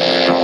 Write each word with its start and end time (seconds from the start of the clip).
Et 0.00 0.39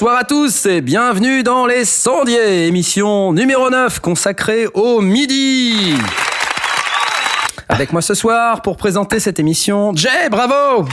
bonsoir 0.00 0.18
à 0.18 0.24
tous 0.24 0.64
et 0.64 0.80
bienvenue 0.80 1.42
dans 1.42 1.66
Les 1.66 1.84
Sondiers, 1.84 2.66
émission 2.66 3.34
numéro 3.34 3.68
9 3.68 4.00
consacrée 4.00 4.66
au 4.72 5.02
midi. 5.02 5.92
Avec 7.68 7.92
moi 7.92 8.00
ce 8.00 8.14
soir 8.14 8.62
pour 8.62 8.78
présenter 8.78 9.20
cette 9.20 9.38
émission, 9.38 9.94
Jay, 9.94 10.30
bravo 10.30 10.88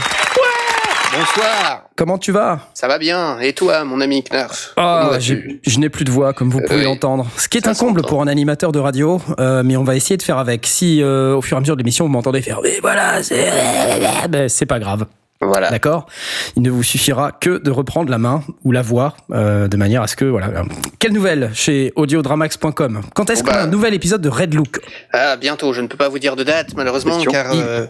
Bonsoir. 1.10 1.84
Comment 1.96 2.18
tu 2.18 2.32
vas? 2.32 2.60
Ça 2.74 2.86
va 2.86 2.98
bien. 2.98 3.38
Et 3.40 3.54
toi, 3.54 3.82
mon 3.84 4.02
ami 4.02 4.22
Knarf? 4.22 4.74
Ah, 4.76 5.12
je 5.18 5.78
n'ai 5.78 5.88
plus 5.88 6.04
de 6.04 6.10
voix, 6.10 6.34
comme 6.34 6.50
vous 6.50 6.60
pouvez 6.60 6.84
l'entendre. 6.84 7.26
Ce 7.38 7.48
qui 7.48 7.56
est 7.56 7.66
un 7.66 7.72
comble 7.72 8.02
pour 8.02 8.20
un 8.20 8.26
animateur 8.26 8.72
de 8.72 8.78
radio, 8.78 9.22
euh, 9.40 9.62
mais 9.64 9.78
on 9.78 9.84
va 9.84 9.96
essayer 9.96 10.18
de 10.18 10.22
faire 10.22 10.36
avec. 10.36 10.66
Si 10.66 11.02
euh, 11.02 11.34
au 11.34 11.40
fur 11.40 11.56
et 11.56 11.58
à 11.58 11.60
mesure 11.60 11.76
de 11.76 11.80
l'émission 11.80 12.04
vous 12.04 12.12
m'entendez 12.12 12.42
faire, 12.42 12.60
mais 12.62 12.78
voilà, 12.82 13.22
c'est, 13.22 13.48
c'est 14.48 14.66
pas 14.66 14.78
grave. 14.78 15.06
Voilà. 15.40 15.70
D'accord 15.70 16.06
Il 16.56 16.62
ne 16.62 16.70
vous 16.70 16.82
suffira 16.82 17.30
que 17.30 17.58
de 17.58 17.70
reprendre 17.70 18.10
la 18.10 18.18
main 18.18 18.42
ou 18.64 18.72
la 18.72 18.82
voix 18.82 19.14
euh, 19.30 19.68
de 19.68 19.76
manière 19.76 20.02
à 20.02 20.08
ce 20.08 20.16
que 20.16 20.24
voilà. 20.24 20.48
Quelle 20.98 21.12
nouvelle 21.12 21.50
chez 21.54 21.92
audiodramax.com 21.94 23.02
Quand 23.14 23.30
est-ce 23.30 23.42
Bon, 23.44 23.50
qu'on 23.50 23.54
a 23.56 23.58
bah. 23.60 23.64
un 23.64 23.68
nouvel 23.68 23.94
épisode 23.94 24.20
de 24.20 24.28
Red 24.28 24.54
Look? 24.54 24.80
Ah, 25.12 25.36
bientôt. 25.36 25.72
Je 25.72 25.80
ne 25.80 25.86
peux 25.86 25.96
pas 25.96 26.08
vous 26.08 26.18
dire 26.18 26.34
de 26.34 26.42
date, 26.42 26.74
malheureusement, 26.76 27.14
Question. 27.14 27.30
car 27.30 27.54
Il- 27.54 27.62
euh, 27.62 27.86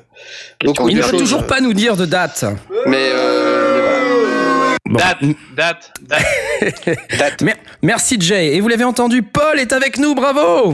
Il 0.62 0.68
ne 0.96 0.96
veut 0.96 1.02
choses. 1.02 1.18
toujours 1.20 1.46
pas 1.46 1.60
nous 1.62 1.72
dire 1.72 1.96
de 1.96 2.04
date. 2.04 2.44
Mais, 2.86 3.10
euh, 3.14 4.74
Bon. 4.84 4.96
Date, 4.98 5.18
date, 5.54 5.92
date. 7.18 7.42
Mer- 7.42 7.56
Merci 7.82 8.16
Jay. 8.20 8.54
Et 8.56 8.60
vous 8.60 8.68
l'avez 8.68 8.84
entendu, 8.84 9.22
Paul 9.22 9.58
est 9.60 9.72
avec 9.72 9.98
nous, 9.98 10.14
bravo 10.14 10.72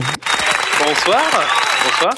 Bonsoir. 0.79 1.21
Bonsoir. 1.83 2.13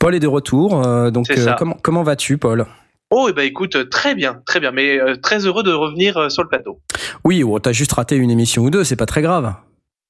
Paul 0.00 0.14
est 0.16 0.20
de 0.20 0.26
retour. 0.26 0.84
euh, 0.84 1.10
donc 1.10 1.30
euh, 1.30 1.54
comment 1.82 2.02
vas-tu, 2.02 2.36
Paul? 2.38 2.66
Oh, 3.10 3.28
et 3.28 3.32
bah 3.32 3.44
écoute, 3.44 3.76
euh, 3.76 3.88
très 3.88 4.14
bien, 4.14 4.42
très 4.46 4.58
bien, 4.58 4.72
mais 4.72 4.98
euh, 4.98 5.16
très 5.16 5.46
heureux 5.46 5.62
de 5.62 5.72
revenir 5.72 6.16
euh, 6.16 6.28
sur 6.28 6.42
le 6.42 6.48
plateau. 6.48 6.80
Oui, 7.24 7.42
oh, 7.44 7.58
t'as 7.58 7.72
juste 7.72 7.92
raté 7.92 8.16
une 8.16 8.30
émission 8.30 8.62
ou 8.62 8.70
deux, 8.70 8.84
c'est 8.84 8.96
pas 8.96 9.06
très 9.06 9.22
grave. 9.22 9.54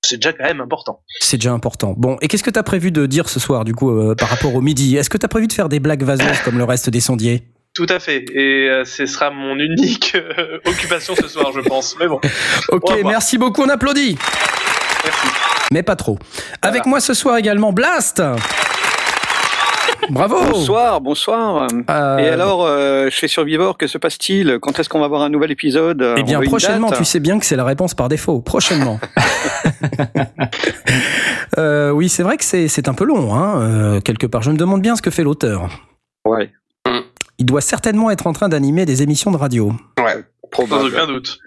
C'est 0.07 0.17
déjà 0.17 0.33
quand 0.33 0.45
même 0.45 0.61
important. 0.61 1.03
C'est 1.21 1.37
déjà 1.37 1.53
important. 1.53 1.95
Bon, 1.97 2.17
et 2.21 2.29
qu'est-ce 2.29 2.43
que 2.45 2.51
t'as 2.51 2.63
prévu 2.63 2.93
de 2.93 3.07
dire 3.07 3.29
ce 3.29 3.41
soir, 3.41 3.65
du 3.65 3.75
coup, 3.75 3.91
euh, 3.91 4.15
par 4.15 4.29
rapport 4.29 4.55
au 4.55 4.61
midi? 4.61 4.97
Est-ce 4.97 5.11
que 5.11 5.19
t'as 5.19 5.29
prévu 5.29 5.49
de 5.49 5.53
faire 5.53 5.69
des 5.69 5.81
blagues 5.81 6.05
vaseuses 6.05 6.41
comme 6.45 6.59
le 6.59 6.65
reste 6.65 6.91
des 6.91 7.01
sondiers? 7.01 7.43
Tout 7.75 7.87
à 7.89 7.99
fait. 7.99 8.25
Et 8.33 8.71
euh, 8.71 8.85
ce 8.85 9.05
sera 9.05 9.31
mon 9.31 9.59
unique 9.59 10.15
euh, 10.15 10.59
occupation 10.65 11.15
ce 11.15 11.29
soir, 11.29 11.53
je 11.53 11.61
pense. 11.61 11.97
Mais 11.99 12.07
bon, 12.07 12.21
Ok, 12.71 12.91
merci 13.05 13.37
beaucoup, 13.37 13.63
on 13.63 13.69
applaudit 13.69 14.17
merci. 15.05 15.27
Mais 15.73 15.83
pas 15.83 15.97
trop. 15.97 16.19
Avec 16.63 16.87
moi 16.87 17.01
ce 17.01 17.15
soir 17.15 17.37
également, 17.37 17.73
Blast 17.73 18.23
Bravo 20.11 20.37
Bonsoir, 20.51 21.01
bonsoir. 21.01 21.69
Euh, 21.91 22.19
Et 22.19 22.29
alors, 22.29 22.65
euh, 22.65 23.09
chez 23.11 23.29
Survivor, 23.29 23.77
que 23.77 23.87
se 23.87 23.99
passe-t-il? 23.99 24.59
Quand 24.61 24.79
est-ce 24.79 24.89
qu'on 24.89 24.99
va 25.01 25.07
avoir 25.07 25.23
un 25.23 25.29
nouvel 25.29 25.51
épisode? 25.51 26.07
Eh 26.17 26.23
bien, 26.23 26.41
prochainement, 26.41 26.91
tu 26.91 27.05
sais 27.05 27.21
bien 27.21 27.39
que 27.39 27.47
c'est 27.47 27.57
la 27.57 27.65
réponse 27.65 27.95
par 27.95 28.09
défaut. 28.09 28.41
Prochainement. 28.41 29.01
Euh, 31.59 31.91
oui, 31.91 32.09
c'est 32.09 32.23
vrai 32.23 32.37
que 32.37 32.45
c'est 32.45 32.69
c'est 32.69 32.89
un 32.89 32.93
peu 32.93 33.05
long, 33.05 33.35
hein, 33.35 33.61
euh, 33.63 34.01
quelque 34.01 34.27
part. 34.27 34.43
Je 34.43 34.51
me 34.51 34.57
demande 34.57 34.83
bien 34.83 34.95
ce 34.97 35.01
que 35.01 35.11
fait 35.11 35.23
l'auteur. 35.23 35.71
Ouais, 36.27 36.51
Il 37.39 37.47
doit 37.47 37.61
certainement 37.61 38.11
être 38.11 38.27
en 38.27 38.33
train 38.33 38.49
d'animer 38.49 38.85
des 38.85 39.03
émissions 39.03 39.31
de 39.31 39.37
radio. 39.37 39.73
Ouais. 39.99 40.25
Sans 40.55 40.85
aucun 40.85 41.07
doute. 41.07 41.39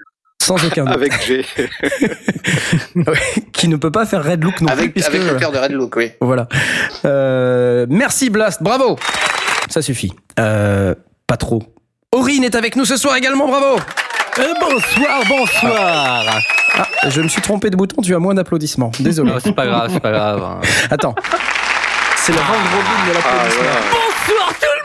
Sans 0.41 0.63
aucun 0.65 0.85
doute. 0.85 0.93
Avec 0.95 1.21
G. 1.25 1.45
qui 3.53 3.67
ne 3.67 3.75
peut 3.75 3.91
pas 3.91 4.05
faire 4.05 4.23
Red 4.23 4.43
Look 4.43 4.61
non 4.61 4.67
plus, 4.67 4.73
Avec, 4.73 4.93
puisque... 4.93 5.09
avec 5.09 5.23
le 5.23 5.35
cœur 5.39 5.51
de 5.51 5.57
Red 5.57 5.71
Look, 5.71 5.95
oui. 5.97 6.11
Voilà. 6.21 6.47
Euh, 7.05 7.85
merci 7.89 8.29
Blast, 8.29 8.63
bravo 8.63 8.97
Ça 9.69 9.81
suffit. 9.81 10.13
Euh, 10.39 10.95
pas 11.27 11.37
trop. 11.37 11.61
Aurine 12.11 12.43
est 12.43 12.55
avec 12.55 12.75
nous 12.75 12.85
ce 12.85 12.97
soir 12.97 13.15
également, 13.15 13.47
bravo 13.47 13.79
bonsoir, 14.59 15.21
bonsoir. 15.27 16.39
Ah, 16.77 16.87
je 17.09 17.21
me 17.21 17.27
suis 17.27 17.41
trompé 17.41 17.69
de 17.69 17.75
bouton, 17.75 18.01
tu 18.01 18.15
as 18.15 18.19
moins 18.19 18.33
d'applaudissements. 18.33 18.91
Désolé. 18.99 19.33
C'est 19.43 19.51
pas 19.53 19.65
grave, 19.65 19.89
c'est 19.93 19.99
pas 19.99 20.11
grave. 20.11 20.61
Attends. 20.89 21.15
C'est 22.15 22.31
le 22.31 22.37
robin 22.37 22.53
de 22.53 23.11
Ah, 23.11 23.13
l'applaudissement. 23.13 23.63
voilà. 23.63 23.79
Bonsoir 23.91 24.53
tout 24.59 24.65
le 24.65 24.67
monde. 24.67 24.78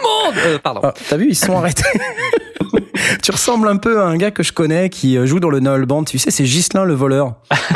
Euh, 0.47 0.59
pardon. 0.59 0.81
Ah, 0.83 0.95
T'as 1.09 1.17
vu, 1.17 1.29
ils 1.31 1.35
se 1.37 1.47
sont 1.47 1.57
arrêtés. 1.57 1.85
tu 3.23 3.31
ressembles 3.31 3.69
un 3.69 3.77
peu 3.77 4.01
à 4.01 4.05
un 4.05 4.17
gars 4.17 4.31
que 4.31 4.43
je 4.43 4.53
connais 4.53 4.89
qui 4.91 5.17
euh, 5.17 5.27
joue 5.27 5.41
dans 5.41 5.51
le 5.51 5.61
Noël 5.61 5.85
Band. 5.87 6.05
Tu 6.05 6.19
sais, 6.19 6.31
c'est 6.31 6.45
Ghislain 6.45 6.85
le 6.85 6.95
voleur. 6.95 7.35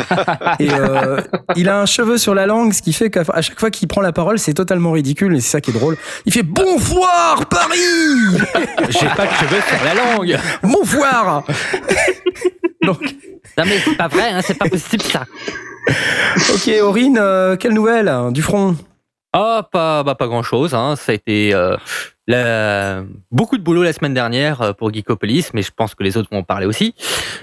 Et 0.59 0.69
euh, 0.71 1.21
il 1.55 1.69
a 1.69 1.79
un 1.79 1.85
cheveu 1.85 2.17
sur 2.17 2.35
la 2.35 2.45
langue, 2.45 2.73
ce 2.73 2.81
qui 2.81 2.93
fait 2.93 3.09
qu'à 3.09 3.23
chaque 3.41 3.59
fois 3.59 3.71
qu'il 3.71 3.87
prend 3.87 4.01
la 4.01 4.11
parole, 4.11 4.39
c'est 4.39 4.53
totalement 4.53 4.91
ridicule 4.91 5.35
et 5.35 5.39
c'est 5.41 5.49
ça 5.49 5.61
qui 5.61 5.71
est 5.71 5.73
drôle. 5.73 5.97
Il 6.25 6.33
fait 6.33 6.43
Bonsoir 6.43 7.45
Paris 7.47 7.79
J'ai 8.89 9.07
pas 9.07 9.25
de 9.25 9.33
cheveux 9.33 9.61
sur 9.67 9.83
la 9.85 9.93
langue. 9.93 10.37
Bonsoir 10.63 11.43
Donc, 12.83 13.01
Non 13.57 13.65
mais 13.65 13.79
c'est 13.83 13.95
pas 13.97 14.07
vrai, 14.07 14.29
hein, 14.31 14.41
c'est 14.43 14.57
pas 14.57 14.69
possible 14.69 15.03
ça. 15.03 15.25
ok, 16.53 16.71
Aurine, 16.81 17.17
euh, 17.19 17.55
quelle 17.55 17.73
nouvelle 17.73 18.07
hein, 18.07 18.31
du 18.31 18.41
front? 18.41 18.75
Oh, 19.35 19.59
pas, 19.71 20.03
bah, 20.03 20.15
pas 20.15 20.27
grand 20.27 20.41
chose. 20.43 20.73
Hein. 20.73 20.95
Ça 20.95 21.11
a 21.11 21.15
été 21.15 21.53
euh, 21.53 21.77
la- 22.29 23.03
beaucoup 23.31 23.57
de 23.57 23.63
boulot 23.63 23.83
la 23.83 23.91
semaine 23.91 24.13
dernière 24.13 24.61
euh, 24.61 24.71
pour 24.73 24.93
Geekopolis, 24.93 25.47
mais 25.53 25.61
je 25.63 25.71
pense 25.75 25.95
que 25.95 26.03
les 26.03 26.15
autres 26.15 26.29
vont 26.31 26.37
en 26.39 26.43
parler 26.43 26.65
aussi. 26.67 26.93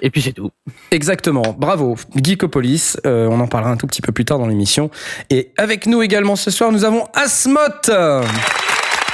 Et 0.01 0.11
puis 0.11 0.23
c'est 0.23 0.33
tout. 0.33 0.51
Exactement, 0.93 1.55
bravo. 1.59 1.97
Geekopolis, 2.15 2.97
euh, 3.05 3.27
on 3.29 3.41
en 3.41 3.49
parlera 3.49 3.73
un 3.73 3.77
tout 3.77 3.87
petit 3.89 4.01
peu 4.01 4.13
plus 4.13 4.25
tard 4.25 4.39
dans 4.39 4.47
l'émission. 4.47 4.91
Et 5.29 5.51
avec 5.59 5.87
nous 5.87 6.03
également 6.03 6.37
ce 6.37 6.51
soir, 6.51 6.71
nous 6.73 6.85
avons 6.85 7.05
Asmoth 7.15 7.91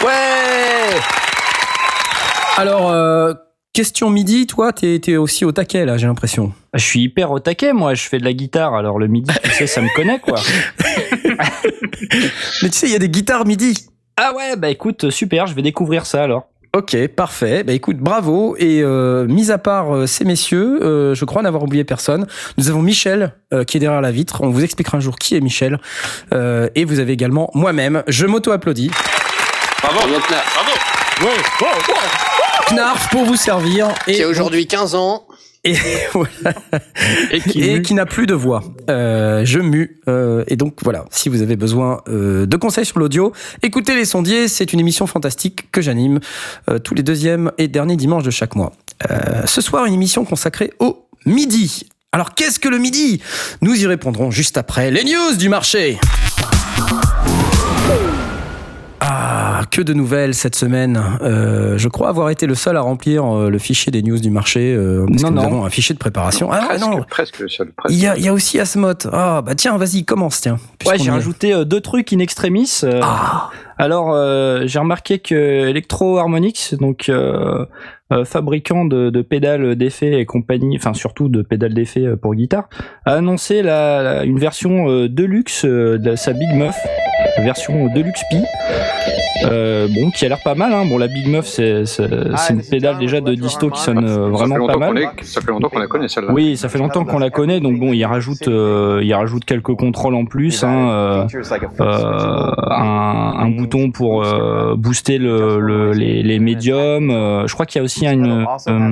Ouais 0.04 0.10
Alors, 2.58 2.90
euh, 2.90 3.32
question 3.72 4.10
midi, 4.10 4.46
toi, 4.46 4.72
t'es 4.72 4.98
t'es 5.00 5.16
aussi 5.16 5.44
au 5.46 5.52
taquet 5.52 5.86
là, 5.86 5.96
j'ai 5.96 6.06
l'impression. 6.06 6.52
Je 6.74 6.84
suis 6.84 7.00
hyper 7.02 7.30
au 7.30 7.38
taquet, 7.38 7.72
moi. 7.72 7.94
Je 7.94 8.02
fais 8.08 8.18
de 8.18 8.24
la 8.24 8.32
guitare, 8.34 8.74
alors 8.74 8.98
le 8.98 9.06
midi, 9.06 9.32
tu 9.42 9.50
sais, 9.52 9.66
ça 9.66 9.80
me 9.80 9.88
connaît, 9.94 10.18
quoi. 10.20 10.38
Mais 12.62 12.68
tu 12.68 12.78
sais, 12.78 12.86
il 12.86 12.92
y 12.92 12.96
a 12.96 12.98
des 12.98 13.08
guitares 13.08 13.46
midi. 13.46 13.74
Ah 14.16 14.32
ouais, 14.34 14.56
bah 14.56 14.68
écoute, 14.68 15.10
super, 15.10 15.46
je 15.46 15.54
vais 15.54 15.62
découvrir 15.62 16.06
ça 16.06 16.22
alors. 16.22 16.48
Ok, 16.74 16.96
parfait. 17.08 17.64
Bah 17.64 17.74
écoute, 17.74 17.98
bravo. 17.98 18.56
Et 18.58 18.80
euh, 18.82 19.26
mis 19.26 19.50
à 19.50 19.58
part 19.58 19.94
euh, 19.94 20.06
ces 20.06 20.24
messieurs, 20.24 20.82
euh, 20.82 21.14
je 21.14 21.24
crois 21.26 21.42
n'avoir 21.42 21.62
oublié 21.64 21.84
personne. 21.84 22.26
Nous 22.56 22.70
avons 22.70 22.80
Michel 22.80 23.34
euh, 23.52 23.64
qui 23.64 23.76
est 23.76 23.80
derrière 23.80 24.00
la 24.00 24.10
vitre. 24.10 24.40
On 24.40 24.48
vous 24.48 24.64
expliquera 24.64 24.96
un 24.96 25.00
jour 25.00 25.16
qui 25.16 25.36
est 25.36 25.40
Michel. 25.40 25.78
Euh, 26.32 26.68
et 26.74 26.86
vous 26.86 26.98
avez 26.98 27.12
également 27.12 27.50
moi-même. 27.52 28.02
Je 28.08 28.24
m'auto-applaudis. 28.24 28.90
Bravo. 29.82 29.98
Bravo, 29.98 30.14
Knarf, 30.30 31.58
Bravo. 31.60 32.00
Knarf 32.70 33.10
pour 33.10 33.24
vous 33.24 33.36
servir. 33.36 33.88
Et 34.06 34.14
Qui 34.14 34.22
a 34.22 34.28
aujourd'hui 34.28 34.66
15 34.66 34.94
ans. 34.94 35.26
Et, 35.64 35.74
voilà. 36.12 36.54
Et 37.30 37.40
qui 37.40 37.62
et 37.62 37.74
mue. 37.74 37.82
qui 37.82 37.94
n'a 37.94 38.06
plus 38.06 38.26
de 38.26 38.34
voix. 38.34 38.62
Euh, 38.90 39.44
je 39.44 39.60
mue. 39.60 40.00
Euh, 40.08 40.44
et 40.48 40.56
donc 40.56 40.74
voilà, 40.82 41.04
si 41.10 41.28
vous 41.28 41.42
avez 41.42 41.56
besoin 41.56 42.02
euh, 42.08 42.46
de 42.46 42.56
conseils 42.56 42.84
sur 42.84 42.98
l'audio, 42.98 43.32
écoutez 43.62 43.94
Les 43.94 44.04
Sondiers, 44.04 44.48
c'est 44.48 44.72
une 44.72 44.80
émission 44.80 45.06
fantastique 45.06 45.70
que 45.70 45.80
j'anime 45.80 46.20
euh, 46.68 46.78
tous 46.78 46.94
les 46.94 47.02
deuxièmes 47.02 47.52
et 47.58 47.68
derniers 47.68 47.96
dimanches 47.96 48.24
de 48.24 48.30
chaque 48.30 48.56
mois. 48.56 48.72
Euh, 49.10 49.46
ce 49.46 49.60
soir, 49.60 49.86
une 49.86 49.94
émission 49.94 50.24
consacrée 50.24 50.72
au 50.80 51.06
midi. 51.26 51.86
Alors 52.12 52.34
qu'est-ce 52.34 52.58
que 52.58 52.68
le 52.68 52.78
midi? 52.78 53.22
Nous 53.62 53.74
y 53.74 53.86
répondrons 53.86 54.30
juste 54.30 54.58
après 54.58 54.90
les 54.90 55.04
news 55.04 55.36
du 55.38 55.48
marché. 55.48 55.98
Ah, 59.14 59.60
que 59.70 59.82
de 59.82 59.92
nouvelles 59.92 60.34
cette 60.34 60.56
semaine. 60.56 60.98
Euh, 61.20 61.76
je 61.76 61.88
crois 61.88 62.08
avoir 62.08 62.30
été 62.30 62.46
le 62.46 62.54
seul 62.54 62.76
à 62.78 62.80
remplir 62.80 63.24
euh, 63.24 63.50
le 63.50 63.58
fichier 63.58 63.92
des 63.92 64.02
news 64.02 64.18
du 64.18 64.30
marché. 64.30 64.74
euh, 64.74 65.04
parce 65.06 65.22
Non, 65.22 65.28
que 65.28 65.34
nous 65.34 65.40
non. 65.40 65.46
avons 65.46 65.64
un 65.66 65.70
fichier 65.70 65.94
de 65.94 65.98
préparation. 65.98 66.48
Ah 66.50 66.62
presque, 66.66 66.80
non, 66.80 67.02
presque 67.08 67.38
le 67.40 67.48
seul. 67.48 67.72
Presque. 67.76 67.94
il 67.94 68.02
y 68.02 68.06
a, 68.06 68.16
il 68.16 68.24
y 68.24 68.28
a 68.28 68.32
aussi 68.32 68.58
Asmoth. 68.58 69.06
Ah, 69.12 69.42
bah 69.44 69.54
tiens, 69.54 69.76
vas-y, 69.76 70.04
commence, 70.04 70.40
tiens. 70.40 70.56
Ouais, 70.86 70.98
j'ai 70.98 71.10
rajouté 71.10 71.52
euh, 71.52 71.64
deux 71.64 71.80
trucs 71.80 72.12
in 72.14 72.20
extremis. 72.20 72.80
euh, 72.84 73.00
Ah, 73.02 73.50
Alors, 73.78 74.12
euh, 74.12 74.62
j'ai 74.66 74.78
remarqué 74.78 75.18
que 75.18 75.34
Electro 75.68 76.18
Harmonix, 76.18 76.74
donc 76.74 77.08
euh, 77.08 77.64
euh, 78.12 78.24
fabricant 78.24 78.84
de, 78.84 79.10
de 79.10 79.22
pédales 79.22 79.74
d'effet 79.76 80.20
et 80.20 80.26
compagnie, 80.26 80.76
enfin 80.76 80.92
surtout 80.94 81.28
de 81.28 81.42
pédales 81.42 81.74
d'effet 81.74 82.16
pour 82.20 82.34
guitare, 82.34 82.68
a 83.06 83.14
annoncé 83.14 83.62
la, 83.62 84.02
la- 84.02 84.24
une 84.24 84.38
version 84.38 84.88
euh, 84.90 85.08
deluxe 85.08 85.64
de 85.64 86.14
sa 86.16 86.32
Big 86.32 86.52
Muff. 86.54 86.76
version 87.38 87.86
Deluxe 87.94 88.22
Pi. 88.30 88.42
Euh, 89.50 89.88
bon, 89.92 90.10
qui 90.10 90.24
a 90.24 90.28
l'air 90.28 90.38
pas 90.44 90.54
mal. 90.54 90.72
Hein. 90.72 90.84
Bon, 90.88 90.98
la 90.98 91.08
Big 91.08 91.26
Muff, 91.26 91.46
c'est 91.46 91.84
c'est 91.84 92.06
une 92.50 92.62
pédale 92.62 92.98
déjà 92.98 93.20
de 93.20 93.34
disto 93.34 93.70
qui 93.70 93.80
sonne 93.80 94.06
Ça 94.06 94.14
fait 94.14 94.20
vraiment 94.30 94.66
pas 94.66 94.76
mal. 94.76 94.98
est- 94.98 95.24
ça 95.24 95.40
fait 95.40 95.50
longtemps 95.50 95.68
qu'on 95.68 95.78
la 95.80 95.86
connaît 95.88 96.06
celle-là. 96.08 96.32
Oui, 96.32 96.56
ça 96.56 96.68
fait 96.68 96.78
longtemps 96.78 97.04
qu'on 97.04 97.18
la 97.18 97.30
connaît, 97.30 97.58
donc 97.60 97.80
bon, 97.80 97.92
il 97.92 98.04
rajoute, 98.04 98.46
euh, 98.46 99.00
il 99.02 99.12
rajoute 99.14 99.44
quelques 99.44 99.74
contrôles 99.74 100.14
en 100.14 100.26
plus, 100.26 100.62
hein, 100.62 100.88
euh, 100.90 101.26
euh, 101.80 102.50
un, 102.70 103.34
un 103.38 103.48
bouton 103.62 103.90
pour 103.90 104.24
euh, 104.24 104.74
booster 104.76 105.18
le, 105.18 105.58
le- 105.60 105.92
les, 105.92 106.22
les 106.22 106.38
médiums. 106.38 107.10
euh, 107.10 107.46
je 107.46 107.54
crois 107.54 107.66
qu'il 107.66 107.78
y 107.78 107.80
a 107.80 107.84
aussi 107.84 108.06
une, 108.06 108.44
euh, 108.68 108.82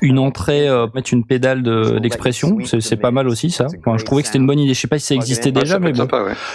une 0.00 0.18
entrée, 0.18 0.68
euh, 0.68 0.86
mettre 0.94 1.12
une 1.12 1.24
pédale 1.24 1.62
de- 1.62 1.98
d'expression. 1.98 2.56
C'est- 2.64 2.80
C'est 2.80 2.96
pas 2.96 3.10
mal 3.10 3.28
aussi 3.28 3.50
ça. 3.50 3.66
Enfin, 3.84 3.96
je 3.98 4.04
trouvais 4.04 4.22
que 4.22 4.26
c'était 4.28 4.38
une 4.38 4.46
bonne 4.46 4.58
idée. 4.58 4.74
Je 4.74 4.80
sais 4.80 4.88
pas 4.88 4.98
si 4.98 5.06
ça 5.06 5.14
existait 5.14 5.50
déjà, 5.52 5.78
mais 5.78 5.92
bon, 5.92 6.08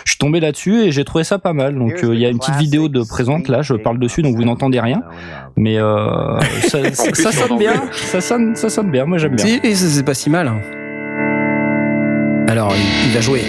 je 0.05 0.11
suis 0.11 0.17
tombé 0.19 0.39
là-dessus 0.39 0.81
et 0.83 0.91
j'ai 0.91 1.03
trouvé 1.03 1.23
ça 1.23 1.39
pas 1.39 1.53
mal. 1.53 1.77
Donc 1.77 2.03
euh, 2.03 2.13
il 2.13 2.19
y 2.19 2.25
a 2.25 2.29
une 2.29 2.39
petite 2.39 2.55
vidéo 2.55 2.87
de 2.89 3.01
présente 3.03 3.47
là, 3.47 3.61
je 3.61 3.73
parle 3.75 3.99
dessus, 3.99 4.21
donc 4.21 4.35
vous 4.35 4.43
n'entendez 4.45 4.79
rien, 4.79 5.01
mais 5.55 5.77
euh, 5.77 6.39
ça, 6.67 7.31
sonne 7.31 7.57
bien. 7.57 7.73
Ça 7.91 8.21
sonne, 8.21 8.55
ça 8.55 8.69
sonne 8.69 8.91
bien. 8.91 9.05
Moi 9.05 9.17
j'aime 9.17 9.35
bien. 9.35 9.45
Si, 9.45 9.59
c'est 9.75 10.03
pas 10.05 10.13
si 10.13 10.29
mal. 10.29 10.51
Alors, 12.49 12.73
il, 12.75 13.07
il 13.09 13.13
va 13.13 13.19
jouer. 13.21 13.41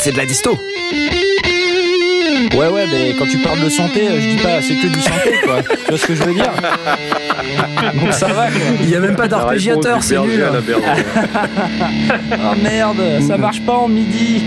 C'est 0.00 0.12
de 0.12 0.16
la 0.16 0.24
disto. 0.24 0.58
Ouais, 2.54 2.68
ouais, 2.68 2.86
mais 2.90 3.14
quand 3.18 3.26
tu 3.26 3.36
parles 3.38 3.60
de 3.60 3.68
santé, 3.68 4.08
euh, 4.08 4.18
je 4.18 4.28
dis 4.30 4.42
pas 4.42 4.62
c'est 4.62 4.74
que 4.76 4.86
du 4.86 5.00
santé, 5.00 5.40
quoi. 5.44 5.62
tu 5.62 5.88
vois 5.88 5.98
ce 5.98 6.06
que 6.06 6.14
je 6.14 6.22
veux 6.22 6.32
dire 6.32 6.50
Donc 8.00 8.12
ça 8.12 8.28
va, 8.28 8.46
quoi. 8.46 8.60
Il 8.80 8.88
y 8.88 8.96
a 8.96 9.00
même 9.00 9.14
pas 9.14 9.28
d'arpégiateur, 9.28 10.02
c'est 10.02 10.18
nul. 10.18 10.42
Oh 12.32 12.54
merde, 12.62 13.02
ça 13.26 13.36
marche 13.36 13.60
pas 13.60 13.74
en 13.74 13.88
midi. 13.88 14.42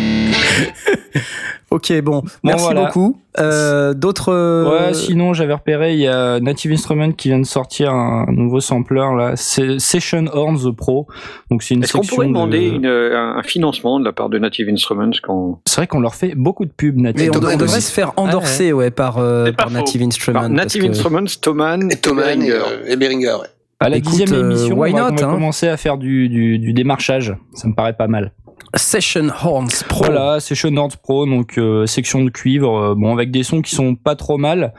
Ok, 1.74 1.92
bon, 2.02 2.22
merci 2.44 2.64
voilà. 2.66 2.86
beaucoup. 2.86 3.20
Euh, 3.40 3.96
D'autres. 3.96 4.30
euh, 4.32 4.70
Ouais, 4.90 4.94
sinon 4.94 5.34
j'avais 5.34 5.54
repéré, 5.56 5.94
il 5.94 6.00
y 6.02 6.08
a 6.08 6.40
Native 6.40 6.72
Instruments 6.72 7.12
qui 7.14 7.30
vient 7.30 7.40
de 7.40 7.46
sortir 7.46 7.92
un 7.92 8.28
nouveau 8.30 8.60
sampler 8.60 9.00
là, 9.18 9.32
c'est 9.36 9.80
Session 9.80 10.26
Horns 10.32 10.72
Pro. 10.76 11.08
Donc 11.50 11.64
c'est 11.64 11.74
une 11.74 11.84
Est-ce 11.84 11.94
qu'on 11.94 12.04
pourrait 12.04 12.28
demander 12.28 12.70
de- 12.70 12.76
une- 12.76 12.86
un 12.86 13.42
financement 13.42 14.00
de 14.00 14.06
la 14.06 14.12
part 14.14 14.30
de 14.30 14.38
Native 14.38 14.70
Instruments 14.70 15.10
quand... 15.24 15.62
C'est 15.66 15.78
vrai 15.78 15.88
qu'on 15.88 16.00
leur 16.00 16.14
fait 16.14 16.36
beaucoup 16.36 16.66
de 16.66 16.72
pubs 16.72 16.96
Mais 16.96 17.12
Native. 17.14 17.32
on, 17.36 17.40
doit- 17.40 17.54
on 17.54 17.58
devrait 17.58 17.82
se 17.82 17.92
faire 17.92 18.12
endorser 18.18 18.72
ouais, 18.72 18.92
par, 18.92 19.18
euh, 19.18 19.52
par. 19.52 19.72
Native 19.72 20.04
Instruments. 20.04 20.42
par 20.42 20.50
Native 20.50 20.86
Instruments, 20.86 21.26
Thomann 21.42 21.92
Et 21.92 21.96
Thomas 21.96 22.34
et, 22.34 22.52
euh, 22.52 22.60
ouais. 22.92 23.48
À 23.80 23.90
la 23.90 23.98
Écoute, 23.98 24.12
dixième 24.12 24.34
euh, 24.34 24.52
émission, 24.52 24.78
why 24.78 24.92
on 24.94 24.96
va, 24.96 25.02
not, 25.02 25.08
on 25.12 25.16
va 25.16 25.28
hein. 25.28 25.34
commencer 25.34 25.68
à 25.68 25.76
faire 25.76 25.98
du, 25.98 26.30
du, 26.30 26.60
du 26.60 26.72
démarchage. 26.74 27.36
Ça 27.54 27.68
me 27.68 27.74
paraît 27.74 27.94
pas 27.94 28.08
mal. 28.08 28.32
Session 28.76 29.30
Horns 29.44 29.84
Pro. 29.88 30.06
Voilà, 30.06 30.40
Session 30.40 30.76
Horns 30.76 30.96
Pro, 31.02 31.26
donc 31.26 31.58
euh, 31.58 31.86
section 31.86 32.24
de 32.24 32.30
cuivre, 32.30 32.76
euh, 32.76 32.96
bon 32.96 33.14
avec 33.14 33.30
des 33.30 33.44
sons 33.44 33.62
qui 33.62 33.76
sont 33.76 33.96
pas 33.96 34.16
trop 34.16 34.38
mal, 34.38 34.74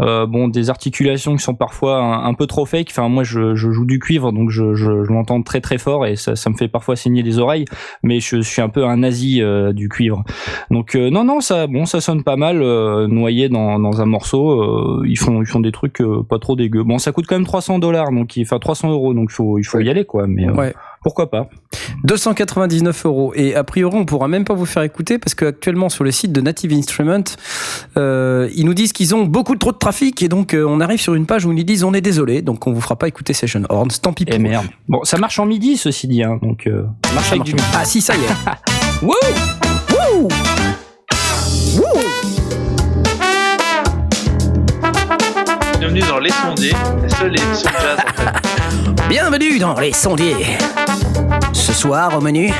euh, 0.00 0.26
bon 0.26 0.48
des 0.48 0.70
articulations 0.70 1.36
qui 1.36 1.42
sont 1.42 1.54
parfois 1.54 1.98
un, 1.98 2.24
un 2.24 2.34
peu 2.34 2.46
trop 2.46 2.64
fake. 2.66 2.88
Enfin 2.90 3.08
moi 3.08 3.22
je, 3.24 3.54
je 3.54 3.70
joue 3.70 3.84
du 3.84 3.98
cuivre 3.98 4.32
donc 4.32 4.50
je, 4.50 4.74
je, 4.74 5.04
je 5.04 5.12
l'entends 5.12 5.42
très 5.42 5.60
très 5.60 5.78
fort 5.78 6.06
et 6.06 6.16
ça, 6.16 6.36
ça 6.36 6.50
me 6.50 6.56
fait 6.56 6.68
parfois 6.68 6.96
saigner 6.96 7.22
les 7.22 7.38
oreilles, 7.38 7.64
mais 8.02 8.20
je 8.20 8.40
suis 8.40 8.62
un 8.62 8.68
peu 8.68 8.84
un 8.84 8.96
nazi 8.98 9.42
euh, 9.42 9.72
du 9.72 9.88
cuivre. 9.88 10.24
Donc 10.70 10.94
euh, 10.96 11.10
non 11.10 11.24
non 11.24 11.40
ça 11.40 11.66
bon 11.66 11.84
ça 11.86 12.00
sonne 12.00 12.22
pas 12.22 12.36
mal 12.36 12.62
euh, 12.62 13.06
noyé 13.06 13.48
dans, 13.48 13.78
dans 13.78 14.00
un 14.00 14.06
morceau. 14.06 14.60
euh, 14.62 15.04
ils 15.08 15.18
font 15.18 15.42
ils 15.42 15.46
font 15.46 15.60
des 15.60 15.72
trucs 15.72 16.00
euh, 16.00 16.22
pas 16.28 16.38
trop 16.38 16.56
dégueux. 16.56 16.82
Bon 16.84 16.98
ça 16.98 17.12
coûte 17.12 17.26
quand 17.28 17.36
même 17.36 17.44
300 17.46 17.78
dollars 17.78 18.10
donc 18.12 18.34
enfin 18.40 18.58
300 18.58 18.90
euros 18.90 19.14
donc 19.14 19.30
faut 19.30 19.58
il 19.58 19.64
faut 19.64 19.80
y 19.80 19.90
aller 19.90 20.04
quoi. 20.04 20.26
Mais 20.26 20.48
euh, 20.48 20.52
Ouais. 20.54 20.74
pourquoi 21.02 21.30
pas. 21.30 21.48
299 22.04 23.06
euros. 23.06 23.32
Et 23.34 23.54
a 23.54 23.64
priori, 23.64 23.96
on 23.98 24.04
pourra 24.04 24.28
même 24.28 24.44
pas 24.44 24.54
vous 24.54 24.66
faire 24.66 24.82
écouter 24.82 25.18
parce 25.18 25.34
qu'actuellement, 25.34 25.88
sur 25.88 26.04
le 26.04 26.10
site 26.10 26.32
de 26.32 26.40
Native 26.40 26.72
Instruments, 26.72 27.24
euh, 27.96 28.48
ils 28.54 28.64
nous 28.64 28.74
disent 28.74 28.92
qu'ils 28.92 29.14
ont 29.14 29.24
beaucoup 29.24 29.54
trop 29.56 29.72
de 29.72 29.76
trafic 29.90 30.22
et 30.22 30.28
donc 30.28 30.54
euh, 30.54 30.64
on 30.68 30.80
arrive 30.80 31.00
sur 31.00 31.14
une 31.16 31.26
page 31.26 31.44
où 31.44 31.50
ils 31.50 31.56
nous 31.56 31.62
disent 31.64 31.82
on 31.82 31.92
est 31.94 32.00
désolé, 32.00 32.42
donc 32.42 32.64
on 32.68 32.72
vous 32.72 32.80
fera 32.80 32.94
pas 32.94 33.08
écouter 33.08 33.32
Session 33.32 33.62
Horns. 33.68 33.88
Tant 34.00 34.12
pis 34.12 34.24
pour 34.24 34.34
Et 34.34 34.38
eux. 34.38 34.40
merde. 34.40 34.66
Bon 34.88 35.02
ça 35.02 35.18
marche 35.18 35.40
en 35.40 35.46
midi 35.46 35.76
ceci 35.76 36.06
dit 36.06 36.22
hein, 36.22 36.38
donc 36.40 36.68
euh, 36.68 36.84
ça 37.06 37.12
marche 37.12 37.26
Ça 37.28 37.32
avec 37.34 37.42
du 37.44 37.54
marche. 37.54 37.66
midi. 37.66 37.76
Ah 37.80 37.84
si, 37.84 38.00
ça 38.00 38.14
y 38.14 38.20
est. 38.20 39.02
Wouh 39.02 39.12
Wouh 39.90 40.28
Wouh 41.76 42.00
Bienvenue 45.80 46.00
dans 46.08 46.18
Les 46.20 46.30
Sondiers, 46.30 46.72
la 47.02 47.08
seule 47.08 47.36
émission 47.40 47.70
de 47.70 47.76
jazz 47.82 47.98
en 47.98 48.22
fait. 48.22 49.08
Bienvenue 49.08 49.58
dans 49.58 49.74
les 49.80 49.92
sondiers. 49.92 50.36
Ce 51.52 51.72
soir 51.72 52.16
au 52.16 52.20
menu, 52.20 52.52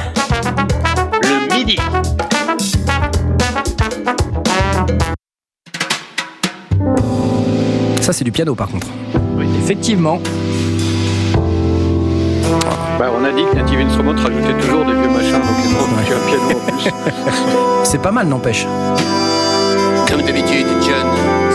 Le 1.22 1.54
midi. 1.56 1.76
Ça 8.12 8.18
c'est 8.18 8.24
du 8.24 8.32
piano 8.32 8.54
par 8.56 8.68
contre. 8.68 8.88
Effectivement. 9.62 10.20
Bah, 12.98 13.06
on 13.16 13.24
a 13.24 13.30
dit 13.30 13.42
que 13.50 13.56
Native 13.56 13.78
Instruments 13.80 14.14
rajoutait 14.20 14.52
toujours 14.60 14.84
des 14.84 14.92
vieux 14.94 15.08
machins, 15.08 15.32
donc 15.40 15.56
ils 15.64 15.74
ont 15.74 15.94
rajouté 15.96 16.14
un 16.14 16.28
piano 16.28 16.58
en 16.58 16.72
plus. 16.72 16.90
C'est 17.84 18.02
pas 18.02 18.10
mal 18.10 18.26
n'empêche. 18.26 18.66
Comme 20.10 20.22
d'habitude, 20.22 20.66
John 20.82 21.06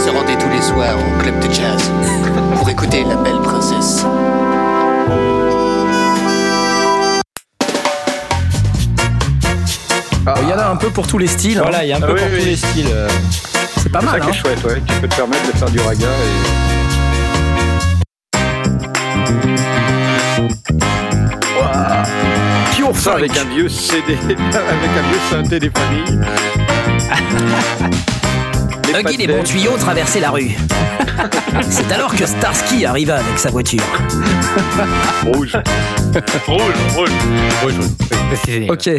se 0.04 0.10
rendait 0.10 0.38
tous 0.38 0.50
les 0.50 0.62
soirs 0.62 0.96
au 0.98 1.22
club 1.22 1.38
de 1.42 1.54
jazz 1.54 1.92
pour 2.56 2.70
écouter 2.70 3.04
La 3.04 3.16
Belle 3.18 3.42
Princesse. 3.44 4.06
Il 10.42 10.50
y 10.50 10.54
en 10.54 10.58
a 10.58 10.66
un 10.70 10.76
peu 10.76 10.90
pour 10.90 11.08
tous 11.08 11.18
les 11.18 11.28
styles. 11.28 11.58
hein. 11.60 11.64
Voilà, 11.64 11.84
il 11.84 11.90
y 11.90 11.94
a 11.94 11.98
un 11.98 12.02
peu 12.02 12.08
Ah 12.10 12.14
oui, 12.16 12.20
pour 12.22 12.30
oui. 12.34 12.40
tous 12.40 12.46
les 12.46 12.56
styles. 12.56 12.88
C'est 13.86 13.92
pas 13.92 14.00
C'est 14.00 14.06
ça 14.08 14.12
mal. 14.14 14.22
qui 14.22 14.28
Hein. 14.28 14.32
est 14.32 14.34
chouette, 14.34 14.64
ouais. 14.64 14.82
Tu 14.88 14.94
peux 15.00 15.08
te 15.08 15.16
permettre 15.16 15.46
de 15.54 15.58
faire 15.60 15.70
du 15.70 15.80
raga 15.80 16.08
et... 16.08 17.56
Pure 22.76 22.96
Ça 22.96 23.14
avec 23.14 23.36
un 23.38 23.46
vieux 23.46 23.70
CD, 23.70 24.14
avec 24.24 24.38
un 24.38 25.08
vieux 25.10 25.20
synthé 25.30 25.60
des 25.60 25.70
familles. 25.70 26.20
Huggy 28.94 29.18
pattes 29.18 29.28
bons 29.28 29.44
tuyaux 29.44 29.78
traversaient 29.78 30.20
la 30.20 30.32
rue. 30.32 30.52
C'est 31.70 31.92
alors 31.92 32.16
que 32.16 32.26
Starsky 32.26 32.86
arriva 32.86 33.16
avec 33.16 33.38
sa 33.40 33.50
voiture. 33.50 33.84
rouges. 35.24 35.58
Rouge, 36.48 37.12
rouge. 37.62 37.74
Précisez. 38.30 38.70
Ok. 38.70 38.90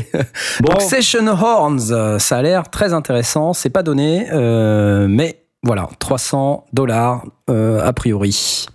Bon, 0.61 0.69
Donc 0.71 0.83
Session 0.83 1.27
Horns, 1.29 1.91
euh, 1.91 2.19
ça 2.19 2.39
a 2.39 2.43
l'air 2.43 2.69
très 2.69 2.93
intéressant. 2.93 3.55
C'est 3.55 3.71
pas 3.71 3.83
donné, 3.83 4.27
euh, 4.33 5.07
mais 5.09 5.45
voilà, 5.63 5.89
300 5.99 6.67
dollars 6.73 7.25
euh, 7.49 7.81
a 7.83 7.93
priori. 7.93 8.67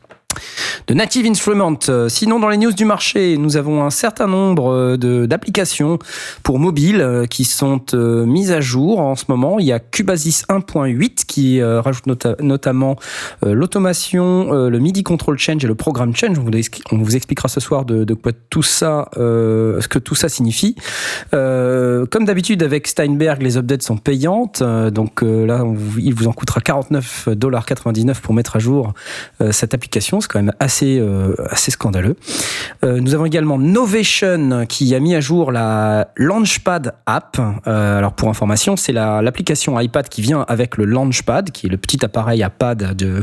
De 0.87 0.93
Native 0.93 1.25
Instruments. 1.25 1.77
Euh, 1.89 2.09
Sinon, 2.09 2.39
dans 2.39 2.49
les 2.49 2.57
news 2.57 2.71
du 2.71 2.85
marché, 2.85 3.37
nous 3.37 3.55
avons 3.57 3.83
un 3.83 3.89
certain 3.89 4.27
nombre 4.27 4.73
euh, 4.73 5.27
d'applications 5.27 5.99
pour 6.43 6.59
mobile 6.59 7.01
euh, 7.01 7.25
qui 7.25 7.45
sont 7.45 7.79
mises 7.93 8.51
à 8.51 8.61
jour 8.61 8.99
en 8.99 9.15
ce 9.15 9.25
moment. 9.29 9.59
Il 9.59 9.65
y 9.65 9.71
a 9.71 9.79
Cubasis 9.79 10.43
1.8 10.49 11.25
qui 11.25 11.61
rajoute 11.61 12.05
nota- 12.07 12.35
notamment 12.41 12.95
l'automation, 13.41 14.51
le 14.51 14.79
MIDI 14.79 15.03
Control 15.03 15.37
Change 15.37 15.63
et 15.63 15.67
le 15.67 15.75
Programme 15.75 16.15
Change. 16.15 16.37
On 16.39 16.97
vous, 16.97 17.15
expliquera 17.15 17.47
ce 17.47 17.59
soir 17.59 17.85
de, 17.85 18.13
quoi 18.13 18.31
tout 18.49 18.63
ça, 18.63 19.09
ce 19.15 19.87
que 19.87 19.99
tout 19.99 20.15
ça 20.15 20.29
signifie. 20.29 20.75
Comme 21.31 22.25
d'habitude 22.25 22.63
avec 22.63 22.87
Steinberg, 22.87 23.41
les 23.41 23.57
updates 23.57 23.83
sont 23.83 23.97
payantes. 23.97 24.61
Donc 24.63 25.21
là, 25.21 25.63
il 25.97 26.13
vous 26.13 26.27
en 26.27 26.33
coûtera 26.33 26.59
49,99$ 26.61 28.21
pour 28.21 28.33
mettre 28.33 28.55
à 28.55 28.59
jour 28.59 28.93
cette 29.51 29.73
application. 29.73 30.21
C'est 30.21 30.29
quand 30.29 30.39
même 30.41 30.53
assez, 30.59 30.70
euh, 30.83 31.33
assez 31.49 31.71
scandaleux. 31.71 32.15
Euh, 32.83 32.99
nous 32.99 33.13
avons 33.13 33.25
également 33.25 33.57
Novation 33.57 34.65
qui 34.67 34.95
a 34.95 34.99
mis 34.99 35.15
à 35.15 35.19
jour 35.19 35.51
la 35.51 36.09
Launchpad 36.15 36.93
app. 37.05 37.37
Euh, 37.67 37.97
alors 37.97 38.13
pour 38.13 38.29
information, 38.29 38.75
c'est 38.75 38.93
la- 38.93 39.21
l'application 39.21 39.79
iPad 39.79 40.07
qui 40.09 40.21
vient 40.21 40.45
avec 40.47 40.77
le 40.77 40.85
Launchpad, 40.85 41.51
qui 41.51 41.67
est 41.67 41.69
le 41.69 41.77
petit 41.77 42.03
appareil 42.05 42.43
à 42.43 42.49
pad 42.49 42.95
de, 42.95 43.21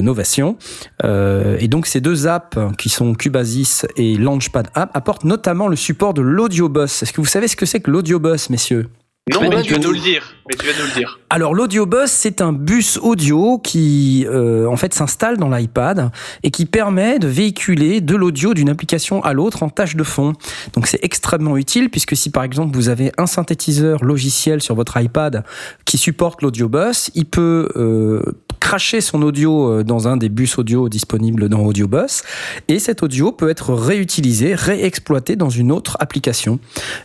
Novation. 0.00 0.56
Et 1.02 1.68
donc 1.68 1.86
ces 1.86 2.00
deux 2.00 2.26
apps 2.26 2.58
qui 2.78 2.88
sont 2.88 3.14
Cubasis 3.14 3.86
et 3.96 4.16
Launchpad 4.16 4.68
app 4.74 4.90
apportent 4.94 5.24
notamment 5.24 5.68
le 5.68 5.76
support 5.76 6.14
de 6.14 6.22
l'audio 6.22 6.68
bus. 6.68 7.02
Est-ce 7.02 7.12
que 7.12 7.20
vous 7.20 7.26
savez 7.26 7.48
ce 7.48 7.56
que 7.56 7.66
c'est 7.66 7.80
que 7.80 7.90
l'audio 7.90 8.18
bus, 8.18 8.50
messieurs? 8.50 8.88
Non, 9.32 9.40
tu 9.62 9.72
vas 9.72 9.78
nous 9.78 9.92
le 9.92 10.00
dire. 10.00 10.34
Mais 10.46 10.54
tu 10.54 10.66
vas 10.66 10.72
nous 10.78 10.86
le 10.86 10.92
dire. 10.92 11.18
alors 11.30 11.54
l'audio 11.54 11.86
bus, 11.86 12.10
c'est 12.10 12.42
un 12.42 12.52
bus 12.52 12.98
audio 12.98 13.56
qui 13.56 14.26
euh, 14.28 14.66
en 14.66 14.76
fait 14.76 14.92
s'installe 14.92 15.38
dans 15.38 15.48
l'iPad 15.48 16.10
et 16.42 16.50
qui 16.50 16.66
permet 16.66 17.18
de 17.18 17.26
véhiculer 17.26 18.02
de 18.02 18.14
l'audio 18.16 18.52
d'une 18.52 18.68
application 18.68 19.24
à 19.24 19.32
l'autre 19.32 19.62
en 19.62 19.70
tâche 19.70 19.96
de 19.96 20.02
fond. 20.02 20.34
Donc 20.74 20.86
c'est 20.86 21.02
extrêmement 21.02 21.56
utile 21.56 21.88
puisque 21.88 22.14
si 22.14 22.28
par 22.28 22.44
exemple 22.44 22.76
vous 22.76 22.90
avez 22.90 23.12
un 23.16 23.24
synthétiseur 23.24 24.04
logiciel 24.04 24.60
sur 24.60 24.74
votre 24.74 25.00
iPad 25.00 25.42
qui 25.86 25.96
supporte 25.96 26.42
l'audio 26.42 26.68
bus, 26.68 27.10
il 27.14 27.24
peut 27.24 27.70
euh, 27.76 28.22
cracher 28.64 29.02
son 29.02 29.20
audio 29.20 29.68
euh, 29.68 29.84
dans 29.84 30.08
un 30.08 30.16
des 30.16 30.30
bus 30.30 30.56
audio 30.56 30.88
disponibles 30.88 31.50
dans 31.50 31.60
AudioBus. 31.60 32.22
Et 32.68 32.78
cet 32.78 33.02
audio 33.02 33.30
peut 33.30 33.50
être 33.50 33.74
réutilisé, 33.74 34.54
réexploité 34.54 35.36
dans 35.36 35.50
une 35.50 35.70
autre 35.70 35.98
application. 36.00 36.58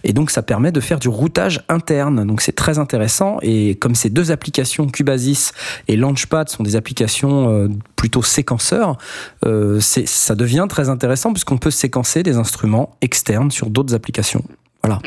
Et 0.06 0.14
donc, 0.14 0.32
ça 0.32 0.42
permet 0.42 0.72
de 0.72 0.80
faire 0.80 1.00
du 1.00 1.10
routage 1.10 1.62
interne. 1.68 2.26
Donc, 2.26 2.40
c'est 2.40 2.56
très 2.56 2.80
intéressant. 2.80 3.40
Et 3.42 3.76
comme 3.76 3.94
ces 3.94 4.10
deux 4.10 4.32
applications, 4.32 4.88
Cubasis 4.88 5.52
et 5.90 5.98
Launchpad, 5.98 6.48
sont 6.48 6.64
des 6.64 6.78
applications 6.78 7.50
euh, 7.50 7.68
plutôt 7.98 8.24
séquenceurs, 8.24 8.98
euh, 9.46 9.82
ça 9.82 10.36
devient 10.36 10.66
très 10.70 10.88
intéressant 10.88 11.34
puisqu'on 11.34 11.58
peut 11.58 11.72
séquencer 11.72 12.24
des 12.24 12.38
instruments 12.38 12.96
externes 13.02 13.52
sur 13.52 13.70
d'autres 13.70 13.94
applications. 13.94 14.46
Voilà. 14.82 15.02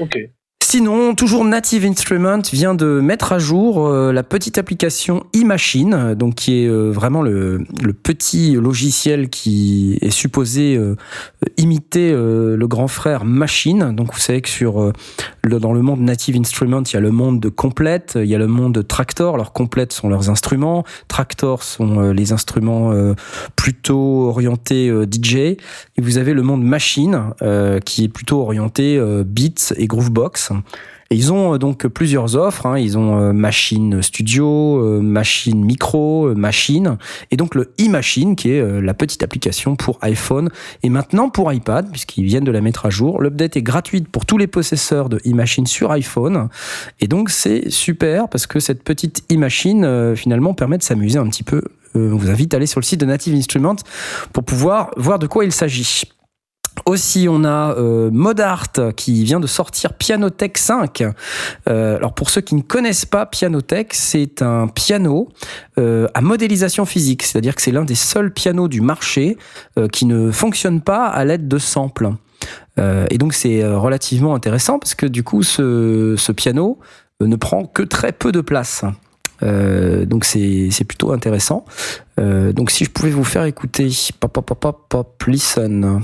Ok. 0.00 0.18
Sinon, 0.74 1.14
toujours 1.14 1.44
Native 1.44 1.84
Instrument 1.84 2.40
vient 2.50 2.74
de 2.74 2.98
mettre 3.02 3.32
à 3.32 3.38
jour 3.38 3.86
euh, 3.86 4.10
la 4.10 4.22
petite 4.22 4.56
application 4.56 5.22
eMachine, 5.34 5.92
euh, 5.92 6.14
donc 6.14 6.36
qui 6.36 6.62
est 6.62 6.66
euh, 6.66 6.88
vraiment 6.90 7.20
le, 7.20 7.66
le 7.84 7.92
petit 7.92 8.52
logiciel 8.52 9.28
qui 9.28 9.98
est 10.00 10.08
supposé 10.08 10.80
imiter 11.58 12.12
le 12.12 12.66
grand 12.66 12.88
frère 12.88 13.26
Machine. 13.26 13.94
Donc 13.94 14.14
vous 14.14 14.18
savez 14.18 14.40
que 14.40 14.48
sur 14.48 14.92
dans 15.44 15.72
le 15.74 15.82
monde 15.82 16.00
Native 16.00 16.36
Instrument, 16.36 16.82
il 16.84 16.94
y 16.94 16.96
a 16.96 17.00
le 17.00 17.10
monde 17.10 17.38
de 17.38 17.50
Complete, 17.50 18.16
il 18.16 18.28
y 18.28 18.34
a 18.34 18.38
le 18.38 18.46
monde 18.46 18.72
de 18.72 18.80
Tractor. 18.80 19.34
Alors 19.34 19.52
Complete 19.52 19.92
sont 19.92 20.08
leurs 20.08 20.30
instruments, 20.30 20.84
Tractor 21.08 21.62
sont 21.62 22.12
les 22.12 22.32
instruments 22.32 22.92
plutôt 23.56 24.28
orientés 24.28 24.90
DJ, 25.10 25.34
et 25.36 25.58
vous 25.98 26.16
avez 26.16 26.32
le 26.32 26.42
monde 26.42 26.64
Machine 26.64 27.34
qui 27.84 28.04
est 28.04 28.08
plutôt 28.08 28.40
orienté 28.40 28.98
beats 29.24 29.74
et 29.76 29.86
groovebox. 29.86 30.52
Et 31.10 31.14
ils 31.14 31.30
ont 31.30 31.54
euh, 31.54 31.58
donc 31.58 31.86
plusieurs 31.88 32.36
offres. 32.36 32.64
hein. 32.64 32.78
Ils 32.78 32.96
ont 32.96 33.18
euh, 33.18 33.32
Machine 33.34 34.00
Studio, 34.00 34.82
euh, 34.82 35.00
Machine 35.02 35.62
Micro, 35.62 36.34
Machine, 36.34 36.96
et 37.30 37.36
donc 37.36 37.54
le 37.54 37.74
e-Machine 37.78 38.34
qui 38.34 38.50
est 38.50 38.80
la 38.80 38.94
petite 38.94 39.22
application 39.22 39.76
pour 39.76 39.98
iPhone 40.00 40.48
et 40.82 40.88
maintenant 40.88 41.28
pour 41.28 41.52
iPad 41.52 41.90
puisqu'ils 41.90 42.24
viennent 42.24 42.44
de 42.44 42.50
la 42.50 42.62
mettre 42.62 42.86
à 42.86 42.90
jour. 42.90 43.20
L'update 43.20 43.56
est 43.58 43.62
gratuite 43.62 44.08
pour 44.08 44.24
tous 44.24 44.38
les 44.38 44.46
possesseurs 44.46 45.10
de 45.10 45.18
e-Machine 45.26 45.66
sur 45.66 45.90
iPhone 45.90 46.48
et 47.00 47.08
donc 47.08 47.28
c'est 47.28 47.68
super 47.68 48.28
parce 48.28 48.46
que 48.46 48.58
cette 48.58 48.82
petite 48.82 49.22
e-Machine 49.30 50.14
finalement 50.16 50.54
permet 50.54 50.78
de 50.78 50.82
s'amuser 50.82 51.18
un 51.18 51.28
petit 51.28 51.42
peu. 51.42 51.62
On 51.94 52.16
vous 52.16 52.30
invite 52.30 52.54
à 52.54 52.56
aller 52.56 52.66
sur 52.66 52.80
le 52.80 52.84
site 52.84 53.00
de 53.00 53.06
Native 53.06 53.34
Instruments 53.34 53.76
pour 54.32 54.44
pouvoir 54.44 54.90
voir 54.96 55.18
de 55.18 55.26
quoi 55.26 55.44
il 55.44 55.52
s'agit. 55.52 56.04
Aussi, 56.86 57.28
on 57.28 57.44
a 57.44 57.76
euh, 57.76 58.10
Modart 58.10 58.72
qui 58.96 59.24
vient 59.24 59.40
de 59.40 59.46
sortir 59.46 59.92
Pianotech 59.92 60.58
5. 60.58 61.04
Euh, 61.68 61.96
alors 61.96 62.14
pour 62.14 62.30
ceux 62.30 62.40
qui 62.40 62.54
ne 62.54 62.62
connaissent 62.62 63.06
pas 63.06 63.26
Pianotech, 63.26 63.94
c'est 63.94 64.42
un 64.42 64.66
piano 64.68 65.28
euh, 65.78 66.08
à 66.14 66.20
modélisation 66.20 66.84
physique, 66.84 67.22
c'est-à-dire 67.22 67.54
que 67.54 67.62
c'est 67.62 67.70
l'un 67.70 67.84
des 67.84 67.94
seuls 67.94 68.32
pianos 68.32 68.68
du 68.68 68.80
marché 68.80 69.36
euh, 69.78 69.86
qui 69.86 70.06
ne 70.06 70.30
fonctionne 70.30 70.80
pas 70.80 71.06
à 71.06 71.24
l'aide 71.24 71.46
de 71.48 71.58
samples. 71.58 72.10
Et 73.10 73.18
donc 73.18 73.34
c'est 73.34 73.64
relativement 73.64 74.34
intéressant 74.34 74.78
parce 74.78 74.94
que 74.94 75.04
du 75.04 75.22
coup 75.22 75.42
ce, 75.42 76.32
piano 76.32 76.78
ne 77.20 77.36
prend 77.36 77.64
que 77.66 77.82
très 77.82 78.12
peu 78.12 78.32
de 78.32 78.40
place. 78.40 78.84
Donc 79.42 80.24
c'est 80.24 80.84
plutôt 80.88 81.12
intéressant. 81.12 81.66
Donc 82.16 82.70
si 82.70 82.86
je 82.86 82.90
pouvais 82.90 83.10
vous 83.10 83.24
faire 83.24 83.44
écouter, 83.44 83.90
pop 84.18 84.32
pop 84.32 84.58
pop, 84.58 84.86
pop 84.88 85.22
listen. 85.26 86.02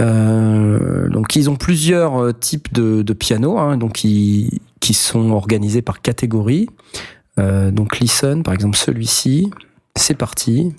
Euh, 0.00 1.08
donc 1.08 1.34
ils 1.34 1.50
ont 1.50 1.56
plusieurs 1.56 2.22
euh, 2.22 2.32
types 2.32 2.72
de, 2.72 3.12
pianos, 3.12 3.58
hein, 3.58 3.76
donc 3.76 3.92
qui, 3.92 4.60
sont 4.92 5.32
organisés 5.32 5.82
par 5.82 6.00
catégorie. 6.00 6.68
Euh, 7.38 7.70
donc 7.70 7.98
listen, 7.98 8.42
par 8.42 8.54
exemple 8.54 8.76
celui-ci, 8.76 9.50
c'est 9.96 10.14
parti. 10.14 10.72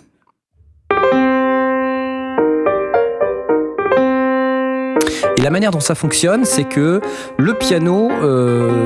Et 5.37 5.41
la 5.41 5.51
manière 5.51 5.71
dont 5.71 5.79
ça 5.79 5.95
fonctionne, 5.95 6.43
c'est 6.43 6.65
que 6.65 6.99
le 7.37 7.53
piano, 7.53 8.09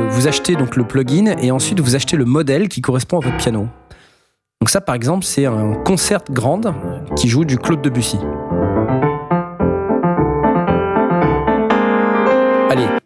vous 0.09 0.27
achetez 0.27 0.55
donc 0.55 0.75
le 0.75 0.83
plugin 0.83 1.35
et 1.41 1.51
ensuite 1.51 1.79
vous 1.79 1.95
achetez 1.95 2.15
le 2.15 2.25
modèle 2.25 2.67
qui 2.67 2.81
correspond 2.81 3.19
à 3.19 3.25
votre 3.25 3.37
piano. 3.37 3.67
Donc 4.61 4.69
ça, 4.69 4.81
par 4.81 4.93
exemple, 4.93 5.25
c'est 5.25 5.45
un 5.45 5.73
concert 5.73 6.21
grande 6.29 6.73
qui 7.15 7.27
joue 7.27 7.43
du 7.43 7.57
Claude 7.57 7.81
Debussy. 7.81 8.19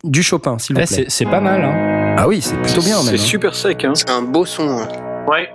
Du 0.07 0.23
Chopin, 0.23 0.57
s'il 0.57 0.75
vous 0.75 0.81
Ouais, 0.81 0.87
plaît. 0.87 1.05
c'est 1.07 1.25
pas 1.25 1.39
mal. 1.41 1.63
Hein. 1.63 2.15
Ah 2.17 2.27
oui, 2.27 2.41
c'est 2.41 2.55
plutôt 2.61 2.81
bien. 2.81 2.97
C'est 2.97 3.13
hein. 3.13 3.17
super 3.17 3.53
sec, 3.55 3.83
hein. 3.85 3.93
C'est 3.95 4.09
un 4.09 4.21
beau 4.21 4.45
son. 4.45 4.67
hein. 4.69 4.87
Ouais. 5.27 5.49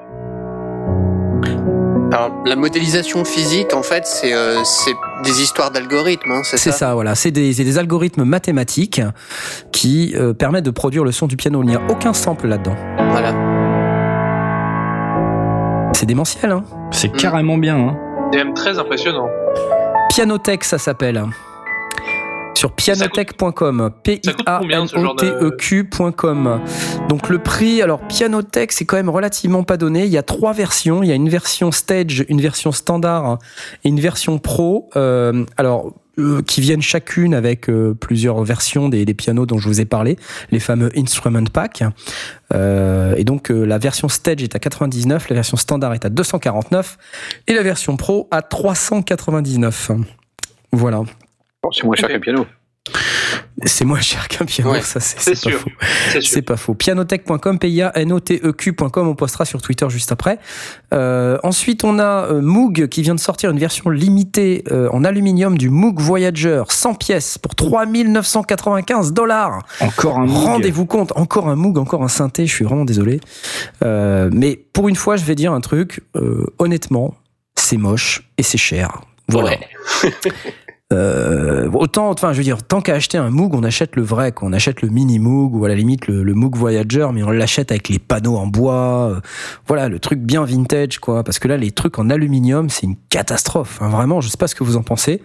Alors, 2.12 2.30
la 2.44 2.56
modélisation 2.56 3.24
physique, 3.24 3.72
en 3.74 3.82
fait, 3.82 4.06
c'est 4.06 4.34
euh, 4.34 4.62
c'est 4.64 4.92
des 5.24 5.40
histoires 5.40 5.70
d'algorithmes, 5.70 6.30
hein, 6.30 6.40
c'est 6.44 6.58
C'est 6.58 6.70
ça 6.70 6.76
ça, 6.76 6.94
voilà. 6.94 7.14
C'est 7.14 7.30
des, 7.30 7.54
c'est 7.54 7.64
des 7.64 7.78
algorithmes 7.78 8.24
mathématiques 8.24 9.00
qui 9.72 10.12
euh, 10.16 10.34
permettent 10.34 10.64
de 10.66 10.70
produire 10.70 11.04
le 11.04 11.12
son 11.12 11.26
du 11.26 11.36
piano. 11.36 11.62
Il 11.62 11.68
n'y 11.70 11.74
a 11.76 11.80
aucun 11.88 12.12
sample 12.12 12.48
là-dedans. 12.48 12.76
Voilà. 13.10 13.32
C'est 15.94 16.04
démentiel, 16.06 16.52
hein 16.52 16.64
C'est 16.90 17.08
Mm. 17.14 17.16
carrément 17.16 17.56
bien. 17.58 17.76
Hein. 17.78 17.96
C'est 18.32 18.44
même 18.44 18.54
très 18.54 18.78
impressionnant. 18.78 19.28
Pianotech, 20.10 20.64
ça 20.64 20.76
s'appelle. 20.78 21.22
Sur 22.62 22.70
pianotech.com, 22.70 23.90
p 24.04 24.20
i 24.22 24.30
a 24.46 24.60
n 24.62 24.86
o 25.04 25.14
t 25.14 25.26
e 25.26 25.50
q.com. 25.50 26.60
Donc 27.08 27.28
le 27.28 27.40
prix, 27.40 27.82
alors 27.82 27.98
Pianotech, 28.06 28.70
c'est 28.70 28.84
quand 28.84 28.94
même 28.94 29.08
relativement 29.08 29.64
pas 29.64 29.76
donné. 29.76 30.04
Il 30.04 30.12
y 30.12 30.16
a 30.16 30.22
trois 30.22 30.52
versions. 30.52 31.02
Il 31.02 31.08
y 31.08 31.10
a 31.10 31.16
une 31.16 31.28
version 31.28 31.72
stage, 31.72 32.24
une 32.28 32.40
version 32.40 32.70
standard 32.70 33.40
et 33.82 33.88
une 33.88 33.98
version 33.98 34.38
pro. 34.38 34.88
Euh, 34.94 35.44
alors 35.56 35.92
euh, 36.20 36.40
qui 36.42 36.60
viennent 36.60 36.82
chacune 36.82 37.34
avec 37.34 37.68
euh, 37.68 37.94
plusieurs 37.98 38.44
versions 38.44 38.88
des, 38.88 39.04
des 39.04 39.14
pianos 39.14 39.44
dont 39.44 39.58
je 39.58 39.66
vous 39.66 39.80
ai 39.80 39.84
parlé, 39.84 40.16
les 40.52 40.60
fameux 40.60 40.92
Instrument 40.96 41.46
Pack. 41.52 41.82
Euh, 42.54 43.16
et 43.16 43.24
donc 43.24 43.50
euh, 43.50 43.64
la 43.64 43.78
version 43.78 44.08
stage 44.08 44.40
est 44.40 44.54
à 44.54 44.60
99, 44.60 45.30
la 45.30 45.34
version 45.34 45.56
standard 45.56 45.94
est 45.94 46.04
à 46.04 46.10
249 46.10 46.96
et 47.48 47.54
la 47.54 47.62
version 47.64 47.96
pro 47.96 48.28
à 48.30 48.40
399. 48.40 49.90
Voilà. 50.70 51.02
Bon, 51.62 51.70
c'est 51.72 51.84
moins 51.84 51.96
cher 51.96 52.08
qu'un 52.08 52.20
piano. 52.20 52.46
C'est 53.64 53.84
moins 53.84 54.00
cher 54.00 54.26
qu'un 54.26 54.44
piano, 54.44 54.72
Ouais, 54.72 54.80
ça 54.80 54.98
c'est 54.98 55.20
C'est 55.20 55.34
c'est 55.36 55.50
pas 55.50 55.50
sûr. 55.50 55.60
faux. 55.60 55.70
C'est 56.10 56.20
sûr. 56.20 56.32
C'est 56.32 56.42
pas 56.42 56.56
faux. 56.56 56.74
Pianotech.com, 56.74 57.58
P-I-A-N-O-T-E-Q.com, 57.60 59.06
on 59.08 59.14
postera 59.14 59.44
sur 59.44 59.62
Twitter 59.62 59.86
juste 59.88 60.10
après. 60.10 60.38
Euh, 60.92 61.38
ensuite, 61.44 61.84
on 61.84 62.00
a 62.00 62.24
euh, 62.26 62.40
Moog 62.40 62.88
qui 62.88 63.02
vient 63.02 63.14
de 63.14 63.20
sortir 63.20 63.50
une 63.50 63.60
version 63.60 63.88
limitée 63.90 64.64
euh, 64.72 64.88
en 64.90 65.04
aluminium 65.04 65.56
du 65.56 65.70
Moog 65.70 66.00
Voyager, 66.00 66.64
100 66.68 66.94
pièces 66.94 67.38
pour 67.38 67.54
3995 67.54 69.12
dollars. 69.12 69.60
Encore 69.80 70.18
un 70.18 70.26
Moog. 70.26 70.36
Rendez-vous 70.44 70.86
compte, 70.86 71.12
encore 71.14 71.48
un 71.48 71.54
Moog, 71.54 71.78
encore 71.78 72.02
un 72.02 72.08
synthé, 72.08 72.46
je 72.48 72.52
suis 72.52 72.64
vraiment 72.64 72.84
désolé. 72.84 73.20
Euh, 73.84 74.28
mais 74.32 74.56
pour 74.72 74.88
une 74.88 74.96
fois, 74.96 75.16
je 75.16 75.24
vais 75.24 75.36
dire 75.36 75.52
un 75.52 75.60
truc, 75.60 76.00
euh, 76.16 76.46
honnêtement, 76.58 77.14
c'est 77.54 77.76
moche 77.76 78.28
et 78.38 78.42
c'est 78.42 78.58
cher. 78.58 79.02
Voilà. 79.28 79.50
Ouais. 79.50 79.60
Euh, 80.92 81.68
autant, 81.72 82.10
enfin, 82.10 82.32
je 82.32 82.38
veux 82.38 82.44
dire, 82.44 82.62
tant 82.62 82.80
qu'à 82.80 82.94
acheter 82.94 83.16
un 83.18 83.30
Moog, 83.30 83.54
on 83.54 83.62
achète 83.64 83.96
le 83.96 84.02
vrai, 84.02 84.32
quoi. 84.32 84.48
On 84.48 84.52
achète 84.52 84.82
le 84.82 84.88
mini 84.88 85.18
Moog 85.18 85.54
ou 85.54 85.64
à 85.64 85.68
la 85.68 85.74
limite 85.74 86.06
le, 86.06 86.22
le 86.22 86.34
Moog 86.34 86.54
Voyager, 86.56 87.06
mais 87.14 87.22
on 87.22 87.30
l'achète 87.30 87.70
avec 87.70 87.88
les 87.88 87.98
panneaux 87.98 88.36
en 88.36 88.46
bois. 88.46 89.10
euh, 89.16 89.20
voilà, 89.66 89.88
le 89.88 89.98
truc 89.98 90.18
bien 90.20 90.44
vintage, 90.44 90.98
quoi. 90.98 91.24
Parce 91.24 91.38
que 91.38 91.48
là, 91.48 91.56
les 91.56 91.70
trucs 91.70 91.98
en 91.98 92.10
aluminium, 92.10 92.68
c'est 92.70 92.82
une 92.84 92.96
catastrophe. 93.08 93.78
hein, 93.80 93.88
vraiment, 93.88 94.20
je 94.20 94.28
sais 94.28 94.36
pas 94.36 94.48
ce 94.48 94.54
que 94.54 94.64
vous 94.64 94.76
en 94.76 94.82
pensez. 94.82 95.22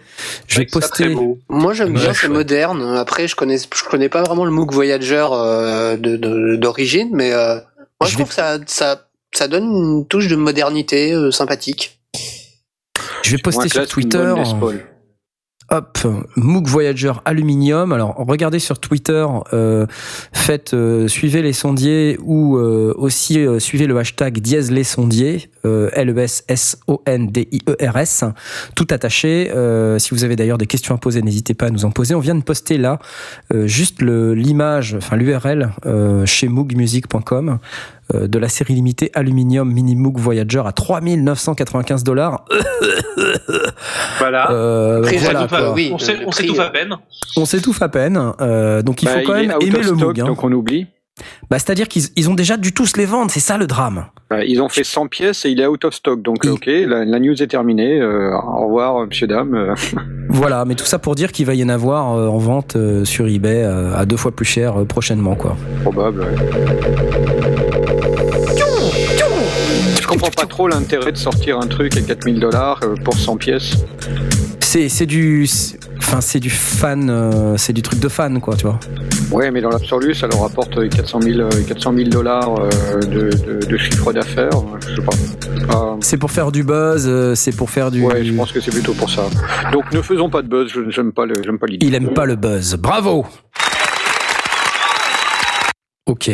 Je 0.48 0.60
vais 0.60 0.66
poster. 0.66 1.10
beau. 1.10 1.38
Moi, 1.50 1.74
j'aime 1.74 1.94
bien, 1.94 2.14
c'est 2.14 2.30
moderne. 2.30 2.82
Après, 2.98 3.28
je 3.28 3.36
connais, 3.36 3.58
je 3.58 3.84
connais 3.90 4.10
pas 4.10 4.24
vraiment 4.24 4.46
le 4.46 4.52
MOOC 4.52 4.72
Voyager 4.74 5.26
euh, 5.32 5.98
de- 5.98 6.16
de- 6.18 6.56
d'origine, 6.56 7.10
mais 7.14 7.34
euh, 7.34 7.56
moi, 7.56 7.62
je, 8.06 8.08
Je 8.10 8.14
trouve 8.14 8.26
vais- 8.26 8.30
que 8.30 8.36
ça, 8.36 8.58
ça, 8.68 9.02
ça 9.34 9.48
donne 9.48 9.66
une 9.66 10.06
touche 10.08 10.28
de 10.30 10.36
modernité 10.38 11.12
euh, 11.14 11.32
sympathique. 11.32 12.00
Je 13.24 13.32
vais 13.32 13.38
poster 13.42 13.68
sur 13.68 13.88
Twitter. 13.88 14.34
Hop, 15.70 15.98
Moog 16.38 16.66
Voyager 16.66 17.12
aluminium. 17.26 17.92
Alors 17.92 18.16
regardez 18.18 18.60
sur 18.60 18.80
Twitter, 18.80 19.26
euh, 19.52 19.86
faites 20.32 20.74
euh, 20.74 21.10
suivez 21.10 21.42
les 21.42 21.52
sondiers 21.52 22.18
ou 22.22 22.56
euh, 22.56 22.94
aussi 22.96 23.46
suivez 23.60 23.86
le 23.86 23.98
hashtag 23.98 24.40
dièse 24.40 24.72
les 24.72 24.86
sondiers, 24.86 25.50
L 25.66 26.10
E 26.10 26.18
S 26.20 26.46
S 26.48 26.78
O 26.88 27.02
N 27.06 27.28
D 27.28 27.50
I 27.52 27.60
E 27.68 27.76
R 27.86 27.98
S, 27.98 28.24
tout 28.76 28.88
attaché. 28.92 29.52
Si 30.00 30.12
vous 30.12 30.24
avez 30.24 30.38
d'ailleurs 30.38 30.58
des 30.58 30.68
questions 30.68 30.96
à 30.96 30.98
poser, 30.98 31.22
n'hésitez 31.22 31.54
pas 31.54 31.66
à 31.66 31.70
nous 31.70 31.84
en 31.84 31.92
poser. 31.92 32.16
On 32.16 32.22
vient 32.22 32.36
de 32.36 32.44
poster 32.44 32.78
là 32.78 33.00
juste 33.66 34.02
l'image, 34.02 34.96
enfin 34.96 35.18
l'URL 35.18 35.72
chez 36.26 36.48
moogmusic.com 36.48 37.60
de 38.14 38.40
la 38.40 38.48
série 38.50 38.74
limitée 38.74 39.12
aluminium 39.14 39.72
mini 39.72 39.96
Moog 39.96 40.18
Voyager 40.18 40.62
à 40.66 40.72
3995 40.72 42.04
dollars. 42.04 42.46
Voilà. 44.20 44.52
Euh, 44.52 45.02
Prix 45.02 45.18
voilà, 45.18 45.42
réduit, 45.42 45.58
quoi. 45.58 45.74
oui, 45.74 45.92
on 45.94 46.32
s'étouffe 46.32 46.60
euh, 46.60 46.64
à 46.66 46.70
peine. 46.70 46.96
On 47.38 47.46
s'étouffe 47.46 47.82
à 47.82 47.90
peine, 47.90 48.20
euh, 48.42 48.82
donc 48.82 49.02
il 49.02 49.06
Bah, 49.06 49.12
faut 49.20 49.20
quand 49.26 49.36
est 49.36 49.48
même 49.48 49.58
aimer 49.62 49.78
le 49.78 49.84
stock, 49.84 50.00
Moog. 50.00 50.20
hein. 50.22 50.26
Donc 50.26 50.44
on 50.44 50.52
oublie. 50.52 50.88
Bah, 51.50 51.58
c'est-à-dire 51.58 51.88
qu'ils 51.88 52.04
ils 52.16 52.30
ont 52.30 52.36
déjà 52.36 52.58
dû 52.58 52.74
tous 52.74 52.96
les 52.96 53.06
vendre, 53.06 53.32
c'est 53.32 53.40
ça 53.40 53.58
le 53.58 53.66
drame. 53.66 54.06
Bah, 54.30 54.44
Ils 54.46 54.62
ont 54.62 54.70
fait 54.70 54.84
100 54.84 55.08
pièces 55.08 55.46
et 55.46 55.50
il 55.50 55.60
est 55.60 55.66
out 55.66 55.84
of 55.86 55.94
stock. 55.96 56.22
Donc, 56.22 56.46
ok, 56.46 56.66
la, 56.68 57.06
la 57.06 57.20
news 57.20 57.42
est 57.42 57.48
terminée. 57.48 58.00
Euh, 58.00 58.32
au 58.36 58.66
revoir, 58.68 59.08
monsieur, 59.08 59.26
dame. 59.28 59.56
Euh, 59.56 59.74
Voilà, 60.30 60.66
mais 60.66 60.76
tout 60.76 60.86
ça 60.86 61.00
pour 61.00 61.16
dire 61.16 61.32
qu'il 61.32 61.46
va 61.46 61.56
y 61.56 61.64
en 61.64 61.70
avoir 61.70 62.14
euh, 62.16 62.28
en 62.28 62.38
vente 62.38 62.76
euh, 62.76 63.06
sur 63.06 63.28
eBay 63.28 63.64
euh, 63.64 63.96
à 63.96 64.06
deux 64.06 64.18
fois 64.18 64.32
plus 64.32 64.46
cher 64.46 64.82
euh, 64.82 64.84
prochainement, 64.86 65.36
quoi. 65.36 65.56
probable. 65.84 66.20
ouais. 66.20 67.26
Comprends 70.28 70.42
pas 70.44 70.48
trop 70.48 70.68
l'intérêt 70.68 71.12
de 71.12 71.18
sortir 71.18 71.60
un 71.60 71.68
truc 71.68 71.96
à 71.98 72.02
4000 72.02 72.40
dollars 72.40 72.80
pour 73.04 73.16
100 73.18 73.38
pièces. 73.38 73.72
C'est 74.60 74.90
c'est 74.90 75.06
du, 75.06 75.48
enfin 76.00 76.20
c'est 76.22 76.40
du 76.40 76.50
fan, 76.50 77.10
euh, 77.10 77.56
c'est 77.58 77.72
du 77.74 77.82
truc 77.82 78.00
de 78.00 78.10
fan, 78.10 78.40
quoi, 78.42 78.56
tu 78.56 78.64
vois. 78.66 78.80
Ouais, 79.32 79.50
mais 79.52 79.62
dans 79.62 79.70
l'absolu, 79.70 80.14
ça 80.14 80.28
leur 80.28 80.42
rapporte 80.42 80.90
400 80.90 81.22
000 81.22 81.40
euh, 81.40 81.50
400 81.68 81.94
000 81.96 82.10
dollars 82.10 82.56
euh, 82.60 83.00
de, 83.02 83.30
de, 83.30 83.66
de 83.66 83.78
chiffre 83.78 84.12
d'affaires. 84.14 84.50
Je 84.90 84.96
sais 84.96 85.02
pas. 85.02 85.14
C'est 86.02 86.18
pour 86.18 86.32
faire 86.32 86.52
du 86.52 86.64
buzz, 86.64 87.06
euh, 87.08 87.36
c'est 87.36 87.56
pour 87.56 87.70
faire 87.70 87.92
du. 87.92 88.04
Ouais, 88.04 88.24
je 88.24 88.34
pense 88.34 88.52
que 88.52 88.60
c'est 88.60 88.72
plutôt 88.72 88.94
pour 88.94 89.10
ça. 89.10 89.24
Donc 89.72 89.92
ne 89.94 90.02
faisons 90.02 90.30
pas 90.30 90.42
de 90.42 90.48
buzz, 90.48 90.70
je 90.70 91.02
pas 91.02 91.26
le- 91.26 91.42
j'aime 91.44 91.60
pas 91.60 91.68
l'idée. 91.68 91.86
Il 91.86 91.96
aime 91.96 92.14
pas 92.14 92.26
le 92.26 92.36
buzz. 92.36 92.76
Bravo. 92.76 93.26
Ok. 96.08 96.32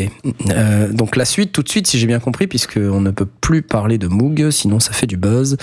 Euh, 0.52 0.88
donc 0.90 1.16
la 1.16 1.26
suite, 1.26 1.52
tout 1.52 1.64
de 1.64 1.70
suite, 1.70 1.88
si 1.88 1.98
j'ai 1.98 2.06
bien 2.06 2.20
compris, 2.20 2.46
puisque 2.46 2.78
on 2.78 3.02
ne 3.02 3.10
peut 3.10 3.26
plus 3.26 3.64
parler 3.64 3.98
de 3.98 4.08
Moog, 4.08 4.52
sinon 4.52 4.80
ça 4.80 4.94
fait 4.94 5.08
du 5.08 5.18
buzz. 5.18 5.58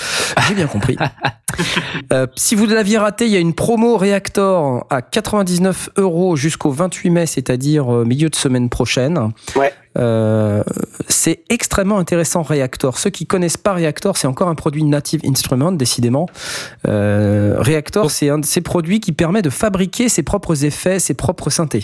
J'ai 0.48 0.54
bien 0.54 0.66
compris. 0.66 0.96
Euh, 2.12 2.26
si 2.36 2.54
vous 2.54 2.66
l'aviez 2.66 2.96
raté, 2.96 3.26
il 3.26 3.32
y 3.32 3.36
a 3.36 3.40
une 3.40 3.54
promo 3.54 3.96
Reactor 3.96 4.86
à 4.88 5.02
99 5.02 5.90
euros 5.96 6.36
jusqu'au 6.36 6.70
28 6.70 7.10
mai, 7.10 7.26
c'est-à-dire 7.26 7.92
euh, 7.92 8.04
milieu 8.04 8.28
de 8.30 8.36
semaine 8.36 8.68
prochaine. 8.68 9.32
Ouais. 9.56 9.72
Euh, 9.98 10.62
c'est 11.08 11.42
extrêmement 11.48 11.98
intéressant 11.98 12.42
Reactor. 12.42 12.98
Ceux 12.98 13.10
qui 13.10 13.26
connaissent 13.26 13.56
pas 13.56 13.74
Reactor, 13.74 14.16
c'est 14.16 14.26
encore 14.28 14.48
un 14.48 14.54
produit 14.54 14.84
Native 14.84 15.20
Instrument, 15.24 15.72
décidément. 15.72 16.26
Euh, 16.86 17.56
Reactor, 17.58 18.10
c'est 18.10 18.28
un 18.28 18.38
de 18.38 18.44
ces 18.44 18.60
produits 18.60 19.00
qui 19.00 19.12
permet 19.12 19.42
de 19.42 19.50
fabriquer 19.50 20.08
ses 20.08 20.22
propres 20.22 20.64
effets, 20.64 20.98
ses 20.98 21.14
propres 21.14 21.50
synthés. 21.50 21.82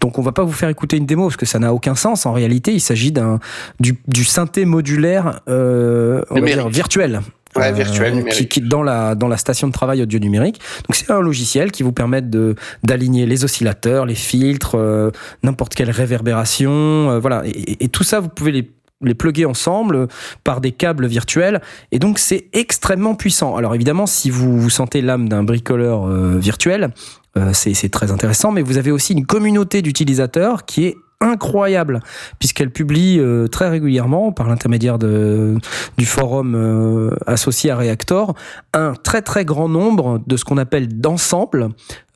Donc 0.00 0.18
on 0.18 0.22
va 0.22 0.32
pas 0.32 0.44
vous 0.44 0.52
faire 0.52 0.68
écouter 0.68 0.96
une 0.98 1.06
démo 1.06 1.24
parce 1.24 1.36
que 1.36 1.46
ça 1.46 1.58
n'a 1.58 1.72
aucun 1.72 1.94
sens. 1.94 2.26
En 2.26 2.32
réalité, 2.32 2.72
il 2.72 2.80
s'agit 2.80 3.12
d'un 3.12 3.40
du, 3.78 3.98
du 4.06 4.24
synthé 4.24 4.64
modulaire 4.64 5.40
euh, 5.48 6.22
on 6.30 6.34
va 6.34 6.40
Numérique. 6.40 6.62
dire 6.64 6.68
virtuel. 6.68 7.20
Ouais, 7.56 7.72
virtuel, 7.72 8.12
qui, 8.12 8.16
numérique. 8.18 8.48
qui 8.48 8.60
dans 8.60 8.82
la 8.82 9.14
dans 9.14 9.26
la 9.28 9.36
station 9.36 9.66
de 9.66 9.72
travail 9.72 10.02
audio 10.02 10.18
numérique. 10.20 10.60
Donc 10.88 10.94
c'est 10.94 11.10
un 11.10 11.20
logiciel 11.20 11.72
qui 11.72 11.82
vous 11.82 11.92
permet 11.92 12.22
de 12.22 12.54
d'aligner 12.84 13.26
les 13.26 13.44
oscillateurs, 13.44 14.06
les 14.06 14.14
filtres, 14.14 14.76
euh, 14.76 15.10
n'importe 15.42 15.74
quelle 15.74 15.90
réverbération, 15.90 16.70
euh, 16.70 17.18
voilà. 17.18 17.42
Et, 17.46 17.50
et- 17.50 17.84
et 17.84 17.88
tout 17.88 18.04
ça, 18.04 18.20
vous 18.20 18.28
pouvez 18.28 18.52
les 18.52 18.70
les 19.02 19.14
plugger 19.14 19.46
ensemble 19.46 19.96
euh, 19.96 20.06
par 20.44 20.60
des 20.60 20.72
câbles 20.72 21.06
virtuels 21.06 21.62
et 21.90 21.98
donc 21.98 22.18
c'est 22.18 22.48
extrêmement 22.52 23.14
puissant. 23.14 23.56
Alors 23.56 23.74
évidemment, 23.74 24.04
si 24.06 24.28
vous 24.28 24.60
vous 24.60 24.68
sentez 24.70 25.00
l'âme 25.00 25.26
d'un 25.28 25.42
bricoleur 25.42 26.06
euh, 26.06 26.36
virtuel, 26.38 26.90
euh, 27.38 27.50
c'est 27.54 27.72
c'est 27.72 27.88
très 27.88 28.10
intéressant, 28.12 28.52
mais 28.52 28.60
vous 28.60 28.76
avez 28.76 28.90
aussi 28.90 29.14
une 29.14 29.24
communauté 29.24 29.80
d'utilisateurs 29.80 30.66
qui 30.66 30.84
est 30.84 30.96
incroyable 31.20 32.00
puisqu'elle 32.38 32.70
publie 32.70 33.18
euh, 33.18 33.46
très 33.46 33.68
régulièrement 33.68 34.32
par 34.32 34.48
l'intermédiaire 34.48 34.98
du 34.98 36.06
forum 36.06 36.54
euh, 36.54 37.14
associé 37.26 37.70
à 37.70 37.76
Reactor 37.76 38.34
un 38.72 38.94
très 38.94 39.22
très 39.22 39.44
grand 39.44 39.68
nombre 39.68 40.20
de 40.26 40.36
ce 40.36 40.44
qu'on 40.44 40.58
appelle 40.58 41.00
d'ensembles 41.00 41.70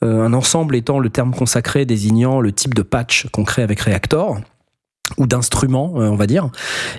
Euh, 0.04 0.23
un 0.23 0.34
ensemble 0.34 0.76
étant 0.76 0.99
le 0.99 1.08
terme 1.08 1.34
consacré 1.34 1.87
désignant 1.87 2.40
le 2.40 2.52
type 2.52 2.75
de 2.75 2.82
patch 2.82 3.26
qu'on 3.32 3.44
crée 3.44 3.62
avec 3.62 3.80
Reactor 3.80 4.38
ou 5.18 5.26
d'instruments, 5.26 5.94
euh, 5.96 6.08
on 6.08 6.16
va 6.16 6.26
dire. 6.26 6.49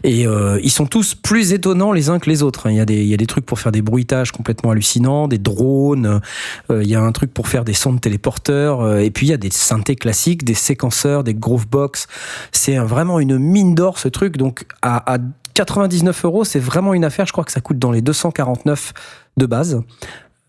Et 0.04 0.28
euh, 0.28 0.60
ils 0.64 0.72
sont 0.72 0.86
tous 0.86 1.16
plus 1.16 1.54
étonnants 1.54 1.92
les 1.92 2.10
uns 2.10 2.20
que 2.20 2.30
les 2.30 2.44
autres. 2.44 2.70
Il 2.70 2.76
y, 2.76 2.80
a 2.80 2.86
des, 2.86 3.02
il 3.02 3.08
y 3.08 3.14
a 3.14 3.18
des 3.18 3.26
trucs 3.26 3.46
pour 3.46 3.60
faire 3.60 3.72
des 3.72 3.82
bruitages 3.82 4.32
complètement 4.32 4.72
hallucinants, 4.72 5.28
des 5.28 5.38
drones, 5.38 6.22
euh, 6.70 6.84
il 6.84 6.90
y 6.90 6.96
a 6.96 7.02
un 7.02 7.12
truc 7.12 7.34
pour 7.34 7.48
faire 7.48 7.66
des 7.66 7.74
sons 7.74 7.94
de 7.94 8.00
téléporteurs, 8.00 8.82
euh, 8.82 9.00
et 9.00 9.12
puis 9.12 9.28
il 9.28 9.30
y 9.30 9.34
a 9.34 9.38
des 9.38 9.50
synthés 9.50 9.96
classiques, 9.96 10.44
des 10.44 10.54
séquenceurs, 10.54 11.24
des 11.24 11.34
groovebox. 11.34 12.08
C'est 12.52 12.78
vraiment 12.78 13.20
une 13.20 13.38
mine 13.38 13.76
d'or 13.76 13.98
ce 13.98 14.08
truc. 14.08 14.38
Donc 14.38 14.66
à, 14.82 15.16
à 15.16 15.18
99 15.56 16.26
euros, 16.26 16.44
c'est 16.44 16.60
vraiment 16.60 16.94
une 16.94 17.06
affaire. 17.06 17.26
Je 17.26 17.32
crois 17.32 17.44
que 17.44 17.52
ça 17.52 17.62
coûte 17.62 17.80
dans 17.80 17.92
les 17.92 18.02
249 18.02 18.94
de 19.38 19.46
base. 19.46 19.82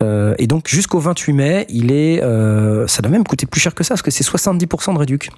Euh, 0.03 0.35
et 0.37 0.45
donc 0.45 0.67
jusqu'au 0.67 0.99
28 0.99 1.33
mai, 1.33 1.65
il 1.69 1.91
est, 1.91 2.21
euh, 2.21 2.85
ça 2.87 3.01
doit 3.01 3.11
même 3.11 3.23
coûter 3.23 3.47
plus 3.47 3.59
cher 3.59 3.73
que 3.73 3.83
ça 3.83 3.95
parce 3.95 4.03
que 4.03 4.11
c'est 4.11 4.23
70% 4.23 4.93
de 4.93 4.99
réduc. 4.99 5.29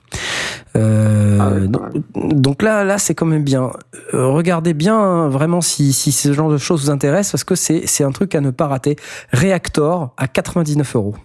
Euh, 0.76 1.38
Ah 1.40 1.50
ouais, 1.50 1.68
donc, 2.34 2.62
là, 2.62 2.84
là, 2.84 2.98
c'est 2.98 3.16
quand 3.16 3.26
même 3.26 3.44
bien. 3.44 3.72
Euh, 4.14 4.28
regardez 4.28 4.74
bien 4.74 5.00
hein, 5.00 5.30
vraiment 5.30 5.62
si, 5.62 5.94
si 5.94 6.12
ce 6.12 6.34
genre 6.34 6.52
de 6.52 6.58
choses 6.58 6.86
vous 6.86 6.90
intéresse 6.90 7.32
parce 7.32 7.44
que 7.44 7.56
c'est 7.56 7.84
c'est 7.86 8.04
un 8.04 8.12
truc 8.12 8.36
à 8.36 8.42
ne 8.42 8.52
pas 8.52 8.68
rater. 8.68 8.98
Reactor 9.32 10.14
à 10.18 10.28
99 10.28 10.96
euros. 10.96 11.16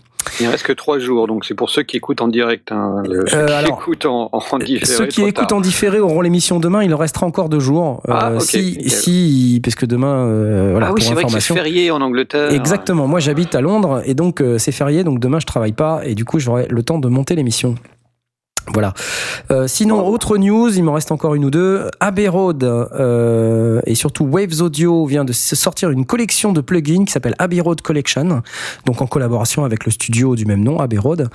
Il 0.41 0.47
ne 0.47 0.51
reste 0.53 0.65
que 0.65 0.73
trois 0.73 0.99
jours, 0.99 1.27
donc 1.27 1.45
c'est 1.45 1.55
pour 1.55 1.71
ceux 1.71 1.83
qui 1.83 1.97
écoutent 1.97 2.21
en 2.21 2.29
direct. 2.29 2.73
Hein, 2.73 3.03
le- 3.09 3.27
ceux 3.29 3.37
Euh, 3.39 3.47
qui 3.47 3.53
alors, 3.53 3.79
écoutent 3.81 4.07
en, 4.07 4.31
en 4.33 4.59
différé. 4.59 4.85
Ceux 4.87 5.07
qui 5.07 5.21
trop 5.21 5.29
écoutent 5.29 5.49
tard. 5.49 5.59
en 5.59 5.61
différé 5.61 6.01
auront 6.01 6.21
l'émission 6.21 6.59
demain. 6.61 6.83
Il 6.83 6.93
en 6.95 6.97
restera 6.97 7.27
encore 7.27 7.49
deux 7.49 7.61
jours. 7.61 8.03
Ah, 8.09 8.33
ok, 8.35 8.43
si, 8.43 8.63
nickel. 8.79 8.91
si, 8.91 9.61
parce 9.63 9.75
que 9.77 9.87
demain, 9.87 10.27
euh, 10.27 10.69
voilà, 10.73 10.89
ah 10.89 10.93
oui, 10.93 11.03
c'est 11.03 11.15
vrai 11.15 11.25
que 11.25 11.31
c'est 11.31 11.41
férié 11.55 11.91
en 11.91 12.01
Angleterre. 12.01 12.53
Exactement. 12.53 13.07
Moi, 13.07 13.21
j'habite 13.21 13.55
à 13.55 13.61
Londres 13.61 14.03
et 14.05 14.15
donc 14.15 14.41
euh, 14.41 14.59
c'est 14.59 14.73
férié, 14.73 15.05
donc 15.05 15.21
demain 15.21 15.39
je 15.41 15.47
travaille 15.47 15.73
pas 15.73 16.01
et 16.05 16.15
du 16.15 16.25
coup 16.25 16.39
j'aurai 16.39 16.67
le 16.69 16.83
temps 16.83 16.99
de 16.99 17.09
monter 17.09 17.35
l'émission. 17.35 17.75
Voilà. 18.73 18.95
Euh, 19.51 19.67
sinon, 19.69 20.07
autre 20.07 20.39
news, 20.39 20.75
il 20.75 20.83
m'en 20.85 20.95
reste 20.95 21.13
encore 21.13 21.35
une 21.35 21.45
ou 21.45 21.51
deux. 21.51 21.91
Abbey 22.01 22.29
Road 22.29 22.65
euh, 22.65 23.81
et 23.87 23.95
surtout 23.95 24.25
Waves 24.25 24.63
Audio 24.63 25.05
vient 25.07 25.25
de 25.25 25.33
sortir 25.33 25.91
une 25.91 26.07
collection 26.07 26.53
de 26.53 26.61
plugins 26.61 27.05
qui 27.05 27.13
s'appelle 27.13 27.35
Abbey 27.39 27.61
Road 27.61 27.83
Collection, 27.83 28.43
donc 28.87 29.03
en 29.03 29.07
collaboration 29.07 29.65
avec 29.65 29.85
le 29.85 29.93
studio 29.93 30.35
du 30.35 30.47
même 30.47 30.63
nom, 30.63 30.81
Abbey 30.81 30.97
Road, 30.97 31.29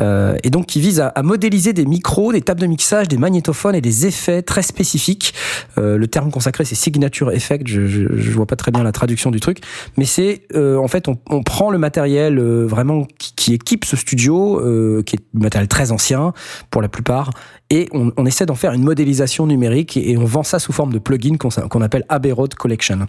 euh, 0.00 0.36
et 0.44 0.50
donc 0.50 0.66
qui 0.66 0.80
vise 0.80 1.00
à, 1.00 1.08
à 1.08 1.22
modéliser 1.22 1.72
des 1.72 1.86
micros, 1.86 2.32
des 2.32 2.40
tables 2.40 2.60
de 2.60 2.66
mixage, 2.66 3.08
des 3.08 3.18
magnétophones 3.18 3.74
et 3.74 3.80
des 3.80 4.06
effets 4.06 4.42
très 4.42 4.62
spécifiques. 4.62 5.34
Euh, 5.78 5.98
le 5.98 6.06
terme 6.06 6.30
consacré 6.30 6.64
c'est 6.64 6.76
signature 6.76 7.32
effect. 7.32 7.66
Je, 7.66 7.86
je, 7.86 8.16
je 8.16 8.30
vois 8.30 8.46
pas 8.46 8.56
très 8.56 8.70
bien 8.70 8.84
la 8.84 8.92
traduction 8.92 9.30
du 9.30 9.40
truc, 9.40 9.58
mais 9.96 10.04
c'est 10.04 10.42
euh, 10.54 10.76
en 10.76 10.88
fait 10.88 11.08
on, 11.08 11.18
on 11.30 11.42
prend 11.42 11.70
le 11.70 11.78
matériel 11.78 12.38
euh, 12.38 12.64
vraiment 12.64 13.06
qui, 13.18 13.34
qui 13.34 13.54
équipe 13.54 13.84
ce 13.84 13.96
studio, 13.96 14.60
euh, 14.60 15.02
qui 15.02 15.16
est 15.16 15.20
du 15.34 15.42
matériel 15.42 15.68
très 15.68 15.90
ancien 15.90 16.32
pour 16.70 16.75
la 16.80 16.88
plupart, 16.88 17.30
et 17.68 17.88
on, 17.92 18.26
essaie 18.26 18.46
d'en 18.46 18.54
faire 18.54 18.72
une 18.72 18.84
modélisation 18.84 19.46
numérique 19.46 19.96
et, 19.96 20.16
on 20.16 20.24
vend 20.24 20.44
ça 20.44 20.60
sous 20.60 20.72
forme 20.72 20.92
de 20.92 20.98
plugin 20.98 21.36
qu'on 21.36 21.82
appelle 21.82 22.04
Abbey 22.08 22.30
Road 22.30 22.54
Collection. 22.54 23.06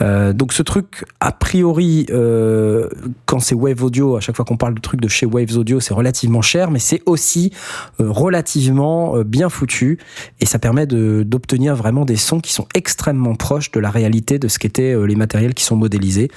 Euh, 0.00 0.32
donc 0.32 0.54
ce 0.54 0.62
truc, 0.62 1.04
a 1.20 1.32
priori, 1.32 2.06
euh, 2.10 2.88
quand 3.26 3.40
c'est 3.40 3.54
Wave 3.54 3.82
Audio, 3.84 4.16
à 4.16 4.20
chaque 4.20 4.36
fois 4.36 4.44
qu'on 4.46 4.56
parle 4.56 4.74
de 4.74 4.80
trucs 4.80 5.02
de 5.02 5.08
chez 5.08 5.26
Waves 5.26 5.56
Audio, 5.56 5.80
c'est 5.80 5.92
relativement 5.92 6.40
cher, 6.40 6.70
mais 6.70 6.78
c'est 6.78 7.02
aussi 7.04 7.52
euh, 8.00 8.10
relativement 8.10 9.18
bien 9.20 9.50
foutu 9.50 9.98
et 10.40 10.46
ça 10.46 10.58
permet 10.58 10.86
d'obtenir 10.86 11.76
vraiment 11.76 12.06
des 12.06 12.16
sons 12.16 12.40
qui 12.40 12.52
sont 12.52 12.66
extrêmement 12.74 13.34
proches 13.34 13.70
de 13.70 13.80
la 13.80 13.90
réalité 13.90 14.38
de 14.38 14.48
ce 14.48 14.58
qu'étaient 14.58 14.96
les 15.06 15.14
matériels 15.14 15.54
qui 15.54 15.64
sont 15.64 15.76
modélisés. 15.76 16.30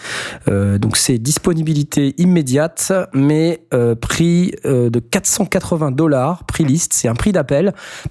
Donc 0.48 0.98
c'est 0.98 1.18
disponibilité 1.18 2.14
immédiate, 2.18 2.92
mais 3.14 3.64
prix 4.02 4.54
de 4.64 5.00
480 5.00 5.92
dollars, 5.92 6.44
prix 6.46 6.66
liste, 6.66 6.94
c'est 6.94 7.08
un 7.08 7.16
prix 7.16 7.32
d'appel 7.32 7.53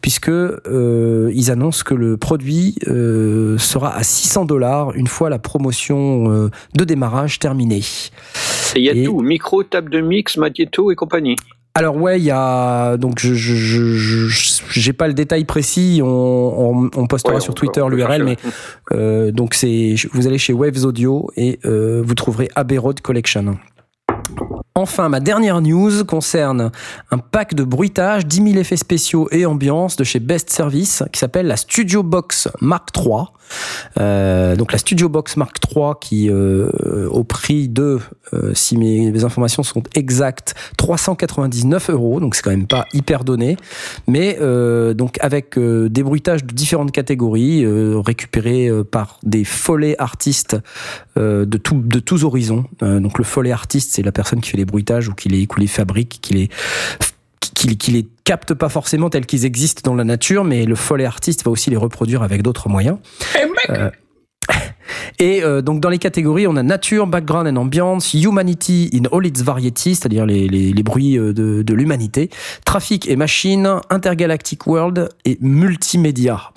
puisque 0.00 0.28
euh, 0.28 1.30
ils 1.34 1.50
annoncent 1.50 1.82
que 1.84 1.94
le 1.94 2.16
produit 2.16 2.76
euh, 2.88 3.58
sera 3.58 3.94
à 3.96 4.02
600 4.02 4.44
dollars 4.44 4.92
une 4.94 5.06
fois 5.08 5.30
la 5.30 5.38
promotion 5.38 6.30
euh, 6.30 6.50
de 6.76 6.84
démarrage 6.84 7.38
terminée. 7.38 7.82
Et 8.74 8.78
il 8.78 8.84
y 8.84 8.88
a 8.90 8.94
Et- 8.94 9.04
tout 9.04 9.20
micro, 9.20 9.62
table 9.62 9.90
de 9.90 10.00
mix, 10.00 10.36
magnéto 10.36 10.90
et 10.90 10.94
compagnie. 10.94 11.36
Alors 11.74 11.96
ouais, 11.96 12.18
il 12.20 12.24
y 12.24 12.30
a 12.30 12.98
donc 12.98 13.18
je 13.18 13.32
j'ai 14.70 14.92
pas 14.92 15.08
le 15.08 15.14
détail 15.14 15.44
précis, 15.46 16.00
on 16.02 16.06
on, 16.06 16.90
on 16.94 17.06
postera 17.06 17.36
Ouais, 17.36 17.40
sur 17.40 17.54
Twitter 17.54 17.82
l'URL, 17.90 18.24
mais 18.24 18.36
euh, 18.92 19.30
donc 19.30 19.54
c'est 19.54 19.94
vous 20.12 20.26
allez 20.26 20.36
chez 20.36 20.52
Waves 20.52 20.84
Audio 20.84 21.30
et 21.34 21.60
euh, 21.64 22.02
vous 22.04 22.14
trouverez 22.14 22.50
Abbey 22.56 22.76
Road 22.76 23.00
Collection. 23.00 23.56
Enfin, 24.74 25.10
ma 25.10 25.20
dernière 25.20 25.60
news 25.60 26.02
concerne 26.06 26.70
un 27.10 27.18
pack 27.18 27.54
de 27.54 27.62
bruitage, 27.62 28.26
10 28.26 28.36
000 28.36 28.48
effets 28.56 28.78
spéciaux 28.78 29.28
et 29.30 29.44
ambiance 29.44 29.96
de 29.96 30.04
chez 30.04 30.18
Best 30.18 30.48
Service 30.48 31.02
qui 31.12 31.18
s'appelle 31.18 31.46
la 31.46 31.58
Studio 31.58 32.02
Box 32.02 32.48
Mark 32.62 32.88
III. 32.96 33.26
Euh, 34.00 34.56
donc 34.56 34.72
la 34.72 34.78
Studio 34.78 35.08
Box 35.08 35.36
Mark 35.36 35.56
III 35.74 35.92
qui, 36.00 36.30
euh, 36.30 37.08
au 37.10 37.24
prix 37.24 37.68
de, 37.68 37.98
euh, 38.32 38.52
si 38.54 38.78
mes, 38.78 39.24
informations 39.24 39.62
sont 39.62 39.82
exactes, 39.94 40.54
399 40.78 41.90
euros. 41.90 42.20
Donc 42.20 42.34
c'est 42.34 42.42
quand 42.42 42.50
même 42.50 42.66
pas 42.66 42.86
hyper 42.92 43.24
donné, 43.24 43.56
mais 44.06 44.38
euh, 44.40 44.94
donc 44.94 45.18
avec 45.20 45.58
des 45.58 46.02
bruitages 46.02 46.44
de 46.44 46.54
différentes 46.54 46.92
catégories 46.92 47.66
récupérés 48.00 48.70
par 48.90 49.18
des 49.22 49.44
follets 49.44 49.96
artistes 49.98 50.56
de, 51.16 51.44
de 51.44 51.98
tous 51.98 52.24
horizons. 52.24 52.64
Donc 52.80 53.18
le 53.18 53.24
follet 53.24 53.52
artiste, 53.52 53.92
c'est 53.92 54.02
la 54.02 54.12
personne 54.12 54.40
qui 54.40 54.50
fait 54.50 54.56
les 54.56 54.61
bruitages 54.64 55.08
ou 55.08 55.14
qui 55.14 55.28
les, 55.28 55.46
qui 55.46 55.60
les 55.60 55.66
fabrique, 55.66 56.18
qui 56.22 56.34
les 56.34 56.48
qui, 57.54 57.76
qui 57.76 57.90
les 57.90 58.08
capte 58.24 58.54
pas 58.54 58.68
forcément 58.68 59.10
tels 59.10 59.26
qu'ils 59.26 59.44
existent 59.44 59.82
dans 59.84 59.94
la 59.94 60.04
nature, 60.04 60.44
mais 60.44 60.64
le 60.64 60.74
follet 60.74 61.04
artiste 61.04 61.44
va 61.44 61.50
aussi 61.50 61.70
les 61.70 61.76
reproduire 61.76 62.22
avec 62.22 62.42
d'autres 62.42 62.68
moyens. 62.68 62.98
Euh, 63.70 63.90
et 65.18 65.42
euh, 65.42 65.62
donc 65.62 65.80
dans 65.80 65.88
les 65.88 65.98
catégories, 65.98 66.46
on 66.46 66.56
a 66.56 66.62
nature, 66.62 67.06
background 67.06 67.46
and 67.46 67.56
ambiance, 67.56 68.14
humanity 68.14 68.90
in 68.94 69.04
all 69.16 69.26
its 69.26 69.42
variety, 69.42 69.94
c'est-à-dire 69.94 70.26
les, 70.26 70.48
les, 70.48 70.72
les 70.72 70.82
bruits 70.82 71.18
euh, 71.18 71.32
de, 71.32 71.62
de 71.62 71.74
l'humanité, 71.74 72.30
trafic 72.64 73.08
et 73.08 73.16
machine, 73.16 73.80
intergalactic 73.90 74.66
world 74.66 75.08
et 75.24 75.38
multimédia. 75.40 76.52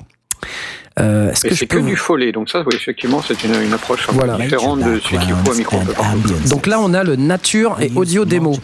Euh, 0.98 1.30
est-ce 1.30 1.42
Mais 1.44 1.50
que 1.50 1.56
c'est 1.56 1.68
que 1.68 1.78
vous- 1.78 1.88
du 1.88 1.98
follet, 1.98 2.32
donc 2.32 2.50
ça, 2.50 2.60
oui, 2.66 2.74
effectivement, 2.74 3.22
c'est 3.22 3.44
une, 3.44 3.54
une 3.62 3.74
approche 3.74 4.08
un 4.08 4.14
Voilà. 4.14 4.38
différente 4.38 4.80
de 4.80 4.98
celui 5.02 5.18
qu'il 5.20 5.36
faut 5.36 5.52
à 5.52 5.56
micro. 5.56 5.78
Donc 6.48 6.68
là, 6.68 6.80
on 6.80 6.94
a 6.94 7.04
le 7.04 7.18
nature 7.18 7.76
et 7.82 7.92
audio 7.96 8.24
démo. 8.24 8.56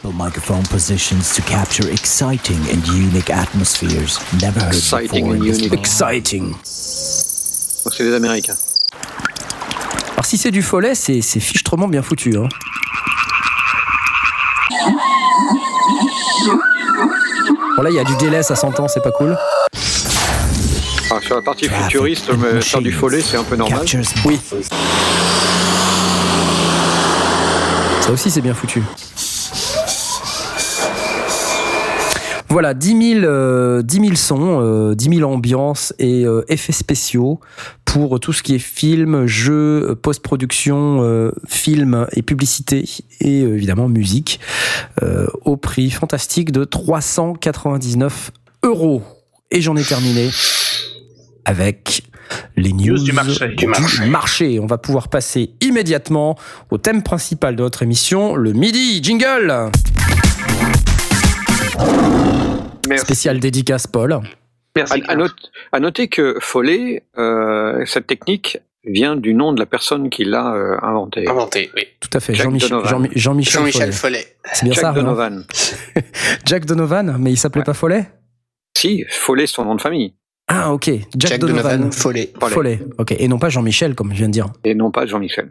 exciting 1.91 2.57
and 2.73 2.93
unique 2.95 3.29
atmospheres 3.29 4.21
never 4.41 4.61
heard 4.61 4.73
Exciting 5.73 6.53
C'est 6.65 8.03
les 8.03 8.13
Américains. 8.13 8.55
Alors 10.13 10.25
si 10.25 10.37
c'est 10.37 10.51
du 10.51 10.61
follet, 10.61 10.95
c'est 10.95 11.19
c'est 11.21 11.39
fichtrement 11.41 11.87
bien 11.89 12.01
foutu. 12.01 12.37
Hein. 12.37 12.47
Bon 17.75 17.83
là, 17.83 17.89
il 17.89 17.95
y 17.95 17.99
a 17.99 18.03
du 18.03 18.15
délai, 18.17 18.43
ça 18.43 18.55
s'entend, 18.55 18.87
c'est 18.87 19.01
pas 19.01 19.11
cool. 19.11 19.35
Sur 21.31 21.37
la 21.37 21.43
partie 21.43 21.69
futuriste, 21.69 22.29
mais 22.37 22.59
faire 22.59 22.81
du 22.81 22.91
follet, 22.91 23.21
c'est 23.21 23.37
un 23.37 23.45
peu 23.45 23.55
normal. 23.55 23.85
Oui. 24.25 24.37
Ça 28.01 28.11
aussi, 28.11 28.29
c'est 28.29 28.41
bien 28.41 28.53
foutu. 28.53 28.83
Voilà, 32.49 32.73
10 32.73 33.13
000, 33.21 33.25
euh, 33.25 33.81
10 33.81 34.01
000 34.01 34.15
sons, 34.15 34.59
euh, 34.61 34.93
10 34.93 35.19
000 35.19 35.31
ambiances 35.31 35.93
et 35.99 36.25
euh, 36.25 36.43
effets 36.49 36.73
spéciaux 36.73 37.39
pour 37.85 38.19
tout 38.19 38.33
ce 38.33 38.43
qui 38.43 38.55
est 38.55 38.59
film, 38.59 39.25
jeu, 39.25 39.91
euh, 39.91 39.95
post-production, 39.95 41.01
euh, 41.01 41.31
film 41.47 42.07
et 42.11 42.23
publicité 42.23 42.83
et 43.21 43.43
euh, 43.43 43.55
évidemment 43.55 43.87
musique 43.87 44.41
euh, 45.01 45.27
au 45.45 45.55
prix 45.55 45.91
fantastique 45.91 46.51
de 46.51 46.65
399 46.65 48.31
euros. 48.63 49.01
Et 49.49 49.61
j'en 49.61 49.77
ai 49.77 49.83
terminé 49.83 50.29
avec 51.45 52.03
les 52.55 52.71
news, 52.73 52.93
News 52.93 53.03
du 53.03 53.11
marché. 53.11 53.47
Du 53.49 53.67
marché. 54.09 54.59
On 54.59 54.65
va 54.65 54.77
pouvoir 54.77 55.09
passer 55.09 55.51
immédiatement 55.61 56.37
au 56.69 56.77
thème 56.77 57.03
principal 57.03 57.55
de 57.55 57.61
notre 57.63 57.83
émission, 57.83 58.35
le 58.35 58.53
midi 58.53 59.03
jingle. 59.03 59.69
Merci. 62.87 63.05
Spécial 63.05 63.39
dédicace 63.39 63.87
Paul. 63.87 64.19
Merci. 64.75 65.01
À, 65.07 65.11
à 65.11 65.15
note- 65.15 65.51
à 65.71 65.79
noter 65.79 66.07
que 66.07 66.37
follet, 66.39 67.03
euh, 67.17 67.83
cette 67.85 68.07
technique 68.07 68.59
vient 68.85 69.15
du 69.15 69.33
nom 69.33 69.53
de 69.53 69.59
la 69.59 69.65
personne 69.65 70.09
qui 70.09 70.23
l'a 70.23 70.53
euh, 70.53 70.77
inventée. 70.81 71.27
Inventé, 71.27 71.69
oui. 71.75 71.83
Tout 71.99 72.09
à 72.13 72.19
fait. 72.19 72.33
Jack 72.33 72.45
Jean-Michel. 72.45 72.69
Jean- 72.85 73.03
Jean-Michel 73.13 73.53
Jean-Michel 73.53 73.93
Follet. 73.93 74.19
Follet. 74.19 74.35
C'est 74.53 74.63
bien 74.65 74.73
Jack 74.73 74.81
ça. 74.81 74.89
hein 74.89 74.93
Donovan. 74.93 75.43
Jack 76.45 76.65
Donovan, 76.65 77.17
mais 77.19 77.31
il 77.31 77.37
s'appelait 77.37 77.63
pas 77.63 77.73
Follet? 77.73 78.09
Si, 78.75 79.03
Follet, 79.09 79.45
c'est 79.45 79.53
son 79.55 79.65
nom 79.65 79.75
de 79.75 79.81
famille, 79.81 80.15
Ah 80.53 80.73
ok. 80.73 80.85
Jack, 80.85 81.31
Jack 81.31 81.39
Donovan. 81.39 81.63
Donovan 81.63 81.91
Follet. 81.93 82.33
Follet. 82.37 82.53
Follet. 82.53 82.79
Ok. 82.97 83.15
Et 83.17 83.27
non 83.29 83.39
pas 83.39 83.47
Jean-Michel 83.47 83.95
comme 83.95 84.11
je 84.11 84.17
viens 84.17 84.27
de 84.27 84.33
dire. 84.33 84.47
et 84.65 84.75
non 84.75 84.91
pas 84.91 85.05
Jean-Michel. 85.05 85.49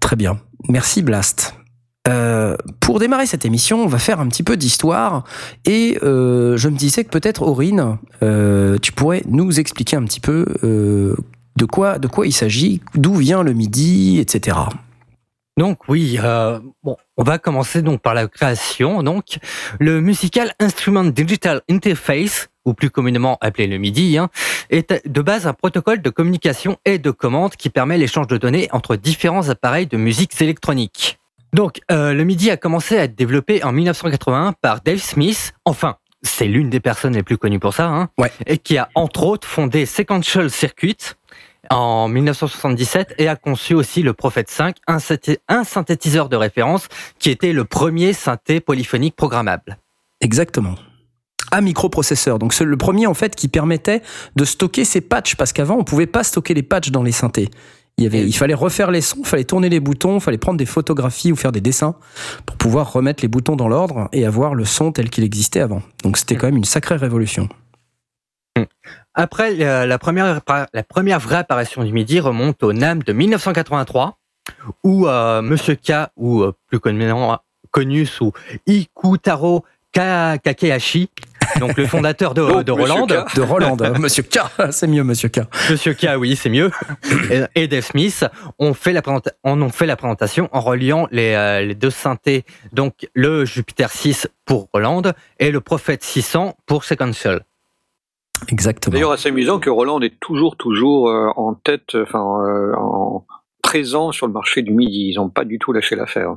Très 0.00 0.16
bien. 0.16 0.38
Merci 0.68 1.00
Blast. 1.02 1.54
Euh, 2.08 2.56
pour 2.80 2.98
démarrer 2.98 3.26
cette 3.26 3.46
émission, 3.46 3.82
on 3.82 3.86
va 3.86 3.98
faire 3.98 4.20
un 4.20 4.28
petit 4.28 4.42
peu 4.42 4.56
d'histoire 4.56 5.24
et 5.64 5.98
euh, 6.02 6.56
je 6.56 6.68
me 6.68 6.76
disais 6.76 7.04
que 7.04 7.10
peut-être 7.10 7.42
Aurine, 7.42 7.96
euh, 8.22 8.76
tu 8.82 8.92
pourrais 8.92 9.22
nous 9.28 9.60
expliquer 9.60 9.96
un 9.96 10.04
petit 10.04 10.20
peu 10.20 10.44
euh, 10.64 11.14
de 11.56 11.64
quoi 11.64 11.98
de 11.98 12.08
quoi 12.08 12.26
il 12.26 12.32
s'agit, 12.32 12.82
d'où 12.94 13.14
vient 13.14 13.42
le 13.42 13.52
midi, 13.52 14.18
etc. 14.18 14.58
Donc 15.58 15.86
oui, 15.88 16.18
euh, 16.22 16.58
bon, 16.82 16.96
on 17.16 17.22
va 17.22 17.38
commencer 17.38 17.82
donc 17.82 18.00
par 18.00 18.14
la 18.14 18.26
création. 18.26 19.02
Donc, 19.02 19.38
le 19.78 20.00
Musical 20.00 20.54
Instrument 20.58 21.04
Digital 21.04 21.60
Interface, 21.70 22.48
ou 22.64 22.74
plus 22.74 22.90
communément 22.90 23.38
appelé 23.40 23.66
le 23.66 23.78
MIDI, 23.78 24.18
hein, 24.18 24.28
est 24.70 25.06
de 25.06 25.20
base 25.22 25.46
un 25.46 25.52
protocole 25.52 26.00
de 26.02 26.10
communication 26.10 26.76
et 26.84 26.98
de 26.98 27.10
commande 27.10 27.56
qui 27.56 27.70
permet 27.70 27.98
l'échange 27.98 28.26
de 28.28 28.36
données 28.36 28.68
entre 28.72 28.96
différents 28.96 29.48
appareils 29.48 29.86
de 29.86 29.96
musique 29.96 30.40
électronique. 30.40 31.18
Donc, 31.52 31.80
euh, 31.90 32.14
le 32.14 32.24
MIDI 32.24 32.50
a 32.50 32.56
commencé 32.56 32.96
à 32.98 33.04
être 33.04 33.14
développé 33.14 33.62
en 33.62 33.72
1981 33.72 34.54
par 34.60 34.80
Dave 34.80 34.98
Smith. 34.98 35.52
Enfin, 35.66 35.96
c'est 36.22 36.46
l'une 36.46 36.70
des 36.70 36.80
personnes 36.80 37.14
les 37.14 37.22
plus 37.22 37.36
connues 37.36 37.58
pour 37.58 37.74
ça, 37.74 37.88
hein, 37.88 38.08
Ouais. 38.16 38.32
et 38.46 38.56
qui 38.58 38.78
a 38.78 38.88
entre 38.94 39.24
autres 39.24 39.46
fondé 39.46 39.84
Sequential 39.84 40.50
Circuit 40.50 40.96
en 41.70 42.08
1977 42.08 43.14
et 43.18 43.28
a 43.28 43.36
conçu 43.36 43.74
aussi 43.74 44.02
le 44.02 44.12
Prophet 44.14 44.44
5, 44.48 44.76
un, 44.86 44.96
synthé- 44.98 45.38
un 45.48 45.64
synthétiseur 45.64 46.28
de 46.28 46.36
référence 46.36 46.88
qui 47.18 47.30
était 47.30 47.52
le 47.52 47.64
premier 47.64 48.12
synthé 48.14 48.60
polyphonique 48.60 49.14
programmable. 49.16 49.78
Exactement. 50.20 50.74
Un 51.52 51.60
microprocesseur. 51.60 52.38
Donc 52.38 52.52
c'est 52.52 52.64
le 52.64 52.76
premier 52.76 53.06
en 53.06 53.14
fait 53.14 53.36
qui 53.36 53.46
permettait 53.46 54.02
de 54.36 54.44
stocker 54.44 54.84
ces 54.84 55.00
patchs 55.00 55.36
parce 55.36 55.52
qu'avant 55.52 55.76
on 55.76 55.84
pouvait 55.84 56.06
pas 56.06 56.24
stocker 56.24 56.54
les 56.54 56.62
patchs 56.62 56.90
dans 56.90 57.02
les 57.02 57.12
synthés. 57.12 57.48
Il, 57.98 58.04
y 58.04 58.06
avait, 58.06 58.26
il 58.26 58.32
fallait 58.32 58.54
refaire 58.54 58.90
les 58.90 59.02
sons, 59.02 59.18
il 59.20 59.26
fallait 59.26 59.44
tourner 59.44 59.68
les 59.68 59.78
boutons, 59.78 60.14
il 60.14 60.20
fallait 60.22 60.38
prendre 60.38 60.56
des 60.56 60.64
photographies 60.66 61.30
ou 61.30 61.36
faire 61.36 61.52
des 61.52 61.60
dessins 61.60 61.94
pour 62.46 62.56
pouvoir 62.56 62.90
remettre 62.90 63.22
les 63.22 63.28
boutons 63.28 63.54
dans 63.54 63.68
l'ordre 63.68 64.08
et 64.12 64.24
avoir 64.24 64.54
le 64.54 64.64
son 64.64 64.92
tel 64.92 65.10
qu'il 65.10 65.24
existait 65.24 65.60
avant. 65.60 65.82
Donc 66.02 66.16
c'était 66.16 66.36
quand 66.36 66.46
même 66.46 66.56
une 66.56 66.64
sacrée 66.64 66.96
révolution. 66.96 67.50
Après, 69.14 69.54
la, 69.54 69.86
la 69.86 69.98
première, 69.98 70.40
la 70.72 70.82
première 70.82 71.20
vraie 71.20 71.36
apparition 71.36 71.84
du 71.84 71.92
MIDI 71.92 72.20
remonte 72.20 72.62
au 72.62 72.72
NAM 72.72 73.02
de 73.02 73.12
1983, 73.12 74.18
où 74.84 75.06
euh, 75.06 75.42
Monsieur 75.42 75.74
K, 75.74 75.92
ou 76.16 76.42
euh, 76.42 76.52
plus 76.68 76.80
communément 76.80 77.38
connu 77.70 78.06
sous 78.06 78.32
Ikutaro 78.66 79.64
Ka- 79.92 80.38
Kakehashi, 80.38 81.10
donc 81.60 81.76
le 81.76 81.86
fondateur 81.86 82.34
de, 82.34 82.42
Donc, 82.42 82.64
de 82.64 82.72
Monsieur 82.72 82.92
Roland, 82.92 83.06
K. 83.06 83.36
De 83.36 83.42
Roland, 83.42 83.76
hein, 83.80 83.92
Monsieur 83.98 84.22
K, 84.22 84.38
c'est 84.70 84.86
mieux 84.86 85.04
Monsieur 85.04 85.28
K. 85.28 85.40
Monsieur 85.70 85.94
K, 85.94 86.08
oui, 86.18 86.36
c'est 86.36 86.50
mieux, 86.50 86.70
et, 87.30 87.62
et 87.62 87.68
Dave 87.68 87.84
Smith 87.84 88.24
ont 88.58 88.74
fait, 88.74 88.92
la 88.92 89.02
en 89.44 89.62
ont 89.62 89.68
fait 89.70 89.86
la 89.86 89.96
présentation 89.96 90.48
en 90.52 90.60
reliant 90.60 91.08
les, 91.10 91.34
euh, 91.34 91.60
les 91.62 91.74
deux 91.74 91.90
synthés, 91.90 92.44
donc 92.72 93.08
le 93.14 93.44
Jupiter 93.44 93.90
6 93.90 94.28
pour 94.44 94.68
Roland 94.72 95.02
et 95.38 95.50
le 95.50 95.60
Prophet 95.60 95.98
600 96.00 96.56
pour 96.66 96.84
Sequential. 96.84 97.42
Exactement. 98.48 98.92
D'ailleurs, 98.94 99.12
assez 99.12 99.28
amusant 99.28 99.60
que 99.60 99.70
Roland 99.70 100.00
est 100.00 100.18
toujours, 100.18 100.56
toujours 100.56 101.08
euh, 101.10 101.28
en 101.36 101.54
tête, 101.54 101.94
enfin, 101.94 102.42
euh, 102.44 102.74
en 102.76 103.24
présent 103.62 104.10
sur 104.10 104.26
le 104.26 104.32
marché 104.32 104.62
du 104.62 104.72
midi. 104.72 105.10
Ils 105.12 105.16
n'ont 105.16 105.28
pas 105.28 105.44
du 105.44 105.58
tout 105.60 105.72
lâché 105.72 105.94
l'affaire. 105.94 106.34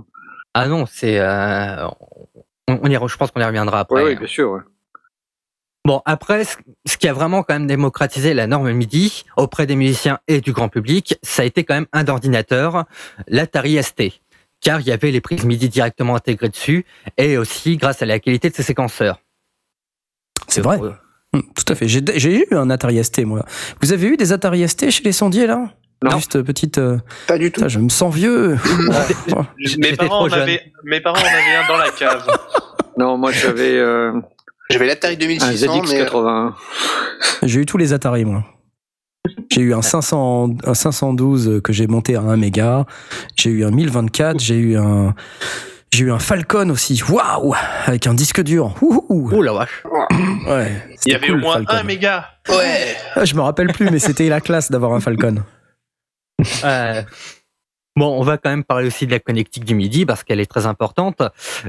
Ah 0.53 0.67
non, 0.67 0.85
c'est. 0.85 1.19
euh, 1.19 1.87
on, 2.67 2.79
on 2.83 2.87
y, 2.89 2.93
je 2.93 3.17
pense 3.17 3.31
qu'on 3.31 3.41
y 3.41 3.43
reviendra 3.43 3.79
après. 3.79 4.03
Oui, 4.03 4.11
oui, 4.11 4.15
bien 4.17 4.27
sûr. 4.27 4.51
ouais. 4.51 4.59
Bon, 5.85 6.01
après, 6.05 6.43
ce 6.45 6.97
qui 6.97 7.07
a 7.07 7.13
vraiment 7.13 7.43
quand 7.43 7.53
même 7.53 7.67
démocratisé 7.67 8.33
la 8.33 8.47
norme 8.47 8.71
MIDI 8.71 9.23
auprès 9.37 9.67
des 9.67 9.75
musiciens 9.75 10.17
et 10.27 10.41
du 10.41 10.51
grand 10.51 10.67
public, 10.67 11.17
ça 11.21 11.43
a 11.43 11.45
été 11.45 11.63
quand 11.63 11.75
même 11.75 11.85
un 11.93 12.07
ordinateur, 12.07 12.85
l'Atari 13.27 13.81
ST. 13.81 14.03
Car 14.61 14.81
il 14.81 14.87
y 14.87 14.91
avait 14.91 15.11
les 15.11 15.21
prises 15.21 15.45
MIDI 15.45 15.69
directement 15.69 16.15
intégrées 16.15 16.49
dessus 16.49 16.85
et 17.17 17.37
aussi 17.37 17.77
grâce 17.77 18.01
à 18.01 18.05
la 18.07 18.19
qualité 18.19 18.49
de 18.49 18.55
ses 18.55 18.63
séquenceurs. 18.63 19.19
C'est 20.47 20.61
vrai. 20.61 20.79
Euh, 20.81 20.91
Hum, 21.33 21.43
Tout 21.53 21.73
à 21.73 21.75
fait. 21.75 21.87
J'ai 21.89 22.01
j'ai 22.15 22.45
eu 22.49 22.55
un 22.55 22.69
Atari 22.69 23.03
ST 23.03 23.25
moi. 23.25 23.45
Vous 23.81 23.91
avez 23.91 24.07
eu 24.07 24.15
des 24.15 24.31
Atari 24.31 24.65
ST 24.69 24.89
chez 24.89 25.03
les 25.03 25.11
sondiers 25.11 25.47
là? 25.47 25.69
Non. 26.01 26.11
Juste 26.17 26.37
euh, 26.37 26.43
petite. 26.43 26.77
euh, 26.77 26.97
Pas 27.27 27.37
du 27.37 27.51
tout. 27.51 27.55
putain, 27.59 27.67
je 27.67 27.79
me 27.79 27.89
sens 27.89 28.13
vieux. 28.15 28.55
Mes 29.79 29.93
parents, 29.97 30.21
en 30.21 30.31
avaient, 30.31 30.71
mes 30.85 31.01
parents 31.01 31.17
en 31.17 31.25
avaient 31.25 31.55
un 31.61 31.67
dans 31.67 31.77
la 31.77 31.89
cave. 31.89 32.25
Non, 32.97 33.17
moi 33.17 33.31
j'avais 33.33 33.77
euh, 33.77 34.13
J'avais 34.69 34.87
l'Atari 34.87 35.13
un 35.15 35.17
2600, 35.17 35.81
mais 35.83 36.03
ZX81. 36.03 36.53
J'ai 37.43 37.59
eu 37.61 37.65
tous 37.65 37.77
les 37.77 37.93
Atari, 37.93 38.25
moi. 38.25 38.43
J'ai 39.51 39.61
eu 39.61 39.73
un 39.73 39.81
500, 39.81 40.49
un 40.65 40.73
512 40.73 41.61
que 41.63 41.73
j'ai 41.73 41.87
monté 41.87 42.15
à 42.15 42.21
1 42.21 42.37
méga. 42.37 42.85
J'ai 43.35 43.49
eu 43.49 43.65
un 43.65 43.71
1024. 43.71 44.39
J'ai 44.39 44.55
eu 44.57 44.77
un, 44.77 45.13
j'ai 45.91 46.05
eu 46.05 46.11
un 46.11 46.19
Falcon 46.19 46.69
aussi. 46.69 47.01
Waouh! 47.09 47.53
Avec 47.85 48.07
un 48.07 48.13
disque 48.13 48.41
dur. 48.41 48.75
Oh 48.81 49.41
la 49.41 49.53
vache. 49.53 49.83
Ouais. 50.47 50.71
Il 51.05 51.11
y 51.11 51.15
avait 51.15 51.27
cool, 51.27 51.37
au 51.37 51.39
moins 51.39 51.63
un 51.67 51.83
méga. 51.83 52.29
ouais. 52.49 52.95
Ah, 53.15 53.25
je 53.25 53.35
me 53.35 53.41
rappelle 53.41 53.71
plus, 53.71 53.89
mais 53.89 53.99
c'était 53.99 54.29
la 54.29 54.41
classe 54.41 54.71
d'avoir 54.71 54.93
un 54.93 54.99
Falcon. 54.99 55.43
Euh, 56.63 57.01
Bon, 57.97 58.19
on 58.19 58.23
va 58.23 58.37
quand 58.37 58.49
même 58.49 58.65
parler 58.65 58.87
aussi 58.87 59.05
de 59.07 59.11
la 59.11 59.19
connectique 59.19 59.63
du 59.63 59.73
MIDI 59.73 60.05
parce 60.05 60.25
qu'elle 60.25 60.41
est 60.41 60.51
très 60.51 60.65
importante. 60.65 61.21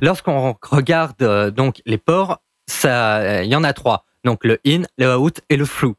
Lorsqu'on 0.03 0.57
regarde 0.71 1.23
euh, 1.23 1.53
donc 1.53 1.81
les 1.87 1.99
ports, 1.99 2.43
ça, 2.67 3.17
euh, 3.19 3.43
il 3.45 3.51
y 3.51 3.57
en 3.57 3.65
a 3.65 3.73
trois. 3.73 4.05
Donc 4.25 4.45
le 4.45 4.59
in, 4.67 4.83
le 4.99 5.17
out 5.17 5.41
et 5.49 5.57
le 5.57 5.65
flou. 5.65 5.95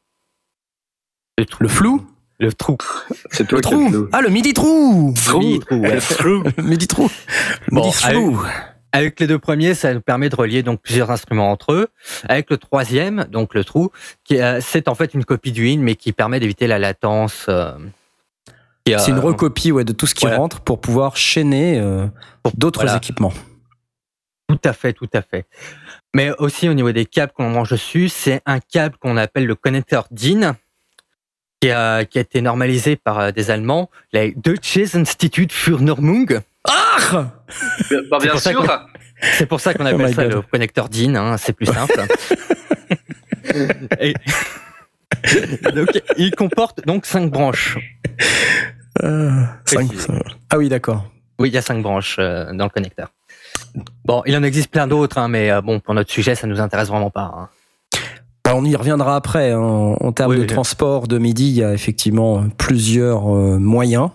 Le, 1.38 1.44
trou, 1.46 1.62
Le 1.62 1.68
flou? 1.68 2.06
le 2.40 2.52
trou. 2.52 2.76
C'est 3.30 3.46
toi 3.46 3.58
Le 3.58 3.62
trou! 3.62 4.08
Ah, 4.12 4.20
le 4.22 4.28
midi 4.28 4.52
trou! 4.54 5.14
Le 5.32 5.38
midi 5.38 5.58
trou, 5.60 5.76
ouais. 5.76 5.98
Le 6.56 6.62
midi 6.64 6.86
trou. 6.88 7.10
Bon, 7.70 7.84
Midi 7.86 7.96
flou. 7.96 8.42
Avec 8.92 9.20
les 9.20 9.26
deux 9.26 9.38
premiers, 9.38 9.74
ça 9.74 9.92
nous 9.94 10.00
permet 10.00 10.28
de 10.30 10.34
relier 10.36 10.62
donc 10.62 10.80
plusieurs 10.82 11.10
instruments 11.10 11.50
entre 11.52 11.72
eux. 11.72 11.88
Avec 12.28 12.50
le 12.50 12.56
troisième, 12.56 13.24
donc 13.24 13.54
le 13.54 13.62
trou, 13.64 13.90
qui 14.24 14.40
euh, 14.40 14.60
c'est 14.60 14.88
en 14.88 14.94
fait 14.94 15.14
une 15.14 15.24
copie 15.24 15.52
du 15.52 15.68
in, 15.68 15.78
mais 15.78 15.94
qui 15.94 16.12
permet 16.12 16.40
d'éviter 16.40 16.66
la 16.66 16.78
latence. 16.78 17.46
euh, 17.48 17.76
C'est 18.86 19.08
une 19.10 19.18
recopie 19.18 19.70
ouais, 19.72 19.84
de 19.84 19.92
tout 19.92 20.06
ce 20.06 20.14
qui 20.14 20.22
voilà. 20.24 20.38
rentre 20.38 20.60
pour 20.60 20.80
pouvoir 20.80 21.16
chaîner 21.16 21.78
euh, 21.78 22.06
d'autres 22.56 22.80
voilà. 22.80 22.96
équipements. 22.96 23.32
Tout 24.48 24.58
à 24.64 24.72
fait, 24.72 24.94
tout 24.94 25.10
à 25.12 25.20
fait. 25.22 25.44
Mais 26.14 26.32
aussi 26.38 26.68
au 26.68 26.74
niveau 26.74 26.92
des 26.92 27.04
câbles 27.06 27.32
qu'on 27.32 27.50
mange 27.50 27.70
dessus, 27.70 28.08
c'est 28.08 28.40
un 28.46 28.60
câble 28.60 28.96
qu'on 28.98 29.16
appelle 29.16 29.46
le 29.46 29.54
connecteur 29.54 30.06
DIN, 30.10 30.56
qui 31.60 31.70
a, 31.70 32.04
qui 32.04 32.18
a 32.18 32.20
été 32.22 32.40
normalisé 32.40 32.96
par 32.96 33.18
euh, 33.18 33.30
des 33.30 33.50
Allemands, 33.50 33.90
la 34.12 34.30
Deutsches 34.30 34.94
Institut 34.94 35.48
für 35.50 35.80
Normung. 35.80 36.40
Ah 36.64 37.30
Bah, 38.10 38.18
bien 38.22 38.36
ça 38.36 38.50
sûr. 38.50 38.88
C'est 39.34 39.46
pour 39.46 39.60
ça 39.60 39.74
qu'on 39.74 39.84
Oh 39.84 39.88
appelle 39.88 40.14
ça 40.14 40.24
God. 40.24 40.32
le 40.34 40.42
connecteur 40.42 40.88
DIN, 40.88 41.14
hein, 41.16 41.36
c'est 41.36 41.52
plus 41.52 41.66
simple. 41.66 42.00
Et- 44.00 44.14
donc, 45.74 45.88
il 46.16 46.30
comporte 46.34 46.84
donc 46.86 47.06
cinq 47.06 47.30
branches. 47.30 47.76
Euh, 49.02 49.30
cinq- 49.64 49.88
Précisé. 49.88 50.12
Ah 50.50 50.58
oui, 50.58 50.68
d'accord. 50.68 51.10
Oui, 51.38 51.48
il 51.48 51.54
y 51.54 51.58
a 51.58 51.62
cinq 51.62 51.82
branches 51.82 52.16
euh, 52.18 52.52
dans 52.52 52.64
le 52.64 52.70
connecteur. 52.70 53.12
Bon, 54.04 54.22
il 54.26 54.36
en 54.36 54.42
existe 54.42 54.70
plein 54.70 54.86
d'autres, 54.86 55.18
hein, 55.18 55.28
mais 55.28 55.50
euh, 55.50 55.60
bon, 55.60 55.80
pour 55.80 55.94
notre 55.94 56.10
sujet, 56.10 56.34
ça 56.34 56.46
nous 56.46 56.60
intéresse 56.60 56.88
vraiment 56.88 57.10
pas. 57.10 57.32
hein. 57.36 57.48
Bah, 58.44 58.52
on 58.56 58.64
y 58.64 58.74
reviendra 58.74 59.16
après. 59.16 59.50
hein. 59.52 59.60
En, 59.60 59.96
en 60.00 60.12
termes 60.12 60.30
Oui, 60.30 60.36
de 60.38 60.42
oui. 60.42 60.46
transport 60.46 61.06
de 61.08 61.18
midi, 61.18 61.48
il 61.48 61.54
y 61.56 61.64
a 61.64 61.72
effectivement 61.74 62.48
plusieurs 62.56 63.34
euh, 63.34 63.58
moyens. 63.58 64.10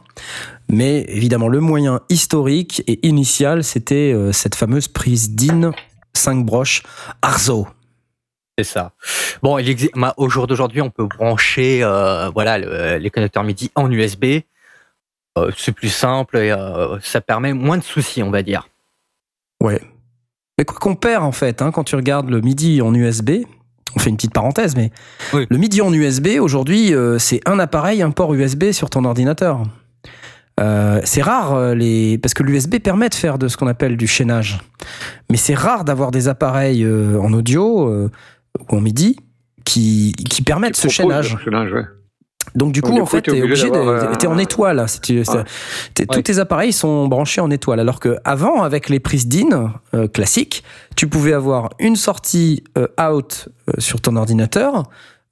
Mais 0.69 1.05
évidemment, 1.09 1.47
le 1.49 1.59
moyen 1.59 2.01
historique 2.09 2.83
et 2.87 3.05
initial, 3.07 3.63
c'était 3.63 4.11
euh, 4.13 4.31
cette 4.31 4.55
fameuse 4.55 4.87
prise 4.87 5.31
DIN 5.35 5.71
5 6.15 6.45
broches 6.45 6.83
Arzo. 7.21 7.67
C'est 8.57 8.63
ça. 8.63 8.91
Bon, 9.43 9.57
il 9.57 9.69
existe. 9.69 9.93
bah, 9.95 10.13
Au 10.17 10.29
jour 10.29 10.47
d'aujourd'hui, 10.47 10.81
on 10.81 10.89
peut 10.89 11.05
brancher, 11.07 11.83
euh, 11.83 12.29
voilà, 12.29 12.57
le- 12.57 12.97
les 12.97 13.09
connecteurs 13.09 13.43
MIDI 13.43 13.71
en 13.75 13.91
USB. 13.91 14.25
Euh, 15.37 15.51
c'est 15.57 15.71
plus 15.71 15.89
simple 15.89 16.37
et 16.37 16.51
euh, 16.51 16.99
ça 17.01 17.19
permet 17.19 17.53
moins 17.53 17.77
de 17.77 17.83
soucis, 17.83 18.21
on 18.23 18.29
va 18.31 18.41
dire. 18.43 18.67
Ouais. 19.63 19.81
Mais 20.59 20.65
quoi 20.65 20.77
qu'on 20.79 20.95
perd 20.95 21.23
en 21.23 21.31
fait, 21.31 21.61
hein, 21.63 21.71
quand 21.71 21.83
tu 21.83 21.95
regardes 21.95 22.29
le 22.29 22.41
MIDI 22.41 22.81
en 22.81 22.93
USB, 22.93 23.31
on 23.95 23.99
fait 23.99 24.09
une 24.11 24.15
petite 24.17 24.33
parenthèse, 24.33 24.75
mais 24.75 24.91
Oui. 25.33 25.47
le 25.49 25.57
MIDI 25.57 25.81
en 25.81 25.91
USB 25.91 26.27
aujourd'hui, 26.39 26.93
euh, 26.93 27.17
c'est 27.17 27.41
un 27.47 27.57
appareil, 27.57 28.01
un 28.03 28.11
port 28.11 28.33
USB 28.33 28.71
sur 28.71 28.89
ton 28.91 29.03
ordinateur. 29.05 29.63
Euh, 30.59 31.01
c'est 31.03 31.23
rare 31.23 31.53
euh, 31.55 31.73
les 31.73 32.19
parce 32.19 32.35
que 32.35 32.43
l'USB 32.43 32.75
permet 32.77 33.09
de 33.09 33.15
faire 33.15 33.39
de 33.39 33.47
ce 33.47 33.57
qu'on 33.57 33.65
appelle 33.65 33.97
du 33.97 34.05
chaînage, 34.05 34.59
mais 35.31 35.37
c'est 35.37 35.55
rare 35.55 35.83
d'avoir 35.83 36.11
des 36.11 36.27
appareils 36.27 36.83
euh, 36.83 37.19
en 37.19 37.33
audio 37.33 37.89
ou 37.89 38.75
en 38.75 38.79
MIDI 38.81 39.15
qui 39.65 40.13
qui 40.29 40.43
permettent 40.43 40.75
ce 40.75 40.89
chaînage, 40.89 41.33
ouais. 41.33 41.85
Donc 42.55 42.71
du 42.71 42.81
Donc, 42.81 42.89
coup, 42.91 42.95
du 42.95 43.01
en 43.01 43.05
coup, 43.05 43.11
fait, 43.11 43.21
t'es 43.23 43.41
obligé 43.41 43.69
de, 43.69 43.75
euh, 43.77 44.15
t'es 44.15 44.27
en 44.27 44.37
étoile. 44.37 44.75
là. 44.77 44.85
Ouais. 45.09 45.23
t'es- 45.93 46.05
Tous 46.05 46.21
tes 46.21 46.39
appareils 46.39 46.73
sont 46.73 47.07
branchés 47.07 47.41
en 47.41 47.49
étoile, 47.49 47.79
alors 47.79 47.99
que 47.99 48.17
avant, 48.25 48.61
avec 48.63 48.89
les 48.89 48.99
prises 48.99 49.27
DIN 49.27 49.71
euh, 49.93 50.07
classiques, 50.07 50.63
tu 50.95 51.07
pouvais 51.07 51.33
avoir 51.33 51.69
une 51.79 51.95
sortie 51.95 52.63
euh, 52.77 52.87
out 53.01 53.49
euh, 53.69 53.73
sur 53.79 54.01
ton 54.01 54.15
ordinateur, 54.15 54.83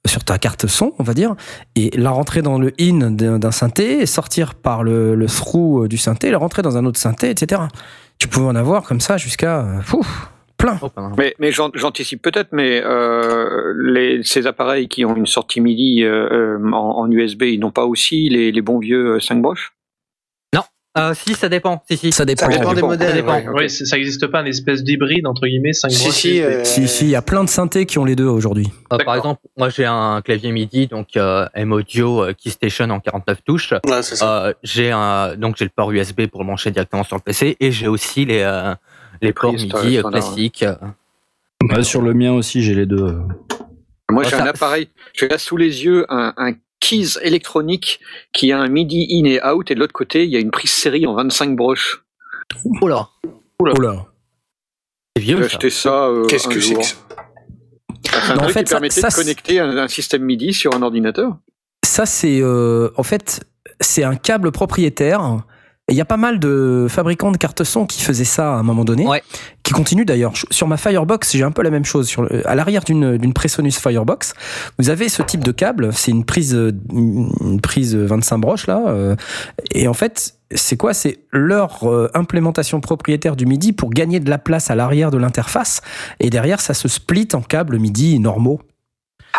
sur 0.04 0.24
ta 0.24 0.36
carte 0.38 0.66
son, 0.66 0.92
on 0.98 1.04
va 1.04 1.14
dire, 1.14 1.36
et 1.76 1.90
la 1.96 2.10
rentrée 2.10 2.42
dans 2.42 2.58
le 2.58 2.72
in 2.80 3.10
d'un 3.12 3.52
synthé, 3.52 4.04
sortir 4.06 4.54
par 4.56 4.82
le, 4.82 5.14
le 5.14 5.26
through 5.26 5.86
du 5.86 5.98
synthé, 5.98 6.30
la 6.32 6.38
rentrer 6.38 6.62
dans 6.62 6.76
un 6.76 6.84
autre 6.86 6.98
synthé, 6.98 7.30
etc. 7.30 7.62
Tu 8.18 8.26
pouvais 8.26 8.46
en 8.46 8.56
avoir 8.56 8.82
comme 8.82 9.00
ça 9.00 9.16
jusqu'à 9.16 9.64
pouf, 9.86 10.28
plein. 10.62 10.78
Oh. 10.80 10.90
Mais, 11.18 11.34
mais 11.38 11.52
j'an- 11.52 11.70
j'anticipe 11.74 12.22
peut-être, 12.22 12.48
mais 12.52 12.80
euh, 12.84 13.74
les, 13.78 14.22
ces 14.22 14.46
appareils 14.46 14.88
qui 14.88 15.04
ont 15.04 15.14
une 15.16 15.26
sortie 15.26 15.60
MIDI 15.60 16.02
euh, 16.04 16.58
euh, 16.58 16.72
en, 16.72 16.98
en 17.00 17.10
USB, 17.10 17.42
ils 17.42 17.60
n'ont 17.60 17.70
pas 17.72 17.84
aussi 17.84 18.28
les, 18.28 18.52
les 18.52 18.62
bons 18.62 18.78
vieux 18.78 19.20
5 19.20 19.42
broches? 19.42 19.72
Euh, 20.98 21.14
si, 21.14 21.32
ça 21.32 21.48
dépend. 21.48 21.82
Si, 21.90 21.96
si. 21.96 22.12
Ça 22.12 22.26
dépend. 22.26 22.44
Ça 22.44 22.48
dépend 22.58 22.68
des 22.68 22.74
dépend. 22.74 22.88
modèles. 22.88 23.08
Ça 23.08 23.14
dépend. 23.14 23.36
ouais. 23.38 23.48
Oui, 23.62 23.70
c'est- 23.70 23.86
ça 23.86 23.96
n'existe 23.96 24.26
pas 24.26 24.40
un 24.40 24.44
espèce 24.44 24.84
d'hybride 24.84 25.26
entre 25.26 25.46
guillemets 25.46 25.72
5 25.72 25.90
Si, 25.90 26.12
si. 26.12 26.42
euh, 26.42 26.64
Si, 26.64 26.86
si, 26.86 27.04
il 27.06 27.10
y 27.12 27.16
a 27.16 27.22
plein 27.22 27.42
de 27.44 27.48
synthés 27.48 27.86
qui 27.86 27.98
ont 27.98 28.04
les 28.04 28.14
deux 28.14 28.26
aujourd'hui. 28.26 28.68
Euh, 28.92 28.98
par 28.98 29.14
exemple, 29.16 29.40
moi 29.56 29.70
j'ai 29.70 29.86
un 29.86 30.20
clavier 30.20 30.52
MIDI, 30.52 30.88
donc 30.88 31.16
euh, 31.16 31.46
M-Audio 31.54 32.24
euh, 32.24 32.34
Keystation 32.34 32.90
en 32.90 33.00
49 33.00 33.38
touches. 33.42 33.72
ouais. 33.72 34.00
Euh, 34.20 34.52
j'ai 34.64 34.90
un, 34.90 35.34
donc 35.36 35.56
j'ai 35.56 35.64
le 35.64 35.70
port 35.74 35.90
USB 35.92 36.26
pour 36.26 36.42
le 36.42 36.46
brancher 36.48 36.70
directement 36.70 37.04
sur 37.04 37.16
le 37.16 37.22
PC 37.22 37.56
et 37.58 37.72
j'ai 37.72 37.88
aussi 37.88 38.26
les 38.26 38.40
euh, 38.42 38.74
les 39.22 39.32
ports 39.32 39.52
prises, 39.54 39.72
MIDI 39.72 40.02
classiques. 40.02 40.64
Ouais, 41.62 41.82
sur 41.82 42.02
le 42.02 42.12
mien 42.12 42.32
aussi, 42.32 42.62
j'ai 42.62 42.74
les 42.74 42.86
deux. 42.86 43.18
Moi, 44.10 44.22
Ah, 44.26 44.28
j'ai 44.28 44.36
ça- 44.36 44.42
un 44.42 44.46
appareil, 44.46 44.88
j'ai 45.14 45.28
là 45.28 45.38
sous 45.38 45.56
les 45.56 45.84
yeux 45.84 46.04
un, 46.12 46.34
un 46.36 46.52
keys 46.80 47.18
électronique 47.22 48.00
qui 48.32 48.52
a 48.52 48.58
un 48.60 48.68
MIDI 48.68 49.06
in 49.10 49.24
et 49.24 49.42
out, 49.44 49.70
et 49.70 49.74
de 49.74 49.80
l'autre 49.80 49.92
côté, 49.92 50.24
il 50.24 50.30
y 50.30 50.36
a 50.36 50.40
une 50.40 50.50
prise 50.50 50.72
série 50.72 51.06
en 51.06 51.14
25 51.14 51.56
broches. 51.56 52.04
Oh 52.82 52.88
là, 52.88 53.08
Oh 53.60 53.64
là. 53.80 54.06
c'est 55.16 55.22
vieux 55.22 55.36
J'ai 55.36 55.42
ça. 55.42 55.46
acheté 55.46 55.70
ça. 55.70 56.04
euh, 56.08 56.26
Qu'est-ce 56.26 56.48
que 56.48 56.60
c'est 56.60 56.74
que 56.74 56.82
ça 56.84 56.96
C'est 58.04 58.16
un 58.32 58.34
Non, 58.34 58.40
en 58.40 58.42
truc 58.44 58.54
fait, 58.54 58.64
qui 58.64 58.68
ça- 58.70 58.74
permettait 58.76 59.00
ça, 59.00 59.06
de 59.08 59.12
c'est- 59.12 59.22
connecter 59.22 59.60
un, 59.60 59.76
un 59.78 59.88
système 59.88 60.24
MIDI 60.24 60.52
sur 60.52 60.74
un 60.74 60.82
ordinateur. 60.82 61.36
Ça, 61.86 62.04
c'est 62.06 62.40
euh, 62.42 62.90
en 62.96 63.02
fait, 63.04 63.44
c'est 63.80 64.02
un 64.04 64.16
câble 64.16 64.50
propriétaire. 64.52 65.44
Et 65.92 65.94
il 65.94 65.98
y 65.98 66.00
a 66.00 66.06
pas 66.06 66.16
mal 66.16 66.38
de 66.38 66.86
fabricants 66.88 67.32
de 67.32 67.36
cartes 67.36 67.64
son 67.64 67.84
qui 67.84 68.00
faisaient 68.02 68.24
ça 68.24 68.54
à 68.54 68.56
un 68.56 68.62
moment 68.62 68.82
donné, 68.82 69.06
Ouais. 69.06 69.22
qui 69.62 69.74
continuent 69.74 70.06
d'ailleurs. 70.06 70.32
Sur 70.50 70.66
ma 70.66 70.78
Firebox, 70.78 71.32
j'ai 71.36 71.42
un 71.42 71.50
peu 71.50 71.62
la 71.62 71.68
même 71.68 71.84
chose. 71.84 72.08
Sur 72.08 72.22
le- 72.22 72.48
à 72.48 72.54
l'arrière 72.54 72.82
d'une 72.82 73.18
d'une 73.18 73.34
Presonus 73.34 73.78
Firebox, 73.78 74.32
vous 74.78 74.88
avez 74.88 75.10
ce 75.10 75.22
type 75.22 75.44
de 75.44 75.52
câble. 75.52 75.92
C'est 75.92 76.10
une 76.10 76.24
prise, 76.24 76.54
une 76.94 77.60
prise 77.60 77.94
25 77.94 78.38
broches 78.38 78.66
là. 78.66 78.82
euh, 78.86 79.16
et 79.74 79.86
en 79.86 79.92
fait, 79.92 80.34
c'est 80.54 80.78
quoi? 80.78 80.94
C'est 80.94 81.18
leur 81.30 81.84
euh, 81.86 82.08
implémentation 82.14 82.80
propriétaire 82.80 83.36
du 83.36 83.44
MIDI 83.44 83.74
pour 83.74 83.90
gagner 83.90 84.18
de 84.18 84.30
la 84.30 84.38
place 84.38 84.70
à 84.70 84.74
l'arrière 84.74 85.10
de 85.10 85.18
l'interface. 85.18 85.82
Et 86.20 86.30
derrière, 86.30 86.60
ça 86.62 86.72
se 86.72 86.88
split 86.88 87.28
en 87.34 87.42
câbles 87.42 87.78
MIDI 87.78 88.18
normaux. 88.18 88.62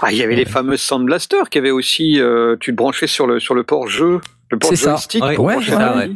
Ah, 0.03 0.11
il 0.11 0.17
y 0.19 0.23
avait 0.23 0.35
les 0.35 0.45
fameuses 0.45 0.81
Sound 0.81 1.05
Blaster 1.05 1.37
qui 1.49 1.57
avaient 1.57 1.71
aussi, 1.71 2.19
euh, 2.19 2.55
tu 2.59 2.71
te 2.71 2.75
branchais 2.75 3.07
sur 3.07 3.25
le, 3.27 3.39
sur 3.39 3.55
le 3.55 3.63
port 3.63 3.87
jeu, 3.87 4.21
le 4.51 4.57
port 4.59 4.69
C'est 4.71 4.75
ça. 4.75 4.91
joystick. 4.91 5.23
Ouais, 5.23 5.35
pour 5.35 5.45
ouais, 5.45 5.61
ça. 5.63 5.95
ouais. 5.97 6.11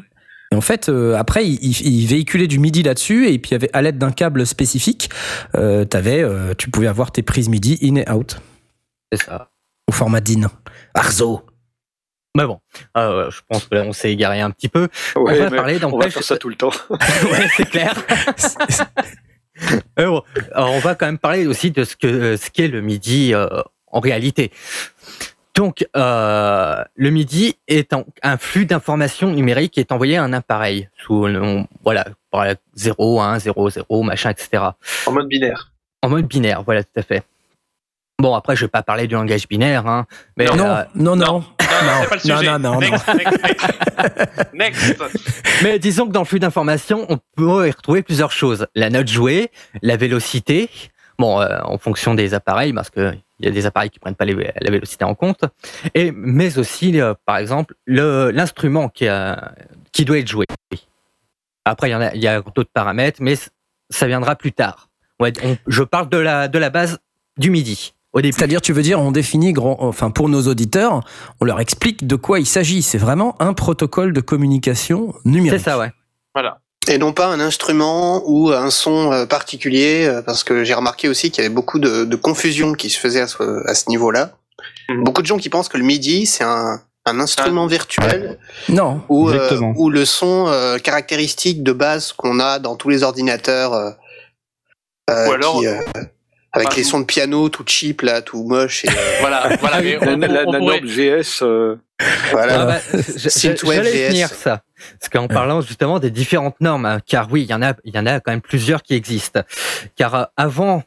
Et 0.51 0.55
en 0.55 0.61
fait, 0.61 0.87
euh, 0.89 1.15
après, 1.15 1.45
il, 1.45 2.07
véhiculait 2.07 2.47
du 2.47 2.57
MIDI 2.59 2.83
là-dessus, 2.83 3.27
et 3.27 3.37
puis 3.37 3.53
avec- 3.55 3.69
à 3.73 3.81
l'aide 3.81 3.97
d'un 3.97 4.11
câble 4.11 4.45
spécifique, 4.45 5.09
euh, 5.55 5.83
t'avais, 5.83 6.23
euh, 6.23 6.53
tu 6.57 6.69
pouvais 6.69 6.87
avoir 6.87 7.11
tes 7.11 7.21
prises 7.21 7.49
MIDI 7.49 7.77
in 7.81 7.95
et 7.97 8.09
out 8.09 8.37
C'est 9.11 9.23
ça. 9.23 9.49
au 9.87 9.91
format 9.91 10.21
DIN. 10.21 10.49
Arzo. 10.93 11.41
Mais 12.35 12.45
bon, 12.45 12.59
euh, 12.95 13.31
je 13.31 13.41
pense 13.49 13.65
que 13.65 13.73
là 13.73 13.81
on 13.83 13.93
s'est 13.93 14.11
égaré 14.11 14.41
un 14.41 14.51
petit 14.51 14.69
peu. 14.69 14.89
Ouais, 15.15 15.41
on 15.41 15.49
va 15.49 15.55
parler 15.55 15.83
on 15.83 15.97
va 15.97 16.09
faire 16.09 16.23
ça 16.23 16.37
tout 16.37 16.49
le 16.49 16.55
temps. 16.55 16.71
ouais, 16.89 17.47
c'est 17.55 17.69
clair. 17.69 17.95
Bon, 19.97 20.21
alors, 20.53 20.71
on 20.71 20.79
va 20.79 20.93
quand 20.93 21.07
même 21.07 21.17
parler 21.17 21.47
aussi 21.47 21.71
de 21.71 21.83
ce 21.83 21.95
que 21.95 22.37
ce 22.37 22.51
qu'est 22.51 22.67
le 22.67 22.81
MIDI 22.81 23.33
euh, 23.33 23.47
en 23.87 23.99
réalité. 23.99 24.51
Donc, 25.57 25.87
euh, 25.95 26.83
le 26.93 27.09
MIDI 27.09 27.57
est 27.67 27.91
un, 27.91 28.05
un 28.21 28.37
flux 28.37 28.67
d'informations 28.67 29.31
numériques 29.31 29.73
qui 29.73 29.79
est 29.79 29.91
envoyé 29.91 30.15
à 30.15 30.23
un 30.23 30.31
appareil 30.31 30.87
sous 31.03 31.25
le 31.25 31.39
nom, 31.39 31.67
voilà, 31.83 32.05
par 32.29 32.45
la 32.45 32.53
0, 32.75 33.19
1, 33.19 33.39
0, 33.39 33.69
0, 33.71 34.03
machin, 34.03 34.29
etc. 34.29 34.63
En 35.07 35.11
mode 35.13 35.27
binaire. 35.27 35.71
En 36.03 36.09
mode 36.09 36.27
binaire, 36.27 36.61
voilà, 36.61 36.83
tout 36.83 36.91
à 36.95 37.01
fait. 37.01 37.23
Bon, 38.19 38.35
après, 38.35 38.55
je 38.55 38.65
vais 38.65 38.69
pas 38.69 38.83
parler 38.83 39.07
du 39.07 39.15
langage 39.15 39.47
binaire, 39.47 39.87
hein, 39.87 40.05
mais 40.37 40.45
non, 40.45 40.65
euh, 40.67 40.83
non, 40.93 41.15
non, 41.15 41.25
Non, 41.25 41.41
non, 41.41 41.43
c'est 42.01 42.09
pas 42.09 42.15
le 42.15 42.29
non, 42.29 42.37
sujet. 42.37 42.51
non, 42.51 42.59
non, 42.59 42.73
non. 42.73 42.79
next, 42.79 43.07
next, 44.53 44.99
next. 44.99 45.43
Mais 45.63 45.79
disons 45.79 46.05
que 46.05 46.11
dans 46.11 46.21
le 46.21 46.25
flux 46.25 46.39
d'informations, 46.39 47.07
on 47.09 47.17
peut 47.35 47.67
y 47.67 47.71
retrouver 47.71 48.03
plusieurs 48.03 48.31
choses. 48.31 48.67
La 48.75 48.91
note 48.91 49.07
jouée, 49.07 49.49
la 49.81 49.97
vélocité, 49.97 50.69
bon, 51.19 51.39
euh, 51.41 51.59
en 51.63 51.77
fonction 51.77 52.13
des 52.13 52.33
appareils, 52.33 52.73
parce 52.73 52.89
que 52.89 53.13
il 53.39 53.45
y 53.45 53.49
a 53.49 53.51
des 53.51 53.65
appareils 53.65 53.89
qui 53.89 53.99
prennent 53.99 54.15
pas 54.15 54.25
les- 54.25 54.33
la 54.59 54.71
vélocité 54.71 55.03
en 55.05 55.13
compte, 55.15 55.41
et 55.93 56.11
mais 56.11 56.57
aussi, 56.57 56.99
euh, 56.99 57.13
par 57.25 57.37
exemple, 57.37 57.75
le- 57.85 58.31
l'instrument 58.31 58.89
qui, 58.89 59.07
a- 59.07 59.53
qui 59.91 60.05
doit 60.05 60.17
être 60.19 60.27
joué. 60.27 60.45
Après, 61.65 61.89
il 61.89 61.91
y, 61.91 61.95
en 61.95 62.01
a, 62.01 62.13
il 62.15 62.21
y 62.21 62.27
a 62.27 62.41
d'autres 62.41 62.71
paramètres, 62.73 63.21
mais 63.21 63.35
ça 63.89 64.07
viendra 64.07 64.35
plus 64.35 64.53
tard. 64.53 64.89
Ouais, 65.19 65.33
on- 65.43 65.57
je 65.67 65.83
parle 65.83 66.09
de 66.09 66.17
la, 66.17 66.47
de 66.47 66.57
la 66.59 66.69
base 66.69 66.99
du 67.37 67.49
MIDI. 67.49 67.93
C'est-à-dire, 68.15 68.61
tu 68.61 68.73
veux 68.73 68.81
dire, 68.81 68.99
on 68.99 69.11
définit, 69.11 69.53
grand, 69.53 69.75
enfin, 69.79 70.09
pour 70.09 70.27
nos 70.27 70.47
auditeurs, 70.47 71.01
on 71.39 71.45
leur 71.45 71.59
explique 71.59 72.07
de 72.07 72.15
quoi 72.15 72.39
il 72.39 72.47
s'agit. 72.47 72.81
C'est 72.81 72.97
vraiment 72.97 73.39
un 73.39 73.53
protocole 73.53 74.11
de 74.11 74.21
communication 74.21 75.13
numérique. 75.23 75.59
C'est 75.59 75.65
ça, 75.69 75.77
ouais. 75.77 75.91
Voilà. 76.33 76.59
Et 76.89 76.97
non 76.97 77.11
pas 77.13 77.27
un 77.27 77.39
instrument 77.39 78.21
ou 78.25 78.51
un 78.51 78.69
son 78.71 79.11
euh, 79.11 79.25
particulier, 79.25 80.05
euh, 80.07 80.21
parce 80.21 80.43
que 80.43 80.63
j'ai 80.63 80.73
remarqué 80.73 81.09
aussi 81.09 81.31
qu'il 81.31 81.43
y 81.43 81.45
avait 81.45 81.53
beaucoup 81.53 81.79
de, 81.79 82.05
de 82.05 82.15
confusion 82.15 82.73
qui 82.73 82.89
se 82.89 82.97
faisait 82.99 83.21
à 83.21 83.27
ce, 83.27 83.67
à 83.67 83.73
ce 83.75 83.89
niveau-là. 83.89 84.31
Mhm. 84.89 85.03
Beaucoup 85.03 85.21
de 85.21 85.27
gens 85.27 85.37
qui 85.37 85.49
pensent 85.49 85.69
que 85.69 85.77
le 85.77 85.83
MIDI, 85.83 86.25
c'est 86.25 86.43
un, 86.45 86.81
un 87.05 87.19
instrument 87.19 87.67
virtuel 87.67 88.37
Non. 88.69 89.01
ou, 89.09 89.29
euh, 89.29 89.33
Exactement. 89.33 89.73
ou 89.75 89.89
le 89.89 90.05
son 90.05 90.47
euh, 90.47 90.77
caractéristique 90.77 91.61
de 91.63 91.71
base 91.73 92.13
qu'on 92.13 92.39
a 92.39 92.59
dans 92.59 92.75
tous 92.75 92.89
les 92.89 93.03
ordinateurs. 93.03 93.73
euh, 93.73 93.91
Ou 95.27 95.31
alors- 95.31 95.59
qui, 95.59 95.67
euh, 95.67 95.79
avec 96.57 96.75
les 96.75 96.83
sons 96.83 96.99
de 96.99 97.05
piano 97.05 97.49
tout 97.49 97.63
cheap 97.65 98.01
là, 98.01 98.21
tout 98.21 98.43
moche 98.43 98.85
et 98.85 98.89
euh, 98.89 98.93
Voilà, 99.21 99.49
voilà. 99.59 99.81
mais 99.81 99.97
La, 99.99 100.11
on, 100.11 100.17
la, 100.17 100.43
on 100.47 100.51
la 100.51 100.59
pourrait- 100.59 100.81
norme 100.81 100.87
GS. 101.21 101.39
euh, 101.43 101.75
voilà. 102.31 102.61
Ah 102.61 102.65
bah, 102.65 102.79
je- 102.93 103.19
je- 103.19 103.29
Synthwave 103.29 103.75
J'allais 103.83 103.91
GS. 103.91 104.07
finir 104.09 104.29
ça. 104.29 104.61
Parce 104.99 105.09
qu'en 105.09 105.27
parlant 105.27 105.61
justement 105.61 105.99
des 105.99 106.11
différentes 106.11 106.59
normes, 106.61 106.85
hein, 106.85 106.99
car 107.05 107.27
oui, 107.31 107.43
il 107.43 107.49
y 107.49 107.53
en 107.53 107.61
a, 107.63 107.73
il 107.83 107.95
y 107.95 107.99
en 107.99 108.05
a 108.05 108.19
quand 108.19 108.31
même 108.31 108.41
plusieurs 108.41 108.83
qui 108.83 108.93
existent. 108.93 109.41
Car 109.95 110.15
euh, 110.15 110.23
avant, 110.37 110.83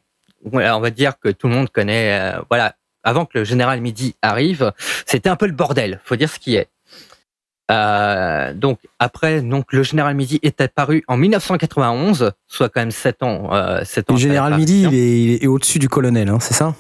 on 0.52 0.80
va 0.80 0.90
dire 0.90 1.14
que 1.22 1.28
tout 1.28 1.48
le 1.48 1.54
monde 1.54 1.70
connaît, 1.70 2.18
euh, 2.20 2.40
voilà, 2.48 2.74
avant 3.02 3.24
que 3.24 3.38
le 3.38 3.44
général 3.44 3.80
Midi 3.80 4.14
arrive, 4.22 4.72
c'était 5.06 5.28
un 5.28 5.37
peu 5.37 5.46
le 5.46 5.52
bordel. 5.52 6.00
Faut 6.04 6.16
dire 6.16 6.30
ce 6.30 6.38
qui 6.38 6.54
est. 6.56 6.68
Euh, 7.70 8.52
donc 8.54 8.80
après, 8.98 9.42
donc 9.42 9.72
le 9.72 9.83
général 9.83 10.14
Midi 10.16 10.40
est 10.42 10.61
apparu 10.61 11.04
en 11.09 11.16
1991, 11.16 12.33
soit 12.48 12.68
quand 12.68 12.80
même 12.80 12.90
7 12.90 13.22
ans. 13.22 13.50
Euh, 13.52 13.85
sept 13.85 14.11
ans 14.11 14.14
Le 14.14 14.18
général. 14.20 14.56
Midi, 14.56 14.83
il 14.83 14.94
est, 14.94 15.20
il 15.22 15.44
est 15.44 15.46
au-dessus 15.46 15.78
du 15.78 15.88
colonel, 15.88 16.28
hein, 16.28 16.38
c'est 16.40 16.54
ça 16.54 16.74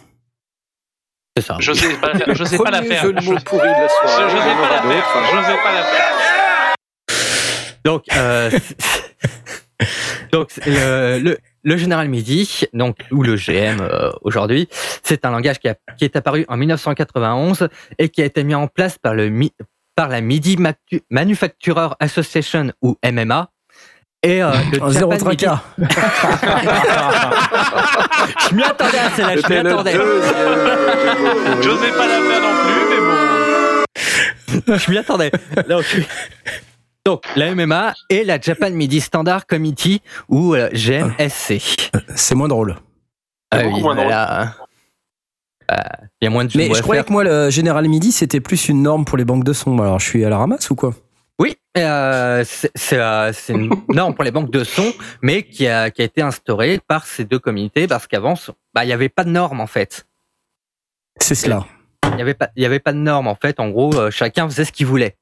C'est 1.36 1.44
ça. 1.44 1.56
Je 1.60 1.72
sais 1.72 1.94
pas, 1.94 2.12
je 2.32 2.44
sais 2.44 2.58
pas 2.58 2.70
la 2.70 2.82
faire. 2.82 3.02
jeu 3.02 3.12
de 3.12 3.20
Je, 3.20 3.30
mots 3.30 3.38
pourri 3.44 3.68
de 3.68 3.72
la 3.72 3.86
je, 3.86 3.92
soirée. 4.08 4.30
je 4.30 4.36
sais 4.36 4.42
pas 4.56 4.70
la 4.74 4.82
faire. 4.82 5.04
Je 5.24 5.46
sais 5.46 5.58
pas 5.62 5.72
la 5.74 5.82
faire. 5.84 6.74
Donc, 7.84 8.04
euh, 8.14 8.50
donc 10.32 10.50
le, 10.66 11.18
le, 11.18 11.38
le 11.62 11.76
général 11.76 12.08
Midi, 12.08 12.64
donc 12.74 12.96
ou 13.10 13.22
le 13.22 13.36
GM 13.36 13.80
euh, 13.80 14.10
aujourd'hui, 14.22 14.68
c'est 15.02 15.24
un 15.24 15.30
langage 15.30 15.58
qui, 15.60 15.68
a- 15.68 15.76
qui 15.96 16.04
est 16.04 16.14
apparu 16.16 16.44
en 16.48 16.56
1991 16.56 17.68
et 17.98 18.08
qui 18.08 18.20
a 18.22 18.24
été 18.26 18.44
mis 18.44 18.54
en 18.54 18.66
place 18.66 18.98
par 18.98 19.14
le 19.14 19.28
Mi- 19.30 19.52
par 20.00 20.08
la 20.08 20.22
MIDI 20.22 20.56
Matu- 20.56 21.02
Manufacturer 21.10 21.88
Association 22.00 22.72
ou 22.80 22.96
MMA. 23.04 23.50
Et 24.22 24.42
euh, 24.42 24.50
le 24.72 24.82
Un 24.82 24.88
zéro 24.90 25.12
Japan 25.12 25.28
MIDI- 25.28 25.44
tracas. 25.44 25.62
Je 28.48 28.54
m'y 28.54 28.62
attendais 28.62 28.98
à 28.98 29.10
celle-là, 29.10 29.36
je 29.36 29.46
m'y 29.52 29.56
attendais. 29.58 29.92
deuxième. 29.92 31.62
Je 31.62 31.70
sais 31.70 31.92
pas 31.92 32.06
la 32.06 32.20
faire 32.22 32.40
non 32.40 32.54
plus, 32.64 32.82
mais 32.90 33.00
bon. 34.68 34.78
Je 34.78 34.90
m'y 34.90 34.96
attendais. 34.98 35.30
Donc, 35.68 35.84
donc, 37.04 37.22
la 37.36 37.54
MMA 37.54 37.92
et 38.08 38.24
la 38.24 38.40
Japan 38.40 38.70
MIDI 38.70 39.02
Standard 39.02 39.46
Committee 39.46 40.00
ou 40.30 40.54
euh, 40.54 40.70
GMSC. 40.72 41.60
C'est 42.14 42.34
moins 42.34 42.48
drôle. 42.48 42.76
Ah 43.50 43.58
oui, 43.64 43.82
moins 43.82 43.94
drôle. 43.94 44.06
voilà. 44.06 44.54
Il 46.20 46.24
y 46.24 46.26
a 46.26 46.30
moins 46.30 46.44
de 46.44 46.50
Mais 46.56 46.72
je 46.74 46.82
croyais 46.82 47.02
que 47.04 47.12
moi, 47.12 47.24
le 47.24 47.50
général 47.50 47.86
Midi, 47.88 48.12
c'était 48.12 48.40
plus 48.40 48.68
une 48.68 48.82
norme 48.82 49.04
pour 49.04 49.16
les 49.18 49.24
banques 49.24 49.44
de 49.44 49.52
son. 49.52 49.78
Alors, 49.80 49.98
je 50.00 50.06
suis 50.06 50.24
à 50.24 50.28
la 50.28 50.38
ramasse 50.38 50.70
ou 50.70 50.74
quoi? 50.74 50.92
Oui, 51.38 51.56
euh, 51.78 52.44
c'est 52.44 52.98
euh, 52.98 53.32
une 53.48 53.70
norme 53.88 54.14
pour 54.14 54.24
les 54.24 54.30
banques 54.30 54.50
de 54.50 54.62
son, 54.64 54.92
mais 55.22 55.42
qui 55.44 55.66
a, 55.66 55.90
qui 55.90 56.02
a 56.02 56.04
été 56.04 56.20
instaurée 56.20 56.80
par 56.86 57.06
ces 57.06 57.24
deux 57.24 57.38
communautés 57.38 57.86
parce 57.86 58.06
qu'avant, 58.06 58.34
bah, 58.74 58.84
il 58.84 58.88
n'y 58.88 58.92
avait 58.92 59.08
pas 59.08 59.24
de 59.24 59.30
norme 59.30 59.60
en 59.60 59.66
fait. 59.66 60.06
C'est 61.18 61.34
cela. 61.34 61.64
Il 62.08 62.16
n'y 62.16 62.22
avait 62.22 62.34
pas, 62.34 62.50
il 62.56 62.62
y 62.62 62.66
avait 62.66 62.80
pas 62.80 62.92
de 62.92 62.98
norme 62.98 63.26
en 63.28 63.36
fait. 63.36 63.58
En 63.60 63.70
gros, 63.70 63.94
euh, 63.94 64.10
chacun 64.10 64.48
faisait 64.48 64.64
ce 64.64 64.72
qu'il 64.72 64.86
voulait 64.86 65.16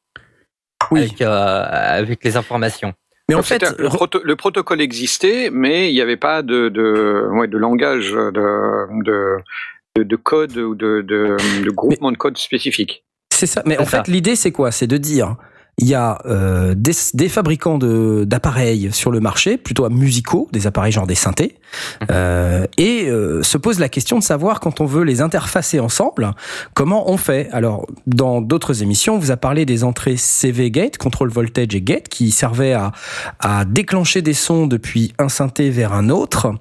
Oui. 0.90 1.02
avec, 1.02 1.20
euh, 1.22 1.64
avec 1.70 2.24
les 2.24 2.36
informations. 2.36 2.94
Mais 3.28 3.34
en 3.34 3.42
fait, 3.42 3.62
le, 3.78 3.88
proto- 3.88 4.22
le 4.24 4.36
protocole 4.36 4.80
existait, 4.80 5.50
mais 5.52 5.90
il 5.90 5.94
n'y 5.94 6.00
avait 6.00 6.16
pas 6.16 6.40
de, 6.42 6.70
de, 6.70 7.28
ouais, 7.32 7.46
de 7.46 7.58
langage, 7.58 8.10
de, 8.12 9.02
de, 9.04 9.36
de, 9.98 10.02
de 10.02 10.16
code 10.16 10.56
ou 10.56 10.74
de, 10.74 11.02
de, 11.02 11.36
de 11.64 11.70
groupement 11.70 12.12
de 12.12 12.16
code 12.16 12.38
spécifique. 12.38 13.04
c'est 13.32 13.46
ça. 13.46 13.62
Mais 13.66 13.78
en 13.78 13.84
ça. 13.84 14.02
fait, 14.04 14.10
l'idée, 14.10 14.36
c'est 14.36 14.52
quoi? 14.52 14.70
C'est 14.70 14.86
de 14.86 14.96
dire. 14.96 15.36
Il 15.78 15.86
y 15.88 15.94
a 15.94 16.18
euh, 16.26 16.74
des, 16.76 16.92
des 17.14 17.28
fabricants 17.28 17.78
de- 17.78 18.24
d'appareils 18.26 18.90
sur 18.92 19.10
le 19.10 19.20
marché, 19.20 19.56
plutôt 19.56 19.88
musicaux, 19.88 20.48
des 20.52 20.66
appareils 20.66 20.92
genre 20.92 21.06
des 21.06 21.14
synthés, 21.14 21.54
euh, 22.10 22.66
et 22.76 23.08
euh, 23.08 23.42
se 23.42 23.58
pose 23.58 23.78
la 23.78 23.88
question 23.88 24.18
de 24.18 24.24
savoir 24.24 24.60
quand 24.60 24.80
on 24.80 24.86
veut 24.86 25.04
les 25.04 25.20
interfacer 25.20 25.78
ensemble, 25.80 26.32
comment 26.74 27.10
on 27.10 27.16
fait. 27.16 27.48
Alors, 27.52 27.86
dans 28.06 28.40
d'autres 28.40 28.82
émissions, 28.82 29.14
on 29.14 29.18
vous 29.18 29.30
a 29.30 29.36
parlé 29.36 29.64
des 29.66 29.84
entrées 29.84 30.16
CV 30.16 30.70
Gate, 30.70 30.98
control 30.98 31.30
voltage 31.30 31.74
et 31.74 31.80
gate, 31.80 32.08
qui 32.08 32.30
servaient 32.30 32.72
à, 32.72 32.92
à 33.38 33.64
déclencher 33.64 34.20
des 34.22 34.34
sons 34.34 34.66
depuis 34.66 35.12
un 35.18 35.28
synthé 35.28 35.70
vers 35.70 35.92
un 35.92 36.08
autre, 36.08 36.52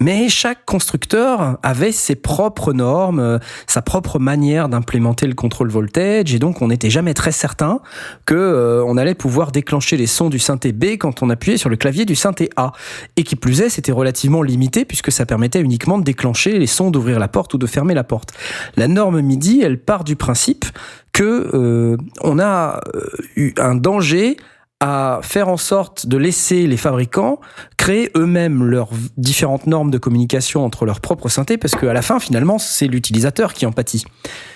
mais 0.00 0.28
chaque 0.28 0.64
constructeur 0.64 1.58
avait 1.62 1.92
ses 1.92 2.16
propres 2.16 2.72
normes, 2.72 3.20
euh, 3.20 3.38
sa 3.66 3.82
propre 3.82 4.18
manière 4.18 4.68
d'implémenter 4.68 5.26
le 5.26 5.34
contrôle 5.34 5.70
voltage 5.70 6.34
et 6.34 6.38
donc 6.38 6.62
on 6.62 6.68
n'était 6.68 6.90
jamais 6.90 7.14
très 7.14 7.32
certain 7.32 7.80
que 8.26 8.34
euh, 8.64 8.84
on 8.86 8.96
allait 8.96 9.14
pouvoir 9.14 9.52
déclencher 9.52 9.96
les 9.96 10.06
sons 10.06 10.28
du 10.28 10.38
synthé 10.38 10.72
B 10.72 10.96
quand 10.98 11.22
on 11.22 11.30
appuyait 11.30 11.56
sur 11.56 11.68
le 11.68 11.76
clavier 11.76 12.04
du 12.04 12.14
synthé 12.14 12.50
A 12.56 12.72
et 13.16 13.22
qui 13.22 13.36
plus 13.36 13.60
est 13.60 13.68
c'était 13.68 13.92
relativement 13.92 14.42
limité 14.42 14.84
puisque 14.84 15.12
ça 15.12 15.26
permettait 15.26 15.60
uniquement 15.60 15.98
de 15.98 16.04
déclencher 16.04 16.58
les 16.58 16.66
sons 16.66 16.90
d'ouvrir 16.90 17.18
la 17.18 17.28
porte 17.28 17.54
ou 17.54 17.58
de 17.58 17.66
fermer 17.66 17.94
la 17.94 18.04
porte. 18.04 18.32
La 18.76 18.88
norme 18.88 19.20
MIDI 19.20 19.62
elle 19.62 19.78
part 19.78 20.04
du 20.04 20.16
principe 20.16 20.64
que 21.12 21.50
euh, 21.54 21.96
on 22.22 22.38
a 22.38 22.80
euh, 22.94 23.08
eu 23.36 23.54
un 23.58 23.74
danger 23.74 24.36
à 24.80 25.20
faire 25.22 25.48
en 25.48 25.56
sorte 25.56 26.06
de 26.06 26.16
laisser 26.16 26.66
les 26.66 26.76
fabricants 26.76 27.40
créer 27.84 28.10
eux-mêmes 28.16 28.64
leurs 28.64 28.88
différentes 29.18 29.66
normes 29.66 29.90
de 29.90 29.98
communication 29.98 30.64
entre 30.64 30.86
leurs 30.86 31.00
propres 31.00 31.28
synthés, 31.28 31.58
parce 31.58 31.74
qu'à 31.76 31.92
la 31.92 32.00
fin, 32.00 32.18
finalement, 32.18 32.58
c'est 32.58 32.86
l'utilisateur 32.86 33.52
qui 33.52 33.66
en 33.66 33.72
pâtit. 33.72 34.04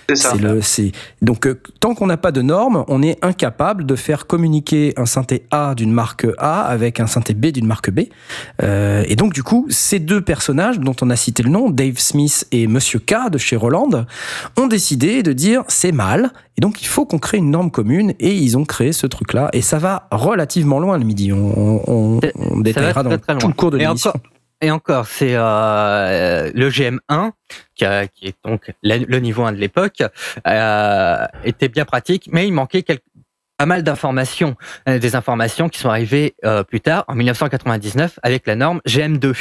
C'est 0.08 0.16
ça. 0.16 0.34
Le, 0.34 0.62
donc 1.20 1.46
euh, 1.46 1.60
tant 1.80 1.94
qu'on 1.94 2.06
n'a 2.06 2.16
pas 2.16 2.32
de 2.32 2.40
normes, 2.40 2.86
on 2.88 3.02
est 3.02 3.22
incapable 3.22 3.84
de 3.84 3.94
faire 3.96 4.26
communiquer 4.26 4.94
un 4.96 5.04
synthé 5.04 5.42
A 5.50 5.74
d'une 5.74 5.92
marque 5.92 6.26
A 6.38 6.62
avec 6.62 7.00
un 7.00 7.06
synthé 7.06 7.34
B 7.34 7.48
d'une 7.48 7.66
marque 7.66 7.90
B. 7.90 8.04
Euh, 8.62 9.04
et 9.06 9.16
donc 9.16 9.34
du 9.34 9.42
coup, 9.42 9.66
ces 9.68 9.98
deux 9.98 10.22
personnages 10.22 10.80
dont 10.80 10.96
on 11.02 11.10
a 11.10 11.16
cité 11.16 11.42
le 11.42 11.50
nom, 11.50 11.68
Dave 11.68 11.98
Smith 11.98 12.46
et 12.52 12.66
Monsieur 12.66 13.00
K 13.00 13.28
de 13.30 13.36
chez 13.36 13.56
Roland, 13.56 13.90
ont 14.56 14.66
décidé 14.66 15.22
de 15.22 15.34
dire 15.34 15.62
c'est 15.68 15.92
mal. 15.92 16.32
Et 16.56 16.62
donc 16.62 16.80
il 16.80 16.86
faut 16.86 17.04
qu'on 17.04 17.18
crée 17.18 17.36
une 17.36 17.50
norme 17.50 17.70
commune. 17.70 18.14
Et 18.18 18.32
ils 18.32 18.56
ont 18.56 18.64
créé 18.64 18.92
ce 18.92 19.06
truc-là. 19.06 19.50
Et 19.52 19.60
ça 19.60 19.78
va 19.78 20.08
relativement 20.10 20.80
loin 20.80 20.96
le 20.96 21.04
midi. 21.04 21.32
On, 21.34 21.82
on, 21.86 22.20
C'est- 22.22 22.32
on 22.34 22.60
détaillera 22.60 23.02
dans 23.02 23.17
très 23.20 23.32
loin. 23.34 23.40
tout 23.40 23.48
le 23.48 23.52
cours 23.54 23.70
de 23.70 23.78
Et 23.78 23.80
l'émission. 23.80 24.10
encore, 24.10 24.22
et 24.60 24.70
encore, 24.70 25.06
c'est 25.06 25.34
euh, 25.34 26.50
le 26.54 26.68
GM1 26.70 27.32
qui, 27.74 27.84
a- 27.84 28.06
qui 28.08 28.26
est 28.28 28.36
donc 28.44 28.72
la- 28.82 28.98
le 28.98 29.18
niveau 29.20 29.44
1 29.44 29.52
de 29.52 29.58
l'époque 29.58 30.02
euh, 30.46 31.26
était 31.44 31.68
bien 31.68 31.84
pratique, 31.84 32.28
mais 32.32 32.46
il 32.46 32.52
manquait 32.52 32.82
quelques- 32.82 33.02
pas 33.56 33.66
mal 33.66 33.82
d'informations, 33.82 34.56
Euh, 34.88 34.98
des 34.98 35.14
informations 35.16 35.68
qui 35.68 35.78
sont 35.80 35.90
arrivées 35.90 36.34
euh, 36.44 36.62
plus 36.62 36.80
tard 36.80 37.04
en 37.08 37.14
1999 37.14 38.18
avec 38.22 38.46
la 38.46 38.54
norme 38.56 38.80
GM2. 38.86 39.34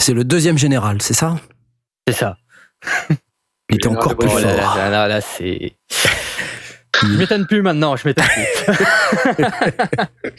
C'est 0.00 0.14
le 0.14 0.24
deuxième 0.24 0.58
général, 0.58 1.00
c'est 1.02 1.14
ça? 1.14 1.36
C'est 2.06 2.14
ça. 2.14 2.36
Il 3.70 3.76
était 3.76 3.88
encore 3.88 4.16
plus 4.16 4.28
là 4.28 4.56
fort. 4.56 4.76
là, 4.76 4.76
là, 4.76 4.90
là, 4.90 5.08
là, 5.08 5.20
c'est. 5.20 5.76
Je 7.02 7.16
m'étonne 7.18 7.46
plus 7.46 7.62
maintenant, 7.62 7.96
je 7.96 8.08
m'étonne 8.08 8.26
plus. 8.26 9.44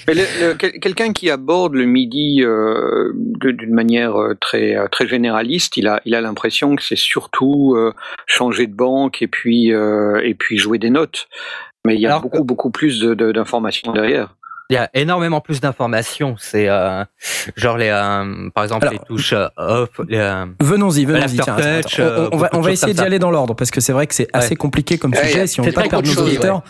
Quelqu'un 0.81 1.13
qui 1.13 1.29
aborde 1.29 1.73
le 1.75 1.85
MIDI 1.85 2.41
euh, 2.43 3.11
d'une 3.15 3.73
manière 3.73 4.15
euh, 4.19 4.35
très 4.39 4.75
euh, 4.75 4.87
très 4.87 5.07
généraliste, 5.07 5.77
il 5.77 5.87
a 5.87 6.01
il 6.05 6.15
a 6.15 6.21
l'impression 6.21 6.75
que 6.75 6.83
c'est 6.83 6.95
surtout 6.97 7.75
euh, 7.75 7.93
changer 8.25 8.67
de 8.67 8.73
banque 8.75 9.21
et 9.21 9.27
puis 9.27 9.73
euh, 9.73 10.21
et 10.23 10.33
puis 10.33 10.57
jouer 10.57 10.77
des 10.77 10.89
notes. 10.89 11.27
Mais 11.85 11.95
il 11.95 12.01
y 12.01 12.05
a 12.07 12.09
Alors 12.09 12.21
beaucoup 12.21 12.43
beaucoup 12.43 12.71
plus 12.71 12.99
de- 12.99 13.13
de- 13.13 13.31
d'informations 13.31 13.91
derrière. 13.93 14.35
Il 14.71 14.75
y 14.75 14.77
a 14.77 14.87
énormément 14.93 15.41
plus 15.41 15.61
d'informations. 15.61 16.35
C'est 16.37 16.69
euh, 16.69 17.03
genre 17.55 17.75
les, 17.77 17.89
euh, 17.89 18.49
par 18.53 18.63
exemple, 18.63 18.85
Alors, 18.87 18.93
les 18.93 18.99
touches 19.07 19.33
euh, 19.33 19.47
off, 19.57 19.89
les, 20.07 20.17
euh, 20.17 20.45
Venons-y, 20.61 21.05
venons-y. 21.05 21.37
L'aftertouch, 21.37 21.43
tiens, 21.45 21.55
attends, 21.55 22.13
attends. 22.15 22.21
euh, 22.23 22.29
on, 22.31 22.35
on 22.35 22.37
va, 22.37 22.49
on 22.53 22.61
va 22.61 22.71
essayer 22.71 22.93
d'y 22.93 22.99
ça. 22.99 23.05
aller 23.05 23.17
dans 23.17 23.31
l'ordre 23.31 23.55
parce 23.55 23.71
que 23.71 23.81
c'est 23.81 23.93
vrai 23.93 24.05
que 24.05 24.13
c'est 24.13 24.27
assez 24.31 24.55
compliqué 24.55 24.99
comme 24.99 25.11
Ouais, 25.13 25.25
sujet. 25.25 25.47
Si 25.47 25.59
on 25.59 25.63
veut 25.63 25.71
pas 25.71 25.87
perdre 25.87 26.07
nos 26.07 26.21
auditeurs. 26.21 26.61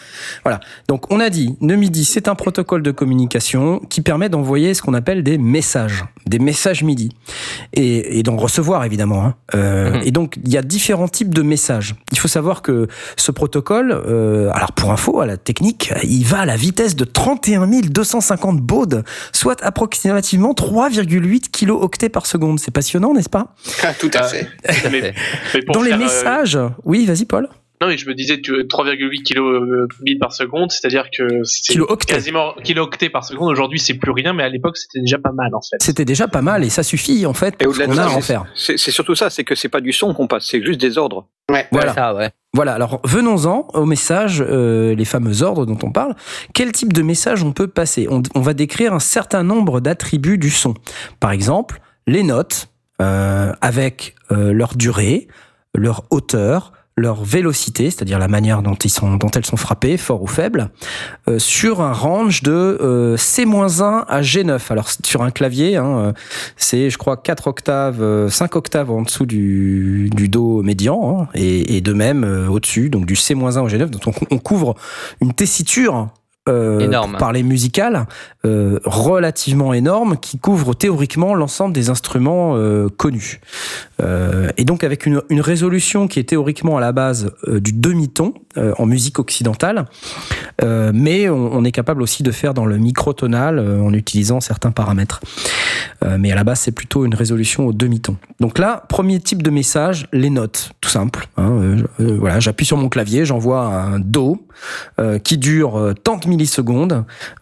Voilà. 0.44 0.62
Donc 0.88 1.12
on 1.12 1.20
a 1.20 1.30
dit, 1.30 1.58
NeMIDI, 1.60 2.06
c'est 2.06 2.30
un 2.30 2.36
protocole 2.36 2.84
de 2.84 2.92
communication 2.92 3.80
qui 3.90 4.00
permet 4.02 4.30
d'envoyer 4.30 4.74
ce 4.74 4.82
qu'on 4.82 4.94
appelle 4.94 5.22
des 5.24 5.38
messages, 5.38 6.06
des 6.26 6.40
messages 6.40 6.84
MIDI, 6.84 7.10
et, 7.74 8.20
et 8.20 8.24
d'en 8.24 8.38
recevoir 8.38 8.86
évidemment. 8.86 9.26
hein. 9.26 9.36
Euh, 9.56 9.90
Mhm. 9.90 10.02
Et 10.06 10.12
donc 10.12 10.38
il 10.44 10.52
y 10.54 10.58
a 10.58 10.62
différents 10.62 11.08
types 11.08 11.34
de 11.34 11.42
messages. 11.42 11.96
Il 12.12 12.20
faut 12.20 12.28
savoir 12.28 12.62
que 12.62 12.88
ce 13.18 13.32
protocole, 13.32 13.92
euh, 13.92 14.50
alors 14.54 14.72
pour 14.72 14.92
info, 14.92 15.20
à 15.20 15.26
la 15.26 15.36
technique, 15.38 15.92
il 16.04 16.24
va 16.26 16.40
à 16.40 16.46
la 16.46 16.56
vitesse 16.56 16.96
de 16.96 17.04
31 17.06 17.66
250 17.90 18.60
bauds, 18.62 19.02
soit 19.34 19.62
approximativement 19.64 20.54
3,8 20.54 21.50
kilooctets 21.52 22.10
par 22.10 22.26
seconde. 22.26 22.60
C'est 22.60 22.72
passionnant, 22.72 23.14
n'est-ce 23.14 23.30
pas? 23.30 23.54
Ah, 23.84 23.94
tout 23.94 24.12
à 24.14 24.20
Ah, 24.20 24.24
fait. 24.24 24.44
tout 24.46 24.88
à 24.88 24.90
Mais- 24.90 25.02
fait. 25.02 25.14
mais 25.54 25.62
pour 25.64 25.76
Dans 25.76 25.82
les 25.82 25.92
euh, 25.94 25.98
messages, 25.98 26.58
oui, 26.86 27.06
vas-y 27.06 27.26
Paul. 27.26 27.50
Non, 27.82 27.88
mais 27.88 27.98
je 27.98 28.08
me 28.10 28.14
disais 28.14 28.42
tu- 28.42 28.68
3,8 28.68 29.24
kilobits 29.24 30.18
par 30.20 30.34
seconde, 30.34 30.70
c'est-à-dire 30.70 31.06
que 31.18 31.44
c'est 31.46 31.80
quasiment 32.06 32.54
kilo-octets 32.62 33.10
par 33.10 33.24
seconde. 33.24 33.50
Aujourd'hui, 33.52 33.80
c'est 33.80 33.94
plus 33.94 34.12
rien, 34.12 34.34
mais 34.34 34.44
à 34.44 34.50
l'époque, 34.50 34.76
c'était 34.78 35.00
déjà 35.00 35.18
pas 35.18 35.32
mal 35.32 35.56
en 35.56 35.62
fait. 35.62 35.78
C'était 35.82 36.04
déjà 36.04 36.28
pas 36.28 36.42
mal 36.42 36.66
et 36.66 36.70
ça 36.70 36.84
suffit 36.84 37.26
en 37.26 37.34
fait 37.34 37.56
Et 37.62 37.66
au-delà 37.66 37.88
de 37.88 37.92
qu'on 37.94 37.98
a 37.98 38.04
ça, 38.04 38.10
à 38.10 38.18
en 38.18 38.22
c'est- 38.22 38.28
faire. 38.34 38.44
c'est 38.54 38.78
c'est 38.78 38.92
surtout 38.92 39.16
ça, 39.16 39.30
c'est 39.30 39.46
que 39.46 39.56
c'est 39.56 39.70
pas 39.70 39.80
du 39.80 39.94
son 39.94 40.14
qu'on 40.14 40.28
passe, 40.28 40.46
c'est 40.48 40.62
juste 40.62 40.82
des 40.82 40.98
ordres. 40.98 41.28
Ouais. 41.50 41.68
Voilà. 41.72 41.94
Ça, 41.94 42.14
ouais. 42.14 42.32
Voilà, 42.54 42.74
alors 42.74 43.00
venons-en 43.06 43.68
aux 43.74 43.86
messages, 43.86 44.44
euh, 44.46 44.94
les 44.94 45.06
fameux 45.06 45.42
ordres 45.44 45.66
dont 45.66 45.78
on 45.84 45.92
parle. 45.92 46.16
Quel 46.54 46.74
type 46.74 46.92
de 46.92 47.02
message 47.02 47.44
on 47.44 47.54
peut 47.54 47.68
passer? 47.68 48.08
On, 48.10 48.22
on 48.36 48.42
va 48.42 48.54
décrire 48.54 48.94
un 48.94 49.00
certain 49.00 49.44
nombre 49.44 49.80
d'attributs 49.80 50.38
du 50.38 50.50
son. 50.50 50.74
Par 51.22 51.32
exemple, 51.32 51.80
les 52.08 52.24
notes, 52.24 52.68
euh, 53.02 53.54
avec 53.62 54.16
euh, 54.32 54.52
leur 54.52 54.76
durée, 54.76 55.28
leur 55.76 56.04
hauteur, 56.10 56.74
leur 57.00 57.24
vélocité, 57.24 57.90
c'est-à-dire 57.90 58.20
la 58.20 58.28
manière 58.28 58.62
dont, 58.62 58.76
ils 58.76 58.90
sont, 58.90 59.16
dont 59.16 59.30
elles 59.30 59.46
sont 59.46 59.58
frappées, 59.58 59.98
fort 59.98 60.22
ou 60.22 60.28
faible, 60.28 60.70
euh, 61.28 61.40
sur 61.40 61.82
un 61.82 61.94
range 61.94 62.44
de 62.44 62.52
euh, 62.52 63.18
C-1 63.18 64.06
à 64.08 64.22
G9. 64.22 64.60
Alors 64.70 64.90
sur 65.04 65.22
un 65.22 65.32
clavier, 65.32 65.78
hein, 65.78 65.98
euh, 65.98 66.14
c'est 66.58 66.90
je 66.90 66.98
crois 66.98 67.18
4 67.18 67.48
octaves, 67.48 68.02
euh, 68.02 68.30
5 68.30 68.56
octaves 68.56 68.92
en 68.92 69.02
dessous 69.02 69.26
du, 69.26 70.10
du 70.14 70.30
Do 70.30 70.62
médian, 70.62 71.22
hein, 71.22 71.28
et, 71.34 71.78
et 71.78 71.82
de 71.82 71.94
même 71.94 72.24
euh, 72.24 72.48
au-dessus, 72.48 72.90
donc 72.90 73.06
du 73.06 73.16
C-1 73.16 73.60
au 73.60 73.68
G9, 73.68 73.90
donc 73.90 74.08
on, 74.08 74.14
on 74.36 74.38
couvre 74.38 74.76
une 75.22 75.34
tessiture 75.34 75.96
euh, 75.98 76.19
Énorme. 76.80 77.12
pour 77.12 77.20
parler 77.20 77.44
musical 77.44 78.06
euh, 78.46 78.80
relativement 78.86 79.74
énorme 79.74 80.18
qui 80.18 80.38
couvre 80.40 80.74
théoriquement 80.74 81.36
l'ensemble 81.36 81.74
des 81.74 81.90
instruments 81.90 82.56
euh, 82.56 82.88
connus. 82.96 83.40
Euh, 84.02 84.50
et 84.58 84.64
donc 84.66 84.84
avec 84.84 85.06
une, 85.06 85.22
une 85.30 85.42
résolution 85.42 86.08
qui 86.08 86.20
est 86.20 86.24
théoriquement 86.30 86.78
à 86.78 86.80
la 86.82 86.92
base 86.92 87.32
euh, 87.48 87.60
du 87.60 87.74
demi-ton 87.74 88.34
euh, 88.58 88.74
en 88.78 88.86
musique 88.86 89.20
occidentale, 89.20 89.86
euh, 90.64 90.92
mais 90.94 91.30
on, 91.30 91.54
on 91.54 91.64
est 91.66 91.72
capable 91.72 92.02
aussi 92.02 92.24
de 92.24 92.32
faire 92.32 92.54
dans 92.54 92.66
le 92.66 92.78
microtonal 92.78 93.60
euh, 93.60 93.82
en 93.82 93.94
utilisant 93.94 94.40
certains 94.40 94.72
paramètres. 94.72 95.20
Euh, 96.04 96.18
mais 96.20 96.32
à 96.32 96.36
la 96.36 96.44
base, 96.46 96.62
c'est 96.62 96.72
plutôt 96.72 97.06
une 97.06 97.14
résolution 97.16 97.68
au 97.68 97.74
demi-ton. 97.74 98.16
Donc 98.40 98.58
là, 98.58 98.84
premier 98.88 99.20
type 99.20 99.44
de 99.44 99.50
message, 99.50 100.08
les 100.14 100.30
notes, 100.30 100.72
tout 100.82 100.90
simple. 100.90 101.28
hein. 101.38 101.50
Euh, 101.62 101.84
euh, 102.00 102.18
voilà, 102.20 102.40
j'appuie 102.40 102.66
sur 102.66 102.78
mon 102.78 102.88
clavier, 102.90 103.26
j'envoie 103.26 103.66
un 103.66 104.00
Do 104.00 104.46
euh, 105.00 105.20
qui 105.20 105.38
dure 105.38 105.78
euh, 105.78 105.94
tant 105.94 106.18
de 106.18 106.28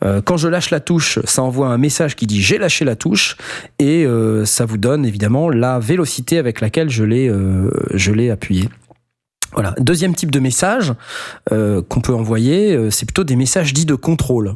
Euh, 0.03 0.21
quand 0.21 0.37
je 0.37 0.47
lâche 0.47 0.69
la 0.69 0.79
touche, 0.79 1.19
ça 1.25 1.43
envoie 1.43 1.67
un 1.67 1.77
message 1.77 2.15
qui 2.15 2.27
dit 2.27 2.41
j'ai 2.41 2.57
lâché 2.57 2.85
la 2.85 2.95
touche 2.95 3.37
et 3.79 4.05
euh, 4.05 4.45
ça 4.45 4.65
vous 4.65 4.77
donne 4.77 5.05
évidemment 5.05 5.49
la 5.49 5.79
vélocité 5.79 6.37
avec 6.37 6.61
laquelle 6.61 6.89
je 6.89 7.03
l'ai 7.03 7.29
euh, 7.29 8.31
appuyé. 8.31 8.69
Voilà. 9.53 9.73
Deuxième 9.79 10.13
type 10.13 10.31
de 10.31 10.39
message 10.39 10.93
qu'on 11.49 12.01
peut 12.01 12.13
envoyer, 12.13 12.91
c'est 12.91 13.05
plutôt 13.05 13.23
des 13.23 13.35
messages 13.35 13.73
dits 13.73 13.85
de 13.85 13.95
contrôle. 13.95 14.55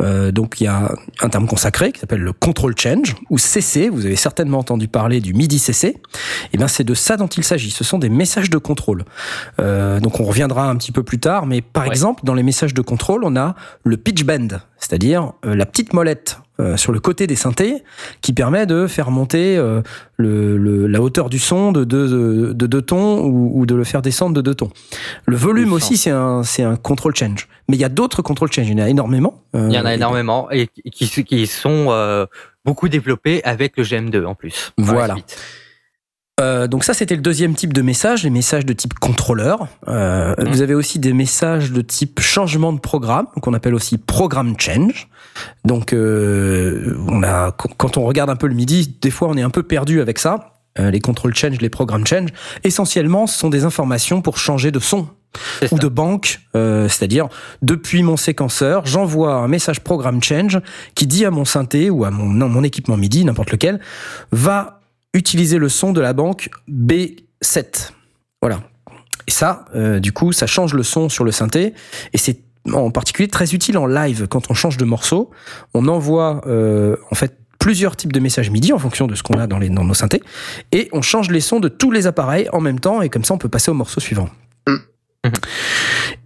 Euh, 0.00 0.32
donc 0.32 0.60
il 0.60 0.64
y 0.64 0.66
a 0.66 0.92
un 1.20 1.28
terme 1.28 1.46
consacré 1.46 1.92
qui 1.92 2.00
s'appelle 2.00 2.20
le 2.20 2.32
control 2.32 2.74
change 2.78 3.14
ou 3.30 3.38
CC. 3.38 3.88
Vous 3.88 4.06
avez 4.06 4.16
certainement 4.16 4.58
entendu 4.58 4.88
parler 4.88 5.20
du 5.20 5.34
MIDI 5.34 5.58
CC. 5.58 5.96
Et 6.52 6.56
bien 6.56 6.68
c'est 6.68 6.84
de 6.84 6.94
ça 6.94 7.16
dont 7.16 7.26
il 7.28 7.44
s'agit. 7.44 7.70
Ce 7.70 7.84
sont 7.84 7.98
des 7.98 8.08
messages 8.08 8.50
de 8.50 8.58
contrôle. 8.58 9.04
Euh, 9.60 10.00
donc 10.00 10.20
on 10.20 10.24
reviendra 10.24 10.68
un 10.68 10.76
petit 10.76 10.92
peu 10.92 11.02
plus 11.02 11.18
tard, 11.18 11.46
mais 11.46 11.60
par 11.60 11.84
Ouais. 11.84 11.88
exemple 11.90 12.24
dans 12.24 12.34
les 12.34 12.42
messages 12.42 12.74
de 12.74 12.82
contrôle, 12.82 13.22
on 13.24 13.36
a 13.36 13.54
le 13.84 13.96
pitch 13.96 14.24
bend, 14.24 14.60
c'est-à-dire 14.78 15.32
euh, 15.44 15.54
la 15.54 15.66
petite 15.66 15.92
molette 15.92 16.38
euh, 16.60 16.76
sur 16.76 16.92
le 16.92 17.00
côté 17.00 17.26
des 17.26 17.36
synthés 17.36 17.82
qui 18.20 18.32
permet 18.32 18.66
de 18.66 18.86
faire 18.86 19.10
monter 19.10 19.56
euh, 19.56 19.80
le, 20.18 20.56
le- 20.58 20.86
la 20.86 21.00
hauteur 21.00 21.30
du 21.30 21.38
son 21.38 21.72
de 21.72 21.84
deux, 21.84 22.52
de 22.54 22.66
deux 22.66 22.82
tons 22.82 23.20
ou, 23.24 23.52
ou 23.60 23.66
de 23.66 23.74
le 23.74 23.84
faire 23.84 24.02
descendre 24.02 24.34
de 24.36 24.40
deux 24.42 24.54
tons. 24.54 24.70
Le 25.26 25.36
volume 25.36 25.72
aussi, 25.72 25.96
c'est 25.96 26.10
un, 26.10 26.42
c'est 26.42 26.62
un 26.62 26.76
control 26.76 27.14
change. 27.16 27.48
Mais 27.68 27.76
il 27.76 27.80
y 27.80 27.84
a 27.84 27.88
d'autres 27.88 28.20
control 28.22 28.52
change, 28.52 28.68
il 28.68 28.78
y 28.78 28.82
en 28.82 28.84
a 28.84 28.88
énormément. 28.88 29.42
Euh, 29.56 29.66
Il 29.70 29.74
y 29.74 29.78
en 29.78 29.84
a 29.86 29.94
énormément 29.94 30.50
et 30.50 30.68
qui, 30.92 31.24
qui 31.24 31.46
sont 31.46 31.86
euh, 31.88 32.26
beaucoup 32.64 32.88
développés 32.88 33.42
avec 33.44 33.76
le 33.76 33.82
GM2 33.84 34.24
en 34.26 34.34
plus. 34.34 34.72
Voilà. 34.76 35.16
Euh, 36.40 36.66
donc 36.66 36.84
ça, 36.84 36.94
c'était 36.94 37.14
le 37.14 37.22
deuxième 37.22 37.54
type 37.54 37.72
de 37.72 37.82
message, 37.82 38.24
les 38.24 38.30
messages 38.30 38.66
de 38.66 38.72
type 38.72 38.94
contrôleur. 38.94 39.68
Euh, 39.88 40.34
Mhm. 40.38 40.48
Vous 40.48 40.62
avez 40.62 40.74
aussi 40.74 40.98
des 40.98 41.12
messages 41.12 41.70
de 41.70 41.82
type 41.82 42.20
changement 42.20 42.72
de 42.72 42.80
programme, 42.80 43.26
qu'on 43.42 43.54
appelle 43.54 43.74
aussi 43.74 43.98
programme 43.98 44.54
change. 44.58 45.08
Donc, 45.64 45.92
euh, 45.92 46.96
on 47.08 47.22
a, 47.22 47.52
quand 47.52 47.96
on 47.96 48.04
regarde 48.04 48.30
un 48.30 48.36
peu 48.36 48.46
le 48.46 48.54
MIDI, 48.54 48.96
des 49.00 49.10
fois, 49.10 49.28
on 49.28 49.36
est 49.36 49.42
un 49.42 49.50
peu 49.50 49.62
perdu 49.62 50.00
avec 50.00 50.18
ça. 50.18 50.54
Les 50.78 51.00
control 51.00 51.34
change, 51.34 51.60
les 51.60 51.68
programme 51.68 52.06
change. 52.06 52.30
Essentiellement, 52.64 53.26
ce 53.26 53.38
sont 53.38 53.50
des 53.50 53.64
informations 53.64 54.22
pour 54.22 54.38
changer 54.38 54.70
de 54.70 54.78
son 54.78 55.08
ou 55.62 55.66
ça. 55.66 55.76
de 55.76 55.88
banque, 55.88 56.40
euh, 56.56 56.88
c'est-à-dire 56.88 57.28
depuis 57.62 58.02
mon 58.02 58.16
séquenceur, 58.16 58.86
j'envoie 58.86 59.34
un 59.34 59.48
message 59.48 59.80
programme 59.80 60.22
change 60.22 60.58
qui 60.94 61.06
dit 61.06 61.24
à 61.24 61.30
mon 61.30 61.44
synthé 61.44 61.90
ou 61.90 62.04
à 62.04 62.10
mon, 62.10 62.26
non, 62.26 62.48
mon 62.48 62.62
équipement 62.62 62.96
MIDI, 62.96 63.24
n'importe 63.24 63.50
lequel, 63.52 63.80
va 64.32 64.79
utiliser 65.14 65.58
le 65.58 65.68
son 65.68 65.92
de 65.92 66.00
la 66.00 66.12
banque 66.12 66.50
B7. 66.68 67.92
Voilà. 68.40 68.62
Et 69.26 69.30
ça, 69.30 69.64
euh, 69.74 70.00
du 70.00 70.12
coup, 70.12 70.32
ça 70.32 70.46
change 70.46 70.74
le 70.74 70.82
son 70.82 71.08
sur 71.08 71.24
le 71.24 71.32
synthé 71.32 71.74
et 72.12 72.18
c'est 72.18 72.40
en 72.72 72.90
particulier 72.90 73.28
très 73.28 73.54
utile 73.54 73.78
en 73.78 73.86
live 73.86 74.26
quand 74.28 74.50
on 74.50 74.54
change 74.54 74.76
de 74.76 74.84
morceau. 74.84 75.30
On 75.74 75.88
envoie 75.88 76.42
euh, 76.46 76.96
en 77.10 77.14
fait 77.14 77.38
plusieurs 77.58 77.96
types 77.96 78.12
de 78.12 78.20
messages 78.20 78.50
MIDI 78.50 78.72
en 78.72 78.78
fonction 78.78 79.06
de 79.06 79.14
ce 79.14 79.22
qu'on 79.22 79.38
a 79.38 79.46
dans, 79.46 79.58
les, 79.58 79.68
dans 79.68 79.84
nos 79.84 79.94
synthés 79.94 80.22
et 80.72 80.88
on 80.92 81.02
change 81.02 81.30
les 81.30 81.40
sons 81.40 81.60
de 81.60 81.68
tous 81.68 81.90
les 81.90 82.06
appareils 82.06 82.48
en 82.52 82.60
même 82.60 82.80
temps 82.80 83.02
et 83.02 83.10
comme 83.10 83.24
ça 83.24 83.34
on 83.34 83.38
peut 83.38 83.50
passer 83.50 83.70
au 83.70 83.74
morceau 83.74 84.00
suivant. 84.00 84.30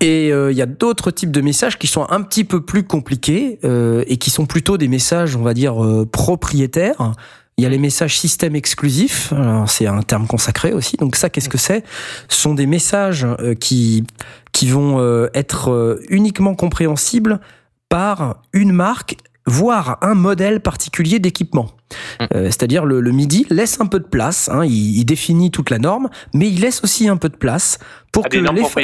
Et 0.01 0.32
euh, 0.32 0.53
il 0.53 0.57
y 0.57 0.62
a 0.62 0.66
d'autres 0.66 1.11
types 1.11 1.30
de 1.30 1.41
messages 1.41 1.78
qui 1.78 1.87
sont 1.87 2.07
un 2.11 2.22
petit 2.22 2.45
peu 2.45 2.64
plus 2.64 2.85
compliqués 2.85 3.59
euh, 3.64 4.05
et 4.07 4.16
qui 4.16 4.30
sont 4.30 4.47
plutôt 4.47 4.76
des 4.76 4.89
messages, 4.89 5.35
on 5.37 5.43
va 5.43 5.55
dire, 5.55 5.82
euh, 5.85 6.07
propriétaires. 6.07 7.12
Il 7.57 7.62
y 7.62 7.66
a 7.66 7.70
les 7.70 7.78
messages 7.78 8.18
système 8.18 8.57
exclusifs, 8.57 9.32
alors 9.32 9.70
c'est 9.70 9.86
un 9.86 10.02
terme 10.02 10.26
consacré 10.26 10.72
aussi. 10.72 10.96
Donc 10.96 11.14
ça, 11.14 11.30
qu'est-ce 11.30 11.48
que 11.48 11.59
c'est? 11.59 11.84
Ce 12.28 12.40
sont 12.40 12.55
des 12.55 12.66
messages 12.66 13.24
euh, 13.24 13.55
qui 13.55 14.05
qui 14.50 14.68
vont 14.68 14.98
euh, 14.98 15.28
être 15.34 15.70
euh, 15.70 16.02
uniquement 16.09 16.55
compréhensibles 16.55 17.40
par 17.88 18.42
une 18.52 18.72
marque, 18.72 19.16
voire 19.47 19.99
un 20.01 20.14
modèle 20.14 20.61
particulier 20.61 21.18
d'équipement. 21.18 21.66
Euh, 22.34 22.47
C'est-à-dire 22.47 22.84
le, 22.86 23.01
le 23.01 23.12
MIDI 23.12 23.47
laisse 23.51 23.80
un 23.80 23.86
peu 23.86 24.01
de 24.01 24.07
place, 24.07 24.49
hein, 24.49 24.64
il, 24.64 24.99
il 24.99 25.05
définit 25.05 25.51
toute 25.51 25.70
la 25.70 25.78
norme, 25.78 26.09
mais 26.32 26.49
il 26.49 26.61
laisse 26.61 26.82
aussi 26.82 27.09
un 27.09 27.16
peu 27.16 27.28
de 27.28 27.36
place 27.36 27.78
pour 28.11 28.24
À 28.26 28.28
que 28.28 28.36
les, 28.55 28.62
fa- 28.68 28.80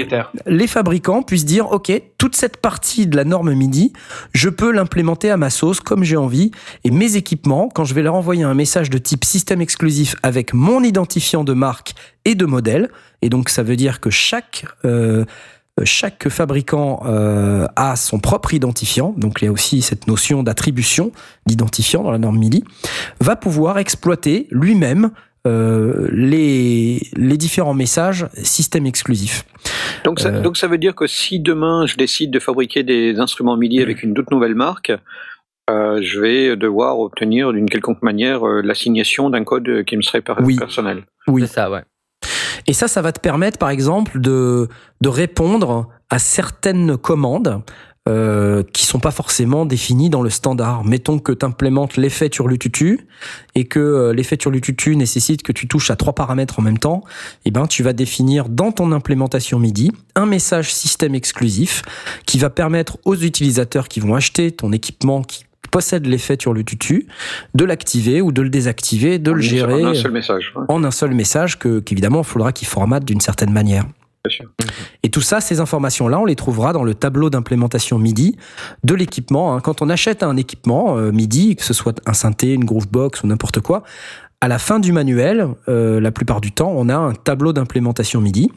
les 0.47 0.67
fabricants 0.67 1.23
puissent 1.23 1.45
dire 1.45 1.71
ok 1.73 1.93
toute 2.19 2.35
cette 2.37 2.57
partie 2.59 3.07
de 3.07 3.17
la 3.17 3.25
norme 3.25 3.55
MIDI 3.55 3.93
je 4.33 4.49
peux 4.49 4.73
l'implémenter 4.73 5.31
à 5.31 5.37
ma 5.37 5.51
sauce 5.51 5.79
comme 5.81 6.03
j'ai 6.03 6.17
envie 6.17 6.51
et 6.83 6.91
mes 6.91 7.15
équipements 7.17 7.69
quand 7.73 7.85
je 7.85 7.95
vais 7.95 8.03
leur 8.03 8.17
envoyer 8.17 8.43
un 8.43 8.55
message 8.55 8.91
de 8.91 8.99
type 8.99 9.25
système 9.25 9.61
exclusif 9.61 10.17
avec 10.25 10.53
mon 10.53 10.83
identifiant 10.83 11.45
de 11.45 11.53
marque 11.53 11.95
et 12.25 12.35
de 12.35 12.45
modèle 12.45 12.91
et 13.23 13.29
donc 13.29 13.51
ça 13.51 13.63
veut 13.63 13.77
dire 13.77 14.01
que 14.01 14.11
chaque 14.11 14.67
euh, 14.85 15.25
chaque 15.85 16.29
fabricant 16.29 17.03
euh, 17.07 17.67
a 17.77 17.97
son 17.97 18.19
propre 18.19 18.55
identifiant, 18.55 19.15
donc 19.17 19.43
il 19.43 19.47
y 19.47 19.49
a 19.49 19.53
aussi 19.53 19.83
cette 19.83 20.07
notion 20.07 20.43
d'attribution 20.43 21.13
d'identifiant 21.47 22.03
dans 22.03 22.11
la 22.11 22.19
norme 22.19 22.39
MIDI, 22.39 22.65
va 23.21 23.37
pouvoir 23.37 23.79
exploiter 23.79 24.47
lui-même 24.51 25.11
euh, 25.47 26.09
les, 26.13 27.01
les 27.17 27.37
différents 27.39 27.73
messages 27.75 28.29
système 28.43 28.87
exclusif. 28.87 29.45
Donc 30.05 30.21
ça, 30.21 30.29
Euh. 30.29 30.43
donc 30.43 30.57
ça 30.59 30.67
veut 30.67 30.77
dire 30.79 30.95
que 30.95 31.07
si 31.07 31.41
demain 31.41 31.87
je 31.87 31.97
décide 31.97 32.31
de 32.31 32.39
fabriquer 32.39 32.83
des 32.83 33.19
instruments 33.21 33.57
MIDI 33.57 33.81
avec 33.81 34.03
une 34.03 34.13
toute 34.13 34.31
nouvelle 34.31 34.55
marque, 34.55 34.93
euh, 35.71 36.01
je 36.03 36.21
vais 36.21 36.57
devoir 36.57 36.99
obtenir 36.99 37.53
d'une 37.53 37.71
quelconque 37.71 38.03
manière 38.03 38.47
euh, 38.47 38.61
l'assignation 38.63 39.31
d'un 39.31 39.45
code 39.45 39.85
qui 39.85 39.97
me 39.97 40.03
serait 40.03 40.23
Oui. 40.41 40.57
personnel. 40.57 41.05
Oui. 41.27 41.43
C'est 41.47 41.55
ça, 41.55 41.71
ouais. 41.71 41.83
Et 42.71 42.73
ça, 42.73 42.87
ça 42.87 43.03
va 43.03 43.11
te 43.11 43.19
permettre, 43.19 43.59
par 43.59 43.71
exemple, 43.71 44.21
de, 44.21 44.69
répondre 45.05 45.89
à 46.09 46.21
certaines 46.21 46.97
commandes 46.97 47.65
euh, 48.09 48.63
qui 48.73 48.87
sont 48.87 49.01
pas 49.01 49.11
forcément 49.11 49.67
définies 49.67 50.09
dans 50.09 50.23
le 50.23 50.31
standard. 50.31 50.85
Mettons 50.85 51.19
que 51.19 51.33
tu 51.33 51.45
implémentes 51.45 51.97
l'effet 51.97 52.29
turlututu 52.29 53.09
et 53.57 53.65
que 53.65 53.81
euh, 53.81 54.13
l'effet 54.13 54.37
turlututu 54.37 54.95
nécessite 54.95 55.43
que 55.43 55.51
tu 55.51 55.67
touches 55.67 55.91
à 55.91 55.97
trois 55.97 56.13
paramètres 56.13 56.61
en 56.61 56.63
même 56.63 56.79
temps. 56.79 57.03
Eh 57.45 57.51
ben, 57.51 57.67
tu 57.67 57.83
vas 57.83 57.93
définir 57.93 58.49
dans 58.49 58.71
ton 58.71 58.93
implémentation 58.93 59.59
MIDI 59.59 59.91
un 60.15 60.27
message 60.27 60.73
système 60.73 61.17
exclusif 61.17 61.83
qui 62.25 62.39
va 62.39 62.51
permettre 62.51 62.99
aux 63.05 63.17
utilisateurs 63.17 63.89
qui 63.89 63.99
vont 63.99 64.15
acheter 64.15 64.53
ton 64.53 64.71
équipement 64.71 65.23
qui 65.23 65.43
possède 65.71 66.07
l'effet 66.07 66.37
turlututu 66.37 67.07
de 67.55 67.65
l'activer 67.65 68.21
ou 68.21 68.33
de 68.33 68.43
le 68.43 68.51
désactiver, 68.51 69.19
de 69.19 69.31
le 69.31 69.41
gérer 69.41 69.83
Un 69.85 69.95
seul 69.95 70.13
message. 70.13 70.53
ouais. 70.57 70.65
en 70.69 70.85
un 70.85 70.91
seul 70.91 71.13
message 71.15 71.59
que 71.59 71.81
qu'évidemment 71.81 72.21
il 72.21 72.27
faudra 72.27 72.53
qu'il 72.53 72.69
formate 72.69 73.05
d'une 73.05 73.21
certaine 73.21 73.53
manière. 73.53 73.85
Et 75.03 75.09
tout 75.09 75.23
ça, 75.23 75.41
ces 75.41 75.61
informations-là, 75.61 76.19
on 76.21 76.27
les 76.27 76.37
trouvera 76.37 76.75
dans 76.75 76.85
le 76.85 76.93
tableau 76.95 77.31
d'implémentation 77.31 77.99
MIDI 77.99 78.37
de 78.85 78.95
l'équipement. 78.95 79.55
hein. 79.55 79.61
Quand 79.61 79.81
on 79.81 79.89
achète 79.89 80.23
un 80.23 80.37
équipement 80.37 80.99
euh, 80.99 81.11
MIDI, 81.11 81.57
que 81.57 81.65
ce 81.65 81.73
soit 81.73 82.01
un 82.07 82.13
synthé, 82.13 82.53
une 82.53 82.67
Groovebox 82.67 83.23
ou 83.23 83.27
n'importe 83.29 83.61
quoi, 83.61 83.83
à 84.43 84.49
la 84.49 84.59
fin 84.59 84.79
du 84.79 84.93
manuel, 84.93 85.49
euh, 85.69 86.01
la 86.01 86.13
plupart 86.13 86.41
du 86.43 86.53
temps, 86.53 86.73
on 86.77 86.89
a 86.91 86.97
un 86.97 87.13
tableau 87.15 87.53
d'implémentation 87.55 88.21
MIDI 88.21 88.51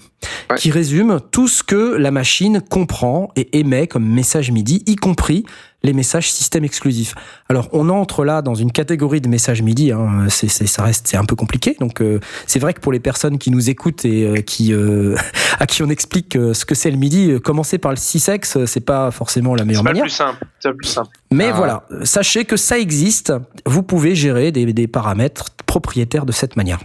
Ouais. 0.49 0.57
qui 0.57 0.69
résume 0.71 1.19
tout 1.31 1.47
ce 1.47 1.63
que 1.63 1.95
la 1.95 2.11
machine 2.11 2.61
comprend 2.69 3.29
et 3.37 3.57
émet 3.59 3.87
comme 3.87 4.05
message 4.05 4.51
MIDI, 4.51 4.83
y 4.85 4.95
compris 4.97 5.45
les 5.83 5.93
messages 5.93 6.31
système 6.31 6.63
exclusifs. 6.63 7.13
Alors, 7.49 7.67
on 7.73 7.89
entre 7.89 8.23
là 8.23 8.41
dans 8.41 8.55
une 8.55 8.71
catégorie 8.71 9.19
de 9.19 9.27
messages 9.27 9.61
MIDI. 9.61 9.91
Hein, 9.91 10.27
c'est, 10.29 10.47
ça 10.47 10.83
reste, 10.83 11.07
c'est 11.07 11.17
un 11.17 11.25
peu 11.25 11.35
compliqué. 11.35 11.75
Donc, 11.79 12.01
euh, 12.01 12.19
c'est 12.47 12.59
vrai 12.59 12.73
que 12.73 12.79
pour 12.79 12.91
les 12.93 13.01
personnes 13.01 13.37
qui 13.37 13.51
nous 13.51 13.69
écoutent 13.69 14.05
et 14.05 14.25
euh, 14.25 14.35
qui 14.41 14.73
euh, 14.73 15.15
à 15.59 15.65
qui 15.65 15.83
on 15.83 15.89
explique 15.89 16.35
euh, 16.37 16.53
ce 16.53 16.65
que 16.65 16.73
c'est 16.73 16.89
le 16.89 16.97
MIDI, 16.97 17.31
euh, 17.31 17.39
commencer 17.39 17.77
par 17.77 17.91
le 17.91 17.97
6X, 17.97 18.57
euh, 18.59 18.65
c'est 18.65 18.79
pas 18.79 19.11
forcément 19.11 19.55
la 19.55 19.65
meilleure 19.65 19.83
manière. 19.83 20.03
plus 20.03 20.09
simple. 20.11 20.39
C'est 20.59 20.69
le 20.69 20.77
plus 20.77 20.87
simple. 20.87 21.09
Mais 21.31 21.49
Ah. 21.49 21.53
voilà, 21.53 21.83
sachez 22.03 22.45
que 22.45 22.55
ça 22.55 22.79
existe. 22.79 23.33
Vous 23.65 23.83
pouvez 23.83 24.15
gérer 24.15 24.51
des, 24.53 24.71
des 24.71 24.87
paramètres 24.87 25.47
propriétaires 25.65 26.25
de 26.25 26.31
cette 26.31 26.55
manière. 26.55 26.79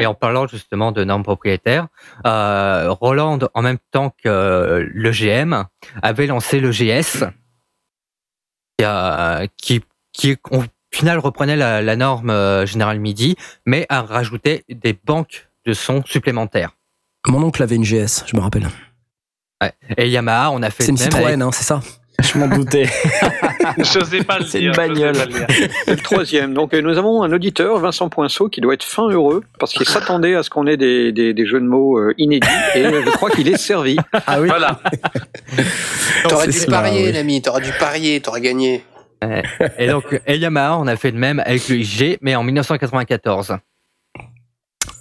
Et 0.00 0.06
en 0.06 0.14
parlant 0.14 0.46
justement 0.46 0.90
de 0.90 1.04
normes 1.04 1.22
propriétaires, 1.22 1.86
euh, 2.26 2.86
Roland, 2.90 3.38
en 3.52 3.60
même 3.62 3.76
temps 3.90 4.08
que 4.10 4.28
euh, 4.28 4.86
le 4.90 5.10
GM, 5.10 5.64
avait 6.02 6.26
lancé 6.26 6.60
le 6.60 6.70
GS, 6.70 7.24
qui, 8.78 8.84
a- 8.84 9.46
qui, 9.56 9.82
qui 10.12 10.36
au 10.50 10.62
final 10.92 11.18
reprenait 11.18 11.56
la, 11.56 11.82
la 11.82 11.96
norme 11.96 12.30
euh, 12.30 12.66
General 12.66 12.98
MIDI, 12.98 13.36
mais 13.66 13.86
a 13.88 14.02
rajouté 14.02 14.64
des 14.68 14.92
banques 14.92 15.48
de 15.66 15.72
sons 15.72 16.02
supplémentaires. 16.04 16.76
Mon 17.28 17.42
oncle 17.42 17.62
avait 17.62 17.76
une 17.76 17.84
GS, 17.84 18.24
je 18.26 18.36
me 18.36 18.40
rappelle. 18.40 18.68
Et 19.96 20.08
Yamaha, 20.10 20.50
on 20.50 20.60
a 20.62 20.70
fait 20.70 20.82
C'est 20.84 20.90
une 20.90 20.96
Citroën, 21.12 21.40
hein, 21.42 21.50
c'est 21.52 21.62
ça? 21.62 21.80
Je 22.34 22.38
m'en 22.38 22.46
doutais. 22.48 22.86
J'osais 23.78 24.22
pas 24.22 24.38
le 24.38 24.44
C'est 24.44 24.60
une 24.60 24.72
bagnole. 24.72 25.14
le. 25.14 25.46
C'est 25.84 25.90
le 25.90 26.02
troisième. 26.02 26.54
Donc, 26.54 26.72
euh, 26.74 26.80
nous 26.80 26.96
avons 26.98 27.22
un 27.22 27.32
auditeur, 27.32 27.78
Vincent 27.78 28.08
Poinceau, 28.08 28.48
qui 28.48 28.60
doit 28.60 28.74
être 28.74 28.84
fin 28.84 29.08
heureux 29.08 29.42
parce 29.58 29.72
qu'il 29.72 29.86
s'attendait 29.86 30.34
à 30.34 30.42
ce 30.42 30.50
qu'on 30.50 30.66
ait 30.66 30.76
des, 30.76 31.12
des, 31.12 31.34
des 31.34 31.46
jeux 31.46 31.60
de 31.60 31.66
mots 31.66 31.98
euh, 31.98 32.14
inédits 32.18 32.48
et 32.74 32.84
je 32.84 33.10
crois 33.10 33.30
qu'il 33.30 33.48
est 33.48 33.56
servi. 33.56 33.96
Ah 34.26 34.40
oui. 34.40 34.48
Voilà. 34.48 34.78
T'aurais 36.28 36.46
dû 36.46 36.52
cela, 36.52 36.82
parier, 36.82 37.06
oui. 37.06 37.12
l'ami, 37.12 37.42
t'aurais 37.42 37.60
dû 37.60 37.70
parier, 37.78 38.20
t'aurais 38.20 38.40
gagné. 38.40 38.84
Et 39.78 39.88
donc, 39.88 40.20
et 40.26 40.36
Yamaha, 40.36 40.76
on 40.78 40.86
a 40.86 40.96
fait 40.96 41.12
de 41.12 41.16
même 41.18 41.40
avec 41.40 41.68
le 41.68 41.76
IG, 41.76 42.18
mais 42.20 42.36
en 42.36 42.42
1994. 42.44 43.56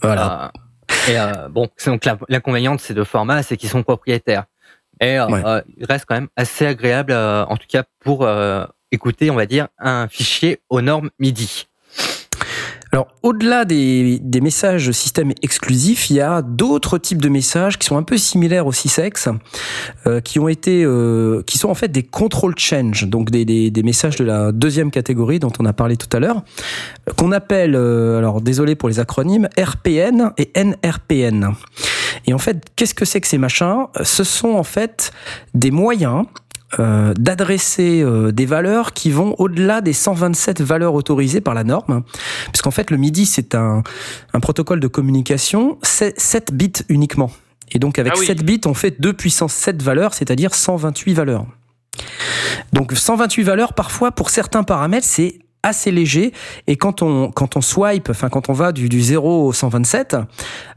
Voilà. 0.02 0.52
Euh, 0.56 1.12
et 1.12 1.20
euh, 1.20 1.50
bon, 1.50 1.68
c'est 1.78 1.90
donc 1.90 2.04
l'inconvénient 2.30 2.76
de 2.76 2.80
ces 2.80 2.94
deux 2.94 3.04
formats, 3.04 3.44
c'est 3.44 3.58
qu'ils 3.58 3.70
sont 3.70 3.84
propriétaires. 3.84 4.46
Et 5.02 5.18
euh, 5.20 5.28
Ouais. 5.28 5.42
euh, 5.46 5.62
il 5.78 5.86
reste 5.86 6.06
quand 6.08 6.16
même 6.16 6.30
assez 6.38 6.66
agréable, 6.66 7.12
euh, 7.12 7.44
en 7.46 7.58
tout 7.58 7.68
cas 7.68 7.84
pour 8.00 8.24
euh, 8.24 8.64
écouter, 8.92 9.30
on 9.32 9.36
va 9.36 9.46
dire, 9.48 9.68
un 9.80 10.08
fichier 10.08 10.60
aux 10.70 10.82
normes 10.82 11.10
MIDI. 11.20 11.68
Alors, 12.94 13.08
au-delà 13.24 13.64
des, 13.64 14.20
des 14.22 14.42
messages 14.42 14.92
système 14.92 15.32
exclusifs, 15.42 16.10
il 16.10 16.18
y 16.18 16.20
a 16.20 16.42
d'autres 16.42 16.98
types 16.98 17.22
de 17.22 17.30
messages 17.30 17.80
qui 17.80 17.88
sont 17.88 17.96
un 17.96 18.04
peu 18.04 18.18
similaires 18.18 18.68
au 18.68 18.74
6X, 18.74 19.34
euh, 20.08 20.20
qui 20.20 20.40
ont 20.40 20.50
été, 20.50 20.84
euh, 20.84 21.42
qui 21.48 21.58
sont 21.58 21.70
en 21.70 21.74
fait 21.74 21.88
des 21.88 22.04
control 22.04 22.54
change, 22.58 23.06
donc 23.08 23.30
des, 23.32 23.46
des, 23.46 23.72
des 23.72 23.84
messages 23.84 24.18
de 24.18 24.26
la 24.26 24.52
deuxième 24.52 24.92
catégorie 24.92 25.40
dont 25.40 25.54
on 25.58 25.66
a 25.66 25.72
parlé 25.72 25.96
tout 25.96 26.10
à 26.12 26.20
l'heure, 26.20 26.44
qu'on 27.18 27.32
appelle, 27.32 27.76
euh, 27.76 28.18
alors 28.18 28.42
désolé 28.42 28.76
pour 28.76 28.90
les 28.90 29.00
acronymes, 29.00 29.48
RPN 29.58 30.34
et 30.38 30.52
NRPN. 30.54 31.54
Et 32.28 32.34
en 32.34 32.38
fait, 32.38 32.66
qu'est-ce 32.76 32.94
que 32.94 33.06
c'est 33.06 33.22
que 33.22 33.28
ces 33.28 33.38
machins? 33.38 33.88
Ce 34.04 34.24
sont 34.24 34.54
en 34.54 34.64
fait 34.64 35.12
des 35.54 35.72
moyens 35.72 36.26
euh, 36.80 37.14
d'adresser 37.16 38.02
euh, 38.02 38.32
des 38.32 38.46
valeurs 38.46 38.94
qui 38.94 39.12
vont 39.12 39.36
au-delà 39.40 39.82
des 39.82 39.92
127 39.92 40.62
valeurs 40.62 40.94
autorisées 40.94 41.42
par 41.42 41.54
la 41.54 41.66
norme. 41.66 42.04
Puisqu'en 42.54 42.72
fait, 42.72 42.92
le 42.92 42.98
MIDI, 42.98 43.26
c'est 43.26 43.56
un, 43.56 43.84
un 44.34 44.40
protocole 44.40 44.80
de 44.80 44.88
communication 44.88 45.78
7, 45.84 46.18
7 46.18 46.54
bits 46.54 46.72
uniquement. 46.88 47.30
Et 47.74 47.80
donc, 47.80 48.00
avec 48.00 48.14
Ah 48.16 48.20
oui. 48.20 48.26
7 48.26 48.46
bits, 48.46 48.62
on 48.66 48.74
fait 48.74 49.02
2 49.02 49.12
puissance 49.12 49.52
7 49.54 49.84
valeurs, 49.84 50.14
c'est-à-dire 50.14 50.56
128 50.56 51.14
valeurs. 51.14 51.46
Donc, 52.72 52.94
128 52.94 53.44
valeurs, 53.44 53.74
parfois, 53.74 54.12
pour 54.12 54.30
certains 54.30 54.64
paramètres, 54.64 55.08
c'est 55.08 55.40
assez 55.64 55.92
léger. 55.92 56.34
Et 56.68 56.76
quand 56.76 57.02
on 57.02 57.32
quand 57.32 57.56
on 57.56 57.62
swipe 57.62 58.10
enfin 58.10 58.30
quand 58.30 58.50
on 58.50 58.54
va 58.54 58.72
du, 58.72 58.90
du 58.90 59.02
0 59.02 59.48
au 59.48 59.54
127 59.54 60.18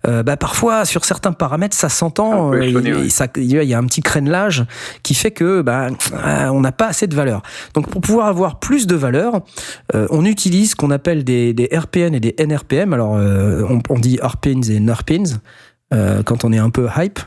euh, 0.06 0.22
bah 0.22 0.36
parfois 0.36 0.84
sur 0.84 1.04
certains 1.04 1.32
paramètres 1.32 1.76
ça 1.76 1.88
s'entend 1.88 2.52
euh, 2.52 2.66
il, 2.66 3.46
y 3.46 3.74
a 3.74 3.78
un 3.78 3.84
petit 3.84 4.02
crénelage 4.02 4.64
qui 5.02 5.14
fait 5.14 5.30
que 5.30 5.62
bah 5.62 5.88
euh, 6.12 6.48
on 6.48 6.60
n'a 6.60 6.72
pas 6.72 6.86
assez 6.86 7.06
de 7.06 7.14
valeur. 7.14 7.42
Donc 7.74 7.88
pour 7.88 8.00
pouvoir 8.00 8.26
avoir 8.26 8.58
plus 8.58 8.86
de 8.86 8.94
valeur 8.94 9.40
euh, 9.94 10.06
on 10.10 10.24
utilise 10.24 10.72
ce 10.72 10.76
qu'on 10.76 10.90
appelle 10.90 11.24
des, 11.24 11.54
des 11.54 11.68
RPN 11.72 12.14
et 12.14 12.20
des 12.20 12.34
NRPM 12.38 12.92
alors 12.92 13.16
euh, 13.16 13.64
on, 13.68 13.80
on 13.88 13.98
dit 13.98 14.18
RPNs 14.22 14.70
et 14.70 14.80
NRPNs 14.80 15.40
euh, 15.92 16.22
quand 16.22 16.44
on 16.44 16.52
est 16.52 16.58
un 16.58 16.70
peu 16.70 16.88
hype 16.96 17.20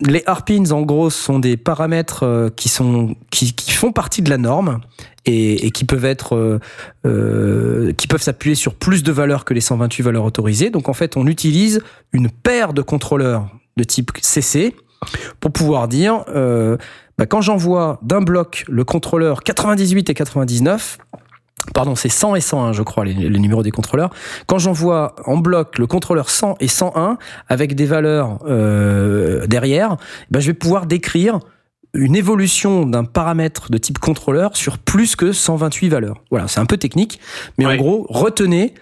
les 0.00 0.22
harpins, 0.26 0.70
en 0.70 0.82
gros, 0.82 1.10
sont 1.10 1.38
des 1.38 1.56
paramètres 1.56 2.22
euh, 2.22 2.48
qui 2.48 2.68
sont 2.68 3.14
qui, 3.30 3.52
qui 3.52 3.72
font 3.72 3.92
partie 3.92 4.22
de 4.22 4.30
la 4.30 4.38
norme 4.38 4.80
et, 5.26 5.66
et 5.66 5.70
qui 5.70 5.84
peuvent 5.84 6.04
être 6.04 6.36
euh, 6.36 6.58
euh, 7.06 7.92
qui 7.92 8.06
peuvent 8.06 8.22
s'appuyer 8.22 8.54
sur 8.54 8.74
plus 8.74 9.02
de 9.02 9.12
valeurs 9.12 9.44
que 9.44 9.54
les 9.54 9.60
128 9.60 10.02
valeurs 10.02 10.24
autorisées. 10.24 10.70
Donc 10.70 10.88
en 10.88 10.94
fait, 10.94 11.16
on 11.16 11.26
utilise 11.26 11.80
une 12.12 12.30
paire 12.30 12.72
de 12.72 12.82
contrôleurs 12.82 13.48
de 13.76 13.84
type 13.84 14.10
CC 14.20 14.74
pour 15.40 15.52
pouvoir 15.52 15.88
dire 15.88 16.24
euh, 16.28 16.76
bah, 17.18 17.26
quand 17.26 17.40
j'envoie 17.40 17.98
d'un 18.02 18.20
bloc 18.20 18.64
le 18.68 18.84
contrôleur 18.84 19.42
98 19.42 20.10
et 20.10 20.14
99 20.14 20.98
Pardon, 21.72 21.94
c'est 21.94 22.08
100 22.08 22.34
et 22.34 22.40
101, 22.40 22.72
je 22.72 22.82
crois, 22.82 23.04
les, 23.04 23.14
les 23.14 23.38
numéros 23.38 23.62
des 23.62 23.70
contrôleurs. 23.70 24.10
Quand 24.46 24.58
j'envoie 24.58 25.16
en 25.24 25.38
bloc 25.38 25.78
le 25.78 25.86
contrôleur 25.86 26.28
100 26.28 26.56
et 26.60 26.68
101 26.68 27.16
avec 27.48 27.74
des 27.74 27.86
valeurs 27.86 28.38
euh, 28.46 29.46
derrière, 29.46 29.96
ben, 30.30 30.40
je 30.40 30.48
vais 30.48 30.54
pouvoir 30.54 30.86
décrire 30.86 31.40
une 31.94 32.16
évolution 32.16 32.86
d'un 32.86 33.04
paramètre 33.04 33.70
de 33.70 33.78
type 33.78 33.98
contrôleur 33.98 34.56
sur 34.56 34.78
plus 34.78 35.14
que 35.16 35.32
128 35.32 35.88
valeurs. 35.88 36.22
Voilà, 36.30 36.48
c'est 36.48 36.60
un 36.60 36.66
peu 36.66 36.76
technique, 36.76 37.20
mais 37.56 37.66
en 37.66 37.76
gros, 37.76 38.06
retenez 38.10 38.74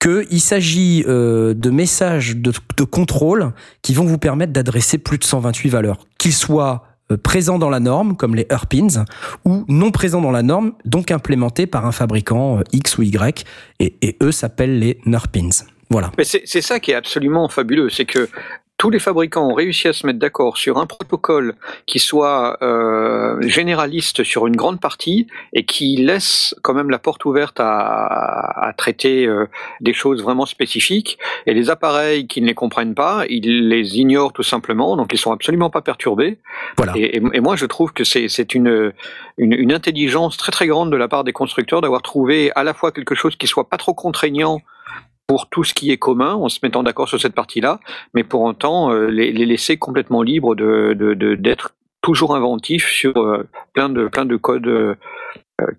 qu'il 0.00 0.40
s'agit 0.40 1.04
euh, 1.08 1.54
de 1.54 1.70
messages 1.70 2.36
de, 2.36 2.52
de 2.76 2.84
contrôle 2.84 3.52
qui 3.82 3.94
vont 3.94 4.04
vous 4.04 4.18
permettre 4.18 4.52
d'adresser 4.52 4.98
plus 4.98 5.18
de 5.18 5.24
128 5.24 5.68
valeurs, 5.68 5.98
qu'ils 6.18 6.34
soient 6.34 6.84
présents 7.22 7.58
dans 7.58 7.70
la 7.70 7.80
norme, 7.80 8.16
comme 8.16 8.34
les 8.34 8.46
Herpins, 8.50 9.04
ou 9.44 9.64
non 9.68 9.90
présents 9.90 10.20
dans 10.20 10.30
la 10.30 10.42
norme, 10.42 10.72
donc 10.84 11.10
implémentés 11.10 11.66
par 11.66 11.86
un 11.86 11.92
fabricant 11.92 12.58
euh, 12.58 12.62
X 12.72 12.98
ou 12.98 13.02
Y, 13.02 13.44
et, 13.80 13.96
et 14.02 14.16
eux 14.22 14.32
s'appellent 14.32 14.78
les 14.78 14.98
Nerpins. 15.06 15.64
Voilà. 15.90 16.10
Mais 16.18 16.24
c'est 16.24 16.60
ça 16.60 16.80
qui 16.80 16.90
est 16.90 16.94
absolument 16.94 17.48
fabuleux, 17.48 17.90
c'est 17.90 18.06
que 18.06 18.28
tous 18.76 18.90
les 18.90 18.98
fabricants 18.98 19.48
ont 19.48 19.54
réussi 19.54 19.86
à 19.88 19.92
se 19.92 20.04
mettre 20.06 20.18
d'accord 20.18 20.56
sur 20.56 20.78
un 20.78 20.86
protocole 20.86 21.54
qui 21.86 21.98
soit 22.00 22.58
euh, 22.62 23.40
généraliste 23.42 24.24
sur 24.24 24.46
une 24.48 24.56
grande 24.56 24.80
partie 24.80 25.28
et 25.52 25.64
qui 25.64 25.96
laisse 25.96 26.54
quand 26.62 26.74
même 26.74 26.90
la 26.90 26.98
porte 26.98 27.24
ouverte 27.24 27.60
à, 27.60 28.66
à 28.68 28.72
traiter 28.72 29.26
euh, 29.26 29.46
des 29.80 29.92
choses 29.92 30.22
vraiment 30.22 30.44
spécifiques. 30.44 31.18
Et 31.46 31.54
les 31.54 31.70
appareils 31.70 32.26
qui 32.26 32.42
ne 32.42 32.46
les 32.48 32.54
comprennent 32.54 32.94
pas, 32.96 33.24
ils 33.28 33.68
les 33.68 33.98
ignorent 33.98 34.32
tout 34.32 34.42
simplement, 34.42 34.96
donc 34.96 35.12
ils 35.12 35.18
sont 35.18 35.32
absolument 35.32 35.70
pas 35.70 35.80
perturbés. 35.80 36.38
Voilà. 36.76 36.92
Et, 36.96 37.16
et- 37.16 37.22
et 37.32 37.40
moi, 37.40 37.54
je 37.56 37.66
trouve 37.66 37.92
que 37.92 38.02
c'est 38.04 38.54
une, 38.54 38.92
une 39.38 39.72
intelligence 39.72 40.36
très 40.36 40.50
très 40.52 40.66
grande 40.66 40.90
de 40.90 40.96
la 40.96 41.08
part 41.08 41.22
des 41.24 41.32
constructeurs 41.32 41.80
d'avoir 41.80 42.02
trouvé 42.02 42.50
à 42.56 42.64
la 42.64 42.74
fois 42.74 42.90
quelque 42.92 43.14
chose 43.14 43.36
qui 43.36 43.46
soit 43.46 43.68
pas 43.68 43.76
trop 43.78 43.94
contraignant 43.94 44.60
pour 45.26 45.48
tout 45.48 45.64
ce 45.64 45.72
qui 45.74 45.90
est 45.90 45.96
commun, 45.98 46.34
en 46.34 46.48
se 46.48 46.58
mettant 46.62 46.82
d'accord 46.82 47.08
sur 47.08 47.20
cette 47.20 47.34
partie-là, 47.34 47.80
mais 48.14 48.24
pour 48.24 48.42
autant 48.42 48.92
euh, 48.92 49.06
les, 49.06 49.32
les 49.32 49.46
laisser 49.46 49.76
complètement 49.76 50.22
libres 50.22 50.54
de 50.54 50.94
de- 50.96 51.14
de- 51.14 51.34
d'être 51.34 51.74
toujours 52.02 52.36
inventifs 52.36 52.88
sur 52.88 53.16
euh, 53.16 53.48
plein 53.72 53.88
de 53.88 54.08
plein 54.08 54.26
de 54.26 54.36
codes 54.36 54.66
euh, 54.66 54.94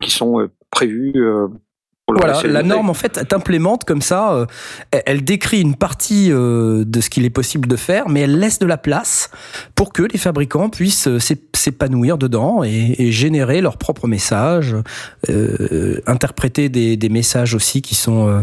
qui 0.02 0.10
sont 0.12 0.50
prévus. 0.72 1.14
Voilà, 2.08 2.40
la 2.44 2.62
norme 2.62 2.90
en 2.92 2.94
fait 2.94 3.28
t'implémente 3.28 3.84
comme 3.84 4.02
ça, 4.02 4.34
euh, 4.34 4.46
elle, 5.06 5.24
décrit 5.24 5.60
une 5.60 5.76
partie 5.76 6.32
euh, 6.32 6.84
de 6.86 7.02
ce 7.02 7.10
qu'il 7.10 7.26
est 7.26 7.32
possible 7.32 7.68
de 7.68 7.76
faire, 7.76 8.10
mais 8.10 8.22
elle 8.22 8.38
laisse 8.38 8.60
de 8.60 8.68
la 8.68 8.78
place 8.78 9.32
pour 9.74 9.92
que 9.92 10.04
les 10.04 10.20
fabricants 10.20 10.70
puissent 10.70 11.08
euh, 11.08 11.18
s'ép- 11.18 11.56
s'épanouir 11.56 12.20
dedans 12.20 12.64
et, 12.64 12.94
et 13.00 13.12
générer 13.12 13.60
leurs 13.60 13.78
propres 13.78 14.08
messages, 14.08 14.76
euh, 15.30 16.00
interpréter 16.06 16.70
des, 16.70 16.96
des 16.96 17.10
messages 17.10 17.56
aussi 17.56 17.82
qui 17.82 17.96
sont 17.96 18.28
euh, 18.30 18.42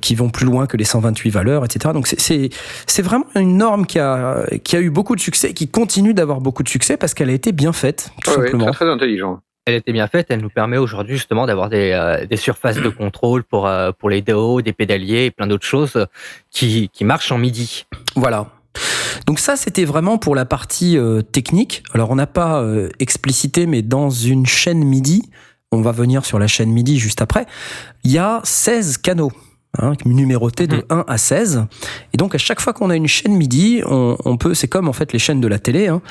qui 0.00 0.14
vont 0.14 0.30
plus 0.30 0.46
loin 0.46 0.66
que 0.66 0.78
les 0.78 0.84
128 0.84 1.28
valeurs, 1.30 1.64
etc. 1.66 1.92
Donc 1.92 2.06
c'est- 2.06 2.48
c'est 2.86 3.02
vraiment 3.02 3.26
une 3.34 3.58
norme 3.58 3.84
qui 3.84 3.98
a 3.98 4.44
qui 4.64 4.74
a 4.74 4.80
eu 4.80 4.88
beaucoup 4.88 5.14
de 5.16 5.20
succès, 5.20 5.50
et 5.50 5.54
qui 5.54 5.68
continue 5.68 6.14
d'avoir 6.14 6.40
beaucoup 6.40 6.62
de 6.62 6.68
succès 6.70 6.96
parce 6.96 7.12
qu'elle 7.12 7.28
a 7.28 7.34
été 7.34 7.52
bien 7.52 7.74
faite, 7.74 8.10
tout 8.24 8.30
Ouais, 8.30 8.36
ouais, 8.38 8.42
simplement. 8.44 8.64
très 8.72 8.86
très 8.86 8.90
intelligent. 8.90 9.38
Elle 9.66 9.74
était 9.74 9.92
bien 9.92 10.06
faite, 10.06 10.28
elle 10.30 10.42
nous 10.42 10.48
permet 10.48 10.76
aujourd'hui 10.76 11.16
justement 11.16 11.44
d'avoir 11.44 11.68
des, 11.68 11.90
euh, 11.90 12.24
des 12.24 12.36
surfaces 12.36 12.76
de 12.76 12.88
contrôle 12.88 13.42
pour, 13.42 13.66
euh, 13.66 13.90
pour 13.90 14.08
les 14.08 14.22
DO, 14.22 14.62
des 14.62 14.72
pédaliers 14.72 15.24
et 15.24 15.30
plein 15.32 15.48
d'autres 15.48 15.66
choses 15.66 15.96
euh, 15.96 16.06
qui, 16.52 16.88
qui 16.92 17.04
marchent 17.04 17.32
en 17.32 17.38
MIDI. 17.38 17.84
Voilà. 18.14 18.46
Donc 19.26 19.40
ça, 19.40 19.56
c'était 19.56 19.84
vraiment 19.84 20.18
pour 20.18 20.36
la 20.36 20.44
partie 20.44 20.96
euh, 20.96 21.20
technique. 21.20 21.82
Alors 21.92 22.10
on 22.10 22.14
n'a 22.14 22.28
pas 22.28 22.64
explicité, 23.00 23.66
mais 23.66 23.82
dans 23.82 24.08
une 24.08 24.46
chaîne 24.46 24.84
MIDI, 24.84 25.28
on 25.72 25.82
va 25.82 25.90
venir 25.90 26.24
sur 26.24 26.38
la 26.38 26.46
chaîne 26.46 26.70
MIDI 26.70 27.00
juste 27.00 27.20
après, 27.20 27.44
il 28.04 28.12
y 28.12 28.18
a 28.18 28.40
16 28.44 28.98
canaux. 28.98 29.32
Hein, 29.78 29.92
numérotées 30.04 30.66
de 30.66 30.84
1 30.90 31.04
à 31.06 31.18
16. 31.18 31.64
Et 32.12 32.16
donc 32.16 32.34
à 32.34 32.38
chaque 32.38 32.60
fois 32.60 32.72
qu'on 32.72 32.90
a 32.90 32.96
une 32.96 33.06
chaîne 33.06 33.36
MIDI, 33.36 33.82
on, 33.86 34.16
on 34.24 34.36
peut, 34.36 34.54
c'est 34.54 34.68
comme 34.68 34.88
en 34.88 34.92
fait 34.92 35.12
les 35.12 35.18
chaînes 35.18 35.40
de 35.40 35.48
la 35.48 35.58
télé. 35.58 35.88
Hein, 35.88 36.02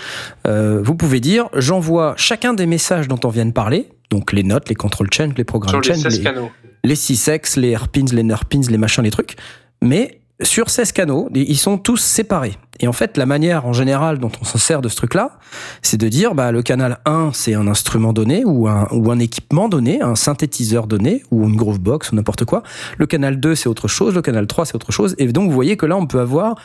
euh, 0.48 0.82
vous 0.84 0.96
pouvez 0.96 1.20
dire, 1.20 1.50
j'envoie 1.56 2.14
chacun 2.18 2.54
des 2.54 2.66
messages 2.66 3.08
dont 3.08 3.20
on 3.24 3.30
vient 3.30 3.46
de 3.46 3.52
parler, 3.52 3.90
donc 4.10 4.32
les 4.34 4.44
notes, 4.44 4.70
les 4.70 4.76
control 4.76 5.10
change, 5.14 5.34
les 5.38 5.44
programmes 5.44 5.82
les 5.82 5.88
change, 5.88 6.04
16 6.04 6.18
les, 6.18 6.24
canaux. 6.24 6.50
les 6.84 6.96
6x, 6.96 7.60
les 7.60 7.70
airpins, 7.70 8.06
les 8.12 8.24
nerpins, 8.24 8.62
les 8.70 8.78
machins, 8.78 9.04
les 9.04 9.12
trucs. 9.12 9.36
Mais 9.82 10.20
sur 10.42 10.70
16 10.70 10.92
canaux, 10.92 11.30
ils 11.34 11.58
sont 11.58 11.78
tous 11.78 11.98
séparés. 11.98 12.58
Et 12.82 12.88
en 12.88 12.94
fait, 12.94 13.16
la 13.16 13.26
manière 13.26 13.66
en 13.66 13.74
général 13.74 14.20
dont 14.20 14.32
on 14.42 14.44
s'en 14.44 14.58
sert 14.58 14.82
de 14.82 14.90
ce 14.90 14.98
truc-là, 14.98 15.40
c'est 15.82 15.98
de 15.98 16.10
dire, 16.10 16.36
bah, 16.36 16.52
le 16.52 16.62
canal 16.62 17.00
1, 17.06 17.32
c'est 17.34 17.54
un 17.54 17.68
instrument 17.68 18.12
donné 18.12 18.44
ou 18.44 18.68
un, 18.68 18.88
ou 18.92 19.12
un 19.12 19.20
équipement 19.20 19.70
donné, 19.70 20.02
un 20.02 20.16
synthétiseur 20.16 20.88
donné 20.88 21.24
ou 21.32 21.48
une 21.48 21.56
groovebox 21.56 22.12
ou 22.12 22.16
n'importe 22.16 22.44
quoi. 22.44 22.64
Le 22.98 23.06
canal 23.06 23.40
2, 23.40 23.56
c'est 23.56 23.70
autre 23.70 23.88
chose. 23.88 24.14
Le 24.14 24.22
canal 24.22 24.46
3, 24.46 24.66
c'est 24.66 24.76
autre 24.76 24.92
chose. 24.92 25.16
Et 25.20 25.28
donc, 25.28 25.48
vous 25.48 25.56
voyez 25.56 25.78
que 25.78 25.86
là, 25.86 25.96
on 25.96 26.06
peut 26.06 26.20
avoir 26.20 26.56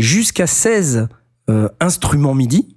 jusqu'à 0.00 0.48
16 0.48 1.08
euh, 1.48 1.68
instruments 1.78 2.34
MIDI 2.34 2.76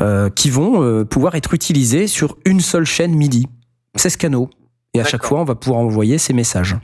euh, 0.00 0.30
qui 0.30 0.50
vont 0.50 0.82
euh, 0.82 1.04
pouvoir 1.04 1.36
être 1.36 1.54
utilisés 1.54 2.08
sur 2.08 2.36
une 2.44 2.60
seule 2.60 2.86
chaîne 2.86 3.14
MIDI. 3.14 3.46
16 3.94 4.16
canaux. 4.16 4.50
Et 4.94 5.00
à 5.00 5.04
chaque 5.04 5.24
fois, 5.24 5.40
on 5.40 5.44
va 5.44 5.54
pouvoir 5.54 5.80
envoyer 5.80 6.18
ces 6.18 6.32
messages. 6.32 6.76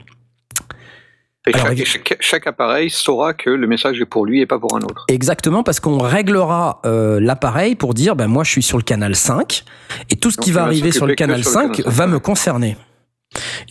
Et 1.45 1.53
Alors, 1.53 1.67
chaque, 1.67 1.85
chaque- 1.85 2.17
chaque 2.21 2.47
appareil 2.47 2.89
saura 2.89 3.33
que 3.33 3.49
le 3.49 3.67
message 3.67 3.99
est 3.99 4.05
pour 4.05 4.25
lui 4.25 4.39
et 4.41 4.45
pas 4.45 4.59
pour 4.59 4.75
un 4.77 4.81
autre. 4.81 5.05
Exactement, 5.09 5.63
parce 5.63 5.79
qu'on 5.81 5.97
réglera 5.97 6.79
euh, 6.85 7.19
l'appareil 7.19 7.75
pour 7.75 7.93
dire, 7.93 8.15
ben 8.15 8.27
moi 8.27 8.43
je 8.43 8.51
suis 8.51 8.63
sur 8.63 8.77
le 8.77 8.83
canal 8.83 9.15
5, 9.15 9.63
et 10.09 10.15
tout 10.15 10.31
ce 10.31 10.37
Donc, 10.37 10.45
qui 10.45 10.51
va 10.51 10.63
arriver 10.63 10.91
sur 10.91 11.05
le 11.05 11.15
canal 11.15 11.43
sur 11.43 11.49
le 11.49 11.53
5 11.53 11.61
canal 11.71 11.85
5, 11.85 11.93
va 11.93 12.07
me 12.07 12.19
concerner. 12.19 12.77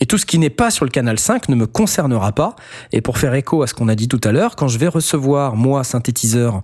Et 0.01 0.05
tout 0.05 0.17
ce 0.17 0.25
qui 0.25 0.39
n'est 0.39 0.49
pas 0.49 0.71
sur 0.71 0.83
le 0.85 0.91
canal 0.91 1.17
5 1.17 1.47
ne 1.47 1.55
me 1.55 1.65
concernera 1.67 2.33
pas. 2.33 2.55
Et 2.91 2.99
pour 2.99 3.17
faire 3.17 3.33
écho 3.33 3.63
à 3.63 3.67
ce 3.67 3.73
qu'on 3.73 3.87
a 3.87 3.95
dit 3.95 4.09
tout 4.09 4.19
à 4.25 4.33
l'heure, 4.33 4.57
quand 4.57 4.67
je 4.67 4.77
vais 4.77 4.89
recevoir, 4.89 5.55
moi, 5.55 5.85
synthétiseur, 5.85 6.63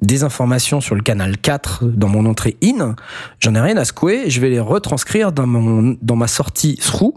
des 0.00 0.24
informations 0.24 0.80
sur 0.80 0.94
le 0.94 1.02
canal 1.02 1.36
4 1.36 1.84
dans 1.84 2.08
mon 2.08 2.24
entrée 2.24 2.56
in, 2.64 2.96
j'en 3.38 3.54
ai 3.54 3.60
rien 3.60 3.76
à 3.76 3.84
secouer, 3.84 4.30
je 4.30 4.40
vais 4.40 4.48
les 4.48 4.60
retranscrire 4.60 5.30
dans, 5.32 5.46
mon, 5.46 5.96
dans 6.00 6.16
ma 6.16 6.26
sortie 6.26 6.76
through, 6.76 7.12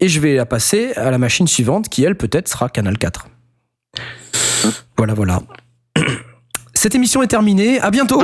et 0.00 0.08
je 0.08 0.20
vais 0.20 0.34
la 0.34 0.46
passer 0.46 0.92
à 0.94 1.10
la 1.10 1.18
machine 1.18 1.46
suivante 1.46 1.88
qui, 1.88 2.04
elle, 2.04 2.16
peut-être 2.16 2.48
sera 2.48 2.68
canal 2.68 2.98
4. 2.98 3.28
Voilà, 4.96 5.14
voilà. 5.14 5.40
Cette 6.74 6.94
émission 6.94 7.22
est 7.22 7.28
terminée. 7.28 7.80
À 7.80 7.90
bientôt. 7.90 8.22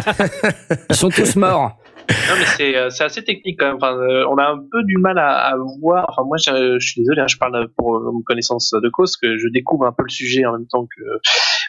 Ils 0.90 0.96
sont 0.96 1.10
tous 1.10 1.36
morts. 1.36 1.76
Non, 2.10 2.34
mais 2.38 2.44
c'est 2.56 2.76
euh, 2.76 2.90
c'est 2.90 3.04
assez 3.04 3.22
technique 3.24 3.58
quand 3.60 3.66
même. 3.66 3.76
Enfin, 3.76 3.94
euh, 3.96 4.24
on 4.30 4.36
a 4.36 4.44
un 4.50 4.58
peu 4.58 4.82
du 4.84 4.96
mal 4.98 5.18
à, 5.18 5.48
à 5.48 5.56
voir. 5.80 6.06
Enfin, 6.08 6.22
moi, 6.26 6.36
je, 6.38 6.78
je 6.78 6.86
suis 6.86 7.00
désolé, 7.02 7.20
hein, 7.20 7.26
je 7.28 7.36
parle 7.36 7.68
pour 7.76 7.96
euh, 7.96 8.10
une 8.16 8.22
connaissance 8.24 8.70
de 8.72 8.88
cause, 8.88 9.16
que 9.16 9.36
je 9.36 9.48
découvre 9.48 9.84
un 9.86 9.92
peu 9.92 10.02
le 10.04 10.10
sujet 10.10 10.44
en 10.46 10.52
même 10.52 10.66
temps 10.66 10.84
que. 10.84 11.02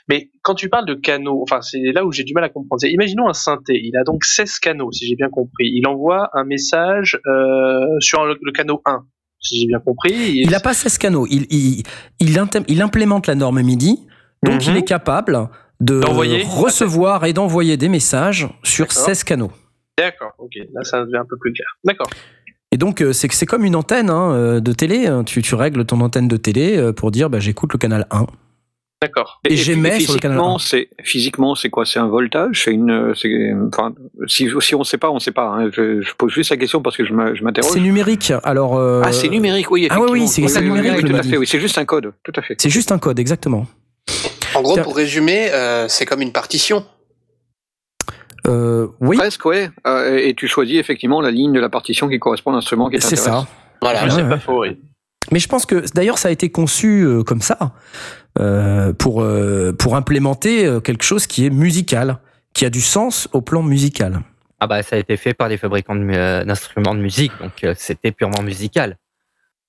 Mais 0.07 0.29
quand 0.43 0.55
tu 0.55 0.69
parles 0.69 0.85
de 0.85 0.93
canaux, 0.93 1.41
enfin, 1.41 1.61
c'est 1.61 1.79
là 1.93 2.05
où 2.05 2.11
j'ai 2.11 2.23
du 2.23 2.33
mal 2.33 2.43
à 2.43 2.49
comprendre. 2.49 2.79
C'est, 2.79 2.91
imaginons 2.91 3.27
un 3.27 3.33
synthé. 3.33 3.79
Il 3.83 3.95
a 3.97 4.03
donc 4.03 4.23
16 4.23 4.59
canaux, 4.59 4.91
si 4.91 5.07
j'ai 5.07 5.15
bien 5.15 5.29
compris. 5.29 5.71
Il 5.73 5.87
envoie 5.87 6.29
un 6.33 6.43
message 6.45 7.19
euh, 7.27 7.79
sur 7.99 8.25
le, 8.25 8.37
le 8.41 8.51
canal 8.51 8.75
1, 8.85 8.99
si 9.39 9.61
j'ai 9.61 9.67
bien 9.67 9.79
compris. 9.79 10.13
Il 10.13 10.49
n'a 10.51 10.59
pas 10.59 10.73
16 10.73 10.97
canaux. 10.99 11.25
Il, 11.29 11.45
il, 11.49 11.83
il, 12.19 12.37
inté- 12.37 12.63
il 12.67 12.81
implémente 12.81 13.27
la 13.27 13.35
norme 13.35 13.61
MIDI. 13.61 13.99
Donc, 14.43 14.55
Mhm. 14.65 14.71
il 14.73 14.77
est 14.77 14.83
capable 14.87 15.49
de 15.81 15.99
recevoir 16.61 17.25
et 17.25 17.33
d'envoyer 17.33 17.77
des 17.77 17.89
messages 17.89 18.47
sur 18.63 18.85
D'accord. 18.85 19.03
16 19.05 19.23
canaux. 19.23 19.51
D'accord, 19.97 20.33
ok. 20.39 20.51
Là, 20.73 20.83
ça 20.83 21.03
devient 21.05 21.17
un 21.17 21.25
peu 21.25 21.37
plus 21.37 21.53
clair. 21.53 21.67
D'accord. 21.83 22.09
Et 22.71 22.77
donc, 22.77 23.01
euh, 23.01 23.13
c'est 23.13 23.27
que 23.27 23.35
c'est 23.35 23.45
comme 23.45 23.63
une 23.63 23.75
antenne 23.75 24.09
hein, 24.09 24.33
euh, 24.33 24.59
de 24.59 24.73
télé. 24.73 25.07
hein. 25.07 25.23
Tu, 25.23 25.41
tu 25.41 25.55
règles 25.55 25.85
ton 25.85 26.01
antenne 26.01 26.27
de 26.27 26.37
télé 26.37 26.77
euh, 26.77 26.91
pour 26.91 27.11
dire 27.11 27.29
bah, 27.29 27.39
j'écoute 27.39 27.71
le 27.73 27.77
canal 27.79 28.05
1. 28.11 28.25
D'accord. 29.01 29.39
Et 29.47 29.55
j'émets 29.55 29.99
sur 29.99 30.13
le 30.13 30.19
canal 30.19 30.37
physiquement, 30.37 30.55
1. 30.55 30.59
c'est 30.59 30.89
physiquement, 31.03 31.55
c'est 31.55 31.69
quoi? 31.69 31.85
C'est 31.85 31.99
un 31.99 32.07
voltage? 32.07 32.63
C'est 32.63 32.71
une, 32.71 33.13
enfin, 33.71 33.93
si, 34.27 34.49
si 34.61 34.73
on 34.75 34.83
sait 34.83 34.97
pas, 34.97 35.11
on 35.11 35.19
sait 35.19 35.31
pas. 35.31 35.47
hein. 35.47 35.69
Je, 35.71 36.01
je 36.01 36.13
pose 36.15 36.31
juste 36.33 36.49
la 36.49 36.57
question 36.57 36.81
parce 36.81 36.97
que 36.97 37.05
je 37.05 37.13
m'interroge. 37.13 37.71
C'est 37.71 37.79
numérique. 37.81 38.33
Alors, 38.43 38.77
euh, 38.77 39.01
Ah, 39.05 39.11
c'est 39.13 39.29
numérique, 39.29 39.69
oui. 39.69 39.87
Ah 39.91 39.99
oui, 40.01 40.07
oui, 40.11 40.27
c'est- 40.27 40.41
numérique, 40.61 41.01
tout 41.01 41.07
le 41.07 41.13
à 41.15 41.17
MIDI. 41.19 41.29
fait. 41.29 41.37
Oui, 41.37 41.45
c'est 41.47 41.59
juste 41.59 41.77
un 41.77 41.85
code, 41.85 42.13
tout 42.23 42.33
à 42.35 42.41
fait. 42.41 42.55
c'est 42.59 42.69
juste 42.69 42.91
un 42.91 42.97
code, 42.99 43.19
exactement. 43.19 43.67
En 44.55 44.61
gros, 44.61 44.77
pour 44.77 44.95
résumer, 44.95 45.49
euh, 45.51 45.87
c'est 45.87 46.05
comme 46.05 46.21
une 46.21 46.31
partition. 46.31 46.85
Euh, 48.45 48.87
oui, 48.99 49.17
Presque, 49.17 49.45
ouais. 49.45 49.69
Euh, 49.87 50.17
et 50.17 50.33
tu 50.33 50.47
choisis 50.47 50.77
effectivement 50.79 51.21
la 51.21 51.31
ligne 51.31 51.53
de 51.53 51.59
la 51.59 51.69
partition 51.69 52.07
qui 52.09 52.19
correspond 52.19 52.51
à 52.51 52.55
l'instrument 52.55 52.89
qui 52.89 53.01
c'est 53.01 53.15
ça. 53.15 53.47
Voilà. 53.81 54.03
Ouais, 54.03 54.09
c'est 54.09 54.23
ouais. 54.23 54.29
pas 54.29 54.39
faux, 54.39 54.61
oui. 54.61 54.77
Mais 55.31 55.39
je 55.39 55.47
pense 55.47 55.65
que 55.65 55.83
d'ailleurs 55.93 56.19
ça 56.19 56.27
a 56.27 56.31
été 56.31 56.51
conçu 56.51 57.01
euh, 57.01 57.23
comme 57.23 57.41
ça 57.41 57.73
euh, 58.39 58.93
pour 58.93 59.23
euh, 59.23 59.73
pour 59.73 59.95
implémenter 59.95 60.79
quelque 60.83 61.03
chose 61.03 61.25
qui 61.25 61.45
est 61.45 61.49
musical, 61.49 62.19
qui 62.53 62.65
a 62.65 62.69
du 62.69 62.81
sens 62.81 63.27
au 63.33 63.41
plan 63.41 63.63
musical. 63.63 64.21
Ah 64.59 64.67
bah 64.67 64.81
ça 64.83 64.95
a 64.95 64.99
été 64.99 65.17
fait 65.17 65.33
par 65.33 65.49
des 65.49 65.57
fabricants 65.57 65.95
euh, 65.97 66.43
d'instruments 66.45 66.95
de 66.95 67.01
musique, 67.01 67.31
donc 67.41 67.63
euh, 67.63 67.73
c'était 67.77 68.11
purement 68.11 68.41
musical. 68.41 68.97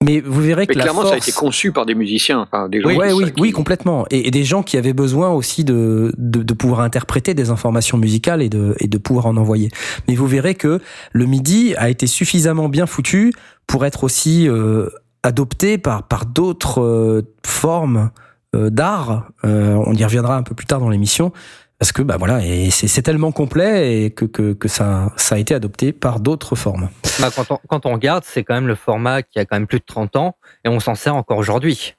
Mais 0.04 0.20
vous 0.20 0.42
verrez 0.42 0.66
que 0.66 0.72
Mais 0.72 0.76
la 0.78 0.82
clairement, 0.84 1.00
force... 1.00 1.10
ça 1.12 1.14
a 1.16 1.18
été 1.18 1.32
conçu 1.32 1.72
par 1.72 1.86
des 1.86 1.94
musiciens, 1.94 2.40
enfin, 2.40 2.68
des 2.68 2.82
gens. 2.82 2.88
Oui, 2.88 2.96
oui, 3.14 3.32
qui- 3.32 3.40
oui, 3.40 3.50
complètement. 3.52 4.04
Et, 4.10 4.28
et 4.28 4.30
des 4.30 4.44
gens 4.44 4.62
qui 4.62 4.76
avaient 4.76 4.92
besoin 4.92 5.30
aussi 5.30 5.64
de, 5.64 6.12
de, 6.18 6.42
de 6.42 6.54
pouvoir 6.54 6.80
interpréter 6.80 7.32
des 7.32 7.48
informations 7.48 7.96
musicales 7.96 8.42
et 8.42 8.50
de, 8.50 8.74
et 8.78 8.88
de 8.88 8.98
pouvoir 8.98 9.24
en 9.26 9.36
envoyer. 9.38 9.70
Mais 10.06 10.14
vous 10.14 10.26
verrez 10.26 10.54
que 10.54 10.80
le 11.12 11.24
MIDI 11.26 11.74
a 11.76 11.88
été 11.88 12.06
suffisamment 12.06 12.68
bien 12.68 12.84
foutu 12.86 13.32
pour 13.66 13.86
être 13.86 14.04
aussi 14.04 14.46
euh, 14.48 14.88
adopté 15.22 15.78
par, 15.78 16.02
par 16.02 16.26
d'autres 16.26 16.82
euh, 16.82 17.22
formes 17.44 18.10
euh, 18.54 18.68
d'art. 18.68 19.30
Euh, 19.46 19.74
on 19.86 19.94
y 19.94 20.04
reviendra 20.04 20.36
un 20.36 20.42
peu 20.42 20.54
plus 20.54 20.66
tard 20.66 20.78
dans 20.80 20.90
l'émission. 20.90 21.32
Parce 21.78 21.92
que 21.92 22.00
bah 22.00 22.16
voilà, 22.18 22.42
et 22.42 22.70
c'est 22.70 23.02
tellement 23.02 23.32
complet 23.32 24.04
et 24.04 24.10
que, 24.10 24.24
que, 24.24 24.54
que 24.54 24.66
ça, 24.66 25.12
ça 25.16 25.34
a 25.34 25.38
été 25.38 25.54
adopté 25.54 25.92
par 25.92 26.20
d'autres 26.20 26.56
formes. 26.56 26.88
Bah, 27.20 27.28
quand, 27.34 27.50
on, 27.50 27.58
quand 27.68 27.84
on 27.84 27.92
regarde, 27.92 28.24
c'est 28.26 28.44
quand 28.44 28.54
même 28.54 28.66
le 28.66 28.74
format 28.74 29.22
qui 29.22 29.38
a 29.38 29.44
quand 29.44 29.56
même 29.56 29.66
plus 29.66 29.80
de 29.80 29.84
30 29.84 30.16
ans 30.16 30.36
et 30.64 30.70
on 30.70 30.80
s'en 30.80 30.94
sert 30.94 31.14
encore 31.14 31.36
aujourd'hui. 31.36 31.94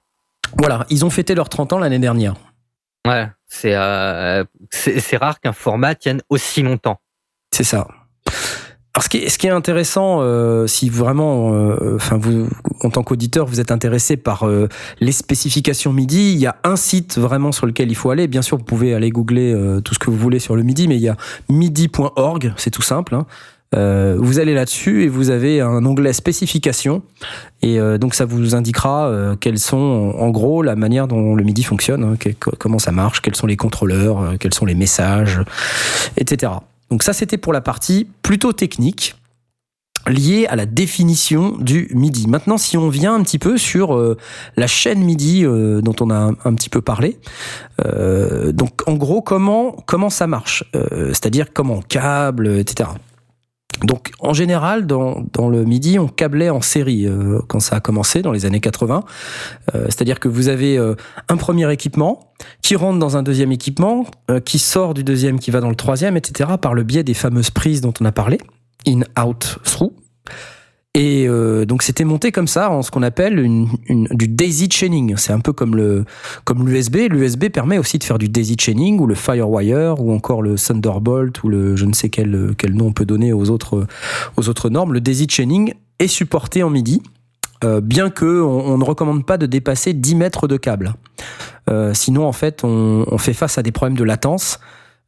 Voilà, 0.57 0.85
ils 0.89 1.05
ont 1.05 1.11
fêté 1.11 1.35
leurs 1.35 1.49
30 1.49 1.73
ans 1.73 1.79
l'année 1.79 1.99
dernière. 1.99 2.33
Ouais, 3.07 3.27
c'est 3.45 3.75
euh, 3.75 4.43
c'est 4.71 5.17
rare 5.17 5.39
qu'un 5.39 5.53
format 5.53 5.93
tienne 5.93 6.21
aussi 6.29 6.63
longtemps. 6.63 6.99
C'est 7.53 7.63
ça. 7.63 7.87
Alors 8.97 9.03
ce 9.03 9.09
qui 9.09 9.17
est, 9.17 9.29
ce 9.29 9.37
qui 9.37 9.45
est 9.45 9.51
intéressant, 9.51 10.21
euh, 10.21 10.65
si 10.65 10.89
vraiment, 10.89 11.53
euh, 11.53 11.97
enfin 11.97 12.17
vous, 12.17 12.49
en 12.81 12.89
tant 12.89 13.03
qu'auditeur, 13.03 13.45
vous 13.45 13.59
êtes 13.59 13.69
intéressé 13.69 14.17
par 14.17 14.47
euh, 14.47 14.67
les 15.01 15.11
spécifications 15.11 15.93
MIDI, 15.93 16.31
il 16.33 16.39
y 16.39 16.47
a 16.47 16.55
un 16.63 16.75
site 16.75 17.19
vraiment 17.19 17.51
sur 17.51 17.67
lequel 17.67 17.91
il 17.91 17.95
faut 17.95 18.09
aller. 18.09 18.25
Bien 18.25 18.41
sûr, 18.41 18.57
vous 18.57 18.63
pouvez 18.63 18.95
aller 18.95 19.11
googler 19.11 19.53
euh, 19.53 19.81
tout 19.81 19.93
ce 19.93 19.99
que 19.99 20.09
vous 20.09 20.17
voulez 20.17 20.39
sur 20.39 20.55
le 20.55 20.63
MIDI, 20.63 20.87
mais 20.87 20.95
il 20.95 21.03
y 21.03 21.09
a 21.09 21.15
midi.org, 21.47 22.53
c'est 22.57 22.71
tout 22.71 22.81
simple. 22.81 23.13
hein. 23.13 23.27
Euh, 23.75 24.15
vous 24.17 24.39
allez 24.39 24.55
là-dessus 24.55 25.03
et 25.03 25.09
vous 25.09 25.29
avez 25.29 25.61
un 25.61 25.85
onglet 25.85 26.13
spécifications 26.13 27.03
et 27.61 27.79
euh, 27.79 27.97
donc 27.97 28.15
ça 28.15 28.23
vous 28.23 28.55
indiquera 28.55 29.09
euh, 29.09 29.35
quelles 29.35 29.59
sont 29.59 30.15
en 30.17 30.29
gros 30.29 30.63
la 30.63 30.77
manière 30.77 31.07
dont 31.07 31.35
le 31.35 31.43
MIDI 31.43 31.63
fonctionne, 31.63 32.03
hein, 32.03 32.31
comment 32.57 32.79
ça 32.79 32.93
marche, 32.93 33.21
quels 33.21 33.35
sont 33.35 33.45
les 33.45 33.57
contrôleurs, 33.57 34.21
euh, 34.21 34.35
quels 34.39 34.53
sont 34.53 34.65
les 34.65 34.73
messages, 34.73 35.41
etc. 36.15 36.53
Donc 36.89 37.03
ça, 37.03 37.13
c'était 37.13 37.37
pour 37.37 37.53
la 37.53 37.61
partie 37.61 38.07
plutôt 38.21 38.53
technique 38.53 39.15
liée 40.07 40.47
à 40.47 40.55
la 40.55 40.65
définition 40.65 41.57
du 41.57 41.89
MIDI. 41.93 42.27
Maintenant, 42.27 42.57
si 42.57 42.77
on 42.77 42.89
vient 42.89 43.13
un 43.13 43.23
petit 43.23 43.39
peu 43.39 43.57
sur 43.57 43.95
euh, 43.95 44.17
la 44.55 44.67
chaîne 44.67 45.03
MIDI 45.03 45.45
euh, 45.45 45.81
dont 45.81 45.95
on 45.99 46.09
a 46.09 46.31
un, 46.43 46.53
petit 46.55 46.69
peu 46.69 46.81
parlé, 46.81 47.19
euh, 47.85 48.51
donc 48.51 48.87
en 48.87 48.93
gros, 48.93 49.21
comment 49.21 49.75
comment 49.85 50.09
ça 50.09 50.27
marche 50.27 50.63
C'est-à-dire 50.73 51.47
comment 51.53 51.81
câble, 51.81 52.47
etc. 52.59 52.89
Donc 53.83 54.11
en 54.19 54.33
général, 54.33 54.87
dans, 54.87 55.23
dans 55.33 55.49
le 55.49 55.63
MIDI, 55.63 55.99
on 55.99 56.07
câblait 56.07 56.49
en 56.49 56.61
série 56.61 57.07
euh, 57.07 57.39
quand 57.47 57.59
ça 57.59 57.77
a 57.77 57.79
commencé 57.79 58.21
dans 58.21 58.31
les 58.31 58.45
années 58.45 58.59
80. 58.59 59.03
Euh, 59.75 59.85
C'est-à-dire 59.85 60.19
que 60.19 60.27
vous 60.27 60.47
avez 60.47 60.77
euh, 60.77 60.95
un 61.29 61.37
premier 61.37 61.71
équipement 61.71 62.33
qui 62.61 62.75
rentre 62.75 62.99
dans 62.99 63.17
un 63.17 63.23
deuxième 63.23 63.51
équipement, 63.51 64.05
euh, 64.29 64.39
qui 64.39 64.59
sort 64.59 64.93
du 64.93 65.03
deuxième, 65.03 65.39
qui 65.39 65.51
va 65.51 65.59
dans 65.59 65.69
le 65.69 65.75
troisième, 65.75 66.17
etc. 66.17 66.51
par 66.61 66.73
le 66.73 66.83
biais 66.83 67.03
des 67.03 67.13
fameuses 67.13 67.51
prises 67.51 67.81
dont 67.81 67.93
on 68.01 68.05
a 68.05 68.11
parlé, 68.11 68.39
in, 68.87 69.01
out, 69.21 69.59
through. 69.63 69.91
Et 70.99 71.27
euh, 71.27 71.63
donc 71.65 71.83
c'était 71.83 72.05
monté 72.05 72.31
comme 72.31 72.47
ça 72.47 72.71
en 72.71 72.81
ce 72.81 72.89
qu'on 72.89 73.03
appelle 73.03 73.47
du 73.87 74.27
daisy 74.27 74.67
chaining. 74.71 75.15
C'est 75.15 75.31
un 75.31 75.39
peu 75.39 75.53
comme 75.53 75.75
le 75.75 76.05
comme 76.43 76.67
l'USB. 76.67 77.11
L'USB 77.11 77.49
permet 77.49 77.77
aussi 77.77 77.99
de 77.99 78.03
faire 78.03 78.17
du 78.17 78.29
daisy 78.29 78.55
chaining 78.59 78.99
ou 78.99 79.05
le 79.05 79.13
Firewire 79.13 80.01
ou 80.01 80.11
encore 80.11 80.41
le 80.41 80.55
Thunderbolt 80.55 81.43
ou 81.43 81.49
le 81.49 81.75
je 81.75 81.85
ne 81.85 81.93
sais 81.93 82.09
quel 82.09 82.55
quel 82.57 82.73
nom 82.73 82.87
on 82.87 82.93
peut 82.93 83.05
donner 83.05 83.31
aux 83.31 83.51
autres 83.51 83.85
aux 84.37 84.49
autres 84.49 84.71
normes. 84.71 84.91
Le 84.91 84.99
daisy 84.99 85.27
chaining 85.29 85.75
est 85.99 86.07
supporté 86.07 86.63
en 86.63 86.71
MIDI. 86.71 87.03
euh, 87.63 87.79
bien 87.79 88.09
que 88.09 88.41
on 88.41 88.75
ne 88.79 88.83
recommande 88.83 89.23
pas 89.23 89.37
de 89.37 89.45
dépasser 89.45 89.93
10 89.93 90.15
mètres 90.15 90.47
de 90.47 90.57
câble. 90.57 90.95
Euh, 91.69 91.93
sinon, 91.93 92.25
en 92.25 92.31
fait, 92.31 92.63
on, 92.63 93.05
on 93.07 93.17
fait 93.19 93.33
face 93.33 93.59
à 93.59 93.63
des 93.63 93.71
problèmes 93.71 93.97
de 93.97 94.03
latence. 94.03 94.59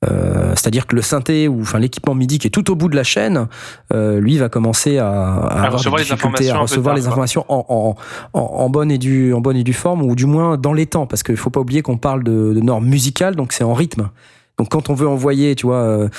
Euh, 0.07 0.53
C'est-à-dire 0.55 0.87
que 0.87 0.95
le 0.95 1.01
synthé 1.01 1.47
ou 1.49 1.61
enfin 1.61 1.79
l'équipement 1.79 2.15
MIDI 2.15 2.39
qui 2.39 2.47
est 2.47 2.51
tout 2.51 2.71
au 2.71 2.75
bout 2.75 2.87
de 2.87 2.95
la 2.95 3.03
chaîne, 3.03 3.47
euh, 3.93 4.19
lui 4.19 4.37
va 4.37 4.47
commencer 4.47 4.97
à, 4.97 5.09
à 5.09 5.57
avoir 5.65 5.73
recevoir 5.73 5.97
des 6.01 6.07
les 6.07 6.15
difficultés 6.15 6.49
informations 6.49 6.55
à 6.55 6.59
recevoir 6.59 6.95
tard, 6.95 7.01
les 7.01 7.07
informations 7.07 7.45
en, 7.49 7.65
en, 7.67 7.95
en, 8.33 8.39
en 8.39 8.69
bonne 8.69 8.91
et 8.91 8.97
due 8.97 9.33
en 9.33 9.41
bonne 9.41 9.57
et 9.57 9.63
due 9.63 9.73
forme 9.73 10.03
ou 10.03 10.15
du 10.15 10.25
moins 10.25 10.57
dans 10.57 10.71
les 10.71 10.85
temps 10.85 11.05
parce 11.05 11.21
qu'il 11.21 11.35
faut 11.35 11.49
pas 11.49 11.59
oublier 11.59 11.81
qu'on 11.81 11.97
parle 11.97 12.23
de, 12.23 12.53
de 12.53 12.59
normes 12.61 12.85
musicales 12.87 13.35
donc 13.35 13.51
c'est 13.51 13.65
en 13.65 13.73
rythme. 13.73 14.09
Donc 14.57 14.69
quand 14.69 14.89
on 14.89 14.93
veut 14.93 15.07
envoyer, 15.07 15.55
tu 15.55 15.65
vois, 15.65 15.77
euh, 15.83 16.09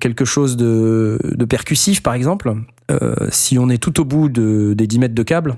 quelque 0.00 0.24
chose 0.24 0.56
de, 0.56 1.18
de 1.22 1.44
percussif 1.44 2.02
par 2.02 2.14
exemple, 2.14 2.54
euh, 2.90 3.14
si 3.30 3.58
on 3.58 3.68
est 3.68 3.76
tout 3.78 4.00
au 4.00 4.04
bout 4.04 4.28
de, 4.30 4.74
des 4.74 4.86
10 4.86 4.98
mètres 4.98 5.14
de 5.14 5.22
câble, 5.22 5.56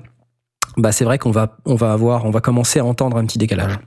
bah 0.77 0.91
c'est 0.93 1.05
vrai 1.05 1.19
qu'on 1.19 1.31
va 1.31 1.57
on 1.65 1.77
va 1.77 1.93
avoir 1.93 2.25
on 2.25 2.31
va 2.31 2.41
commencer 2.41 2.81
à 2.81 2.85
entendre 2.85 3.17
un 3.17 3.25
petit 3.25 3.39
décalage. 3.39 3.79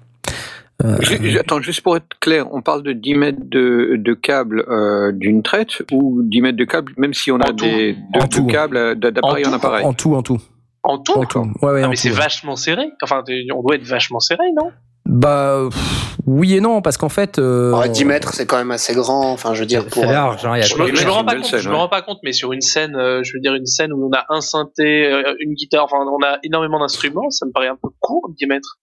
Euh, 0.86 0.95
Attends, 1.39 1.59
juste 1.61 1.82
pour 1.82 1.97
être 1.97 2.05
clair, 2.19 2.45
on 2.53 2.61
parle 2.61 2.84
de 2.84 2.93
10 2.93 3.15
mètres 3.15 3.39
de, 3.41 3.95
de 3.97 4.13
câble 4.13 4.63
euh, 4.69 5.11
d'une 5.11 5.41
traite 5.41 5.82
ou 5.91 6.21
10 6.23 6.41
mètres 6.41 6.57
de 6.57 6.65
câble, 6.65 6.93
même 6.97 7.13
si 7.15 7.32
on 7.32 7.39
a 7.39 7.49
En 7.49 7.53
des 7.53 7.93
de, 7.93 8.19
En 8.21 8.25
de 8.25 8.30
tout. 8.30 8.45
câbles 8.45 8.78
euh, 8.78 8.93
d'appareil 8.95 9.45
En 9.47 9.53
appareil. 9.53 9.86
en 9.86 9.93
tout, 9.93 10.13
en 10.13 10.21
tout, 10.21 10.39
En 10.84 10.99
tout 10.99 11.13
en 11.13 11.25
tout. 11.25 11.39
Ouais, 11.63 11.71
ouais, 11.71 11.82
Ah, 11.84 11.88
en 11.88 11.89
mais 11.89 11.95
c'est 11.95 12.09
ouais. 12.11 12.15
vachement 12.15 12.55
serré. 12.55 12.84
Enfin, 13.01 13.23
on 13.55 13.61
doit 13.63 13.75
être 13.75 13.86
vachement 13.88 14.19
serré, 14.19 14.43
non? 14.55 14.69
Bah 15.09 15.69
pff, 15.71 16.17
oui 16.28 16.55
et 16.55 16.59
non 16.61 16.82
parce 16.82 16.97
qu'en 16.97 17.07
fait. 17.09 17.39
euh, 17.39 17.73
Ouais, 17.73 17.88
10 17.89 18.03
mètres, 18.05 18.34
c'est 18.34 18.45
quand 18.45 18.57
même 18.57 18.71
assez 18.71 18.93
grand. 18.93 19.32
Enfin, 19.32 19.53
je 19.55 19.61
veux 19.61 19.65
dire, 19.65 19.84
pour. 19.88 20.03
C'est 20.03 20.11
large, 20.11 20.45
hein, 20.45 20.51
il 20.55 20.59
y 20.59 20.63
a 20.63 20.65
Je 20.65 20.75
me, 20.75 20.86
mais 20.91 20.95
je 20.95 21.05
me 21.05 21.11
rends 21.11 21.23
pas 21.23 21.36
compte. 21.36 21.45
scène, 21.45 21.59
je 21.59 21.69
me 21.69 21.75
rends 21.75 21.88
pas 21.89 22.01
compte, 22.03 22.19
mais 22.23 22.34
sur 22.34 22.51
une 22.53 22.61
scène, 22.61 22.95
euh, 22.95 23.23
je 23.23 23.32
veux 23.34 23.39
dire 23.39 23.55
une 23.55 23.65
scène 23.65 23.93
où 23.93 24.05
on 24.07 24.11
a 24.15 24.25
un 24.30 24.41
synthé, 24.41 25.09
une 25.39 25.53
guitare, 25.53 25.86
enfin 25.86 25.97
on 26.05 26.23
a 26.23 26.38
énormément 26.43 26.80
d'instruments, 26.80 27.30
ça 27.32 27.45
me 27.47 27.51
paraît 27.51 27.69
un 27.69 27.78
peu 27.82 27.88
court, 27.99 28.30
10 28.38 28.45
mètres. 28.47 28.78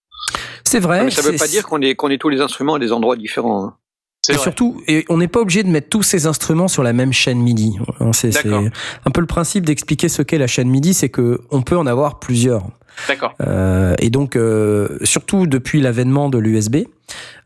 C'est 0.63 0.79
vrai. 0.79 1.03
mais 1.05 1.11
ça 1.11 1.21
veut 1.21 1.31
c'est- 1.31 1.37
pas 1.37 1.47
dire 1.47 1.65
qu'on 1.65 1.81
est 1.81 1.95
qu'on 1.95 2.09
est 2.09 2.17
tous 2.17 2.29
les 2.29 2.41
instruments 2.41 2.75
à 2.75 2.79
des 2.79 2.91
endroits 2.91 3.15
différents. 3.15 3.65
hein. 3.65 3.73
C'est 4.25 4.33
Et 4.33 4.35
vrai. 4.37 4.43
surtout, 4.43 4.81
et 4.87 5.05
on 5.09 5.17
n'est 5.17 5.27
pas 5.27 5.39
obligé 5.41 5.61
de 5.61 5.69
mettre 5.69 5.87
tous 5.89 6.01
ces 6.01 6.25
instruments 6.25 6.67
sur 6.67 6.81
la 6.81 6.93
même 6.93 7.13
chaîne 7.13 7.39
MIDI. 7.39 7.77
Hein, 7.99 8.11
C'est 8.11 8.31
un 8.47 9.11
peu 9.11 9.21
le 9.21 9.27
principe 9.27 9.67
d'expliquer 9.67 10.09
ce 10.09 10.23
qu'est 10.23 10.39
la 10.39 10.47
chaîne 10.47 10.67
MIDI, 10.67 10.95
c'est 10.95 11.09
que 11.09 11.41
on 11.51 11.61
peut 11.61 11.77
en 11.77 11.85
avoir 11.85 12.17
plusieurs. 12.19 12.63
D'accord. 13.07 13.35
Euh, 13.41 13.93
et 13.99 14.09
donc, 14.09 14.35
euh, 14.35 14.97
surtout 15.03 15.45
depuis 15.45 15.79
l'avènement 15.79 16.29
de 16.29 16.39
l'USB, 16.39 16.87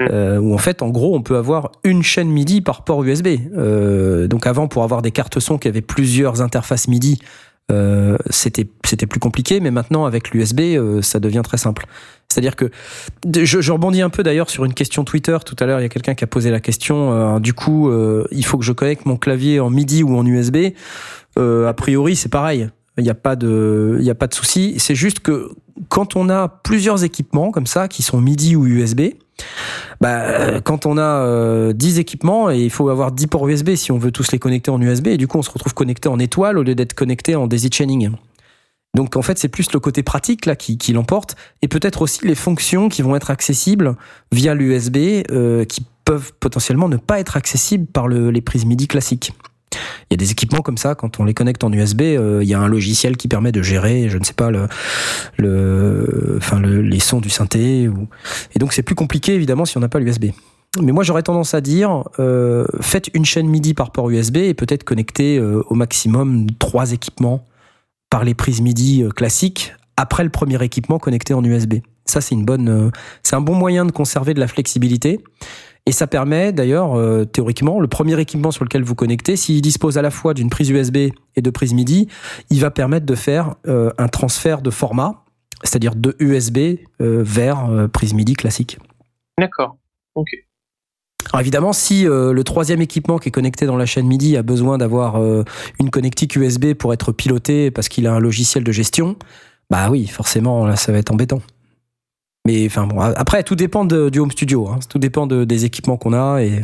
euh, 0.04 0.38
où 0.38 0.54
en 0.54 0.58
fait, 0.58 0.82
en 0.82 0.88
gros, 0.90 1.14
on 1.18 1.22
peut 1.22 1.36
avoir 1.36 1.72
une 1.84 2.02
chaîne 2.02 2.30
MIDI 2.30 2.62
par 2.62 2.86
port 2.86 3.04
USB. 3.04 3.28
Euh, 3.58 4.28
donc 4.28 4.48
avant, 4.48 4.70
pour 4.70 4.84
avoir 4.84 5.02
des 5.02 5.12
cartes 5.12 5.40
son 5.42 5.58
qui 5.58 5.68
avaient 5.68 5.82
plusieurs 5.82 6.42
interfaces 6.42 6.88
MIDI, 6.88 7.20
euh, 7.72 8.16
c'était 8.30 8.68
c'était 8.86 9.06
plus 9.08 9.20
compliqué, 9.20 9.60
mais 9.60 9.70
maintenant 9.72 10.06
avec 10.06 10.32
l'USB, 10.32 10.62
euh, 10.78 11.02
ça 11.02 11.20
devient 11.20 11.42
très 11.44 11.58
simple. 11.58 11.88
C'est-à-dire 12.32 12.56
que 12.56 12.70
je, 13.36 13.60
je 13.60 13.72
rebondis 13.72 14.02
un 14.02 14.10
peu 14.10 14.22
d'ailleurs 14.22 14.50
sur 14.50 14.64
une 14.64 14.76
question 14.76 15.04
Twitter. 15.04 15.38
Tout 15.44 15.56
à 15.60 15.66
l'heure, 15.66 15.80
il 15.80 15.84
y 15.84 15.86
a 15.86 15.90
quelqu'un 15.90 16.14
qui 16.14 16.24
a 16.24 16.28
posé 16.28 16.52
la 16.52 16.60
question. 16.60 17.12
euh, 17.12 17.40
du 17.40 17.54
coup, 17.54 17.90
euh, 17.90 18.26
il 18.32 18.46
faut 18.46 18.58
que 18.58 18.66
je 18.66 18.72
connecte 18.72 19.06
mon 19.08 19.18
clavier 19.18 19.60
en 19.60 19.72
MIDI 19.72 20.04
ou 20.04 20.16
en 20.16 20.26
USB. 20.26 20.58
Euh, 21.40 21.68
a 21.68 21.74
priori, 21.74 22.16
c'est 22.16 22.30
pareil. 22.30 22.70
Il 22.98 23.04
n'y 23.04 23.10
a 23.10 23.16
pas 23.16 23.36
de, 23.36 23.98
il 24.00 24.10
a 24.10 24.16
pas 24.16 24.28
de 24.28 24.34
souci. 24.34 24.76
C'est 24.78 24.94
juste 24.94 25.22
que 25.22 25.50
quand 25.88 26.16
on 26.16 26.30
a 26.30 26.48
plusieurs 26.48 27.04
équipements 27.04 27.52
comme 27.52 27.66
ça 27.66 27.88
qui 27.88 28.04
sont 28.04 28.22
MIDI 28.22 28.56
ou 28.56 28.68
USB, 28.68 29.02
bah, 30.02 30.62
quand 30.62 30.86
on 30.86 30.98
a 30.98 31.24
euh, 31.26 31.74
10 31.74 32.00
équipements 32.00 32.52
et 32.52 32.60
il 32.60 32.70
faut 32.70 32.90
avoir 32.90 33.12
10 33.12 33.28
ports 33.28 33.48
USB 33.48 33.76
si 33.76 33.92
on 33.92 33.98
veut 33.98 34.12
tous 34.12 34.32
les 34.32 34.40
connecter 34.40 34.70
en 34.70 34.82
USB 34.82 35.08
et 35.08 35.18
du 35.18 35.28
coup 35.28 35.38
on 35.38 35.42
se 35.42 35.50
retrouve 35.50 35.74
connecté 35.74 36.10
en 36.10 36.20
étoile 36.20 36.58
au 36.58 36.64
lieu 36.64 36.76
d'être 36.76 36.94
connecté 36.94 37.36
en 37.36 37.48
daisy 37.48 37.70
chaining. 37.72 38.12
Donc 38.96 39.16
en 39.16 39.22
fait 39.22 39.38
c'est 39.38 39.50
plus 39.50 39.72
le 39.72 39.80
côté 39.80 40.02
pratique 40.04 40.46
là 40.46 40.56
qui, 40.56 40.78
l'emporte 40.94 41.36
et 41.62 41.68
peut-être 41.68 42.02
aussi 42.02 42.26
les 42.26 42.36
fonctions 42.36 42.90
qui 42.90 43.02
vont 43.02 43.16
être 43.16 43.30
accessibles 43.30 43.96
via 44.32 44.56
l'USB 44.56 44.98
euh, 45.32 45.64
qui 45.64 45.86
peuvent 46.06 46.34
potentiellement 46.40 46.90
ne 46.90 46.98
pas 46.98 47.20
être 47.20 47.38
accessibles 47.38 47.86
par 47.86 48.08
le- 48.08 48.32
les 48.32 48.42
prises 48.42 48.66
MIDI 48.66 48.88
classiques. 48.88 49.32
Il 50.10 50.14
y 50.14 50.14
a 50.16 50.18
des 50.18 50.32
équipements 50.32 50.62
comme 50.62 50.80
ça, 50.80 50.96
quand 50.96 51.20
on 51.20 51.24
les 51.24 51.36
connecte 51.36 51.64
en 51.64 51.72
USB, 51.72 52.02
euh, 52.02 52.40
il 52.42 52.50
y 52.50 52.56
a 52.56 52.60
un 52.60 52.68
logiciel 52.68 53.16
qui 53.16 53.28
permet 53.28 53.52
de 53.52 53.62
gérer, 53.62 54.10
je 54.10 54.18
ne 54.18 54.24
sais 54.24 54.34
pas, 54.34 54.50
le, 54.50 54.68
les 56.82 57.00
sons 57.00 57.20
du 57.22 57.30
synthé. 57.30 57.88
Ou... 57.88 58.08
Et 58.56 58.60
donc 58.60 58.74
c'est 58.74 58.82
plus 58.82 58.96
compliqué 58.96 59.36
évidemment 59.36 59.66
si 59.66 59.78
on 59.78 59.82
n'a 59.82 59.90
pas 59.90 60.00
l'USB. 60.00 60.32
Mais 60.82 60.92
moi 60.92 61.04
j'aurais 61.04 61.24
tendance 61.24 61.54
à 61.54 61.62
dire, 61.62 62.04
euh, 62.20 62.66
faites 62.82 63.10
une 63.14 63.26
chaîne 63.26 63.48
MIDI 63.48 63.74
par 63.74 63.92
port 63.92 64.10
USB 64.10 64.38
et 64.38 64.54
peut-être 64.54 64.84
connecter 64.84 65.38
euh, 65.38 65.64
au 65.68 65.76
maximum 65.76 66.48
trois 66.58 66.92
équipements 66.92 67.46
par 68.10 68.24
les 68.24 68.34
prises 68.34 68.62
MIDI 68.62 69.04
euh, 69.04 69.10
classiques 69.10 69.74
après 69.98 70.24
le 70.24 70.30
premier 70.30 70.62
équipement 70.64 71.00
connecté 71.00 71.34
en 71.34 71.44
USB. 71.44 71.76
Ça 72.06 72.22
c'est 72.22 72.36
une 72.36 72.46
bonne, 72.46 72.70
euh, 72.70 72.92
c'est 73.24 73.36
un 73.36 73.42
bon 73.42 73.56
moyen 73.56 73.86
de 73.86 73.92
conserver 73.92 74.34
de 74.34 74.40
la 74.40 74.48
flexibilité. 74.48 75.24
Et 75.86 75.92
ça 75.92 76.08
permet 76.08 76.52
d'ailleurs, 76.52 76.94
euh, 76.96 77.26
théoriquement, 77.26 77.80
le 77.80 77.88
premier 77.88 78.20
équipement 78.20 78.52
sur 78.52 78.64
lequel 78.64 78.84
vous 78.84 78.96
connectez, 78.96 79.36
s'il 79.36 79.62
dispose 79.62 79.98
à 79.98 80.02
la 80.02 80.12
fois 80.12 80.34
d'une 80.34 80.50
prise 80.50 80.70
USB 80.70 80.98
et 81.36 81.42
de 81.42 81.50
prise 81.50 81.74
MIDI, 81.74 82.08
il 82.50 82.60
va 82.60 82.70
permettre 82.70 83.06
de 83.06 83.16
faire 83.16 83.56
un 83.66 84.08
transfert 84.08 84.62
de 84.62 84.70
format, 84.70 85.24
c'est-à-dire 85.64 85.96
de 85.96 86.16
USB 86.20 86.80
vers 87.00 87.90
prise 87.92 88.14
MIDI 88.14 88.34
classique. 88.34 88.78
D'accord. 89.40 89.78
Alors 91.32 91.42
évidemment, 91.42 91.74
si 91.74 92.08
euh, 92.08 92.34
le 92.34 92.44
troisième 92.44 92.82
équipement 92.82 93.20
qui 93.20 93.30
est 93.30 93.32
connecté 93.32 93.66
dans 93.66 93.78
la 93.78 93.86
chaîne 93.86 94.08
MIDI 94.08 94.36
a 94.38 94.42
besoin 94.44 94.78
d'avoir 94.78 95.18
euh, 95.22 95.44
une 95.80 95.92
connectique 95.92 96.36
USB 96.36 96.74
pour 96.74 96.94
être 96.94 97.12
piloté 97.12 97.70
parce 97.72 97.88
qu'il 97.88 98.08
a 98.08 98.14
un 98.14 98.20
logiciel 98.20 98.64
de 98.64 98.72
gestion, 98.72 99.16
bah 99.70 99.90
oui, 99.92 100.08
forcément, 100.08 100.66
là, 100.66 100.76
ça 100.76 100.92
va 100.92 100.98
être 100.98 101.12
embêtant. 101.12 101.42
Mais 102.48 102.66
enfin 102.66 102.88
bon, 102.88 103.00
après, 103.00 103.44
tout 103.44 103.56
dépend 103.56 103.86
du 103.86 104.20
home 104.20 104.32
studio, 104.32 104.68
hein. 104.70 104.80
tout 104.90 104.98
dépend 104.98 105.28
de- 105.28 105.44
des 105.44 105.66
équipements 105.66 105.98
qu'on 105.98 106.14
a 106.14 106.42
et, 106.42 106.64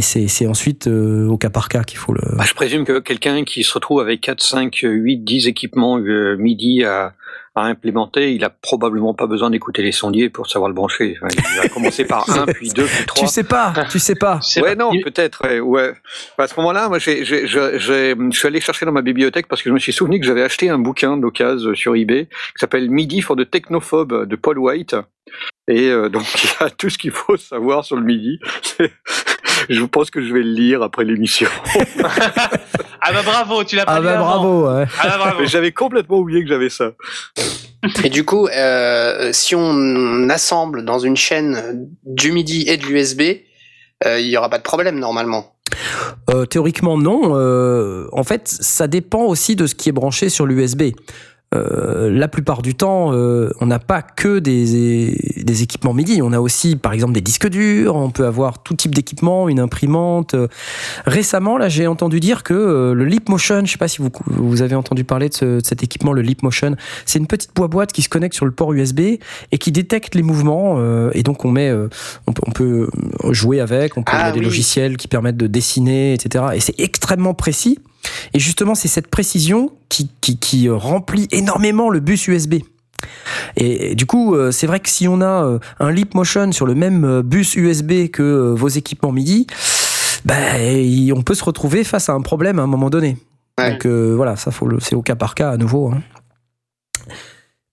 c'est 0.00 0.46
ensuite 0.46 0.86
euh, 0.86 1.26
au 1.26 1.38
cas 1.38 1.50
par 1.50 1.68
cas 1.68 1.82
qu'il 1.82 1.98
faut 1.98 2.12
le. 2.12 2.20
Bah, 2.36 2.44
je 2.46 2.54
présume 2.54 2.84
que 2.84 3.00
quelqu'un 3.00 3.42
qui 3.44 3.64
se 3.64 3.72
retrouve 3.72 4.00
avec 4.00 4.20
4, 4.20 4.40
5, 4.40 4.78
8, 4.82 5.24
10 5.24 5.48
équipements 5.48 5.98
MIDI 5.98 6.84
à, 6.84 7.14
à 7.58 7.64
implémenter, 7.64 8.34
il 8.34 8.44
a 8.44 8.50
probablement 8.50 9.14
pas 9.14 9.26
besoin 9.26 9.50
d'écouter 9.50 9.82
les 9.82 9.92
sondiers 9.92 10.28
pour 10.30 10.48
savoir 10.48 10.68
le 10.68 10.74
brancher. 10.74 11.16
Enfin, 11.22 11.28
il 11.54 11.60
va 11.62 11.68
commencer 11.68 12.04
par 12.04 12.28
un, 12.38 12.46
puis 12.46 12.68
deux, 12.70 12.84
puis 12.84 13.06
trois. 13.06 13.26
Tu 13.26 13.32
sais 13.32 13.44
pas, 13.44 13.72
tu 13.90 13.98
sais 13.98 14.14
pas. 14.14 14.40
Ouais, 14.62 14.74
non, 14.74 14.90
peut-être. 15.02 15.42
Ouais, 15.44 15.60
ouais. 15.60 15.92
Bah, 16.36 16.44
à 16.44 16.48
ce 16.48 16.54
moment-là, 16.56 16.88
moi, 16.88 16.98
j'ai, 16.98 17.24
j'ai, 17.24 17.46
j'ai- 17.46 17.78
j'ai- 17.78 18.14
je 18.32 18.38
suis 18.38 18.46
allé 18.48 18.60
chercher 18.60 18.86
dans 18.86 18.92
ma 18.92 19.02
bibliothèque 19.02 19.48
parce 19.48 19.62
que 19.62 19.68
je 19.70 19.74
me 19.74 19.78
suis 19.78 19.92
souvenu 19.92 20.18
que 20.20 20.26
j'avais 20.26 20.42
acheté 20.42 20.68
un 20.68 20.78
bouquin 20.78 21.16
d'occasion 21.16 21.74
sur 21.74 21.94
eBay 21.96 22.26
qui 22.26 22.58
s'appelle 22.58 22.90
Midi 22.90 23.20
for 23.20 23.36
the 23.36 23.48
Technophobe 23.50 24.26
de 24.26 24.36
Paul 24.36 24.58
White. 24.58 24.96
Et 25.70 25.88
euh, 25.90 26.08
donc, 26.08 26.24
il 26.44 26.48
y 26.48 26.64
a 26.64 26.70
tout 26.70 26.88
ce 26.88 26.96
qu'il 26.98 27.10
faut 27.10 27.36
savoir 27.36 27.84
sur 27.84 27.96
le 27.96 28.02
MIDI. 28.02 28.38
Je 29.74 29.84
pense 29.84 30.10
que 30.10 30.22
je 30.22 30.32
vais 30.32 30.42
le 30.42 30.50
lire 30.52 30.82
après 30.82 31.04
l'émission. 31.04 31.48
Ah 33.00 33.12
bah 33.12 33.22
bravo, 33.24 33.62
tu 33.62 33.76
l'as 33.76 33.86
pas 33.86 33.94
Ah 33.94 34.00
bah 34.00 34.14
avant. 34.18 34.24
bravo, 34.24 34.68
ouais. 34.76 34.84
Ah 34.98 35.08
bah 35.08 35.16
bravo. 35.18 35.44
J'avais 35.46 35.70
complètement 35.70 36.18
oublié 36.18 36.42
que 36.42 36.48
j'avais 36.48 36.68
ça. 36.68 36.90
Et 38.02 38.10
du 38.10 38.24
coup, 38.24 38.48
euh, 38.48 39.30
si 39.32 39.54
on 39.54 40.28
assemble 40.28 40.84
dans 40.84 40.98
une 40.98 41.16
chaîne 41.16 41.88
du 42.04 42.32
MIDI 42.32 42.68
et 42.68 42.76
de 42.76 42.84
l'USB, 42.84 43.22
euh, 44.04 44.18
il 44.18 44.26
y 44.26 44.36
aura 44.36 44.50
pas 44.50 44.58
de 44.58 44.64
problème 44.64 44.98
normalement. 44.98 45.54
Euh, 46.28 46.44
théoriquement 46.44 46.98
non. 46.98 47.36
Euh, 47.36 48.08
en 48.12 48.24
fait, 48.24 48.48
ça 48.48 48.88
dépend 48.88 49.22
aussi 49.22 49.54
de 49.54 49.66
ce 49.66 49.76
qui 49.76 49.88
est 49.88 49.92
branché 49.92 50.28
sur 50.28 50.44
l'USB. 50.44 50.92
Euh, 51.54 52.10
la 52.10 52.28
plupart 52.28 52.60
du 52.60 52.74
temps, 52.74 53.12
euh, 53.14 53.50
on 53.60 53.66
n'a 53.66 53.78
pas 53.78 54.02
que 54.02 54.38
des, 54.38 55.16
des 55.42 55.62
équipements 55.62 55.94
MIDI. 55.94 56.20
On 56.20 56.32
a 56.34 56.40
aussi, 56.40 56.76
par 56.76 56.92
exemple, 56.92 57.14
des 57.14 57.22
disques 57.22 57.48
durs. 57.48 57.96
On 57.96 58.10
peut 58.10 58.26
avoir 58.26 58.62
tout 58.62 58.74
type 58.74 58.94
d'équipement, 58.94 59.48
une 59.48 59.58
imprimante. 59.58 60.34
Euh, 60.34 60.48
Récemment, 61.06 61.56
là, 61.56 61.70
j'ai 61.70 61.86
entendu 61.86 62.20
dire 62.20 62.42
que 62.42 62.52
euh, 62.52 62.92
le 62.92 63.04
Leap 63.06 63.30
Motion, 63.30 63.62
je 63.64 63.72
sais 63.72 63.78
pas 63.78 63.88
si 63.88 64.02
vous, 64.02 64.10
vous 64.26 64.60
avez 64.60 64.74
entendu 64.74 65.04
parler 65.04 65.30
de, 65.30 65.34
ce- 65.34 65.44
de 65.60 65.64
cet 65.64 65.82
équipement, 65.82 66.12
le 66.12 66.20
Leap 66.20 66.42
Motion. 66.42 66.76
C'est 67.06 67.18
une 67.18 67.26
petite 67.26 67.52
boîte 67.54 67.92
qui 67.92 68.02
se 68.02 68.10
connecte 68.10 68.34
sur 68.34 68.44
le 68.44 68.52
port 68.52 68.72
USB 68.74 69.00
et 69.00 69.58
qui 69.58 69.72
détecte 69.72 70.14
les 70.14 70.22
mouvements. 70.22 70.74
euh, 70.78 71.10
et 71.14 71.22
donc, 71.22 71.46
on 71.46 71.50
met, 71.50 71.70
euh, 71.70 71.88
on 72.26 72.32
peut, 72.32 72.42
on 72.46 72.50
peut 72.50 72.88
jouer 73.30 73.60
avec. 73.60 73.96
On 73.96 74.02
peut, 74.02 74.12
il 74.12 74.18
y 74.18 74.22
a 74.22 74.26
Ah 74.26 74.32
des 74.32 74.40
logiciels 74.40 74.96
qui 74.98 75.08
permettent 75.08 75.38
de 75.38 75.46
dessiner, 75.46 76.12
etc. 76.12 76.44
Et 76.54 76.60
c'est 76.60 76.78
extrêmement 76.78 77.32
précis. 77.32 77.78
Et 78.34 78.38
justement, 78.38 78.74
c'est 78.74 78.88
cette 78.88 79.08
précision 79.08 79.70
qui, 79.88 80.10
qui, 80.20 80.38
qui 80.38 80.68
euh, 80.68 80.76
remplit 80.76 81.28
énormément 81.30 81.90
le 81.90 82.00
bus 82.00 82.26
USB. 82.28 82.56
Et, 83.56 83.94
du 83.94 84.06
coup, 84.06 84.34
euh, 84.34 84.50
c'est 84.50 84.66
vrai 84.66 84.80
que 84.80 84.88
si 84.88 85.06
on 85.08 85.20
a 85.20 85.44
euh, 85.44 85.58
un 85.80 85.90
Leap 85.90 86.14
Motion 86.14 86.52
sur 86.52 86.66
le 86.66 86.74
même 86.74 87.22
bus 87.22 87.54
USB 87.54 88.08
que 88.08 88.54
vos 88.56 88.68
équipements 88.68 89.12
MIDI, 89.12 89.46
ben, 90.24 91.12
on 91.16 91.22
peut 91.22 91.34
se 91.34 91.44
retrouver 91.44 91.84
face 91.84 92.08
à 92.08 92.12
un 92.12 92.20
problème 92.20 92.58
à 92.58 92.62
un 92.62 92.66
moment 92.66 92.90
donné. 92.90 93.16
Ouais. 93.58 93.72
Donc 93.72 93.86
euh, 93.86 94.14
voilà, 94.16 94.36
ça 94.36 94.50
faut 94.50 94.68
c'est 94.80 94.94
au 94.94 95.02
cas 95.02 95.16
par 95.16 95.34
cas 95.34 95.50
à 95.50 95.56
nouveau. 95.56 95.90
hein. 95.90 96.02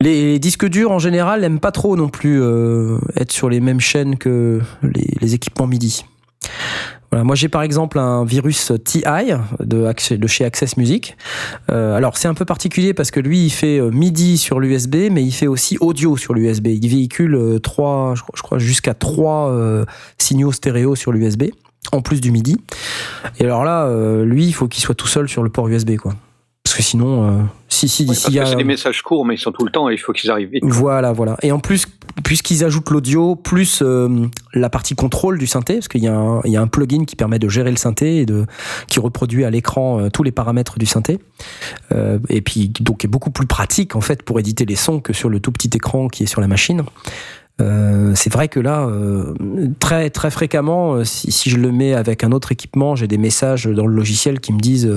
Les 0.02 0.40
disques 0.40 0.68
durs 0.68 0.92
en 0.92 1.00
général 1.00 1.42
n'aiment 1.42 1.60
pas 1.60 1.72
trop 1.72 1.96
non 1.96 2.10
plus 2.10 2.42
euh, 2.42 2.98
être 3.16 3.32
sur 3.32 3.50
les 3.50 3.62
mêmes 3.62 3.80
chaînes 3.80 4.18
que 4.18 4.62
les, 4.84 5.08
les 5.22 5.34
équipements 5.34 5.68
MIDI. 5.68 6.06
Moi 7.24 7.36
j'ai 7.36 7.50
par 7.50 7.62
exemple 7.62 8.00
un 8.00 8.26
virus 8.26 8.72
TI 8.84 9.04
de, 9.60 10.28
chez 10.28 10.46
Access 10.46 10.78
Music. 10.78 11.16
Euh, 11.72 11.96
alors 11.96 12.18
c'est 12.18 12.28
un 12.28 12.34
peu 12.34 12.46
particulier 12.46 12.94
parce 12.94 13.12
que 13.12 13.20
lui 13.20 13.46
il 13.46 13.50
fait 13.50 13.80
euh, 13.80 13.92
MIDI 13.92 14.38
sur 14.38 14.60
l'USB, 14.60 15.10
mais 15.12 15.24
il 15.24 15.32
fait 15.32 15.48
aussi 15.48 15.78
audio 15.80 16.18
sur 16.18 16.34
l'USB. 16.34 16.68
Il 16.68 16.90
véhicule 16.90 17.36
euh, 17.36 17.60
trois, 17.60 18.14
je 18.16 18.42
crois, 18.42 18.60
jusqu'à 18.60 18.94
trois 18.94 19.54
signaux 20.18 20.52
stéréo 20.52 20.96
sur 20.96 21.12
l'USB 21.12 21.46
en 21.92 22.02
plus 22.02 22.22
du 22.22 22.32
MIDI. 22.32 22.58
Et 23.40 23.46
alors 23.46 23.64
là, 23.64 23.86
euh, 23.86 24.26
lui, 24.26 24.46
il 24.46 24.54
faut 24.54 24.68
qu'il 24.68 24.84
soit 24.84 24.96
tout 24.96 25.08
seul 25.08 25.28
sur 25.30 25.44
le 25.44 25.50
port 25.50 25.68
USB, 25.68 25.98
quoi. 25.98 26.14
Parce 26.66 26.78
que 26.78 26.84
sinon, 26.84 27.24
euh, 27.30 27.44
si, 27.70 27.88
si, 27.88 28.06
d'ici 28.06 28.40
a- 28.40 28.46
c'est 28.48 28.56
des 28.56 28.64
messages 28.64 29.04
courts, 29.04 29.24
mais 29.24 29.36
ils 29.36 29.40
sont 29.40 29.52
tout 29.52 29.64
le 29.66 29.72
temps 29.72 29.88
et 29.88 29.94
il 29.94 29.98
faut 30.00 30.14
qu'ils 30.14 30.32
arrivent 30.32 30.50
vite. 30.50 30.64
Voilà, 30.66 31.14
voilà. 31.14 31.38
Et 31.44 31.52
en 31.52 31.60
plus, 31.60 31.86
puisqu'ils 32.24 32.66
ajoutent 32.66 32.90
l'audio, 32.90 33.36
plus 33.36 33.84
euh, 33.84 34.10
la 34.54 34.70
partie 34.72 34.96
contrôle 34.96 35.38
du 35.38 35.46
synthé, 35.46 35.76
parce 35.76 35.88
qu'il 35.88 36.04
y, 36.04 36.08
a 36.08 36.16
un- 36.18 36.42
il 36.44 36.52
y 36.52 36.58
a 36.58 36.62
un 36.62 36.68
plugin 36.68 37.06
qui 37.06 37.16
permet 37.16 37.38
de 37.38 37.48
gérer 37.50 37.70
le 37.70 37.78
synthé 37.78 38.18
et 38.18 38.26
de, 38.26 38.48
qui 38.88 39.00
reproduit 39.00 39.46
à 39.46 39.52
l'écran 39.52 40.00
euh, 40.00 40.10
tous 40.10 40.24
les 40.24 40.32
paramètres 40.32 40.80
du 40.80 40.88
synthé. 40.88 41.20
Euh, 41.92 42.18
et 42.30 42.42
puis, 42.42 42.70
donc, 42.80 43.06
est 43.06 43.10
beaucoup 43.10 43.30
plus 43.32 43.46
pratique, 43.46 43.96
en 43.96 44.02
fait, 44.02 44.24
pour 44.24 44.40
éditer 44.40 44.66
les 44.66 44.76
sons 44.76 45.00
que 45.02 45.14
sur 45.14 45.30
le 45.30 45.40
tout 45.40 45.52
petit 45.52 45.70
écran 45.76 46.08
qui 46.08 46.24
est 46.24 46.28
sur 46.28 46.42
la 46.42 46.48
machine. 46.48 46.82
Euh, 47.62 48.12
c'est 48.16 48.32
vrai 48.32 48.50
que 48.50 48.60
là, 48.60 48.82
euh, 48.82 49.34
très 49.80 50.10
très 50.10 50.30
fréquemment, 50.30 50.96
euh, 50.96 51.04
si, 51.06 51.50
je 51.50 51.58
le 51.58 51.72
mets 51.72 51.94
avec 51.94 52.24
un 52.24 52.32
autre 52.32 52.52
équipement, 52.52 52.96
j'ai 52.96 53.08
des 53.08 53.18
messages 53.18 53.66
dans 53.66 53.88
le 53.88 53.96
logiciel 53.96 54.40
qui 54.42 54.52
me 54.52 54.60
disent 54.60 54.92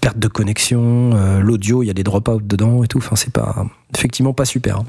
perte 0.00 0.18
de 0.18 0.28
connexion, 0.28 1.10
l'audio, 1.40 1.82
il 1.82 1.86
y 1.86 1.90
a 1.90 1.94
des 1.94 2.02
drop-out 2.02 2.44
dedans 2.46 2.82
et 2.82 2.88
tout. 2.88 2.98
Enfin, 2.98 3.16
c'est 3.16 3.32
pas 3.32 3.64
effectivement 3.96 4.32
pas 4.32 4.44
super. 4.44 4.78
hein. 4.78 4.84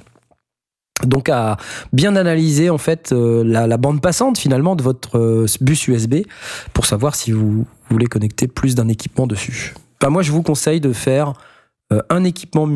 Donc 1.03 1.28
à 1.28 1.58
bien 1.91 2.16
analyser 2.16 2.70
en 2.70 2.78
fait 2.78 3.12
la, 3.12 3.68
la 3.68 3.78
bande 3.78 4.01
passante 4.01 4.38
finalement 4.38 4.78
de 4.78 4.82
votre 4.82 5.45
bus 5.62 5.88
USB 5.89 6.16
pour 6.74 6.86
savoir 6.86 7.16
si 7.16 7.34
vous 7.34 7.66
voulez 7.89 8.08
connecter 8.08 8.47
plus 8.47 8.76
d'un 8.76 8.88
équipement 8.88 9.28
dessus. 9.28 9.74
Enfin, 10.01 10.10
moi 10.10 10.22
je 10.22 10.32
vous 10.32 10.41
conseille 10.41 10.80
de 10.80 10.93
faire 10.93 11.34
un 11.92 12.24
équipement 12.24 12.68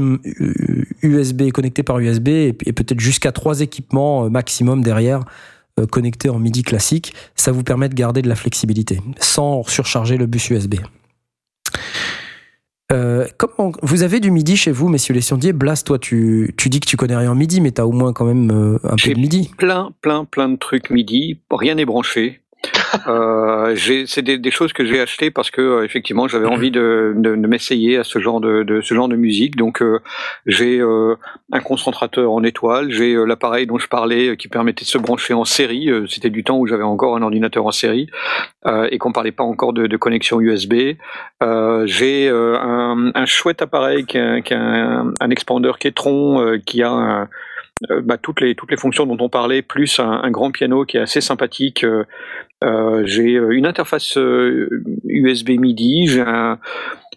USB 1.02 1.52
connecté 1.52 1.84
par 1.84 2.00
USB 2.00 2.28
et, 2.28 2.54
peut-être 2.54 3.00
jusqu'à 3.00 3.32
trois 3.32 3.62
équipements 3.62 4.26
euh, 4.26 4.30
maximum 4.30 4.84
derrière 4.84 5.22
euh, 5.80 5.86
connectés 5.86 6.30
en 6.30 6.40
MIDI 6.40 6.64
classique. 6.64 7.14
Ça 7.36 7.52
vous 7.52 7.64
permet 7.64 7.90
de 7.90 7.96
garder 7.96 8.22
de 8.22 8.30
la 8.30 8.36
flexibilité 8.36 9.00
sans 9.20 9.64
surcharger 9.64 10.18
le 10.18 10.26
bus 10.26 10.50
USB. 10.50 10.76
Euh, 12.92 13.28
comment 13.38 13.72
vous 13.84 14.02
avez 14.02 14.20
du 14.20 14.32
MIDI 14.32 14.58
chez 14.58 14.72
vous, 14.72 14.90
messieurs 14.90 15.14
les 15.14 15.22
sondiers? 15.22 15.54
Blas, 15.54 15.84
toi, 15.84 16.00
tu, 16.00 16.56
tu 16.58 16.70
dis 16.70 16.80
que 16.80 16.88
tu 16.88 16.98
connais 16.98 17.16
rien 17.16 17.32
en 17.32 17.36
MIDI, 17.36 17.62
mais 17.62 17.72
tu 17.72 17.82
as 17.82 17.86
au 17.86 17.92
moins 17.92 18.14
quand 18.14 18.26
même 18.26 18.52
euh, 18.52 18.80
un 18.84 18.96
peu 18.96 19.14
de 19.14 19.20
MIDI. 19.20 19.52
plein, 19.58 19.92
plein, 20.02 20.26
plein 20.26 20.50
de 20.50 20.56
trucs 20.56 20.90
MIDI. 20.90 21.40
Rien 21.52 21.76
n'est 21.76 21.86
branché. 21.86 22.42
Euh, 23.08 23.76
c'est 24.08 24.22
des, 24.22 24.38
des 24.38 24.52
choses 24.52 24.74
que 24.74 24.86
j'ai 24.86 25.00
achetées 25.00 25.32
parce 25.32 25.52
que 25.52 25.62
euh, 25.62 25.86
effectivement 25.86 26.28
j'avais 26.28 26.48
envie 26.48 26.72
de, 26.72 27.14
de, 27.16 27.36
de 27.36 27.48
m'essayer 27.48 27.98
à 27.98 28.04
ce 28.04 28.20
genre 28.20 28.42
de, 28.42 28.64
de 28.64 28.82
ce 28.82 28.94
genre 28.94 29.08
de 29.08 29.16
musique. 29.16 29.56
Donc 29.56 29.82
euh, 29.82 30.00
j'ai 30.46 30.82
un 30.82 31.60
concentrateur 31.60 32.32
en 32.32 32.44
étoile, 32.44 32.92
j'ai 32.92 33.16
l'appareil 33.26 33.68
dont 33.68 33.78
je 33.78 33.88
parlais 33.88 34.38
qui 34.38 34.48
permettait 34.48 34.86
de 34.86 34.90
se 34.90 34.98
brancher 34.98 35.34
en 35.34 35.46
série. 35.46 35.90
C'était 36.08 36.30
du 36.30 36.44
temps 36.44 36.58
où 36.58 36.68
j'avais 36.68 36.84
encore 36.84 37.16
un 37.16 37.22
ordinateur 37.22 37.66
en 37.66 37.72
série 37.72 38.10
et 38.92 38.98
qu'on 38.98 39.12
parlait 39.12 39.32
pas 39.32 39.44
encore 39.44 39.74
de, 39.74 39.98
connexion 39.98 40.40
USB. 40.40 40.74
J'ai 41.86 42.30
un, 42.30 43.12
un 43.14 43.26
chouette 43.26 43.62
appareil 43.62 44.06
qui 44.06 44.18
a, 44.18 44.42
qui 44.42 44.54
a 44.54 44.60
un, 44.60 45.14
un 45.20 45.30
expander 45.30 45.72
Ketron 45.80 46.60
qui 46.66 46.84
a 46.84 46.92
un, 46.92 47.30
bah, 48.04 48.18
toutes 48.18 48.42
les 48.42 48.56
toutes 48.56 48.72
les 48.72 48.78
fonctions 48.78 49.06
dont 49.06 49.18
on 49.24 49.30
parlait, 49.30 49.62
plus 49.62 50.00
un, 50.00 50.22
un 50.24 50.32
grand 50.32 50.52
piano 50.52 50.86
qui 50.86 50.98
est 50.98 51.02
assez 51.02 51.22
sympathique. 51.22 51.84
Euh, 51.84 52.04
j'ai 53.06 53.36
euh, 53.36 53.52
une 53.52 53.66
interface 53.66 54.18
euh, 54.18 54.84
USB 55.06 55.52
MIDI, 55.52 56.08
j'ai 56.08 56.22
un, 56.22 56.58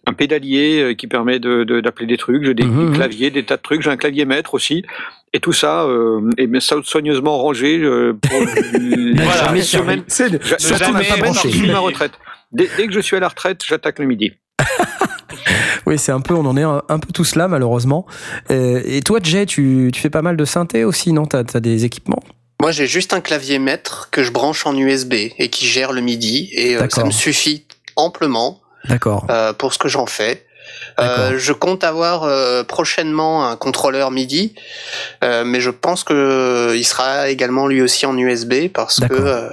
un 0.06 0.12
pédalier 0.12 0.80
euh, 0.82 0.94
qui 0.94 1.06
permet 1.06 1.38
de- 1.38 1.64
de- 1.64 1.80
d'appeler 1.80 2.06
des 2.06 2.16
trucs, 2.16 2.44
j'ai 2.44 2.54
des, 2.54 2.64
Mhm, 2.64 2.90
des 2.90 2.96
claviers, 2.96 3.30
des 3.30 3.44
tas 3.44 3.56
de 3.56 3.62
trucs, 3.62 3.82
j'ai 3.82 3.90
un 3.90 3.96
clavier 3.96 4.24
maître 4.24 4.54
aussi. 4.54 4.84
Et 5.32 5.40
tout 5.40 5.52
ça 5.52 5.84
euh, 5.84 6.30
est 6.36 6.60
soigneusement 6.84 7.38
rangé 7.38 7.78
euh, 7.78 8.12
pour 8.12 8.38
Voilà. 9.14 9.46
jamais 9.46 9.62
semaine. 9.62 10.02
Surtout 10.08 10.92
pas 10.92 11.02
ma 11.16 11.16
brancher. 11.16 11.66
ma 11.72 11.78
retraite. 11.78 12.12
Dès, 12.52 12.68
dès 12.76 12.86
que 12.86 12.92
je 12.92 13.00
suis 13.00 13.16
à 13.16 13.20
la 13.20 13.28
retraite, 13.28 13.62
j'attaque 13.66 13.98
le 13.98 14.06
midi. 14.06 14.32
Oui, 15.86 15.98
c'est 15.98 16.12
un 16.12 16.20
peu, 16.20 16.34
on 16.34 16.46
en 16.46 16.56
est 16.56 16.62
un, 16.62 16.82
un 16.88 16.98
peu 17.00 17.10
tous 17.12 17.34
là, 17.34 17.48
malheureusement. 17.48 18.06
Euh, 18.52 18.80
et 18.84 19.00
toi, 19.00 19.18
Jay, 19.20 19.46
tu, 19.46 19.90
tu 19.92 20.00
fais 20.00 20.10
pas 20.10 20.22
mal 20.22 20.36
de 20.36 20.44
synthé 20.44 20.84
aussi, 20.84 21.12
non? 21.12 21.24
T'as 21.26 21.42
as 21.54 21.60
des 21.60 21.84
équipements? 21.84 22.22
Moi, 22.62 22.70
j'ai 22.70 22.86
juste 22.86 23.12
un 23.12 23.20
clavier 23.20 23.58
maître 23.58 24.06
que 24.12 24.22
je 24.22 24.30
branche 24.30 24.66
en 24.66 24.76
USB 24.76 25.14
et 25.36 25.50
qui 25.50 25.66
gère 25.66 25.90
le 25.90 26.00
MIDI 26.00 26.48
et 26.52 26.76
euh, 26.76 26.88
ça 26.88 27.02
me 27.04 27.10
suffit 27.10 27.66
amplement 27.96 28.60
D'accord. 28.84 29.26
euh, 29.30 29.52
pour 29.52 29.74
ce 29.74 29.78
que 29.80 29.88
j'en 29.88 30.06
fais. 30.06 30.46
Euh, 31.00 31.38
je 31.38 31.52
compte 31.52 31.82
avoir 31.82 32.64
prochainement 32.66 33.48
un 33.48 33.56
contrôleur 33.56 34.12
MIDI, 34.12 34.54
mais 35.22 35.60
je 35.60 35.70
pense 35.70 36.04
que 36.04 36.14
euh, 36.14 36.76
il 36.76 36.84
sera 36.84 37.30
également 37.30 37.66
lui 37.66 37.82
aussi 37.82 38.06
en 38.06 38.16
USB 38.16 38.68
parce 38.72 39.00
que 39.00 39.50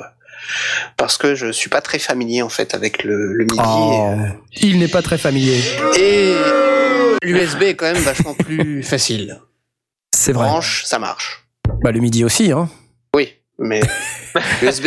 parce 0.95 1.17
que 1.17 1.33
je 1.33 1.51
suis 1.51 1.69
pas 1.71 1.81
très 1.81 1.97
familier 1.97 2.43
en 2.43 2.49
fait 2.49 2.75
avec 2.75 3.03
le, 3.03 3.33
le 3.33 3.45
MIDI 3.45 3.59
Oh, 3.65 4.13
il 4.61 4.77
n'est 4.77 4.87
pas 4.87 5.01
très 5.01 5.17
familier. 5.17 5.59
et, 5.97 6.35
et 7.23 7.27
l'USB 7.33 7.63
est 7.63 7.75
quand 7.75 7.91
même 7.91 8.03
vachement 8.03 8.35
plus 8.35 8.83
facile. 8.83 9.39
C'est 10.15 10.31
vrai. 10.31 10.45
Branche, 10.47 10.83
ça 10.85 10.99
marche. 10.99 11.43
Bah, 11.81 11.91
le 11.91 11.99
midi 12.01 12.23
aussi, 12.23 12.51
hein. 12.51 12.69
Mais 13.61 13.81
l'USB. 14.61 14.85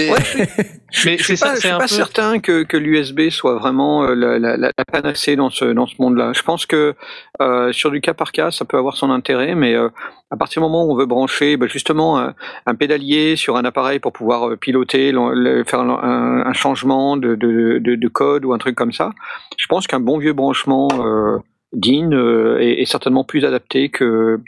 Mais 1.05 1.19
Je 1.19 1.23
suis 1.25 1.37
ça, 1.37 1.49
pas, 1.49 1.55
je 1.57 1.61
suis 1.61 1.69
pas 1.71 1.79
peu. 1.81 1.87
certain 1.89 2.39
que, 2.39 2.63
que 2.63 2.77
l'USB 2.77 3.29
soit 3.31 3.57
vraiment 3.59 4.05
euh, 4.05 4.15
la, 4.15 4.39
la, 4.39 4.57
la 4.57 4.73
panacée 4.91 5.37
dans 5.37 5.51
ce, 5.51 5.67
dans 5.67 5.87
ce 5.87 5.95
monde-là. 5.99 6.33
Je 6.35 6.43
pense 6.43 6.65
que 6.67 6.95
euh, 7.41 7.73
sur 7.73 7.91
du 7.91 8.01
cas 8.01 8.15
par 8.15 8.33
cas, 8.33 8.51
ça 8.51 8.65
peut 8.65 8.79
avoir 8.79 8.97
son 8.97 9.11
intérêt, 9.11 9.55
mais 9.55 9.75
euh, 9.75 9.89
à 10.31 10.37
partir 10.37 10.61
du 10.63 10.65
moment 10.69 10.85
où 10.87 10.93
on 10.93 10.97
veut 10.97 11.07
brancher 11.07 11.57
bah, 11.57 11.67
justement 11.67 12.19
un, 12.19 12.35
un 12.67 12.75
pédalier 12.75 13.37
sur 13.37 13.57
un 13.57 13.65
appareil 13.65 13.99
pour 13.99 14.13
pouvoir 14.13 14.49
euh, 14.51 14.57
piloter, 14.57 15.13
le- 15.13 15.65
faire 15.65 15.81
un, 15.81 16.43
un 16.47 16.53
changement 16.53 17.17
de, 17.17 17.35
de, 17.35 17.79
de, 17.79 17.95
de 17.95 18.09
code 18.09 18.45
ou 18.45 18.53
un 18.53 18.59
truc 18.59 18.75
comme 18.75 18.93
ça, 18.93 19.13
je 19.59 19.67
pense 19.67 19.87
qu'un 19.87 20.01
bon 20.01 20.19
vieux 20.19 20.33
branchement 20.35 20.89
euh, 20.99 21.39
DIN 21.73 22.13
euh, 22.13 22.59
est, 22.59 22.81
est 22.83 22.87
certainement 22.87 23.25
plus 23.25 23.45
adapté 23.45 23.89
que 23.89 24.41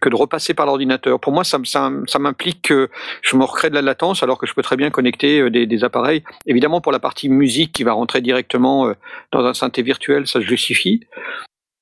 que 0.00 0.08
de 0.08 0.16
repasser 0.16 0.54
par 0.54 0.66
l'ordinateur. 0.66 1.20
Pour 1.20 1.32
moi, 1.32 1.44
ça, 1.44 1.58
m'implique 2.18 2.62
que 2.62 2.88
je 3.22 3.36
me 3.36 3.44
recrée 3.44 3.70
de 3.70 3.74
la 3.74 3.82
latence 3.82 4.22
alors 4.22 4.38
que 4.38 4.46
je 4.46 4.54
peux 4.54 4.62
très 4.62 4.76
bien 4.76 4.90
connecter 4.90 5.40
euh, 5.40 5.50
des, 5.50 5.66
des 5.66 5.84
appareils. 5.84 6.22
Évidemment, 6.46 6.80
pour 6.80 6.92
la 6.92 6.98
partie 6.98 7.28
musique 7.28 7.72
qui 7.72 7.84
va 7.84 7.92
rentrer 7.92 8.20
directement 8.20 8.88
euh, 8.88 8.94
dans 9.32 9.44
un 9.44 9.54
synthé 9.54 9.82
virtuel, 9.82 10.26
ça 10.26 10.40
se 10.40 10.46
justifie. 10.46 11.00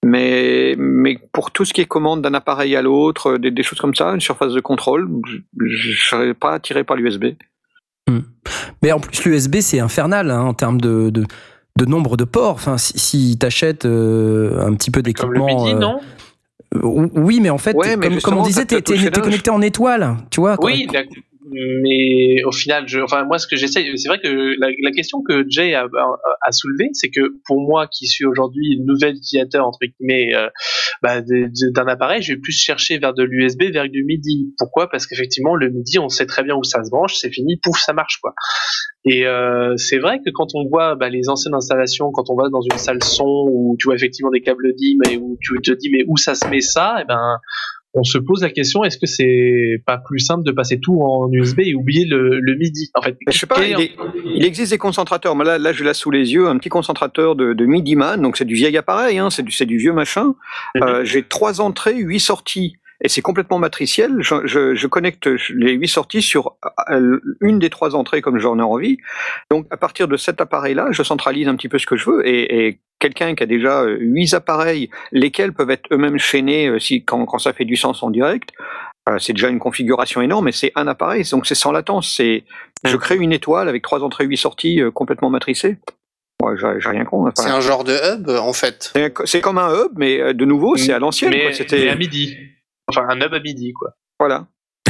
Mais, 0.05 0.77
mais 0.79 1.19
pour 1.33 1.51
tout 1.51 1.65
ce 1.65 1.75
qui 1.75 1.81
est 1.81 1.87
commande 1.87 2.23
d'un 2.23 2.35
appareil 2.35 2.77
à 2.77 2.83
l'autre, 2.83 3.33
euh, 3.33 3.39
des, 3.39 3.51
des 3.51 3.63
choses 3.63 3.81
comme 3.81 3.95
ça, 3.95 4.11
une 4.11 4.21
surface 4.21 4.53
de 4.53 4.61
contrôle, 4.61 5.09
je 5.59 5.91
ne 5.91 5.95
serais 5.95 6.35
pas 6.35 6.53
attiré 6.53 6.85
par 6.85 6.97
l'USB. 6.97 7.35
Mais 8.83 8.93
en 8.93 9.01
plus, 9.01 9.25
l'USB, 9.25 9.57
c'est 9.61 9.81
infernal 9.81 10.31
hein, 10.31 10.41
en 10.41 10.55
termes 10.55 10.81
de, 10.81 11.11
de, 11.11 11.25
de 11.77 11.85
nombre 11.85 12.17
de 12.17 12.25
ports. 12.25 12.55
Enfin, 12.55 12.79
si, 12.79 12.99
si 12.99 13.39
t'achètes 13.39 13.85
euh, 13.85 14.65
un 14.65 14.75
petit 14.75 14.91
peu 14.91 15.03
Comme 15.03 15.33
le 15.33 15.41
d'équipement. 15.41 15.65
midi, 15.65 15.75
euh, 15.75 15.79
non? 15.79 16.01
Oui, 16.75 17.41
mais 17.41 17.51
en 17.51 17.59
fait, 17.59 17.75
Ouais, 17.75 17.97
mais 17.97 18.09
comme, 18.09 18.21
comme 18.21 18.39
on 18.39 18.43
disait, 18.43 18.65
t'es 18.67 18.83
connecté 18.83 19.51
en 19.51 19.63
étoile, 19.63 20.17
tu 20.31 20.41
vois. 20.41 20.57
Oui. 20.63 20.87
Mais 21.47 22.43
au 22.45 22.53
final, 22.53 22.89
je, 22.89 23.01
enfin 23.01 23.25
moi, 23.25 23.39
ce 23.39 23.47
que 23.47 23.57
j'essaie, 23.57 23.85
c'est 23.97 24.09
vrai 24.09 24.21
que 24.21 24.55
la, 24.59 24.91
question 24.91 25.23
que 25.23 25.45
Jay 25.49 25.75
a, 25.75 25.87
soulevée, 26.51 26.91
c'est 26.93 27.11
que 27.11 27.37
pour 27.47 27.61
moi, 27.61 27.87
qui 27.87 28.07
suis 28.07 28.25
aujourd'hui 28.25 28.81
nouvel 28.85 29.17
utilisateur 29.17 29.67
entre 29.67 29.79
guillemets 29.81 30.35
euh, 30.35 30.49
bah, 31.03 31.21
d'un 31.23 31.87
appareil, 31.87 32.23
je 32.23 32.33
vais 32.33 32.39
plus 32.39 32.53
chercher 32.53 32.99
vers 32.99 33.15
de 33.15 33.23
l'USB, 33.23 33.73
vers 33.73 33.89
du 33.89 34.05
MIDI. 34.05 34.53
Pourquoi? 34.59 34.89
Parce 34.91 35.07
qu'effectivement, 35.07 35.55
le 35.55 35.71
MIDI, 35.71 35.99
on 35.99 36.09
sait 36.09 36.27
très 36.27 36.43
bien 36.43 36.57
où 36.57 36.65
ça 36.65 36.83
se 36.83 36.91
branche, 36.91 37.15
c'est 37.17 37.31
fini, 37.31 37.59
pouf, 37.63 37.79
ça 37.79 37.93
marche 37.93 38.19
quoi. 38.21 38.35
Et 39.05 39.27
euh, 39.27 39.77
c'est 39.77 39.99
vrai 39.99 40.19
que 40.19 40.31
quand 40.31 40.49
on 40.55 40.67
voit 40.69 40.97
bah, 40.97 41.09
les 41.09 41.29
anciennes 41.29 41.55
installations, 41.55 42.11
quand 42.13 42.31
on 42.31 42.37
va 42.37 42.49
dans 42.51 42.61
une 42.61 42.79
salle 42.79 43.03
son 43.03 43.47
où 43.51 43.77
tu 43.79 43.87
vois 43.87 43.95
effectivement 43.95 44.31
des 44.31 44.41
câbles 44.41 44.75
DIM 44.75 44.99
et 45.11 45.17
où 45.17 45.39
tu 45.41 45.55
te 45.63 45.73
dis 45.73 45.91
mais 45.91 46.05
où 46.09 46.17
ça 46.17 46.35
se 46.35 46.47
met 46.49 46.61
ça, 46.61 46.97
et 47.01 47.05
ben 47.05 47.39
on 47.95 48.03
se 48.05 48.19
pose 48.19 48.43
la 48.43 48.51
question 48.51 48.85
est-ce 48.85 48.99
que 48.99 49.07
c'est 49.07 49.83
pas 49.87 49.99
plus 49.99 50.19
simple 50.19 50.45
de 50.45 50.53
passer 50.53 50.79
tout 50.79 51.01
en 51.03 51.31
USB 51.33 51.61
et 51.61 51.75
oublier 51.75 52.05
le, 52.05 52.39
le 52.41 52.55
MIDI 52.57 52.91
en 52.95 53.03
fait? 53.03 53.17
Mais 53.27 53.33
je 53.33 53.39
sais 53.39 53.47
pas, 53.47 53.67
il, 53.67 53.81
est- 53.81 53.93
il 54.35 54.45
existe 54.45 54.73
des 54.73 54.79
concentrateurs. 54.79 55.35
Moi, 55.35 55.45
là, 55.45 55.59
là, 55.59 55.73
je 55.73 55.83
l'ai 55.85 55.95
sous 55.95 56.11
les 56.11 56.33
yeux, 56.33 56.49
un 56.49 56.59
petit 56.59 56.69
concentrateur 56.69 57.35
de, 57.37 57.55
de 57.55 57.67
MIDI 57.67 57.97
Man. 57.97 58.21
Donc, 58.23 58.37
c'est 58.37 58.45
du 58.45 58.55
vieil 58.55 58.77
appareil, 58.77 59.19
hein, 59.19 59.31
c'est 59.31 59.43
du, 59.43 59.55
du 59.67 59.79
vieux 59.79 59.93
machin. 59.93 60.35
Euh, 60.77 61.05
J'ai 61.05 61.23
trois 61.23 61.61
entrées, 61.61 61.97
huit 61.99 62.21
sorties. 62.21 62.77
Et 63.03 63.09
c'est 63.09 63.23
complètement 63.23 63.59
matriciel. 63.59 64.17
Je, 64.19 64.35
je, 64.45 64.75
je 64.75 64.87
connecte 64.89 65.29
les 65.51 65.73
huit 65.73 65.89
sorties 65.89 66.23
sur 66.23 66.57
euh, 66.91 67.21
une 67.41 67.59
des 67.61 67.71
trois 67.71 67.95
entrées 67.95 68.23
comme 68.23 68.39
j'en 68.39 68.59
ai 68.59 68.63
envie. 68.63 68.99
Donc, 69.51 69.67
à 69.71 69.77
partir 69.77 70.09
de 70.09 70.17
cet 70.17 70.41
appareil-là, 70.41 70.89
je 70.91 71.03
centralise 71.05 71.47
un 71.47 71.55
petit 71.55 71.69
peu 71.69 71.79
ce 71.79 71.87
que 71.87 71.97
je 71.97 72.11
veux. 72.11 72.27
Et, 72.27 72.67
et 72.67 72.81
quelqu'un 72.99 73.37
qui 73.37 73.45
a 73.45 73.47
déjà 73.47 73.83
euh, 73.83 73.97
huit 74.01 74.35
appareils, 74.35 74.91
lesquels 75.13 75.53
peuvent 75.53 75.71
être 75.71 75.87
eux-mêmes 75.93 76.19
chaînés 76.19 76.67
euh, 76.67 76.81
si, 76.81 77.05
quand, 77.05 77.25
quand 77.25 77.39
ça 77.39 77.53
fait 77.53 77.65
du 77.65 77.77
sens 77.77 78.03
en 78.03 78.11
direct, 78.11 78.51
c'est 79.21 79.33
déjà 79.33 79.49
une 79.49 79.59
configuration 79.59 80.21
énorme. 80.21 80.49
Et 80.49 80.53
c'est 80.53 80.71
un 80.75 80.87
appareil, 80.87 81.25
donc 81.31 81.47
c'est 81.47 81.55
sans 81.55 81.73
latence. 81.73 82.13
C'est 82.15 82.45
je 82.85 82.95
crée 82.99 83.17
une 83.17 83.33
étoile 83.33 83.67
avec 83.67 83.83
trois 83.83 84.05
entrées, 84.05 84.27
huit 84.27 84.37
sorties 84.37 84.83
euh, 84.83 84.91
complètement 84.91 85.31
matricées. 85.31 85.79
Ouais, 86.43 86.55
j'ai 86.59 86.89
rien 86.91 87.07
contre. 87.07 87.33
C'est 87.41 87.49
un 87.49 87.63
genre 87.63 87.85
de 87.85 87.95
hub 87.95 88.29
en 88.29 88.53
fait. 88.53 88.93
C'est 89.25 89.41
comme 89.41 89.57
un 89.57 89.73
hub, 89.73 89.93
mais 89.97 90.35
de 90.35 90.45
nouveau, 90.45 90.77
c'est 90.77 90.93
à 90.93 90.99
l'ancienne. 90.99 91.31
mais. 91.31 91.55
C'était 91.55 91.87
mais 91.87 91.89
à 91.89 91.97
MIDI 91.97 92.37
enfin 92.89 93.07
un 93.09 93.21
hub 93.21 93.35
à 93.35 93.41
MIDI 93.41 93.73
quoi 93.73 93.95
voilà. 94.19 94.47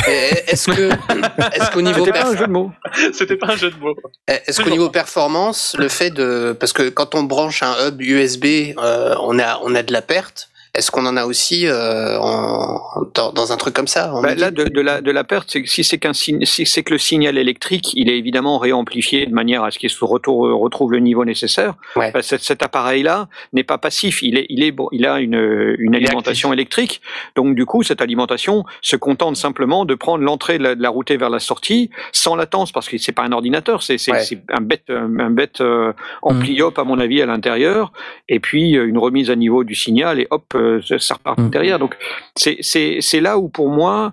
Est-ce 0.06 0.70
que, 0.70 0.90
est-ce 1.56 1.70
qu'au 1.70 1.82
niveau 1.82 2.04
C'était 2.04 2.18
pas 2.18 2.28
un 2.28 2.36
jeu 2.36 2.46
de 2.46 2.52
mots. 2.52 2.72
C'était 3.12 3.36
pas 3.36 3.46
un 3.48 3.56
jeu 3.56 3.70
de 3.70 3.76
mots. 3.76 3.94
est-ce 4.26 4.62
qu'au 4.62 4.70
niveau 4.70 4.88
performance, 4.90 5.76
le 5.78 5.88
fait 5.88 6.10
de, 6.10 6.56
parce 6.58 6.72
que 6.72 6.88
quand 6.88 7.14
on 7.14 7.24
branche 7.24 7.62
un 7.62 7.74
hub 7.86 8.00
USB, 8.00 8.76
euh, 8.78 9.14
on 9.20 9.38
a, 9.38 9.58
on 9.62 9.74
a 9.74 9.82
de 9.82 9.92
la 9.92 10.02
perte. 10.02 10.48
Est-ce 10.74 10.90
qu'on 10.90 11.06
en 11.06 11.16
a 11.16 11.24
aussi 11.26 11.66
euh, 11.66 12.18
en, 12.18 12.80
dans, 13.14 13.32
dans 13.32 13.52
un 13.52 13.56
truc 13.56 13.74
comme 13.74 13.86
ça 13.88 14.12
Bah, 14.22 14.34
là, 14.34 14.50
de, 14.50 14.64
de 14.64 14.80
la, 14.80 15.00
de 15.00 15.10
la 15.10 15.24
perte, 15.24 15.50
c'est 15.50 15.62
que 15.62 15.68
si 15.68 15.82
c'est 15.84 15.98
qu'un 15.98 16.12
signe- 16.12 16.44
si 16.44 16.66
c'est 16.66 16.82
que 16.82 16.92
le 16.92 16.98
signal 16.98 17.36
électrique, 17.38 17.92
il 17.94 18.10
est 18.10 18.18
évidemment 18.18 18.58
réamplifié 18.58 19.26
de 19.26 19.32
manière 19.34 19.64
à 19.64 19.70
ce 19.70 19.78
qu'il 19.78 19.90
se 19.90 20.04
retrouve 20.04 20.92
le 20.92 20.98
niveau 21.00 21.24
nécessaire. 21.24 21.74
Ouais. 21.96 22.12
Bah, 22.12 22.22
cet, 22.22 22.42
cet 22.42 22.62
appareil-là 22.62 23.28
n'est 23.52 23.64
pas 23.64 23.78
passif. 23.78 24.22
Il 24.22 24.36
est, 24.36 24.46
il 24.48 24.62
est 24.62 24.72
bon, 24.72 24.88
il 24.92 25.06
a 25.06 25.18
une, 25.20 25.74
une 25.78 25.94
alimentation 25.94 26.52
électrique. 26.52 27.00
Donc 27.36 27.54
du 27.54 27.64
coup, 27.66 27.82
cette 27.82 28.00
alimentation 28.02 28.64
se 28.82 28.96
contente 28.96 29.36
simplement 29.36 29.84
de 29.84 29.94
prendre 29.94 30.22
l'entrée 30.24 30.58
de 30.58 30.62
la, 30.64 30.74
de 30.74 30.82
la 30.82 30.90
routée 30.90 31.16
vers 31.16 31.30
la 31.30 31.38
sortie 31.40 31.90
sans 32.12 32.36
latence, 32.36 32.72
parce 32.72 32.88
que 32.88 32.98
c'est 32.98 33.12
pas 33.12 33.22
un 33.22 33.32
ordinateur, 33.32 33.82
c'est 33.82 33.98
c'est 33.98 34.12
Ouais. 34.12 34.24
c'est 34.24 34.40
un 34.50 34.60
bête, 34.62 34.84
un, 34.88 35.18
un 35.20 35.30
bête 35.30 35.60
euh, 35.60 35.92
ampli 36.22 36.62
hop 36.62 36.78
à 36.78 36.84
mon 36.84 36.98
avis 36.98 37.20
à 37.20 37.26
l'intérieur, 37.26 37.92
et 38.28 38.40
puis 38.40 38.76
euh, 38.76 38.86
une 38.88 38.96
remise 38.98 39.30
à 39.30 39.36
niveau 39.36 39.64
du 39.64 39.74
signal 39.74 40.18
et 40.18 40.26
hop, 40.30 40.54
euh, 40.58 40.80
ça 40.98 41.14
repart 41.14 41.38
Mm. 41.38 41.50
derrière. 41.50 41.78
Donc 41.78 41.96
c'est 42.36 43.20
là 43.20 43.38
où 43.38 43.48
pour 43.48 43.68
moi 43.68 44.12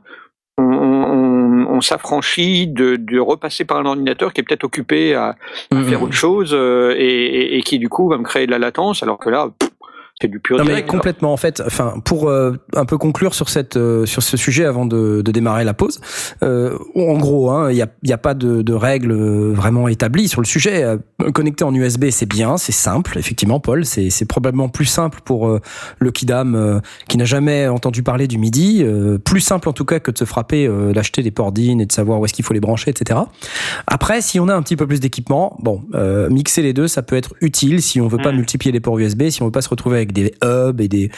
on, 0.57 0.63
on, 0.63 1.67
on 1.67 1.81
s'affranchit 1.81 2.67
de, 2.67 2.95
de 2.95 3.19
repasser 3.19 3.65
par 3.65 3.77
un 3.77 3.85
ordinateur 3.85 4.31
qui 4.31 4.41
est 4.41 4.43
peut-être 4.43 4.63
occupé 4.63 5.13
à, 5.13 5.35
à 5.71 5.75
Mhm. 5.75 5.83
faire 5.85 6.03
autre 6.03 6.13
chose 6.13 6.51
euh, 6.53 6.93
et, 6.97 7.03
et, 7.05 7.57
et 7.57 7.61
qui 7.61 7.77
du 7.79 7.89
coup 7.89 8.07
va 8.09 8.17
me 8.17 8.23
créer 8.23 8.45
de 8.45 8.51
la 8.51 8.59
latence 8.59 9.03
alors 9.03 9.17
que 9.17 9.29
là 9.29 9.49
pff, 9.59 9.69
c'est 10.21 10.27
du 10.29 10.39
pur 10.39 10.57
Non 10.57 10.63
mais 10.63 10.69
direct. 10.69 10.89
complètement 10.89 11.33
en 11.33 11.37
fait. 11.37 11.61
Enfin, 11.65 11.95
pour 12.05 12.29
euh, 12.29 12.53
un 12.75 12.85
peu 12.85 12.97
conclure 12.97 13.33
sur 13.35 13.49
cette 13.49 13.75
euh, 13.75 14.05
sur 14.05 14.23
ce 14.23 14.37
sujet 14.37 14.65
avant 14.65 14.85
de, 14.85 15.21
de 15.21 15.31
démarrer 15.31 15.63
la 15.65 15.73
pause. 15.73 15.99
Euh, 16.43 16.77
en 16.95 17.17
gros, 17.17 17.51
hein, 17.51 17.69
il 17.71 17.77
y 17.77 17.81
a 17.81 17.87
il 18.03 18.09
y 18.09 18.13
a 18.13 18.17
pas 18.17 18.33
de, 18.33 18.61
de 18.61 18.73
règles 18.73 19.11
euh, 19.11 19.51
vraiment 19.53 19.87
établies 19.87 20.27
sur 20.27 20.41
le 20.41 20.45
sujet. 20.47 20.83
Euh, 20.83 20.97
Connecter 21.33 21.63
en 21.65 21.73
USB, 21.73 22.05
c'est 22.11 22.25
bien, 22.29 22.57
c'est 22.57 22.71
simple. 22.71 23.17
Effectivement, 23.17 23.59
Paul, 23.59 23.85
c'est 23.85 24.09
c'est 24.09 24.25
probablement 24.25 24.69
plus 24.69 24.85
simple 24.85 25.19
pour 25.25 25.47
euh, 25.47 25.59
le 25.99 26.11
kidam 26.11 26.55
euh, 26.55 26.79
qui 27.09 27.17
n'a 27.17 27.25
jamais 27.25 27.67
entendu 27.67 28.01
parler 28.03 28.27
du 28.27 28.37
MIDI. 28.37 28.83
euh, 28.83 29.17
plus 29.17 29.39
simple 29.41 29.67
en 29.69 29.73
tout 29.73 29.85
cas 29.85 29.99
que 29.99 30.11
de 30.11 30.17
se 30.17 30.25
frapper, 30.25 30.65
euh, 30.67 30.93
d'acheter 30.93 31.23
des 31.23 31.31
ports 31.31 31.51
DIN 31.51 31.79
et 31.79 31.85
de 31.85 31.91
savoir 31.91 32.19
où 32.19 32.25
est-ce 32.25 32.33
qu'il 32.33 32.45
faut 32.45 32.53
les 32.53 32.59
brancher, 32.59 32.89
etc. 32.91 33.19
Après, 33.87 34.21
si 34.21 34.39
on 34.39 34.47
a 34.47 34.53
un 34.55 34.61
petit 34.61 34.75
peu 34.75 34.87
plus 34.87 34.99
d'équipement, 34.99 35.57
bon, 35.61 35.81
euh, 35.93 36.29
mixer 36.29 36.61
les 36.61 36.73
deux, 36.73 36.87
ça 36.87 37.01
peut 37.01 37.15
être 37.15 37.33
utile 37.41 37.81
si 37.81 37.99
on 38.01 38.07
veut 38.07 38.17
pas 38.17 38.31
Mm. 38.31 38.37
multiplier 38.37 38.71
les 38.71 38.79
ports 38.79 38.97
USB, 38.97 39.29
si 39.29 39.41
on 39.41 39.45
veut 39.45 39.51
pas 39.51 39.61
se 39.61 39.69
retrouver 39.69 39.97
avec 39.97 40.04
des 40.13 40.33
hubs 40.43 40.81
et 40.81 40.87
des, 40.87 41.09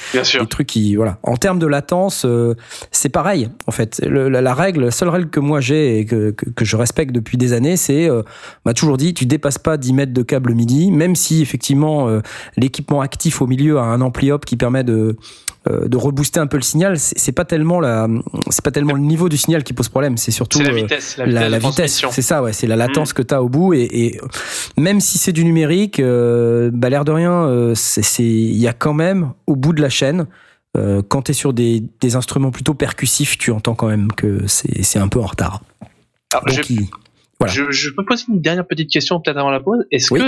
trucs 0.49 0.67
qui, 0.67 0.95
voilà. 0.95 1.17
En 1.23 1.37
termes 1.37 1.59
de 1.59 1.67
latence, 1.67 2.23
euh, 2.25 2.55
c'est 2.91 3.09
pareil. 3.09 3.49
En 3.67 3.71
fait, 3.71 4.01
Le- 4.05 4.29
la, 4.29 4.41
la 4.41 4.53
règle, 4.53 4.85
la 4.85 4.91
seule 4.91 5.09
règle 5.09 5.29
que 5.29 5.39
moi 5.39 5.59
j'ai 5.61 5.99
et 5.99 6.05
que, 6.05 6.31
que, 6.31 6.49
que 6.49 6.65
je 6.65 6.75
respecte 6.75 7.11
depuis 7.11 7.37
des 7.37 7.53
années, 7.53 7.77
c'est, 7.77 8.09
euh, 8.09 8.23
m'a 8.65 8.73
toujours 8.73 8.97
dit, 8.97 9.13
tu 9.13 9.25
dépasses 9.25 9.57
pas 9.59 9.77
10 9.77 9.93
mètres 9.93 10.13
de 10.13 10.21
câble 10.23 10.53
MIDI, 10.53 10.91
même 10.91 11.15
si 11.15 11.41
effectivement 11.41 12.07
euh, 12.09 12.21
l'équipement 12.57 13.01
actif 13.01 13.41
au 13.41 13.47
milieu 13.47 13.77
a 13.79 13.83
un 13.83 14.01
ampli 14.01 14.31
hop 14.31 14.45
qui 14.45 14.55
permet 14.57 14.83
de 14.83 15.15
de 15.69 15.97
rebooster 15.97 16.39
un 16.39 16.47
peu 16.47 16.57
le 16.57 16.63
signal. 16.63 16.97
C'est 16.99 17.31
pas 17.31 17.45
tellement 17.45 17.79
la, 17.79 18.07
c'est 18.49 18.63
pas 18.63 18.71
tellement 18.71 18.93
le 18.93 18.99
niveau 19.01 19.29
du 19.29 19.37
signal 19.37 19.63
qui 19.63 19.73
pose 19.73 19.89
problème, 19.89 20.17
c'est 20.17 20.31
surtout 20.31 20.59
la 20.61 20.69
euh, 20.69 20.73
vitesse. 20.73 21.17
La 21.17 21.25
vitesse, 21.25 21.41
la 21.51 21.59
c'est 22.11 22.21
ça, 22.21 22.41
ouais, 22.43 22.53
c'est 22.53 22.67
la 22.67 22.75
latence 22.75 23.13
que 23.13 23.21
tu 23.21 23.33
as 23.33 23.41
au 23.43 23.49
bout. 23.49 23.73
Et, 23.73 23.87
et 23.91 24.21
même 24.77 24.99
si 25.01 25.17
c'est 25.17 25.31
du 25.33 25.43
numérique, 25.43 25.99
euh, 25.99 26.69
bah, 26.73 26.89
l'air 26.89 27.05
de 27.05 27.11
rien, 27.11 27.31
euh, 27.31 27.73
c'est- 27.75 28.23
il 28.23 28.57
y 28.57 28.67
a 28.67 28.73
quand 28.73 28.93
même, 28.93 29.31
au 29.45 29.55
bout 29.55 29.73
de 29.73 29.81
la 29.81 29.89
chaîne, 29.89 30.27
euh, 30.77 31.01
quand 31.07 31.23
tu 31.23 31.31
es 31.31 31.33
sur 31.33 31.53
des, 31.53 31.83
des 32.01 32.15
instruments 32.15 32.51
plutôt 32.51 32.73
percussifs, 32.73 33.37
tu 33.37 33.51
entends 33.51 33.73
quand 33.75 33.87
même 33.87 34.11
que 34.11 34.45
c'est 34.47 34.83
c'est 34.83 34.99
un 34.99 35.07
peu 35.07 35.19
en 35.19 35.25
retard. 35.25 35.61
Alors, 36.33 36.45
Donc, 36.45 36.65
je- 36.67 36.73
il- 36.73 36.87
Voilà. 37.39 37.53
Je, 37.53 37.69
je 37.71 37.89
peux 37.95 38.03
poser 38.03 38.23
une 38.29 38.41
dernière 38.41 38.65
petite 38.65 38.89
question 38.89 39.19
peut-être 39.21 39.37
avant 39.37 39.51
la 39.51 39.59
pause. 39.59 39.85
Est-ce 39.91 40.11
Oui. 40.13 40.19
que 40.19 40.25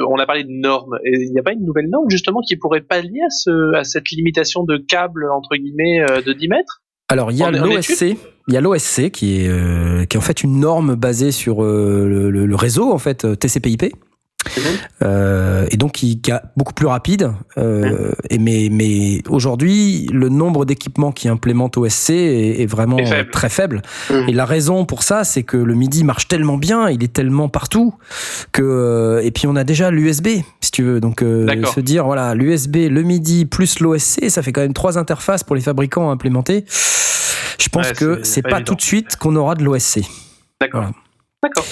euh, 0.00 0.04
on 0.08 0.16
a 0.18 0.26
parlé 0.26 0.42
de 0.42 0.50
normes 0.50 0.98
Il 1.04 1.30
n'y 1.32 1.38
a 1.38 1.42
pas 1.44 1.52
une 1.52 1.64
nouvelle 1.64 1.88
norme 1.88 2.10
justement 2.10 2.40
qui 2.40 2.56
pourrait 2.56 2.80
pallier 2.80 3.20
à, 3.24 3.30
ce, 3.30 3.74
à 3.76 3.84
cette 3.84 4.10
limitation 4.10 4.64
de 4.64 4.76
câble 4.76 5.30
entre 5.30 5.54
guillemets 5.56 6.00
euh, 6.00 6.20
de 6.22 6.32
10 6.32 6.48
mètres? 6.48 6.82
Alors 7.08 7.30
il 7.32 7.38
y 7.38 7.42
a 7.42 7.50
l'OSC, 7.50 8.02
il 8.48 8.54
y 8.54 8.56
a 8.56 8.60
l'OSC 8.60 9.10
qui 9.10 9.40
est 9.42 9.48
euh, 9.48 10.04
qui 10.06 10.16
est 10.16 10.18
en 10.18 10.22
fait 10.22 10.42
une 10.42 10.58
norme 10.60 10.94
basée 10.96 11.30
sur 11.32 11.62
le, 11.62 12.30
le- 12.30 12.54
réseau 12.56 12.92
en 12.92 12.98
fait 12.98 13.24
euh, 13.24 13.34
Euh, 15.02 15.66
et 15.70 15.76
donc 15.76 15.92
qui, 15.92 16.20
qui 16.20 16.30
est 16.30 16.40
beaucoup 16.56 16.72
plus 16.72 16.86
rapide. 16.86 17.32
Euh, 17.58 18.12
et 18.28 18.38
mais 18.38 18.68
mais 18.70 19.22
aujourd'hui, 19.28 20.06
le 20.12 20.28
nombre 20.28 20.64
d'équipements 20.64 21.12
qui 21.12 21.28
implémentent 21.28 21.76
OSC 21.76 22.10
est, 22.10 22.62
est 22.62 22.66
vraiment 22.66 22.98
Est 22.98 23.06
faible. 23.06 23.30
très 23.30 23.48
faible. 23.48 23.82
Mhm. 24.10 24.28
Et 24.28 24.32
la 24.32 24.44
raison 24.44 24.84
pour 24.84 25.02
ça, 25.02 25.24
c'est 25.24 25.42
que 25.42 25.56
le 25.56 25.74
MIDI 25.74 26.04
marche 26.04 26.28
tellement 26.28 26.56
bien, 26.58 26.88
il 26.90 27.02
est 27.04 27.12
tellement 27.12 27.48
partout 27.48 27.94
que 28.52 28.62
euh, 28.62 29.22
et 29.22 29.30
puis 29.30 29.46
on 29.46 29.56
a 29.56 29.64
déjà 29.64 29.90
l'USB, 29.90 30.28
si 30.60 30.70
tu 30.70 30.82
veux. 30.82 31.00
Donc 31.00 31.22
euh, 31.22 31.46
se 31.74 31.80
dire 31.80 32.04
voilà, 32.04 32.34
l'USB, 32.34 32.76
le 32.90 33.02
MIDI 33.02 33.44
plus 33.46 33.80
l'OSC, 33.80 34.28
ça 34.30 34.42
fait 34.42 34.52
quand 34.52 34.60
même 34.62 34.72
trois 34.74 34.98
interfaces 34.98 35.44
pour 35.44 35.56
les 35.56 35.62
fabricants 35.62 36.08
à 36.10 36.12
implémenter. 36.12 36.64
Je 37.58 37.68
pense 37.68 37.86
Ouais, 37.88 37.94
que 37.94 38.20
c'est 38.22 38.42
pas 38.42 38.50
pas, 38.50 38.60
tout 38.62 38.74
de 38.74 38.80
suite 38.80 39.16
qu'on 39.16 39.36
aura 39.36 39.54
de 39.54 39.62
l'OSC. 39.64 40.00
D'accord. 40.60 40.80
Voilà. 40.82 40.92
D'accord. 41.42 41.64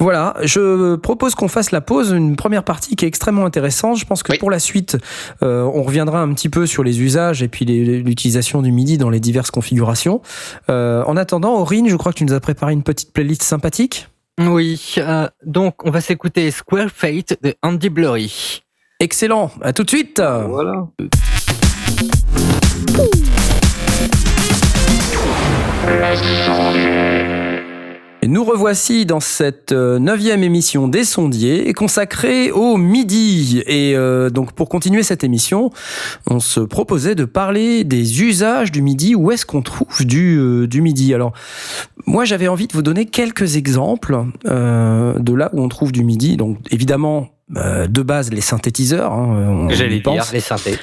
Voilà, 0.00 0.34
je 0.42 0.96
propose 0.96 1.34
qu'on 1.34 1.48
fasse 1.48 1.72
la 1.72 1.82
pause, 1.82 2.10
une 2.12 2.34
première 2.34 2.64
partie 2.64 2.96
qui 2.96 3.04
est 3.04 3.08
extrêmement 3.08 3.44
intéressante. 3.44 3.98
Je 3.98 4.06
pense 4.06 4.22
que 4.22 4.32
Oui. 4.32 4.38
pour 4.38 4.50
la 4.50 4.58
suite, 4.58 4.96
euh, 5.42 5.62
on 5.62 5.82
reviendra 5.82 6.22
un 6.22 6.32
petit 6.32 6.48
peu 6.48 6.64
sur 6.64 6.82
les 6.82 7.02
usages 7.02 7.42
et 7.42 7.48
puis 7.48 7.66
l'utilisation 7.66 8.62
du 8.62 8.72
MIDI 8.72 8.96
dans 8.96 9.10
les 9.10 9.20
diverses 9.20 9.50
configurations. 9.50 10.22
Euh, 10.70 11.04
en 11.06 11.18
attendant, 11.18 11.54
Aurine, 11.60 11.88
je 11.88 11.96
crois 11.96 12.12
que 12.12 12.18
tu 12.18 12.24
nous 12.24 12.32
as 12.32 12.40
préparé 12.40 12.72
une 12.72 12.82
petite 12.82 13.12
playlist 13.12 13.42
sympathique. 13.42 14.08
Oui, 14.40 14.94
euh, 14.96 15.28
donc 15.44 15.84
on 15.84 15.90
va 15.90 16.00
s'écouter 16.00 16.50
Square 16.50 16.88
Fate 16.94 17.36
de 17.42 17.54
Andy 17.62 17.90
Blurry. 17.90 18.62
Excellent, 19.00 19.50
à 19.60 19.74
tout 19.74 19.84
de 19.84 19.90
suite. 19.90 20.18
Voilà. 20.20 20.86
Et 28.22 28.28
nous 28.28 28.44
revoici 28.44 29.06
dans 29.06 29.20
cette 29.20 29.72
euh, 29.72 29.98
neuvième 29.98 30.44
émission 30.44 30.88
des 30.88 31.04
sondiers 31.04 31.72
consacrée 31.72 32.50
au 32.50 32.76
midi. 32.76 33.62
Et 33.66 33.96
euh, 33.96 34.28
donc 34.28 34.52
pour 34.52 34.68
continuer 34.68 35.02
cette 35.02 35.24
émission, 35.24 35.70
on 36.26 36.38
se 36.38 36.60
proposait 36.60 37.14
de 37.14 37.24
parler 37.24 37.82
des 37.82 38.22
usages 38.22 38.72
du 38.72 38.82
midi. 38.82 39.14
Où 39.14 39.30
est-ce 39.30 39.46
qu'on 39.46 39.62
trouve 39.62 40.04
du, 40.04 40.36
euh, 40.38 40.66
du 40.66 40.82
midi? 40.82 41.14
Alors 41.14 41.32
moi 42.04 42.26
j'avais 42.26 42.48
envie 42.48 42.66
de 42.66 42.74
vous 42.74 42.82
donner 42.82 43.06
quelques 43.06 43.56
exemples 43.56 44.24
euh, 44.46 45.18
de 45.18 45.32
là 45.32 45.48
où 45.54 45.62
on 45.62 45.68
trouve 45.68 45.90
du 45.90 46.04
midi. 46.04 46.36
Donc 46.36 46.58
évidemment 46.70 47.28
euh, 47.56 47.86
de 47.86 48.02
base 48.02 48.30
les 48.32 48.40
synthétiseurs. 48.40 49.12
hein, 49.12 49.68
J'allais 49.70 50.00
dire 50.00 50.24
les 50.32 50.40
synthés. 50.40 50.78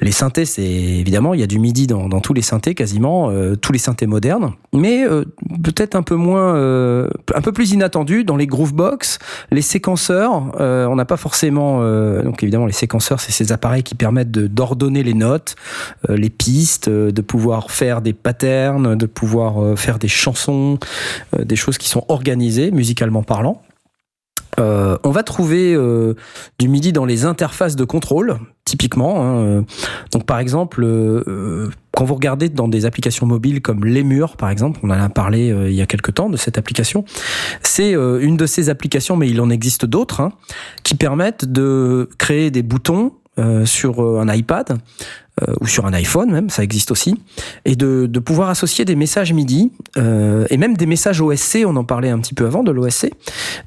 Les 0.00 0.12
synthés, 0.12 0.44
c'est 0.44 0.62
évidemment, 0.62 1.34
il 1.34 1.40
y 1.40 1.42
a 1.42 1.46
du 1.48 1.58
MIDI 1.58 1.88
dans, 1.88 2.08
dans 2.08 2.20
tous 2.20 2.34
les 2.34 2.42
synthés 2.42 2.74
quasiment, 2.76 3.30
euh, 3.30 3.56
tous 3.56 3.72
les 3.72 3.80
synthés 3.80 4.06
modernes, 4.06 4.52
mais 4.72 5.04
euh, 5.04 5.24
peut-être 5.64 5.96
un 5.96 6.02
peu 6.02 6.14
moins, 6.14 6.54
euh, 6.54 7.10
un 7.34 7.40
peu 7.40 7.50
plus 7.52 7.72
inattendu 7.72 8.22
dans 8.22 8.36
les 8.36 8.46
groovebox, 8.46 9.18
les 9.50 9.60
séquenceurs. 9.62 10.52
euh, 10.60 10.86
on 10.86 10.94
n'a 10.94 11.04
pas 11.04 11.16
forcément, 11.16 11.80
euh, 11.82 12.22
donc 12.22 12.42
évidemment, 12.44 12.66
les 12.66 12.72
séquenceurs, 12.72 13.18
c'est 13.20 13.32
ces 13.32 13.50
appareils 13.50 13.82
qui 13.82 13.96
permettent 13.96 14.30
de 14.30 14.46
d'ordonner 14.46 15.02
les 15.02 15.14
notes, 15.14 15.56
euh, 16.08 16.16
les 16.16 16.30
pistes, 16.30 16.86
euh, 16.88 17.10
de 17.10 17.20
pouvoir 17.20 17.72
faire 17.72 18.00
des 18.02 18.12
patterns, 18.12 18.94
de 18.94 19.06
pouvoir 19.06 19.76
faire 19.76 19.98
des 19.98 20.08
chansons, 20.08 20.78
euh, 21.36 21.44
des 21.44 21.56
choses 21.56 21.76
qui 21.78 21.88
sont 21.88 22.04
organisées 22.08 22.70
musicalement 22.70 23.24
parlant. 23.24 23.60
Euh, 24.60 24.98
on 25.02 25.10
va 25.10 25.22
trouver 25.22 25.74
euh, 25.74 26.14
du 26.58 26.68
MIDI 26.68 26.92
dans 26.92 27.04
les 27.06 27.24
interfaces 27.24 27.74
de 27.76 27.84
contrôle, 27.84 28.38
typiquement. 28.64 29.22
hein, 29.22 29.36
euh. 29.38 29.62
Donc 30.12 30.26
par 30.26 30.38
exemple, 30.38 30.84
euh, 30.84 31.24
euh, 31.26 31.70
quand 31.92 32.04
vous 32.04 32.14
regardez 32.14 32.48
dans 32.48 32.68
des 32.68 32.84
applications 32.84 33.26
mobiles 33.26 33.62
comme 33.62 33.84
Lemur, 33.84 34.36
par 34.36 34.50
exemple, 34.50 34.80
on 34.82 34.90
en 34.90 35.00
a 35.00 35.08
parlé 35.08 35.50
euh, 35.50 35.70
il 35.70 35.74
y 35.74 35.82
a 35.82 35.86
quelque 35.86 36.10
temps 36.10 36.28
de 36.28 36.36
cette 36.36 36.58
application, 36.58 37.04
c'est 37.62 37.92
une 37.92 38.36
de 38.36 38.46
ces 38.46 38.68
applications, 38.68 39.16
mais 39.16 39.28
il 39.28 39.40
en 39.40 39.50
existe 39.50 39.86
d'autres, 39.86 40.20
hein, 40.20 40.32
qui 40.82 40.94
permettent 40.96 41.46
de 41.50 42.08
créer 42.18 42.50
des 42.50 42.62
boutons 42.62 43.12
euh, 43.38 43.64
sur 43.64 44.00
un 44.20 44.30
iPad 44.32 44.78
euh, 45.40 45.54
ou 45.60 45.66
sur 45.66 45.86
un 45.86 45.94
iPhone 45.94 46.30
même, 46.30 46.50
ça 46.50 46.62
existe 46.62 46.90
aussi, 46.90 47.14
et 47.64 47.74
de, 47.74 48.06
pouvoir 48.18 48.50
associer 48.50 48.84
des 48.84 48.94
messages 48.94 49.32
MIDI 49.32 49.72
euh, 49.96 50.46
et 50.50 50.56
même 50.56 50.76
des 50.76 50.86
messages 50.86 51.20
OSC, 51.20 51.64
on 51.66 51.74
en 51.76 51.84
parlait 51.84 52.10
un 52.10 52.18
petit 52.18 52.34
peu 52.34 52.46
avant 52.46 52.62
de 52.62 52.70
l'OSC, 52.70 53.10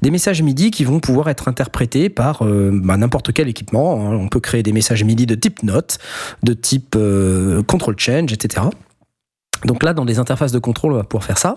des 0.00 0.10
messages 0.10 0.42
MIDI 0.42 0.70
qui 0.70 0.84
vont 0.84 1.00
pouvoir 1.00 1.28
être 1.28 1.48
interprétés 1.48 2.08
par 2.08 2.42
euh, 2.42 2.70
bah, 2.72 2.96
n'importe 2.96 3.32
quel 3.32 3.48
équipement. 3.48 4.00
hein. 4.00 4.16
On 4.16 4.28
peut 4.28 4.40
créer 4.40 4.62
des 4.62 4.72
messages 4.72 5.02
MIDI 5.04 5.26
de 5.26 5.34
type 5.34 5.62
note, 5.62 5.98
de 6.42 6.52
type 6.52 6.94
euh, 6.96 7.62
control 7.64 7.96
change, 7.98 8.32
etc. 8.32 8.62
Donc 9.64 9.82
là, 9.82 9.94
dans 9.94 10.04
des 10.04 10.18
interfaces 10.18 10.52
de 10.52 10.58
contrôle, 10.58 10.92
on 10.92 10.96
va 10.96 11.04
pouvoir 11.04 11.24
faire 11.24 11.38
ça. 11.38 11.54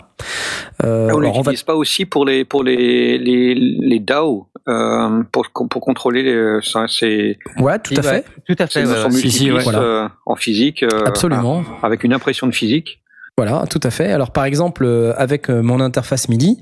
Euh, 0.84 1.08
Ah, 1.10 1.14
on 1.16 1.18
on 1.18 1.22
va- 1.22 1.38
l'utilise 1.38 1.64
pas 1.64 1.76
aussi 1.76 2.06
pour 2.06 2.26
les 2.26 2.46
pour 2.46 2.64
les 2.64 3.18
les, 3.18 3.54
les 3.56 4.00
DAO 4.00 4.48
euh, 4.68 5.24
pour 5.32 5.48
pour 5.70 5.82
contrôler 5.82 6.24
les, 6.24 6.60
ça 6.62 6.86
c'est 6.88 7.38
Ouais, 7.60 7.80
tout 7.80 7.94
à 7.98 8.02
fait. 8.04 8.26
Tout 8.48 8.56
à 8.60 8.68
c'est 8.68 8.68
fait. 8.68 8.82
une 8.84 8.90
ouais, 8.92 9.12
si, 9.12 9.32
si, 9.32 9.52
ouais. 9.52 9.64
euh, 9.74 10.08
en 10.26 10.36
physique 10.36 10.84
euh, 10.84 11.06
Absolument. 11.06 11.64
avec 11.84 12.04
une 12.04 12.14
impression 12.14 12.48
de 12.48 12.52
physique. 12.54 13.02
Voilà, 13.38 13.64
tout 13.70 13.80
à 13.84 13.90
fait. 13.90 14.12
Alors 14.12 14.32
par 14.32 14.44
exemple, 14.44 14.84
euh, 14.84 15.14
avec 15.16 15.50
euh, 15.50 15.62
mon 15.62 15.80
interface 15.80 16.28
MIDI, 16.28 16.60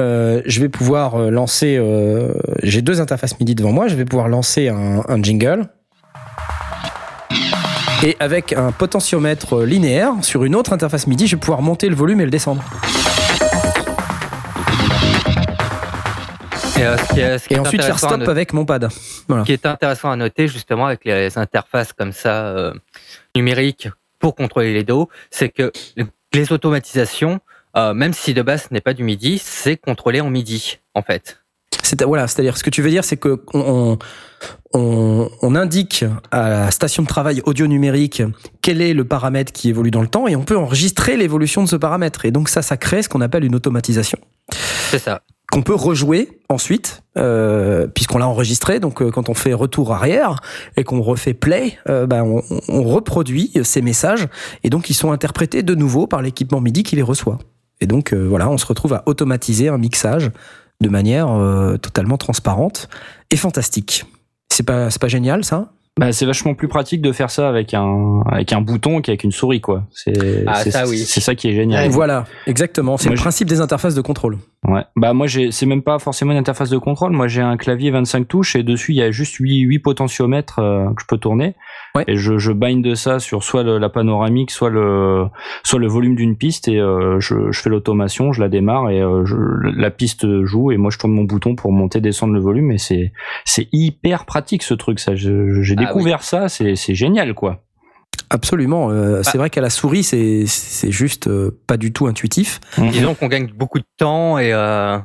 euh, 0.00 0.42
je 0.44 0.60
vais 0.60 0.68
pouvoir 0.68 1.30
lancer. 1.30 1.76
euh, 1.78 2.32
J'ai 2.64 2.82
deux 2.82 3.00
interfaces 3.00 3.38
MIDI 3.38 3.54
devant 3.54 3.70
moi. 3.70 3.86
Je 3.86 3.94
vais 3.94 4.04
pouvoir 4.04 4.28
lancer 4.28 4.68
un, 4.68 5.02
un 5.08 5.22
jingle. 5.22 5.68
Et 8.04 8.16
avec 8.20 8.52
un 8.52 8.72
potentiomètre 8.72 9.62
linéaire 9.62 10.12
sur 10.22 10.44
une 10.44 10.54
autre 10.54 10.72
interface 10.72 11.06
MIDI, 11.06 11.26
je 11.26 11.36
vais 11.36 11.40
pouvoir 11.40 11.62
monter 11.62 11.88
le 11.88 11.96
volume 11.96 12.20
et 12.20 12.24
le 12.24 12.30
descendre. 12.30 12.62
Et, 16.78 16.82
euh, 16.82 16.96
ce 16.98 17.14
qui 17.14 17.20
est- 17.20 17.38
ce 17.38 17.48
qui 17.48 17.54
Et 17.54 17.56
est 17.56 17.60
ensuite 17.60 17.82
faire 17.82 17.98
stop 17.98 18.18
noter- 18.18 18.30
avec 18.30 18.52
mon 18.52 18.66
pad. 18.66 18.88
Ce 18.90 19.42
qui 19.44 19.52
est 19.52 19.64
intéressant 19.66 20.10
à 20.10 20.16
noter 20.16 20.46
justement 20.46 20.86
avec 20.86 21.04
les 21.06 21.36
interfaces 21.38 21.92
comme 21.94 22.12
ça 22.12 22.48
euh, 22.48 22.74
numériques 23.34 23.88
pour 24.18 24.34
contrôler 24.34 24.74
les 24.74 24.84
dos, 24.84 25.08
c'est 25.30 25.48
que 25.48 25.72
les 26.34 26.52
automatisations, 26.52 27.40
euh, 27.76 27.94
même 27.94 28.12
si 28.12 28.34
de 28.34 28.42
base 28.42 28.66
ce 28.68 28.74
n'est 28.74 28.82
pas 28.82 28.92
du 28.92 29.04
MIDI, 29.04 29.38
c'est 29.38 29.78
contrôlé 29.78 30.20
en 30.20 30.28
MIDI 30.28 30.78
en 30.94 31.00
fait. 31.02 31.38
C'est 31.86 32.02
voilà, 32.02 32.26
c'est-à-dire 32.26 32.56
ce 32.58 32.64
que 32.64 32.70
tu 32.70 32.82
veux 32.82 32.90
dire, 32.90 33.04
c'est 33.04 33.16
que 33.16 33.42
on, 33.54 33.96
on, 34.74 35.30
on 35.40 35.54
indique 35.54 36.04
à 36.32 36.48
la 36.48 36.70
station 36.72 37.04
de 37.04 37.08
travail 37.08 37.40
audio 37.46 37.68
numérique 37.68 38.22
quel 38.60 38.80
est 38.82 38.92
le 38.92 39.04
paramètre 39.04 39.52
qui 39.52 39.68
évolue 39.68 39.92
dans 39.92 40.02
le 40.02 40.08
temps 40.08 40.26
et 40.26 40.34
on 40.34 40.42
peut 40.42 40.58
enregistrer 40.58 41.16
l'évolution 41.16 41.62
de 41.62 41.68
ce 41.68 41.76
paramètre. 41.76 42.24
Et 42.24 42.32
donc 42.32 42.48
ça, 42.48 42.60
ça 42.62 42.76
crée 42.76 43.02
ce 43.02 43.08
qu'on 43.08 43.20
appelle 43.20 43.44
une 43.44 43.54
automatisation 43.54 44.18
C'est 44.90 44.98
ça. 44.98 45.22
qu'on 45.52 45.62
peut 45.62 45.76
rejouer 45.76 46.40
ensuite, 46.48 47.04
euh, 47.16 47.86
puisqu'on 47.86 48.18
l'a 48.18 48.26
enregistré. 48.26 48.80
Donc, 48.80 49.00
euh, 49.00 49.12
quand 49.12 49.28
on 49.28 49.34
fait 49.34 49.54
retour 49.54 49.92
arrière 49.92 50.40
et 50.76 50.82
qu'on 50.82 51.00
refait 51.00 51.34
play, 51.34 51.78
euh, 51.88 52.06
ben, 52.06 52.24
on, 52.24 52.42
on 52.68 52.82
reproduit 52.82 53.52
ces 53.62 53.80
messages 53.80 54.26
et 54.64 54.70
donc 54.70 54.90
ils 54.90 54.94
sont 54.94 55.12
interprétés 55.12 55.62
de 55.62 55.74
nouveau 55.76 56.08
par 56.08 56.20
l'équipement 56.20 56.60
MIDI 56.60 56.82
qui 56.82 56.96
les 56.96 57.02
reçoit. 57.02 57.38
Et 57.80 57.86
donc, 57.86 58.12
euh, 58.12 58.26
voilà, 58.28 58.48
on 58.48 58.58
se 58.58 58.66
retrouve 58.66 58.94
à 58.94 59.02
automatiser 59.06 59.68
un 59.68 59.78
mixage 59.78 60.30
de 60.80 60.88
manière 60.88 61.28
euh, 61.30 61.76
totalement 61.76 62.16
transparente 62.18 62.88
et 63.30 63.36
fantastique. 63.36 64.04
C'est 64.48 64.64
pas, 64.64 64.90
c'est 64.90 65.00
pas 65.00 65.08
génial, 65.08 65.44
ça? 65.44 65.72
Bah, 65.98 66.12
c'est 66.12 66.26
vachement 66.26 66.54
plus 66.54 66.68
pratique 66.68 67.00
de 67.00 67.10
faire 67.10 67.30
ça 67.30 67.48
avec 67.48 67.72
un 67.72 68.20
avec 68.30 68.52
un 68.52 68.60
bouton 68.60 69.00
qu'avec 69.00 69.24
une 69.24 69.32
souris 69.32 69.62
quoi. 69.62 69.84
C'est 69.94 70.44
Ah, 70.46 70.62
c'est 70.62 70.70
ça, 70.70 70.86
oui. 70.86 70.98
c'est 70.98 71.22
ça 71.22 71.34
qui 71.34 71.48
est 71.48 71.54
génial. 71.54 71.88
Voilà, 71.88 72.26
exactement. 72.46 72.98
C'est 72.98 73.08
le 73.08 73.14
principe 73.14 73.48
des 73.48 73.62
interfaces 73.62 73.94
de 73.94 74.02
contrôle. 74.02 74.36
Ouais. 74.68 74.82
Bah 74.94 75.14
moi 75.14 75.26
j'ai 75.26 75.50
c'est 75.52 75.64
même 75.64 75.80
pas 75.80 75.98
forcément 75.98 76.32
une 76.32 76.38
interface 76.38 76.68
de 76.68 76.76
contrôle. 76.76 77.12
Moi 77.12 77.28
j'ai 77.28 77.40
un 77.40 77.56
clavier 77.56 77.90
25 77.90 78.28
touches 78.28 78.56
et 78.56 78.62
dessus 78.62 78.92
il 78.92 78.96
y 78.96 79.02
a 79.02 79.10
juste 79.10 79.36
8 79.36 79.60
8 79.60 79.78
potentiomètres 79.78 80.58
euh, 80.58 80.84
que 80.94 81.00
je 81.00 81.06
peux 81.06 81.16
tourner. 81.16 81.54
Ouais. 81.96 82.04
Et 82.08 82.16
je 82.16 82.38
je 82.38 82.52
bind 82.52 82.84
de 82.84 82.94
ça 82.94 83.18
sur 83.20 83.42
soit 83.42 83.62
le- 83.62 83.78
la 83.78 83.88
panoramique, 83.88 84.50
soit 84.50 84.70
le 84.70 85.24
soit 85.64 85.78
le 85.78 85.88
volume 85.88 86.14
d'une 86.16 86.36
piste 86.36 86.68
et 86.68 86.78
euh, 86.78 87.18
je 87.20 87.50
je 87.50 87.60
fais 87.60 87.70
l'automation, 87.70 88.32
je 88.32 88.40
la 88.40 88.48
démarre 88.48 88.90
et 88.90 89.00
euh, 89.02 89.24
je, 89.24 89.34
la 89.76 89.90
piste 89.90 90.44
joue 90.44 90.72
et 90.72 90.76
moi 90.76 90.90
je 90.90 90.98
tourne 90.98 91.12
mon 91.12 91.24
bouton 91.24 91.54
pour 91.54 91.72
monter 91.72 92.00
descendre 92.00 92.34
le 92.34 92.40
volume 92.40 92.70
et 92.72 92.78
c'est 92.78 93.12
c'est 93.44 93.68
hyper 93.72 94.24
pratique 94.26 94.62
ce 94.62 94.74
truc 94.74 95.00
ça. 95.00 95.14
Je- 95.16 95.62
J'ai 95.62 95.74
Ah 95.78 95.84
découvert 95.84 96.22
ça, 96.22 96.48
c'est 96.48 96.76
c'est 96.76 96.94
génial 96.94 97.34
quoi. 97.34 97.62
Absolument. 98.30 98.90
euh, 98.90 99.16
Bah. 99.18 99.22
C'est 99.22 99.38
vrai 99.38 99.50
qu'à 99.50 99.60
la 99.60 99.70
souris, 99.70 100.02
c'est 100.02 100.44
c'est 100.46 100.90
juste 100.90 101.28
euh, 101.28 101.56
pas 101.66 101.76
du 101.76 101.92
tout 101.92 102.06
intuitif. 102.06 102.60
Disons 102.78 103.14
qu'on 103.14 103.28
gagne 103.28 103.46
beaucoup 103.46 103.78
de 103.78 103.84
temps 103.98 104.38
et 104.38 104.52
euh, 104.52 104.98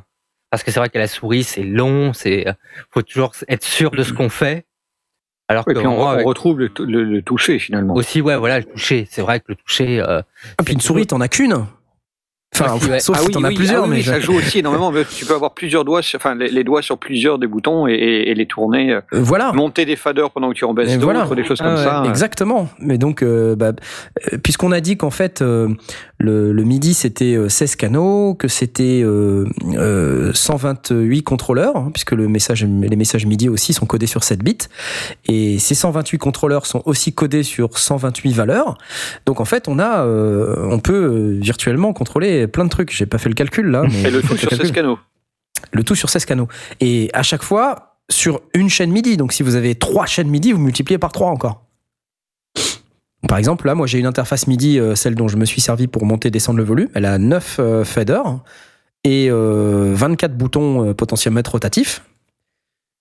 parce 0.50 0.62
que 0.62 0.70
c'est 0.70 0.80
vrai 0.80 0.88
qu'à 0.88 0.98
la 0.98 1.06
souris 1.06 1.44
c'est 1.44 1.62
long, 1.62 2.12
c'est 2.12 2.46
faut 2.90 3.02
toujours 3.02 3.32
être 3.48 3.64
sûr 3.64 3.90
de 3.90 4.02
ce 4.02 4.12
qu'on 4.12 4.28
fait. 4.28 4.66
Alors 5.52 5.64
que 5.64 5.72
puis 5.72 5.86
on, 5.86 5.94
moi, 5.96 6.06
on 6.06 6.10
avec- 6.10 6.26
retrouve 6.26 6.58
le, 6.58 6.70
le- 6.80 7.04
le 7.04 7.22
toucher 7.22 7.58
finalement. 7.58 7.94
aussi 7.94 8.20
ouais 8.20 8.36
voilà 8.36 8.58
le 8.58 8.64
toucher, 8.64 9.06
c'est 9.10 9.22
vrai 9.22 9.38
que 9.40 9.44
le 9.48 9.54
toucher 9.56 10.00
euh, 10.00 10.20
Ah, 10.58 10.62
puis 10.64 10.74
une 10.74 10.80
souris, 10.80 11.06
t'en 11.06 11.20
as 11.20 11.28
qu'une. 11.28 11.64
Enfin, 12.54 12.74
Aussi, 12.74 12.90
ouais. 12.90 13.00
sauf 13.00 13.16
ah 13.16 13.20
si 13.22 13.26
oui, 13.28 13.32
t'en 13.32 13.44
as 13.44 13.48
oui, 13.48 13.54
plusieurs, 13.54 13.78
ah 13.84 13.84
oui, 13.84 13.90
mais 13.92 13.96
oui, 13.96 14.02
ça 14.02 14.20
joue 14.20 14.34
aussi 14.34 14.58
énormément. 14.58 14.92
Tu 15.16 15.24
peux 15.24 15.32
avoir 15.34 15.54
plusieurs 15.54 15.86
doigts, 15.86 16.02
sur- 16.02 16.18
enfin 16.18 16.34
les, 16.34 16.50
les 16.50 16.64
doigts 16.64 16.82
sur 16.82 16.98
plusieurs 16.98 17.38
des 17.38 17.46
boutons 17.46 17.86
et, 17.86 17.92
et- 17.94 18.30
et 18.30 18.34
les 18.34 18.44
tourner, 18.44 18.92
euh, 18.92 19.00
Euh, 19.14 19.22
voilà. 19.22 19.52
monter 19.54 19.86
des 19.86 19.96
faders 19.96 20.30
pendant 20.30 20.50
que 20.50 20.54
tu 20.56 20.66
en 20.66 20.74
baisses 20.74 20.92
d'autres, 20.98 21.02
voilà. 21.24 21.34
des 21.34 21.44
choses 21.44 21.60
Ah 21.62 21.64
comme 21.64 21.74
ouais, 21.76 21.82
ça. 21.82 22.02
Exactement. 22.06 22.68
Mais 22.78 22.98
donc, 22.98 23.22
euh, 23.22 23.56
bah, 23.56 23.72
puisqu'on 24.42 24.70
a 24.70 24.80
dit 24.80 24.98
qu'en 24.98 25.08
fait, 25.10 25.40
euh, 25.40 25.68
le, 26.22 26.52
le 26.52 26.64
MIDI 26.64 26.94
c'était 26.94 27.34
euh, 27.34 27.48
16 27.48 27.76
canaux, 27.76 28.34
que 28.34 28.46
c'était 28.46 29.02
euh, 29.02 29.46
euh, 29.74 30.32
128 30.32 31.22
contrôleurs, 31.22 31.76
hein, 31.76 31.90
puisque 31.92 32.12
le 32.12 32.28
message, 32.28 32.64
les 32.64 32.96
messages 32.96 33.26
MIDI 33.26 33.48
aussi 33.48 33.72
sont 33.72 33.86
codés 33.86 34.06
sur 34.06 34.22
7 34.22 34.42
bits, 34.42 34.58
et 35.26 35.58
ces 35.58 35.74
128 35.74 36.18
contrôleurs 36.18 36.66
sont 36.66 36.82
aussi 36.86 37.12
codés 37.12 37.42
sur 37.42 37.76
128 37.76 38.32
valeurs. 38.32 38.78
Donc 39.26 39.40
en 39.40 39.44
fait, 39.44 39.66
on 39.66 39.80
a, 39.80 40.04
euh, 40.04 40.68
on 40.70 40.78
peut 40.78 40.92
euh, 40.92 41.38
virtuellement 41.40 41.92
contrôler 41.92 42.46
plein 42.46 42.64
de 42.64 42.70
trucs. 42.70 42.92
J'ai 42.92 43.06
pas 43.06 43.18
fait 43.18 43.28
le 43.28 43.34
calcul 43.34 43.66
là. 43.66 43.82
Mais 43.90 44.08
Et 44.08 44.10
le 44.10 44.22
tout 44.22 44.36
sur 44.36 44.48
calcule. 44.48 44.68
16 44.68 44.72
canaux. 44.72 44.98
Le 45.72 45.82
tout 45.82 45.96
sur 45.96 46.08
16 46.08 46.24
canaux. 46.24 46.48
Et 46.80 47.10
à 47.14 47.22
chaque 47.22 47.42
fois, 47.42 47.96
sur 48.10 48.42
une 48.54 48.68
chaîne 48.68 48.92
MIDI. 48.92 49.16
Donc 49.16 49.32
si 49.32 49.42
vous 49.42 49.56
avez 49.56 49.74
trois 49.74 50.06
chaînes 50.06 50.28
MIDI, 50.28 50.52
vous 50.52 50.60
multipliez 50.60 50.98
par 50.98 51.10
trois 51.10 51.30
encore. 51.30 51.64
Par 53.28 53.38
exemple, 53.38 53.66
là, 53.66 53.74
moi 53.74 53.86
j'ai 53.86 53.98
une 53.98 54.06
interface 54.06 54.46
MIDI, 54.46 54.78
euh, 54.78 54.94
celle 54.94 55.14
dont 55.14 55.28
je 55.28 55.36
me 55.36 55.44
suis 55.44 55.60
servi 55.60 55.86
pour 55.86 56.04
monter 56.04 56.28
et 56.28 56.30
descendre 56.30 56.58
le 56.58 56.64
volume. 56.64 56.88
Elle 56.94 57.04
a 57.04 57.18
9 57.18 57.56
euh, 57.58 57.84
faders 57.84 58.40
et 59.04 59.28
euh, 59.30 59.92
24 59.94 60.36
boutons 60.36 60.88
euh, 60.88 60.94
potentiomètre 60.94 61.52
rotatifs. 61.52 62.04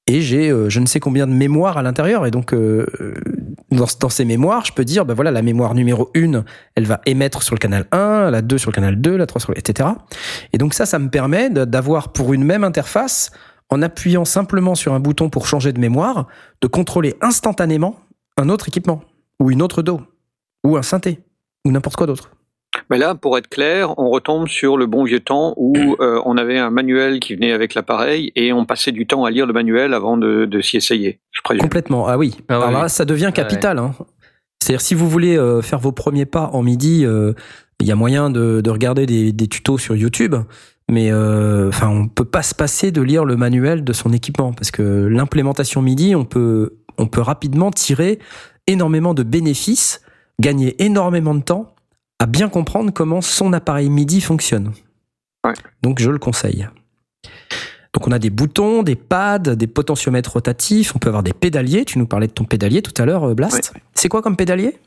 Et 0.08 0.22
j'ai 0.22 0.50
je 0.68 0.80
ne 0.80 0.88
sais 0.88 1.00
combien 1.00 1.28
de 1.28 1.32
mémoire 1.32 1.78
à 1.78 1.84
l'intérieur. 1.84 2.26
Et 2.26 2.32
donc, 2.32 2.56
dans, 3.70 4.10
ces 4.10 4.26
mémoires, 4.26 4.66
je 4.66 4.74
peux 4.74 4.84
dire, 4.84 5.06
ben 5.06 5.14
voilà, 5.14 5.30
la 5.30 5.44
mémoire 5.44 5.76
numéro 5.76 6.10
1, 6.16 6.44
elle 6.76 6.86
va 6.86 7.02
émettre 7.06 7.44
sur 7.44 7.54
le 7.54 7.60
canal 7.60 7.86
1, 7.92 8.32
la 8.32 8.42
2 8.42 8.58
sur 8.58 8.72
le 8.72 8.76
canal 8.76 9.00
2, 9.00 9.16
la 9.16 9.28
3 9.28 9.40
sur 9.40 9.52
le... 9.52 9.60
etc. 9.60 9.90
Et 10.54 10.58
donc 10.58 10.74
ça, 10.74 10.88
ça 10.88 10.98
me 10.98 11.10
permet 11.10 11.52
d'avoir 11.52 12.12
pour 12.12 12.34
une 12.34 12.44
même 12.44 12.64
interface, 12.64 13.32
en 13.70 13.82
appuyant 13.84 14.26
simplement 14.26 14.76
sur 14.76 14.94
un 14.94 15.00
bouton 15.00 15.30
pour 15.30 15.46
changer 15.48 15.72
de 15.72 15.80
mémoire, 15.80 16.28
de 16.62 16.68
contrôler 16.68 17.16
instantanément 17.22 17.96
un 18.38 18.50
autre 18.50 18.68
équipement, 18.68 19.04
ou 19.40 19.52
une 19.52 19.62
autre 19.62 19.82
DO, 19.82 20.02
ou 20.64 20.78
un 20.78 20.82
synthé, 20.82 21.20
ou 21.66 21.72
n'importe 21.72 21.96
quoi 21.96 22.08
d'autre. 22.08 22.32
Mais 22.90 22.98
là, 22.98 23.16
pour 23.16 23.38
être 23.38 23.50
clair, 23.50 23.98
on 24.00 24.10
retombe 24.10 24.48
sur 24.48 24.78
le 24.78 24.86
bon 24.86 25.04
vieux 25.04 25.20
temps 25.20 25.54
où 25.58 25.76
euh, 26.00 26.22
on 26.26 26.38
avait 26.38 26.58
un 26.58 26.70
manuel 26.70 27.20
qui 27.20 27.36
venait 27.36 27.52
avec 27.52 27.74
l'appareil 27.74 28.32
et 28.36 28.54
on 28.54 28.66
passait 28.66 28.94
du 28.94 29.06
temps 29.06 29.26
à 29.26 29.32
lire 29.32 29.46
le 29.46 29.52
manuel 29.54 29.94
avant 29.94 30.16
de, 30.18 30.46
de 30.46 30.62
s'y 30.62 30.78
essayer. 30.78 31.20
Je 31.32 31.42
présume. 31.42 31.62
Complètement, 31.64 32.08
ah 32.08 32.18
oui. 32.18 32.38
Ah 32.48 32.56
Alors 32.56 32.68
oui. 32.70 32.74
là, 32.76 32.88
ça 32.90 33.04
devient 33.04 33.32
capital. 33.34 33.78
hein. 33.78 33.94
C'est-à-dire, 34.62 34.80
si 34.82 34.94
vous 34.96 35.10
voulez 35.10 35.38
euh, 35.38 35.62
faire 35.62 35.80
vos 35.80 35.92
premiers 35.92 36.26
pas 36.26 36.50
en 36.54 36.64
MIDI, 36.64 37.04
euh, 37.06 37.34
il 37.82 37.88
y 37.88 37.92
a 37.92 37.96
moyen 37.96 38.30
de, 38.30 38.62
de 38.62 38.70
regarder 38.70 39.06
des, 39.06 39.34
des 39.34 39.48
tutos 39.48 39.78
sur 39.78 39.96
YouTube, 39.98 40.36
mais 40.90 41.12
euh, 41.12 41.68
enfin, 41.70 41.90
on 41.90 42.08
peut 42.08 42.26
pas 42.26 42.44
se 42.44 42.56
passer 42.56 42.92
de 42.92 43.02
lire 43.02 43.26
le 43.26 43.36
manuel 43.36 43.84
de 43.84 43.92
son 43.92 44.14
équipement, 44.14 44.54
parce 44.54 44.72
que 44.72 44.82
l'implémentation 45.08 45.82
MIDI, 45.82 46.16
on 46.16 46.24
peut, 46.26 46.78
on 46.98 47.08
peut 47.08 47.22
rapidement 47.22 47.72
tirer 47.72 48.20
énormément 48.68 49.14
de 49.14 49.24
bénéfices, 49.24 50.02
gagner 50.42 50.82
énormément 50.84 51.34
de 51.36 51.42
temps 51.44 51.74
à 52.20 52.26
bien 52.26 52.50
comprendre 52.50 52.92
comment 52.92 53.22
son 53.22 53.54
appareil 53.54 53.90
MIDI 53.90 54.20
fonctionne. 54.22 54.74
Ouais. 55.46 55.54
Donc, 55.82 56.00
je 56.00 56.10
le 56.12 56.20
conseille. 56.20 56.68
Donc 57.94 58.08
on 58.08 58.12
a 58.14 58.20
des 58.20 58.30
boutons, 58.30 58.84
des 58.84 58.96
pads, 58.96 59.40
des 59.40 59.68
potentiomètres 59.68 60.32
rotatifs, 60.32 60.96
on 60.96 61.00
peut 61.00 61.10
avoir 61.10 61.24
des 61.24 61.34
pédaliers. 61.34 61.84
Tu 61.84 62.00
nous 62.00 62.08
parlais 62.08 62.28
de 62.28 62.32
ton 62.32 62.46
pédalier 62.46 62.82
tout 62.82 62.94
à 63.02 63.06
l'heure, 63.06 63.26
euh, 63.26 63.34
Blast. 63.34 63.74
C'est 63.96 64.08
quoi 64.08 64.22
comme 64.22 64.38
pédalier? 64.38 64.80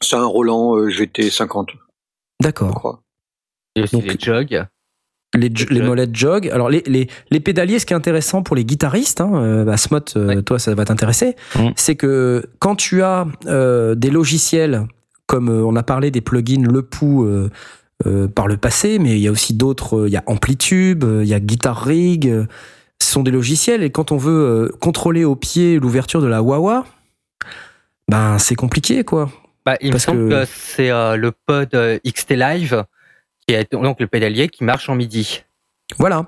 C'est 0.00 0.16
un 0.16 0.24
Roland 0.24 0.76
euh, 0.78 0.88
GT50, 0.88 1.72
je 1.72 1.76
D'accord. 2.40 2.74
crois. 2.74 3.02
il 3.74 3.80
y 3.80 3.82
a 3.82 3.84
aussi 3.84 3.96
Donc- 3.96 4.04
les 4.06 4.18
jogs. 4.18 4.66
Les, 5.36 5.50
les 5.70 5.80
molettes 5.82 6.14
jog. 6.16 6.48
Alors 6.52 6.68
les, 6.70 6.82
les, 6.86 7.08
les 7.30 7.40
pédaliers, 7.40 7.78
ce 7.78 7.86
qui 7.86 7.92
est 7.92 7.96
intéressant 7.96 8.42
pour 8.42 8.56
les 8.56 8.64
guitaristes, 8.64 9.20
hein, 9.20 9.30
euh, 9.34 9.64
bah, 9.64 9.76
Smot, 9.76 10.00
euh, 10.16 10.26
Ouais. 10.28 10.42
toi 10.42 10.58
ça 10.58 10.74
va 10.74 10.84
t'intéresser, 10.84 11.36
Mm. 11.56 11.68
c'est 11.76 11.94
que 11.96 12.44
quand 12.58 12.76
tu 12.76 13.02
as 13.02 13.26
euh, 13.46 13.94
des 13.94 14.10
logiciels 14.10 14.86
comme 15.26 15.48
euh, 15.48 15.62
on 15.64 15.74
a 15.76 15.82
parlé 15.82 16.10
des 16.10 16.20
plugins 16.20 16.62
Le 16.70 16.82
Pou 16.82 17.24
euh, 17.24 17.48
par 18.34 18.46
le 18.46 18.56
passé, 18.56 18.98
mais 18.98 19.12
il 19.16 19.20
y 19.20 19.28
a 19.28 19.30
aussi 19.30 19.54
d'autres, 19.54 20.04
il 20.06 20.12
y 20.12 20.16
a 20.16 20.22
Amplitube, 20.26 21.04
il 21.22 21.26
y 21.28 21.34
a 21.34 21.40
Guitar 21.40 21.82
Rig, 21.82 22.30
ce 23.00 23.12
sont 23.12 23.22
des 23.22 23.30
logiciels 23.30 23.82
et 23.82 23.90
quand 23.90 24.12
on 24.12 24.16
veut 24.18 24.70
contrôler 24.80 25.24
au 25.24 25.34
pied 25.36 25.78
l'ouverture 25.80 26.20
de 26.20 26.26
la 26.26 26.42
wah 26.42 26.84
ben 28.08 28.38
c'est 28.38 28.54
compliqué 28.54 29.02
quoi. 29.04 29.30
Bah, 29.64 29.76
il 29.80 29.90
Parce 29.90 30.06
me 30.08 30.12
semble 30.14 30.28
que- 30.28 30.44
que, 30.44 30.50
c'est 30.54 30.90
le 30.90 31.32
pod 31.32 31.68
XT 32.06 32.36
Live 32.36 32.84
qui 33.46 33.56
donc 33.72 34.00
le 34.00 34.06
pédalier 34.06 34.48
qui 34.48 34.64
marche 34.64 34.88
en 34.88 34.94
MIDI. 34.94 35.42
Voilà. 35.98 36.26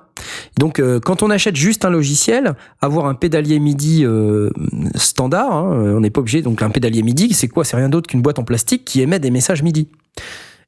Donc, 0.56 0.78
euh, 0.78 1.00
quand 1.00 1.22
on 1.24 1.30
achète 1.30 1.56
juste 1.56 1.84
un 1.84 1.90
logiciel, 1.90 2.54
avoir 2.80 3.06
un 3.06 3.14
pédalier 3.14 3.58
MIDI 3.58 4.04
euh, 4.04 4.50
standard, 4.94 5.52
hein, 5.52 5.72
euh, 5.72 5.96
on 5.96 6.00
n'est 6.00 6.10
pas 6.10 6.20
obligé. 6.20 6.42
Donc, 6.42 6.62
un 6.62 6.70
pédalier 6.70 7.02
MIDI, 7.02 7.34
c'est 7.34 7.48
quoi? 7.48 7.64
C'est 7.64 7.76
rien 7.76 7.88
d'autre 7.88 8.08
qu'une 8.08 8.22
boîte 8.22 8.38
en 8.38 8.44
plastique 8.44 8.84
qui 8.84 9.00
émet 9.00 9.18
des 9.18 9.30
messages 9.32 9.62
MIDI. 9.62 9.88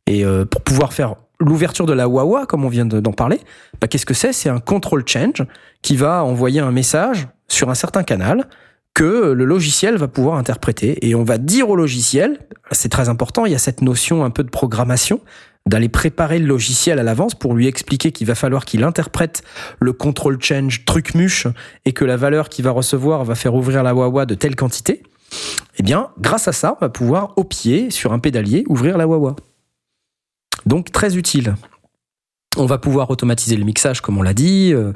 Et 0.06 0.24
pour 0.51 0.62
pouvoir 0.62 0.93
faire 0.93 1.14
l'ouverture 1.39 1.86
de 1.86 1.93
la 1.93 2.09
wah 2.09 2.47
comme 2.47 2.64
on 2.64 2.68
vient 2.68 2.86
de- 2.86 2.98
d'en 2.98 3.12
parler, 3.12 3.39
bah, 3.81 3.86
qu'est-ce 3.86 4.06
que 4.06 4.14
c'est? 4.14 4.32
C'est 4.32 4.48
un 4.48 4.59
control 4.59 5.05
change 5.06 5.44
qui 5.82 5.94
va 5.94 6.24
envoyer 6.24 6.59
un 6.59 6.72
message 6.72 7.28
sur 7.47 7.70
un 7.70 7.74
certain 7.74 8.02
canal 8.02 8.48
que 8.94 9.32
le 9.32 9.44
logiciel 9.44 9.97
va 9.98 10.09
pouvoir 10.09 10.36
interpréter. 10.36 11.06
Et 11.06 11.14
on 11.14 11.22
va 11.22 11.39
dire 11.39 11.70
au 11.70 11.77
logiciel, 11.77 12.40
c'est 12.72 12.89
très 12.89 13.09
important, 13.09 13.47
il 13.47 13.52
y 13.52 13.55
a 13.55 13.59
cette 13.59 13.82
notion 13.82 14.24
un 14.24 14.31
peu 14.31 14.43
de 14.43 14.51
programmation, 14.51 15.20
d'aller 15.66 15.89
préparer 15.89 16.39
le 16.39 16.47
logiciel 16.47 16.99
à 16.99 17.03
l'avance 17.03 17.35
pour 17.35 17.55
lui 17.55 17.66
expliquer 17.66 18.12
qu'il 18.12 18.27
va 18.27 18.35
falloir 18.35 18.65
qu'il 18.65 18.82
interprète 18.82 19.43
le 19.81 19.93
control 19.93 20.39
change 20.41 20.85
truc 20.85 21.15
muche 21.15 21.47
et 21.85 21.93
que 21.93 22.05
la 22.05 22.16
valeur 22.16 22.49
qu'il 22.49 22.65
va 22.65 22.70
recevoir 22.70 23.24
va 23.24 23.35
faire 23.35 23.55
ouvrir 23.55 23.82
la 23.82 23.95
Wawa 23.95 24.27
de 24.27 24.35
telle 24.35 24.57
quantité. 24.57 25.03
Eh 25.78 25.82
bien, 25.82 26.11
grâce 26.19 26.49
à 26.49 26.53
ça, 26.53 26.77
on 26.81 26.85
va 26.85 26.89
pouvoir 26.89 27.35
au 27.37 27.45
pied, 27.45 27.91
sur 27.91 28.12
un 28.12 28.19
pédalier, 28.19 28.65
ouvrir 28.69 28.99
la 28.99 29.07
Wawa. 29.07 29.37
Donc 30.66 30.93
très 30.93 31.16
utile. 31.16 31.55
On 32.56 32.66
va 32.66 32.78
pouvoir 32.78 33.09
automatiser 33.10 33.56
le 33.56 33.64
mixage, 33.64 34.01
comme 34.01 34.18
on 34.18 34.22
l'a 34.22 34.35
dit. 34.35 34.72
Euh, 34.74 34.93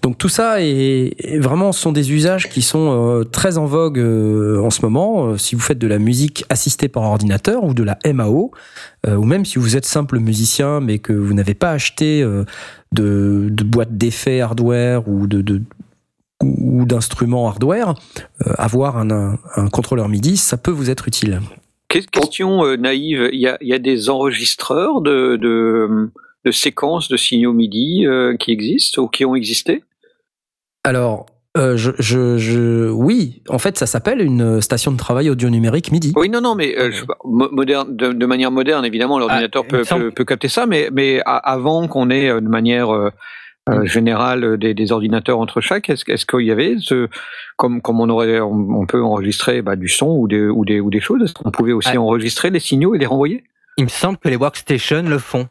Donc 0.00 0.16
tout 0.16 0.30
ça 0.30 0.62
est, 0.62 1.38
vraiment 1.38 1.72
sont 1.72 1.92
des 1.92 2.10
usages 2.10 2.48
qui 2.48 2.62
sont 2.62 3.18
euh, 3.20 3.24
très 3.24 3.58
en 3.58 3.66
vogue 3.66 3.98
euh, 3.98 4.62
en 4.62 4.70
ce 4.70 4.80
moment. 4.80 5.36
Si 5.36 5.54
vous 5.54 5.60
faites 5.60 5.76
de 5.76 5.86
la 5.86 5.98
musique 5.98 6.46
assistée 6.48 6.88
par 6.88 7.02
ordinateur 7.02 7.64
ou 7.64 7.74
de 7.74 7.82
la 7.82 7.98
MAO, 8.10 8.50
ou 9.06 9.24
même 9.24 9.44
si 9.44 9.58
vous 9.58 9.76
êtes 9.76 9.84
simple 9.84 10.18
musicien 10.18 10.80
mais 10.80 10.98
que 10.98 11.12
vous 11.12 11.34
n'avez 11.34 11.54
pas 11.54 11.70
acheté 11.70 12.24
de, 12.92 13.62
boîte 13.64 13.96
d'effets 13.96 14.40
hardware 14.40 15.06
ou 15.06 15.26
d'instruments 16.40 17.46
hardware, 17.46 17.94
avoir 18.56 18.96
un, 18.96 19.38
contrôleur 19.70 20.08
MIDI, 20.08 20.38
ça 20.38 20.56
peut 20.56 20.72
vous 20.72 20.90
être 20.90 21.06
utile. 21.06 21.40
Que- 21.88 21.98
Question 22.10 22.76
naïve, 22.76 23.28
il 23.32 23.38
y 23.38 23.72
a, 23.72 23.78
des 23.78 24.10
enregistreurs 24.10 25.02
de, 25.02 25.36
de 26.46 26.52
séquences 26.52 27.08
de 27.08 27.16
signaux 27.16 27.52
MIDI 27.52 28.06
euh, 28.06 28.36
qui 28.36 28.52
existent 28.52 29.02
ou 29.02 29.08
qui 29.08 29.24
ont 29.24 29.34
existé? 29.34 29.82
Alors, 30.84 31.26
euh, 31.56 31.76
je, 31.76 31.90
je, 31.98 32.38
je, 32.38 32.88
oui, 32.90 33.42
en 33.48 33.58
fait, 33.58 33.76
ça 33.76 33.86
s'appelle 33.86 34.20
une 34.20 34.60
station 34.60 34.92
de 34.92 34.96
travail 34.96 35.28
audio 35.28 35.50
numérique 35.50 35.90
MIDI. 35.90 36.12
Oui, 36.14 36.28
non, 36.28 36.40
non, 36.40 36.54
mais 36.54 36.78
euh, 36.78 36.90
pas, 37.06 37.16
moderne, 37.24 37.96
de, 37.96 38.12
de 38.12 38.26
manière 38.26 38.50
moderne, 38.52 38.84
évidemment, 38.84 39.18
l'ordinateur 39.18 39.64
Ah, 39.66 39.70
peut, 39.70 39.82
peut, 39.82 40.10
peut 40.12 40.24
capter 40.24 40.48
ça, 40.48 40.66
mais, 40.66 40.88
mais 40.92 41.20
avant 41.26 41.88
qu'on 41.88 42.10
ait 42.10 42.28
de 42.28 42.48
manière 42.48 42.90
euh, 42.94 43.10
euh, 43.68 43.84
générale 43.86 44.58
des, 44.58 44.74
des 44.74 44.92
ordinateurs 44.92 45.40
entre 45.40 45.60
chaque, 45.60 45.90
est-ce, 45.90 46.04
est-ce 46.08 46.26
qu'il 46.26 46.46
y 46.46 46.52
avait, 46.52 46.76
ce, 46.78 47.08
comme, 47.56 47.80
comme 47.82 48.00
on 48.00 48.08
aurait, 48.08 48.38
on, 48.40 48.52
on 48.82 48.86
peut 48.86 49.02
enregistrer 49.02 49.62
bah, 49.62 49.74
du 49.74 49.88
son 49.88 50.10
ou 50.10 50.28
des, 50.28 50.46
ou 50.46 50.64
des, 50.64 50.78
ou 50.78 50.90
des 50.90 51.00
choses, 51.00 51.22
est-ce 51.24 51.34
qu'on 51.34 51.50
pouvait 51.50 51.72
aussi 51.72 51.90
Ah. 51.94 52.00
enregistrer 52.00 52.50
les 52.50 52.60
signaux 52.60 52.94
et 52.94 52.98
les 52.98 53.06
renvoyer? 53.06 53.42
Il 53.78 53.84
me 53.84 53.88
semble 53.90 54.18
que 54.18 54.28
les 54.28 54.36
workstations 54.36 55.02
le 55.02 55.18
font. 55.18 55.48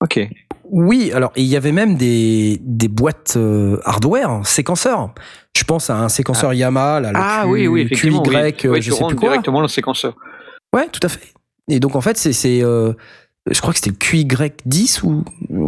Ok. 0.00 0.20
Oui, 0.70 1.10
alors 1.14 1.32
il 1.36 1.44
y 1.44 1.56
avait 1.56 1.72
même 1.72 1.96
des, 1.96 2.58
des 2.62 2.88
boîtes 2.88 3.34
euh, 3.36 3.80
hardware, 3.84 4.46
séquenceurs. 4.46 5.12
Je 5.56 5.64
pense 5.64 5.90
à 5.90 5.96
un 5.98 6.08
séquenceur 6.08 6.52
Yamaha, 6.54 7.00
là, 7.00 7.12
le 7.12 7.18
Ah 7.20 7.40
Q- 7.44 7.50
oui, 7.50 7.66
oui, 7.66 7.80
effectivement. 7.82 8.22
QY, 8.22 8.30
oui. 8.36 8.36
euh, 8.36 8.70
Oui, 8.72 8.82
je 8.82 8.90
tu 8.90 8.90
sais 8.90 8.96
plus 8.96 9.04
rentres 9.04 9.16
quoi. 9.16 9.28
directement 9.30 9.60
le 9.60 9.68
séquenceur. 9.68 10.14
Ouais, 10.74 10.88
tout 10.92 11.00
à 11.02 11.08
fait. 11.08 11.32
Et 11.68 11.80
donc 11.80 11.96
en 11.96 12.00
fait, 12.00 12.16
c'est, 12.18 12.32
c'est 12.34 12.62
euh, 12.62 12.92
je 13.50 13.58
crois 13.60 13.72
que 13.72 13.78
c'était 13.80 13.90
le 13.90 13.96
QY10 13.96 15.02
ou 15.04 15.24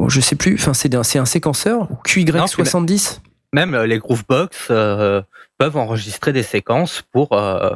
je 0.08 0.20
sais 0.20 0.36
plus. 0.36 0.54
Enfin, 0.54 0.74
c'est 0.74 0.94
un, 0.94 1.02
c'est 1.02 1.18
un 1.18 1.24
séquenceur 1.24 1.90
ou 1.90 1.94
QY70. 2.06 3.20
Même 3.52 3.74
euh, 3.74 3.86
les 3.86 3.98
Groovebox 3.98 4.68
euh, 4.70 5.22
peuvent 5.58 5.76
enregistrer 5.76 6.32
des 6.32 6.42
séquences 6.44 7.02
pour, 7.10 7.32
euh, 7.32 7.70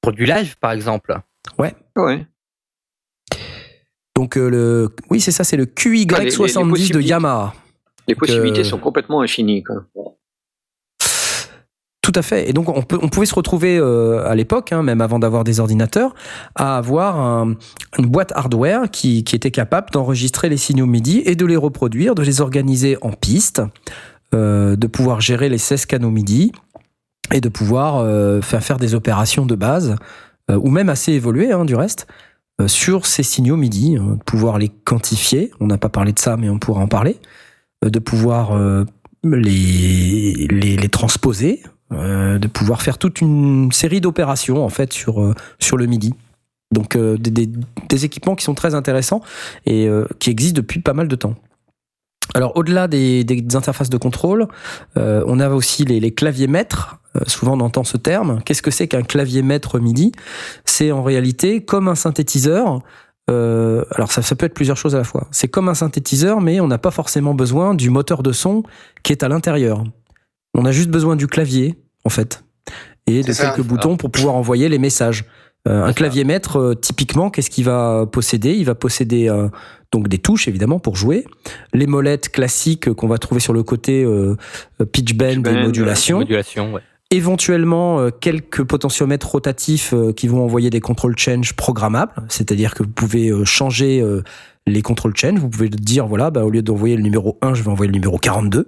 pour 0.00 0.12
du 0.12 0.24
live, 0.24 0.56
par 0.58 0.72
exemple. 0.72 1.16
Ouais. 1.58 1.74
Donc 4.20 4.36
euh, 4.36 4.50
le, 4.50 4.88
oui, 5.08 5.18
c'est 5.18 5.30
ça, 5.32 5.44
c'est 5.44 5.56
le 5.56 5.62
Ah, 5.64 5.80
les- 5.86 5.90
les- 5.94 6.04
les 6.24 6.30
QY70 6.30 6.64
de 6.64 6.68
possibilités. 6.70 7.08
Yamaha. 7.08 7.54
Les 8.06 8.14
possibilités 8.14 8.60
euh, 8.60 8.64
sont 8.64 8.76
complètement 8.78 9.22
infinies. 9.22 9.62
Quoi. 9.62 9.86
Tout 12.02 12.12
à 12.14 12.20
fait. 12.20 12.50
Et 12.50 12.52
donc 12.52 12.68
on, 12.68 12.82
peut, 12.82 12.98
on 13.00 13.08
pouvait 13.08 13.24
se 13.24 13.34
retrouver 13.34 13.78
euh, 13.78 14.26
à 14.28 14.34
l'époque, 14.34 14.72
hein, 14.72 14.82
même 14.82 15.00
avant 15.00 15.18
d'avoir 15.18 15.42
des 15.44 15.58
ordinateurs, 15.58 16.14
à 16.54 16.76
avoir 16.76 17.18
un- 17.18 17.54
une 17.98 18.06
boîte 18.06 18.32
hardware 18.34 18.90
qui, 18.90 19.24
qui 19.24 19.36
était 19.36 19.50
capable 19.50 19.88
d'enregistrer 19.90 20.50
les 20.50 20.58
signaux 20.58 20.86
MIDI 20.86 21.22
et 21.24 21.34
de 21.34 21.46
les 21.46 21.56
reproduire, 21.56 22.14
de 22.14 22.22
les 22.22 22.42
organiser 22.42 22.98
en 23.00 23.12
pistes, 23.12 23.62
euh, 24.34 24.76
de 24.76 24.86
pouvoir 24.86 25.22
gérer 25.22 25.48
les 25.48 25.56
16 25.58 25.86
canaux 25.86 26.10
MIDI 26.10 26.52
et 27.32 27.40
de 27.40 27.48
pouvoir 27.48 27.98
euh, 27.98 28.42
faire 28.42 28.62
faire 28.62 28.78
des 28.78 28.94
opérations 28.94 29.46
de 29.46 29.54
base, 29.54 29.96
ou 30.52 30.68
même 30.68 30.88
assez 30.90 31.12
évoluées 31.12 31.52
hein, 31.52 31.64
du 31.64 31.76
reste, 31.76 32.08
sur 32.66 33.06
ces 33.06 33.22
signaux 33.22 33.56
MIDI, 33.56 33.96
hein, 33.96 34.16
de 34.18 34.22
pouvoir 34.24 34.58
les 34.58 34.68
quantifier. 34.68 35.50
On 35.60 35.66
n'a 35.66 35.78
pas 35.78 35.88
parlé 35.88 36.12
de 36.12 36.18
ça, 36.18 36.36
mais 36.36 36.48
on 36.48 36.58
pourra 36.58 36.82
en 36.82 36.88
parler. 36.88 37.16
Euh, 37.84 37.90
de 37.90 37.98
pouvoir 37.98 38.52
euh, 38.52 38.84
les, 39.24 40.88
transposer, 40.90 41.62
euh, 41.92 42.38
de 42.38 42.46
pouvoir 42.46 42.82
faire 42.82 42.98
toute 42.98 43.20
une 43.20 43.72
série 43.72 44.00
d'opérations 44.00 44.64
en 44.64 44.68
fait 44.68 44.92
sur 44.92 45.22
euh, 45.22 45.34
le 45.76 45.86
MIDI. 45.86 46.12
Donc 46.72 46.94
euh, 46.94 47.16
des, 47.18 48.04
équipements 48.04 48.36
qui 48.36 48.44
sont 48.44 48.54
très 48.54 48.74
intéressants 48.74 49.22
et 49.66 49.88
euh, 49.88 50.06
qui 50.18 50.30
existent 50.30 50.56
depuis 50.56 50.80
pas 50.80 50.92
mal 50.92 51.08
de 51.08 51.16
temps. 51.16 51.34
Alors 52.34 52.56
au-delà 52.56 52.88
des, 52.88 53.24
des 53.24 53.56
interfaces 53.56 53.90
de 53.90 53.96
contrôle, 53.96 54.46
euh, 54.96 55.24
on 55.26 55.40
a 55.40 55.48
aussi 55.48 55.84
les, 55.84 56.00
les 56.00 56.12
claviers 56.12 56.46
maîtres. 56.46 56.98
Euh, 57.16 57.20
souvent 57.26 57.56
on 57.56 57.60
entend 57.60 57.84
ce 57.84 57.96
terme. 57.96 58.40
Qu'est-ce 58.44 58.62
que 58.62 58.70
c'est 58.70 58.88
qu'un 58.88 59.02
clavier 59.02 59.42
maître 59.42 59.78
MIDI? 59.78 60.12
C'est 60.64 60.92
en 60.92 61.02
réalité 61.02 61.64
comme 61.64 61.88
un 61.88 61.94
synthétiseur. 61.94 62.80
Euh, 63.30 63.84
alors 63.92 64.10
ça, 64.10 64.22
ça 64.22 64.34
peut 64.34 64.46
être 64.46 64.54
plusieurs 64.54 64.76
choses 64.76 64.94
à 64.94 64.98
la 64.98 65.04
fois. 65.04 65.28
C'est 65.30 65.48
comme 65.48 65.68
un 65.68 65.74
synthétiseur, 65.74 66.40
mais 66.40 66.60
on 66.60 66.68
n'a 66.68 66.78
pas 66.78 66.90
forcément 66.90 67.34
besoin 67.34 67.74
du 67.74 67.90
moteur 67.90 68.22
de 68.22 68.32
son 68.32 68.62
qui 69.02 69.12
est 69.12 69.22
à 69.22 69.28
l'intérieur. 69.28 69.84
On 70.54 70.64
a 70.64 70.72
juste 70.72 70.90
besoin 70.90 71.14
du 71.14 71.28
clavier, 71.28 71.78
en 72.04 72.08
fait, 72.08 72.42
et 73.06 73.22
de 73.22 73.32
ça. 73.32 73.50
quelques 73.50 73.66
boutons 73.66 73.96
pour 73.96 74.10
pouvoir 74.10 74.34
envoyer 74.34 74.68
les 74.68 74.78
messages. 74.78 75.24
Euh, 75.68 75.84
un 75.84 75.92
clavier 75.92 76.24
maître, 76.24 76.58
euh, 76.58 76.74
typiquement, 76.74 77.30
qu'est-ce 77.30 77.50
qu'il 77.50 77.64
va 77.64 78.06
posséder? 78.10 78.54
Il 78.54 78.64
va 78.64 78.74
posséder 78.74 79.28
euh, 79.28 79.48
donc 79.92 80.08
des 80.08 80.18
touches, 80.18 80.48
évidemment, 80.48 80.78
pour 80.78 80.96
jouer, 80.96 81.24
les 81.74 81.86
molettes 81.86 82.30
classiques 82.30 82.92
qu'on 82.94 83.08
va 83.08 83.18
trouver 83.18 83.40
sur 83.40 83.52
le 83.52 83.62
côté 83.62 84.02
euh, 84.02 84.36
pitch 84.92 85.14
bend 85.14 85.26
Pitch 85.26 85.38
bend, 85.38 85.50
et 85.50 85.62
modulation, 85.62 86.18
Modulation, 86.20 86.72
ouais. 86.72 86.80
éventuellement 87.10 88.00
euh, 88.00 88.10
quelques 88.10 88.64
potentiomètres 88.64 89.28
rotatifs 89.28 89.92
euh, 89.92 90.12
qui 90.12 90.28
vont 90.28 90.42
envoyer 90.42 90.70
des 90.70 90.80
control 90.80 91.18
change 91.18 91.54
programmables, 91.54 92.14
c'est-à-dire 92.28 92.74
que 92.74 92.82
vous 92.82 92.90
pouvez 92.90 93.28
euh, 93.28 93.44
changer 93.44 94.00
euh, 94.00 94.22
les 94.66 94.80
control 94.80 95.14
change, 95.14 95.40
vous 95.40 95.50
pouvez 95.50 95.68
dire 95.68 96.06
voilà, 96.06 96.30
bah, 96.30 96.44
au 96.44 96.50
lieu 96.50 96.62
d'envoyer 96.62 96.96
le 96.96 97.02
numéro 97.02 97.38
1, 97.42 97.52
je 97.52 97.62
vais 97.62 97.70
envoyer 97.70 97.88
le 97.88 97.98
numéro 97.98 98.16
42. 98.16 98.66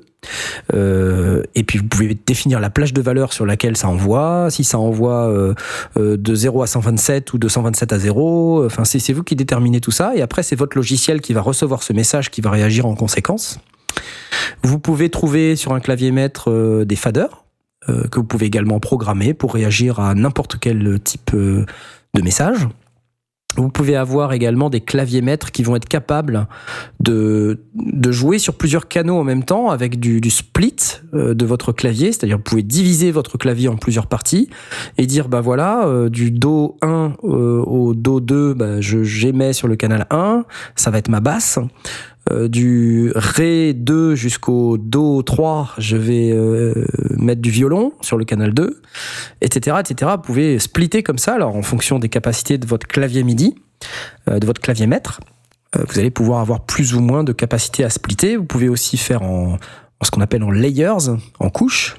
Euh, 0.74 1.42
et 1.54 1.64
puis 1.64 1.78
vous 1.78 1.84
pouvez 1.84 2.16
définir 2.26 2.60
la 2.60 2.70
plage 2.70 2.92
de 2.92 3.02
valeur 3.02 3.32
sur 3.32 3.46
laquelle 3.46 3.76
ça 3.76 3.88
envoie, 3.88 4.48
si 4.50 4.64
ça 4.64 4.78
envoie 4.78 5.28
euh, 5.28 5.54
euh, 5.98 6.16
de 6.16 6.34
0 6.34 6.62
à 6.62 6.66
127 6.66 7.32
ou 7.32 7.38
de 7.38 7.48
127 7.48 7.92
à 7.92 7.98
0, 7.98 8.66
enfin 8.66 8.84
c'est 8.84 9.12
vous 9.12 9.22
qui 9.22 9.36
déterminez 9.36 9.80
tout 9.80 9.90
ça 9.90 10.14
et 10.14 10.22
après 10.22 10.42
c'est 10.42 10.56
votre 10.56 10.76
logiciel 10.76 11.20
qui 11.20 11.32
va 11.32 11.40
recevoir 11.40 11.82
ce 11.82 11.92
message 11.92 12.30
qui 12.30 12.40
va 12.40 12.50
réagir 12.50 12.86
en 12.86 12.94
conséquence. 12.94 13.58
Vous 14.62 14.78
pouvez 14.78 15.10
trouver 15.10 15.56
sur 15.56 15.72
un 15.72 15.80
clavier 15.80 16.12
maître 16.12 16.84
des 16.84 16.96
faders 16.96 17.44
que 17.86 18.20
vous 18.20 18.24
pouvez 18.24 18.46
également 18.46 18.78
programmer 18.78 19.34
pour 19.34 19.54
réagir 19.54 19.98
à 19.98 20.14
n'importe 20.14 20.56
quel 20.60 21.00
type 21.00 21.32
de 21.34 21.66
message. 22.22 22.68
Vous 23.56 23.68
pouvez 23.68 23.96
avoir 23.96 24.32
également 24.32 24.70
des 24.70 24.80
claviers 24.80 25.20
maîtres 25.20 25.52
qui 25.52 25.62
vont 25.62 25.76
être 25.76 25.88
capables 25.88 26.46
de, 27.00 27.60
de 27.74 28.12
jouer 28.12 28.38
sur 28.38 28.54
plusieurs 28.54 28.88
canaux 28.88 29.16
en 29.16 29.24
même 29.24 29.44
temps 29.44 29.70
avec 29.70 30.00
du, 30.00 30.20
du 30.20 30.30
split 30.30 30.76
euh, 31.14 31.34
de 31.34 31.44
votre 31.44 31.72
clavier, 31.72 32.12
c'est-à-dire 32.12 32.38
vous 32.38 32.42
pouvez 32.42 32.62
diviser 32.62 33.10
votre 33.10 33.36
clavier 33.36 33.68
en 33.68 33.76
plusieurs 33.76 34.06
parties 34.06 34.48
et 34.96 35.06
dire 35.06 35.28
bah 35.28 35.40
voilà 35.40 35.86
euh, 35.86 36.08
du 36.08 36.30
do 36.30 36.76
1 36.82 37.14
euh, 37.24 37.62
au 37.62 37.94
do 37.94 38.20
2 38.20 38.54
bah, 38.54 38.80
j'émets 38.80 39.52
sur 39.52 39.68
le 39.68 39.76
canal 39.76 40.06
1, 40.10 40.44
ça 40.76 40.90
va 40.90 40.98
être 40.98 41.08
ma 41.08 41.20
basse. 41.20 41.58
Euh, 42.30 42.46
du 42.46 43.10
Ré 43.16 43.72
2 43.72 44.14
jusqu'au 44.14 44.78
Do 44.78 45.22
3, 45.22 45.74
je 45.78 45.96
vais 45.96 46.30
euh, 46.30 46.86
mettre 47.16 47.42
du 47.42 47.50
violon 47.50 47.92
sur 48.00 48.16
le 48.16 48.24
canal 48.24 48.54
2, 48.54 48.80
etc., 49.40 49.78
etc. 49.80 50.12
Vous 50.16 50.22
pouvez 50.22 50.58
splitter 50.60 51.02
comme 51.02 51.18
ça, 51.18 51.34
alors 51.34 51.56
en 51.56 51.62
fonction 51.62 51.98
des 51.98 52.08
capacités 52.08 52.58
de 52.58 52.66
votre 52.66 52.86
clavier 52.86 53.24
MIDI, 53.24 53.56
euh, 54.30 54.38
de 54.38 54.46
votre 54.46 54.60
clavier 54.60 54.86
maître, 54.86 55.20
vous 55.88 55.98
allez 55.98 56.10
pouvoir 56.10 56.40
avoir 56.40 56.66
plus 56.66 56.94
ou 56.94 57.00
moins 57.00 57.24
de 57.24 57.32
capacité 57.32 57.82
à 57.82 57.88
splitter. 57.88 58.36
Vous 58.36 58.44
pouvez 58.44 58.68
aussi 58.68 58.98
faire 58.98 59.22
en, 59.22 59.54
en 59.54 60.04
ce 60.04 60.10
qu'on 60.10 60.20
appelle 60.20 60.42
en 60.42 60.50
layers, 60.50 61.08
en 61.40 61.48
couches. 61.48 61.96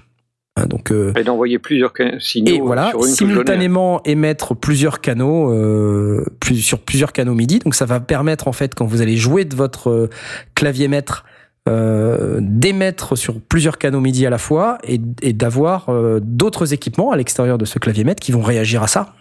Hein, 0.56 0.68
Donc 0.68 0.92
euh, 0.92 1.14
Et 1.16 1.24
d'envoyer 1.24 1.58
plusieurs 1.58 1.94
signaux 2.20 2.54
et 2.54 2.60
voilà, 2.60 2.90
sur 2.90 3.00
une 3.00 3.06
touche 3.08 3.18
simultanément 3.18 4.02
émettre 4.04 4.56
plusieurs 4.56 5.02
canaux 5.02 5.52
euh, 5.52 6.26
plus, 6.40 6.58
sur 6.58 6.80
plusieurs 6.80 7.12
canaux 7.12 7.34
MIDI. 7.34 7.60
Donc 7.60 7.76
ça 7.76 7.86
va 7.86 8.00
permettre 8.00 8.48
en 8.48 8.54
fait 8.54 8.76
quand 8.76 8.86
vous 8.86 9.02
allez 9.02 9.18
jouer 9.18 9.46
de 9.46 9.56
votre 9.56 9.90
euh, 9.90 10.10
clavier 10.54 10.88
maître 10.88 11.26
euh, 11.70 12.40
d'émettre 12.42 13.18
sur 13.18 13.40
plusieurs 13.40 13.78
canaux 13.78 14.02
MIDI 14.02 14.26
à 14.26 14.30
la 14.30 14.38
fois 14.38 14.78
et, 14.86 15.00
et 15.22 15.32
d'avoir 15.32 15.90
euh, 15.90 16.20
d'autres 16.22 16.74
équipements 16.74 17.12
à 17.12 17.16
l'extérieur 17.16 17.58
de 17.58 17.66
ce 17.66 17.80
clavier 17.80 18.04
maître 18.04 18.22
qui 18.22 18.32
vont 18.32 18.42
réagir 18.42 18.84
à 18.84 18.88
ça. 18.88 19.14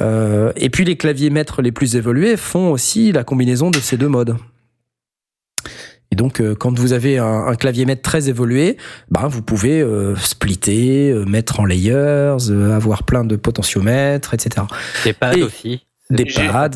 Euh, 0.00 0.52
et 0.56 0.70
puis 0.70 0.84
les 0.84 0.96
claviers 0.96 1.30
maîtres 1.30 1.62
les 1.62 1.70
plus 1.70 1.94
évolués 1.94 2.36
font 2.36 2.72
aussi 2.72 3.12
la 3.12 3.22
combinaison 3.22 3.70
de 3.70 3.78
ces 3.78 3.96
deux 3.96 4.08
modes. 4.08 4.36
Et 6.14 6.16
donc, 6.16 6.40
euh, 6.40 6.54
quand 6.54 6.78
vous 6.78 6.92
avez 6.92 7.18
un, 7.18 7.48
un 7.48 7.56
clavier 7.56 7.84
maître 7.86 8.02
très 8.02 8.28
évolué, 8.28 8.76
ben, 9.10 9.26
vous 9.26 9.42
pouvez 9.42 9.80
euh, 9.80 10.14
splitter, 10.14 11.10
euh, 11.10 11.24
mettre 11.24 11.58
en 11.58 11.64
layers, 11.64 12.36
euh, 12.50 12.70
avoir 12.72 13.02
plein 13.02 13.24
de 13.24 13.34
potentiomètres, 13.34 14.32
etc. 14.32 14.64
Des 15.02 15.12
pads 15.12 15.32
Et- 15.36 15.42
aussi. 15.42 15.80
Des 16.10 16.24
pads, 16.26 16.68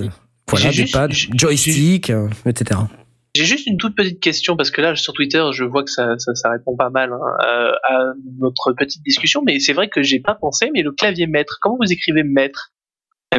voilà, 0.49 0.67
des 0.71 0.73
juste- 0.73 0.93
pads, 0.93 1.07
joystick, 1.37 2.11
euh, 2.11 2.27
etc. 2.47 2.81
J'ai 3.37 3.45
juste 3.45 3.69
une 3.69 3.77
toute 3.77 3.95
petite 3.95 4.19
question 4.19 4.57
parce 4.57 4.73
que 4.73 4.81
là 4.81 4.97
sur 4.97 5.13
Twitter 5.13 5.45
je 5.53 5.63
vois 5.63 5.85
que 5.85 5.91
ça, 5.91 6.19
ça, 6.19 6.35
ça 6.35 6.51
répond 6.51 6.75
pas 6.77 6.91
mal 6.91 7.13
hein, 7.13 7.73
à 7.89 7.99
notre 8.41 8.73
petite 8.73 9.05
discussion 9.05 9.43
mais 9.47 9.61
c'est 9.61 9.75
vrai 9.75 9.89
que 9.89 10.03
j'ai 10.03 10.19
pas 10.19 10.35
pensé 10.35 10.71
mais 10.75 10.83
le 10.83 10.91
clavier 10.91 11.29
maître 11.29 11.59
comment 11.63 11.77
vous 11.81 11.93
écrivez 11.93 12.25
maître? 12.25 12.73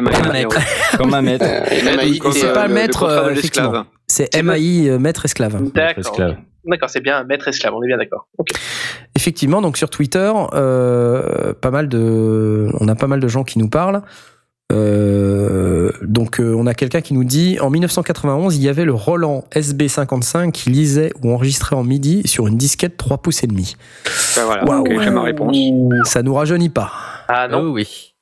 Maître. 0.00 0.56
Comme 0.96 1.12
un 1.12 1.20
maître. 1.20 1.44
Euh, 1.46 1.64
et 1.70 1.82
Maître, 1.82 2.18
comme, 2.20 2.32
c'est 2.32 2.52
pas 2.54 2.68
le- 2.68 2.74
maître, 2.74 3.28
effectivement. 3.32 3.84
C'est 4.10 4.42
MAI, 4.42 4.88
euh, 4.88 4.98
maître 4.98 5.24
esclave. 5.24 5.62
D'accord. 5.72 6.34
D'accord 6.66 6.90
c'est 6.90 7.00
bien 7.00 7.24
maître 7.24 7.48
esclave 7.48 7.72
on 7.74 7.82
est 7.82 7.86
bien 7.86 7.96
d'accord. 7.96 8.28
Effectivement, 9.16 9.62
donc 9.62 9.76
sur 9.78 9.88
Twitter, 9.88 10.30
euh, 10.52 11.54
pas 11.54 11.70
mal 11.70 11.88
de, 11.88 12.68
on 12.80 12.88
a 12.88 12.94
pas 12.94 13.06
mal 13.06 13.20
de 13.20 13.28
gens 13.28 13.44
qui 13.44 13.58
nous 13.58 13.68
parlent. 13.68 14.02
Euh, 14.72 15.90
donc 16.02 16.38
euh, 16.38 16.54
on 16.56 16.66
a 16.66 16.74
quelqu'un 16.74 17.00
qui 17.00 17.14
nous 17.14 17.24
dit 17.24 17.58
en 17.60 17.70
1991 17.70 18.56
il 18.56 18.62
y 18.62 18.68
avait 18.68 18.84
le 18.84 18.94
Roland 18.94 19.44
SB55 19.52 20.52
qui 20.52 20.70
lisait 20.70 21.12
ou 21.22 21.32
enregistrait 21.32 21.74
en 21.74 21.82
MIDI 21.82 22.22
sur 22.26 22.46
une 22.46 22.56
disquette 22.56 22.96
3 22.96 23.18
pouces 23.18 23.42
et 23.42 23.48
demi. 23.48 23.76
Ben 24.36 24.44
voilà, 24.44 24.64
ma 25.10 25.22
réponse. 25.22 25.56
Ça 26.04 26.22
nous 26.22 26.34
rajeunit 26.34 26.68
pas. 26.68 26.92
Ah 27.28 27.48
non 27.48 27.70
oui. 27.70 28.14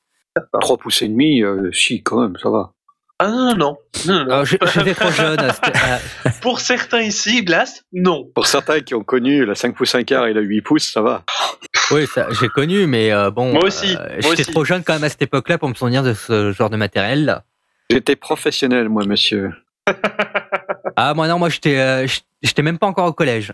3 0.59 0.77
pouces 0.77 1.01
et 1.01 1.07
demi, 1.07 1.43
euh, 1.43 1.71
si, 1.71 2.01
quand 2.01 2.21
même, 2.21 2.35
ça 2.41 2.49
va. 2.49 2.71
Ah 3.19 3.27
non 3.27 3.55
non 3.57 3.77
non. 4.07 4.19
Alors, 4.21 4.45
je- 4.45 4.55
J'étais 4.73 4.93
trop 4.95 5.11
jeune. 5.11 5.37
Pour 6.41 6.59
certains 6.61 7.01
ici 7.01 7.41
Blast 7.41 7.83
non. 7.91 8.29
Pour 8.33 8.47
certains 8.47 8.79
qui 8.79 8.95
ont 8.95 9.03
connu 9.03 9.45
la 9.45 9.55
5 9.55 9.75
pouces 9.75 9.93
1 9.95 10.03
quart 10.03 10.25
et 10.27 10.33
la 10.33 10.41
8 10.41 10.61
pouces, 10.61 10.89
ça 10.91 11.01
va. 11.01 11.23
Oui, 11.91 12.05
j'ai 12.39 12.47
connu, 12.49 12.85
mais 12.87 13.11
euh, 13.11 13.29
bon. 13.31 13.51
Moi 13.53 13.65
aussi, 13.65 13.95
euh, 13.99 14.21
J'étais 14.21 14.51
trop 14.51 14.63
jeune 14.63 14.83
quand 14.83 14.93
même 14.93 15.03
à 15.03 15.09
cette 15.09 15.21
époque-là 15.21 15.57
pour 15.57 15.67
me 15.69 15.73
souvenir 15.73 16.01
de 16.03 16.13
ce 16.13 16.51
genre 16.53 16.69
de 16.69 16.77
matériel. 16.77 17.41
J'étais 17.89 18.15
professionnel, 18.15 18.89
moi, 18.89 19.03
monsieur. 19.05 19.51
Ah, 20.95 21.13
moi 21.13 21.27
non, 21.29 21.39
moi 21.39 21.47
j'étais, 21.47 21.77
euh, 21.79 22.05
j'étais 22.41 22.61
même 22.61 22.77
pas 22.77 22.87
encore 22.87 23.05
au 23.07 23.13
collège. 23.13 23.53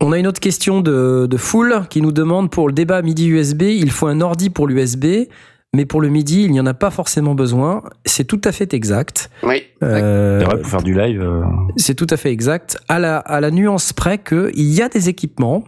On 0.00 0.12
a 0.12 0.18
une 0.18 0.26
autre 0.26 0.40
question 0.40 0.80
de, 0.80 1.26
de 1.28 1.36
Foul 1.36 1.82
qui 1.90 2.00
nous 2.00 2.12
demande 2.12 2.50
pour 2.50 2.68
le 2.68 2.72
débat 2.72 3.02
MIDI 3.02 3.28
USB, 3.28 3.62
il 3.62 3.90
faut 3.90 4.06
un 4.06 4.22
ordi 4.22 4.48
pour 4.48 4.66
l'USB, 4.66 5.28
mais 5.74 5.86
pour 5.86 6.00
le 6.00 6.08
MIDI, 6.08 6.42
il 6.42 6.50
n'y 6.50 6.60
en 6.60 6.66
a 6.66 6.74
pas 6.74 6.90
forcément 6.90 7.34
besoin. 7.34 7.82
C'est 8.04 8.24
tout 8.24 8.40
à 8.44 8.50
fait 8.52 8.74
exact. 8.74 9.30
Oui. 9.44 9.62
Euh, 9.82 10.40
C'est 10.40 10.46
vrai, 10.46 10.58
pour 10.60 10.70
faire 10.70 10.82
du 10.82 10.94
live. 10.94 11.22
euh, 11.22 11.42
C'est 11.76 11.94
tout 11.94 12.08
à 12.10 12.16
fait 12.16 12.32
exact. 12.32 12.78
À 12.88 12.98
la, 12.98 13.18
à 13.18 13.40
la 13.40 13.50
nuance 13.52 13.92
près 13.92 14.18
qu'il 14.18 14.50
y 14.56 14.82
a 14.82 14.88
des 14.88 15.08
équipements 15.08 15.64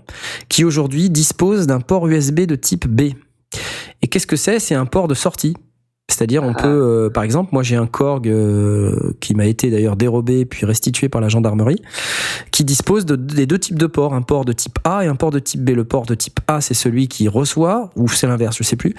qui 0.49 0.65
aujourd'hui 0.65 1.09
disposent 1.09 1.67
d'un 1.69 1.81
port 1.81 2.09
USB 2.09 2.41
de 2.41 2.57
type 2.57 2.89
B. 2.89 3.13
Et 4.03 4.09
qu'est-ce 4.09 4.27
que 4.27 4.37
c'est? 4.37 4.59
C'est 4.59 4.75
un 4.75 4.87
port 4.87 5.07
de 5.07 5.15
sortie. 5.15 5.55
C'est-à-dire, 6.13 6.43
on 6.43 6.53
Ah. 6.57 6.63
peut, 6.63 6.69
euh, 7.07 7.11
par 7.11 7.23
exemple, 7.25 7.51
moi 7.53 7.63
j'ai 7.63 7.77
un 7.77 7.87
Korg 7.87 8.29
euh, 8.29 9.15
qui 9.21 9.35
m'a 9.35 9.47
été 9.47 9.71
d'ailleurs 9.71 9.97
dérobé 9.97 10.45
puis 10.45 10.67
restitué 10.67 11.09
par 11.09 11.21
la 11.21 11.29
gendarmerie, 11.29 11.81
qui 12.51 12.65
dispose 12.65 13.07
de, 13.07 13.17
des 13.17 13.47
deux 13.47 13.59
types 13.59 13.79
de 13.79 13.87
ports, 13.87 14.15
un 14.15 14.23
port 14.23 14.45
de 14.45 14.53
type 14.53 14.79
A 14.85 15.05
et 15.05 15.09
un 15.09 15.15
port 15.17 15.31
de 15.31 15.39
type 15.39 15.63
B. 15.65 15.71
Le 15.71 15.85
port 15.85 16.07
de 16.07 16.15
type 16.15 16.41
A, 16.49 16.61
c'est 16.61 16.75
celui 16.75 17.09
qui 17.09 17.29
reçoit, 17.29 17.91
ou 17.97 18.09
c'est 18.09 18.27
l'inverse, 18.27 18.57
je 18.59 18.63
sais 18.63 18.77
plus. 18.77 18.95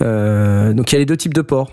Euh, 0.00 0.72
donc 0.72 0.90
il 0.92 0.94
y 0.94 0.96
a 0.96 0.98
les 1.00 1.06
deux 1.06 1.16
types 1.16 1.34
de 1.34 1.42
ports, 1.42 1.70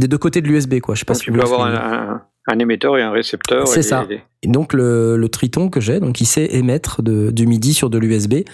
des 0.00 0.08
deux 0.08 0.18
côtés 0.18 0.40
de 0.40 0.48
l'USB, 0.48 0.80
quoi. 0.80 0.94
Je 0.94 1.00
sais 1.00 1.04
pas 1.04 1.12
Donc, 1.14 1.20
si 1.20 1.26
tu 1.26 1.32
peux 1.32 1.40
avoir 1.42 1.64
un, 1.66 1.74
un- 1.74 2.22
un 2.48 2.58
émetteur 2.58 2.98
et 2.98 3.02
un 3.02 3.12
récepteur. 3.12 3.68
C'est 3.68 3.82
ça. 3.82 4.04
et- 4.10 4.20
Et 4.42 4.48
donc 4.48 4.72
le, 4.72 5.16
le 5.16 5.28
Triton 5.28 5.68
que 5.68 5.80
j'ai, 5.80 6.00
donc 6.00 6.20
il 6.20 6.26
sait 6.26 6.48
émettre 6.56 7.00
de, 7.02 7.30
du 7.30 7.46
MIDI 7.46 7.72
sur 7.74 7.88
de 7.90 7.98
l'USB 7.98 8.44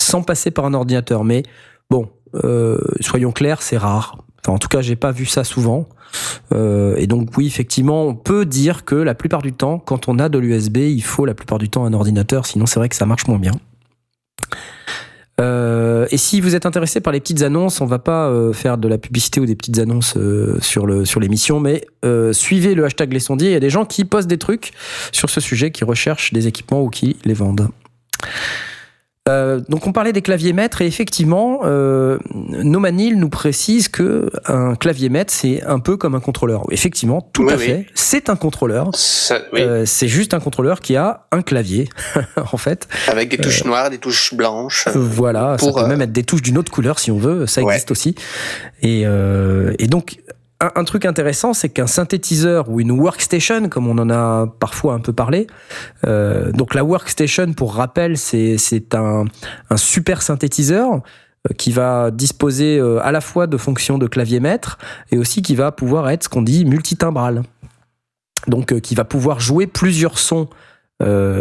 sans 0.00 0.22
passer 0.22 0.50
par 0.50 0.66
un 0.66 0.74
ordinateur. 0.74 1.24
Mais 1.24 1.42
bon, 1.90 2.10
euh, 2.44 2.76
soyons 3.00 3.32
clairs, 3.32 3.62
c'est 3.62 3.78
rare. 3.78 4.18
En 4.48 4.58
tout 4.58 4.68
cas, 4.68 4.80
j'ai 4.80 4.96
pas 4.96 5.12
vu 5.12 5.26
ça 5.26 5.44
souvent. 5.44 5.88
Euh, 6.52 6.96
et 6.96 7.06
donc 7.06 7.36
oui, 7.36 7.46
effectivement, 7.46 8.06
on 8.06 8.14
peut 8.14 8.44
dire 8.44 8.84
que 8.84 8.94
la 8.94 9.14
plupart 9.14 9.42
du 9.42 9.52
temps, 9.52 9.78
quand 9.78 10.08
on 10.08 10.18
a 10.18 10.28
de 10.28 10.38
l'USB, 10.38 10.78
il 10.78 11.02
faut 11.02 11.26
la 11.26 11.34
plupart 11.34 11.58
du 11.58 11.68
temps 11.68 11.84
un 11.84 11.92
ordinateur. 11.92 12.46
Sinon, 12.46 12.66
c'est 12.66 12.80
vrai 12.80 12.88
que 12.88 12.96
ça 12.96 13.06
marche 13.06 13.26
moins 13.26 13.38
bien. 13.38 13.52
Euh, 15.40 16.06
et 16.10 16.16
si 16.16 16.40
vous 16.40 16.56
êtes 16.56 16.66
intéressé 16.66 17.00
par 17.00 17.12
les 17.12 17.20
petites 17.20 17.42
annonces, 17.42 17.80
on 17.80 17.86
va 17.86 18.00
pas 18.00 18.28
euh, 18.28 18.52
faire 18.52 18.76
de 18.76 18.88
la 18.88 18.98
publicité 18.98 19.40
ou 19.40 19.46
des 19.46 19.54
petites 19.54 19.78
annonces 19.78 20.18
sur 20.60 20.86
le 20.86 21.04
sur 21.04 21.20
l'émission, 21.20 21.60
mais 21.60 21.86
suivez 22.32 22.74
le 22.74 22.84
hashtag 22.84 23.12
les 23.12 23.20
sondiers. 23.20 23.50
Il 23.50 23.52
y 23.52 23.56
a 23.56 23.60
des 23.60 23.70
gens 23.70 23.84
qui 23.84 24.04
postent 24.04 24.28
des 24.28 24.38
trucs 24.38 24.72
sur 25.12 25.30
ce 25.30 25.40
sujet, 25.40 25.70
qui 25.70 25.84
recherchent 25.84 26.32
des 26.32 26.48
équipements 26.48 26.82
ou 26.82 26.88
qui 26.88 27.16
les 27.24 27.34
vendent. 27.34 27.68
Euh, 29.28 29.60
donc 29.68 29.86
on 29.86 29.92
parlait 29.92 30.12
des 30.12 30.22
claviers 30.22 30.52
maîtres 30.52 30.82
et 30.82 30.86
effectivement, 30.86 31.60
euh, 31.64 32.18
Nomanil 32.34 33.18
nous 33.18 33.28
précise 33.28 33.88
que 33.88 34.30
un 34.46 34.74
clavier 34.74 35.08
maître 35.08 35.32
c'est 35.32 35.62
un 35.64 35.78
peu 35.78 35.96
comme 35.96 36.14
un 36.14 36.20
contrôleur. 36.20 36.64
Effectivement, 36.70 37.20
tout 37.32 37.44
Oui, 37.44 37.52
à 37.52 37.56
oui. 37.56 37.64
fait, 37.66 37.86
c'est 37.94 38.30
un 38.30 38.36
contrôleur. 38.36 38.90
Oui. 39.52 39.60
Euh, 39.60 39.84
c'est 39.86 40.08
juste 40.08 40.34
un 40.34 40.40
contrôleur 40.40 40.80
qui 40.80 40.96
a 40.96 41.26
un 41.32 41.42
clavier, 41.42 41.88
en 42.52 42.56
fait. 42.56 42.88
Avec 43.06 43.28
des 43.30 43.38
touches 43.38 43.64
noires, 43.64 43.90
des 43.90 43.98
touches 43.98 44.34
blanches. 44.34 44.86
Euh, 44.88 44.92
Voilà, 44.96 45.56
ça 45.58 45.72
peut 45.72 45.80
euh, 45.80 45.86
même 45.86 46.00
être 46.02 46.12
des 46.12 46.24
touches 46.24 46.42
d'une 46.42 46.58
autre 46.58 46.72
couleur 46.72 46.98
si 46.98 47.10
on 47.10 47.18
veut, 47.18 47.46
ça 47.46 47.62
Ouais. 47.62 47.74
existe 47.74 47.90
aussi. 47.90 48.14
Et, 48.82 49.02
euh, 49.04 49.72
et 49.78 49.86
donc, 49.88 50.18
un, 50.60 50.84
truc 50.84 51.04
intéressant, 51.04 51.54
c'est 51.54 51.68
qu'un 51.68 51.86
synthétiseur 51.86 52.68
ou 52.68 52.80
une 52.80 52.90
workstation, 52.90 53.68
comme 53.68 53.86
on 53.86 53.96
en 53.98 54.10
a 54.10 54.46
parfois 54.58 54.94
un 54.94 54.98
peu 54.98 55.12
parlé, 55.12 55.46
euh, 56.06 56.50
donc 56.50 56.74
la 56.74 56.82
workstation, 56.82 57.52
pour 57.52 57.74
rappel, 57.74 58.16
c'est 58.16 58.94
un, 58.94 59.24
un 59.70 59.76
super 59.76 60.20
synthétiseur 60.20 60.94
euh, 60.94 61.54
qui 61.56 61.70
va 61.70 62.10
disposer 62.10 62.78
euh, 62.78 62.98
à 63.04 63.12
la 63.12 63.20
fois 63.20 63.46
de 63.46 63.56
fonctions 63.56 63.98
de 63.98 64.08
clavier 64.08 64.40
maître 64.40 64.78
et 65.12 65.18
aussi 65.18 65.42
qui 65.42 65.54
va 65.54 65.70
pouvoir 65.70 66.10
être 66.10 66.24
ce 66.24 66.28
qu'on 66.28 66.42
dit 66.42 66.64
multitimbral. 66.64 67.42
Donc, 68.48 68.80
qui 68.80 68.94
va 68.94 69.04
pouvoir 69.04 69.40
jouer 69.40 69.66
plusieurs 69.66 70.18
sons 70.18 70.48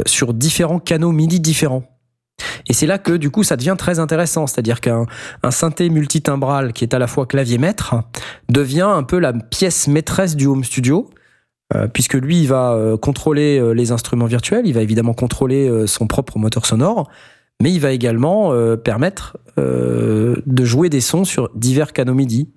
sur 0.06 0.34
différents 0.36 0.80
canaux 0.80 1.12
MIDI 1.12 1.40
différents. 1.40 1.97
Et 2.70 2.74
c'est 2.74 2.86
là 2.86 2.98
que 2.98 3.14
du 3.14 3.30
coup 3.30 3.44
ça 3.44 3.56
devient 3.56 3.76
très 3.78 4.00
intéressant, 4.00 4.48
c'est-à-dire 4.48 4.82
qu'un 4.82 5.06
un 5.44 5.52
synthé 5.52 5.90
multitimbral 5.90 6.74
qui 6.74 6.84
est 6.84 6.94
à 6.94 7.00
la 7.00 7.08
fois 7.08 7.26
clavier 7.26 7.58
maître 7.58 7.96
devient 8.50 8.90
un 8.90 9.04
peu 9.04 9.20
la 9.20 9.34
pièce 9.34 9.88
maîtresse 9.88 10.36
du 10.36 10.48
home 10.48 10.64
studio, 10.64 11.10
euh, 11.76 11.88
puisque 11.88 12.16
lui 12.16 12.42
il 12.42 12.48
va 12.48 12.74
euh, 12.74 12.98
contrôler 12.98 13.60
euh, 13.60 13.72
les 13.72 13.92
instruments 13.92 14.26
virtuels, 14.26 14.68
il 14.68 14.74
va 14.74 14.82
évidemment 14.82 15.14
contrôler 15.14 15.88
son 15.88 16.08
propre 16.08 16.38
moteur 16.40 16.66
sonore, 16.66 17.10
mais 17.62 17.72
il 17.72 17.80
va 17.80 17.92
également 17.92 18.54
permettre 18.78 19.38
de 19.58 20.66
jouer 20.66 20.90
des 20.90 21.02
sons 21.02 21.24
sur 21.24 21.50
divers 21.56 21.92
canaux 21.92 22.14
MIDI. 22.14 22.50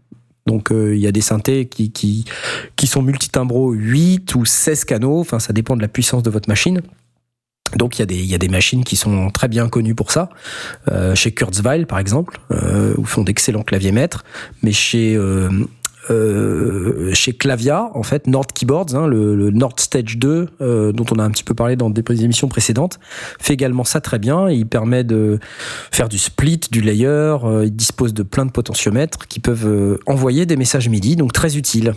Donc 0.46 0.68
il 0.72 0.98
y 0.98 1.06
a 1.06 1.12
des 1.12 1.22
synthés 1.22 1.66
qui 1.66 2.26
sont 2.84 3.00
multitimbraux 3.00 3.72
8 3.72 4.34
ou 4.34 4.44
16 4.44 4.84
canaux, 4.84 5.20
enfin 5.20 5.38
ça 5.38 5.54
dépend 5.54 5.74
de 5.74 5.80
la 5.80 5.88
puissance 5.88 6.22
de 6.22 6.28
votre 6.28 6.50
machine. 6.50 6.82
Donc 7.76 7.98
il 7.98 8.26
y, 8.26 8.34
a 8.34 8.38
des, 8.38 8.48
machines 8.48 8.84
qui 8.84 8.96
sont 8.96 9.30
très 9.30 9.48
bien 9.48 9.68
connues 9.68 9.94
pour 9.94 10.10
ça. 10.10 10.28
Euh, 10.90 11.14
chez 11.14 11.32
Kurzweil 11.32 11.86
par 11.86 11.98
exemple, 11.98 12.40
euh, 12.50 12.94
où 12.96 13.04
font 13.04 13.22
d'excellents 13.22 13.62
claviers 13.62 13.92
maîtres, 13.92 14.24
mais 14.62 14.72
chez 14.72 15.14
euh, 15.14 15.50
euh, 16.10 17.12
Clavia, 17.38 17.90
en 17.94 18.02
fait, 18.02 18.26
Nord 18.26 18.48
Keyboards, 18.48 18.94
hein, 18.94 19.06
le, 19.06 19.50
Nord 19.50 19.74
Stage 19.78 20.18
2, 20.18 20.48
euh, 20.60 20.92
dont 20.92 21.04
on 21.12 21.18
a 21.18 21.24
un 21.24 21.30
petit 21.30 21.44
peu 21.44 21.54
parlé 21.54 21.76
dans 21.76 21.90
des 21.90 22.24
émissions 22.24 22.48
précédentes, 22.48 22.98
fait 23.38 23.54
également 23.54 23.84
ça 23.84 24.00
très 24.00 24.18
bien. 24.18 24.48
Il 24.50 24.66
permet 24.66 25.04
de 25.04 25.38
faire 25.90 26.08
du 26.08 26.18
split, 26.18 26.60
du 26.70 26.80
layer. 26.80 27.36
il 27.64 27.74
dispose 27.74 28.14
de 28.14 28.22
plein 28.22 28.46
de 28.46 28.50
potentiomètres 28.50 29.26
qui 29.28 29.40
peuvent 29.40 29.98
envoyer 30.06 30.46
des 30.46 30.56
messages 30.56 30.88
MIDI, 30.88 31.16
donc 31.16 31.32
très 31.32 31.56
utile. 31.56 31.94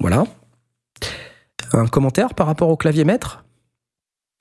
Voilà. 0.00 0.24
Un 1.72 1.86
commentaire 1.86 2.34
par 2.34 2.46
rapport 2.46 2.68
au 2.68 2.76
clavier 2.76 3.04
maître? 3.04 3.44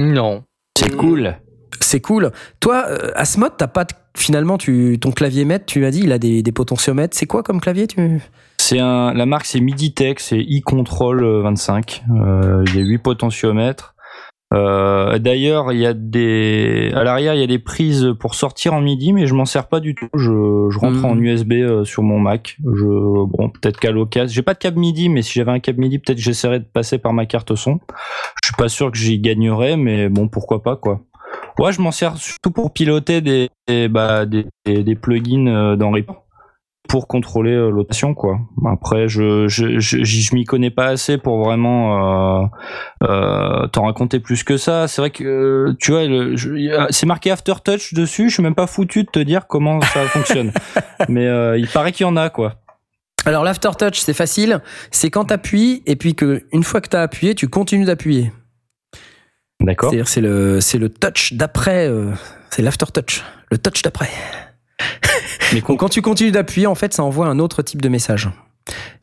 Non. 0.01 0.43
C'est 0.77 0.95
cool. 0.95 1.35
C'est 1.79 2.01
cool. 2.01 2.31
Toi, 2.59 2.85
euh, 2.89 3.11
Asmod, 3.15 3.53
t'as 3.57 3.67
pas 3.67 3.85
de- 3.85 3.93
finalement 4.17 4.57
tu 4.57 4.97
ton 4.99 5.11
clavier 5.11 5.45
maître, 5.45 5.65
tu 5.65 5.79
m'as 5.79 5.91
dit, 5.91 6.01
il 6.03 6.11
a 6.11 6.19
des, 6.19 6.43
des 6.43 6.51
potentiomètres. 6.51 7.15
C'est 7.17 7.25
quoi 7.27 7.43
comme 7.43 7.61
clavier 7.61 7.87
tu 7.87 8.21
C'est 8.57 8.79
un, 8.79 9.13
la 9.13 9.25
marque 9.25 9.45
c'est 9.45 9.59
Miditech, 9.59 10.19
c'est 10.19 10.39
e-control 10.39 11.23
euh, 11.23 11.41
25. 11.41 12.03
Euh, 12.11 12.63
il 12.67 12.75
y 12.75 12.79
a 12.79 12.83
8 12.85 12.97
potentiomètres. 12.99 13.95
Euh, 14.53 15.17
D'ailleurs, 15.19 15.71
il 15.71 15.79
y 15.79 15.85
a 15.85 15.93
des, 15.93 16.91
à 16.93 17.03
l'arrière, 17.03 17.35
il 17.35 17.39
y 17.39 17.43
a 17.43 17.47
des 17.47 17.59
prises 17.59 18.13
pour 18.19 18.35
sortir 18.35 18.73
en 18.73 18.81
MIDI, 18.81 19.13
mais 19.13 19.27
je 19.27 19.33
m'en 19.33 19.45
sers 19.45 19.67
pas 19.67 19.79
du 19.79 19.95
tout. 19.95 20.07
Je, 20.13 20.67
je 20.69 20.79
rentre 20.79 21.05
en 21.05 21.17
USB 21.17 21.53
euh, 21.53 21.85
sur 21.85 22.03
mon 22.03 22.19
Mac. 22.19 22.57
Je, 22.63 22.85
bon, 22.85 23.49
peut-être 23.49 23.79
qu'à 23.79 23.91
l'occasion, 23.91 24.33
j'ai 24.33 24.41
pas 24.41 24.53
de 24.53 24.59
câble 24.59 24.79
MIDI, 24.79 25.09
mais 25.09 25.21
si 25.21 25.33
j'avais 25.33 25.51
un 25.51 25.59
câble 25.59 25.79
MIDI, 25.79 25.99
peut-être 25.99 26.19
j'essaierais 26.19 26.59
de 26.59 26.65
passer 26.65 26.97
par 26.97 27.13
ma 27.13 27.25
carte 27.25 27.55
son. 27.55 27.79
Je 28.41 28.47
suis 28.47 28.55
pas 28.57 28.69
sûr 28.69 28.91
que 28.91 28.97
j'y 28.97 29.19
gagnerais, 29.19 29.77
mais 29.77 30.09
bon, 30.09 30.27
pourquoi 30.27 30.63
pas 30.63 30.75
quoi. 30.75 31.01
Ouais, 31.59 31.71
je 31.71 31.81
m'en 31.81 31.91
sers 31.91 32.17
surtout 32.17 32.51
pour 32.51 32.73
piloter 32.73 33.21
des, 33.21 33.49
des, 33.67 33.87
bah, 33.87 34.25
des, 34.25 34.45
des, 34.65 34.83
des 34.83 34.95
plugins 34.95 35.47
euh, 35.47 35.75
dans 35.75 35.91
Reaper 35.91 36.13
pour 36.91 37.07
contrôler 37.07 37.53
euh, 37.53 37.69
l'automation 37.69 38.13
quoi. 38.13 38.41
Après 38.69 39.07
je 39.07 39.47
je 39.47 39.80
je, 39.80 40.03
je 40.03 40.35
m'y 40.35 40.43
connais 40.43 40.72
pas 40.72 40.88
assez 40.88 41.18
pour 41.18 41.41
vraiment 41.41 42.43
euh, 42.43 42.47
euh, 43.03 43.68
t'en 43.68 43.85
raconter 43.85 44.19
plus 44.19 44.43
que 44.43 44.57
ça. 44.57 44.89
C'est 44.89 45.01
vrai 45.01 45.09
que 45.09 45.73
tu 45.80 45.93
vois 45.93 46.01
c'est 46.89 47.05
marqué 47.05 47.31
Aftertouch 47.31 47.93
dessus. 47.93 48.27
Je 48.27 48.34
suis 48.34 48.43
même 48.43 48.55
pas 48.55 48.68
foutu 48.68 49.03
de 49.03 49.09
te 49.09 49.19
dire 49.19 49.47
comment 49.47 49.80
ça 49.80 50.01
fonctionne. 50.07 50.51
Mais 51.07 51.27
euh, 51.27 51.57
il 51.57 51.69
paraît 51.69 51.93
qu'il 51.93 52.05
y 52.05 52.09
en 52.09 52.18
a 52.18 52.30
quoi. 52.30 52.55
Alors 53.23 53.45
l'aftertouch, 53.45 53.99
c'est 53.99 54.13
facile. 54.13 54.59
C'est 54.91 55.09
quand 55.09 55.26
tu 55.26 55.34
appuies 55.34 55.84
et 55.85 55.95
puis 55.95 56.13
que 56.13 56.43
une 56.51 56.63
fois 56.63 56.81
que 56.81 56.89
tu 56.89 56.97
as 56.97 57.03
appuyé, 57.03 57.35
tu 57.35 57.47
continues 57.47 57.85
d'appuyer. 57.85 58.34
D'accord. 59.61 59.91
C'est-à-dire 59.91 60.09
c'est 60.09 60.22
le 60.22 60.59
c'est 60.59 60.77
le 60.77 60.89
touch 60.89 61.31
d'après. 61.34 61.89
c'est 62.49 62.61
l'aftertouch, 62.61 63.23
le 63.49 63.57
touch 63.57 63.81
d'après. 63.81 64.09
Mais 65.53 65.61
quand 65.61 65.89
tu 65.89 66.01
continues 66.01 66.31
d'appuyer, 66.31 66.67
en 66.67 66.75
fait, 66.75 66.93
ça 66.93 67.03
envoie 67.03 67.27
un 67.27 67.39
autre 67.39 67.61
type 67.61 67.81
de 67.81 67.89
message. 67.89 68.29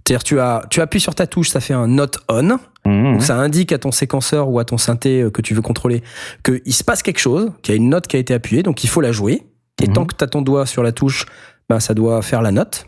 C'est-à-dire 0.06 0.24
tu 0.24 0.40
as 0.40 0.62
tu 0.70 0.80
appuies 0.80 1.00
sur 1.00 1.14
ta 1.14 1.26
touche, 1.26 1.50
ça 1.50 1.60
fait 1.60 1.74
un 1.74 1.86
note 1.88 2.18
on. 2.28 2.58
Mmh, 2.86 3.12
Donc 3.12 3.22
ça 3.22 3.36
indique 3.36 3.72
à 3.72 3.78
ton 3.78 3.90
séquenceur 3.90 4.48
ou 4.48 4.58
à 4.58 4.64
ton 4.64 4.78
synthé 4.78 5.20
euh, 5.22 5.30
que 5.30 5.42
tu 5.42 5.52
veux 5.52 5.60
contrôler 5.62 6.02
qu'il 6.44 6.72
se 6.72 6.84
passe 6.84 7.02
quelque 7.02 7.18
chose, 7.18 7.50
qu'il 7.62 7.74
y 7.74 7.76
a 7.76 7.80
une 7.80 7.90
note 7.90 8.06
qui 8.06 8.16
a 8.16 8.18
été 8.18 8.32
appuyée, 8.32 8.62
donc 8.62 8.82
il 8.84 8.86
faut 8.88 9.00
la 9.02 9.12
jouer. 9.12 9.42
Et 9.82 9.88
Mhm. 9.88 9.92
tant 9.92 10.04
que 10.06 10.14
tu 10.14 10.24
as 10.24 10.28
ton 10.28 10.40
doigt 10.42 10.64
sur 10.64 10.82
la 10.82 10.92
touche, 10.92 11.26
ben, 11.68 11.80
ça 11.80 11.92
doit 11.92 12.22
faire 12.22 12.40
la 12.40 12.52
note. 12.52 12.86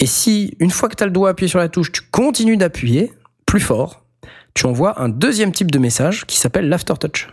Et 0.00 0.06
si, 0.06 0.54
une 0.58 0.70
fois 0.70 0.88
que 0.88 0.96
tu 0.96 1.02
as 1.02 1.06
le 1.06 1.12
doigt 1.12 1.30
appuyé 1.30 1.48
sur 1.48 1.58
la 1.60 1.68
touche, 1.68 1.92
tu 1.92 2.02
continues 2.10 2.56
d'appuyer 2.56 3.12
plus 3.46 3.60
fort, 3.60 4.04
tu 4.54 4.66
envoies 4.66 5.00
un 5.00 5.08
deuxième 5.08 5.52
type 5.52 5.70
de 5.70 5.78
message 5.78 6.26
qui 6.26 6.36
s'appelle 6.36 6.68
l'aftertouch. 6.68 7.28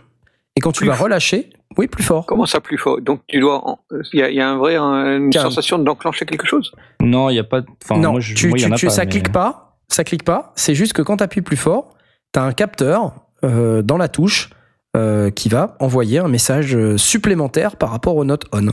Et 0.56 0.60
quand 0.60 0.72
tu 0.72 0.80
Plus 0.80 0.88
vas 0.88 0.94
relâcher, 0.94 1.50
oui, 1.78 1.86
plus 1.86 2.02
fort. 2.04 2.26
Comment 2.26 2.46
ça 2.46 2.60
plus 2.60 2.78
fort? 2.78 3.00
Donc 3.00 3.20
tu 3.28 3.40
dois, 3.40 3.66
en- 3.68 3.78
il 4.12 4.18
y 4.20 4.22
a, 4.22 4.30
il 4.30 4.36
y 4.36 4.40
a 4.40 4.48
un 4.48 4.56
vrai, 4.56 4.76
un- 4.76 5.16
une 5.18 5.32
sensation 5.32 5.78
d'enclencher 5.78 6.26
quelque 6.26 6.46
chose? 6.46 6.72
Non, 7.00 7.30
il 7.30 7.36
y 7.36 7.38
a 7.38 7.44
pas. 7.44 7.60
Enfin, 7.84 8.00
non, 8.00 8.12
moi, 8.12 8.20
je, 8.20 8.34
tu, 8.34 8.48
moi, 8.48 8.58
y 8.58 8.62
tu- 8.62 8.66
en 8.68 8.72
a 8.72 8.76
tu- 8.76 8.86
pas, 8.86 8.92
ça 8.92 9.04
mais- 9.04 9.10
clique 9.10 9.32
pas, 9.32 9.78
ça 9.88 10.04
clique 10.04 10.24
pas. 10.24 10.52
C'est 10.56 10.74
juste 10.74 10.92
que 10.92 11.02
quand 11.02 11.18
tu 11.18 11.24
appuies 11.24 11.42
plus 11.42 11.56
fort, 11.56 11.94
tu 12.32 12.40
as 12.40 12.42
un 12.42 12.52
capteur 12.52 13.14
euh, 13.44 13.82
dans 13.82 13.96
la 13.96 14.08
touche 14.08 14.50
euh, 14.96 15.30
qui 15.30 15.48
va 15.48 15.76
envoyer 15.80 16.18
un 16.18 16.28
message 16.28 16.74
euh, 16.74 16.96
supplémentaire 16.98 17.76
par 17.76 17.90
rapport 17.90 18.16
aux 18.16 18.24
notes 18.24 18.44
on. 18.52 18.68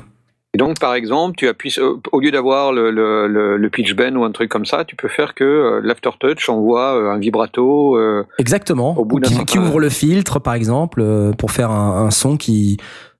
Et 0.58 0.64
donc 0.66 0.80
par 0.80 0.96
exemple, 0.96 1.36
tu 1.38 1.48
appuies 1.48 1.70
sur- 1.70 2.00
au 2.12 2.20
lieu 2.20 2.32
d'avoir 2.32 2.74
le, 2.74 2.90
le, 2.90 3.28
le, 3.28 3.58
le 3.58 3.70
pitch 3.70 3.94
bend 3.94 4.16
ou 4.16 4.24
un 4.24 4.32
truc 4.32 4.50
comme 4.50 4.66
ça, 4.66 4.86
tu 4.86 4.96
peux 4.96 5.08
faire 5.08 5.36
que 5.36 5.44
euh, 5.44 5.82
l'aftertouch 5.84 6.50
envoie 6.50 6.96
euh, 6.98 7.12
un 7.12 7.20
vibrato. 7.20 7.96
euh, 7.96 8.24
Exactement. 8.40 8.98
Au 8.98 9.06
bout 9.06 9.20
qui, 9.20 9.60
ouvre 9.60 9.80
le 9.80 9.90
filtre, 9.90 10.40
par 10.40 10.56
exemple, 10.56 11.02
euh, 11.04 11.32
pour 11.32 11.52
faire 11.52 11.70
un, 11.70 12.08
un 12.08 12.10
son 12.10 12.38
qui 12.38 12.78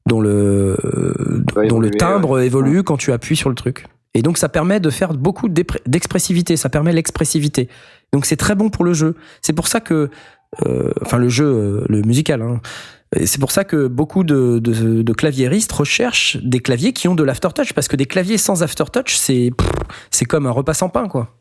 dont 0.08 0.20
le 0.20 0.78
dont 1.70 1.80
le 1.80 1.92
timbre 1.92 2.40
évolue 2.40 2.82
quand 2.82 2.98
tu 2.98 3.12
appuies 3.12 3.36
sur 3.36 3.50
le 3.50 3.56
truc. 3.56 3.86
Et 4.16 4.24
donc 4.24 4.40
ça 4.40 4.50
permet 4.50 4.80
de 4.80 4.90
faire 4.90 5.14
beaucoup 5.14 5.48
d'expressivité. 5.48 6.58
Ça 6.58 6.70
permet 6.70 6.92
l'expressivité. 6.92 7.70
Donc 8.14 8.26
c'est 8.26 8.38
très 8.38 8.56
bon 8.56 8.70
pour 8.72 8.84
le 8.84 8.94
jeu. 8.94 9.14
C'est 9.42 9.54
pour 9.54 9.68
ça 9.68 9.80
que, 9.80 10.10
euh, 10.66 10.92
enfin 11.04 11.20
le 11.20 11.30
jeu, 11.30 11.46
euh, 11.46 11.86
le 11.88 12.02
musical. 12.02 12.42
Hein, 12.42 12.62
c'est 13.16 13.40
pour 13.40 13.52
ça 13.52 13.64
que 13.64 13.88
beaucoup 13.88 14.24
de, 14.24 14.60
de, 14.60 15.02
de 15.02 15.14
claviéristes 15.14 15.72
recherchent 15.72 16.38
des 16.44 16.60
claviers 16.60 16.94
qui 16.94 17.08
ont 17.08 17.16
de 17.16 17.24
l'aftertouch 17.24 17.74
parce 17.74 17.88
que 17.88 17.96
des 17.96 18.06
claviers 18.06 18.38
sans 18.38 18.64
aftertouch, 18.64 19.16
c'est 19.16 19.52
comme 20.28 20.46
un 20.46 20.52
repas 20.52 20.74
sans 20.74 20.90
pain, 20.90 21.08
quoi. 21.08 21.34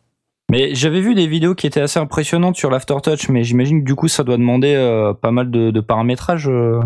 Mais 0.49 0.77
j'avais 0.77 1.01
vu 1.01 1.17
des 1.17 1.27
vidéos 1.27 1.57
qui 1.57 1.67
étaient 1.67 1.81
assez 1.81 1.99
impressionnantes 1.99 2.55
sur 2.55 2.71
l'aftertouch, 2.71 3.29
mais 3.29 3.43
j'imagine 3.43 3.81
que 3.81 3.85
du 3.85 3.97
coup 3.97 4.07
ça 4.07 4.23
doit 4.23 4.37
demander 4.37 4.75
euh, 4.77 5.13
pas 5.13 5.33
mal 5.33 5.51
de, 5.51 5.73
de 5.73 5.81
paramétrage. 5.81 6.49
euh. 6.49 6.79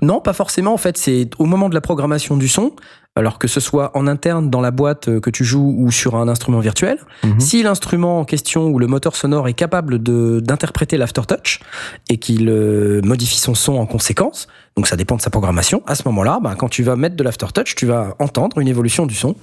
Non, 0.00 0.20
pas 0.22 0.32
forcément. 0.32 0.72
En 0.72 0.78
fait, 0.78 0.96
c'est 0.96 1.28
au 1.38 1.44
moment 1.44 1.68
de 1.68 1.74
la 1.74 1.82
programmation 1.82 2.38
du 2.38 2.48
son, 2.48 2.74
alors 3.14 3.38
que 3.38 3.46
ce 3.46 3.60
soit 3.60 3.90
en 3.96 4.06
interne 4.06 4.48
dans 4.48 4.60
la 4.60 4.70
boîte 4.70 5.08
euh, 5.08 5.20
que 5.20 5.28
tu 5.28 5.44
joues 5.44 5.74
ou 5.76 5.90
sur 5.90 6.16
un 6.16 6.28
instrument 6.28 6.60
virtuel. 6.60 6.98
Mhm. 7.24 7.40
Si 7.40 7.62
l'instrument 7.62 8.20
en 8.20 8.24
question 8.24 8.68
ou 8.68 8.78
le 8.78 8.86
moteur 8.86 9.16
sonore 9.16 9.48
est 9.48 9.54
capable 9.54 9.98
d'interpréter 9.98 10.96
l'aftertouch 10.96 11.60
et 12.08 12.16
qu'il 12.16 12.48
euh, 12.48 13.02
modifie 13.02 13.38
son 13.38 13.54
son 13.54 13.74
en 13.74 13.86
conséquence, 13.86 14.48
donc 14.76 14.86
ça 14.86 14.96
dépend 14.96 15.16
de 15.16 15.22
sa 15.22 15.30
programmation. 15.30 15.82
À 15.86 15.94
ce 15.94 16.02
moment-là, 16.06 16.40
bah, 16.42 16.54
quand 16.56 16.68
tu 16.68 16.82
vas 16.82 16.96
mettre 16.96 17.16
de 17.16 17.22
l'aftertouch, 17.22 17.74
tu 17.74 17.86
vas 17.86 18.14
entendre 18.18 18.58
une 18.58 18.68
évolution 18.68 19.06
du 19.06 19.14
son. 19.14 19.36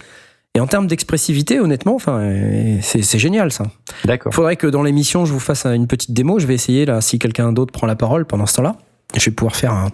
Et 0.56 0.60
en 0.60 0.66
termes 0.66 0.88
d'expressivité, 0.88 1.60
honnêtement, 1.60 1.94
enfin, 1.94 2.20
euh, 2.22 2.78
c'est 2.82 3.04
c'est 3.04 3.20
génial 3.20 3.52
ça. 3.52 3.66
D'accord. 4.04 4.32
Il 4.34 4.36
faudrait 4.36 4.56
que 4.56 4.66
dans 4.66 4.82
l'émission, 4.82 5.26
je 5.26 5.32
vous 5.32 5.40
fasse 5.40 5.68
une 5.68 5.86
petite 5.86 6.12
démo. 6.12 6.40
Je 6.40 6.48
vais 6.48 6.56
essayer 6.56 6.88
là, 6.88 7.02
si 7.02 7.20
quelqu'un 7.20 7.52
d'autre 7.54 7.72
prend 7.72 7.86
la 7.86 7.96
parole 7.96 8.26
pendant 8.26 8.48
ce 8.48 8.56
temps-là. 8.56 8.76
Je 9.16 9.26
vais 9.26 9.32
pouvoir 9.32 9.56
faire 9.56 9.74
un. 9.74 9.90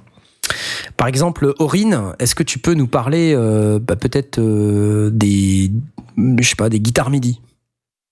Par 0.97 1.07
exemple, 1.07 1.53
Aurine, 1.59 2.13
est-ce 2.19 2.35
que 2.35 2.43
tu 2.43 2.59
peux 2.59 2.73
nous 2.73 2.87
parler 2.87 3.33
euh, 3.35 3.79
bah, 3.81 3.95
peut-être 3.95 4.39
euh, 4.39 5.09
des, 5.11 5.71
je 6.17 6.47
sais 6.47 6.55
pas, 6.55 6.69
des 6.69 6.79
guitares 6.79 7.09
MIDI? 7.09 7.41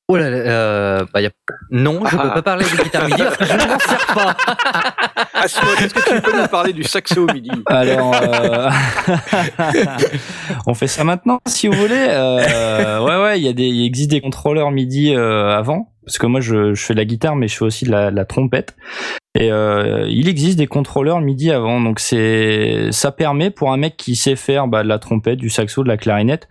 Oh 0.10 0.18
là 0.18 0.30
là, 0.30 0.36
euh, 0.38 1.06
bah, 1.14 1.22
y 1.22 1.26
a... 1.28 1.30
Non, 1.72 2.02
je 2.06 2.18
peux 2.18 2.24
Ah. 2.30 2.34
pas 2.34 2.42
parler 2.42 2.66
de 2.66 2.84
guitare 2.84 3.06
MIDI 3.08 3.24
parce 3.24 3.38
que 3.38 3.46
je 3.46 3.54
ne 3.54 3.58
m'en 3.68 3.80
sers 3.80 4.06
pas. 4.14 4.36
Asmod, 5.34 5.80
est-ce 5.82 5.94
que 5.94 6.16
tu 6.16 6.22
peux 6.22 6.42
nous 6.42 6.48
parler 6.48 6.74
du 6.74 6.84
saxo 6.84 7.26
midi? 7.34 7.50
Alors, 7.68 8.14
euh, 8.22 8.70
on 10.68 10.74
fait 10.74 10.88
ça 10.88 11.04
maintenant, 11.04 11.40
si 11.48 11.68
vous 11.68 11.74
voulez. 11.74 12.06
Euh, 12.10 13.00
ouais, 13.02 13.22
ouais, 13.24 13.40
il 13.40 13.46
y 13.46 13.50
a 13.50 13.54
des, 13.54 13.66
il 13.68 13.86
existe 13.86 14.12
des 14.12 14.22
contrôleurs 14.22 14.72
MIDI 14.72 15.16
euh, 15.16 15.58
avant, 15.58 15.93
parce 16.06 16.18
que 16.18 16.28
moi 16.28 16.40
je, 16.40 16.74
je 16.74 16.84
fais 16.84 16.94
de 16.94 17.00
la 17.00 17.06
guitare, 17.06 17.36
mais 17.36 17.48
je 17.48 17.58
fais 17.58 17.66
aussi 17.66 17.86
de 17.86 17.92
la, 17.92 18.12
de 18.12 18.16
la 18.16 18.26
trompette. 18.26 18.76
Et 19.36 19.52
euh, 19.52 20.06
il 20.10 20.28
existe 20.30 20.60
des 20.60 20.68
contrôleurs 20.68 21.20
MIDI 21.20 21.50
avant, 21.50 21.82
donc 21.82 22.00
c'est, 22.00 22.92
ça 22.92 23.12
permet 23.12 23.50
pour 23.50 23.72
un 23.72 23.78
mec 23.78 23.98
qui 23.98 24.16
sait 24.16 24.36
faire 24.36 24.68
bah, 24.68 24.84
de 24.84 24.88
la 24.88 25.00
trompette, 25.00 25.40
du 25.40 25.50
saxo, 25.50 25.82
de 25.82 25.88
la 25.88 25.98
clarinette, 25.98 26.48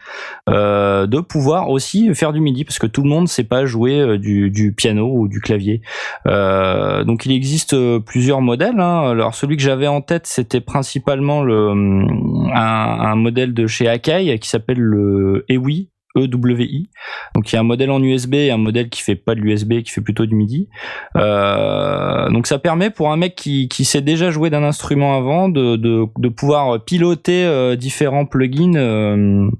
euh, 0.48 1.06
de 1.06 1.20
pouvoir 1.20 1.70
aussi 1.70 2.12
faire 2.16 2.32
du 2.32 2.40
MIDI, 2.40 2.64
parce 2.64 2.80
que 2.80 2.88
tout 2.88 3.02
le 3.02 3.08
monde 3.08 3.28
sait 3.28 3.44
pas 3.44 3.66
jouer 3.66 4.00
euh, 4.00 4.18
du, 4.18 4.50
du 4.50 4.72
piano 4.72 5.08
ou 5.12 5.28
du 5.28 5.38
clavier. 5.40 5.80
Euh, 6.26 7.04
donc 7.04 7.24
il 7.24 7.30
existe 7.30 7.74
euh, 7.74 8.00
plusieurs 8.00 8.40
modèles. 8.40 8.80
hein. 8.80 9.10
Alors 9.10 9.36
celui 9.36 9.56
que 9.56 9.62
j'avais 9.62 9.86
en 9.86 10.00
tête, 10.00 10.26
c'était 10.26 10.60
principalement 10.60 11.44
le, 11.44 11.68
hum, 11.68 12.50
un, 12.52 12.58
un 12.58 13.14
modèle 13.14 13.54
de 13.54 13.68
chez 13.68 13.86
Akai 13.86 14.36
qui 14.40 14.48
s'appelle 14.48 14.80
le 14.80 15.44
EWI. 15.48 15.88
EWI. 16.16 16.90
Donc 17.34 17.50
il 17.50 17.54
y 17.54 17.58
a 17.58 17.60
un 17.60 17.64
modèle 17.64 17.90
en 17.90 18.02
USB 18.02 18.34
et 18.34 18.50
un 18.50 18.58
modèle 18.58 18.88
qui 18.88 19.02
fait 19.02 19.16
pas 19.16 19.34
de 19.34 19.40
l'USB, 19.40 19.82
qui 19.82 19.90
fait 19.90 20.00
plutôt 20.00 20.26
du 20.26 20.34
MIDI. 20.34 20.68
Euh, 21.16 22.28
donc 22.30 22.46
ça 22.46 22.58
permet 22.58 22.90
pour 22.90 23.10
un 23.10 23.16
mec 23.16 23.34
qui, 23.34 23.68
qui 23.68 23.84
sait 23.84 24.02
déjà 24.02 24.30
jouer 24.30 24.50
d'un 24.50 24.62
instrument 24.62 25.16
avant 25.16 25.48
de, 25.48 25.76
de, 25.76 26.28
pouvoir 26.28 26.84
piloter 26.84 27.44
euh, 27.44 27.76
différents 27.76 28.26
plugins 28.26 28.74
euh, 28.76 29.50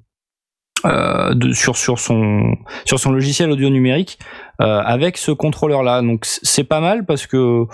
sur, 1.53 1.77
son, 1.77 2.57
logiciel 3.07 3.51
audio 3.51 3.71
numérique 3.71 4.19
avec 4.59 5.17
ce 5.19 5.33
contrôleur 5.33 5.83
là. 5.83 6.03
Donc 6.03 6.25
c'est 6.25 6.65
pas 6.65 6.81
mal 6.81 7.05
parce 7.05 7.27
que 7.27 7.65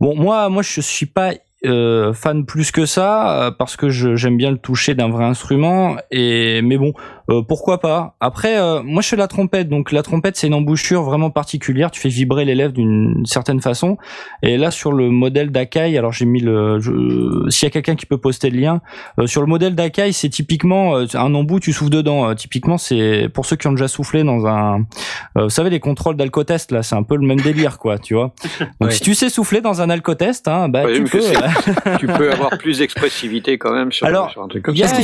bon 0.00 0.16
moi 0.16 0.48
moi 0.48 0.62
je 0.62 0.80
suis 0.80 1.06
pas 1.06 1.32
fan 1.62 2.44
plus 2.44 2.72
que 2.72 2.86
ça 2.86 3.54
parce 3.58 3.76
que 3.76 3.88
j'aime 3.90 4.36
bien 4.36 4.50
le 4.50 4.58
toucher 4.58 4.94
d'un 4.94 5.08
vrai 5.08 5.24
instrument 5.24 5.96
et 6.10 6.60
mais 6.62 6.78
bon 6.78 6.94
euh, 7.30 7.42
pourquoi 7.46 7.78
pas. 7.80 8.14
Après 8.20 8.58
euh, 8.58 8.82
moi 8.82 9.02
je 9.02 9.08
fais 9.08 9.16
la 9.16 9.28
trompette. 9.28 9.68
Donc 9.68 9.92
la 9.92 10.02
trompette 10.02 10.36
c'est 10.36 10.46
une 10.48 10.54
embouchure 10.54 11.02
vraiment 11.02 11.30
particulière. 11.30 11.90
Tu 11.90 12.00
fais 12.00 12.08
vibrer 12.08 12.44
les 12.44 12.54
lèvres 12.54 12.72
d'une 12.72 13.22
certaine 13.26 13.60
façon. 13.60 13.96
Et 14.42 14.56
là 14.56 14.70
sur 14.70 14.92
le 14.92 15.10
modèle 15.10 15.50
d'Akai 15.50 15.96
alors 15.98 16.12
j'ai 16.12 16.24
mis 16.24 16.40
le 16.40 16.80
je- 16.80 17.48
s'il 17.50 17.66
y 17.66 17.68
a 17.68 17.70
quelqu'un 17.70 17.94
qui 17.96 18.06
peut 18.06 18.18
poster 18.18 18.50
le 18.50 18.58
lien 18.60 18.80
euh, 19.18 19.26
sur 19.26 19.40
le 19.40 19.46
modèle 19.46 19.74
d'Akai 19.74 20.12
c'est 20.12 20.28
typiquement 20.28 20.96
euh, 20.96 21.06
un 21.14 21.34
embout 21.34 21.60
tu 21.60 21.72
souffles 21.72 21.90
dedans. 21.90 22.28
Euh, 22.30 22.34
typiquement 22.34 22.78
c'est 22.78 23.28
pour 23.32 23.46
ceux 23.46 23.56
qui 23.56 23.66
ont 23.68 23.72
déjà 23.72 23.88
soufflé 23.88 24.24
dans 24.24 24.46
un 24.46 24.80
euh, 25.38 25.44
vous 25.44 25.50
savez 25.50 25.70
les 25.70 25.80
contrôles 25.80 26.16
d'alcotest 26.16 26.72
là 26.72 26.82
c'est 26.82 26.96
un 26.96 27.02
peu 27.02 27.16
le 27.16 27.26
même 27.26 27.40
délire 27.40 27.78
quoi 27.78 27.98
tu 27.98 28.14
vois. 28.14 28.32
Donc 28.80 28.88
Ouais. 28.88 28.90
si 28.90 29.00
tu 29.00 29.14
sais 29.14 29.28
souffler 29.28 29.60
dans 29.60 29.80
un 29.80 29.90
alcotest 29.90 30.48
hein, 30.48 30.68
bah 30.68 30.84
Ouais, 30.84 30.94
tu 30.94 31.04
peux 31.04 31.18
euh, 31.20 31.96
Tu 31.98 32.06
peux 32.06 32.32
avoir 32.32 32.50
plus 32.58 32.78
d'expressivité 32.78 33.58
quand 33.58 33.72
même 33.72 33.92
sur, 33.92 34.06
Alors, 34.06 34.30
sur 34.30 34.42
un 34.42 34.48
truc 34.48 34.64
comme 34.64 34.76
ça. 34.76 34.84
Est-ce 34.84 34.94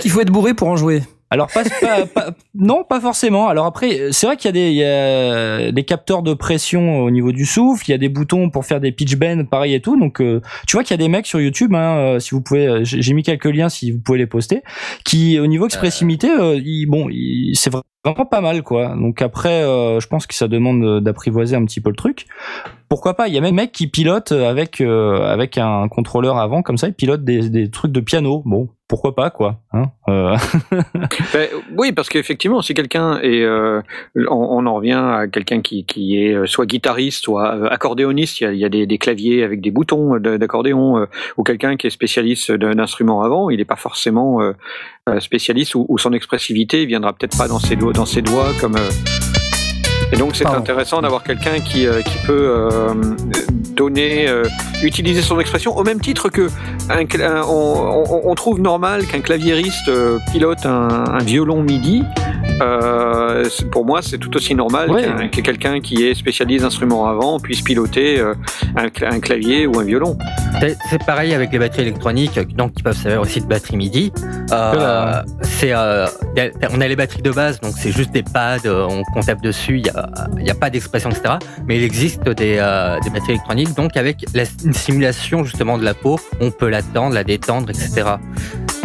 qu'il 0.00 0.10
faut 0.10 0.20
être 0.20 0.30
bourré 0.30 0.54
pour 0.54 0.68
en 0.68 0.76
jouer? 0.76 1.02
Alors 1.32 1.46
pas, 1.52 1.62
pas- 1.80 2.06
pas- 2.14 2.30
non, 2.54 2.82
pas 2.82 3.00
forcément. 3.00 3.48
Alors 3.48 3.66
après, 3.66 4.08
c'est 4.10 4.26
vrai 4.26 4.36
qu'il 4.36 4.48
y 4.48 4.50
a 4.50 4.52
des 4.52 4.68
il 4.70 4.74
y 4.76 4.84
a 4.84 5.70
des 5.72 5.84
capteurs 5.84 6.22
de 6.22 6.34
pression 6.34 7.00
au 7.04 7.10
niveau 7.10 7.30
du 7.32 7.46
souffle, 7.46 7.84
il 7.88 7.92
y 7.92 7.94
a 7.94 7.98
des 7.98 8.08
boutons 8.08 8.50
pour 8.50 8.64
faire 8.64 8.80
des 8.80 8.90
pitch 8.92 9.14
bends, 9.16 9.44
pareil 9.44 9.74
et 9.74 9.80
tout. 9.80 9.98
Donc 9.98 10.20
euh, 10.20 10.40
tu 10.66 10.76
vois 10.76 10.82
qu'il 10.82 10.92
y 10.92 10.98
a 11.00 11.02
des 11.04 11.08
mecs 11.08 11.26
sur 11.26 11.40
YouTube, 11.40 11.74
hein, 11.74 11.96
euh, 11.98 12.18
si 12.18 12.30
vous 12.32 12.40
pouvez, 12.40 12.66
euh, 12.66 12.80
j'ai 12.82 13.14
mis 13.14 13.22
quelques 13.22 13.44
liens 13.44 13.68
si 13.68 13.92
vous 13.92 14.00
pouvez 14.00 14.18
les 14.18 14.26
poster, 14.26 14.62
qui 15.04 15.38
au 15.38 15.46
niveau 15.46 15.66
expressivité, 15.66 16.28
euh, 16.30 16.60
ils- 16.64 16.86
bon, 16.86 17.08
ils- 17.10 17.54
c'est 17.54 17.70
vraiment 18.04 18.26
pas 18.26 18.40
mal 18.40 18.62
quoi. 18.62 18.94
Donc 18.96 19.22
après, 19.22 19.62
euh, 19.62 20.00
je 20.00 20.06
pense 20.06 20.26
que 20.26 20.34
ça 20.34 20.48
demande 20.48 21.00
d'apprivoiser 21.00 21.56
un 21.56 21.64
petit 21.64 21.80
peu 21.80 21.90
le 21.90 21.96
truc. 21.96 22.26
Pourquoi 22.88 23.14
pas? 23.14 23.28
Il 23.28 23.34
y 23.34 23.38
a 23.38 23.40
même 23.40 23.54
mecs 23.54 23.72
qui 23.72 23.86
pilotent 23.86 24.32
avec 24.32 24.80
euh, 24.80 25.22
avec 25.22 25.58
un 25.58 25.88
contrôleur 25.88 26.38
avant 26.38 26.62
comme 26.62 26.78
ça, 26.78 26.88
ils 26.88 26.94
pilotent 26.94 27.24
des, 27.24 27.50
des 27.50 27.70
trucs 27.70 27.92
de 27.92 28.00
piano. 28.00 28.42
Bon, 28.44 28.68
pourquoi 28.90 29.14
pas 29.14 29.30
quoi. 29.30 29.60
Hein 29.72 29.84
euh... 30.08 30.36
ben, 31.32 31.48
oui, 31.78 31.92
parce 31.92 32.08
qu'effectivement, 32.08 32.60
si 32.60 32.74
quelqu'un 32.74 33.20
est, 33.20 33.42
euh, 33.42 33.80
on, 34.16 34.66
en 34.66 34.74
revient 34.74 35.00
à 35.00 35.28
quelqu'un 35.28 35.62
qui, 35.62 35.86
qui 35.86 36.20
est 36.20 36.34
euh, 36.34 36.46
soit 36.46 36.66
guitariste, 36.66 37.22
soit 37.22 37.54
euh, 37.54 37.68
accordéoniste. 37.70 38.40
Il 38.40 38.56
y 38.56 38.64
a, 38.64 38.68
il 38.68 38.86
des, 38.88 38.98
claviers 38.98 39.44
avec 39.44 39.60
des 39.60 39.70
boutons 39.70 40.18
d'accordéon, 40.18 40.98
euh, 40.98 41.06
ou 41.36 41.44
quelqu'un 41.44 41.76
qui 41.76 41.86
est 41.86 41.90
spécialiste 41.90 42.50
d'un 42.50 42.80
instrument 42.80 43.22
avant. 43.22 43.48
Il 43.48 43.58
n'est 43.58 43.64
pas 43.64 43.76
forcément 43.76 44.40
spécialiste 45.18 45.74
ou, 45.74 45.86
ou, 45.88 45.98
son 45.98 46.12
expressivité 46.12 46.86
viendra 46.86 47.12
peut-être 47.12 47.36
pas 47.36 47.48
dans 47.48 47.58
ses 47.58 47.76
doigts, 47.76 47.92
dans 47.92 48.06
ses 48.06 48.22
doigts 48.22 48.52
comme. 48.60 48.76
Et 50.12 50.16
donc 50.16 50.34
c'est 50.34 50.46
intéressant 50.46 51.02
d'avoir 51.02 51.22
quelqu'un 51.22 51.60
qui, 51.60 51.86
qui 52.04 52.18
peut 52.26 52.70
donner, 53.80 54.28
euh, 54.28 54.44
utiliser 54.82 55.22
son 55.22 55.40
expression 55.40 55.74
au 55.74 55.82
même 55.84 56.00
titre 56.00 56.28
que 56.28 56.48
un, 56.90 56.98
un, 56.98 57.42
on, 57.48 58.28
on, 58.30 58.34
trouve 58.34 58.60
normal 58.60 59.06
qu'un 59.06 59.22
claviériste 59.22 59.88
euh, 59.88 60.18
pilote 60.32 60.66
un, 60.66 60.88
un, 61.06 61.24
violon 61.24 61.62
MIDI. 61.62 62.02
Euh, 62.60 63.48
pour 63.70 63.84
moi, 63.84 64.02
c'est 64.02 64.18
tout 64.18 64.34
aussi 64.36 64.54
normal 64.54 64.90
ouais. 64.90 65.28
qu 65.30 65.40
que 65.40 65.46
quelqu'un 65.46 65.80
qui 65.80 66.06
est 66.06 66.14
spécialiste 66.14 66.62
d'instruments 66.64 67.06
avant 67.06 67.38
puisse 67.40 67.62
piloter 67.62 68.18
euh, 68.18 68.34
un, 68.76 68.86
un, 69.06 69.20
clavier 69.20 69.66
ou 69.66 69.78
un 69.78 69.84
violon. 69.84 70.18
C'est 70.90 71.04
pareil 71.04 71.34
avec 71.34 71.52
les 71.52 71.58
batteries 71.58 71.82
électroniques, 71.82 72.38
donc 72.54 72.74
qui 72.74 72.82
peuvent 72.82 72.96
servir 72.96 73.20
aussi 73.20 73.40
de 73.40 73.46
batterie 73.46 73.76
MIDI. 73.76 74.12
Euh, 74.52 75.22
c'est, 75.42 75.74
on 75.74 76.80
a 76.80 76.88
les 76.88 76.96
batteries 76.96 77.22
de 77.22 77.30
base, 77.30 77.60
donc 77.60 77.74
c'est 77.76 77.92
juste 77.92 78.10
des 78.12 78.22
pads, 78.22 78.66
on, 78.66 79.02
on 79.14 79.20
tape 79.20 79.40
dessus, 79.40 79.78
il 79.78 79.82
n'y 80.42 80.50
a, 80.50 80.52
a, 80.52 80.54
pas 80.54 80.70
d'expression, 80.70 81.10
etc. 81.10 81.34
Mais 81.66 81.76
il 81.76 81.84
existe 81.84 82.24
des, 82.24 82.56
des 83.02 83.10
batteries 83.10 83.32
électroniques 83.32 83.74
donc 83.74 83.96
avec 83.96 84.24
la, 84.34 84.44
une 84.64 84.72
simulation 84.72 85.44
justement 85.44 85.78
de 85.78 85.84
la 85.84 85.94
peau, 85.94 86.18
on 86.40 86.50
peut 86.50 86.68
la 86.68 86.82
tendre, 86.82 87.14
la 87.14 87.24
détendre, 87.24 87.70
etc. 87.70 88.16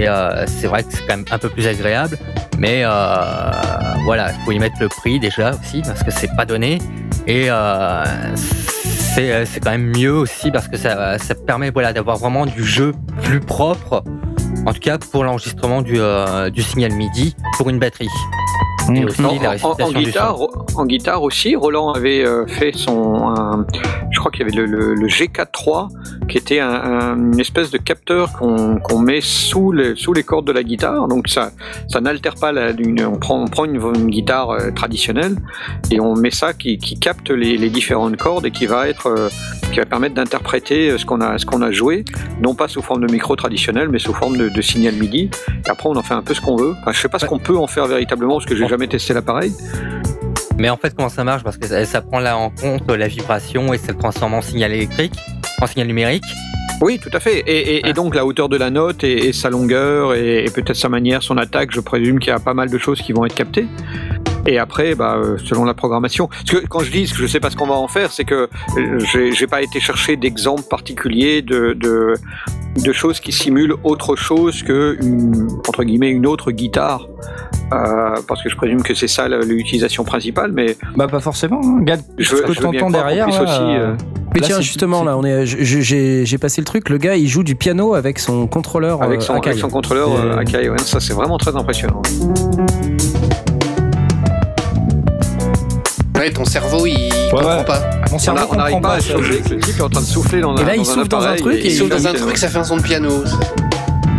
Euh, 0.07 0.45
c'est 0.47 0.67
vrai 0.67 0.83
que 0.83 0.91
c'est 0.91 1.05
quand 1.07 1.17
même 1.17 1.25
un 1.31 1.37
peu 1.37 1.49
plus 1.49 1.67
agréable, 1.67 2.17
mais 2.57 2.81
euh, 2.83 2.89
voilà, 4.05 4.31
il 4.31 4.45
faut 4.45 4.51
y 4.51 4.59
mettre 4.59 4.77
le 4.79 4.87
prix 4.87 5.19
déjà 5.19 5.51
aussi 5.51 5.81
parce 5.81 6.03
que 6.03 6.11
c'est 6.11 6.33
pas 6.35 6.45
donné 6.45 6.79
et 7.27 7.45
euh, 7.49 8.03
c'est 8.35 9.59
quand 9.63 9.71
même 9.71 9.95
mieux 9.95 10.13
aussi 10.13 10.51
parce 10.51 10.67
que 10.67 10.77
ça, 10.77 11.17
permet 11.47 11.69
voilà 11.69 11.93
d'avoir 11.93 12.17
vraiment 12.17 12.45
du 12.45 12.63
jeu 12.63 12.93
plus 13.23 13.39
propre, 13.39 14.03
en 14.65 14.73
tout 14.73 14.79
cas 14.79 14.97
pour 14.97 15.23
l'enregistrement 15.23 15.81
du 15.81 16.61
signal 16.61 16.91
MIDI 16.91 17.35
pour 17.57 17.69
une 17.69 17.79
batterie. 17.79 18.09
Et 18.93 19.03
aussi 19.03 19.23
en, 19.23 19.41
la 19.41 19.55
en, 19.63 19.71
en, 19.71 19.91
guitare, 19.91 20.37
en 20.75 20.85
guitare 20.85 21.23
aussi, 21.23 21.55
Roland 21.55 21.91
avait 21.91 22.23
euh, 22.23 22.45
fait 22.45 22.71
son, 22.75 23.27
un, 23.27 23.65
je 24.11 24.19
crois 24.19 24.31
qu'il 24.31 24.41
y 24.41 24.43
avait 24.43 24.55
le, 24.55 24.65
le, 24.65 24.93
le, 24.93 25.07
G4-3 25.07 25.89
qui 26.27 26.37
était 26.37 26.59
un, 26.59 26.69
un, 26.69 27.17
une 27.17 27.39
espèce 27.39 27.71
de 27.71 27.77
capteur 27.77 28.33
qu'on 28.33 28.79
qu 28.79 28.95
met 28.97 29.21
sous 29.21 29.71
les, 29.71 29.95
sous 29.95 30.13
les 30.13 30.23
cordes 30.23 30.45
de 30.45 30.51
la 30.51 30.63
guitare. 30.63 31.07
Donc 31.07 31.27
ça, 31.29 31.51
ça 31.87 31.99
n'altère 31.99 32.35
pas 32.35 32.51
la, 32.51 32.71
une, 32.71 33.03
on 33.05 33.17
prend, 33.17 33.41
on 33.41 33.47
prend 33.47 33.65
une, 33.65 33.81
une 33.95 34.07
guitare 34.07 34.51
euh, 34.51 34.71
traditionnelle 34.71 35.35
et 35.91 35.99
on 35.99 36.15
met 36.15 36.31
ça 36.31 36.53
qui, 36.53 36.77
qui 36.77 36.99
capte 36.99 37.31
les, 37.31 37.57
les, 37.57 37.69
différentes 37.69 38.17
cordes 38.17 38.45
et 38.45 38.51
qui 38.51 38.67
va 38.67 38.87
être, 38.87 39.07
euh, 39.07 39.29
qui 39.71 39.79
va 39.79 39.85
permettre 39.85 40.15
d'interpréter 40.15 40.97
ce 40.97 41.05
qu'on 41.05 41.21
a, 41.21 41.37
ce 41.37 41.45
qu'on 41.45 41.61
a 41.61 41.71
joué, 41.71 42.05
non 42.41 42.53
pas 42.53 42.67
sous 42.67 42.81
forme 42.81 43.05
de 43.05 43.11
micro 43.11 43.35
traditionnel, 43.35 43.89
mais 43.89 43.99
sous 43.99 44.13
forme 44.13 44.37
de, 44.37 44.49
de 44.49 44.61
signal 44.61 44.95
MIDI. 44.95 45.29
Et 45.65 45.69
après, 45.69 45.89
on 45.89 45.95
en 45.95 46.03
fait 46.03 46.13
un 46.13 46.21
peu 46.21 46.33
ce 46.33 46.41
qu'on 46.41 46.55
veut. 46.55 46.75
Enfin, 46.81 46.91
je 46.91 46.99
sais 46.99 47.09
pas 47.09 47.19
ce 47.19 47.25
qu'on 47.25 47.39
peut 47.39 47.57
en 47.57 47.67
faire 47.67 47.87
véritablement 47.87 48.35
parce 48.35 48.45
que 48.45 48.55
j'ai 48.55 48.64
jamais 48.67 48.87
testé 48.87 49.13
l'appareil. 49.13 49.53
Mais 50.57 50.69
en 50.69 50.77
fait, 50.77 50.95
comment 50.95 51.09
ça 51.09 51.23
marche? 51.23 51.43
Parce 51.43 51.57
que 51.57 51.67
ça, 51.67 51.85
ça, 51.85 52.01
prend 52.01 52.19
là 52.19 52.37
en 52.37 52.49
compte 52.49 52.89
la 52.89 53.07
vibration 53.07 53.73
et 53.73 53.77
ça 53.77 53.91
le 53.91 53.97
transforme 53.97 54.35
en 54.35 54.41
signal 54.41 54.71
électrique, 54.71 55.13
en 55.61 55.67
signal 55.67 55.87
numérique. 55.87 56.23
Oui, 56.81 56.99
tout 56.99 57.09
à 57.13 57.19
fait. 57.19 57.39
Et, 57.39 57.77
et, 57.77 57.81
ah. 57.83 57.89
et 57.89 57.93
donc 57.93 58.15
la 58.15 58.25
hauteur 58.25 58.49
de 58.49 58.57
la 58.57 58.69
note 58.69 59.03
et, 59.03 59.27
et 59.27 59.33
sa 59.33 59.49
longueur 59.49 60.13
et, 60.13 60.45
peut-être 60.53 60.75
sa 60.75 60.89
manière, 60.89 61.23
son 61.23 61.37
attaque, 61.37 61.71
je 61.71 61.79
présume 61.79 62.19
qu'il 62.19 62.29
y 62.29 62.33
a 62.33 62.39
pas 62.39 62.53
mal 62.53 62.69
de 62.69 62.77
choses 62.77 63.01
qui 63.01 63.13
vont 63.13 63.25
être 63.25 63.35
captées. 63.35 63.67
Et 64.47 64.59
après, 64.59 64.93
bah, 64.93 65.19
selon 65.43 65.65
la 65.65 65.73
programmation. 65.73 66.27
Parce 66.27 66.43
que 66.43 66.67
quand 66.67 66.81
je 66.81 66.91
dis 66.91 67.05
que 67.05 67.17
je 67.17 67.25
sais 67.25 67.39
pas 67.39 67.49
ce 67.49 67.55
qu'on 67.55 67.67
va 67.67 67.75
en 67.75 67.87
faire, 67.87 68.11
c'est 68.11 68.25
que 68.25 68.47
j'ai 69.33 69.47
pas 69.47 69.61
été 69.61 69.79
chercher 69.79 70.17
d'exemples 70.17 70.63
particuliers 70.69 71.41
de, 71.41 71.73
de, 71.73 72.13
de, 72.83 72.93
choses 72.93 73.19
qui 73.19 73.31
simulent 73.31 73.75
autre 73.83 74.15
chose 74.15 74.61
que 74.61 74.97
une, 75.01 75.47
entre 75.67 75.83
guillemets 75.83 76.11
une 76.11 76.27
autre 76.27 76.51
guitare. 76.51 77.07
Euh, 77.73 78.15
parce 78.27 78.43
que 78.43 78.49
je 78.49 78.55
présume 78.55 78.83
que 78.83 78.93
c'est 78.93 79.07
ça 79.07 79.27
l'utilisation 79.27 80.03
principale, 80.03 80.51
mais 80.53 80.77
bah 80.95 81.07
pas 81.07 81.19
forcément. 81.19 81.61
Hein. 81.63 81.79
Regarde, 81.79 82.01
je, 82.17 82.35
ce 82.35 82.41
que 82.41 82.53
je 82.53 82.61
t'entends 82.61 82.91
derrière. 82.91 83.27
Là, 83.27 83.41
aussi, 83.41 83.61
euh... 83.61 83.95
Mais 84.35 84.41
tiens, 84.41 84.61
justement, 84.61 85.03
là, 85.03 85.17
on 85.17 85.23
est, 85.23 85.45
j'ai 85.45 86.37
passé 86.37 86.61
le 86.61 86.65
truc. 86.65 86.89
Le 86.89 86.97
gars, 86.97 87.15
il 87.15 87.27
joue 87.27 87.43
du 87.43 87.55
piano 87.55 87.95
avec 87.95 88.19
son 88.19 88.47
contrôleur. 88.47 89.01
Avec 89.01 89.21
son, 89.21 89.33
euh, 89.33 89.37
avec 89.37 89.57
son 89.57 89.69
contrôleur 89.69 90.09
euh, 90.11 90.37
Akai. 90.37 90.69
Ouais, 90.69 90.77
ça, 90.77 90.99
c'est 90.99 91.13
vraiment 91.13 91.37
très 91.37 91.55
impressionnant. 91.55 92.01
Ouais, 96.15 96.31
ton 96.31 96.45
cerveau, 96.45 96.85
il 96.85 96.93
ouais, 96.93 97.29
comprend 97.31 97.57
ouais. 97.57 97.65
pas. 97.65 97.81
Mon 98.11 98.19
cerveau 98.19 98.47
on 98.51 98.55
n'arrive 98.55 98.81
pas 98.81 98.93
à 98.93 98.99
chauffer. 98.99 99.41
Le 99.49 99.59
type 99.59 99.79
est 99.79 99.81
en 99.81 99.89
train 99.89 100.01
de 100.01 100.05
souffler 100.05 100.41
dans, 100.41 100.55
et 100.55 100.63
là, 100.63 100.75
il 100.75 100.85
souffle 100.85 101.07
dans 101.07 101.25
un 101.25 101.35
truc. 101.35 101.55
Et 101.55 101.67
il 101.67 101.71
souffle 101.71 101.91
dans 101.91 102.07
un 102.07 102.13
truc, 102.13 102.37
ça 102.37 102.47
fait 102.47 102.59
un 102.59 102.63
son 102.63 102.77
de 102.77 102.83
piano. 102.83 103.23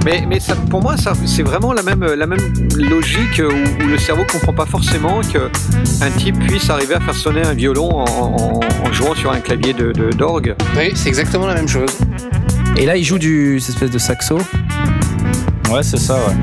Mais, 0.06 0.24
mais 0.24 0.38
ça, 0.38 0.54
pour 0.70 0.80
moi, 0.80 0.94
c'est 1.24 1.42
vraiment 1.42 1.72
la 1.72 1.82
même, 1.82 2.04
la 2.04 2.28
même 2.28 2.38
logique 2.76 3.40
où, 3.40 3.82
où 3.82 3.86
le 3.88 3.98
cerveau 3.98 4.22
ne 4.22 4.28
comprend 4.28 4.52
pas 4.52 4.64
forcément 4.64 5.20
qu'un 5.20 6.10
type 6.16 6.38
puisse 6.46 6.70
arriver 6.70 6.94
à 6.94 7.00
faire 7.00 7.14
sonner 7.14 7.42
un 7.42 7.54
violon 7.54 7.90
en, 7.90 8.04
en, 8.04 8.60
en 8.84 8.92
jouant 8.92 9.16
sur 9.16 9.32
un 9.32 9.40
clavier 9.40 9.74
d'orgue. 10.16 10.54
De, 10.56 10.78
oui, 10.78 10.92
c'est 10.94 11.08
exactement 11.08 11.48
la 11.48 11.54
même 11.54 11.66
chose. 11.66 11.90
Et 12.76 12.86
là, 12.86 12.96
il 12.96 13.02
joue 13.02 13.18
du 13.18 13.58
cette 13.58 13.74
espèce 13.74 13.90
de 13.90 13.98
saxo. 13.98 14.38
Ouais, 15.72 15.82
c'est 15.82 15.98
ça, 15.98 16.14
ouais. 16.14 16.34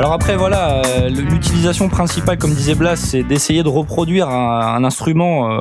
Alors 0.00 0.14
après 0.14 0.34
voilà, 0.34 0.80
euh, 0.86 1.10
l'utilisation 1.10 1.90
principale, 1.90 2.38
comme 2.38 2.54
disait 2.54 2.74
Blas, 2.74 2.96
c'est 2.96 3.22
d'essayer 3.22 3.62
de 3.62 3.68
reproduire 3.68 4.30
un, 4.30 4.82
instrument 4.82 5.52
euh, 5.52 5.60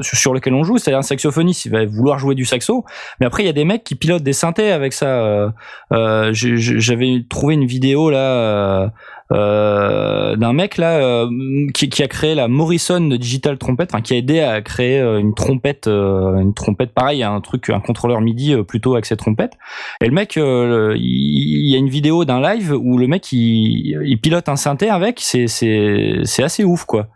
sur 0.00 0.32
lequel 0.32 0.54
on 0.54 0.64
joue. 0.64 0.78
C'est-à-dire 0.78 1.00
un 1.00 1.02
saxophoniste, 1.02 1.66
il 1.66 1.72
va 1.72 1.84
vouloir 1.84 2.18
jouer 2.18 2.34
du 2.34 2.46
saxo, 2.46 2.86
mais 3.20 3.26
après 3.26 3.42
il 3.42 3.46
y 3.46 3.50
a 3.50 3.52
des 3.52 3.66
mecs 3.66 3.84
qui 3.84 3.94
pilotent 3.94 4.22
des 4.22 4.32
synthés 4.32 4.72
avec 4.72 4.94
ça. 4.94 5.52
Euh, 5.92 6.30
J'avais 6.32 7.26
trouvé 7.28 7.52
une 7.52 7.66
vidéo 7.66 8.08
là. 8.08 8.92
Euh, 9.32 10.36
d'un 10.36 10.52
mec 10.52 10.76
là 10.76 10.98
euh, 10.98 11.26
qui, 11.74 11.88
qui, 11.88 12.02
a 12.04 12.08
créé 12.08 12.36
la 12.36 12.46
Morrison 12.46 13.00
Digital 13.00 13.58
Trompette, 13.58 13.92
enfin, 13.92 14.00
qui 14.00 14.14
a 14.14 14.16
aidé 14.16 14.38
à 14.40 14.60
créer 14.62 15.00
euh, 15.00 15.18
une 15.18 15.34
trompette, 15.34 15.88
euh, 15.88 16.36
une 16.36 16.54
trompette 16.54 16.92
pareil, 16.92 17.24
un 17.24 17.40
truc, 17.40 17.70
un 17.70 17.80
contrôleur 17.80 18.20
MIDI 18.20 18.54
plutôt 18.62 18.92
avec 18.92 19.04
cette 19.04 19.18
trompette. 19.18 19.54
Et 20.00 20.06
le 20.06 20.12
mec, 20.12 20.36
il, 20.36 20.96
il 20.96 21.70
y 21.70 21.74
a 21.74 21.78
une 21.78 21.88
vidéo 21.88 22.24
d'un 22.24 22.40
live 22.40 22.72
où 22.72 22.98
le 22.98 23.08
mec 23.08 23.32
il, 23.32 23.98
il 24.04 24.20
pilote 24.20 24.48
un 24.48 24.56
synthé 24.56 24.90
avec, 24.90 25.18
c'est 25.20 25.48
c'est 25.48 26.20
c'est 26.22 26.44
assez 26.44 26.62
ouf 26.62 26.84
quoi. 26.84 27.08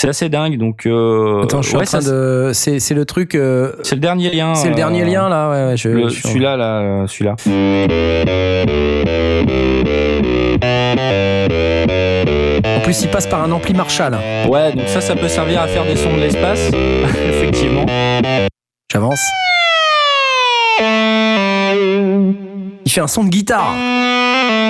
C'est 0.00 0.08
assez 0.08 0.28
dingue, 0.28 0.58
donc. 0.58 0.86
Euh, 0.86 1.42
Attends, 1.42 1.60
je 1.60 1.70
suis 1.70 1.76
ouais, 1.76 1.82
en 1.82 1.86
train 1.86 1.98
de. 1.98 2.52
C'est, 2.54 2.78
c'est 2.78 2.94
le 2.94 3.04
truc. 3.04 3.34
Euh... 3.34 3.72
C'est 3.82 3.96
le 3.96 4.00
dernier 4.00 4.30
lien. 4.30 4.54
C'est 4.54 4.68
le 4.68 4.76
dernier 4.76 5.04
lien 5.04 5.28
là, 5.28 5.50
ouais. 5.50 5.66
ouais 5.70 5.76
je, 5.76 5.88
le, 5.88 6.08
je 6.08 6.22
celui-là, 6.22 6.56
là, 6.56 7.06
celui-là. 7.08 7.34
Plus, 12.88 13.02
il 13.02 13.10
passe 13.10 13.26
par 13.26 13.44
un 13.44 13.52
ampli 13.52 13.74
Marshall. 13.74 14.16
Ouais, 14.48 14.72
donc 14.72 14.88
ça, 14.88 15.02
ça 15.02 15.14
peut 15.14 15.28
servir 15.28 15.60
à 15.60 15.66
faire 15.66 15.84
des 15.84 15.94
sons 15.94 16.16
de 16.16 16.20
l'espace, 16.20 16.68
effectivement. 17.28 17.84
J'avance. 18.90 19.20
Il 22.86 22.90
fait 22.90 23.02
un 23.02 23.06
son 23.06 23.24
de 23.24 23.28
guitare. 23.28 23.74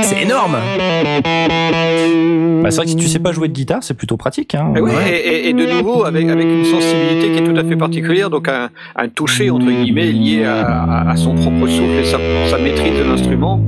C'est 0.03 0.20
énorme. 0.20 0.57
Bah, 2.61 2.73
c'est 2.73 2.78
vrai 2.78 2.86
que 2.86 2.90
si 2.90 2.97
tu 2.97 3.07
sais 3.07 3.20
pas 3.20 3.31
jouer 3.31 3.47
de 3.47 3.53
guitare, 3.53 3.85
c'est 3.85 3.95
plutôt 3.95 4.16
pratique. 4.16 4.57
Hein. 4.57 4.73
Et, 4.74 4.81
oui, 4.81 4.90
ouais. 4.90 5.16
et, 5.16 5.51
et, 5.51 5.53
de 5.53 5.66
nouveau, 5.66 6.05
avec, 6.05 6.28
avec 6.28 6.45
une 6.45 6.65
sensibilité 6.65 7.31
qui 7.31 7.39
est 7.39 7.45
tout 7.45 7.57
à 7.57 7.62
fait 7.62 7.77
particulière, 7.77 8.31
donc 8.31 8.49
un, 8.49 8.70
un 8.97 9.09
toucher, 9.09 9.49
entre 9.51 9.66
guillemets, 9.66 10.11
lié 10.11 10.45
à, 10.45 11.09
à, 11.09 11.15
son 11.15 11.36
propre 11.36 11.69
souffle 11.69 12.01
et 12.01 12.05
sa, 12.05 12.19
sa 12.51 12.59
maîtrise 12.59 12.99
de 12.99 13.05
l'instrument. 13.05 13.62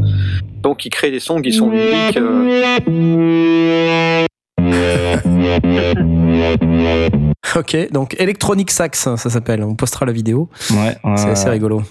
Donc 0.60 0.85
il 0.85 0.90
crée 0.90 1.12
des 1.12 1.20
sons 1.20 1.40
qui 1.40 1.52
sont 1.52 1.70
uniques. 1.70 2.16
Euh... 2.16 4.27
ok, 7.56 7.92
donc 7.92 8.16
Electronic 8.18 8.70
Sax, 8.70 8.98
ça 8.98 9.16
s'appelle. 9.16 9.62
On 9.62 9.74
postera 9.74 10.06
la 10.06 10.12
vidéo. 10.12 10.48
Ouais, 10.70 10.97
c'est 11.16 11.30
assez 11.30 11.48
rigolo. 11.48 11.82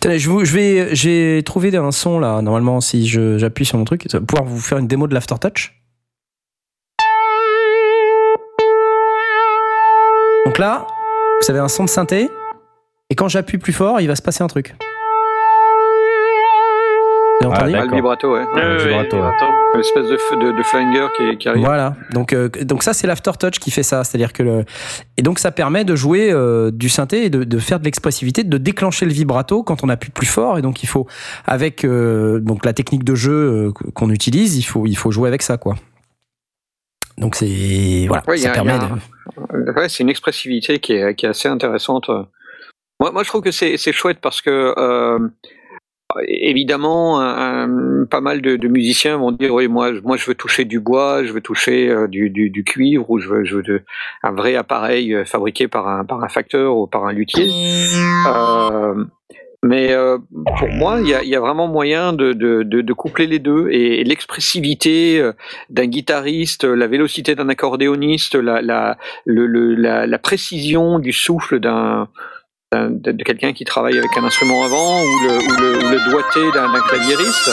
Tenez, 0.00 0.18
je, 0.18 0.28
vous, 0.28 0.44
je 0.44 0.54
vais, 0.54 0.94
j'ai 0.94 1.42
trouvé 1.44 1.74
un 1.76 1.90
son 1.90 2.18
là. 2.18 2.42
Normalement, 2.42 2.80
si 2.80 3.06
j'appuie 3.06 3.64
sur 3.64 3.78
mon 3.78 3.84
truc, 3.84 4.06
ça 4.08 4.18
va 4.18 4.24
pouvoir 4.24 4.48
vous 4.48 4.60
faire 4.60 4.78
une 4.78 4.86
démo 4.86 5.06
de 5.06 5.14
l'aftertouch. 5.14 5.74
Donc 10.46 10.58
là, 10.58 10.86
vous 11.42 11.50
avez 11.50 11.60
un 11.60 11.68
son 11.68 11.84
de 11.84 11.90
synthé, 11.90 12.30
et 13.10 13.14
quand 13.14 13.28
j'appuie 13.28 13.58
plus 13.58 13.72
fort, 13.72 14.00
il 14.00 14.06
va 14.06 14.16
se 14.16 14.22
passer 14.22 14.42
un 14.42 14.48
truc. 14.48 14.74
Ah, 17.44 17.48
Ah, 17.52 17.66
le 17.66 17.94
vibrato, 17.94 18.32
ouais. 18.34 18.44
Ouais, 18.54 18.76
vibrato. 18.84 19.16
Une 19.74 19.80
espèce 19.80 20.06
de, 20.08 20.16
f- 20.16 20.40
de, 20.40 20.56
de 20.56 20.62
flanger 20.64 21.06
qui, 21.16 21.38
qui 21.38 21.48
arrive. 21.48 21.64
Voilà, 21.64 21.94
donc 22.12 22.32
euh, 22.32 22.48
donc 22.62 22.82
ça 22.82 22.92
c'est 22.92 23.06
l'aftertouch 23.06 23.58
qui 23.60 23.70
fait 23.70 23.82
ça, 23.84 24.02
c'est-à-dire 24.02 24.32
que 24.32 24.42
le 24.42 24.64
et 25.16 25.22
donc 25.22 25.38
ça 25.38 25.50
permet 25.52 25.84
de 25.84 25.94
jouer 25.94 26.32
euh, 26.32 26.70
du 26.72 26.88
synthé 26.88 27.24
et 27.26 27.30
de, 27.30 27.44
de 27.44 27.58
faire 27.58 27.78
de 27.78 27.84
l'expressivité, 27.84 28.42
de 28.44 28.58
déclencher 28.58 29.04
le 29.06 29.12
vibrato 29.12 29.62
quand 29.62 29.84
on 29.84 29.88
appuie 29.88 30.10
plus 30.10 30.26
fort 30.26 30.58
et 30.58 30.62
donc 30.62 30.82
il 30.82 30.86
faut 30.88 31.06
avec 31.46 31.84
euh, 31.84 32.40
donc 32.40 32.64
la 32.64 32.72
technique 32.72 33.04
de 33.04 33.14
jeu 33.14 33.72
qu'on 33.94 34.10
utilise, 34.10 34.56
il 34.58 34.62
faut 34.62 34.86
il 34.86 34.96
faut 34.96 35.10
jouer 35.12 35.28
avec 35.28 35.42
ça 35.42 35.58
quoi. 35.58 35.76
Donc 37.18 37.34
c'est 37.36 38.04
voilà, 38.08 38.22
Ouais, 38.26 38.36
ça 38.38 38.50
a- 38.50 38.54
permet 38.54 38.78
de- 38.78 39.72
Ouais, 39.76 39.88
c'est 39.88 40.02
une 40.02 40.08
expressivité 40.10 40.78
qui 40.80 40.94
est, 40.94 41.14
qui 41.14 41.26
est 41.26 41.28
assez 41.28 41.48
intéressante. 41.48 42.08
Moi, 43.00 43.12
moi 43.12 43.22
je 43.22 43.28
trouve 43.28 43.42
que 43.42 43.50
c'est 43.52 43.76
c'est 43.76 43.92
chouette 43.92 44.18
parce 44.20 44.40
que, 44.40 44.74
euh, 44.76 45.18
évidemment, 46.26 47.20
un- 47.20 48.02
un- 48.02 48.04
pas 48.06 48.20
mal 48.20 48.40
de, 48.40 48.68
musiciens 48.68 49.16
vont 49.16 49.32
dire 49.32 49.54
oui, 49.54 49.68
moi, 49.68 49.92
moi, 50.02 50.16
je 50.16 50.26
veux 50.26 50.34
toucher 50.34 50.64
du 50.64 50.80
bois, 50.80 51.24
je 51.24 51.32
veux 51.32 51.40
toucher 51.40 51.88
euh, 51.88 52.06
du, 52.06 52.30
du, 52.30 52.64
cuivre, 52.64 53.08
ou 53.10 53.18
je 53.18 53.28
veux, 53.28 53.84
un 54.22 54.32
vrai 54.32 54.54
appareil 54.56 55.14
euh, 55.14 55.24
fabriqué 55.24 55.68
par 55.68 55.88
un, 55.88 56.04
par 56.04 56.22
un 56.22 56.28
facteur 56.28 56.76
ou 56.76 56.86
par 56.86 57.04
un 57.06 57.12
luthier. 57.12 57.48
Euh, 58.26 59.04
mais 59.64 59.92
euh, 59.92 60.18
pour 60.58 60.68
moi, 60.68 61.00
il 61.00 61.08
y 61.08 61.34
a, 61.34 61.40
vraiment 61.40 61.66
moyen 61.66 62.12
de, 62.12 62.32
de, 62.32 62.62
de, 62.62 62.92
coupler 62.92 63.26
les 63.26 63.40
deux 63.40 63.68
et, 63.70 64.04
l'expressivité 64.04 65.18
euh, 65.18 65.32
d'un 65.68 65.86
guitariste, 65.86 66.62
la 66.62 66.86
vélocité 66.86 67.34
d'un 67.34 67.48
accordéoniste, 67.48 68.36
la, 68.36 68.62
la, 68.62 68.96
la, 69.26 70.18
précision 70.18 71.00
du 71.00 71.12
souffle 71.12 71.58
d'un- 71.58 72.08
de, 72.78 73.22
quelqu'un 73.22 73.52
qui 73.52 73.64
travaille 73.64 73.96
avec 73.98 74.16
un 74.16 74.24
instrument 74.24 74.62
avant 74.64 75.02
ou 75.02 75.18
le, 75.20 75.28
ou 75.38 75.56
le, 75.60 75.86
ou 75.86 75.90
le 75.90 76.10
doigté 76.10 76.50
d'un 76.52 76.70
claviériste 76.88 77.50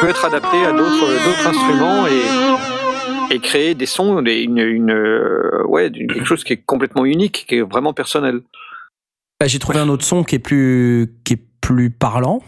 peut 0.00 0.08
être 0.08 0.24
adapté 0.24 0.64
à 0.64 0.72
d'autres 0.72 1.46
instruments 1.46 2.06
et, 2.06 3.34
et 3.34 3.38
créer 3.40 3.74
des 3.74 3.86
sons, 3.86 4.22
des- 4.22 4.40
une, 4.42 4.58
une, 4.58 4.90
euh, 4.90 5.62
ouais, 5.66 5.90
quelque 5.90 6.24
chose 6.24 6.44
qui 6.44 6.54
est 6.54 6.62
complètement 6.64 7.04
unique, 7.04 7.44
qui 7.48 7.56
est 7.56 7.60
vraiment 7.62 7.92
personnel. 7.92 8.40
Ah, 9.40 9.46
J'ai 9.46 9.58
trouvé 9.58 9.78
un 9.78 9.88
autre 9.88 10.04
son 10.04 10.24
qui 10.24 10.36
est 10.36 10.38
plus 10.38 11.12
qui 11.24 11.34
est 11.34 11.42
plus 11.60 11.90
parlant. 11.90 12.40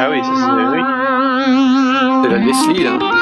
Ah 0.00 0.08
oui, 0.10 0.20
c'est. 0.22 0.32
Oui. 0.32 0.82
La 2.30 2.38
Leslie 2.38 2.84
là. 2.84 3.17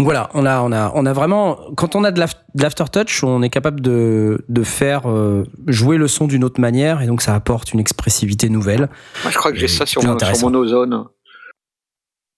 Donc 0.00 0.06
voilà, 0.06 0.30
on 0.34 0.46
a, 0.46 0.60
on 0.62 0.72
a, 0.72 0.90
on 0.94 1.04
a 1.06 1.12
vraiment, 1.12 1.58
quand 1.76 1.94
on 1.94 2.04
a 2.04 2.10
de 2.10 2.18
l'af- 2.18 2.42
de 2.54 2.62
l'aftertouch, 2.62 3.22
on 3.22 3.42
est 3.42 3.50
capable 3.50 3.80
de, 3.80 4.44
de 4.48 4.62
faire 4.62 5.08
euh, 5.10 5.44
jouer 5.66 5.96
le 5.98 6.08
son 6.08 6.26
d'une 6.26 6.42
autre 6.42 6.60
manière 6.60 7.02
et 7.02 7.06
donc 7.06 7.20
ça 7.22 7.34
apporte 7.34 7.72
une 7.74 7.80
expressivité 7.80 8.48
nouvelle. 8.48 8.88
Moi, 9.22 9.30
je 9.30 9.36
crois 9.36 9.52
que 9.52 9.58
j'ai 9.58 9.68
ça 9.68 9.84
sur 9.86 10.02
mon, 10.02 10.18
sur 10.18 10.48
mon 10.50 10.54
ozone. 10.58 11.04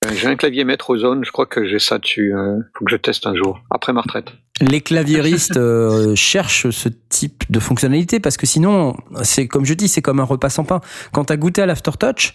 Euh, 0.04 0.08
J'ai 0.14 0.26
un 0.26 0.34
clavier 0.36 0.64
maître 0.64 0.90
ozone, 0.90 1.24
je 1.24 1.30
crois 1.30 1.46
que 1.46 1.64
j'ai 1.68 1.78
ça 1.78 1.98
dessus. 1.98 2.34
euh, 2.34 2.58
faut 2.76 2.84
que 2.84 2.90
je 2.90 2.96
teste 2.96 3.26
un 3.26 3.36
jour, 3.36 3.60
après 3.70 3.92
ma 3.92 4.00
retraite. 4.00 4.32
Les 4.60 4.80
claviéristes 4.80 5.56
euh, 5.56 6.14
cherchent 6.16 6.70
ce 6.70 6.88
type 7.08 7.44
de 7.50 7.60
fonctionnalité 7.60 8.18
parce 8.18 8.36
que 8.36 8.46
sinon, 8.46 8.96
c'est 9.22 9.46
comme 9.46 9.64
je 9.64 9.74
dis, 9.74 9.86
c'est 9.88 10.02
comme 10.02 10.18
un 10.18 10.24
repas 10.24 10.50
sans 10.50 10.64
pain. 10.64 10.80
Quand 11.12 11.24
t'as 11.26 11.36
goûté 11.36 11.62
à 11.62 11.66
l'aftertouch, 11.66 12.34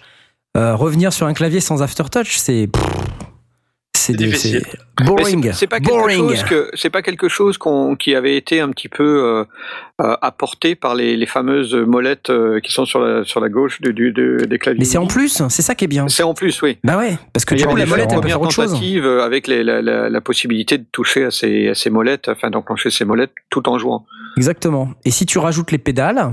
euh, 0.56 0.76
revenir 0.76 1.12
sur 1.12 1.28
un 1.28 1.34
clavier 1.34 1.60
sans 1.60 1.82
aftertouch, 1.84 2.38
c'est 2.38 2.70
c'est 4.16 4.62
boring, 5.06 5.52
c'est- 5.54 5.68
pas 5.68 5.80
quelque 5.80 6.10
chose 6.12 6.44
que 6.44 6.70
c'est 6.74 6.90
pas 6.90 7.02
quelque 7.02 7.28
chose 7.30 7.58
qu'on 7.58 7.96
qui 7.96 8.16
avait 8.16 8.36
été 8.38 8.62
un 8.62 8.70
petit 8.70 8.90
peu 8.90 9.04
euh, 9.04 9.44
euh, 10.02 10.16
apporté 10.22 10.76
par 10.76 10.96
les, 10.96 11.16
les 11.18 11.26
fameuses 11.26 11.74
molettes 11.76 12.30
euh, 12.30 12.60
qui 12.60 12.72
sont 12.72 12.86
sur 12.86 13.00
la 13.00 13.24
sur 13.24 13.40
la 13.40 13.50
gauche 13.50 13.82
du, 13.82 13.94
du- 13.94 14.12
de- 14.12 14.46
des 14.46 14.58
claviers. 14.60 14.80
Mais 14.80 14.86
c'est 14.86 14.98
en 14.98 15.08
plus, 15.08 15.42
c'est 15.50 15.62
ça 15.62 15.76
qui 15.76 15.86
est 15.86 15.88
bien. 15.88 16.08
C'est 16.08 16.24
en 16.24 16.34
plus, 16.34 16.62
oui. 16.62 16.78
Bah 16.84 16.98
ouais, 16.98 17.18
parce 17.34 17.46
que 17.46 17.56
du 17.56 17.66
coup 17.66 17.76
la 17.76 17.86
molette 17.86 18.10
elle 18.12 18.22
peut 18.22 18.28
faire 18.28 18.42
autre 18.42 18.52
chose. 18.52 18.74
avec 19.24 19.48
les- 19.48 19.64
la, 19.64 19.82
la- 19.82 20.10
la 20.10 20.22
possibilité 20.22 20.78
de 20.78 20.86
toucher 20.92 21.26
à 21.26 21.32
ces, 21.32 21.70
à 21.70 21.76
ces 21.76 21.90
molettes, 21.90 22.30
enfin 22.30 22.50
d'enclencher 22.50 22.90
ces 22.90 23.06
molettes 23.06 23.34
tout 23.50 23.68
en 23.70 23.78
jouant. 23.78 24.06
Exactement. 24.36 24.90
Et 25.06 25.12
si 25.12 25.26
tu 25.26 25.40
rajoutes 25.40 25.72
les 25.72 25.78
pédales, 25.80 26.32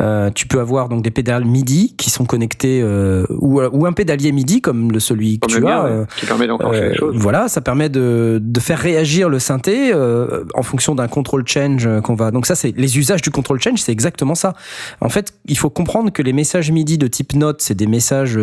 euh, 0.00 0.30
tu 0.34 0.46
peux 0.46 0.60
avoir 0.60 0.88
donc 0.88 1.02
des 1.02 1.10
pédales 1.10 1.44
MIDI 1.44 1.94
qui 1.96 2.10
sont 2.10 2.24
connectées 2.24 2.80
euh, 2.82 3.26
ou, 3.30 3.60
ou 3.60 3.86
un 3.86 3.92
pédalier 3.92 4.32
MIDI 4.32 4.60
comme 4.62 4.92
le 4.92 5.00
celui 5.00 5.38
que 5.38 5.46
Comme 5.46 5.62
tu 5.62 5.66
as. 5.66 5.82
mien, 5.82 5.86
euh, 5.86 6.04
qui 6.16 6.26
permet 6.26 6.46
d'enclencher 6.46 6.82
euh, 6.82 6.88
les 6.90 6.96
choses. 6.96 7.16
voilà, 7.16 7.48
ça 7.48 7.60
permet 7.60 7.88
de, 7.88 8.38
de 8.42 8.60
faire 8.60 8.78
réagir 8.78 9.28
le 9.28 9.38
synthé 9.38 9.92
euh, 9.92 10.44
en 10.54 10.62
fonction 10.62 10.94
d'un 10.94 11.08
control 11.08 11.46
change 11.46 11.88
qu'on 12.02 12.14
va. 12.14 12.30
Donc 12.30 12.46
ça, 12.46 12.54
c'est 12.54 12.72
les 12.76 12.98
usages 12.98 13.22
du 13.22 13.30
control 13.30 13.60
change, 13.60 13.80
c'est 13.80 13.92
exactement 13.92 14.34
ça. 14.34 14.54
En 15.00 15.08
fait, 15.08 15.34
il 15.46 15.58
faut 15.58 15.70
comprendre 15.70 16.10
que 16.10 16.22
les 16.22 16.32
messages 16.32 16.70
MIDI 16.70 16.96
de 16.96 17.06
type 17.06 17.34
note, 17.34 17.60
c'est 17.60 17.74
des 17.74 17.86
messages 17.86 18.38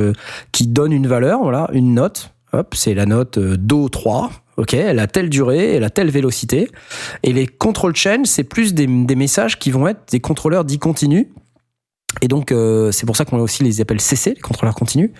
qui 0.51 0.67
donnent 0.67 0.93
une 0.93 1.07
valeur, 1.07 1.41
voilà, 1.41 1.69
une 1.73 1.93
note. 1.93 2.31
Hop, 2.53 2.75
c'est 2.75 2.93
la 2.93 3.05
note 3.05 3.39
Do 3.39 3.89
3. 3.89 4.31
Ok, 4.57 4.73
elle 4.73 4.97
a 4.97 5.05
telle 5.05 5.29
durée, 5.29 5.75
elle 5.75 5.83
a 5.83 5.91
telle 5.91 6.09
vélocité. 6.09 6.69
Et 7.21 7.31
les 7.31 7.45
control 7.45 7.95
change, 7.95 8.25
c'est 8.25 8.43
plus 8.43 8.73
des, 8.73 8.87
des 8.87 9.15
messages 9.15 9.59
qui 9.59 9.69
vont 9.69 9.87
être 9.87 10.01
des 10.11 10.19
contrôleurs 10.19 10.65
dits 10.65 10.79
continus. 10.79 11.27
Et 12.21 12.27
donc, 12.27 12.51
euh, 12.51 12.91
c'est 12.91 13.05
pour 13.05 13.15
ça 13.15 13.25
qu'on 13.25 13.39
aussi 13.39 13.63
les 13.63 13.81
appelle 13.81 14.01
CC, 14.01 14.33
les 14.35 14.41
contrôleurs 14.41 14.75
continus, 14.75 15.11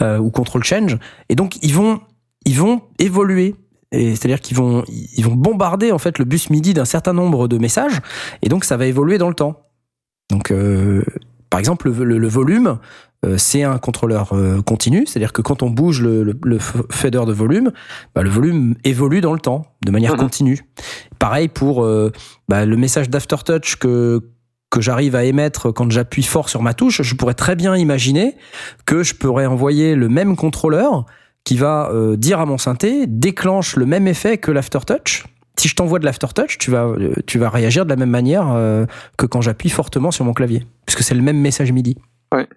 euh, 0.00 0.18
ou 0.18 0.30
control 0.30 0.64
change. 0.64 0.98
Et 1.28 1.34
donc, 1.34 1.56
ils 1.62 1.74
vont, 1.74 2.00
ils 2.46 2.56
vont 2.58 2.82
évoluer. 2.98 3.54
C'est-à-dire 3.92 4.40
qu'ils 4.40 4.56
vont, 4.56 4.84
ils 4.88 5.22
vont 5.22 5.34
bombarder 5.34 5.92
en 5.92 5.98
fait 5.98 6.18
le 6.18 6.24
bus 6.24 6.48
MIDI 6.48 6.72
d'un 6.72 6.86
certain 6.86 7.12
nombre 7.12 7.46
de 7.46 7.58
messages, 7.58 8.00
et 8.40 8.48
donc 8.48 8.64
ça 8.64 8.78
va 8.78 8.86
évoluer 8.86 9.18
dans 9.18 9.28
le 9.28 9.34
temps. 9.34 9.60
Donc, 10.30 10.50
euh, 10.50 11.04
par 11.50 11.60
exemple, 11.60 11.90
le, 11.90 12.04
le- 12.04 12.16
le 12.16 12.28
volume, 12.28 12.78
euh, 13.26 13.36
c'est 13.36 13.64
un 13.64 13.76
contrôleur 13.76 14.32
euh, 14.32 14.62
continu, 14.62 15.04
c'est-à-dire 15.06 15.34
que 15.34 15.42
quand 15.42 15.62
on 15.62 15.68
bouge 15.68 16.00
le, 16.00 16.22
le- 16.22 16.38
le 16.42 16.58
fader 16.58 17.26
de 17.26 17.32
volume, 17.34 17.70
bah, 18.14 18.22
le 18.22 18.30
volume 18.30 18.76
évolue 18.84 19.20
dans 19.20 19.34
le 19.34 19.38
temps, 19.40 19.66
de 19.84 19.90
manière 19.90 20.12
Mhm. 20.14 20.20
continue. 20.20 20.60
Pareil 21.18 21.48
pour 21.48 21.84
euh, 21.84 22.10
bah, 22.48 22.64
le 22.64 22.76
message 22.78 23.10
d'aftertouch 23.10 23.76
que 23.76 24.22
que 24.72 24.80
j'arrive 24.80 25.14
à 25.14 25.24
émettre 25.24 25.72
quand 25.72 25.90
j'appuie 25.92 26.22
fort 26.22 26.48
sur 26.48 26.62
ma 26.62 26.72
touche, 26.72 27.02
je 27.02 27.14
pourrais 27.14 27.34
très 27.34 27.54
bien 27.54 27.76
imaginer 27.76 28.34
que 28.86 29.02
je 29.02 29.14
pourrais 29.14 29.46
envoyer 29.46 29.94
le 29.94 30.08
même 30.08 30.34
contrôleur 30.34 31.04
qui 31.44 31.56
va 31.56 31.90
euh, 31.92 32.16
dire 32.16 32.40
à 32.40 32.46
mon 32.46 32.56
synthé 32.56 33.06
déclenche 33.06 33.76
le 33.76 33.84
même 33.84 34.08
effet 34.08 34.38
que 34.38 34.50
l'aftertouch. 34.50 35.26
Si 35.58 35.68
je 35.68 35.76
t'envoie 35.76 35.98
de 35.98 36.06
l'aftertouch, 36.06 36.56
tu 36.56 36.70
vas 36.70 36.86
euh, 36.86 37.12
tu 37.26 37.38
vas 37.38 37.50
réagir 37.50 37.84
de 37.84 37.90
la 37.90 37.96
même 37.96 38.10
manière 38.10 38.50
euh, 38.50 38.86
que 39.18 39.26
quand 39.26 39.42
j'appuie 39.42 39.68
fortement 39.68 40.10
sur 40.10 40.24
mon 40.24 40.32
clavier, 40.32 40.64
puisque 40.86 41.02
c'est 41.02 41.14
le 41.14 41.22
même 41.22 41.38
message 41.38 41.70
MIDI. 41.70 41.96
Ouais. 42.32 42.48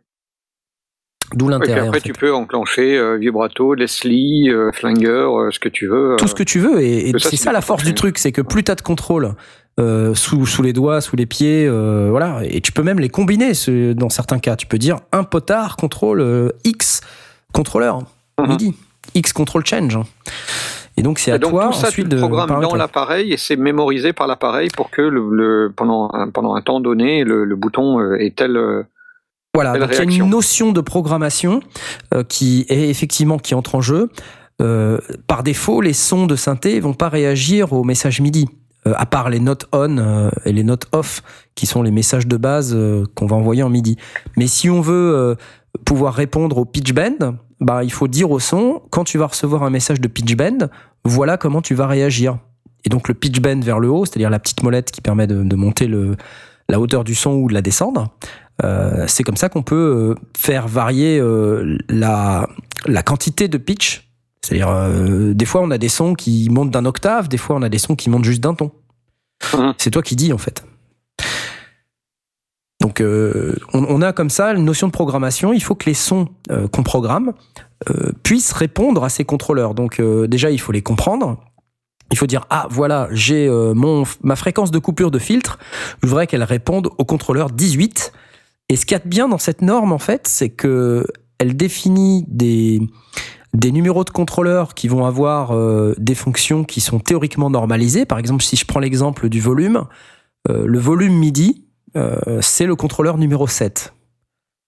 D'où 1.34 1.50
l'intérêt. 1.50 1.82
en 1.82 1.88
après, 1.88 2.00
fait. 2.02 2.10
tu 2.10 2.14
peux 2.14 2.34
enclencher 2.34 2.98
euh, 2.98 3.18
vibrato, 3.18 3.74
Leslie, 3.74 4.50
euh, 4.50 4.72
Flanger, 4.72 5.08
euh, 5.08 5.50
ce 5.52 5.60
que 5.60 5.70
tu 5.70 5.88
veux. 5.88 6.16
tout 6.18 6.28
ce 6.28 6.36
que 6.36 6.44
tu 6.44 6.60
veux. 6.60 6.82
Et, 6.82 7.12
ça, 7.12 7.20
c'est 7.20 7.30
c'est 7.32 7.38
ça 7.38 7.52
la 7.52 7.62
force 7.62 7.84
du 7.84 7.94
truc, 7.94 8.20
c'est 8.20 8.32
que 8.32 8.42
plus 8.42 8.64
t'as 8.64 8.76
de 8.76 8.82
contrôle 8.82 9.34
euh, 9.80 10.14
sous, 10.16 10.46
sous 10.46 10.62
les 10.62 10.72
doigts, 10.74 11.02
sous 11.02 11.16
les 11.16 11.26
pieds, 11.26 11.66
euh, 11.68 12.08
voilà, 12.10 12.42
et 12.44 12.62
tu 12.62 12.72
peux 12.72 12.84
même 12.84 13.00
les 13.00 13.10
combiner 13.10 13.54
ce- 13.54 13.94
dans 13.94 14.10
certains 14.10 14.40
cas. 14.40 14.56
Tu 14.56 14.68
peux 14.68 14.78
dire 14.78 14.98
un 15.12 15.24
potard 15.24 15.76
contrôle 15.76 16.22
euh, 16.22 16.50
X 16.64 17.02
contrôleur 17.54 18.00
Mhm. 18.40 18.48
MIDI, 18.50 18.74
X 19.16 19.34
control 19.34 19.66
change. 19.66 19.98
Et 20.98 21.02
donc 21.02 21.20
c'est 21.20 21.32
à 21.32 21.38
donc 21.38 21.52
toi 21.52 21.68
tout 21.68 21.74
ça, 21.74 21.88
ensuite 21.90 22.08
tu 22.10 22.16
le 22.16 22.22
programmes 22.22 22.62
dans 22.62 22.76
l'appareil 22.76 23.34
et 23.34 23.38
c'est 23.38 23.58
mémorisé 23.58 24.14
par 24.14 24.28
l'appareil 24.28 24.70
pour 24.70 24.90
que 24.92 25.02
le, 25.02 25.30
le- 25.30 25.74
pendant, 25.76 26.10
un, 26.14 26.30
pendant 26.30 26.56
un 26.56 26.62
temps 26.62 26.80
donné, 26.80 27.24
le, 27.26 27.44
le 27.44 27.56
bouton 27.58 28.00
ait 28.16 28.32
tel. 28.36 28.58
Voilà, 29.54 29.78
donc 29.78 29.90
il 29.92 29.96
y 29.96 30.00
a 30.00 30.04
une 30.26 30.30
notion 30.30 30.72
de 30.74 30.82
programmation 30.82 31.62
euh, 32.14 32.24
qui 32.24 32.66
est 32.70 32.90
effectivement 32.90 33.38
qui 33.38 33.56
entre 33.56 33.76
en 33.76 33.82
jeu. 33.82 34.10
Euh, 34.62 35.00
par 35.28 35.44
défaut, 35.44 35.82
les 35.82 35.94
sons 35.94 36.28
de 36.28 36.36
synthé 36.38 36.80
vont 36.80 36.94
pas 36.94 37.10
réagir 37.10 37.74
aux 37.74 37.84
messages 37.84 38.22
MIDI, 38.22 38.48
à 38.94 39.06
part 39.06 39.30
les 39.30 39.40
notes 39.40 39.68
on 39.72 39.98
euh, 39.98 40.30
et 40.45 40.53
les 40.53 40.64
notes 40.64 40.88
off, 40.91 41.24
qui 41.56 41.66
sont 41.66 41.82
les 41.82 41.91
messages 41.91 42.28
de 42.28 42.38
base 42.38 42.74
euh, 42.76 43.06
qu'on 43.16 43.26
va 43.26 43.36
envoyer 43.36 43.64
en 43.64 43.70
MIDI. 43.70 43.98
Mais 44.38 44.48
si 44.48 44.70
on 44.70 44.82
veut 44.82 45.14
euh, 45.16 45.36
pouvoir 45.86 46.14
répondre 46.14 46.57
au 46.57 46.66
pitch 46.66 46.94
bend, 46.94 47.36
bah 47.60 47.84
il 47.84 47.91
faut 47.91 48.07
dire 48.07 48.32
au 48.32 48.40
son 48.40 48.82
quand 48.91 49.03
tu 49.03 49.18
vas 49.18 49.28
recevoir 49.28 49.64
un 49.64 49.70
message 49.70 49.99
de 49.99 50.07
pitch 50.07 50.36
bend, 50.36 50.70
voilà 51.03 51.38
comment 51.38 51.62
tu 51.62 51.74
vas 51.74 51.88
réagir. 51.88 52.38
Et 52.84 52.90
donc 52.90 53.07
le 53.07 53.14
pitch 53.14 53.40
bend 53.40 53.64
vers 53.64 53.80
le 53.80 53.90
haut, 53.90 54.06
c'est-à-dire 54.06 54.30
la 54.30 54.40
petite 54.40 54.62
molette 54.62 54.91
qui 54.91 55.02
permet 55.02 55.26
de, 55.26 55.56
monter 55.56 55.90
la 56.70 56.80
hauteur 56.80 57.03
du 57.03 57.16
son 57.16 57.32
ou 57.32 57.48
de 57.48 57.53
la 57.53 57.62
descendre. 57.62 58.12
Euh, 58.64 59.06
c'est 59.07 59.24
comme 59.24 59.36
ça 59.36 59.49
qu'on 59.49 59.64
peut 59.64 60.16
euh, 60.16 60.22
faire 60.38 60.68
varier 60.68 61.20
euh, 61.20 61.78
la 61.90 62.48
quantité 63.03 63.48
de 63.48 63.57
pitch. 63.57 64.05
C'est-à-dire, 64.46 64.70
euh, 64.70 65.34
des 65.34 65.46
fois, 65.46 65.62
on 65.62 65.72
a 65.72 65.80
des 65.80 65.90
sons 65.90 66.14
qui 66.14 66.50
montent 66.52 66.70
d'un 66.70 66.86
octave, 66.86 67.28
des 67.28 67.38
fois, 67.38 67.56
on 67.56 67.64
a 67.64 67.70
des 67.70 67.80
sons 67.80 67.96
qui 67.96 68.12
montent 68.12 68.26
juste 68.26 68.42
d'un 68.42 68.54
ton. 68.54 68.72
Mhm. 69.56 69.74
C'est 69.80 69.90
toi 69.90 70.04
qui 70.04 70.16
dis, 70.16 70.32
en 70.34 70.38
fait. 70.38 70.64
Donc, 72.80 73.02
euh, 73.02 73.56
on, 73.74 73.86
on 73.86 74.04
a 74.04 74.14
comme 74.14 74.30
ça 74.30 74.54
une 74.54 74.64
notion 74.64 74.86
de 74.86 74.92
programmation. 74.92 75.52
Il 75.52 75.64
faut 75.64 75.74
que 75.74 75.88
les 75.88 75.96
sons 75.96 76.28
euh, 76.52 76.68
qu'on 76.68 76.84
programme 76.84 77.34
puissent 78.24 78.54
répondre 78.54 79.04
à 79.04 79.10
ces 79.10 79.26
contrôleurs. 79.26 79.74
Donc, 79.74 80.02
déjà, 80.02 80.50
il 80.50 80.60
faut 80.60 80.72
les 80.72 80.82
comprendre. 80.82 81.38
il 82.12 82.18
faut 82.18 82.26
dire 82.26 82.46
ah 82.50 82.68
voilà 82.72 83.08
j'ai 83.12 83.48
mon 83.50 84.04
ma 84.24 84.36
fréquence 84.36 84.72
de 84.72 84.80
coupure 84.80 85.12
de 85.12 85.20
filtre 85.20 85.60
je 86.02 86.08
voudrais 86.08 86.26
qu'elle 86.26 86.44
réponde 86.44 86.90
au 86.98 87.06
contrôleur 87.06 87.52
18 87.52 88.12
et 88.70 88.76
ce 88.76 88.86
qu'il 88.86 88.96
y 88.96 89.00
a 89.00 89.04
de 89.04 89.10
bien 89.10 89.28
dans 89.28 89.38
cette 89.38 89.62
norme 89.62 89.92
en 89.92 90.00
fait 90.00 90.28
c'est 90.28 90.50
que 90.50 91.06
elle 91.38 91.56
définit 91.56 92.26
des 92.28 92.80
des 93.56 93.72
numéros 93.72 94.03
de 94.03 94.10
contrôleurs 94.10 94.73
qui 94.73 94.88
vont 94.88 95.06
avoir 95.06 95.52
euh, 95.52 95.95
des 95.98 96.15
fonctions 96.15 96.64
qui 96.64 96.82
sont 96.82 96.99
théoriquement 96.99 97.49
normalisées 97.49 98.06
par 98.06 98.19
exemple 98.19 98.44
si 98.44 98.56
je 98.56 98.65
prends 98.65 98.80
l'exemple 98.80 99.30
du 99.30 99.40
volume 99.40 99.86
euh, 100.49 100.65
le 100.68 100.80
volume 100.80 101.14
MIDI 101.14 101.64
euh, 101.95 102.40
c'est 102.41 102.65
le 102.65 102.76
contrôleur 102.76 103.18
numéro 103.18 103.48
7 103.48 103.94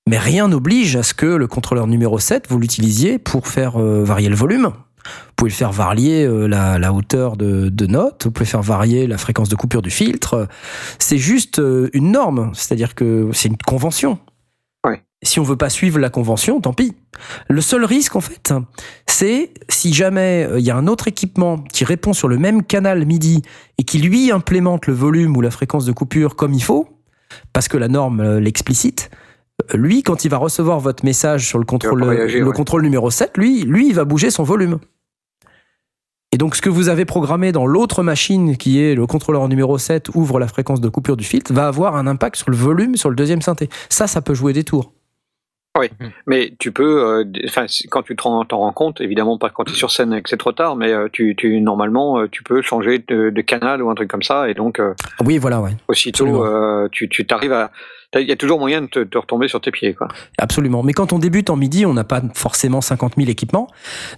mais 0.08 0.18
rien 0.18 0.48
n'oblige 0.48 0.96
à 0.96 1.04
ce 1.04 1.14
que 1.14 1.26
le 1.26 1.48
contrôleur 1.48 1.88
numéro 1.88 2.18
7 2.18 2.48
vous 2.50 2.60
l'utilisiez 2.60 3.20
pour 3.20 3.48
faire 3.48 3.78
varier 3.78 4.30
le 4.30 4.36
volume 4.36 4.72
vous 5.06 5.34
pouvez 5.38 5.52
faire 5.52 5.72
varier 5.72 6.28
la, 6.28 6.92
hauteur 6.92 7.38
de, 7.38 7.70
de 7.70 7.86
notes, 7.86 8.26
vous 8.26 8.32
pouvez 8.32 8.46
faire 8.46 8.62
varier 8.62 9.08
la 9.08 9.18
fréquence 9.18 9.48
de 9.48 9.56
coupure 9.56 9.82
du 9.82 9.90
filtre. 9.90 10.50
C'est 11.00 11.18
juste 11.18 11.62
une 11.94 12.12
norme, 12.12 12.52
c'est-à-dire 12.54 12.94
que 12.94 13.30
c'est 13.32 13.48
une 13.48 13.56
convention. 13.56 14.20
Si 15.24 15.40
on 15.40 15.44
veut 15.44 15.56
pas 15.56 15.70
suivre 15.70 15.98
la 15.98 16.10
convention, 16.10 16.62
tant 16.62 16.74
pis. 16.74 16.94
Le 17.50 17.62
seul 17.62 17.84
risque, 17.84 18.16
en 18.16 18.22
fait, 18.22 18.54
c'est 19.08 19.52
si 19.68 19.92
jamais 19.92 20.46
euh, 20.48 20.60
il 20.60 20.66
y 20.66 20.70
a 20.70 20.76
un 20.76 20.86
autre 20.86 21.08
équipement 21.08 21.58
qui 21.58 21.86
répond 21.86 22.14
sur 22.14 22.28
le 22.28 22.38
même 22.38 22.62
canal 22.62 23.04
MIDI 23.04 23.42
et 23.80 23.84
qui 23.84 23.98
lui 23.98 24.32
implémente 24.32 24.86
le 24.86 24.94
volume 24.94 25.36
ou 25.36 25.42
la 25.42 25.50
fréquence 25.50 25.86
de 25.86 25.92
coupure 25.92 26.36
comme 26.36 26.54
il 26.54 26.62
faut, 26.62 26.88
parce 27.52 27.68
que 27.68 27.78
la 27.78 27.88
norme 27.88 28.20
euh, 28.20 28.40
l'explicite, 28.40 29.10
euh, 29.74 29.78
lui, 29.78 30.04
quand 30.04 30.24
il 30.24 30.30
va 30.30 30.38
recevoir 30.38 30.80
votre 30.80 31.04
message 31.04 31.48
sur 31.48 31.58
le 31.58 31.66
contrôle, 31.66 32.04
réagir, 32.04 32.42
le 32.42 32.48
ouais. 32.48 32.54
contrôle 32.54 32.84
numéro 32.84 33.10
7, 33.10 33.38
lui, 33.38 33.64
lui, 33.64 33.88
il 33.88 33.96
va 33.96 34.06
bouger 34.06 34.30
son 34.30 34.44
volume. 34.44 34.78
Et 36.32 36.38
donc, 36.38 36.56
ce 36.56 36.62
que 36.62 36.70
vous 36.70 36.90
avez 36.90 37.06
programmé 37.06 37.52
dans 37.52 37.66
l'autre 37.66 38.04
machine, 38.04 38.58
qui 38.58 38.80
est 38.82 38.94
le 38.94 39.08
contrôleur 39.08 39.48
numéro 39.48 39.78
7, 39.78 40.10
ouvre 40.14 40.40
la 40.40 40.48
fréquence 40.48 40.82
de 40.82 40.90
coupure 40.90 41.18
du 41.18 41.24
filtre, 41.24 41.54
va 41.54 41.68
avoir 41.68 41.96
un 41.96 42.06
impact 42.06 42.36
sur 42.36 42.52
le 42.52 42.58
volume 42.58 42.98
sur 42.98 43.10
le 43.10 43.16
deuxième 43.16 43.42
synthé. 43.42 43.70
Ça, 43.90 44.08
ça 44.08 44.22
peut 44.22 44.34
jouer 44.34 44.54
des 44.54 44.64
tours. 44.64 44.94
Mais 46.26 46.54
tu 46.60 46.72
peux, 46.72 47.04
euh, 47.04 47.24
enfin, 47.46 47.66
quand 47.90 48.04
tu 48.04 48.16
te 48.16 48.24
rends, 48.24 48.44
t'en 48.46 48.60
rends 48.60 48.72
compte, 48.74 49.02
évidemment 49.02 49.38
pas 49.38 49.50
quand 49.50 49.64
tu 49.64 49.74
es 49.74 49.76
sur 49.76 49.92
scène 49.92 50.14
et 50.14 50.22
que 50.22 50.30
c'est 50.30 50.38
trop 50.38 50.52
tard, 50.52 50.76
mais 50.76 50.92
euh, 50.92 51.08
tu, 51.12 51.36
tu 51.36 51.60
normalement 51.62 52.20
euh, 52.20 52.28
tu 52.30 52.44
peux 52.44 52.62
changer 52.62 53.00
de, 53.08 53.30
de 53.30 53.42
canal 53.42 53.82
ou 53.82 53.90
un 53.90 53.96
truc 53.96 54.10
comme 54.10 54.24
ça, 54.24 54.50
et 54.50 54.54
donc 54.54 54.80
euh, 54.80 54.94
Oui, 55.26 55.38
voilà, 55.38 55.62
ouais. 55.62 55.72
aussitôt 55.88 56.46
euh, 56.46 56.88
tu 56.92 57.10
tu 57.10 57.26
t'arrives 57.26 57.54
à, 57.54 57.72
il 58.16 58.28
y 58.28 58.32
a 58.32 58.38
toujours 58.38 58.60
moyen 58.60 58.82
de 58.82 58.88
te, 58.88 59.18
retomber 59.18 59.48
sur 59.48 59.60
tes 59.60 59.72
pieds, 59.72 59.94
quoi. 59.94 60.08
Absolument. 60.38 60.82
Mais 60.82 60.94
quand 60.94 61.12
on 61.12 61.20
débute 61.20 61.50
en 61.50 61.58
MIDI, 61.58 61.86
on 61.86 61.94
n'a 61.94 62.06
pas 62.06 62.22
forcément 62.34 62.80
50 62.80 63.14
000 63.18 63.30
équipements. 63.30 63.68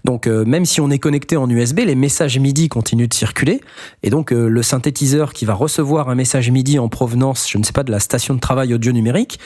Donc, 0.06 0.28
euh, 0.28 0.45
même 0.45 0.66
si 0.66 0.80
on 0.80 0.91
est 0.91 0.99
connecté 0.99 1.38
en 1.38 1.49
USB, 1.49 1.80
les 1.80 1.95
messages 1.95 2.38
MIDI 2.38 2.70
continuent 2.70 3.07
de 3.07 3.14
circuler. 3.14 3.61
Et 4.03 4.10
donc, 4.10 4.32
euh, 4.32 4.48
le 4.48 4.61
synthétiseur 4.61 5.34
qui 5.34 5.45
va 5.45 5.56
recevoir 5.56 6.10
un 6.10 6.16
message 6.16 6.52
MIDI 6.52 6.78
en 6.78 6.88
provenance, 6.88 7.49
je 7.49 7.57
ne 7.57 7.64
sais 7.64 7.74
pas, 7.74 7.84
de 7.84 7.91
la 7.91 7.99
station 7.99 8.36
de 8.36 8.40
travail 8.40 8.74
audio 8.74 8.91
numérique, 8.91 9.40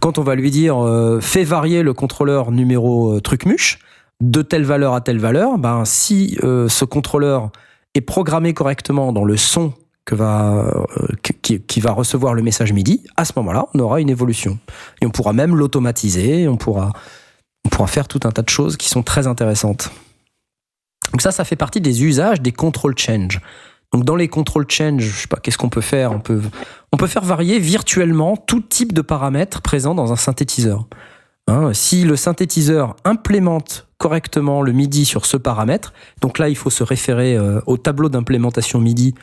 quand 0.00 0.18
on 0.18 0.22
va 0.22 0.34
lui 0.34 0.50
dire 0.50 0.78
euh, 0.84 1.20
fais 1.20 1.44
varier 1.44 1.82
le 1.82 1.94
contrôleur 1.94 2.52
numéro 2.52 3.18
trucmuche 3.20 3.78
de 4.20 4.42
telle 4.42 4.64
valeur 4.64 4.94
à 4.94 5.00
telle 5.00 5.18
valeur, 5.18 5.58
ben 5.58 5.84
si 5.84 6.38
ce 6.42 6.84
contrôleur 6.86 7.50
est 7.94 8.00
programmé 8.00 8.54
correctement 8.54 9.12
dans 9.12 9.24
le 9.24 9.36
son 9.36 9.74
euh, 10.12 10.84
qui, 11.42 11.80
va 11.80 11.92
recevoir 11.92 12.34
le 12.34 12.42
message 12.42 12.72
MIDI, 12.72 13.02
à 13.16 13.24
ce 13.24 13.32
moment-là, 13.36 13.66
on 13.74 13.80
aura 13.80 14.00
une 14.00 14.08
évolution. 14.08 14.58
Et 15.00 15.06
on 15.06 15.10
pourra 15.10 15.32
même 15.32 15.56
l'automatiser, 15.56 16.46
on 16.48 16.56
pourra, 16.56 16.92
faire 17.86 18.06
tout 18.08 18.20
un 18.24 18.30
tas 18.30 18.42
de 18.42 18.48
choses 18.48 18.76
qui 18.76 18.88
sont 18.88 19.02
très 19.02 19.26
intéressantes. 19.26 19.90
Donc 21.12 21.22
ça, 21.22 21.32
ça 21.32 21.44
fait 21.44 21.56
partie 21.56 21.80
des 21.80 22.04
usages 22.04 22.40
des 22.40 22.52
control 22.52 22.96
change. 22.96 23.40
Donc 23.92 24.04
dans 24.04 24.16
les 24.16 24.28
control 24.28 24.66
change, 24.68 25.02
je 25.02 25.22
sais 25.22 25.28
pas, 25.28 25.38
qu'est-ce 25.38 25.58
qu'on 25.58 25.68
peut 25.68 25.80
faire? 25.80 26.12
On 26.12 26.20
peut, 26.20 26.40
on 26.92 26.96
peut 26.96 27.06
faire 27.06 27.24
varier 27.24 27.58
virtuellement 27.58 28.36
tout 28.36 28.60
type 28.60 28.92
de 28.92 29.02
paramètres 29.02 29.60
présents 29.60 29.94
dans 29.94 30.12
un 30.12 30.16
synthétiseur. 30.16 30.86
Hein, 31.48 31.72
si 31.72 32.04
le 32.04 32.16
synthétiseur 32.16 32.96
implémente 33.04 33.86
correctement 33.98 34.62
le 34.62 34.72
MIDI 34.72 35.04
sur 35.04 35.26
ce 35.26 35.36
paramètre, 35.36 35.92
donc 36.20 36.38
là 36.38 36.48
il 36.48 36.56
faut 36.56 36.70
se 36.70 36.82
référer 36.82 37.36
euh, 37.36 37.60
au 37.66 37.76
tableau 37.76 38.08
d'implémentation 38.08 38.80
MIDI 38.80 39.14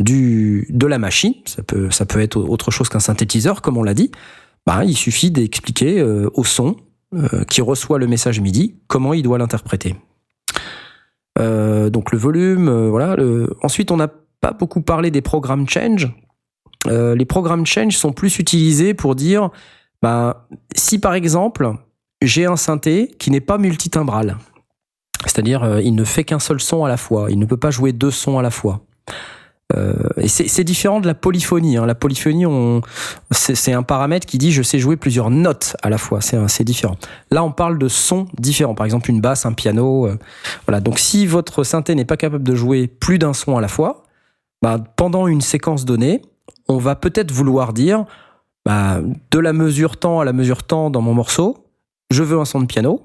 de 0.00 0.86
la 0.86 0.98
machine, 0.98 1.34
ça 1.44 1.62
peut, 1.62 1.90
ça 1.90 2.06
peut 2.06 2.20
être 2.20 2.36
autre 2.36 2.70
chose 2.70 2.88
qu'un 2.88 3.00
synthétiseur 3.00 3.62
comme 3.62 3.76
on 3.76 3.82
l'a 3.82 3.94
dit, 3.94 4.10
bah, 4.68 4.84
il 4.84 4.94
suffit 4.94 5.30
d'expliquer 5.30 5.98
euh, 5.98 6.28
au 6.34 6.44
son 6.44 6.76
euh, 7.14 7.44
qui 7.44 7.62
reçoit 7.62 7.98
le 7.98 8.06
message 8.06 8.38
MIDI 8.38 8.76
comment 8.86 9.14
il 9.14 9.22
doit 9.22 9.38
l'interpréter. 9.38 9.96
Euh, 11.38 11.88
donc 11.88 12.12
le 12.12 12.18
volume, 12.18 12.88
voilà. 12.88 13.16
Ensuite, 13.62 13.90
on 13.90 13.96
n'a 13.96 14.10
pas 14.42 14.52
beaucoup 14.52 14.82
parlé 14.82 15.10
des 15.10 15.22
programmes 15.22 15.66
change. 15.66 16.12
Les 16.84 17.24
programmes 17.24 17.64
change 17.64 17.96
sont 17.96 18.12
plus 18.12 18.38
utilisés 18.38 18.92
pour 18.92 19.14
dire, 19.14 19.48
bah, 20.02 20.46
si 20.74 20.98
par 20.98 21.14
exemple 21.14 21.72
j'ai 22.20 22.44
un 22.44 22.56
synthé 22.56 23.10
qui 23.18 23.30
n'est 23.30 23.40
pas 23.40 23.56
multitimbral, 23.56 24.36
c'est-à-dire 25.24 25.80
il 25.80 25.94
ne 25.94 26.04
fait 26.04 26.24
qu'un 26.24 26.38
seul 26.38 26.60
son 26.60 26.84
à 26.84 26.88
la 26.88 26.98
fois, 26.98 27.30
il 27.30 27.38
ne 27.38 27.46
peut 27.46 27.56
pas 27.56 27.70
jouer 27.70 27.92
deux 27.92 28.10
sons 28.10 28.38
à 28.38 28.42
la 28.42 28.50
fois. 28.50 28.82
Euh, 29.76 29.92
et 30.16 30.28
c'est 30.28 30.64
différent 30.64 31.00
de 31.00 31.06
la 31.06 31.14
polyphonie. 31.14 31.76
hein. 31.76 31.84
La 31.84 31.94
polyphonie, 31.94 32.46
on, 32.46 32.80
c'est 33.30 33.72
un 33.72 33.82
paramètre 33.82 34.26
qui 34.26 34.38
dit 34.38 34.50
je 34.50 34.62
sais 34.62 34.78
jouer 34.78 34.96
plusieurs 34.96 35.30
notes 35.30 35.76
à 35.82 35.90
la 35.90 35.98
fois. 35.98 36.20
C'est 36.20 36.64
différent. 36.64 36.96
Là, 37.30 37.44
on 37.44 37.52
parle 37.52 37.78
de 37.78 37.88
sons 37.88 38.28
différents. 38.38 38.74
Par 38.74 38.86
exemple, 38.86 39.10
une 39.10 39.20
basse, 39.20 39.44
un 39.44 39.52
piano. 39.52 40.06
euh, 40.06 40.18
voilà. 40.66 40.80
Donc, 40.80 40.98
si 40.98 41.26
votre 41.26 41.64
synthé 41.64 41.94
n'est 41.94 42.06
pas 42.06 42.16
capable 42.16 42.44
de 42.44 42.54
jouer 42.54 42.86
plus 42.86 43.18
d'un 43.18 43.34
son 43.34 43.56
à 43.58 43.60
la 43.60 43.68
fois, 43.68 44.04
bah, 44.62 44.78
pendant 44.96 45.26
une 45.26 45.42
séquence 45.42 45.84
donnée, 45.84 46.22
on 46.68 46.78
va 46.78 46.96
peut-être 46.96 47.30
vouloir 47.30 47.72
dire 47.72 48.06
bah, 48.64 49.00
de 49.30 49.38
la 49.38 49.52
mesure 49.52 49.98
temps 49.98 50.20
à 50.20 50.24
la 50.24 50.32
mesure 50.32 50.62
temps 50.62 50.90
dans 50.90 51.00
mon 51.02 51.14
morceau, 51.14 51.66
je 52.10 52.22
veux 52.22 52.38
un 52.38 52.44
son 52.44 52.60
de 52.60 52.66
piano. 52.66 53.02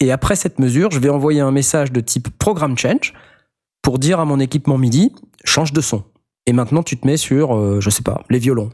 Et 0.00 0.12
après 0.12 0.36
cette 0.36 0.58
mesure, 0.58 0.90
je 0.90 0.98
vais 1.00 1.08
envoyer 1.08 1.40
un 1.40 1.50
message 1.50 1.90
de 1.92 2.00
type 2.00 2.28
program 2.38 2.76
change 2.78 3.14
pour 3.88 3.98
dire 3.98 4.20
à 4.20 4.26
mon 4.26 4.38
équipement 4.38 4.76
MIDI 4.76 5.14
change 5.44 5.72
de 5.72 5.80
son. 5.80 6.04
Et 6.44 6.52
maintenant, 6.52 6.82
tu 6.82 6.98
te 6.98 7.06
mets 7.06 7.16
sur, 7.16 7.56
euh, 7.56 7.80
je 7.80 7.88
sais 7.88 8.02
pas, 8.02 8.22
les 8.28 8.38
violons. 8.38 8.68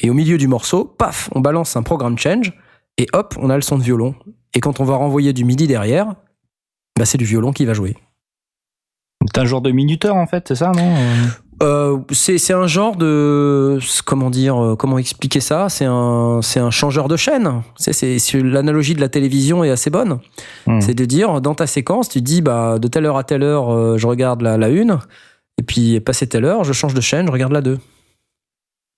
Et 0.00 0.08
au 0.08 0.14
milieu 0.14 0.38
du 0.38 0.48
morceau, 0.48 0.86
paf, 0.86 1.28
on 1.34 1.40
balance 1.40 1.76
un 1.76 1.82
programme 1.82 2.16
change 2.16 2.54
et 2.96 3.06
hop, 3.12 3.34
on 3.38 3.50
a 3.50 3.56
le 3.56 3.60
son 3.60 3.76
de 3.76 3.82
violon. 3.82 4.14
Et 4.54 4.60
quand 4.60 4.80
on 4.80 4.84
va 4.84 4.96
renvoyer 4.96 5.34
du 5.34 5.44
MIDI 5.44 5.66
derrière, 5.66 6.14
bah, 6.98 7.04
c'est 7.04 7.18
du 7.18 7.26
violon 7.26 7.52
qui 7.52 7.66
va 7.66 7.74
jouer. 7.74 7.98
C'est 9.26 9.38
un 9.42 9.44
genre 9.44 9.60
de 9.60 9.72
minuteur 9.72 10.16
en 10.16 10.26
fait, 10.26 10.48
c'est 10.48 10.54
ça, 10.54 10.72
non? 10.72 10.94
Euh, 11.62 11.98
c'est 12.10 12.38
c'est 12.38 12.54
un 12.54 12.66
genre 12.66 12.96
de 12.96 13.78
comment 14.06 14.30
dire 14.30 14.56
euh, 14.56 14.76
comment 14.76 14.96
expliquer 14.96 15.40
ça? 15.40 15.68
C'est 15.68 15.84
un 15.84 16.40
c'est 16.42 16.60
un 16.60 16.70
changeur 16.70 17.06
de 17.06 17.16
chaîne 17.16 17.62
c'est 17.76 18.18
l'analogie 18.42 18.94
de 18.94 19.00
la 19.00 19.10
télévision 19.10 19.62
est 19.62 19.70
assez 19.70 19.90
bonne 19.90 20.20
Hmm. 20.66 20.80
c'est 20.80 20.94
de 20.94 21.04
dire 21.04 21.40
dans 21.40 21.54
ta 21.54 21.66
séquence 21.66 22.08
tu 22.08 22.22
dis 22.22 22.40
bah 22.40 22.78
de 22.78 22.88
telle 22.88 23.04
heure 23.04 23.16
à 23.18 23.24
telle 23.24 23.42
heure 23.42 23.70
euh, 23.70 23.98
je 23.98 24.06
regarde 24.06 24.40
la, 24.42 24.56
la 24.56 24.68
une 24.68 24.98
et 25.58 25.62
puis 25.62 26.00
passé 26.00 26.26
telle 26.26 26.44
heure 26.46 26.64
je 26.64 26.72
change 26.72 26.94
de 26.94 27.00
chaîne 27.00 27.26
je 27.26 27.32
regarde 27.32 27.52
la 27.52 27.60
deux 27.60 27.78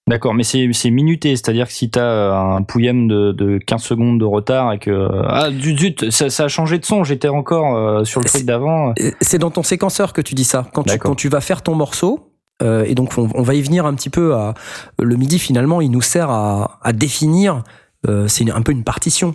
D'accord, 0.08 0.34
mais 0.34 0.42
c'est 0.42 0.68
c'est 0.72 0.90
minuté, 0.90 1.36
c'est-à-dire 1.36 1.68
que 1.68 1.72
si 1.72 1.88
t'as 1.88 2.02
euh, 2.02 2.56
un 2.56 2.62
pouillème 2.62 3.06
de, 3.06 3.30
de 3.30 3.58
15 3.58 3.82
secondes 3.82 4.18
de 4.18 4.24
retard 4.24 4.72
et 4.72 4.78
que 4.80 5.08
ah 5.28 5.48
zut, 5.52 5.78
zut 5.78 6.10
ça, 6.10 6.28
ça 6.28 6.44
a 6.44 6.48
changé 6.48 6.78
de 6.80 6.84
son, 6.84 7.04
j'étais 7.04 7.28
encore 7.28 7.76
euh, 7.76 8.02
sur 8.04 8.20
le 8.20 8.26
truc 8.26 8.44
d'avant. 8.44 8.94
C'est 9.20 9.38
dans 9.38 9.52
ton 9.52 9.62
séquenceur 9.62 10.12
que 10.12 10.20
tu 10.20 10.34
dis 10.34 10.44
ça. 10.44 10.66
Quand 10.74 10.82
tu, 10.82 10.98
quand 10.98 11.14
tu 11.14 11.28
vas 11.28 11.40
faire 11.40 11.62
ton 11.62 11.76
morceau, 11.76 12.31
euh, 12.62 12.84
et 12.86 12.94
donc 12.94 13.12
on, 13.18 13.28
on 13.34 13.42
va 13.42 13.54
y 13.54 13.62
venir 13.62 13.84
un 13.86 13.94
petit 13.94 14.10
peu 14.10 14.34
à 14.34 14.54
le 14.98 15.16
midi 15.16 15.38
finalement, 15.38 15.80
il 15.80 15.90
nous 15.90 16.00
sert 16.02 16.30
à, 16.30 16.78
à 16.82 16.92
définir. 16.92 17.62
euh, 18.08 18.26
c'est 18.26 18.50
un 18.50 18.62
peu 18.62 18.72
une 18.72 18.82
partition, 18.84 19.34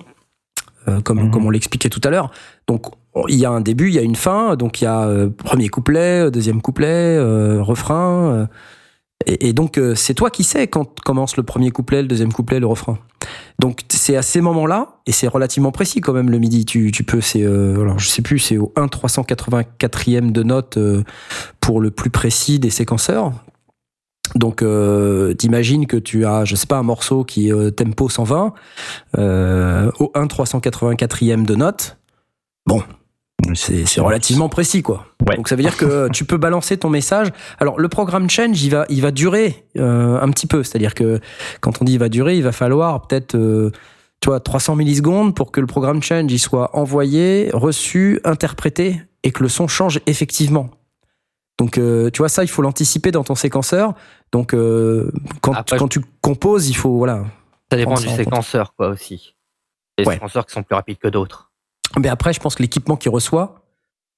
euh, 0.88 1.00
comme 1.02 1.20
Mhm. 1.24 1.32
comme 1.32 1.46
on 1.46 1.50
l'expliquait 1.50 1.90
tout 1.90 2.02
à 2.04 2.10
l'heure. 2.10 2.32
Donc 2.68 2.88
on- 3.14 3.28
il 3.30 3.36
y 3.36 3.46
a 3.46 3.50
un 3.50 3.62
début, 3.62 3.88
il 3.88 3.96
y 3.96 4.00
a 4.00 4.02
une 4.02 4.16
fin. 4.18 4.56
Donc 4.58 4.82
il 4.82 4.84
y 4.84 4.88
a 4.88 5.08
premier 5.38 5.70
couplet, 5.70 6.30
deuxième 6.32 6.62
couplet, 6.62 7.18
refrain. 7.62 8.48
Et, 9.26 9.52
donc 9.54 9.78
euh, 9.78 9.96
c'est 9.96 10.14
toi 10.14 10.30
qui 10.30 10.44
sais 10.44 10.68
quand 10.68 11.00
commence 11.02 11.38
le 11.38 11.44
premier 11.44 11.72
couplet, 11.72 12.02
le 12.02 12.08
deuxième 12.08 12.32
couplet, 12.32 12.60
le 12.60 12.68
refrain. 12.68 13.00
Donc 13.60 13.82
c'est 13.90 14.16
à 14.16 14.22
ces 14.22 14.42
moments-là, 14.42 15.00
et 15.06 15.12
c'est 15.12 15.28
relativement 15.28 15.72
précis 15.72 16.02
quand 16.02 16.14
même 16.14 16.30
le 16.30 16.38
midi. 16.38 16.66
Tu, 16.66 16.92
peux, 17.04 17.20
c'est, 17.20 17.44
euh, 17.44 17.82
alors 17.82 18.00
je 18.00 18.08
sais 18.08 18.22
plus, 18.22 18.40
c'est 18.40 18.58
au 18.58 18.72
1 18.76 18.86
384e 18.86 20.32
de 20.32 20.44
note 20.44 20.78
euh, 20.78 21.04
pour 21.60 21.82
le 21.82 21.92
plus 21.92 22.10
précis 22.10 22.60
des 22.60 22.70
séquenceurs. 22.70 23.34
Donc 24.36 24.64
t'imagines 25.38 25.88
que 25.88 25.96
tu 25.96 26.26
as, 26.26 26.44
je 26.44 26.56
sais 26.56 26.68
pas, 26.68 26.78
un 26.78 26.84
morceau 26.84 27.24
qui 27.24 27.50
est 27.50 27.72
tempo 27.72 28.10
120 28.10 28.54
euh, 29.18 29.90
au 30.00 30.12
1 30.14 30.26
384e 30.26 31.46
de 31.46 31.56
note. 31.56 31.98
Bon, 32.66 32.84
c'est 33.54 33.86
c'est 33.86 34.02
relativement 34.02 34.50
précis 34.50 34.82
quoi. 34.82 35.06
Ouais. 35.28 35.36
Donc 35.36 35.48
ça 35.48 35.56
veut 35.56 35.62
dire 35.62 35.78
que 35.78 36.10
tu 36.14 36.26
peux 36.26 36.38
balancer 36.38 36.78
ton 36.78 36.90
message. 36.90 37.28
Alors 37.60 37.80
le 37.80 37.88
programme 37.88 38.30
change, 38.30 38.62
il 38.64 38.72
va, 38.72 38.86
il 38.90 39.02
va 39.02 39.12
durer 39.12 39.66
euh, 39.78 40.20
un 40.20 40.30
petit 40.32 40.48
peu. 40.48 40.64
C'est-à-dire 40.64 40.94
que 40.94 41.20
quand 41.62 41.82
on 41.82 41.86
dit 41.86 41.94
il 41.94 42.00
va 42.00 42.10
durer, 42.10 42.36
il 42.38 42.44
va 42.44 42.52
falloir 42.52 43.08
peut-être 43.08 43.36
euh, 43.36 43.72
tu 44.20 44.30
vois 44.30 44.40
300 44.40 44.76
millisecondes 44.76 45.36
pour 45.36 45.52
que 45.52 45.60
le 45.62 45.68
programme 45.68 46.02
change 46.02 46.32
il 46.32 46.40
soit 46.40 46.76
envoyé, 46.76 47.50
reçu, 47.54 48.20
interprété 48.24 49.02
et 49.24 49.32
que 49.32 49.44
le 49.44 49.50
son 49.50 49.68
change 49.68 50.00
effectivement. 50.08 50.70
Donc, 51.60 51.80
euh, 51.80 52.12
tu 52.12 52.20
vois, 52.20 52.30
ça, 52.30 52.44
il 52.44 52.48
faut 52.48 52.62
l'anticiper 52.62 53.10
dans 53.10 53.24
ton 53.24 53.34
séquenceur. 53.34 53.96
Donc, 54.32 54.54
euh, 54.54 55.12
quand, 55.42 55.54
Après, 55.54 55.78
quand 55.78 55.88
tu 55.88 56.02
composes, 56.22 56.70
il 56.70 56.76
faut, 56.76 56.98
voilà. 56.98 57.24
Ça 57.72 57.78
dépend 57.78 57.96
du 57.96 58.06
compte. 58.06 58.16
séquenceur, 58.16 58.76
quoi, 58.76 58.90
aussi. 58.90 59.34
Il 59.98 60.02
y 60.02 60.02
a 60.02 60.04
des 60.04 60.08
Ouais. 60.08 60.14
séquenceurs 60.14 60.46
qui 60.46 60.54
sont 60.54 60.62
plus 60.62 60.76
rapides 60.76 61.00
que 61.00 61.08
d'autres. 61.08 61.47
Mais 62.00 62.10
après, 62.10 62.34
je 62.34 62.40
pense 62.40 62.56
que 62.56 62.62
l'équipement 62.64 62.96
qu'il 62.98 63.12
reçoit, 63.12 63.64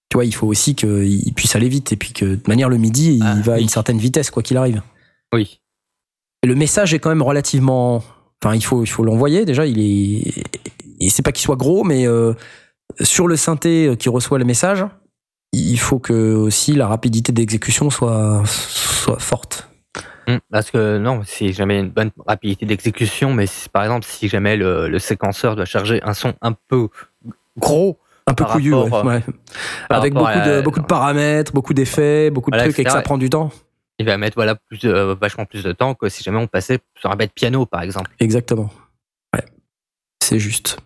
tu 0.10 0.16
vois, 0.16 0.26
il 0.26 0.34
faut 0.34 0.48
aussi 0.48 0.76
qu'il 0.76 1.34
puisse 1.36 1.56
aller 1.56 1.70
vite. 1.70 1.92
Et 1.92 1.96
puis 1.96 2.14
que, 2.14 2.26
de 2.26 2.42
manière, 2.48 2.70
le 2.70 2.78
MIDI, 2.78 3.18
il 3.18 3.24
Ah, 3.24 3.36
va 3.36 3.54
à 3.56 3.60
une 3.60 3.70
certaine 3.70 4.00
vitesse, 4.00 4.32
quoi 4.32 4.42
qu'il 4.44 4.58
arrive. 4.58 4.82
Oui. 5.34 5.60
Et 6.44 6.48
le 6.48 6.56
message 6.56 6.94
est 6.94 7.00
quand 7.00 7.10
même 7.10 7.22
relativement. 7.22 8.04
Enfin, 8.44 8.56
il 8.56 8.64
faut, 8.64 8.84
il 8.84 8.88
faut 8.88 9.04
l'envoyer. 9.04 9.46
Déjà, 9.46 9.66
il 9.66 9.80
est. 9.80 10.44
Et 11.00 11.10
c'est 11.10 11.22
pas 11.22 11.32
qu'il 11.32 11.44
soit 11.44 11.56
gros, 11.58 11.84
mais 11.84 12.08
euh, 12.08 12.34
sur 13.02 13.28
le 13.28 13.36
synthé 13.36 13.96
qui 14.00 14.10
reçoit 14.10 14.40
le 14.40 14.46
message, 14.46 14.86
il 15.54 15.80
faut 15.80 16.00
que 16.00 16.34
aussi 16.34 16.74
la 16.74 16.88
rapidité 16.88 17.32
d'exécution 17.32 17.90
soit, 17.90 18.42
soit 18.46 19.20
forte. 19.20 19.70
Hmm, 20.28 20.38
Parce 20.52 20.70
que 20.72 20.98
non, 20.98 21.22
si 21.26 21.54
jamais 21.54 21.80
une 21.80 21.90
bonne 21.90 22.12
rapidité 22.28 22.66
d'exécution, 22.66 23.34
mais 23.34 23.48
si, 23.48 23.68
par 23.70 23.84
exemple, 23.84 24.06
si 24.08 24.28
jamais 24.28 24.58
le, 24.58 24.88
le 24.88 25.00
séquenceur 25.00 25.56
doit 25.56 25.66
charger 25.66 26.02
un 26.04 26.14
son 26.14 26.34
un 26.42 26.54
peu 26.54 26.90
gros, 27.58 28.00
Un 28.28 28.34
peu 28.34 28.46
couillu, 28.46 28.74
ouais, 28.74 28.84
rapport, 28.84 29.06
ouais. 29.06 29.22
par 29.90 30.00
Avec 30.00 30.14
beaucoup 30.14 30.40
de, 30.46 30.62
beaucoup 30.62 30.80
de 30.80 30.86
paramètres, 30.86 31.52
beaucoup 31.54 31.74
d'effets, 31.74 32.30
beaucoup 32.30 32.52
de 32.52 32.56
Voilà, 32.56 32.72
trucs, 32.72 32.80
et 32.80 32.84
que 32.84 32.92
ça 32.92 33.02
prend 33.02 33.18
du 33.18 33.30
temps. 33.30 33.52
il 33.98 34.06
va 34.06 34.18
mettre 34.18 34.36
voilà 34.36 34.56
plus 34.56 34.80
de- 34.80 34.90
euh, 34.94 35.16
vachement 35.20 35.46
plus 35.46 35.64
de 35.64 35.72
temps 35.72 35.94
que 35.96 36.10
si 36.10 36.24
jamais 36.24 36.38
on 36.38 36.48
passait 36.48 36.80
sur 37.00 37.12
un 37.12 37.16
bête 37.16 37.34
piano, 37.34 37.66
par 37.66 37.82
exemple. 37.82 38.12
Exactement. 38.20 38.70
Ouais. 39.36 39.44
C'est 40.24 40.40
juste. 40.40 40.78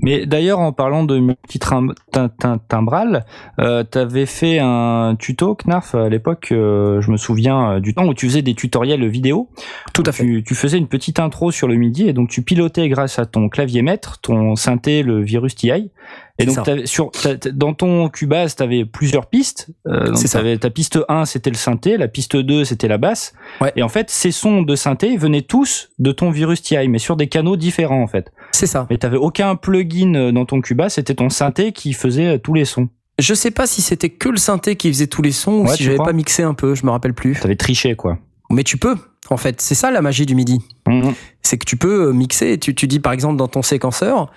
Mais 0.00 0.26
d'ailleurs, 0.26 0.60
en 0.60 0.72
parlant 0.72 1.04
de 1.04 1.18
multi-timbral, 1.18 3.24
euh, 3.58 3.84
t'avais 3.84 4.26
fait 4.26 4.58
un 4.60 5.16
tuto, 5.18 5.56
Knarf, 5.56 5.94
à 5.94 6.08
l'époque, 6.08 6.48
euh, 6.52 7.00
je 7.00 7.10
me 7.10 7.16
souviens 7.16 7.72
euh, 7.72 7.80
du 7.80 7.94
temps 7.94 8.06
où 8.06 8.14
tu 8.14 8.26
faisais 8.26 8.42
des 8.42 8.54
tutoriels 8.54 9.06
vidéo. 9.08 9.48
Tout 9.94 10.04
à 10.06 10.12
fait. 10.12 10.24
Tu, 10.24 10.44
tu 10.44 10.54
faisais 10.54 10.78
une 10.78 10.88
petite 10.88 11.18
intro 11.18 11.50
sur 11.50 11.66
le 11.66 11.74
MIDI 11.74 12.08
et 12.08 12.12
donc 12.12 12.28
tu 12.28 12.42
pilotais 12.42 12.88
grâce 12.88 13.18
à 13.18 13.26
ton 13.26 13.48
clavier 13.48 13.82
maître, 13.82 14.20
ton 14.20 14.54
synthé, 14.56 15.02
le 15.02 15.20
Virus 15.20 15.56
TI. 15.56 15.90
Et 16.40 16.46
donc 16.46 16.58
sur, 16.84 17.10
dans 17.52 17.74
ton 17.74 18.08
Cubase, 18.08 18.54
tu 18.54 18.62
avais 18.62 18.84
plusieurs 18.84 19.26
pistes. 19.26 19.70
Euh, 19.88 20.12
donc 20.12 20.60
ta 20.60 20.70
piste 20.70 20.98
1, 21.08 21.24
c'était 21.24 21.50
le 21.50 21.56
synthé, 21.56 21.96
la 21.96 22.06
piste 22.06 22.36
2, 22.36 22.64
c'était 22.64 22.86
la 22.86 22.98
basse. 22.98 23.32
Ouais. 23.60 23.72
Et 23.74 23.82
en 23.82 23.88
fait, 23.88 24.08
ces 24.08 24.30
sons 24.30 24.62
de 24.62 24.76
synthé 24.76 25.16
venaient 25.16 25.42
tous 25.42 25.90
de 25.98 26.12
ton 26.12 26.30
Virus 26.30 26.62
TI, 26.62 26.88
mais 26.88 26.98
sur 26.98 27.16
des 27.16 27.26
canaux 27.26 27.56
différents 27.56 28.02
en 28.02 28.06
fait. 28.06 28.30
C'est 28.52 28.66
ça. 28.66 28.86
Mais 28.88 28.98
t'avais 28.98 29.16
aucun 29.16 29.56
plugin 29.56 30.14
euh, 30.14 30.32
dans 30.32 30.44
ton 30.44 30.60
Cubase, 30.60 30.94
c'était 30.94 31.14
ton 31.14 31.28
synthé 31.28 31.72
qui 31.72 31.92
faisait 31.92 32.36
euh, 32.36 32.38
tous 32.38 32.54
les 32.54 32.64
sons. 32.64 32.88
Je 33.18 33.34
sais 33.34 33.50
pas 33.50 33.66
si 33.66 33.82
c'était 33.82 34.10
que 34.10 34.28
le 34.28 34.36
synthé 34.36 34.76
qui 34.76 34.88
faisait 34.92 35.08
tous 35.08 35.22
les 35.22 35.32
sons 35.32 35.64
ou 35.64 35.68
si 35.68 35.82
j'avais 35.82 35.96
pas 35.96 36.12
mixé 36.12 36.44
un 36.44 36.54
peu, 36.54 36.76
je 36.76 36.86
me 36.86 36.90
rappelle 36.92 37.14
plus. 37.14 37.34
T'avais 37.40 37.56
triché 37.56 37.96
quoi. 37.96 38.18
Mais 38.50 38.62
tu 38.62 38.76
peux, 38.76 38.94
en 39.32 39.36
fait. 39.36 39.60
C'est 39.60 39.74
ça 39.74 39.90
la 39.90 40.02
magie 40.02 40.26
du 40.26 40.34
MIDI. 40.34 40.60
Mhm. 40.88 41.14
c'est 41.42 41.58
que 41.58 41.64
tu 41.66 41.76
peux 41.76 42.08
euh, 42.08 42.12
mixer. 42.12 42.58
Tu, 42.58 42.74
tu 42.74 42.86
dis 42.86 42.98
par 43.00 43.12
exemple 43.12 43.36
dans 43.36 43.48
ton 43.48 43.62
séquenceur, 43.62 44.30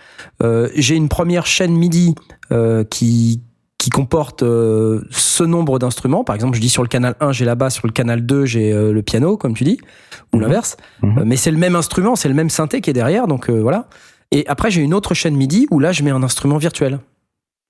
euh, 0.43 0.69
j'ai 0.75 0.95
une 0.95 1.09
première 1.09 1.45
chaîne 1.45 1.73
MIDI 1.75 2.15
euh, 2.51 2.83
qui 2.83 3.41
qui 3.77 3.89
comporte 3.89 4.43
euh, 4.43 5.01
ce 5.09 5.43
nombre 5.43 5.79
d'instruments. 5.79 6.23
Par 6.23 6.35
exemple, 6.35 6.55
je 6.55 6.61
dis 6.61 6.69
sur 6.69 6.83
le 6.83 6.87
canal 6.87 7.15
1, 7.19 7.31
j'ai 7.31 7.45
la 7.45 7.55
basse, 7.55 7.73
sur 7.73 7.87
le 7.87 7.91
canal 7.93 8.23
2, 8.23 8.45
j'ai 8.45 8.71
euh, 8.71 8.93
le 8.93 9.01
piano, 9.01 9.37
comme 9.37 9.55
tu 9.55 9.63
dis, 9.63 9.79
ou 10.33 10.37
Mhm. 10.37 10.41
l'inverse. 10.43 10.77
Mhm. 11.01 11.17
Euh, 11.17 11.23
mais 11.25 11.35
c'est 11.35 11.49
le 11.49 11.57
même 11.57 11.75
instrument, 11.75 12.15
c'est 12.15 12.27
le 12.29 12.35
même 12.35 12.51
synthé 12.51 12.79
qui 12.81 12.91
est 12.91 12.93
derrière, 12.93 13.25
donc 13.25 13.49
voilà. 13.49 13.87
Et 14.29 14.45
après, 14.47 14.69
j'ai 14.69 14.81
une 14.83 14.93
autre 14.93 15.15
chaîne 15.15 15.35
MIDI 15.35 15.65
où 15.71 15.79
là, 15.79 15.91
je 15.93 16.03
mets 16.03 16.11
un 16.11 16.21
instrument 16.21 16.57
virtuel. 16.57 16.99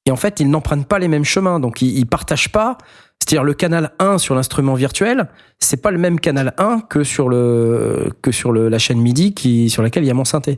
Et 0.06 0.12
en 0.12 0.18
fait, 0.18 0.42
ils 0.42 0.50
n'empruntent 0.50 0.86
pas 0.88 1.00
les 1.00 1.08
mêmes 1.08 1.24
chemins, 1.24 1.62
donc 1.62 1.82
ils, 1.82 1.98
ils 1.98 2.06
partagent 2.06 2.52
pas. 2.52 2.78
C'est-à-dire 3.22 3.44
le 3.44 3.54
canal 3.54 3.92
1 4.00 4.18
sur 4.18 4.34
l'instrument 4.34 4.74
virtuel, 4.74 5.30
c'est 5.60 5.78
pas 5.78 5.92
le 5.92 6.00
même 6.00 6.20
canal 6.20 6.56
1 6.58 6.82
que 6.90 7.04
sur 7.04 7.30
la 7.30 8.80
chaîne 8.80 9.00
MIDI 9.00 9.36
qui 9.36 9.70
sur 9.70 9.84
laquelle 9.84 10.04
il 10.04 10.08
y 10.08 10.12
a 10.12 10.16
mon 10.16 10.26
synthé. 10.26 10.58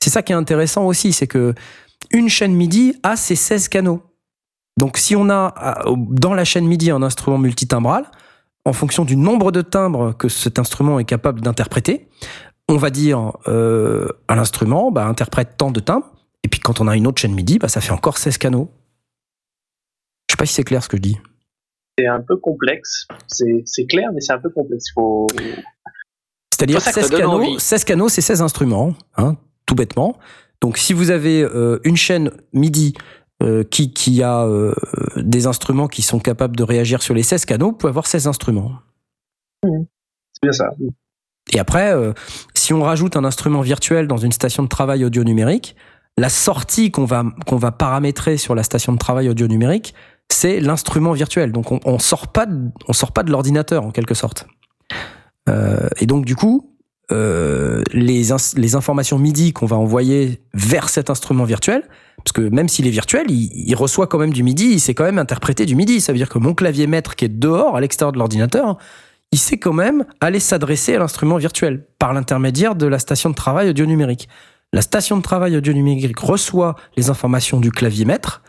C'est 0.00 0.08
ça 0.08 0.22
qui 0.22 0.32
est 0.32 0.36
intéressant 0.36 0.86
aussi, 0.86 1.12
c'est 1.12 1.26
que 1.26 1.54
une 2.10 2.30
chaîne 2.30 2.54
MIDI 2.54 2.94
a 3.02 3.14
ses 3.14 3.36
16 3.36 3.68
canaux. 3.68 4.02
Donc 4.78 4.96
si 4.96 5.16
on 5.16 5.28
a 5.28 5.84
euh, 5.86 5.96
dans 5.98 6.32
la 6.32 6.46
chaîne 6.46 6.66
MIDI 6.66 6.90
un 6.90 7.02
instrument 7.02 7.36
multitimbral, 7.36 8.06
en 8.64 8.72
fonction 8.72 9.04
du 9.04 9.16
nombre 9.16 9.52
de 9.52 9.60
timbres 9.60 10.14
que 10.16 10.30
cet 10.30 10.58
instrument 10.58 10.98
est 10.98 11.04
capable 11.04 11.42
d'interpréter, 11.42 12.08
on 12.70 12.78
va 12.78 12.88
dire 12.88 13.36
euh, 13.48 14.08
à 14.28 14.34
l'instrument, 14.34 14.90
bah, 14.90 15.04
interprète 15.04 15.58
tant 15.58 15.70
de 15.70 15.80
timbres, 15.80 16.10
et 16.42 16.48
puis 16.48 16.60
quand 16.60 16.80
on 16.80 16.88
a 16.88 16.96
une 16.96 17.06
autre 17.06 17.20
chaîne 17.20 17.34
MIDI, 17.34 17.58
bah, 17.58 17.68
ça 17.68 17.82
fait 17.82 17.92
encore 17.92 18.16
16 18.16 18.38
canaux. 18.38 18.70
Je 20.30 20.32
sais 20.32 20.36
pas 20.38 20.46
si 20.46 20.54
c'est 20.54 20.64
clair 20.64 20.82
ce 20.82 20.88
que 20.88 20.96
je 20.96 21.02
dis. 21.02 21.18
C'est 21.98 22.06
un 22.06 22.20
peu 22.20 22.36
complexe. 22.36 23.08
C'est 23.26 23.86
clair, 23.86 24.10
mais 24.14 24.20
c'est 24.20 24.32
un 24.32 24.38
peu 24.38 24.50
complexe. 24.50 24.84
Faut... 24.94 25.26
C'est-à-dire 26.52 26.80
C'est 26.80 26.92
pour 26.92 26.94
ça 26.94 27.00
que 27.00 27.00
16 27.00 27.04
ça 27.04 27.10
donne 27.10 27.20
canaux, 27.20 27.44
envie. 27.44 27.60
16 27.60 27.84
canaux, 27.84 28.08
c'est 28.08 28.20
16 28.20 28.42
instruments, 28.42 28.94
hein, 29.16 29.36
tout 29.66 29.74
bêtement. 29.74 30.16
Donc 30.60 30.78
si 30.78 30.92
vous 30.92 31.10
avez 31.10 31.42
euh, 31.42 31.80
une 31.82 31.96
chaîne 31.96 32.30
MIDI 32.52 32.94
euh, 33.42 33.64
qui, 33.64 33.92
qui 33.92 34.22
a 34.22 34.44
euh, 34.44 34.74
des 35.16 35.48
instruments 35.48 35.88
qui 35.88 36.02
sont 36.02 36.20
capables 36.20 36.54
de 36.54 36.62
réagir 36.62 37.02
sur 37.02 37.14
les 37.14 37.24
16 37.24 37.44
canaux, 37.46 37.70
vous 37.70 37.76
pouvez 37.76 37.90
avoir 37.90 38.06
16 38.06 38.28
instruments. 38.28 38.72
C'est 39.64 40.42
bien 40.42 40.52
ça. 40.52 40.70
Et 41.52 41.58
après, 41.58 41.92
si 42.54 42.72
on 42.74 42.82
rajoute 42.82 43.16
un 43.16 43.24
instrument 43.24 43.62
virtuel 43.62 44.06
dans 44.06 44.18
une 44.18 44.32
station 44.32 44.62
de 44.62 44.68
travail 44.68 45.04
audio 45.04 45.24
numérique, 45.24 45.74
la 46.16 46.28
sortie 46.28 46.92
qu'on 46.92 47.06
va, 47.06 47.24
qu'on 47.46 47.56
va 47.56 47.72
paramétrer 47.72 48.36
sur 48.36 48.54
la 48.54 48.62
station 48.62 48.92
de 48.92 48.98
travail 48.98 49.28
audio 49.28 49.48
numérique, 49.48 49.94
c'est 50.30 50.60
l'instrument 50.60 51.12
virtuel. 51.12 51.52
Donc 51.52 51.72
on, 51.72 51.80
on 51.84 51.98
sort 51.98 52.28
pas 52.28 52.46
de, 52.46 52.70
on 52.86 52.92
sort 52.92 53.12
pas 53.12 53.22
de 53.22 53.30
l'ordinateur 53.30 53.84
en 53.84 53.90
quelque 53.90 54.14
sorte. 54.14 54.46
Euh, 55.48 55.88
et 55.98 56.06
donc 56.06 56.24
du 56.24 56.36
coup, 56.36 56.74
euh, 57.10 57.82
les, 57.92 58.32
informations 58.74 59.18
MIDI 59.18 59.54
qu'on 59.54 59.66
va 59.66 59.76
envoyer 59.76 60.42
vers 60.52 60.90
cet 60.90 61.08
instrument 61.08 61.44
virtuel, 61.44 61.82
parce 62.18 62.32
que 62.32 62.42
même 62.42 62.68
s'il 62.68 62.86
est 62.86 62.90
virtuel, 62.90 63.30
il, 63.30 63.50
il 63.54 63.74
reçoit 63.74 64.06
quand 64.06 64.18
même 64.18 64.32
du 64.32 64.42
MIDI, 64.42 64.72
il 64.72 64.80
sait 64.80 64.94
quand 64.94 65.04
même 65.04 65.18
interpréter 65.18 65.64
du 65.64 65.74
MIDI. 65.74 66.00
Ça 66.00 66.12
veut 66.12 66.18
dire 66.18 66.28
que 66.28 66.38
mon 66.38 66.54
clavier 66.54 66.86
maître 66.86 67.16
qui 67.16 67.24
est 67.24 67.28
dehors, 67.28 67.76
à 67.76 67.80
l'extérieur 67.80 68.12
de 68.12 68.18
l'ordinateur, 68.18 68.76
il 69.32 69.38
sait 69.38 69.58
quand 69.58 69.72
même 69.72 70.04
aller 70.20 70.40
s'adresser 70.40 70.96
à 70.96 70.98
l'instrument 70.98 71.36
virtuel 71.36 71.86
par 71.98 72.12
l'intermédiaire 72.12 72.74
de 72.74 72.86
la 72.86 72.98
station 72.98 73.30
de 73.30 73.34
travail 73.34 73.70
audio 73.70 73.86
numérique. 73.86 74.28
La 74.72 74.82
station 74.82 75.16
de 75.16 75.22
travail 75.22 75.56
audio 75.56 75.72
numérique 75.72 76.18
reçoit 76.18 76.76
les 76.96 77.08
informations 77.08 77.58
du 77.58 77.70
clavier 77.70 78.04
maître, 78.04 78.42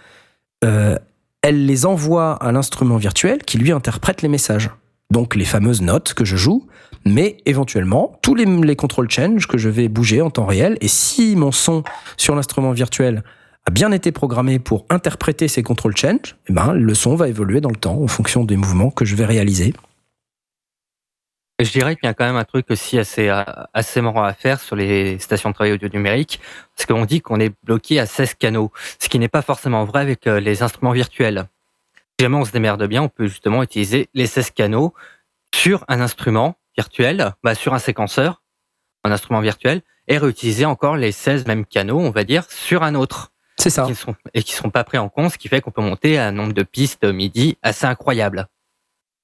euh, 0.65 0.97
elle 1.41 1.65
les 1.65 1.85
envoie 1.85 2.33
à 2.33 2.51
l'instrument 2.51 2.97
virtuel 2.97 3.39
qui 3.43 3.57
lui 3.57 3.71
interprète 3.71 4.21
les 4.21 4.27
messages. 4.27 4.69
Donc 5.11 5.35
les 5.35 5.45
fameuses 5.45 5.81
notes 5.81 6.13
que 6.13 6.25
je 6.25 6.35
joue, 6.35 6.67
mais 7.05 7.37
éventuellement 7.45 8.19
tous 8.21 8.35
les, 8.35 8.75
control 8.75 9.09
change 9.09 9.47
que 9.47 9.57
je 9.57 9.69
vais 9.69 9.87
bouger 9.87 10.21
en 10.21 10.29
temps 10.29 10.45
réel. 10.45 10.77
Et 10.81 10.87
si 10.87 11.35
mon 11.35 11.51
son 11.51 11.83
sur 12.17 12.35
l'instrument 12.35 12.71
virtuel 12.71 13.23
a 13.65 13.71
bien 13.71 13.91
été 13.91 14.11
programmé 14.11 14.59
pour 14.59 14.85
interpréter 14.89 15.47
ces 15.47 15.63
control 15.63 15.95
change, 15.97 16.35
eh 16.47 16.53
ben, 16.53 16.73
le 16.73 16.93
son 16.93 17.15
va 17.15 17.27
évoluer 17.27 17.61
dans 17.61 17.69
le 17.69 17.75
temps 17.75 17.99
en 17.99 18.07
fonction 18.07 18.43
des 18.43 18.57
mouvements 18.57 18.91
que 18.91 19.05
je 19.05 19.15
vais 19.15 19.25
réaliser. 19.25 19.73
Je 21.59 21.71
dirais 21.71 21.97
qu'il 21.97 22.07
y 22.07 22.09
a 22.09 22.13
quand 22.13 22.25
même 22.25 22.37
un 22.37 22.45
truc 22.45 22.71
aussi 22.71 22.97
assez, 22.97 23.29
assez 23.73 24.01
marrant 24.01 24.23
à 24.23 24.33
faire 24.33 24.61
sur 24.61 24.77
les 24.77 25.19
stations 25.19 25.49
de 25.49 25.53
travail 25.53 25.73
audio 25.73 25.89
numérique, 25.89 26.39
parce 26.75 26.85
qu'on 26.85 27.03
dit 27.03 27.19
qu'on 27.19 27.41
est 27.41 27.53
bloqué 27.63 27.99
à 27.99 28.05
16 28.05 28.35
canaux, 28.35 28.71
ce 28.97 29.09
qui 29.09 29.19
n'est 29.19 29.27
pas 29.27 29.41
forcément 29.41 29.83
vrai 29.83 29.99
avec 29.99 30.25
euh, 30.25 30.39
les 30.39 30.63
instruments 30.63 30.93
virtuels. 30.93 31.47
Si 32.17 32.23
jamais 32.23 32.37
on 32.37 32.45
se 32.45 32.51
démerde 32.51 32.85
bien, 32.87 33.03
on 33.03 33.09
peut 33.09 33.27
justement 33.27 33.61
utiliser 33.61 34.07
les 34.13 34.25
16 34.25 34.51
canaux 34.51 34.93
sur 35.53 35.83
un 35.89 35.99
instrument 35.99 36.55
virtuel, 36.77 37.33
bah, 37.43 37.55
sur 37.55 37.73
un 37.73 37.79
séquenceur, 37.79 38.41
un 39.03 39.11
instrument 39.11 39.41
virtuel, 39.41 39.81
et 40.07 40.17
réutiliser 40.17 40.63
encore 40.63 40.95
les 40.95 41.11
16 41.11 41.45
mêmes 41.45 41.65
canaux, 41.65 41.99
on 41.99 42.11
va 42.11 42.23
dire, 42.23 42.45
sur 42.49 42.83
un 42.83 42.95
autre, 42.95 43.33
C'est 43.57 43.69
ça. 43.69 43.85
qui 43.85 43.95
sont, 43.95 44.15
et 44.33 44.43
qui 44.43 44.53
ne 44.53 44.57
sont 44.57 44.69
pas 44.69 44.85
pris 44.85 44.97
en 44.97 45.09
compte, 45.09 45.33
ce 45.33 45.37
qui 45.37 45.49
fait 45.49 45.59
qu'on 45.59 45.71
peut 45.71 45.81
monter 45.81 46.17
à 46.17 46.27
un 46.27 46.31
nombre 46.31 46.53
de 46.53 46.63
pistes 46.63 47.03
MIDI 47.03 47.57
assez 47.63 47.85
incroyable. 47.85 48.47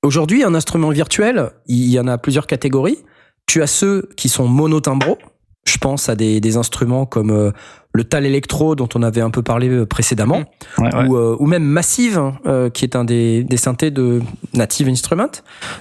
Aujourd'hui, 0.06 0.44
un 0.44 0.54
instrument 0.54 0.90
virtuel, 0.90 1.50
il 1.66 1.90
y 1.90 2.00
en 2.00 2.08
a 2.08 2.20
plusieurs 2.20 2.46
catégories. 2.46 3.00
Tu 3.48 3.64
as 3.64 3.68
ceux 3.68 4.08
qui 4.16 4.30
sont 4.30 4.48
monotimbraux. 4.48 5.18
Je 5.68 5.80
pense 5.80 6.10
à 6.10 6.16
des, 6.16 6.40
des 6.40 6.58
instruments 6.58 7.08
comme 7.08 7.32
euh, 7.32 7.52
le 7.92 8.04
Tal 8.04 8.24
Electro 8.24 8.76
dont 8.76 8.88
on 8.94 9.02
avait 9.02 9.22
un 9.22 9.32
peu 9.32 9.42
parlé 9.42 9.68
euh, 9.68 9.88
précédemment, 9.88 10.44
Ouais, 10.78 10.94
ouais. 10.96 11.08
ou, 11.08 11.18
euh, 11.18 11.36
ou 11.40 11.48
même 11.48 11.64
Massive, 11.64 12.20
hein, 12.20 12.36
euh, 12.46 12.70
qui 12.70 12.86
est 12.86 12.96
un 12.96 13.04
des, 13.04 13.44
des 13.44 13.58
synthés 13.58 13.90
de 13.90 14.22
Native 14.54 14.88
Instrument, 14.90 15.32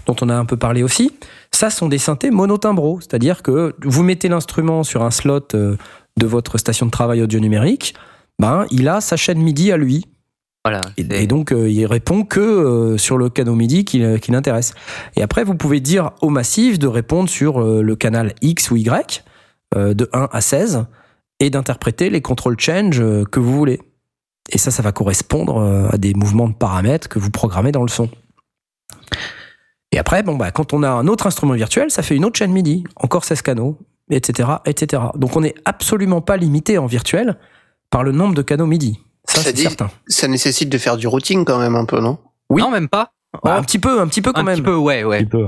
dont 0.07 0.17
on 0.23 0.31
a 0.31 0.35
un 0.35 0.47
peu 0.47 0.57
parlé 0.57 0.83
aussi. 0.83 1.13
Ça 1.53 1.69
sont 1.69 1.89
des 1.89 1.99
synthés 1.99 2.31
monotimbraux, 2.31 3.01
c'est-à-dire 3.03 3.43
que 3.43 3.75
vous 3.85 4.03
mettez 4.03 4.29
l'instrument 4.31 4.85
sur 4.85 5.03
un 5.03 5.11
slot 5.11 5.49
euh, 5.53 5.77
de 6.19 6.27
votre 6.27 6.57
station 6.57 6.87
de 6.87 6.91
travail 6.91 7.21
audio 7.21 7.41
numérique, 7.41 7.95
ben, 8.39 8.65
il 8.71 8.89
a 8.89 9.03
sa 9.03 9.17
chaîne 9.19 9.39
MIDI 9.43 9.71
à 9.71 9.77
lui. 9.77 10.07
Voilà. 10.65 10.81
Et, 10.97 11.27
donc, 11.27 11.53
euh, 11.53 11.69
il 11.69 11.85
répond 11.85 12.25
que 12.25 12.41
euh, 12.41 12.97
sur 12.97 13.19
le 13.19 13.29
canal 13.29 13.55
MIDI 13.55 13.85
qui, 13.85 14.03
euh, 14.03 14.17
qui 14.17 14.31
l'intéresse. 14.31 14.73
Et 15.15 15.23
après, 15.23 15.45
vous 15.45 15.57
pouvez 15.57 15.81
dire 15.81 16.13
au 16.23 16.31
massif 16.31 16.79
de 16.79 16.87
répondre 16.87 17.29
sur 17.29 17.61
euh, 17.61 17.83
le 17.83 17.97
canal 17.97 18.33
X 18.41 18.71
ou 18.71 18.77
Y, 18.77 19.25
de 19.77 20.09
1 20.13 20.29
à 20.31 20.41
16, 20.41 20.87
et 21.41 21.51
d'interpréter 21.51 22.09
les 22.09 22.21
control 22.21 22.55
change 22.61 23.01
que 23.25 23.41
vous 23.41 23.53
voulez. 23.53 23.81
Et 24.51 24.57
ça, 24.57 24.71
ça 24.71 24.85
va 24.85 24.93
correspondre 24.93 25.89
à 25.93 25.99
des 25.99 26.15
mouvements 26.15 26.47
de 26.47 26.55
paramètres 26.55 27.09
que 27.09 27.19
vous 27.19 27.31
programmez 27.31 27.73
dans 27.73 27.83
le 27.83 27.89
son. 27.89 28.09
Et 29.91 29.99
après, 29.99 30.23
bon, 30.23 30.37
bah, 30.37 30.53
quand 30.53 30.75
on 30.75 30.85
a 30.85 30.89
un 30.89 31.09
autre 31.09 31.27
instrument 31.27 31.55
virtuel, 31.55 31.91
ça 31.91 32.05
fait 32.05 32.15
une 32.15 32.25
autre 32.25 32.39
chaîne 32.39 32.53
MIDI, 32.53 32.85
encore 32.95 33.25
16 33.25 33.43
canaux, 33.43 33.79
etc., 34.11 34.49
etc. 34.65 35.03
Donc 35.17 35.35
on 35.35 35.41
n'est 35.41 35.57
absolument 35.65 36.21
pas 36.21 36.37
limité 36.37 36.79
en 36.79 36.87
virtuel 36.87 37.37
par 37.91 38.05
le 38.05 38.13
nombre 38.13 38.35
de 38.35 38.43
canaux 38.43 38.67
MIDI. 38.67 39.01
Ça, 39.35 39.41
Ça 39.41 39.49
c'est 39.49 39.53
dit- 39.55 39.63
certain. 39.63 39.91
Ça 40.09 40.29
nécessite 40.29 40.69
de 40.69 40.79
faire 40.79 40.97
du 40.97 41.07
routing 41.07 41.45
quand 41.45 41.59
même 41.59 41.75
un 41.77 41.85
peu, 41.85 42.01
non? 42.01 42.19
Oui. 42.51 42.63
Non, 42.63 42.71
même 42.71 42.89
pas. 42.89 43.13
Bah, 43.43 43.57
un 43.57 43.63
petit 43.63 43.79
peu, 43.81 44.01
un 44.01 44.07
petit 44.07 44.23
peu 44.23 44.33
quand 44.33 44.41
un 44.43 44.45
même. 44.45 44.55
petit 44.57 44.63
peu, 44.63 44.77
ouais, 44.77 45.03
Un 45.03 45.07
ouais. 45.07 45.19
petit 45.21 45.31
peu. 45.31 45.47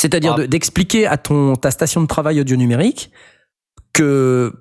C'est-à-dire 0.00 0.34
Ah. 0.36 0.40
de- 0.42 0.46
d'expliquer 0.46 1.06
à 1.06 1.16
ton 1.16 1.56
ta 1.56 1.70
station 1.70 2.00
de 2.02 2.06
travail 2.06 2.40
audio 2.40 2.56
numérique 2.56 3.10
que 3.92 4.52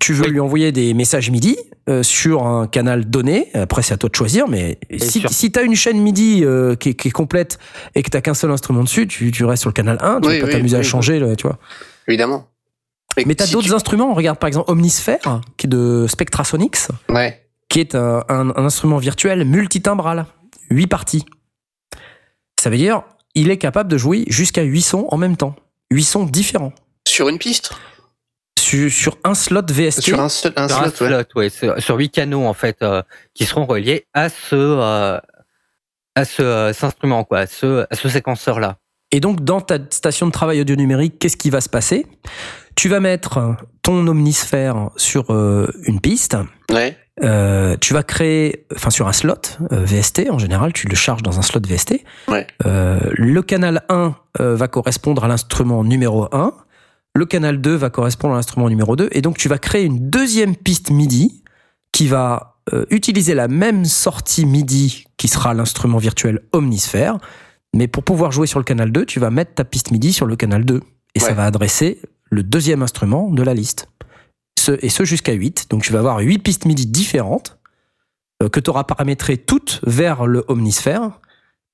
tu 0.00 0.12
veux 0.12 0.24
Oui. 0.26 0.30
lui 0.32 0.40
envoyer 0.40 0.72
des 0.72 0.92
messages 0.94 1.30
MIDI 1.30 1.56
euh, 1.88 2.02
sur 2.02 2.44
un 2.44 2.66
canal 2.66 3.08
donné. 3.08 3.48
Après, 3.54 3.82
c'est 3.82 3.94
à 3.94 3.96
toi 3.96 4.08
de 4.10 4.14
choisir, 4.16 4.48
mais 4.48 4.78
si, 4.98 5.22
si 5.30 5.52
tu 5.52 5.58
as 5.58 5.62
une 5.62 5.76
chaîne 5.76 6.00
MIDI 6.00 6.44
euh, 6.44 6.74
qui, 6.74 6.90
est, 6.90 6.94
qui 6.94 7.08
est 7.08 7.12
complète 7.12 7.58
et 7.94 8.02
que 8.02 8.10
tu 8.10 8.20
qu'un 8.20 8.34
seul 8.34 8.50
instrument 8.50 8.82
dessus, 8.82 9.06
tu, 9.06 9.30
tu 9.30 9.44
restes 9.44 9.60
sur 9.62 9.70
le 9.70 9.74
canal 9.74 9.96
1, 10.00 10.20
tu 10.20 10.28
Oui, 10.28 10.40
pas 10.40 10.46
oui, 10.46 10.52
t'amuser 10.52 10.76
à 10.76 10.80
oui, 10.80 10.84
changer, 10.84 11.20
là, 11.20 11.36
tu 11.36 11.46
vois. 11.46 11.58
Évidemment. 12.08 12.48
Mais 13.24 13.34
tu 13.36 13.44
as 13.44 13.46
si 13.46 13.52
d'autres 13.52 13.68
tu- 13.68 13.72
instruments. 13.74 14.12
Regarde 14.12 14.38
par 14.38 14.48
exemple 14.48 14.70
Omnisphere, 14.70 15.40
qui 15.56 15.66
est 15.66 15.70
de 15.70 16.06
Spectrasonics, 16.08 16.76
Ouais. 17.08 17.45
Qui 17.68 17.80
est 17.80 17.94
un, 17.94 18.24
un- 18.28 18.50
un 18.50 18.64
instrument 18.64 18.98
virtuel 18.98 19.44
multitimbral, 19.44 20.26
8 20.70 20.86
parties. 20.86 21.24
Ça 22.60 22.70
veut 22.70 22.76
dire 22.76 23.02
il 23.34 23.50
est 23.50 23.58
capable 23.58 23.90
de 23.90 23.98
jouer 23.98 24.24
jusqu'à 24.28 24.62
8 24.62 24.80
sons 24.82 25.06
en 25.10 25.18
même 25.18 25.36
temps. 25.36 25.54
8 25.90 26.04
sons 26.04 26.24
différents. 26.24 26.72
Sur 27.06 27.28
une 27.28 27.38
piste? 27.38 27.72
Sur, 28.58 28.90
sur 28.90 29.18
un 29.24 29.34
slot 29.34 29.62
VST. 29.70 30.00
Sur 30.00 30.20
un, 30.20 30.28
slot- 30.30 30.52
un 30.56 30.66
Sur 30.68 30.78
un 30.82 30.90
slot, 30.90 31.06
ouais. 31.06 31.10
slot, 31.24 31.40
ouais, 31.40 31.48
sur, 31.50 31.82
sur 31.82 31.96
huit 31.96 32.08
canaux 32.10 32.46
en 32.46 32.54
fait 32.54 32.78
euh, 32.82 33.02
qui 33.34 33.44
seront 33.44 33.66
reliés 33.66 34.06
à 34.14 34.28
ce 34.30 34.54
euh, 34.56 35.18
à 36.14 36.24
ce 36.24 36.42
euh, 36.42 36.72
cet 36.72 36.84
instrument 36.84 37.24
quoi, 37.24 37.40
à 37.40 37.46
ce 37.46 37.86
à 37.90 37.94
ce 37.94 38.08
séquenceur 38.08 38.58
là. 38.58 38.78
Et 39.12 39.20
donc, 39.20 39.44
dans 39.44 39.60
ta 39.60 39.76
station 39.90 40.26
de 40.26 40.32
travail 40.32 40.60
audio 40.60 40.74
numérique, 40.74 41.18
qu'est-ce 41.20 41.36
qui 41.36 41.48
va 41.50 41.60
se 41.60 41.68
passer? 41.68 42.06
Tu 42.74 42.88
vas 42.88 42.98
mettre 42.98 43.54
ton 43.82 44.04
omnisphère 44.08 44.90
sur 44.96 45.30
euh, 45.32 45.70
une 45.84 46.00
piste. 46.00 46.36
Ouais. 46.72 46.98
Euh, 47.22 47.76
tu 47.80 47.94
vas 47.94 48.02
créer, 48.02 48.66
enfin 48.74 48.90
sur 48.90 49.08
un 49.08 49.12
slot 49.12 49.34
euh, 49.72 49.84
VST 49.84 50.28
en 50.30 50.38
général, 50.38 50.74
tu 50.74 50.86
le 50.86 50.94
charges 50.94 51.22
dans 51.22 51.38
un 51.38 51.42
slot 51.42 51.62
VST. 51.66 52.04
Ouais. 52.28 52.46
Euh, 52.66 53.00
le 53.14 53.42
canal 53.42 53.84
1 53.88 54.14
euh, 54.40 54.54
va 54.54 54.68
correspondre 54.68 55.24
à 55.24 55.28
l'instrument 55.28 55.82
numéro 55.82 56.28
1. 56.34 56.52
Le 57.14 57.24
canal 57.24 57.60
2 57.60 57.74
va 57.74 57.88
correspondre 57.88 58.34
à 58.34 58.36
l'instrument 58.36 58.68
numéro 58.68 58.96
2. 58.96 59.08
Et 59.12 59.22
donc 59.22 59.38
tu 59.38 59.48
vas 59.48 59.58
créer 59.58 59.84
une 59.84 60.10
deuxième 60.10 60.54
piste 60.54 60.90
MIDI 60.90 61.42
qui 61.90 62.06
va 62.06 62.58
euh, 62.74 62.84
utiliser 62.90 63.34
la 63.34 63.48
même 63.48 63.86
sortie 63.86 64.44
MIDI 64.44 65.04
qui 65.16 65.28
sera 65.28 65.54
l'instrument 65.54 65.98
virtuel 65.98 66.40
Omnisphère. 66.52 67.18
Mais 67.74 67.88
pour 67.88 68.02
pouvoir 68.02 68.32
jouer 68.32 68.46
sur 68.46 68.58
le 68.58 68.64
canal 68.64 68.92
2, 68.92 69.06
tu 69.06 69.20
vas 69.20 69.30
mettre 69.30 69.54
ta 69.54 69.64
piste 69.64 69.90
MIDI 69.90 70.12
sur 70.12 70.26
le 70.26 70.36
canal 70.36 70.64
2. 70.64 70.82
Et 71.14 71.20
ça 71.20 71.32
va 71.32 71.46
adresser 71.46 71.98
le 72.30 72.42
deuxième 72.42 72.82
instrument 72.82 73.30
de 73.30 73.42
la 73.42 73.54
liste. 73.54 73.88
Ce, 74.58 74.72
et 74.84 74.88
ce 74.88 75.04
jusqu'à 75.04 75.32
8. 75.32 75.66
Donc 75.70 75.82
tu 75.82 75.92
vas 75.92 75.98
avoir 76.00 76.18
8 76.18 76.38
pistes 76.38 76.64
MIDI 76.64 76.86
différentes 76.86 77.58
euh, 78.42 78.48
que 78.48 78.60
tu 78.60 78.70
auras 78.70 78.84
paramétrées 78.84 79.36
toutes 79.38 79.80
vers 79.86 80.26
le 80.26 80.44
Omnisphère. 80.48 81.20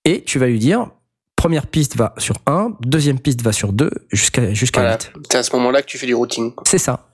Et 0.04 0.22
tu 0.24 0.38
vas 0.40 0.46
lui 0.48 0.58
dire, 0.58 0.88
première 1.36 1.66
piste 1.68 1.96
va 1.96 2.12
sur 2.18 2.36
1, 2.46 2.76
deuxième 2.80 3.20
piste 3.20 3.42
va 3.42 3.52
sur 3.52 3.72
2, 3.72 3.90
jusqu'à 4.10 4.52
jusqu'à 4.52 4.80
Voilà. 4.80 4.98
8. 5.16 5.26
C'est 5.30 5.38
à 5.38 5.42
ce 5.42 5.54
moment-là 5.56 5.80
que 5.82 5.86
tu 5.86 5.96
fais 5.98 6.06
du 6.06 6.14
routing. 6.14 6.52
C'est 6.66 6.78
ça. 6.78 7.08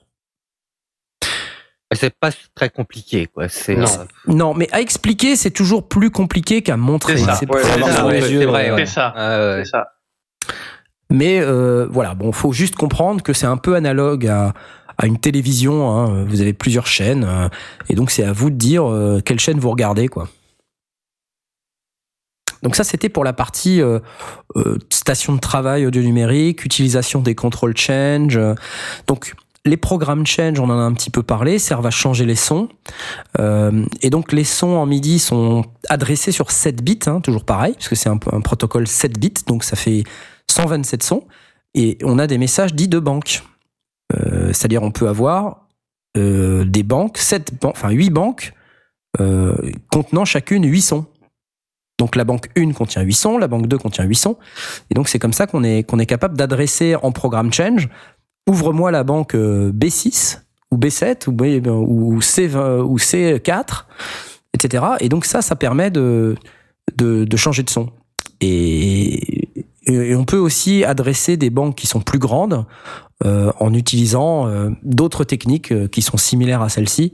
C'est 1.91 2.13
pas 2.19 2.29
très 2.53 2.69
compliqué 2.69 3.27
quoi. 3.27 3.47
Non. 3.69 3.85
Non, 4.27 4.53
mais 4.53 4.67
à 4.71 4.79
expliquer, 4.79 5.35
c'est 5.35 5.49
toujours 5.49 5.87
plus 5.87 6.11
compliqué 6.11 6.61
qu'à 6.61 6.77
montrer. 6.77 7.17
C'est 7.17 7.25
ça. 7.25 7.35
C'est- 7.35 7.49
Ouais, 7.51 7.61
c'est- 7.63 7.69
ouais, 8.03 8.45
vrai, 8.45 8.69
euh, 8.69 8.75
ouais. 8.75 8.85
C'est 8.85 8.93
ça. 8.93 9.13
euh, 9.17 9.63
ça. 9.65 9.87
Mais 11.09 11.39
euh, 11.41 11.87
voilà, 11.89 12.13
bon, 12.13 12.31
faut 12.31 12.53
juste 12.53 12.75
comprendre 12.75 13.23
que 13.23 13.33
c'est 13.33 13.47
un 13.47 13.57
peu 13.57 13.73
analogue 13.75 14.27
à, 14.27 14.53
à 14.99 15.07
une 15.07 15.17
télévision. 15.17 15.89
hein. 15.89 16.25
Vous 16.25 16.41
avez 16.41 16.53
plusieurs 16.53 16.85
chaînes, 16.85 17.23
euh, 17.23 17.49
et 17.89 17.95
donc 17.95 18.11
c'est 18.11 18.23
à 18.23 18.33
vous 18.33 18.51
de 18.51 18.55
dire 18.55 18.85
euh, 18.85 19.21
quelle 19.23 19.39
chaîne 19.39 19.57
vous 19.57 19.71
regardez, 19.71 20.07
quoi. 20.09 20.27
Donc 22.61 22.75
ça, 22.75 22.83
c'était 22.83 23.07
pour 23.07 23.23
la 23.23 23.31
partie 23.31 23.81
euh, 23.81 23.99
station 24.89 25.33
de 25.33 25.39
travail 25.39 25.85
audio 25.85 26.01
numérique, 26.01 26.65
utilisation 26.65 27.21
des 27.21 27.33
control 27.33 27.75
change. 27.77 28.37
Donc 29.07 29.33
les 29.63 29.77
programmes 29.77 30.27
change, 30.27 30.59
on 30.59 30.65
en 30.65 30.71
a 30.77 30.83
un 30.83 30.91
petit 30.91 31.09
peu 31.09 31.23
parlé, 31.23 31.57
servent 31.57 31.85
à 31.85 31.89
changer 31.89 32.25
les 32.25 32.35
sons. 32.35 32.67
Et 34.01 34.09
donc 34.09 34.33
les 34.33 34.43
sons 34.43 34.75
en 34.75 34.85
MIDI 34.85 35.19
sont 35.19 35.63
adressés 35.87 36.33
sur 36.33 36.51
7 36.51 36.83
bits, 36.83 36.99
hein, 37.05 37.21
toujours 37.21 37.45
pareil, 37.45 37.75
puisque 37.75 37.95
c'est 37.95 38.09
un, 38.09 38.19
un 38.33 38.41
protocole 38.41 38.87
7 38.87 39.17
bits, 39.17 39.33
donc 39.47 39.63
ça 39.63 39.77
fait 39.77 40.03
127 40.51 41.01
sons. 41.01 41.23
Et 41.75 41.97
on 42.03 42.19
a 42.19 42.27
des 42.27 42.37
messages 42.37 42.73
dits 42.73 42.89
de 42.89 42.99
banque. 42.99 43.41
Euh, 44.15 44.47
C'est-à-dire 44.53 44.83
on 44.83 44.91
peut 44.91 45.07
avoir 45.07 45.67
euh, 46.17 46.65
des 46.65 46.83
banques, 46.83 47.17
7 47.17 47.53
ban- 47.61 47.69
enfin 47.69 47.89
8 47.91 48.09
banques 48.09 48.53
euh, 49.19 49.55
contenant 49.91 50.25
chacune 50.25 50.65
8 50.65 50.81
sons. 50.81 51.05
Donc 51.99 52.15
la 52.15 52.23
banque 52.23 52.49
1 52.57 52.71
contient 52.71 53.01
8 53.01 53.13
sons, 53.13 53.37
la 53.37 53.47
banque 53.47 53.67
2 53.67 53.77
contient 53.77 54.05
8 54.05 54.15
sons. 54.15 54.37
Et 54.89 54.93
donc 54.93 55.09
c'est 55.09 55.19
comme 55.19 55.33
ça 55.33 55.47
qu'on 55.47 55.63
est, 55.63 55.79
est 55.93 56.05
capable 56.05 56.37
d'adresser 56.37 56.95
en 56.95 57.11
programme 57.11 57.51
change, 57.53 57.89
ouvre-moi 58.47 58.89
la 58.91 59.03
banque 59.03 59.35
euh, 59.35 59.71
B6 59.71 60.39
ou 60.71 60.77
B7 60.77 61.27
ou, 61.27 61.31
B, 61.31 61.41
ou, 61.67 62.19
C20, 62.19 62.81
ou 62.81 62.97
C4, 62.97 63.85
etc. 64.53 64.83
Et 65.01 65.09
donc 65.09 65.25
ça, 65.25 65.41
ça 65.41 65.55
permet 65.55 65.91
de, 65.91 66.35
de, 66.95 67.25
de 67.25 67.37
changer 67.37 67.63
de 67.63 67.69
son. 67.69 67.89
Et 69.89 70.15
on 70.15 70.25
peut 70.25 70.37
aussi 70.37 70.83
adresser 70.83 71.37
des 71.37 71.49
banques 71.49 71.75
qui 71.75 71.87
sont 71.87 72.01
plus 72.01 72.19
grandes 72.19 72.65
euh, 73.25 73.51
en 73.59 73.73
utilisant 73.73 74.47
euh, 74.47 74.69
d'autres 74.81 75.25
techniques 75.25 75.73
euh, 75.73 75.87
qui 75.87 76.01
sont 76.01 76.15
similaires 76.15 76.61
à 76.61 76.69
celle-ci, 76.69 77.11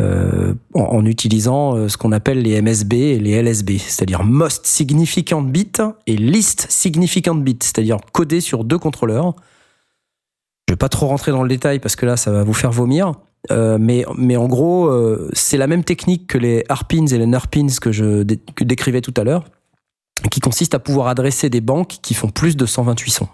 euh, 0.00 0.52
en, 0.74 1.04
utilisant 1.06 1.88
ce 1.88 1.96
qu'on 1.96 2.10
appelle 2.10 2.42
les 2.42 2.60
MSB 2.60 2.94
et 2.94 3.18
les 3.20 3.40
LSB, 3.40 3.78
c'est-à-dire 3.78 4.24
Most 4.24 4.66
Significant 4.66 5.42
Bit 5.42 5.80
et 6.08 6.16
Least 6.16 6.66
Significant 6.68 7.36
Bit, 7.36 7.62
c'est-à-dire 7.62 7.98
codé 8.12 8.40
sur 8.40 8.64
deux 8.64 8.78
contrôleurs. 8.78 9.34
Je 10.66 10.72
vais 10.72 10.76
pas 10.76 10.88
trop 10.88 11.06
rentrer 11.06 11.30
dans 11.30 11.44
le 11.44 11.48
détail 11.48 11.78
parce 11.78 11.94
que 11.94 12.06
là, 12.06 12.16
ça 12.16 12.32
va 12.32 12.42
vous 12.42 12.54
faire 12.54 12.72
vomir. 12.72 13.12
Mais, 13.50 14.06
mais 14.16 14.36
en 14.36 14.48
gros, 14.48 14.90
c'est 15.34 15.58
la 15.58 15.66
même 15.66 15.84
technique 15.84 16.26
que 16.26 16.38
les 16.38 16.64
harpins 16.70 17.06
et 17.06 17.18
les 17.18 17.26
nerpins 17.26 17.66
que 17.80 17.92
je 17.92 18.22
décrivais 18.22 19.02
tout 19.02 19.12
à 19.18 19.22
l'heure, 19.22 19.44
qui 20.30 20.40
consiste 20.40 20.74
à 20.74 20.78
pouvoir 20.78 21.08
adresser 21.08 21.50
des 21.50 21.60
banques 21.60 21.98
qui 22.02 22.14
font 22.14 22.30
plus 22.30 22.56
de 22.56 22.66
128 22.66 23.10
sons. 23.10 23.28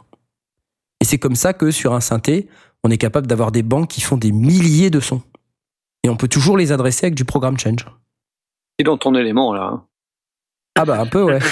Et 1.01 1.05
c'est 1.05 1.19
comme 1.19 1.37
ça 1.37 1.53
que 1.53 1.71
sur 1.71 1.95
un 1.95 2.01
synthé, 2.01 2.49
on 2.85 2.91
est 2.91 2.99
capable 2.99 3.27
d'avoir 3.27 3.53
des 3.53 3.63
banques 3.63 3.89
qui 3.89 4.01
font 4.01 4.17
des 4.17 4.33
milliers 4.33 4.91
de 4.91 5.01
sons. 5.01 5.23
Et 6.05 6.09
on 6.09 6.17
peut 6.17 6.29
toujours 6.29 6.57
les 6.57 6.73
adresser 6.73 7.07
avec 7.07 7.15
du 7.15 7.25
programme 7.25 7.59
change. 7.59 7.87
Et 8.79 8.85
dans 8.85 8.97
ton 8.97 9.15
élément, 9.15 9.53
là. 9.53 9.85
Ah 10.79 10.85
bah 10.85 10.99
un 11.01 11.07
peu 11.07 11.23
ouais. 11.25 11.39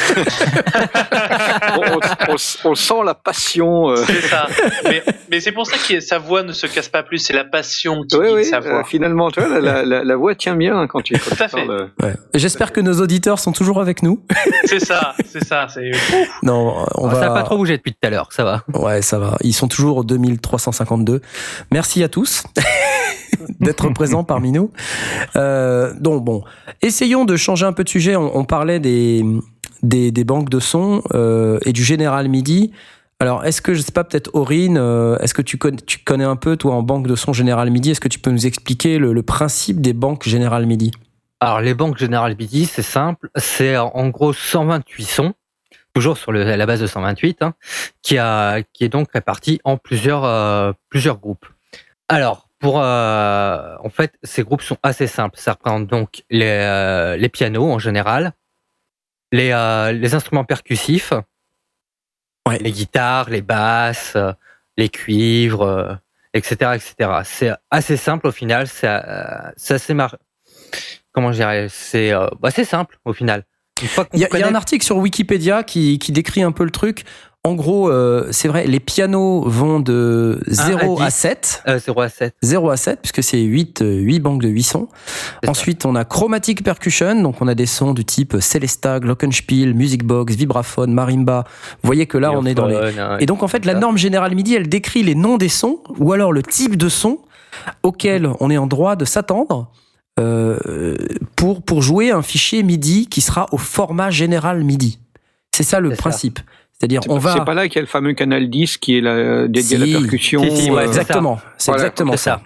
On, 1.77 1.81
on- 1.81 2.01
on- 2.35 2.71
on 2.71 2.75
sent 2.75 2.95
la 3.05 3.15
passion. 3.15 3.91
euh. 3.91 3.97
C'est 4.07 4.21
ça. 4.23 4.47
Mais, 4.85 5.03
mais 5.31 5.41
c'est 5.41 5.53
pour 5.53 5.67
ça 5.67 5.77
que 5.77 6.01
sa 6.01 6.19
voix 6.19 6.43
ne 6.43 6.53
se 6.53 6.67
casse 6.67 6.89
pas 6.89 7.03
plus. 7.03 7.19
C'est 7.19 7.33
la 7.35 7.45
passion 7.45 8.03
qui 8.09 8.17
Oui, 8.17 8.27
guide 8.27 8.35
oui, 8.37 8.45
sa 8.45 8.57
euh, 8.59 8.61
voix. 8.61 8.85
finalement, 8.85 9.31
tu 9.31 9.41
vois, 9.41 9.49
la, 9.49 9.61
la- 9.61 9.85
la- 9.85 10.05
la 10.05 10.17
voix 10.17 10.35
tient 10.35 10.55
bien 10.55 10.87
quand 10.87 11.03
tu, 11.03 11.15
quand 11.19 11.35
Tout 11.37 11.43
à 11.43 11.49
fait. 11.49 11.69
euh. 11.69 11.87
ouais. 12.03 12.15
J'espère 12.35 12.73
que 12.73 12.81
nos 12.81 13.01
auditeurs 13.01 13.39
sont 13.39 13.53
toujours 13.53 13.81
avec 13.81 14.03
nous. 14.03 14.25
C'est 14.65 14.81
ça. 14.85 15.15
C'est 15.27 15.45
ça. 15.45 15.67
Non, 16.43 16.87
on 16.95 17.11
Ça 17.11 17.17
va. 17.17 17.21
n'a 17.29 17.31
pas 17.35 17.43
trop 17.43 17.57
bougé 17.59 17.77
depuis 17.77 17.93
tout 17.93 18.07
à 18.07 18.11
l'heure, 18.11 18.29
ça 18.33 18.45
va. 18.45 18.63
Ouais, 18.73 19.03
ça 19.03 19.19
va. 19.19 19.37
Ils 19.43 19.53
sont 19.55 19.69
toujours 19.69 19.99
au 19.99 20.05
2352. 20.05 21.21
Merci 21.73 22.03
à 22.05 22.09
tous 22.09 22.45
d'être 23.61 23.89
présents 23.91 24.25
parmi 24.25 24.53
nous. 24.53 24.71
Euh, 25.37 25.93
donc 25.99 26.25
bon, 26.25 26.43
essayons 26.83 27.25
de 27.25 27.37
changer 27.37 27.67
un 27.67 27.73
peu 27.73 27.85
de 27.85 27.89
sujet. 27.89 28.17
On, 28.17 28.45
parlait 28.45 28.81
des, 28.81 29.25
des, 29.83 30.25
banques 30.25 30.51
de 30.51 30.61
sons 30.61 31.03
euh, 31.15 31.59
et 31.65 31.73
du 31.73 31.85
général 31.85 32.29
MIDI. 32.29 32.73
Alors, 33.21 33.45
est-ce 33.45 33.61
que, 33.61 33.75
je 33.75 33.81
sais 33.81 33.93
pas, 33.93 34.05
peut-être 34.05 34.31
Aurine, 34.33 34.79
euh, 34.79 35.19
est-ce 35.19 35.35
que 35.35 35.43
tu 35.43 35.59
connais, 35.59 36.25
un 36.25 36.37
peu, 36.37 36.57
toi, 36.57 36.75
en 36.75 36.83
banque 36.83 37.09
de 37.09 37.17
sons 37.17 37.33
général 37.33 37.69
MIDI? 37.71 37.91
Est-ce 37.91 38.01
que 38.01 38.09
tu 38.09 38.21
peux 38.21 38.31
nous 38.31 38.47
expliquer 38.47 38.99
le, 38.99 39.23
principe 39.23 39.81
des 39.81 39.93
banques 39.93 40.29
général 40.29 40.67
MIDI? 40.67 40.93
Alors, 41.41 41.61
les 41.61 41.75
banques 41.75 41.99
General 41.99 42.35
MIDI, 42.37 42.67
c'est 42.67 42.83
simple. 42.83 43.29
C'est 43.37 43.77
en- 43.77 44.09
gros 44.09 44.33
128 44.33 45.05
sons, 45.05 45.35
toujours 45.95 46.17
sur 46.17 46.33
la 46.33 46.67
base 46.67 46.81
de 46.81 46.87
128, 46.87 47.43
hein, 47.43 47.55
qui, 48.03 48.19
a, 48.19 48.63
qui 48.73 48.85
est 48.85 48.89
donc 48.89 49.09
réparti 49.13 49.61
en 49.65 49.77
plusieurs, 49.77 50.75
plusieurs 50.89 51.19
groupes. 51.19 51.47
Alors, 52.09 52.48
pour, 52.59 52.81
euh, 52.83 53.77
en 53.83 53.89
fait, 53.91 54.15
ces 54.23 54.43
groupes 54.43 54.63
sont 54.63 54.79
assez 54.83 55.07
simples. 55.07 55.39
Ça 55.39 55.53
représente 55.53 55.87
donc 55.87 56.23
les, 56.31 56.47
euh, 56.49 57.17
les 57.17 57.29
pianos 57.29 57.71
en 57.71 57.79
général, 57.79 58.33
les, 59.33 59.51
euh, 59.53 59.93
les 59.93 60.15
instruments 60.15 60.45
percussifs, 60.45 61.13
Ouais. 62.49 62.59
les 62.59 62.73
guitares, 62.73 63.29
les 63.31 63.43
basses, 63.43 64.17
les 64.77 64.89
cuivres, 64.89 65.99
etc., 66.33 66.73
etc. 66.77 67.21
C'est 67.25 67.51
assez 67.71 67.97
simple 67.99 68.27
au 68.27 68.33
final. 68.33 68.67
C'est 68.67 68.87
assez 68.87 69.93
mar- 69.95 70.17
comment 71.13 71.31
je 71.33 71.37
dirais 71.39 71.67
C'est 71.69 72.13
bah, 72.41 72.51
simple 72.51 72.99
au 73.05 73.13
final. 73.13 73.45
Il 74.15 74.19
y, 74.21 74.25
a- 74.25 74.39
y 74.39 74.43
un 74.43 74.55
article 74.57 74.85
sur 74.85 74.97
Wikipédia 74.97 75.63
qui, 75.63 75.99
qui 76.01 76.11
décrit 76.11 76.43
un 76.43 76.51
peu 76.53 76.65
le 76.65 76.71
truc. 76.71 77.05
En 77.49 77.55
gros, 77.55 77.91
euh, 77.91 78.29
c'est 78.31 78.47
vrai, 78.47 78.67
les 78.67 78.79
pianos 78.79 79.43
vont 79.49 79.81
de 79.81 80.39
0 80.49 81.01
à 81.01 81.05
à, 81.05 81.09
10. 81.09 81.15
7. 81.15 81.63
euh, 81.67 81.79
0 81.79 82.01
à 82.03 82.09
7. 82.11 82.35
0 82.43 82.69
à 82.69 82.77
7, 82.77 82.99
puisque 83.01 83.23
c'est 83.23 83.41
8, 83.41 83.81
euh, 83.81 84.01
8 84.01 84.21
banques 84.21 84.43
de 84.43 84.49
8 84.49 84.63
sons. 84.63 84.89
Ça. 85.43 85.51
Ensuite, 85.51 85.87
on 85.87 85.95
a 85.95 86.05
Chromatic 86.05 86.63
Percussion, 86.63 87.23
donc 87.23 87.41
on 87.41 87.49
a 87.49 87.55
des 87.55 87.65
sons 87.65 87.95
du 87.95 88.05
type 88.05 88.37
Celesta, 88.39 89.01
Glockenspiel, 89.01 89.73
Music 89.73 90.05
Box, 90.05 90.35
Vibraphone, 90.35 90.93
Marimba. 90.93 91.45
Vous 91.83 91.87
voyez 91.87 92.05
que 92.05 92.19
là, 92.19 92.33
on 92.33 92.45
est 92.45 92.53
dans 92.53 92.67
les... 92.67 92.77
Et 93.21 93.25
donc, 93.25 93.43
en 93.43 93.49
fait, 93.49 93.65
la 93.65 93.73
norme 93.73 93.97
générale 93.97 94.35
MIDI, 94.35 94.57
elle 94.57 94.69
décrit 94.69 95.03
les 95.03 95.15
noms 95.15 95.39
des 95.39 95.49
sons, 95.49 95.79
ou 95.97 96.13
alors 96.13 96.33
le 96.33 96.43
type 96.43 96.77
de 96.77 96.91
son 96.91 97.19
auquel 97.83 98.29
on 98.41 98.51
est 98.51 98.59
en 98.59 98.67
droit 98.67 98.95
de 98.95 99.07
s'attendre 99.07 99.71
euh, 100.21 100.97
pour, 101.35 101.63
pour 101.63 101.81
jouer 101.81 102.11
un 102.11 102.21
fichier 102.21 102.63
MIDI 102.63 103.07
qui 103.07 103.23
sera 103.23 103.47
au 103.53 103.57
format 103.57 104.11
général 104.11 104.65
MIDI. 104.65 104.99
C'est 105.51 105.63
ça 105.65 105.81
le 105.81 105.95
ça. 105.95 106.11
C'est-à-dire, 106.79 107.01
C'est 107.03 107.11
on 107.11 107.19
va... 107.19 107.35
c'est 107.35 107.45
pas 107.45 107.55
là 107.55 107.67
qu'il 107.67 107.77
y 107.77 107.79
a 107.79 107.83
le 107.83 107.89
fameux 107.89 108.13
canal 108.13 108.49
10 108.49 108.79
qui 108.79 108.99
est 108.99 109.01
la, 109.01 109.49
dédié 109.49 109.77
à 109.77 109.81
Si. 109.81 109.93
la 109.93 109.99
percussion. 110.01 110.43
Si, 110.43 110.57
si, 110.57 110.71
ouais, 110.71 110.83
euh, 110.83 110.87
exactement. 110.87 111.41
C'est 111.57 111.73
Voilà, 111.73 111.85
exactement 111.85 112.17
ça. 112.17 112.41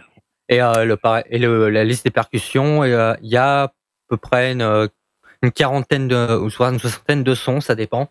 Et, 0.49 0.63
euh, 0.63 0.85
le, 0.85 0.99
et 1.31 1.39
le, 1.39 1.69
la 1.69 1.85
liste 1.85 2.05
des 2.05 2.11
percussions, 2.11 2.83
euh, 2.83 3.15
il 3.23 3.29
y 3.29 3.37
a 3.37 3.65
à 3.65 3.73
peu 4.09 4.17
près 4.17 4.53
une, 4.53 4.89
une 5.43 5.53
quarantaine 5.53 6.09
de, 6.09 6.37
ou 6.39 6.49
soit 6.51 6.71
une 6.71 6.79
soixantaine 6.79 7.23
de 7.23 7.35
sons, 7.35 7.61
ça 7.61 7.75
dépend, 7.75 8.09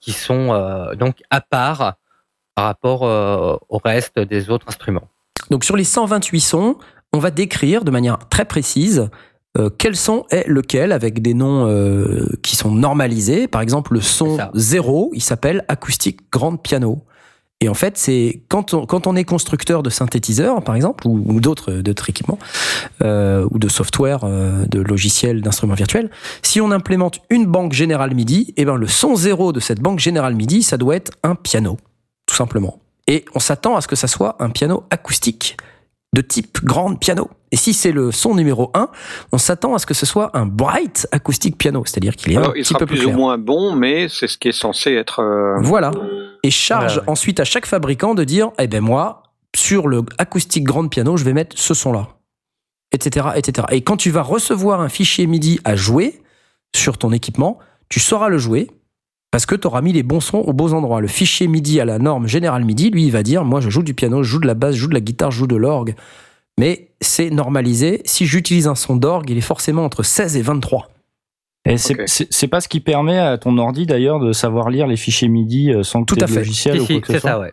qui 0.00 0.12
sont 0.12 0.48
donc 0.98 1.22
à 1.30 1.40
part 1.40 1.94
par 2.54 2.64
rapport 2.64 3.02
au 3.02 3.78
reste 3.78 4.18
des 4.18 4.50
autres 4.50 4.66
instruments. 4.68 5.08
Donc 5.50 5.64
sur 5.64 5.76
les 5.76 5.84
128 5.84 6.40
sons, 6.40 6.76
on 7.12 7.18
va 7.18 7.30
décrire 7.30 7.84
de 7.84 7.90
manière 7.90 8.18
très 8.28 8.44
précise 8.44 9.08
euh, 9.56 9.70
quel 9.76 9.96
son 9.96 10.24
est 10.30 10.46
lequel 10.48 10.92
avec 10.92 11.22
des 11.22 11.34
noms 11.34 11.66
euh, 11.66 12.26
qui 12.42 12.56
sont 12.56 12.70
normalisés? 12.70 13.48
Par 13.48 13.60
exemple, 13.60 13.94
le 13.94 14.00
son. 14.00 14.38
0, 14.54 15.10
il 15.14 15.22
s'appelle 15.22 15.64
acoustique 15.68 16.20
grand 16.30 16.56
piano. 16.56 17.02
Et 17.60 17.70
en 17.70 17.74
fait, 17.74 17.96
c'est 17.96 18.42
quand 18.48 18.74
on, 18.74 18.84
quand 18.84 19.06
on 19.06 19.16
est 19.16 19.24
constructeur 19.24 19.82
de 19.82 19.88
synthétiseurs, 19.88 20.62
par 20.62 20.74
exemple, 20.74 21.06
ou, 21.06 21.22
ou 21.26 21.40
d'autres 21.40 21.72
d'autres 21.72 22.10
équipements, 22.10 22.38
euh, 23.02 23.48
ou 23.50 23.58
de 23.58 23.68
software, 23.68 24.24
euh, 24.24 24.66
de 24.66 24.80
logiciels, 24.80 25.40
d'instruments 25.40 25.74
virtuels, 25.74 26.10
si 26.42 26.60
on 26.60 26.70
implémente 26.70 27.20
une 27.30 27.46
banque 27.46 27.72
générale 27.72 28.14
MIDI, 28.14 28.52
eh 28.58 28.64
ben 28.66 28.76
le 28.76 28.86
son 28.86 29.16
0 29.16 29.52
de 29.52 29.60
cette 29.60 29.80
banque 29.80 30.00
générale 30.00 30.34
MIDI, 30.34 30.62
ça 30.62 30.76
doit 30.76 30.96
être 30.96 31.12
un 31.22 31.34
piano, 31.34 31.78
tout 32.26 32.34
simplement. 32.34 32.78
Et 33.06 33.24
on 33.34 33.38
s'attend 33.38 33.76
à 33.76 33.80
ce 33.80 33.88
que 33.88 33.96
ça 33.96 34.08
soit 34.08 34.36
un 34.38 34.50
piano 34.50 34.84
acoustique 34.90 35.56
de 36.12 36.20
type 36.20 36.64
grand 36.64 36.94
piano. 36.94 37.28
Et 37.52 37.56
si 37.56 37.74
c'est 37.74 37.92
le 37.92 38.10
son 38.10 38.34
numéro 38.34 38.70
1, 38.74 38.88
on 39.32 39.38
s'attend 39.38 39.74
à 39.74 39.78
ce 39.78 39.86
que 39.86 39.94
ce 39.94 40.06
soit 40.06 40.30
un 40.36 40.46
bright 40.46 41.06
acoustique 41.12 41.58
piano, 41.58 41.84
c'est-à-dire 41.84 42.16
qu'il 42.16 42.32
est 42.32 42.36
un 42.36 42.40
alors, 42.42 42.56
il 42.56 42.62
petit 42.62 42.68
sera 42.68 42.78
peu 42.78 42.86
plus 42.86 42.98
plus 42.98 43.06
ou 43.06 43.12
moins 43.12 43.38
bon, 43.38 43.74
mais 43.74 44.08
c'est 44.08 44.26
ce 44.26 44.38
qui 44.38 44.48
est 44.48 44.52
censé 44.52 44.92
être. 44.92 45.20
euh, 45.20 45.56
Voilà. 45.60 45.90
Et 46.42 46.50
charge 46.50 46.98
ouais. 46.98 47.04
ensuite 47.06 47.40
à 47.40 47.44
chaque 47.44 47.66
fabricant 47.66 48.14
de 48.14 48.24
dire, 48.24 48.50
eh 48.58 48.66
ben 48.66 48.80
moi, 48.80 49.22
sur 49.54 49.88
le 49.88 50.02
acoustique 50.18 50.64
grand 50.64 50.86
piano, 50.88 51.16
je 51.16 51.24
vais 51.24 51.32
mettre 51.32 51.58
ce 51.58 51.74
son-là, 51.74 52.08
etc., 52.92 53.28
etc. 53.36 53.66
Et 53.70 53.82
quand 53.82 53.96
tu 53.96 54.10
vas 54.10 54.22
recevoir 54.22 54.80
un 54.80 54.88
fichier 54.88 55.26
MIDI 55.26 55.60
à 55.64 55.76
jouer 55.76 56.22
sur 56.74 56.98
ton 56.98 57.12
équipement, 57.12 57.58
tu 57.88 58.00
sauras 58.00 58.28
le 58.28 58.38
jouer 58.38 58.70
parce 59.30 59.46
que 59.46 59.54
tu 59.54 59.66
auras 59.66 59.80
mis 59.82 59.92
les 59.92 60.02
bons 60.02 60.20
sons 60.20 60.38
aux 60.38 60.52
beaux 60.52 60.72
endroits. 60.72 61.00
Le 61.00 61.08
fichier 61.08 61.46
MIDI 61.48 61.80
à 61.80 61.84
la 61.84 61.98
norme 61.98 62.26
générale 62.26 62.64
MIDI, 62.64 62.90
lui, 62.90 63.04
il 63.04 63.10
va 63.12 63.22
dire, 63.22 63.44
moi, 63.44 63.60
je 63.60 63.68
joue 63.70 63.82
du 63.82 63.94
piano, 63.94 64.22
je 64.22 64.30
joue 64.30 64.38
de 64.40 64.46
la 64.46 64.54
basse, 64.54 64.74
je 64.74 64.80
joue 64.80 64.88
de 64.88 64.94
la 64.94 65.00
guitare, 65.00 65.30
je 65.30 65.38
joue 65.38 65.46
de 65.46 65.56
l'orgue. 65.56 65.94
Mais 66.58 66.88
c'est 67.02 67.28
normalisé. 67.30 68.00
Si 68.06 68.24
j'utilise 68.26 68.66
un 68.66 68.74
son 68.74 68.96
d'orgue, 68.96 69.28
il 69.30 69.36
est 69.36 69.42
forcément 69.42 69.84
entre 69.84 70.02
16 70.02 70.36
et 70.36 70.42
23. 70.42 70.88
Et 71.68 71.76
c'est 71.76 71.94
Ok. 71.94 72.02
c'est- 72.06 72.28
c'est 72.32 72.48
pas 72.48 72.60
ce 72.60 72.68
qui 72.68 72.80
permet 72.80 73.18
à 73.18 73.36
ton 73.38 73.58
ordi 73.58 73.84
d'ailleurs 73.86 74.20
de 74.20 74.32
savoir 74.32 74.70
lire 74.70 74.86
les 74.86 74.96
fichiers 74.96 75.28
MIDI 75.28 75.72
euh, 75.72 75.82
sans 75.82 76.02
que 76.02 76.06
Tout 76.06 76.16
tu 76.16 76.22
à 76.22 76.26
fait. 76.28 76.36
logiciel 76.36 76.76
Si, 76.76 76.80
ou 76.80 76.86
si, 76.86 76.92
quoi 76.94 77.00
que 77.02 77.06
ce 77.08 77.12
c'est 77.14 77.18
soit. 77.18 77.30
ça, 77.30 77.40
ouais. 77.40 77.52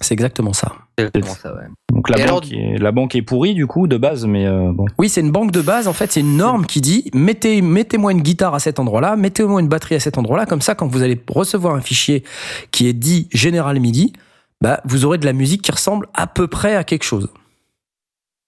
C'est 0.00 0.12
exactement 0.14 0.52
ça. 0.52 0.72
C'est 0.98 1.06
exactement 1.06 1.34
ça, 1.34 1.54
ouais. 1.54 1.64
Donc 1.92 2.08
la 2.10 2.22
alors- 2.22 2.40
banque, 2.40 2.52
est, 2.52 2.78
la 2.78 2.92
banque 2.92 3.14
est 3.14 3.22
pourrie 3.22 3.54
du 3.54 3.66
coup 3.66 3.86
de 3.86 3.96
base, 3.96 4.26
mais 4.26 4.46
euh, 4.46 4.70
bon. 4.72 4.84
Oui, 4.98 5.08
c'est 5.08 5.20
une 5.20 5.30
banque 5.30 5.50
de 5.52 5.60
base. 5.60 5.88
En 5.88 5.92
fait, 5.92 6.12
c'est 6.12 6.20
une 6.20 6.36
norme 6.36 6.66
qui 6.66 6.80
dit 6.80 7.10
mettez, 7.14 7.62
mettez-moi 7.62 8.12
une 8.12 8.20
guitare 8.22 8.54
à 8.54 8.58
cet 8.58 8.78
endroit-là, 8.78 9.16
mettez-moi 9.16 9.60
une 9.60 9.68
batterie 9.68 9.94
à 9.94 10.00
cet 10.00 10.18
endroit-là. 10.18 10.46
Comme 10.46 10.60
ça, 10.60 10.74
quand 10.74 10.86
vous 10.86 11.02
allez 11.02 11.20
recevoir 11.28 11.74
un 11.74 11.80
fichier 11.80 12.24
qui 12.70 12.88
est 12.88 12.92
dit 12.92 13.28
General 13.32 13.78
MIDI, 13.78 14.12
bah, 14.60 14.80
vous 14.84 15.04
aurez 15.04 15.18
de 15.18 15.26
la 15.26 15.32
musique 15.32 15.62
qui 15.62 15.72
ressemble 15.72 16.08
à 16.14 16.26
peu 16.26 16.48
près 16.48 16.74
à 16.74 16.84
quelque 16.84 17.04
chose. 17.04 17.28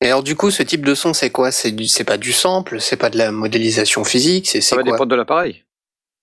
Et 0.02 0.06
alors 0.08 0.22
du 0.22 0.34
coup, 0.36 0.50
ce 0.50 0.62
type 0.62 0.84
de 0.84 0.94
son, 0.94 1.14
c'est 1.14 1.30
quoi? 1.30 1.50
C'est 1.50 2.04
pas 2.04 2.18
du 2.18 2.32
sample, 2.32 2.80
c'est 2.80 2.96
pas 2.96 3.08
de 3.08 3.16
la 3.16 3.32
modélisation 3.32 4.04
physique, 4.04 4.46
c'est 4.46 4.60
Ça 4.60 4.70
c'est 4.70 4.76
va 4.76 4.82
dépendre 4.82 5.06
de 5.06 5.16
l'appareil. 5.16 5.62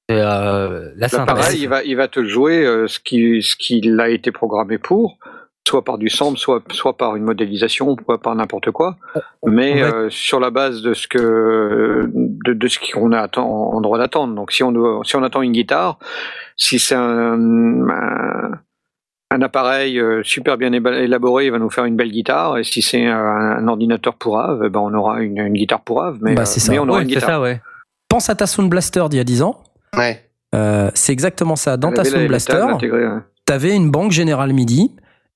C'est, 0.09 0.19
euh, 0.19 0.91
la 0.97 1.07
synthèse. 1.07 1.27
L'appareil, 1.27 1.59
il 1.61 1.69
va, 1.69 1.83
il 1.83 1.95
va 1.95 2.07
te 2.07 2.23
jouer 2.25 2.65
euh, 2.65 2.87
ce 2.87 2.99
qui, 2.99 3.41
ce 3.41 3.55
qu'il 3.55 3.99
a 4.01 4.09
été 4.09 4.31
programmé 4.31 4.77
pour, 4.77 5.17
soit 5.65 5.83
par 5.83 5.97
du 5.97 6.09
sample, 6.09 6.37
soit, 6.37 6.61
soit 6.71 6.97
par 6.97 7.15
une 7.15 7.23
modélisation, 7.23 7.95
soit 8.03 8.21
par 8.21 8.35
n'importe 8.35 8.71
quoi. 8.71 8.97
Mais 9.45 9.81
euh, 9.81 10.09
sur 10.09 10.41
la 10.41 10.49
base 10.49 10.81
de 10.81 10.93
ce 10.93 11.07
que, 11.07 12.11
de, 12.13 12.51
de 12.53 12.67
ce 12.67 12.79
qu'on 12.79 13.13
a 13.13 13.25
atten- 13.25 13.39
en 13.43 13.79
droit 13.79 13.97
d'attendre. 13.97 14.35
Donc 14.35 14.51
si 14.51 14.61
on 14.63 14.73
doit, 14.73 15.01
si 15.05 15.15
on 15.15 15.23
attend 15.23 15.41
une 15.41 15.53
guitare, 15.53 15.97
si 16.57 16.79
c'est 16.79 16.95
un, 16.95 17.89
un, 17.89 18.51
un 19.31 19.41
appareil 19.41 19.97
euh, 19.99 20.21
super 20.23 20.57
bien 20.57 20.73
élaboré, 20.73 21.45
il 21.45 21.51
va 21.53 21.59
nous 21.59 21.69
faire 21.69 21.85
une 21.85 21.95
belle 21.95 22.11
guitare. 22.11 22.57
Et 22.57 22.65
si 22.65 22.81
c'est 22.81 23.05
un, 23.05 23.15
un 23.17 23.67
ordinateur 23.69 24.15
pourrave, 24.15 24.63
eh 24.65 24.69
ben 24.69 24.81
on 24.81 24.93
aura 24.93 25.21
une, 25.21 25.39
une 25.39 25.53
guitare 25.53 25.79
pourrave, 25.81 26.17
mais, 26.21 26.35
Bah, 26.35 26.43
c'est 26.43 26.59
ça. 26.59 26.73
mais 26.73 26.79
on 26.79 26.89
aura 26.89 26.97
Ouais, 26.97 27.03
une 27.03 27.09
c'est 27.09 27.15
guitare. 27.15 27.29
ça, 27.29 27.39
ouais. 27.41 27.61
Pense 28.09 28.29
à 28.29 28.35
ta 28.35 28.45
Sound 28.47 28.69
Blaster 28.69 29.05
d'il 29.09 29.17
y 29.17 29.21
a 29.21 29.23
10 29.23 29.41
ans. 29.43 29.62
Ouais. 29.97 30.23
Euh, 30.55 30.91
c'est 30.93 31.11
exactement 31.13 31.55
ça. 31.55 31.77
Dans 31.77 31.91
ta 31.91 32.03
Sound 32.03 32.27
Blaster, 32.27 32.53
tables 32.53 32.73
intégrées, 32.73 33.05
ouais. 33.07 33.19
tu 33.47 33.53
avais 33.53 33.75
une 33.75 33.89
banque 33.89 34.11
General 34.11 34.51
MIDI 34.53 34.91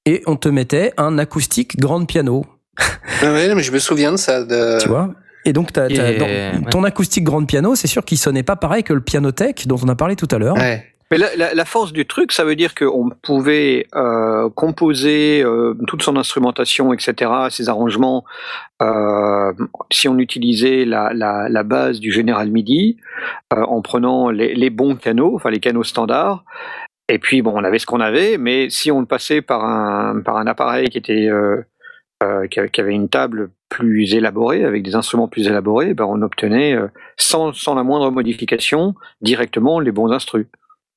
et 0.06 0.22
on 0.28 0.36
te 0.36 0.48
mettait 0.50 0.94
un 0.98 1.18
acoustique 1.18 1.78
grand 1.80 2.06
piano. 2.06 2.46
Ah 3.24 3.32
ouais, 3.34 3.56
mais 3.56 3.64
je 3.64 3.72
me 3.72 3.80
souviens 3.80 4.12
de 4.12 4.18
ça. 4.18 4.44
De... 4.44 4.78
Tu 4.80 4.88
vois? 4.90 5.10
Et 5.44 5.52
donc, 5.54 5.74
t'as- 5.74 5.88
t'as- 5.88 6.12
Et- 6.12 6.18
dans- 6.18 6.26
ouais. 6.26 6.52
ton 6.70 6.84
acoustique 6.84 7.24
grand 7.24 7.44
piano, 7.46 7.74
c'est 7.74 7.88
sûr 7.88 8.06
qu'il 8.06 8.18
sonnait 8.20 8.44
pas 8.44 8.56
pareil 8.56 8.84
que 8.84 8.94
le 8.94 9.02
pianothèque 9.02 9.66
dont 9.66 9.80
on 9.84 9.88
a 9.88 9.96
parlé 9.96 10.16
tout 10.16 10.28
à 10.32 10.38
l'heure. 10.38 10.56
Ouais. 10.56 10.86
Mais 11.10 11.18
la, 11.18 11.66
force 11.66 11.94
du 11.94 12.06
truc, 12.06 12.34
ça 12.34 12.44
veut 12.44 12.58
dire 12.58 12.76
qu'on 12.76 13.10
pouvait 13.22 13.88
euh, 13.96 14.50
composer 14.50 15.42
euh, 15.42 15.74
toute 15.88 16.04
son 16.04 16.18
instrumentation, 16.18 16.92
etc., 16.92 17.32
ses 17.50 17.70
arrangements, 17.70 18.26
euh, 18.82 19.54
si 19.90 20.10
on 20.10 20.18
utilisait 20.20 20.84
la, 20.84 21.14
la, 21.14 21.64
base 21.64 22.02
du 22.02 22.12
General 22.12 22.50
MIDI, 22.52 22.98
en 23.52 23.82
prenant 23.82 24.32
les, 24.32 24.54
les 24.54 24.70
bons 24.70 24.98
canaux, 24.98 25.36
enfin 25.36 25.50
les 25.50 25.62
canaux 25.62 25.84
standards. 25.84 26.44
Et 27.08 27.20
puis 27.20 27.42
bon, 27.42 27.54
on 27.56 27.64
avait 27.64 27.80
ce 27.80 27.86
qu'on 27.86 28.02
avait, 28.02 28.38
mais 28.38 28.70
si 28.70 28.92
on 28.92 29.00
le 29.00 29.06
passait 29.06 29.42
par 29.42 29.64
un 29.64 30.20
par 30.20 30.36
un 30.36 30.46
appareil 30.46 30.90
qui 30.90 30.98
était 30.98 31.30
qui 32.52 32.60
avait- 32.60 32.94
une 32.94 33.08
table 33.08 33.52
plus 33.70 34.14
élaborée, 34.14 34.66
avec 34.66 34.84
des 34.84 34.96
instruments 34.96 35.30
plus 35.30 35.48
élaborés, 35.48 35.94
ben 35.94 36.04
on 36.04 36.22
obtenait 36.22 36.76
sans, 37.16 37.54
sans 37.54 37.76
la 37.76 37.84
moindre 37.84 38.12
modification 38.12 38.94
directement 39.22 39.80
les 39.80 39.92
bons 39.92 40.12
instruments. 40.12 40.48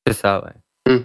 C'est 0.07 0.13
ça, 0.15 0.43
ouais. 0.45 0.97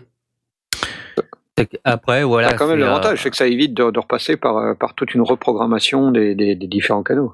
C'est 1.57 1.67
que 1.67 1.77
Après, 1.85 2.23
voilà. 2.23 2.49
T'as 2.49 2.57
quand 2.57 2.67
même 2.67 2.79
c'est, 2.79 2.85
l'avantage, 2.85 3.13
euh, 3.19 3.21
c'est 3.23 3.31
que 3.31 3.37
ça 3.37 3.47
évite 3.47 3.73
de, 3.73 3.89
de 3.89 3.99
repasser 3.99 4.35
par, 4.35 4.57
euh, 4.57 4.73
par 4.73 4.93
toute 4.93 5.13
une 5.13 5.21
reprogrammation 5.21 6.11
des, 6.11 6.35
des, 6.35 6.55
des 6.55 6.67
différents 6.67 7.03
canaux. 7.03 7.33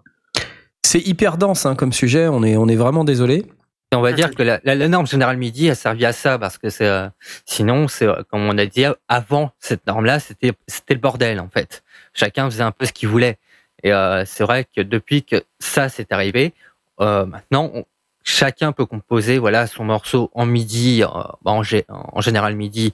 C'est 0.84 1.00
hyper 1.00 1.38
dense 1.38 1.66
hein, 1.66 1.76
comme 1.76 1.92
sujet, 1.94 2.28
on 2.28 2.44
est, 2.44 2.56
on 2.56 2.68
est 2.68 2.76
vraiment 2.76 3.04
désolé. 3.04 3.46
Et 3.92 3.96
on 3.96 4.02
va 4.02 4.14
dire 4.14 4.30
que 4.36 4.44
la, 4.44 4.60
la- 4.64 4.76
la 4.76 4.88
norme 4.88 5.08
générale 5.08 5.38
MIDI 5.38 5.72
a 5.72 5.76
servi 5.76 6.06
à 6.06 6.14
ça 6.14 6.38
parce 6.38 6.58
que 6.60 6.70
c'est 6.70 6.86
euh, 6.88 7.08
sinon 7.46 7.88
c'est 7.88 8.06
euh, 8.08 8.22
comme 8.30 8.42
on 8.42 8.58
a 8.60 8.66
dit 8.66 8.86
avant 9.08 9.52
cette 9.60 9.86
norme 9.88 10.06
là 10.06 10.20
c'était 10.20 10.54
c'était 10.68 10.94
le 10.94 11.00
bordel 11.00 11.40
en 11.40 11.50
fait 11.50 11.84
chacun 12.14 12.50
faisait 12.50 12.64
un 12.64 12.72
peu 12.72 12.86
ce 12.86 12.94
qu'il 12.94 13.10
voulait 13.10 13.38
et 13.84 13.92
euh, 13.92 14.24
c'est 14.26 14.44
vrai 14.44 14.66
que 14.76 14.82
depuis 14.82 15.24
que 15.24 15.44
ça 15.60 15.90
s'est 15.90 16.08
arrivé 16.14 16.54
euh, 17.02 17.26
maintenant 17.26 17.70
on- 17.74 17.86
chacun 18.24 18.72
peut 18.72 18.86
composer 18.86 19.38
voilà 19.40 19.68
son 19.68 19.84
morceau 19.84 20.30
en 20.34 20.46
MIDI 20.46 21.04
euh, 21.04 21.08
bah, 21.44 21.52
en, 21.52 21.62
en 21.90 22.22
général 22.22 22.56
MIDI 22.56 22.94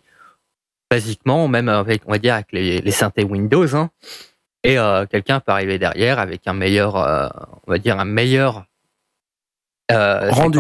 basiquement 0.90 1.48
même 1.48 1.70
avec 1.70 2.02
on 2.06 2.12
va 2.12 2.18
dire 2.18 2.36
avec 2.36 2.52
les, 2.52 2.80
les 2.82 2.91
synthés 2.91 3.24
Windows 3.24 3.76
hein. 3.76 3.90
et 4.64 4.80
euh, 4.80 5.06
quelqu'un 5.06 5.40
peut 5.40 5.52
arriver 5.52 5.78
derrière 5.80 6.20
avec 6.20 6.48
un 6.48 6.54
meilleur 6.54 6.95
euh, 6.95 7.28
on 7.68 7.72
va 7.72 7.78
dire 7.78 7.99
un 7.99 8.06
meilleur 8.06 8.66
euh, 9.91 10.30
Rendu. 10.32 10.60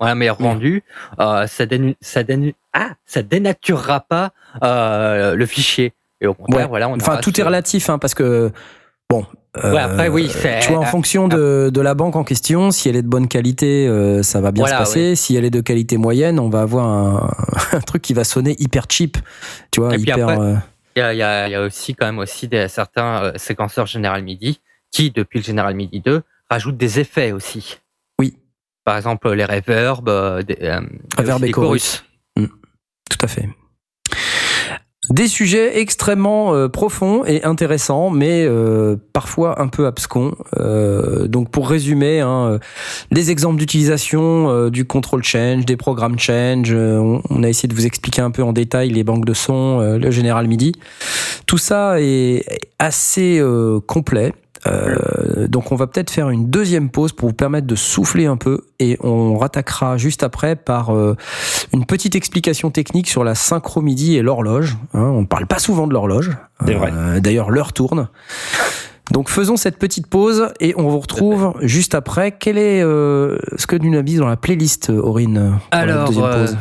un 0.00 0.14
meilleur 0.14 0.38
rendu, 0.38 0.82
euh, 1.20 1.46
ça, 1.46 1.66
dénu- 1.66 1.96
ça, 2.00 2.22
dénu- 2.22 2.54
ah, 2.72 2.90
ça 3.04 3.22
dénaturera 3.22 4.00
pas 4.00 4.32
euh, 4.62 5.34
le 5.34 5.46
fichier. 5.46 5.92
Et 6.20 6.26
au 6.26 6.32
contraire, 6.34 6.62
Ouais. 6.64 6.68
voilà, 6.68 6.88
on 6.88 6.94
Enfin, 6.96 7.18
tout 7.18 7.30
ce- 7.34 7.40
est 7.40 7.44
relatif, 7.44 7.90
hein, 7.90 7.98
parce 7.98 8.14
que, 8.14 8.50
bon. 9.20 9.26
Ouais, 9.62 9.78
après, 9.78 10.08
oui, 10.08 10.28
Tu 10.62 10.72
vois, 10.72 10.80
en 10.80 10.84
fonction 10.84 11.28
de, 11.28 11.70
de 11.72 11.80
la 11.80 11.94
banque 11.94 12.16
en 12.16 12.24
question, 12.24 12.72
si 12.72 12.88
elle 12.88 12.96
est 12.96 13.02
de 13.02 13.08
bonne 13.08 13.28
qualité, 13.28 13.86
euh, 13.86 14.22
ça 14.24 14.40
va 14.40 14.50
bien 14.50 14.62
Voilà, 14.64 14.78
se 14.78 14.80
passer. 14.82 15.14
Si 15.14 15.36
elle 15.36 15.44
est 15.44 15.50
de 15.50 15.60
qualité 15.60 15.96
moyenne, 15.96 16.40
on 16.40 16.48
va 16.48 16.62
avoir 16.62 16.86
un, 16.88 17.30
un 17.72 17.80
truc 17.80 18.02
qui 18.02 18.14
va 18.14 18.24
sonner 18.24 18.56
hyper 18.58 18.86
cheap. 18.88 19.16
Tu 19.70 19.80
vois, 19.80 19.94
Et 19.94 20.00
hyper. 20.00 20.28
euh, 20.28 20.54
Il 20.96 20.98
y 20.98 21.22
a, 21.22 21.46
y 21.46 21.52
y 21.52 21.56
aussi 21.56 21.94
quand 21.94 22.06
même 22.06 22.18
aussi 22.18 22.48
des, 22.48 22.66
certains 22.66 23.22
euh, 23.22 23.32
séquenceurs 23.36 23.86
General 23.86 24.20
MIDI 24.24 24.60
qui, 24.90 25.12
depuis 25.12 25.38
le 25.38 25.44
General 25.44 25.72
MIDI 25.74 26.00
2, 26.00 26.22
rajoutent 26.50 26.76
des 26.76 26.98
effets 26.98 27.30
aussi. 27.30 27.78
Oui. 28.18 28.36
par 28.84 28.96
exemple 28.96 29.30
les 29.34 29.44
reverbs, 29.44 30.08
euh, 30.08 30.42
des, 30.42 30.56
euh, 30.62 30.80
Reverb 31.16 31.40
des 31.40 31.52
chorus. 31.52 32.04
Tout 32.36 33.18
à 33.22 33.28
fait. 33.28 33.48
Des 35.10 35.28
sujets 35.28 35.80
extrêmement 35.80 36.54
euh, 36.54 36.68
profonds 36.68 37.24
et 37.26 37.44
intéressants, 37.44 38.08
mais 38.08 38.46
euh, 38.46 38.96
parfois 39.12 39.60
un 39.60 39.68
peu 39.68 39.86
abscons. 39.86 40.34
Euh, 40.58 41.28
donc 41.28 41.50
pour 41.50 41.68
résumer, 41.68 42.20
hein, 42.20 42.52
euh, 42.52 42.58
des 43.10 43.30
exemples 43.30 43.58
d'utilisation 43.58 44.70
du 44.70 44.86
control 44.86 45.22
change, 45.22 45.66
des 45.66 45.76
programmes 45.76 46.18
change. 46.18 46.72
on, 46.72 47.20
on 47.28 47.42
a 47.42 47.48
essayé 47.48 47.68
de 47.68 47.74
vous 47.74 47.84
expliquer 47.86 48.22
un 48.22 48.30
peu 48.30 48.42
en 48.42 48.54
détail 48.54 48.90
les 48.90 49.04
banques 49.04 49.26
de 49.26 49.34
son, 49.34 49.80
euh, 49.80 49.98
le 49.98 50.10
General 50.10 50.46
MIDI. 50.46 50.72
Tout 51.46 51.58
ça 51.58 52.00
est 52.00 52.44
assez 52.78 53.42
complet. 53.86 54.32
Euh, 54.66 55.46
donc 55.48 55.72
on 55.72 55.76
va 55.76 55.86
peut-être 55.86 56.10
faire 56.10 56.30
une 56.30 56.48
deuxième 56.48 56.90
pause 56.90 57.12
pour 57.12 57.28
vous 57.28 57.34
permettre 57.34 57.66
de 57.66 57.74
souffler 57.74 58.26
un 58.26 58.36
peu 58.36 58.62
et 58.78 58.96
on 59.00 59.36
rattaquera 59.36 59.98
juste 59.98 60.22
après 60.22 60.56
par 60.56 60.94
euh, 60.94 61.16
une 61.72 61.84
petite 61.84 62.14
explication 62.14 62.70
technique 62.70 63.08
sur 63.08 63.24
la 63.24 63.34
synchro 63.34 63.82
midi 63.82 64.16
et 64.16 64.22
l'horloge. 64.22 64.76
Hein, 64.94 65.02
on 65.02 65.20
ne 65.22 65.26
parle 65.26 65.46
pas 65.46 65.58
souvent 65.58 65.86
de 65.86 65.92
l'horloge. 65.92 66.30
Euh, 66.66 67.20
D'ailleurs 67.20 67.50
l'heure 67.50 67.72
tourne. 67.72 68.08
Donc 69.10 69.28
faisons 69.28 69.56
cette 69.56 69.78
petite 69.78 70.06
pause 70.06 70.48
et 70.60 70.74
on 70.78 70.88
vous 70.88 71.00
retrouve 71.00 71.52
juste 71.60 71.94
après. 71.94 72.32
Quel 72.32 72.56
est 72.56 72.80
ce 72.80 73.66
que 73.66 73.76
nous 73.76 74.02
mis 74.02 74.16
dans 74.16 74.26
la 74.26 74.36
playlist, 74.36 74.88
Aurine 74.88 75.58
Alors, 75.70 76.08
deuxième 76.08 76.30
pause? 76.30 76.56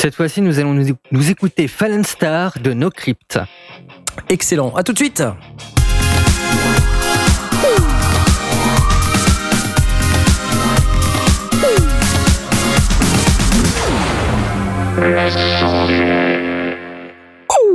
cette 0.00 0.14
fois-ci, 0.14 0.40
nous 0.40 0.58
allons 0.60 0.72
nous, 0.72 0.86
nous 1.10 1.30
écouter 1.30 1.66
Fallen 1.66 2.04
Star 2.04 2.58
de 2.62 2.72
No 2.72 2.88
Crypt. 2.88 3.38
Excellent. 4.28 4.74
À 4.76 4.84
tout 4.84 4.92
de 4.92 4.98
suite. 4.98 5.24
Breath 15.00 16.49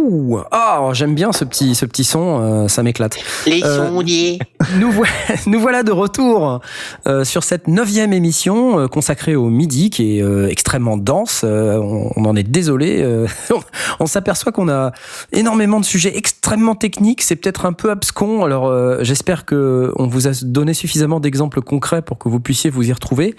Ouh 0.07 0.39
Ah, 0.51 0.89
j'aime 0.93 1.15
bien 1.15 1.31
ce 1.31 1.43
petit, 1.45 1.73
ce 1.73 1.85
petit 1.85 2.03
son, 2.03 2.39
euh, 2.39 2.67
ça 2.67 2.83
m'éclate. 2.83 3.17
Les 3.47 3.63
Euh, 3.63 3.87
sondiers. 3.89 4.37
Nous, 4.79 4.91
voilà, 4.91 5.11
nous 5.47 5.59
voilà 5.59 5.83
de 5.83 5.91
retour 5.91 6.59
euh, 7.07 7.23
sur 7.23 7.43
cette 7.43 7.67
neuvième 7.67 8.13
émission 8.13 8.79
euh, 8.79 8.87
consacrée 8.87 9.35
au 9.35 9.49
midi, 9.49 9.89
qui 9.89 10.19
est 10.19 10.23
extrêmement 10.49 10.97
dense. 10.97 11.43
On, 11.43 12.09
on 12.15 12.25
en 12.25 12.35
est 12.35 12.43
désolé. 12.43 13.03
on 13.51 13.59
on 13.99 14.05
s'aperçoit 14.07 14.51
qu'on 14.51 14.69
a 14.69 14.91
énormément 15.31 15.79
de 15.79 15.85
sujets 15.85 16.15
extrêmement 16.17 16.75
techniques. 16.75 17.21
C'est 17.21 17.35
peut-être 17.35 17.65
un 17.65 17.73
peu 17.73 17.89
abscon. 17.89 18.43
Alors, 18.43 18.71
j'espère 19.03 19.45
que 19.45 19.91
on 19.97 20.07
vous 20.07 20.27
a 20.27 20.31
donné 20.43 20.73
suffisamment 20.73 21.19
d'exemples 21.19 21.61
concrets 21.61 22.01
pour 22.01 22.17
que 22.17 22.27
vous 22.29 22.39
puissiez 22.39 22.69
vous 22.69 22.87
y 22.87 22.93
retrouver. 22.93 23.35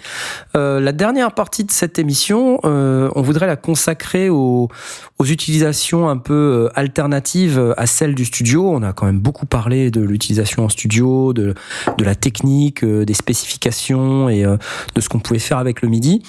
La 0.55 0.93
dernière 0.93 1.33
partie 1.33 1.65
de 1.65 1.71
cette 1.71 1.99
émission, 1.99 2.61
on 2.65 3.23
voudrait 3.23 3.47
la 3.47 3.57
consacrer 3.57 4.29
aux, 4.29 4.69
aux 5.19 5.25
utilisations 5.25 6.09
un 6.09 6.17
peu 6.17 6.56
euh, 6.57 6.69
alternatives 6.75 7.75
à 7.77 7.87
celles 7.87 8.15
du 8.15 8.25
studio. 8.25 8.71
On 8.71 8.83
a 8.83 8.93
quand 8.93 9.07
même 9.07 9.21
beaucoup 9.21 9.47
parlé 9.47 9.91
de 9.91 10.01
l'utilisation 10.01 10.65
en 10.65 10.69
studio, 10.69 11.33
de, 11.33 11.55
de 11.99 12.05
la 12.05 12.15
technique, 12.15 12.83
euh, 12.85 13.05
des 13.05 13.15
spécifications 13.15 14.29
et 14.29 14.45
euh, 14.45 14.57
de 14.95 15.01
ce 15.01 15.09
qu'on 15.09 15.21
pouvait 15.21 15.39
faire 15.39 15.59
avec 15.59 15.83
le 15.83 15.89
MIDI. 15.89 16.23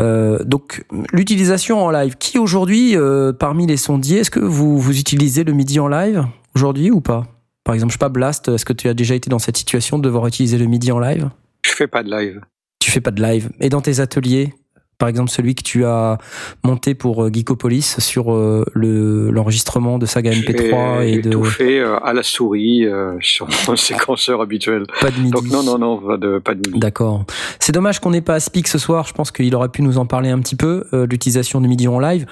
Euh, 0.00 0.38
donc 0.44 0.84
l'utilisation 1.12 1.84
en 1.84 1.90
live. 1.90 2.16
Qui 2.18 2.38
aujourd'hui, 2.38 2.96
euh, 2.96 3.32
parmi 3.32 3.66
les 3.66 3.76
sondiers, 3.76 4.18
est-ce 4.18 4.30
que 4.30 4.40
vous, 4.40 4.78
vous 4.78 4.98
utilisez 4.98 5.44
le 5.44 5.52
MIDI 5.52 5.80
en 5.80 5.88
live 5.88 6.24
aujourd'hui 6.54 6.90
ou 6.90 7.00
pas? 7.00 7.26
Par 7.64 7.74
exemple, 7.74 7.92
je 7.92 7.96
sais 7.96 7.98
pas, 7.98 8.08
Blast, 8.08 8.48
est-ce 8.48 8.64
que 8.64 8.72
tu 8.72 8.88
as 8.88 8.94
déjà 8.94 9.14
été 9.14 9.28
dans 9.28 9.38
cette 9.38 9.56
situation 9.56 9.98
de 9.98 10.02
devoir 10.04 10.26
utiliser 10.26 10.56
le 10.56 10.66
MIDI 10.66 10.92
en 10.92 10.98
live? 10.98 11.28
Je 11.62 11.72
fais 11.72 11.86
pas 11.86 12.02
de 12.02 12.10
live. 12.10 12.40
Tu 12.80 12.90
fais 12.90 13.00
pas 13.00 13.10
de 13.10 13.22
live. 13.22 13.50
Et 13.60 13.68
dans 13.68 13.80
tes 13.80 14.00
ateliers? 14.00 14.54
Par 14.98 15.08
exemple 15.08 15.30
celui 15.30 15.54
que 15.54 15.62
tu 15.62 15.84
as 15.84 16.18
monté 16.64 16.94
pour 16.94 17.24
euh, 17.24 17.30
Geekopolis 17.32 17.96
sur 17.98 18.32
euh, 18.34 18.64
le 18.74 19.30
l'enregistrement 19.30 19.98
de 19.98 20.06
Saga 20.06 20.32
MP3 20.32 21.00
J'ai 21.00 21.12
et 21.12 21.18
de 21.18 21.30
tout 21.30 21.44
fait 21.44 21.78
euh, 21.78 21.98
à 22.00 22.12
la 22.12 22.22
souris 22.22 22.84
euh, 22.84 23.16
sur 23.20 23.46
mon 23.68 23.76
séquenceur 23.76 24.40
habituel. 24.40 24.84
pas 25.00 25.10
de 25.10 25.18
MIDI. 25.18 25.30
Donc 25.30 25.44
non, 25.50 25.62
non, 25.62 25.78
non, 25.78 25.98
pas 25.98 26.16
de, 26.16 26.38
pas 26.38 26.54
de 26.54 26.66
MIDI. 26.66 26.78
D'accord. 26.78 27.24
C'est 27.60 27.72
dommage 27.72 28.00
qu'on 28.00 28.10
n'ait 28.10 28.20
pas 28.20 28.40
Speak 28.40 28.68
ce 28.68 28.78
soir. 28.78 29.06
Je 29.06 29.12
pense 29.12 29.30
qu'il 29.30 29.54
aurait 29.54 29.68
pu 29.68 29.82
nous 29.82 29.98
en 29.98 30.06
parler 30.06 30.30
un 30.30 30.38
petit 30.38 30.56
peu, 30.56 30.84
euh, 30.92 31.06
l'utilisation 31.06 31.60
du 31.60 31.68
MIDI 31.68 31.88
en 31.88 31.98
live. 31.98 32.26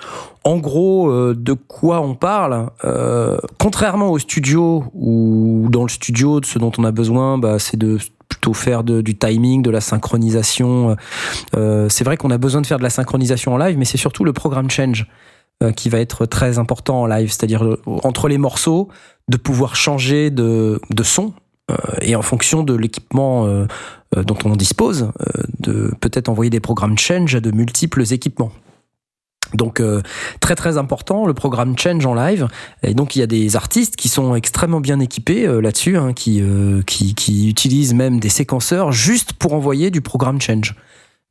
En 0.44 0.58
gros, 0.58 1.10
euh, 1.10 1.34
de 1.36 1.52
quoi 1.52 2.00
on 2.00 2.14
parle 2.14 2.70
euh, 2.84 3.36
Contrairement 3.58 4.10
au 4.10 4.18
studio, 4.18 4.84
où 4.94 5.66
dans 5.70 5.82
le 5.82 5.88
studio, 5.88 6.40
de 6.40 6.46
ce 6.46 6.58
dont 6.58 6.72
on 6.78 6.84
a 6.84 6.92
besoin, 6.92 7.38
bah, 7.38 7.58
c'est 7.58 7.76
de 7.76 7.98
faire 8.54 8.84
du 8.84 9.16
timing, 9.16 9.62
de 9.62 9.70
la 9.70 9.80
synchronisation. 9.80 10.96
Euh, 11.56 11.88
c'est 11.88 12.04
vrai 12.04 12.16
qu'on 12.16 12.30
a 12.30 12.38
besoin 12.38 12.60
de 12.60 12.66
faire 12.66 12.78
de 12.78 12.82
la 12.82 12.90
synchronisation 12.90 13.54
en 13.54 13.58
live, 13.58 13.76
mais 13.78 13.84
c'est 13.84 13.98
surtout 13.98 14.24
le 14.24 14.32
programme 14.32 14.70
change 14.70 15.06
euh, 15.62 15.72
qui 15.72 15.88
va 15.88 16.00
être 16.00 16.26
très 16.26 16.58
important 16.58 17.02
en 17.02 17.06
live, 17.06 17.30
c'est-à-dire 17.30 17.64
euh, 17.64 17.80
entre 17.86 18.28
les 18.28 18.36
morceaux, 18.36 18.88
de 19.28 19.38
pouvoir 19.38 19.74
changer 19.74 20.30
de, 20.30 20.80
de 20.90 21.02
son 21.02 21.32
euh, 21.70 21.76
et 22.02 22.14
en 22.14 22.22
fonction 22.22 22.62
de 22.62 22.74
l'équipement 22.74 23.46
euh, 23.46 23.66
euh, 24.16 24.22
dont 24.22 24.36
on 24.44 24.54
dispose, 24.54 25.10
euh, 25.20 25.42
de 25.58 25.92
peut-être 26.00 26.28
envoyer 26.28 26.50
des 26.50 26.60
programmes 26.60 26.98
change 26.98 27.34
à 27.34 27.40
de 27.40 27.50
multiples 27.50 28.04
équipements. 28.12 28.52
Donc 29.54 29.80
euh, 29.80 30.02
très 30.40 30.54
très 30.54 30.76
important 30.76 31.26
le 31.26 31.34
programme 31.34 31.78
Change 31.78 32.04
en 32.04 32.14
live 32.14 32.48
et 32.82 32.94
donc 32.94 33.16
il 33.16 33.20
y 33.20 33.22
a 33.22 33.26
des 33.26 33.56
artistes 33.56 33.96
qui 33.96 34.08
sont 34.08 34.34
extrêmement 34.34 34.80
bien 34.80 34.98
équipés 35.00 35.46
euh, 35.46 35.60
là-dessus 35.60 35.96
hein, 35.96 36.12
qui, 36.12 36.40
euh, 36.40 36.82
qui 36.82 37.14
qui 37.14 37.48
utilisent 37.48 37.94
même 37.94 38.18
des 38.18 38.28
séquenceurs 38.28 38.92
juste 38.92 39.32
pour 39.34 39.52
envoyer 39.52 39.90
du 39.90 40.00
programme 40.00 40.40
Change. 40.40 40.74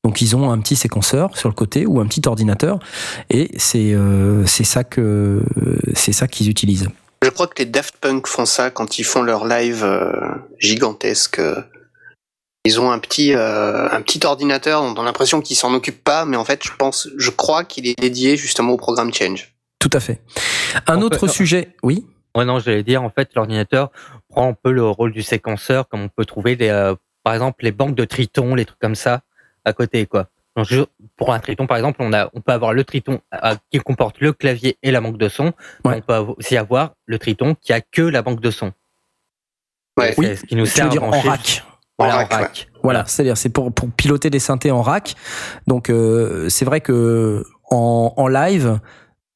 Donc 0.04 0.22
ils 0.22 0.36
ont 0.36 0.52
un 0.52 0.60
petit 0.60 0.76
séquenceur 0.76 1.36
sur 1.38 1.50
le 1.50 1.56
côté 1.56 1.86
ou 1.86 2.00
un 2.00 2.06
petit 2.06 2.22
ordinateur 2.28 2.80
et 3.30 3.50
c'est 3.58 3.96
c'est 4.46 4.64
ça 4.64 4.84
que 4.84 5.42
c'est 5.96 6.12
ça 6.12 6.28
qu'ils 6.28 6.48
utilisent. 6.48 6.90
Je 7.24 7.30
crois 7.30 7.48
que 7.48 7.58
les 7.58 7.66
Daft 7.66 7.96
Punk 7.98 8.28
font 8.28 8.46
ça 8.46 8.70
quand 8.70 9.00
ils 9.00 9.04
font 9.04 9.24
leur 9.24 9.48
live 9.48 9.84
gigantesque. 10.60 11.42
Euh. 12.66 12.70
Ils 12.70 12.80
ont 12.80 12.92
un 12.92 13.00
petit 13.00 13.34
euh, 13.34 13.90
un 13.90 14.02
petit 14.02 14.26
ordinateur 14.26 14.82
dont 14.82 14.94
on 14.98 15.02
a 15.02 15.06
l'impression 15.06 15.42
qu'ils 15.42 15.56
s'en 15.58 15.74
occupent 15.74 16.04
pas, 16.04 16.26
mais 16.26 16.38
en 16.38 16.46
fait, 16.46 16.64
je 16.66 16.72
pense, 16.78 17.08
je 17.18 17.30
crois 17.30 17.64
qu'il 17.64 17.88
est 17.88 18.00
dédié 18.00 18.38
justement 18.38 18.74
au 18.74 18.78
programme 18.78 19.14
Change. 19.14 19.54
Tout 19.80 19.90
à 19.94 20.00
fait. 20.00 20.22
Un 20.88 20.98
On 20.98 21.02
autre 21.04 21.20
peut- 21.22 21.28
sujet, 21.28 21.76
oui? 21.84 22.06
Ouais, 22.36 22.44
non, 22.44 22.60
j'allais 22.60 22.84
dire, 22.84 23.02
en 23.02 23.10
fait, 23.10 23.30
l'ordinateur 23.36 23.92
prend 24.30 24.50
un 24.50 24.54
peu 24.54 24.72
le 24.72 24.84
rôle 24.86 25.14
du 25.14 25.22
séquenceur, 25.24 25.88
comme 25.88 26.02
on 26.02 26.10
peut 26.10 26.26
trouver, 26.26 26.56
des, 26.58 26.68
euh, 26.68 26.96
par 27.24 27.34
exemple, 27.34 27.64
les 27.64 27.72
banques 27.72 27.96
de 27.96 28.04
Triton, 28.04 28.56
les 28.56 28.66
trucs 28.66 28.80
comme 28.80 28.96
ça, 28.96 29.22
à 29.64 29.72
côté, 29.72 30.06
quoi. 30.06 30.28
Donc, 30.58 30.68
pour 31.18 31.34
un 31.34 31.40
Triton, 31.40 31.66
par 31.68 31.78
exemple, 31.78 31.98
on, 32.02 32.12
a, 32.14 32.30
on 32.34 32.42
peut 32.42 32.52
avoir 32.52 32.74
le 32.74 32.84
Triton 32.84 33.22
euh, 33.44 33.56
qui 33.72 33.78
comporte 33.80 34.20
le 34.20 34.34
clavier 34.34 34.78
et 34.84 34.92
la 34.92 35.00
banque 35.02 35.18
de 35.18 35.30
son. 35.30 35.54
Ouais. 35.86 35.96
On 35.98 36.02
peut 36.02 36.34
aussi 36.38 36.58
avoir 36.58 36.94
le 37.06 37.20
Triton 37.20 37.56
qui 37.62 37.72
a 37.74 37.80
que 37.82 38.02
la 38.02 38.22
banque 38.22 38.42
de 38.42 38.52
son. 38.52 38.72
Ouais. 39.98 40.14
C'est 40.14 40.20
Oui, 40.20 40.38
ce 40.38 40.46
qui 40.46 40.56
nous 40.56 40.66
sert 40.66 40.86
veux 40.86 40.92
à 40.92 40.94
dire 40.94 41.04
en 41.04 41.12
rack? 41.12 41.64
Voilà, 41.98 42.14
En 42.14 42.16
en 42.16 42.20
rack, 42.20 42.32
ouais. 42.32 42.38
rack. 42.38 42.68
Voilà, 42.84 43.04
c'est-à-dire 43.08 43.38
c'est 43.38 43.50
pour, 43.50 43.72
pour 43.72 43.90
piloter 43.90 44.30
des 44.30 44.40
synthés 44.40 44.72
en 44.72 44.82
rack. 44.82 45.16
Donc 45.68 45.90
euh, 45.90 46.50
c'est 46.50 46.66
vrai 46.66 46.82
que 46.82 47.46
en, 47.72 48.14
en 48.16 48.28
live, 48.28 48.80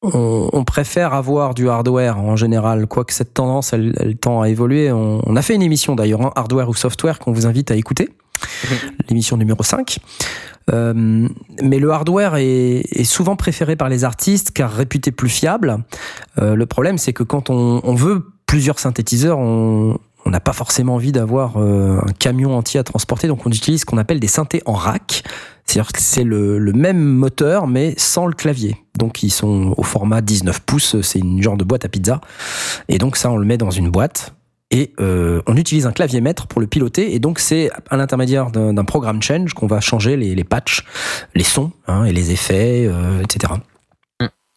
on, 0.02 0.48
on 0.52 0.64
préfère 0.64 1.14
avoir 1.14 1.54
du 1.54 1.68
hardware 1.68 2.18
en 2.18 2.36
général, 2.36 2.86
quoique 2.86 3.12
cette 3.12 3.34
tendance 3.34 3.72
elle, 3.72 3.94
elle 3.98 4.16
tend 4.16 4.42
à 4.42 4.48
évoluer. 4.48 4.92
On, 4.92 5.20
on 5.24 5.36
a 5.36 5.42
fait 5.42 5.54
une 5.54 5.62
émission 5.62 5.94
d'ailleurs, 5.94 6.22
hein, 6.22 6.32
hardware 6.36 6.68
ou 6.68 6.74
software, 6.74 7.18
qu'on 7.18 7.32
vous 7.32 7.46
invite 7.46 7.70
à 7.70 7.76
écouter, 7.76 8.10
l'émission 9.08 9.36
numéro 9.36 9.62
5. 9.62 9.98
Euh, 10.72 11.28
mais 11.62 11.78
le 11.78 11.90
hardware 11.90 12.36
est, 12.36 12.82
est 12.92 13.04
souvent 13.04 13.34
préféré 13.34 13.74
par 13.76 13.88
les 13.88 14.04
artistes 14.04 14.52
car 14.52 14.70
réputé 14.70 15.10
plus 15.10 15.30
fiable. 15.30 15.78
Euh, 16.38 16.54
le 16.54 16.66
problème 16.66 16.98
c'est 16.98 17.12
que 17.12 17.22
quand 17.22 17.50
on, 17.50 17.80
on 17.82 17.94
veut 17.94 18.26
plusieurs 18.46 18.78
synthétiseurs, 18.78 19.38
on, 19.38 19.98
on 20.30 20.32
n'a 20.32 20.38
pas 20.38 20.52
forcément 20.52 20.94
envie 20.94 21.10
d'avoir 21.10 21.56
euh, 21.56 21.98
un 22.06 22.12
camion 22.12 22.56
entier 22.56 22.78
à 22.78 22.84
transporter, 22.84 23.26
donc 23.26 23.44
on 23.46 23.50
utilise 23.50 23.80
ce 23.80 23.84
qu'on 23.84 23.98
appelle 23.98 24.20
des 24.20 24.28
synthés 24.28 24.62
en 24.64 24.74
rack. 24.74 25.24
C'est-à-dire 25.66 25.90
que 25.90 26.00
c'est 26.00 26.22
le, 26.22 26.60
même 26.72 27.02
moteur, 27.02 27.66
mais 27.66 27.94
sans 27.96 28.28
le 28.28 28.32
clavier. 28.32 28.76
Donc 28.96 29.24
ils 29.24 29.30
sont 29.30 29.74
au 29.76 29.82
format 29.82 30.20
19 30.20 30.60
pouces, 30.60 31.00
c'est 31.00 31.18
une 31.18 31.42
genre 31.42 31.56
de 31.56 31.64
boîte 31.64 31.84
à 31.84 31.88
pizza. 31.88 32.20
Et 32.88 32.98
donc 32.98 33.16
ça, 33.16 33.28
on 33.32 33.38
le 33.38 33.44
met 33.44 33.58
dans 33.58 33.72
une 33.72 33.90
boîte. 33.90 34.32
Et 34.70 34.92
euh, 35.00 35.42
on 35.48 35.56
utilise 35.56 35.88
un 35.88 35.92
clavier 35.92 36.20
maître 36.20 36.46
pour 36.46 36.60
le 36.60 36.68
piloter. 36.68 37.12
Et 37.12 37.18
donc 37.18 37.40
c'est 37.40 37.72
à 37.88 37.96
l'intermédiaire 37.96 38.52
d'un 38.52 38.84
programme 38.84 39.20
change 39.20 39.52
qu'on 39.54 39.66
va 39.66 39.80
changer 39.80 40.16
les, 40.16 40.36
les 40.36 40.44
patchs, 40.44 40.84
les 41.34 41.42
sons 41.42 41.72
hein, 41.88 42.04
et 42.04 42.12
les 42.12 42.30
effets, 42.30 42.86
euh, 42.86 43.20
etc. 43.20 43.54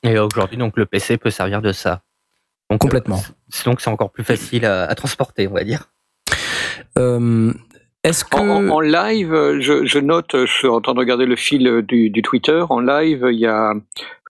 Et 0.03 0.19
aujourd'hui, 0.19 0.57
donc, 0.57 0.77
le 0.77 0.85
PC 0.85 1.17
peut 1.17 1.29
servir 1.29 1.61
de 1.61 1.71
ça. 1.71 2.01
Donc, 2.73 2.81
Complètement. 2.81 3.17
euh, 3.17 3.33
c'est- 3.49 3.65
donc, 3.65 3.81
c'est 3.81 3.89
encore 3.89 4.11
plus 4.11 4.23
facile 4.23 4.65
à, 4.65 4.83
à 4.85 4.95
transporter, 4.95 5.47
on 5.47 5.53
va 5.53 5.63
dire. 5.63 5.89
Euh, 6.97 7.51
Est-ce 8.03 8.25
que... 8.25 8.37
En, 8.69 8.79
live, 8.79 9.57
je, 9.59 9.85
je 9.85 9.99
note, 9.99 10.31
je 10.33 10.45
suis 10.51 10.67
en 10.67 10.81
train 10.81 10.93
de 10.93 10.99
regarder 10.99 11.25
le 11.25 11.35
fil 11.35 11.83
du, 11.87 12.09
du 12.09 12.21
Twitter. 12.21 12.63
En 12.69 12.79
live, 12.79 13.27
il 13.31 13.39
y 13.39 13.45
a 13.47 13.73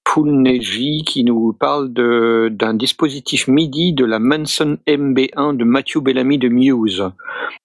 Poulneji 0.03 1.03
qui 1.05 1.23
nous 1.23 1.53
parle 1.53 1.89
d'un 1.93 2.73
dispositif 2.73 3.47
MIDI 3.47 3.93
de 3.93 4.05
la 4.05 4.19
Manson 4.19 4.77
MB1 4.87 5.55
de 5.57 5.63
Matthew 5.63 5.99
Bellamy 6.01 6.37
de 6.37 6.49
Muse. 6.49 7.03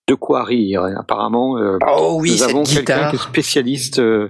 De 0.07 0.15
quoi 0.15 0.45
rire, 0.45 0.87
et 0.87 0.95
apparemment. 0.99 1.59
euh, 1.59 1.79
Oh 1.87 2.19
oui, 2.21 2.31
nous 2.33 2.43
avons 2.43 2.63
quelqu'un 2.63 3.11
qui 3.11 3.17
est 3.17 3.19
spécialiste. 3.23 3.99
euh, 3.99 4.29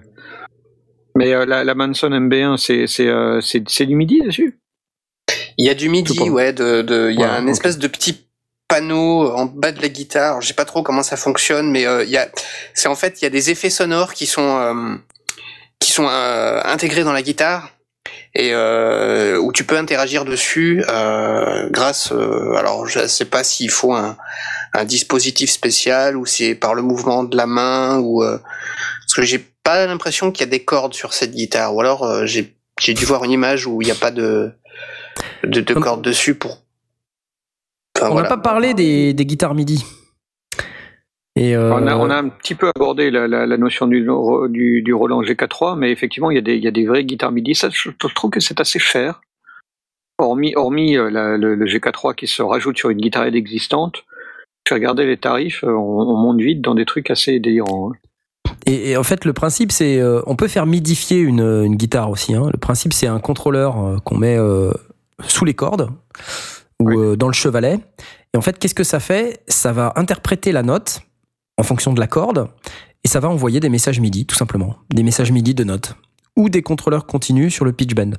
Mais 1.15 1.33
euh, 1.35 1.45
la, 1.47 1.63
la 1.65 1.75
Manson 1.75 2.09
MB1, 2.11 2.57
c'est 2.57 2.87
c'est 2.87 3.09
euh, 3.09 3.41
c'est- 3.41 3.69
c'est 3.69 3.87
du 3.87 3.95
MIDI 3.95 4.21
dessus 4.23 4.59
Il 5.59 5.67
y 5.67 5.71
a 5.71 5.75
du 5.75 5.89
MIDI, 5.89 6.31
ouais, 6.31 6.53
de, 6.53 6.83
de, 6.83 7.11
il 7.11 7.19
y 7.19 7.25
a 7.25 7.33
un 7.33 7.47
espèce 7.49 7.79
de 7.79 7.89
petit 7.89 8.25
panneau 8.69 9.31
en 9.33 9.47
bas 9.47 9.73
de 9.73 9.83
la 9.83 9.89
guitare. 9.89 10.41
Je 10.41 10.47
sais 10.47 10.55
pas 10.55 10.65
trop 10.65 10.83
comment 10.83 11.03
ça 11.03 11.17
fonctionne, 11.17 11.71
mais 11.71 11.85
euh, 11.87 12.05
il 12.05 12.11
y 12.11 12.17
a, 12.17 12.29
c'est 12.75 12.89
en 12.89 12.95
fait, 12.95 13.21
il 13.21 13.25
y 13.25 13.27
a 13.27 13.31
des 13.31 13.51
effets 13.51 13.71
sonores 13.71 14.15
qui 14.15 14.27
sont, 14.27 14.59
euh, 14.59 14.95
qui 15.81 15.91
sont 15.91 16.07
euh, 16.09 16.61
intégrés 16.65 17.03
dans 17.03 17.13
la 17.13 17.23
guitare 17.23 17.71
et 18.35 18.51
euh, 18.53 19.37
où 19.39 19.53
tu 19.53 19.65
peux 19.65 19.77
interagir 19.77 20.25
dessus 20.25 20.85
euh, 20.89 21.69
grâce. 21.71 22.13
euh, 22.13 22.55
alors, 22.55 22.87
je 22.87 23.07
sais 23.09 23.25
pas 23.25 23.43
s'il 23.43 23.71
faut 23.71 23.95
un, 23.95 24.17
un 24.75 24.85
dispositif 24.85 25.51
spécial 25.51 26.17
ou 26.17 26.25
c'est 26.25 26.55
par 26.55 26.75
le 26.75 26.83
mouvement 26.83 27.25
de 27.25 27.37
la 27.37 27.47
main 27.47 27.99
ou 27.99 28.23
euh, 28.23 28.39
parce 28.39 29.15
que 29.15 29.23
j'ai 29.23 29.45
pas 29.65 29.87
l'impression 29.87 30.31
qu'il 30.31 30.47
y 30.47 30.49
a 30.49 30.51
des 30.51 30.65
cordes 30.65 30.95
sur 30.95 31.15
cette 31.15 31.33
guitare 31.33 31.75
ou 31.75 31.81
alors 31.81 32.05
euh, 32.05 32.27
j'ai 32.27 32.55
j'ai 32.81 32.95
dû 32.95 33.05
voir 33.05 33.25
une 33.25 33.33
image 33.33 33.67
où 33.67 33.83
il 33.83 33.87
n'y 33.87 33.91
a 33.91 33.97
pas 33.97 34.13
de 34.13 34.53
de, 35.45 35.75
cordes 35.75 36.03
dessus 36.03 36.35
pour. 36.35 36.59
Enfin, 37.97 38.09
On 38.09 38.13
voilà. 38.13 38.29
n'a 38.29 38.37
pas 38.37 38.43
parlé 38.43 38.75
des, 38.75 39.13
des 39.15 39.27
guitares 39.27 39.55
MIDI. 39.55 39.85
Et 41.37 41.55
euh, 41.55 41.73
on, 41.73 41.87
a, 41.87 41.97
on 41.97 42.11
a 42.11 42.17
un 42.17 42.29
petit 42.29 42.55
peu 42.57 42.71
abordé 42.75 43.11
la, 43.11 43.29
la, 43.29 43.47
la 43.47 43.57
notion 43.57 43.87
du, 43.87 44.07
du, 44.49 44.83
du 44.83 44.95
Roland 44.95 45.23
G4.3, 45.23 45.79
mais 45.79 45.93
effectivement, 45.93 46.31
il 46.33 46.35
y, 46.35 46.39
a 46.39 46.43
des, 46.43 46.57
il 46.57 46.65
y 46.65 46.69
a 46.69 46.73
des 46.73 46.85
vraies 46.87 47.05
guitares 47.05 47.31
MIDI. 47.31 47.55
Ça, 47.55 47.69
je, 47.71 47.91
je 47.91 48.15
trouve 48.15 48.31
que 48.31 48.41
c'est 48.41 48.61
assez 48.61 48.79
cher. 48.81 49.21
Hormis, 50.19 50.55
hormis 50.57 50.97
euh, 50.97 51.11
la- 51.11 51.37
le, 51.37 51.55
le 51.55 51.67
G4.3 51.67 52.15
qui 52.17 52.27
se 52.27 52.43
rajoute 52.43 52.77
sur 52.77 52.91
une 52.91 52.99
guitare 52.99 53.25
existante, 53.27 54.05
j'ai 54.69 54.75
regardé 54.75 55.07
les 55.07 55.17
tarifs, 55.17 55.63
euh, 55.63 55.69
on, 55.71 56.01
on 56.09 56.17
monte 56.17 56.41
vite 56.41 56.61
dans 56.61 56.75
des 56.75 56.85
trucs 56.85 57.09
assez 57.11 57.39
délirants. 57.39 57.93
hein. 57.93 58.51
Et, 58.67 58.91
et 58.91 58.97
en 58.97 59.05
fait, 59.05 59.25
le 59.25 59.33
principe, 59.33 59.71
c'est, 59.71 60.01
euh, 60.01 60.21
on 60.27 60.35
peut 60.35 60.49
faire 60.49 60.67
midifier 60.67 61.19
une, 61.19 61.41
une 61.41 61.77
guitare 61.77 62.11
aussi. 62.11 62.35
hein. 62.35 62.49
Le 62.53 62.59
principe, 62.59 62.93
c'est 62.93 63.07
un 63.07 63.21
contrôleur 63.21 63.79
euh, 63.85 63.97
qu'on 64.05 64.17
met 64.19 64.37
euh, 64.37 64.73
sous 65.27 65.45
les 65.45 65.55
cordes 65.55 65.91
ou 66.81 66.89
Oui. 66.89 66.97
euh, 66.97 67.17
dans 67.17 67.27
le 67.29 67.33
chevalet. 67.33 67.81
Et 68.35 68.37
en 68.37 68.41
fait, 68.41 68.59
qu'est-ce 68.59 68.75
que 68.75 68.85
ça 68.85 69.01
fait? 69.01 69.43
Ça 69.49 69.73
va 69.73 69.93
interpréter 69.97 70.53
la 70.53 70.63
note 70.63 71.01
en 71.57 71.63
fonction 71.63 71.93
de 71.93 72.01
la 72.01 72.07
corde 72.07 72.49
et 73.05 73.09
ça 73.09 73.21
va 73.21 73.29
envoyer 73.29 73.61
des 73.61 73.69
messages 73.69 74.01
MIDI, 74.01 74.27
tout 74.27 74.37
simplement, 74.37 74.77
des 74.93 75.03
messages 75.03 75.33
MIDI 75.33 75.55
de 75.55 75.65
notes 75.65 75.95
ou 76.37 76.49
des 76.49 76.63
contrôleurs 76.63 77.07
continus 77.07 77.53
sur 77.53 77.65
le 77.65 77.73
pitch 77.73 77.95
bend. 77.95 78.13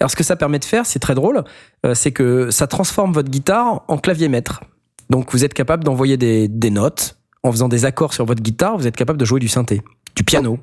Alors, 0.00 0.10
ce 0.10 0.16
que 0.16 0.24
ça 0.24 0.34
permet 0.36 0.58
de 0.58 0.64
faire, 0.64 0.86
c'est 0.86 0.98
très 0.98 1.14
drôle, 1.14 1.44
euh, 1.84 1.94
c'est 1.94 2.10
que 2.12 2.50
ça 2.50 2.66
transforme 2.66 3.12
votre 3.12 3.28
guitare 3.30 3.82
en 3.88 3.98
clavier 3.98 4.28
maître. 4.28 4.62
Donc, 5.10 5.32
vous 5.32 5.44
êtes 5.44 5.52
capable 5.52 5.84
d'envoyer 5.84 6.16
des, 6.16 6.48
des 6.48 6.70
notes 6.70 7.18
en 7.42 7.52
faisant 7.52 7.68
des 7.68 7.84
accords 7.84 8.14
sur 8.14 8.24
votre 8.24 8.42
guitare. 8.42 8.78
Vous 8.78 8.86
êtes 8.86 8.96
capable 8.96 9.18
de 9.18 9.24
jouer 9.26 9.40
du 9.40 9.48
synthé, 9.48 9.82
du 10.14 10.24
piano, 10.24 10.58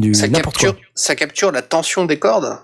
du 0.00 0.14
ça 0.14 0.28
capture, 0.28 0.74
quoi. 0.74 0.82
ça 0.96 1.14
capture 1.14 1.52
la 1.52 1.62
tension 1.62 2.06
des 2.06 2.18
cordes? 2.18 2.58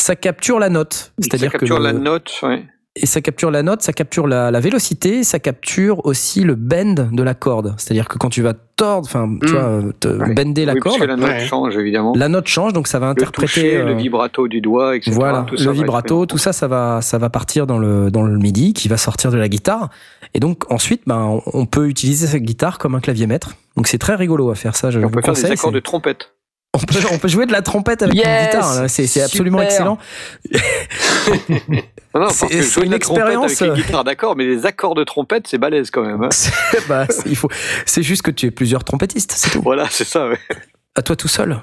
Ça 0.00 0.16
capture 0.16 0.58
la 0.58 0.68
note, 0.70 0.94
Ça 0.94 1.10
c'est-à-dire 1.18 1.52
que 1.52 1.58
capture 1.58 1.78
le- 1.78 1.84
la 1.84 1.92
note, 1.92 2.32
ouais. 2.42 2.64
et 2.96 3.06
ça 3.06 3.20
capture 3.20 3.50
la 3.50 3.62
note, 3.62 3.82
ça 3.82 3.92
capture 3.92 4.26
la, 4.26 4.50
la 4.50 4.60
vélocité, 4.60 5.22
ça 5.24 5.38
capture 5.38 6.04
aussi 6.06 6.42
le 6.42 6.54
bend 6.54 7.08
de 7.12 7.22
la 7.22 7.34
corde. 7.34 7.74
C'est-à-dire 7.76 8.08
que 8.08 8.16
quand 8.18 8.30
tu 8.30 8.40
vas 8.42 8.54
tordre, 8.76 9.06
enfin, 9.06 9.28
tu 9.42 9.48
Mm. 9.48 9.50
vois, 9.50 9.60
euh, 9.62 9.92
te 10.00 10.08
Ouais. 10.08 10.34
bender 10.34 10.64
la 10.64 10.72
Oui, 10.72 10.80
parce 10.82 10.96
corde, 10.96 11.06
que 11.06 11.06
la 11.12 11.16
note 11.16 11.28
Ouais. 11.28 11.40
change, 11.46 11.76
évidemment. 11.76 12.12
la 12.16 12.28
note 12.28 12.48
change, 12.48 12.72
donc 12.72 12.88
ça 12.88 12.98
va 12.98 13.06
le 13.06 13.12
interpréter. 13.12 13.46
toucher, 13.52 13.76
euh, 13.76 13.84
le 13.84 13.94
vibrato 13.94 14.48
du 14.48 14.60
doigt, 14.62 14.96
etc. 14.96 15.12
Voilà, 15.14 15.44
tout 15.46 15.56
le 15.62 15.70
vibrato, 15.70 16.24
tout 16.24 16.38
ça, 16.38 16.52
ça 16.54 16.66
va, 16.66 17.00
ça 17.02 17.18
va 17.18 17.28
partir 17.28 17.66
dans 17.66 17.78
le 17.78 18.10
dans 18.10 18.22
le 18.22 18.38
MIDI, 18.38 18.72
qui 18.72 18.88
va 18.88 18.96
sortir 18.96 19.30
de 19.30 19.36
la 19.36 19.48
guitare. 19.48 19.90
Et 20.34 20.40
donc 20.40 20.64
ensuite, 20.72 21.02
ben, 21.06 21.40
on- 21.52 21.66
peut 21.66 21.88
utiliser 21.88 22.26
cette 22.26 22.42
guitare 22.42 22.78
comme 22.78 22.94
un 22.94 23.00
clavier 23.00 23.26
maître. 23.26 23.50
Donc 23.76 23.86
c'est 23.86 23.98
très 23.98 24.14
rigolo 24.14 24.50
à 24.50 24.54
faire 24.54 24.74
ça. 24.76 24.90
Je 24.90 24.98
On 24.98 25.02
vous 25.02 25.10
peut 25.10 25.20
faire 25.22 25.34
des 25.34 25.44
accords 25.44 25.70
c'est- 25.70 25.74
de 25.74 25.80
trompette. 25.80 26.32
On 26.74 26.78
peut, 26.78 26.98
on 27.12 27.18
peut 27.18 27.28
jouer 27.28 27.46
de 27.46 27.52
la 27.52 27.62
trompette 27.62 28.02
avec 28.02 28.14
une 28.14 28.20
Yes 28.20 28.46
guitare. 28.46 28.82
là. 28.82 28.88
C'est 28.88 29.06
c'est 29.06 29.22
absolument 29.22 29.60
excellent. 29.62 29.98
Non, 32.14 32.20
non, 32.22 32.28
C'est- 32.30 32.82
une 32.84 32.92
expérience, 32.92 33.60
avec 33.62 33.76
les 33.76 33.82
guitares 33.82 34.04
d'accord, 34.04 34.36
mais 34.36 34.44
les 34.44 34.66
accords 34.66 34.94
de 34.94 35.04
trompette, 35.04 35.46
c'est 35.46 35.58
balèze 35.58 35.90
quand 35.90 36.02
même. 36.02 36.22
hein. 36.22 36.28
C'est- 36.32 36.88
bah, 36.88 37.06
c'est- 37.08 37.28
il 37.28 37.36
faut. 37.36 37.48
C'est 37.86 38.02
juste 38.02 38.22
que 38.22 38.30
tu 38.30 38.46
es 38.46 38.50
plusieurs 38.50 38.84
trompettistes, 38.84 39.32
c'est 39.32 39.50
tout. 39.50 39.62
Voilà, 39.62 39.86
c'est 39.90 40.04
ça. 40.04 40.28
ouais. 40.28 40.38
À 40.96 41.02
toi 41.02 41.14
tout 41.16 41.28
seul. 41.28 41.60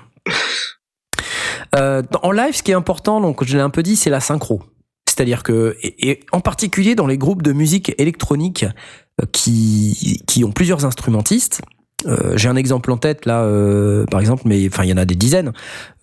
Euh, 1.75 2.01
en 2.23 2.31
live, 2.31 2.55
ce 2.55 2.63
qui 2.63 2.71
est 2.71 2.75
important, 2.75 3.19
donc 3.19 3.43
je 3.43 3.55
l'ai 3.57 3.61
un 3.63 3.69
peu 3.69 3.83
dit, 3.83 3.95
c'est 3.95 4.09
la 4.09 4.19
synchro. 4.21 4.63
C'est-à-dire 5.07 5.43
que, 5.43 5.75
et, 5.81 6.09
et 6.11 6.19
en 6.31 6.39
particulier 6.41 6.95
dans 6.95 7.07
les 7.07 7.17
groupes 7.17 7.41
de 7.41 7.51
musique 7.51 7.93
électronique 7.97 8.65
euh, 9.21 9.25
qui, 9.31 10.21
qui 10.27 10.43
ont 10.45 10.51
plusieurs 10.51 10.85
instrumentistes, 10.85 11.61
euh, 12.05 12.37
j'ai 12.37 12.47
un 12.47 12.55
exemple 12.55 12.91
en 12.91 12.97
tête 12.97 13.25
là, 13.25 13.41
euh, 13.41 14.05
par 14.05 14.19
exemple, 14.19 14.43
mais 14.45 14.67
enfin 14.67 14.83
il 14.83 14.89
y 14.89 14.93
en 14.93 14.97
a 14.97 15.05
des 15.05 15.15
dizaines. 15.15 15.51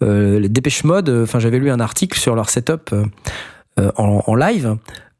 Euh, 0.03 0.41
les 0.41 0.49
Dépêche 0.49 0.83
Mode, 0.85 1.09
euh, 1.09 1.23
enfin 1.25 1.39
j'avais 1.39 1.59
lu 1.59 1.71
un 1.71 1.81
article 1.81 2.19
sur 2.19 2.35
leur 2.35 2.51
setup 2.51 2.91
euh, 2.93 3.91
en, 3.97 4.23
en 4.27 4.35
live. 4.35 4.77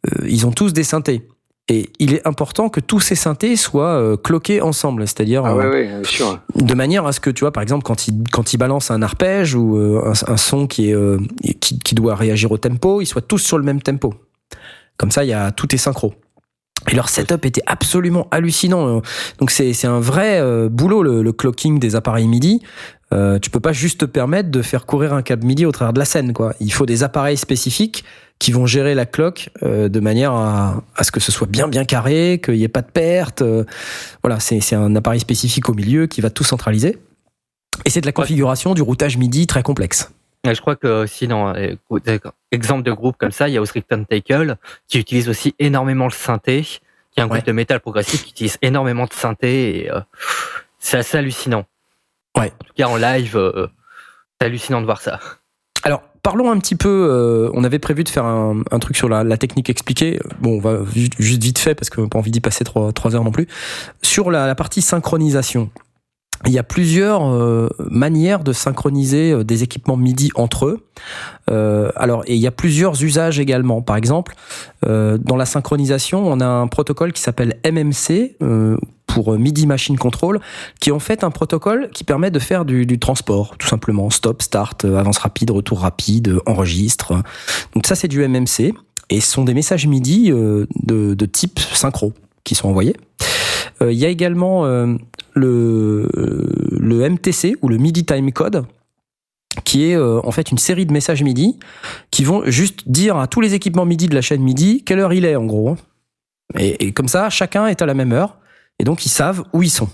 Euh, 0.07 0.27
ils 0.29 0.47
ont 0.47 0.53
tous 0.53 0.73
des 0.73 0.85
synthés. 0.85 1.29
Et 1.69 1.89
il 1.99 2.13
est 2.13 2.27
important 2.29 2.69
que 2.69 2.79
tous 2.81 3.01
ces 3.01 3.15
synthés 3.15 3.57
soient 3.57 3.95
euh, 3.99 4.17
cloqués 4.19 4.61
ensemble, 4.61 5.07
c'est-à-dire 5.07 5.47
Ah 5.47 5.53
euh, 5.53 5.57
ouais, 5.57 5.69
ouais, 5.71 5.87
bien 5.87 6.05
sûr. 6.05 6.39
de 6.55 6.75
manière 6.75 7.07
à 7.07 7.13
ce 7.13 7.21
que 7.21 7.31
tu 7.31 7.41
vois 7.41 7.53
par 7.53 7.63
exemple 7.63 7.85
quand 7.85 8.07
il 8.07 8.25
quand 8.31 8.53
il 8.53 8.59
balance 8.59 8.91
un 8.91 9.01
arpège 9.01 9.55
ou 9.55 9.79
euh, 9.79 10.03
un, 10.29 10.33
un 10.33 10.37
son 10.37 10.67
qui 10.67 10.91
est 10.91 10.95
euh, 10.95 11.17
qui, 11.61 11.79
qui 11.79 11.95
doit 11.95 12.17
réagir 12.17 12.53
au 12.53 12.59
tempo 12.59 13.01
ils 13.01 13.07
soient 13.07 13.23
tous 13.23 13.39
sur 13.39 13.57
le 13.57 13.65
même 13.65 13.81
tempo 13.81 14.13
comme 14.99 15.11
ça 15.11 15.25
il 15.25 15.29
y 15.31 15.33
a 15.33 15.53
tout 15.53 15.75
est 15.75 15.79
synchro 15.79 16.13
et 16.91 16.95
leur 16.95 17.09
setup 17.09 17.45
était 17.45 17.63
absolument 17.67 18.29
hallucinant. 18.31 19.03
Donc 19.39 19.51
c'est 19.51 19.73
c'est 19.73 19.87
un 19.87 20.01
vrai 20.01 20.41
euh, 20.41 20.69
boulot 20.69 21.03
le, 21.03 21.23
le 21.23 21.33
clocking 21.33 21.79
des 21.79 21.97
appareils 21.97 22.29
MIDI. 22.29 22.61
Euh, 23.13 23.39
tu 23.39 23.51
peux 23.51 23.61
pas 23.61 23.73
juste 23.73 24.01
te 24.01 24.05
permettre 24.05 24.51
de 24.51 24.63
faire 24.63 24.87
courir 24.87 25.13
un 25.13 25.23
câble 25.23 25.47
MIDI 25.47 25.67
au 25.67 25.73
travers 25.73 25.93
de 25.93 25.99
la 25.99 26.05
scène 26.05 26.33
quoi. 26.33 26.55
Il 26.61 26.73
faut 26.73 26.87
des 26.87 27.05
appareils 27.05 27.37
spécifiques 27.37 28.05
qui 28.39 28.51
vont 28.51 28.67
gérer 28.67 28.95
la 28.95 29.07
cloque 29.07 29.51
euh, 29.63 29.89
de 29.89 30.01
manière 30.01 30.33
à, 30.33 30.83
à 30.97 31.05
ce 31.05 31.13
que 31.13 31.21
ce 31.21 31.31
soit 31.31 31.47
bien 31.47 31.69
bien 31.69 31.85
carré 31.85 32.41
qu'il 32.45 32.55
n'y 32.55 32.65
ait 32.65 32.69
pas 32.69 32.83
de 32.83 32.91
perte 32.91 33.43
euh, 33.43 33.65
voilà, 34.23 34.41
c'est 34.41 34.61
c'est 34.61 34.75
un 34.75 34.97
appareil 34.97 35.21
spécifique 35.21 35.69
au 35.69 35.75
milieu 35.75 36.07
qui 36.07 36.21
va 36.21 36.31
tout 36.31 36.45
centraliser. 36.45 36.99
Et 37.85 37.91
c'est 37.91 38.01
de 38.01 38.07
la 38.07 38.13
configuration 38.13 38.75
du 38.75 38.83
routage 38.83 39.17
MIDI 39.17 39.47
très 39.47 39.63
complexe. 39.63 40.11
Et 40.47 40.55
je 40.55 40.61
crois 40.61 40.77
que 40.77 41.05
aussi 41.05 41.27
dans 41.27 41.55
euh, 41.55 41.75
exemple 42.53 42.83
de 42.83 42.93
groupe 42.93 43.17
comme 43.17 43.33
ça, 43.33 43.49
il 43.49 43.55
y 43.55 43.57
a 43.57 43.63
Osrickton 43.63 44.05
Tackle 44.05 44.57
qui 44.89 44.99
utilise 44.99 45.29
aussi 45.29 45.55
énormément 45.59 46.05
le 46.05 46.11
synthé, 46.13 46.63
qui 46.63 46.81
est 47.17 47.23
un 47.23 47.27
groupe 47.27 47.45
de 47.47 47.53
métal 47.53 47.81
progressif 47.81 48.25
qui 48.25 48.31
utilise 48.31 48.59
énormément 48.61 49.07
de 49.07 49.13
synthé 49.15 49.79
et 49.85 49.91
euh, 49.91 50.01
c'est 50.79 50.99
assez 50.99 51.17
hallucinant. 51.17 51.65
Ouais. 52.37 52.53
En 52.61 52.65
tout 52.65 52.75
cas 52.77 52.87
en 52.89 52.97
live, 52.97 53.37
euh, 53.37 53.69
c'est 54.39 54.47
hallucinant 54.47 54.81
de 54.81 54.87
voir 54.87 55.01
ça. 55.01 55.19
Alors, 55.83 56.03
parlons 56.23 56.51
un 56.51 56.59
petit 56.59 56.77
peu. 56.77 57.09
euh, 57.11 57.51
on 57.55 57.63
avait 57.65 57.79
prévu 57.79 58.05
de 58.05 58.09
faire 58.09 58.25
un, 58.25 58.63
un 58.71 58.79
truc 58.79 58.97
sur 58.97 59.09
la, 59.09 59.23
la 59.23 59.37
technique 59.37 59.71
expliquée. 59.71 60.19
Bon, 60.41 60.57
on 60.57 60.61
va 60.61 60.79
ju- 60.95 61.11
juste 61.19 61.43
vite 61.43 61.59
fait 61.59 61.75
parce 61.75 61.91
qu'on 61.91 62.03
n'a 62.03 62.09
pas 62.09 62.19
envie 62.19 62.31
d'y 62.31 62.41
passer 62.41 62.65
trois, 62.65 62.93
trois 62.93 63.15
heures 63.15 63.25
non 63.25 63.33
plus. 63.33 63.47
Sur 64.03 64.31
la, 64.31 64.47
la 64.47 64.55
partie 64.55 64.83
synchronisation, 64.83 65.71
il 66.47 66.53
y 66.53 66.59
a 66.59 66.63
plusieurs 66.63 67.27
euh, 67.27 67.69
manières 67.91 68.45
de 68.45 68.53
synchroniser 68.53 69.33
euh, 69.33 69.45
des 69.45 69.63
équipements 69.63 69.97
MIDI 69.97 70.31
entre 70.35 70.67
eux. 70.67 70.87
Euh, 71.51 71.91
alors, 71.97 72.23
et 72.27 72.35
il 72.35 72.41
y 72.41 72.47
a 72.47 72.51
plusieurs 72.51 73.03
usages 73.03 73.39
également. 73.41 73.83
Par 73.83 73.97
exemple, 73.97 74.35
euh, 74.87 75.19
dans 75.19 75.37
la 75.37 75.47
synchronisation, 75.47 76.27
on 76.27 76.41
a 76.41 76.47
un 76.47 76.67
protocole 76.67 77.13
qui 77.13 77.23
s'appelle 77.23 77.59
MMC 77.65 78.37
euh, 78.43 78.77
pour 79.07 79.39
MIDI 79.39 79.67
Machine 79.67 79.97
Control, 79.97 80.41
qui 80.81 80.91
est 80.91 80.93
en 80.93 80.99
fait 80.99 81.25
un 81.25 81.31
protocole 81.31 81.91
qui 81.93 82.05
permet 82.05 82.31
de 82.31 82.39
faire 82.39 82.65
du, 82.65 82.85
du 82.85 82.99
transport, 82.99 83.57
tout 83.59 83.69
simplement. 83.69 84.11
Stop, 84.11 84.43
start, 84.43 84.85
euh, 84.85 84.99
avance 84.99 85.19
rapide, 85.19 85.51
retour 85.51 85.81
rapide, 85.81 86.29
euh, 86.29 86.41
enregistre. 86.47 87.15
Donc 87.75 87.87
ça, 87.87 87.95
c'est 87.95 88.09
du 88.09 88.27
MMC. 88.27 88.75
Et 89.11 89.21
ce 89.21 89.31
sont 89.31 89.45
des 89.45 89.55
messages 89.55 89.87
MIDI 89.87 90.33
euh, 90.33 90.67
de, 90.83 91.15
de 91.15 91.27
type 91.27 91.61
synchro 91.61 92.13
qui 92.43 92.55
sont 92.55 92.69
envoyés. 92.69 92.97
Euh, 93.83 93.93
Il 93.93 93.99
y 93.99 94.05
a 94.05 94.09
également 94.09 94.67
euh, 94.67 94.95
le, 95.35 96.09
le 96.71 97.09
MTC 97.09 97.57
ou 97.63 97.69
le 97.69 97.79
MIDI 97.79 98.05
Time 98.05 98.33
Code 98.33 98.65
qui 99.63 99.91
est 99.91 99.97
euh, 99.97 100.21
en 100.25 100.33
fait 100.33 100.51
une 100.51 100.59
série 100.59 100.87
de 100.87 100.93
messages 100.93 101.23
MIDI 101.23 101.59
qui 102.11 102.25
vont 102.25 102.43
juste 102.47 102.89
dire 102.89 103.17
à 103.17 103.27
tous 103.29 103.41
les 103.41 103.55
équipements 103.55 103.85
MIDI 103.85 104.09
de 104.09 104.15
la 104.15 104.21
chaîne 104.21 104.43
MIDI 104.43 104.83
quelle 104.83 104.99
heure 104.99 105.13
il 105.13 105.25
est 105.25 105.37
en 105.37 105.45
gros. 105.45 105.77
Et, 106.59 106.93
comme 106.93 107.09
ça, 107.09 107.31
chacun 107.31 107.67
est 107.67 107.81
à 107.81 107.87
la 107.87 107.95
même 107.95 108.13
heure 108.13 108.39
et 108.79 108.85
donc 108.85 109.07
ils 109.07 109.11
savent 109.11 109.45
où 109.53 109.63
ils 109.63 109.71
sont. 109.71 109.89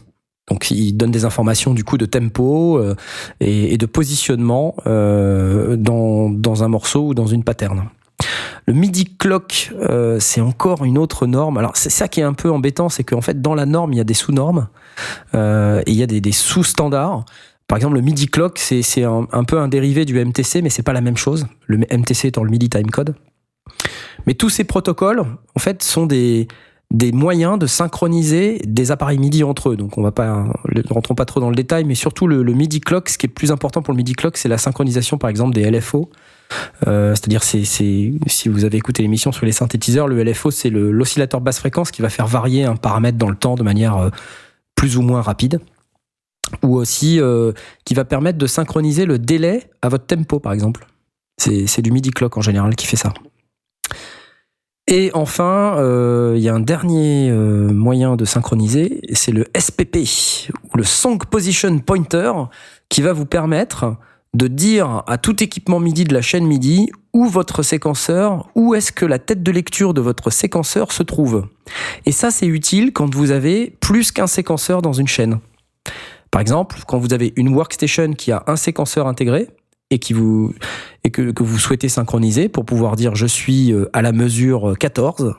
Donc 0.49 0.71
ils 0.71 0.93
donnent 0.93 1.13
des 1.13 1.25
informations 1.25 1.75
du 1.75 1.85
coup 1.85 1.97
de 1.97 2.07
tempo 2.07 2.79
euh, 2.79 2.97
et, 3.41 3.77
de 3.77 3.87
positionnement 3.87 4.75
euh, 4.87 5.77
dans, 5.77 6.29
dans 6.29 6.65
un 6.65 6.69
morceau 6.69 7.09
ou 7.09 7.15
dans 7.15 7.27
une 7.27 7.45
pattern. 7.45 7.85
Le 8.67 8.75
MIDI 8.75 9.17
clock, 9.17 9.73
euh, 9.81 10.19
c'est 10.21 10.41
encore 10.41 10.85
une 10.85 10.99
autre 10.99 11.27
norme. 11.27 11.59
Alors 11.59 11.77
c'est 11.77 11.91
ça 11.91 12.09
qui 12.09 12.21
est 12.21 12.25
un 12.25 12.35
peu 12.35 12.51
embêtant, 12.51 12.89
c'est 12.89 13.05
qu'en 13.05 13.21
fait 13.21 13.41
dans 13.41 13.55
la 13.55 13.67
norme 13.67 13.93
il 13.93 13.97
y 13.97 14.01
a 14.01 14.05
des 14.05 14.15
sous-normes 14.15 14.69
euh, 15.35 15.83
et 15.87 15.91
il 15.91 15.97
y 15.97 16.03
a 16.03 16.07
des, 16.07 16.33
sous-standards. 16.33 17.25
Par 17.67 17.77
exemple, 17.77 17.95
le 17.95 18.01
MIDI 18.01 18.27
clock, 18.27 18.59
c'est 18.59 19.05
un, 19.05 19.45
peu 19.45 19.59
un 19.59 19.69
dérivé 19.69 20.05
du 20.05 20.23
MTC, 20.23 20.61
mais 20.61 20.71
c'est 20.71 20.83
pas 20.83 20.93
la 20.93 21.01
même 21.01 21.17
chose. 21.17 21.47
Le 21.67 21.79
MTC 21.79 22.27
étant 22.27 22.43
le 22.43 22.51
MIDI 22.51 22.69
timecode. 22.69 23.15
Mais 24.27 24.35
tous 24.35 24.49
ces 24.49 24.65
protocoles, 24.65 25.25
en 25.55 25.59
fait, 25.61 25.81
sont 25.85 26.05
des, 26.05 26.49
moyens 27.13 27.61
de 27.61 27.69
synchroniser 27.69 28.61
des 28.67 28.91
appareils 28.91 29.19
MIDI 29.19 29.45
entre 29.45 29.71
eux. 29.71 29.77
Donc 29.77 29.97
on 29.99 30.03
ne 30.03 30.93
rentrons 30.93 31.15
pas 31.15 31.25
trop 31.27 31.39
dans 31.39 31.49
le 31.49 31.55
détail, 31.55 31.85
mais 31.85 31.95
surtout 31.95 32.27
le, 32.27 32.43
le 32.43 32.55
MIDI 32.55 32.81
clock, 32.81 33.09
ce 33.09 33.17
qui 33.17 33.27
est 33.27 33.29
plus 33.29 33.53
important 33.53 33.83
pour 33.83 33.95
le 33.95 33.99
MIDI 33.99 34.15
clock, 34.15 34.37
c'est 34.37 34.49
la 34.49 34.59
synchronisation, 34.59 35.17
par 35.17 35.31
exemple, 35.31 35.55
des 35.55 35.71
LFO. 35.71 36.11
Euh, 36.87 37.15
C'est-à-dire, 37.15 37.43
c'est, 37.43 37.65
c'est, 37.65 38.13
si 38.27 38.49
vous 38.49 38.65
avez 38.65 38.79
écouté 38.79 39.03
l'émission 39.03 39.33
sur 39.33 39.47
les 39.47 39.53
synthétiseurs, 39.53 40.09
le 40.09 40.23
LFO, 40.23 40.51
c'est 40.51 40.71
l'oscillateur 40.71 41.41
basse 41.41 41.59
fréquence 41.59 41.91
qui 41.91 42.03
va 42.03 42.09
faire 42.09 42.27
varier 42.27 42.65
un 42.65 42.77
paramètre 42.77 43.19
dans 43.19 43.29
le 43.29 43.37
temps 43.37 43.55
de 43.55 43.63
manière 43.63 43.97
euh, 43.97 44.11
plus 44.75 44.97
ou 44.97 45.03
moins 45.03 45.23
rapide. 45.23 45.61
Ou 46.63 46.77
aussi 46.77 47.21
euh, 47.21 47.53
qui 47.85 47.95
va 47.95 48.05
permettre 48.05 48.39
de 48.39 48.47
synchroniser 48.47 49.05
le 49.05 49.19
délai 49.19 49.71
à 49.83 49.89
votre 49.89 50.07
tempo, 50.07 50.41
par 50.41 50.53
exemple. 50.53 50.87
C'est, 51.39 51.81
du 51.81 51.91
MIDI 51.91 52.11
clock 52.11 52.37
en 52.37 52.43
général 52.43 52.77
qui 52.77 52.87
fait 52.87 52.97
ça. 52.97 53.15
Et 54.87 55.11
enfin, 55.15 55.77
il 56.35 56.43
y 56.43 56.49
a 56.51 56.55
un 56.55 56.61
dernier 56.61 57.33
moyen 57.33 58.17
de 58.17 58.27
synchroniser, 58.27 59.01
c'est 59.15 59.33
le 59.33 59.47
SPP, 59.57 59.99
le 60.75 60.83
Song 60.83 61.25
Position 61.25 61.79
Pointer, 61.79 62.33
qui 62.91 63.01
va 63.01 63.15
vous 63.15 63.25
permettre 63.25 63.97
de 64.35 64.47
dire 64.47 65.03
à 65.07 65.19
tout 65.19 65.43
équipement 65.43 65.81
MIDI 65.81 66.05
de 66.05 66.15
la 66.15 66.23
chaîne 66.23 66.47
MIDI 66.47 66.89
où 67.13 67.27
votre 67.27 67.63
séquenceur, 67.63 68.49
où 68.55 68.75
est-ce 68.75 68.93
que 68.93 69.05
la 69.05 69.19
tête 69.19 69.43
de 69.43 69.51
lecture 69.51 69.93
de 69.95 70.01
votre 70.01 70.31
séquenceur 70.31 70.93
se 70.93 71.03
trouve. 71.03 71.47
Et 72.07 72.13
ça, 72.13 72.31
c'est 72.31 72.47
utile 72.47 72.93
quand 72.93 73.13
vous 73.13 73.33
avez 73.33 73.77
plus 73.81 74.13
qu'un 74.13 74.29
séquenceur 74.29 74.83
dans 74.83 74.93
une 74.93 75.09
chaîne. 75.09 75.41
Par 76.31 76.41
exemple, 76.41 76.79
quand 76.87 76.99
vous 76.99 77.13
avez 77.13 77.33
une 77.35 77.49
workstation 77.55 78.13
qui 78.13 78.31
a 78.31 78.45
un 78.47 78.55
séquenceur 78.55 79.09
intégré 79.09 79.49
et 79.91 79.99
qui 79.99 80.13
vous 80.13 80.55
et 81.03 81.11
que, 81.11 81.33
que 81.33 81.43
vous 81.43 81.59
souhaitez 81.59 81.89
synchroniser 81.89 82.49
pour 82.49 82.65
pouvoir 82.65 82.95
dire 82.95 83.17
je 83.17 83.27
suis 83.27 83.73
euh, 83.73 83.91
à 83.93 84.03
la 84.03 84.13
mesure 84.13 84.75
14. 84.79 85.35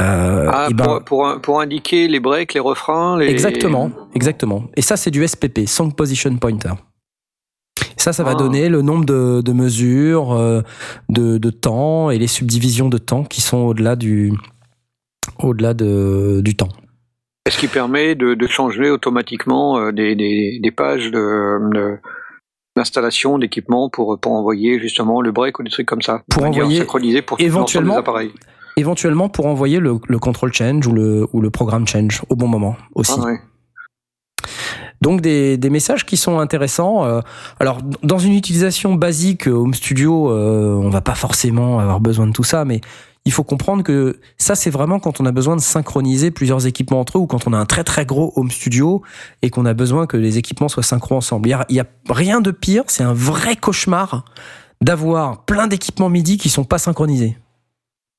euh, 0.00 0.48
Ah, 0.52 0.68
eh 0.70 0.74
ben, 0.74 0.84
pour, 0.84 1.04
pour, 1.04 1.40
pour 1.40 1.60
indiquer 1.60 2.06
les 2.06 2.20
breaks, 2.20 2.54
les 2.54 2.60
refrains. 2.60 3.18
Les... 3.18 3.26
Exactement, 3.26 3.90
exactement. 4.14 4.64
Et 4.76 4.82
ça, 4.82 4.96
c'est 4.96 5.10
du 5.10 5.26
SPP, 5.26 5.66
Song 5.66 5.92
Position 5.92 6.36
Pointer. 6.36 6.74
Ça, 8.02 8.12
ça 8.12 8.24
va 8.24 8.32
Ah. 8.32 8.34
donner 8.34 8.68
le 8.68 8.82
nombre 8.82 9.04
de, 9.04 9.42
de 9.42 9.52
mesures, 9.52 10.32
euh, 10.32 10.62
de, 11.08 11.38
de 11.38 11.50
temps 11.50 12.10
et 12.10 12.18
les 12.18 12.26
subdivisions 12.26 12.88
de 12.88 12.98
temps 12.98 13.22
qui 13.22 13.40
sont 13.40 13.58
au-delà 13.58 13.94
du, 13.94 14.32
au-delà 15.38 15.72
de, 15.72 16.40
du 16.42 16.56
temps. 16.56 16.68
Ce 17.48 17.56
qui 17.58 17.68
permet 17.68 18.16
de, 18.16 18.34
de 18.34 18.46
changer 18.48 18.90
automatiquement 18.90 19.78
euh, 19.78 19.92
des, 19.92 20.16
des, 20.16 20.58
des 20.60 20.70
pages 20.72 21.12
de, 21.12 21.98
d'installation 22.76 23.38
d'équipement 23.38 23.88
pour, 23.88 24.18
pour 24.18 24.32
envoyer 24.32 24.80
justement 24.80 25.20
le 25.20 25.30
break 25.30 25.60
ou 25.60 25.62
des 25.62 25.70
trucs 25.70 25.86
comme 25.86 26.02
ça. 26.02 26.22
Pour 26.28 26.42
envoyer 26.44 26.78
synchronisée 26.78 27.22
pour 27.22 27.40
éventuellement- 27.40 27.96
appareils. 27.98 28.32
Éventuellement 28.78 29.28
pour 29.28 29.46
envoyer 29.46 29.78
le, 29.80 29.98
le 30.08 30.18
control 30.18 30.52
change 30.52 30.86
ou 30.86 30.92
le, 30.92 31.26
ou 31.32 31.40
le 31.42 31.50
programme 31.50 31.86
change 31.86 32.22
au 32.30 32.36
bon 32.36 32.48
moment 32.48 32.74
aussi. 32.94 33.12
Ah 33.18 33.26
ouais. 33.26 33.38
Donc 35.02 35.20
des, 35.20 35.58
messages 35.68 36.06
qui 36.06 36.16
sont 36.16 36.38
intéressants. 36.38 37.04
Euh, 37.04 37.20
alors 37.58 37.80
dans 38.04 38.18
une 38.18 38.34
utilisation 38.34 38.94
basique 38.94 39.48
euh, 39.48 39.52
Home 39.52 39.74
Studio, 39.74 40.30
euh, 40.30 40.76
on 40.76 40.90
va 40.90 41.00
pas 41.00 41.16
forcément 41.16 41.80
avoir 41.80 42.00
besoin 42.00 42.28
de 42.28 42.32
tout 42.32 42.44
ça, 42.44 42.64
mais 42.64 42.80
il 43.24 43.32
faut 43.32 43.42
comprendre 43.42 43.82
que 43.82 44.20
ça 44.38 44.54
c'est 44.54 44.70
vraiment 44.70 45.00
quand 45.00 45.20
on 45.20 45.26
a 45.26 45.32
besoin 45.32 45.56
de 45.56 45.60
synchroniser 45.60 46.30
plusieurs 46.30 46.68
équipements 46.68 47.00
entre 47.00 47.18
eux 47.18 47.20
ou 47.20 47.26
quand 47.26 47.48
on 47.48 47.52
a 47.52 47.58
un 47.58 47.66
très 47.66 47.82
très 47.82 48.06
gros 48.06 48.32
Home 48.36 48.52
Studio 48.52 49.02
et 49.42 49.50
qu'on 49.50 49.66
a 49.66 49.74
besoin 49.74 50.06
que 50.06 50.16
les 50.16 50.38
équipements 50.38 50.68
soient 50.68 50.84
synchro 50.84 51.16
ensemble. 51.16 51.48
Il 51.48 51.74
y 51.74 51.80
a, 51.80 51.86
rien 52.08 52.40
de 52.40 52.52
pire, 52.52 52.84
c'est 52.86 53.02
un 53.02 53.14
vrai 53.14 53.56
cauchemar 53.56 54.24
d'avoir 54.82 55.44
plein 55.44 55.66
d'équipements 55.66 56.10
MIDI 56.10 56.36
qui 56.36 56.48
sont 56.48 56.64
pas 56.64 56.78
synchronisés. 56.78 57.36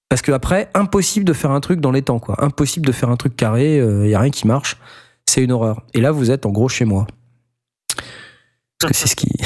Parce 0.10 0.22
que 0.22 0.34
après, 0.34 0.70
impossible 0.74 1.26
de 1.26 1.34
faire 1.34 1.52
un 1.52 1.62
truc 1.62 1.80
dans 1.80 1.92
les 1.92 2.02
temps, 2.02 2.20
quoi. 2.20 2.44
Impossible 2.44 2.86
de 2.86 2.92
faire 2.92 3.10
un 3.10 3.16
truc 3.16 3.36
carré, 3.36 3.78
il 3.78 4.10
y 4.10 4.16
a 4.16 4.20
rien 4.20 4.30
qui 4.30 4.48
marche. 4.48 4.78
C'est 5.26 5.44
une 5.44 5.52
horreur. 5.52 5.82
Et 5.94 6.02
là, 6.02 6.12
vous 6.12 6.32
êtes 6.32 6.46
en 6.46 6.52
gros 6.52 6.70
chez 6.70 6.86
moi. 6.86 7.08
Parce 8.80 8.92
que 8.94 8.98
c'est 8.98 9.08
ce 9.08 9.16
qui. 9.16 9.30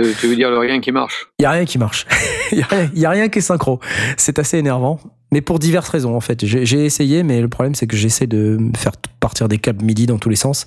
Euh, 0.00 0.12
Tu 0.20 0.26
veux 0.26 0.34
dire 0.34 0.50
le 0.50 0.58
rien 0.58 0.80
qui 0.80 0.90
marche 0.90 1.28
Il 1.38 1.44
y 1.44 1.46
a 1.46 1.52
rien 1.52 1.64
qui 1.64 1.78
marche. 1.78 2.04
Il 2.50 2.58
y, 2.58 2.62
a 2.62 2.66
rien- 2.66 2.90
y 2.96 3.06
a 3.06 3.10
rien 3.10 3.28
qui 3.28 3.38
est 3.38 3.42
synchro. 3.42 3.78
C'est 4.16 4.40
assez 4.40 4.58
énervant. 4.58 4.98
Mais 5.30 5.40
pour 5.40 5.60
diverses 5.60 5.88
raisons, 5.88 6.16
en 6.16 6.20
fait. 6.20 6.44
J'ai 6.44 6.84
essayé, 6.84 7.22
mais 7.22 7.40
le 7.40 7.46
problème, 7.48 7.76
c'est 7.76 7.86
que 7.86 7.96
j'essaie 7.96 8.26
de 8.26 8.58
faire 8.76 8.90
partir 9.20 9.46
des 9.46 9.58
câbles 9.58 9.84
MIDI 9.84 10.06
dans 10.06 10.18
tous 10.18 10.30
les 10.30 10.34
sens. 10.34 10.66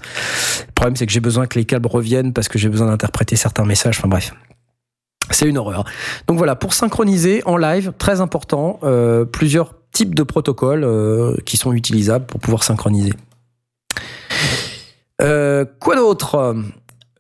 Le 0.66 0.72
problème, 0.72 0.96
c'est 0.96 1.06
que 1.06 1.12
j'ai 1.12 1.20
besoin 1.20 1.46
que 1.46 1.60
les 1.60 1.66
câbles 1.66 1.88
reviennent 1.90 2.32
parce 2.32 2.48
que 2.48 2.58
j'ai 2.58 2.70
besoin 2.70 2.88
d'interpréter 2.88 3.36
certains 3.36 3.66
messages. 3.66 3.98
Enfin 4.00 4.08
bref. 4.08 4.34
C'est 5.30 5.50
une 5.50 5.58
horreur. 5.58 5.84
Donc 6.30 6.38
voilà, 6.38 6.56
pour 6.56 6.72
synchroniser 6.74 7.44
en 7.46 7.58
live, 7.58 7.92
très 7.98 8.22
important, 8.22 8.80
euh, 8.84 9.26
plusieurs 9.26 9.74
types 9.92 10.16
de 10.16 10.24
protocoles 10.24 10.86
euh, 10.86 11.36
qui 11.46 11.58
sont 11.58 11.74
utilisables 11.74 12.26
pour 12.26 12.40
pouvoir 12.40 12.64
synchroniser. 12.64 13.12
Euh, 15.22 15.66
quoi 15.80 15.96
d'autre? 15.96 16.56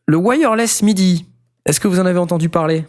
Le 0.05 0.17
wireless 0.17 0.83
MIDI. 0.83 1.25
Est-ce 1.65 1.79
que 1.79 1.87
vous 1.87 1.99
en 1.99 2.05
avez 2.05 2.19
entendu 2.19 2.49
parler? 2.49 2.85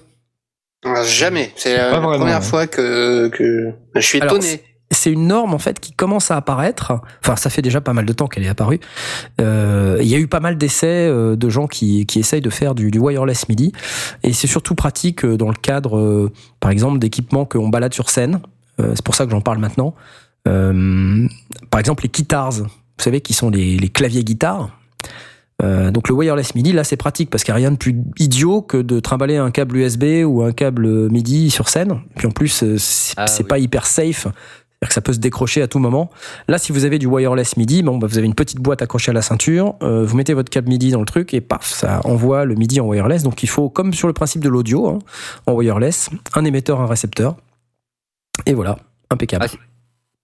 Ah, 0.85 1.03
Jamais. 1.05 1.53
C'est 1.57 1.77
la, 1.77 1.85
Pas 1.87 1.91
la 1.93 1.99
vraiment, 2.01 2.19
première 2.19 2.39
ouais. 2.41 2.45
fois 2.45 2.67
que, 2.67 3.29
que 3.29 3.73
je 3.97 4.01
suis 4.01 4.21
Alors, 4.21 4.37
étonné. 4.37 4.63
c'est 4.93 5.11
une 5.11 5.27
norme 5.27 5.53
en 5.53 5.59
fait 5.59 5.81
qui 5.81 5.93
commence 5.93 6.31
à 6.31 6.37
apparaître. 6.37 6.93
Enfin, 7.25 7.35
ça 7.35 7.51
fait 7.51 7.63
déjà 7.63 7.81
pas 7.81 7.93
mal 7.93 8.05
de 8.07 8.13
temps 8.13 8.29
qu'elle 8.29 8.45
est 8.45 8.49
apparue. 8.49 8.79
Euh, 9.41 9.99
Il 10.01 10.07
y 10.07 10.15
a 10.15 10.19
eu 10.19 10.29
pas 10.29 10.39
mal 10.39 10.57
d'essais 10.57 11.09
euh, 11.09 11.35
de 11.35 11.49
gens 11.49 11.67
qui, 11.67 12.07
qui 12.07 12.21
essayent 12.21 12.41
de 12.41 12.51
faire 12.51 12.77
du, 12.77 12.93
du 12.93 12.99
wireless 13.01 13.49
MIDI, 13.49 13.73
et 14.23 14.33
c'est 14.33 14.47
surtout 14.47 14.77
pratique 14.77 15.25
euh, 15.25 15.37
dans 15.37 15.49
le 15.49 15.57
cadre, 15.61 15.99
euh, 15.99 16.33
par 16.61 16.71
exemple, 16.71 17.01
d'équipements 17.01 17.45
qu'on 17.45 17.69
balade 17.69 17.93
sur 17.95 18.09
scène. 18.11 18.41
Euh, 18.81 18.93
c'est 18.95 19.05
pour 19.05 19.17
ça 19.17 19.25
que 19.25 19.33
j'en 19.33 19.41
parle 19.41 19.59
maintenant. 19.59 19.97
Euh, 20.47 21.27
par 21.71 21.81
exemple, 21.81 22.05
les 22.05 22.09
guitars, 22.11 22.53
vous 22.53 22.67
savez, 22.99 23.21
qui 23.21 23.33
sont 23.35 23.51
les, 23.51 23.77
les 23.77 23.89
claviers 23.89 24.23
guitares. 24.23 24.71
Euh, 25.61 25.91
donc 25.91 26.09
le 26.09 26.15
wireless 26.15 26.55
MIDI, 26.55 26.73
là, 26.73 26.85
c'est 26.85 26.97
pratique 26.97 27.31
parce 27.31 27.43
qu'il 27.43 27.53
n'y 27.53 27.57
a 27.57 27.63
rien 27.63 27.71
de 27.73 27.77
plus 27.77 27.97
idiot 28.19 28.63
que 28.63 28.77
de 28.77 29.01
trimballer 29.01 29.37
un 29.37 29.51
câble 29.51 29.77
USB 29.77 30.25
ou 30.25 30.43
un 30.43 30.53
câble 30.53 31.09
MIDI 31.11 31.51
sur 31.51 31.69
scène. 31.69 32.01
Puis 32.17 32.27
en 32.27 32.31
plus, 32.31 32.63
euh, 32.63 32.77
c'est 32.79 33.15
Ah 33.17 33.27
oui. 33.41 33.45
pas 33.45 33.59
hyper 33.59 33.87
safe. 33.87 34.29
C'est-à-dire 34.81 34.89
que 34.91 34.95
ça 34.95 35.01
peut 35.01 35.13
se 35.13 35.19
décrocher 35.19 35.61
à 35.61 35.67
tout 35.67 35.81
moment. 35.81 36.09
Là, 36.47 36.57
si 36.59 36.71
vous 36.71 36.85
avez 36.85 37.01
du 37.01 37.07
wireless 37.09 37.57
MIDI, 37.57 37.83
bon, 37.83 37.99
bah, 37.99 38.07
vous 38.07 38.17
avez 38.17 38.29
une 38.29 38.37
petite 38.37 38.61
boîte 38.61 38.81
accrochée 38.81 39.11
à 39.11 39.15
la 39.15 39.23
ceinture, 39.23 39.75
euh, 39.83 40.05
vous 40.05 40.17
mettez 40.17 40.35
votre 40.35 40.51
câble 40.51 40.69
MIDI 40.69 40.93
dans 40.93 41.01
le 41.01 41.05
truc 41.07 41.35
et 41.35 41.41
paf, 41.41 41.67
ça 41.69 42.01
envoie 42.05 42.45
le 42.45 42.55
MIDI 42.55 42.79
en 42.81 42.87
wireless. 42.87 43.25
Donc 43.25 43.43
il 43.43 43.49
faut, 43.49 43.69
comme 43.71 43.93
sur 43.93 44.07
le 44.07 44.15
principe 44.15 44.41
de 44.45 44.49
l'audio, 44.49 44.87
hein, 44.87 44.99
en 45.47 45.55
wireless, 45.55 46.11
un 46.35 46.45
émetteur, 46.45 46.81
un 46.81 46.87
récepteur. 46.87 47.37
Et 48.47 48.55
voilà, 48.55 48.79
impeccable. 49.11 49.47
Ah, 49.53 49.57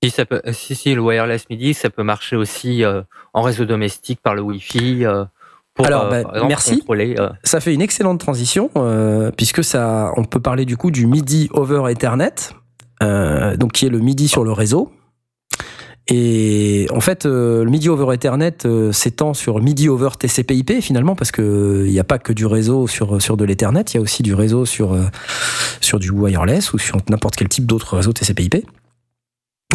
Si, 0.05 0.11
ça 0.11 0.25
peut, 0.27 0.43
si, 0.53 0.75
si, 0.75 0.95
le 0.95 1.01
wireless 1.01 1.49
MIDI, 1.51 1.75
ça 1.75 1.91
peut 1.91 2.03
marcher 2.03 2.37
aussi 2.37 2.85
euh, 2.85 3.03
en 3.33 3.43
réseau 3.43 3.65
domestique 3.65 4.21
par 4.23 4.35
le 4.35 4.43
Wi-Fi. 4.43 5.05
euh, 5.05 5.25
pour, 5.75 5.87
Alors, 5.87 6.05
euh, 6.05 6.11
bah, 6.11 6.31
exemple, 6.35 6.49
merci. 6.49 6.79
contrôler. 6.79 7.17
euh, 7.19 7.31
Ça 7.43 7.61
fait 7.61 7.75
une 7.75 7.83
excellente 7.83 8.21
transition 8.21 8.71
puisque 9.37 9.65
ça, 9.65 10.13
on 10.17 10.25
peut 10.25 10.41
parler 10.41 10.65
du 10.65 10.77
coup 10.77 10.91
du 10.91 11.07
MIDI 11.07 11.49
over 11.53 11.91
Ethernet, 11.91 12.35
donc 13.01 13.73
qui 13.73 13.87
est 13.87 13.91
le 13.91 13.99
MIDI 14.01 14.29
sur 14.29 14.45
le 14.45 14.53
réseau. 14.53 14.93
Et 16.07 16.87
en 16.91 17.01
fait, 17.01 17.25
euh, 17.25 17.65
le 17.65 17.71
MIDI 17.71 17.89
over 17.89 18.13
Ethernet 18.13 18.67
euh, 18.67 18.93
s'étend 18.93 19.33
sur 19.33 19.63
MIDI 19.63 19.89
over 19.89 20.11
TCP/IP 20.19 20.83
finalement 20.83 21.17
parce 21.17 21.33
que 21.33 21.85
il 21.87 21.93
n'y 21.93 21.99
a 21.99 22.05
pas 22.05 22.19
que 22.19 22.35
du 22.35 22.45
réseau 22.45 22.87
sur 22.87 23.23
sur 23.23 23.39
de 23.39 23.45
l'Ethernet, 23.47 23.85
il 23.93 23.95
y 23.95 23.99
a 23.99 24.03
aussi 24.03 24.23
du 24.23 24.35
réseau 24.35 24.67
sur 24.67 24.93
euh, 24.93 25.07
sur 25.81 25.99
du 25.99 26.11
wireless 26.11 26.75
ou 26.75 26.79
sur 26.79 26.99
n'importe 27.09 27.37
quel 27.37 27.49
type 27.49 27.65
d'autre 27.65 27.97
réseau 27.97 28.13
TCP/IP. 28.13 28.67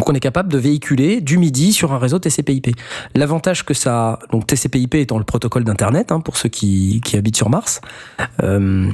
Donc 0.00 0.08
on 0.08 0.14
est 0.14 0.20
capable 0.20 0.50
de 0.50 0.56
véhiculer 0.56 1.20
du 1.20 1.36
MIDI 1.36 1.74
sur 1.74 1.92
un 1.92 1.98
réseau 1.98 2.18
TCP/IP. 2.18 2.74
L'avantage 3.14 3.66
que 3.66 3.74
ça, 3.74 4.18
donc 4.32 4.46
TCP/IP 4.46 4.94
étant 4.94 5.18
le 5.18 5.24
protocole 5.24 5.62
d'internet 5.62 6.10
hein, 6.10 6.20
pour 6.20 6.38
ceux 6.38 6.48
qui, 6.48 7.02
qui 7.04 7.18
habitent 7.18 7.36
sur 7.36 7.50
Mars, 7.50 7.82
euh, 8.42 8.88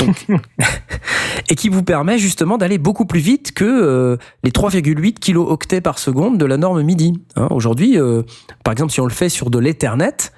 donc, 0.00 0.26
et 1.50 1.56
qui 1.56 1.68
vous 1.68 1.82
permet 1.82 2.16
justement 2.16 2.56
d'aller 2.56 2.78
beaucoup 2.78 3.04
plus 3.04 3.20
vite 3.20 3.52
que 3.52 3.66
euh, 3.66 4.16
les 4.44 4.50
3,8 4.50 5.18
kilooctets 5.18 5.82
par 5.82 5.98
seconde 5.98 6.38
de 6.38 6.46
la 6.46 6.56
norme 6.56 6.82
MIDI. 6.82 7.12
hein. 7.36 7.48
Aujourd'hui, 7.50 8.00
euh, 8.00 8.22
par 8.64 8.72
exemple, 8.72 8.92
si 8.92 9.00
on 9.02 9.06
le 9.06 9.12
fait 9.12 9.28
sur 9.28 9.50
de 9.50 9.58
l'Ethernet, 9.58 10.32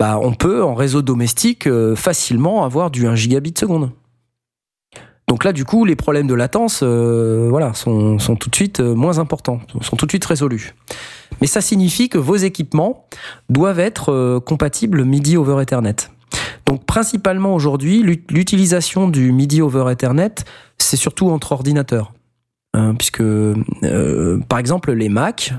bah, 0.00 0.18
on 0.20 0.32
peut 0.32 0.64
en 0.64 0.74
réseau 0.74 1.00
domestique 1.00 1.68
euh, 1.68 1.94
facilement 1.94 2.64
avoir 2.64 2.90
du 2.90 3.06
1 3.06 3.14
gigabit 3.14 3.54
seconde. 3.56 3.92
Donc 5.30 5.44
là, 5.44 5.52
du 5.52 5.64
coup, 5.64 5.84
les 5.84 5.94
problèmes 5.94 6.26
de 6.26 6.34
latence, 6.34 6.80
euh, 6.82 7.46
voilà, 7.50 7.72
sont, 7.72 8.18
sont 8.18 8.34
tout 8.34 8.50
de 8.50 8.56
suite 8.56 8.80
euh, 8.80 8.96
moins 8.96 9.20
importants, 9.20 9.60
sont 9.80 9.94
tout 9.94 10.04
de 10.04 10.10
suite 10.10 10.24
résolus. 10.24 10.74
Mais 11.40 11.46
ça 11.46 11.60
signifie 11.60 12.08
que 12.08 12.18
vos 12.18 12.34
équipements 12.34 13.06
doivent 13.48 13.78
être 13.78 14.10
euh, 14.10 14.40
compatibles 14.40 15.04
MIDI 15.04 15.36
over 15.36 15.62
Ethernet. 15.62 15.94
Donc 16.66 16.84
principalement 16.84 17.54
aujourd'hui, 17.54 18.02
l'ut- 18.02 18.28
l'utilisation 18.28 19.08
du 19.08 19.30
MIDI 19.30 19.62
over 19.62 19.84
Ethernet, 19.92 20.34
c'est 20.78 20.96
surtout 20.96 21.30
entre 21.30 21.52
ordinateurs. 21.52 22.12
Hein, 22.74 22.94
puisque, 22.96 23.22
par 24.48 24.58
exemple, 24.58 24.92
les 24.92 25.08
Mac, 25.08 25.54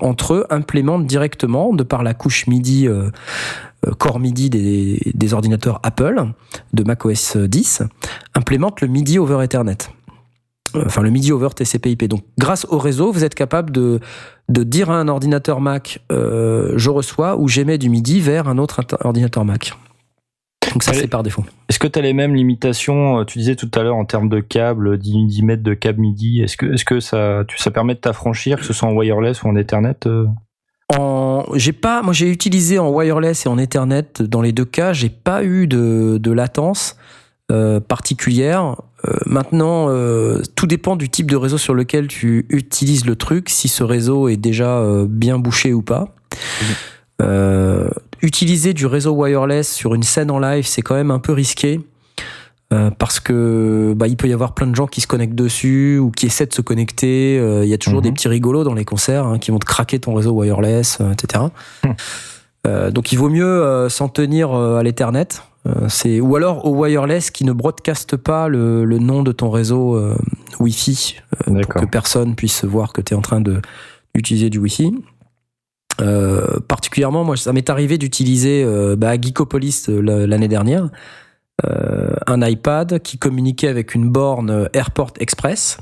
entre 0.00 0.32
eux, 0.34 0.46
implémentent 0.48 1.06
directement, 1.06 1.74
de 1.74 1.82
par 1.82 2.02
la 2.02 2.14
couche 2.14 2.46
MIDI 2.46 2.88
Core 3.98 4.20
MIDI 4.20 4.50
des, 4.50 5.12
des 5.14 5.34
ordinateurs 5.34 5.80
Apple 5.82 6.24
de 6.72 6.84
macOS 6.84 7.36
10 7.36 7.82
implémente 8.34 8.80
le 8.80 8.88
MIDI 8.88 9.18
over 9.18 9.42
Ethernet. 9.42 9.78
Euh, 10.74 10.82
Enfin, 10.86 11.02
le 11.02 11.10
MIDI 11.10 11.32
over 11.32 11.50
TCP/IP. 11.54 12.04
Donc, 12.04 12.22
grâce 12.38 12.66
au 12.66 12.78
réseau, 12.78 13.12
vous 13.12 13.24
êtes 13.24 13.34
capable 13.34 13.70
de, 13.70 14.00
de 14.48 14.62
dire 14.62 14.90
à 14.90 14.98
un 14.98 15.08
ordinateur 15.08 15.60
Mac, 15.60 16.00
euh, 16.12 16.72
je 16.76 16.90
reçois 16.90 17.36
ou 17.36 17.48
j'émets 17.48 17.78
du 17.78 17.88
MIDI 17.88 18.20
vers 18.20 18.48
un 18.48 18.58
autre 18.58 18.80
ordinateur 19.00 19.44
Mac. 19.44 19.72
Donc 20.72 20.82
ça, 20.82 20.92
c'est 20.92 21.06
par 21.06 21.22
défaut. 21.22 21.44
Est-ce 21.68 21.78
que 21.78 21.86
tu 21.86 21.98
as 22.00 22.02
les 22.02 22.14
mêmes 22.14 22.34
limitations 22.34 23.20
euh, 23.20 23.24
Tu 23.24 23.38
disais 23.38 23.54
tout 23.54 23.70
à 23.74 23.82
l'heure 23.82 23.94
en 23.94 24.04
termes 24.04 24.28
de 24.28 24.40
câbles, 24.40 24.98
10, 24.98 25.26
10 25.26 25.42
mètres 25.42 25.62
de 25.62 25.74
câble 25.74 26.00
MIDI. 26.00 26.42
Est-ce 26.42 26.56
que, 26.56 27.00
ça, 27.00 27.70
permet 27.72 27.94
de 27.94 28.00
t'affranchir, 28.00 28.58
que 28.58 28.64
ce 28.64 28.72
soit 28.72 28.88
en 28.88 28.92
wireless 28.92 29.44
ou 29.44 29.48
en 29.48 29.56
Ethernet 29.56 30.06
euh? 30.06 30.26
En, 30.92 31.44
j'ai 31.54 31.72
pas, 31.72 32.02
moi 32.02 32.12
j'ai 32.12 32.28
utilisé 32.28 32.78
en 32.78 32.90
wireless 32.90 33.46
et 33.46 33.48
en 33.48 33.58
Ethernet 33.58 34.20
dans 34.20 34.42
les 34.42 34.52
deux 34.52 34.66
cas, 34.66 34.92
j'ai 34.92 35.08
pas 35.08 35.42
eu 35.42 35.66
de, 35.66 36.18
de 36.20 36.30
latence 36.32 36.96
euh, 37.50 37.80
particulière. 37.80 38.76
Euh, 39.06 39.16
maintenant, 39.26 39.86
euh, 39.88 40.42
tout 40.56 40.66
dépend 40.66 40.96
du 40.96 41.08
type 41.08 41.30
de 41.30 41.36
réseau 41.36 41.58
sur 41.58 41.74
lequel 41.74 42.08
tu 42.08 42.46
utilises 42.48 43.06
le 43.06 43.16
truc, 43.16 43.50
si 43.50 43.68
ce 43.68 43.82
réseau 43.82 44.28
est 44.28 44.36
déjà 44.36 44.82
bien 45.06 45.38
bouché 45.38 45.72
ou 45.72 45.82
pas. 45.82 46.14
Euh, 47.22 47.88
utiliser 48.22 48.72
du 48.72 48.86
réseau 48.86 49.12
wireless 49.12 49.72
sur 49.72 49.94
une 49.94 50.02
scène 50.02 50.30
en 50.30 50.38
live, 50.38 50.66
c'est 50.66 50.82
quand 50.82 50.94
même 50.94 51.10
un 51.10 51.18
peu 51.18 51.32
risqué. 51.32 51.80
Euh, 52.74 52.90
parce 52.90 53.20
que 53.20 53.94
bah, 53.96 54.08
il 54.08 54.16
peut 54.16 54.28
y 54.28 54.32
avoir 54.32 54.52
plein 54.52 54.66
de 54.66 54.74
gens 54.74 54.86
qui 54.86 55.00
se 55.00 55.06
connectent 55.06 55.34
dessus 55.34 55.98
ou 55.98 56.10
qui 56.10 56.26
essaient 56.26 56.46
de 56.46 56.52
se 56.52 56.60
connecter. 56.60 57.38
Euh, 57.38 57.64
Il 57.64 57.70
y 57.70 57.74
a 57.74 57.78
toujours 57.78 58.00
Mhm. 58.00 58.04
des 58.04 58.12
petits 58.12 58.28
rigolos 58.28 58.64
dans 58.64 58.74
les 58.74 58.84
concerts 58.84 59.26
hein, 59.26 59.38
qui 59.38 59.50
vont 59.50 59.58
te 59.58 59.64
craquer 59.66 59.98
ton 60.00 60.12
réseau 60.14 60.32
wireless, 60.32 60.98
euh, 61.00 61.12
etc. 61.12 61.44
Euh, 62.66 62.90
donc 62.90 63.12
il 63.12 63.16
vaut 63.18 63.28
mieux 63.30 63.88
s'en 63.88 64.08
tenir 64.08 64.52
à 64.52 64.82
l'Ethernet. 64.82 65.28
C'est 65.88 66.20
ou 66.20 66.36
alors 66.36 66.66
au 66.66 66.74
wireless 66.76 67.30
qui 67.30 67.44
ne 67.46 67.52
broadcaste 67.52 68.16
pas 68.18 68.48
le, 68.48 68.84
le 68.84 68.98
nom 68.98 69.22
de 69.22 69.32
ton 69.32 69.48
réseau 69.50 69.98
Wi-Fi 70.60 71.16
pour 71.46 71.56
que 71.68 71.86
personne 71.86 72.34
puisse 72.34 72.64
voir 72.64 72.92
que 72.92 73.00
tu 73.00 73.14
es 73.14 73.16
en 73.16 73.22
train 73.22 73.40
de 73.40 73.60
d'utiliser 74.14 74.50
du 74.50 74.58
Wi-Fi. 74.58 74.92
Euh, 76.00 76.58
particulièrement, 76.68 77.24
moi, 77.24 77.36
ça 77.36 77.52
m'est 77.52 77.70
arrivé 77.70 77.98
d'utiliser 77.98 78.62
euh, 78.64 78.96
bah, 78.96 79.14
Geekopolis 79.20 79.86
la- 79.88 80.26
l'année 80.26 80.48
dernière 80.48 80.88
un 82.26 82.40
iPad 82.42 83.00
qui 83.00 83.18
communiquait 83.18 83.68
avec 83.68 83.94
une 83.94 84.08
borne 84.08 84.50
euh, 84.50 84.66
Airport 84.72 85.12
Express. 85.20 85.78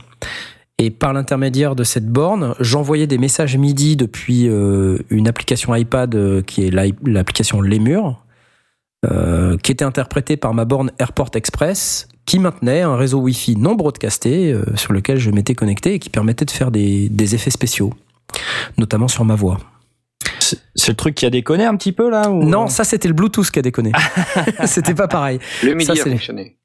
Et 0.79 0.91
par 0.91 1.13
l'intermédiaire 1.13 1.77
de 1.77 1.85
cette 1.85 2.09
borne, 2.09 2.55
j'envoyais 2.59 3.07
des 3.07 3.19
messages 3.19 3.57
MIDI 3.57 3.97
depuis 3.97 4.49
euh, 4.49 4.99
une 5.11 5.29
application 5.29 5.75
iPad 5.75 6.15
euh, 6.15 6.43
qui 6.43 6.67
est 6.67 6.71
l'i- 6.71 6.95
l'application 7.05 7.61
Lemur, 7.61 8.25
euh, 9.05 9.57
qui 9.59 9.71
était 9.71 9.85
interprétée 9.85 10.37
par 10.37 10.55
ma 10.55 10.65
borne 10.65 10.91
Airport 10.99 11.31
Express, 11.35 12.09
qui 12.25 12.39
maintenait 12.39 12.81
un 12.83 12.97
réseau 12.97 13.19
Wi-Fi 13.21 13.57
non 13.57 13.75
broadcasté 13.75 14.53
euh, 14.53 14.65
sur 14.77 14.93
lequel 14.93 15.19
je 15.19 15.31
m'étais 15.31 15.55
connecté 15.55 15.95
et 15.95 15.99
qui 15.99 16.11
permettait 16.11 16.45
de 16.47 16.51
faire 16.51 16.71
des 16.71 17.35
effets 17.35 17.51
spéciaux, 17.51 17.93
notamment 18.79 19.09
sur 19.09 19.25
ma 19.25 19.35
voix. 19.35 19.59
C'est 20.75 20.93
le 20.93 20.97
truc 20.97 21.15
qui 21.15 21.27
a 21.27 21.31
déconné 21.31 21.65
un 21.65 21.77
petit 21.77 21.93
peu 21.93 22.11
là 22.11 22.31
ou... 22.31 22.43
Non, 22.45 22.67
ça 22.69 22.85
c'était 22.85 23.09
le 23.09 23.15
Bluetooth 23.15 23.51
qui 23.51 23.59
a 23.59 23.63
déconné. 23.63 23.93
c'était 24.67 24.95
pas 24.95 25.09
pareil. 25.09 25.39
Le 25.63 25.75
midi 25.75 25.87
Ça, 25.87 25.93
a 25.93 25.97
fonctionné. 26.11 26.57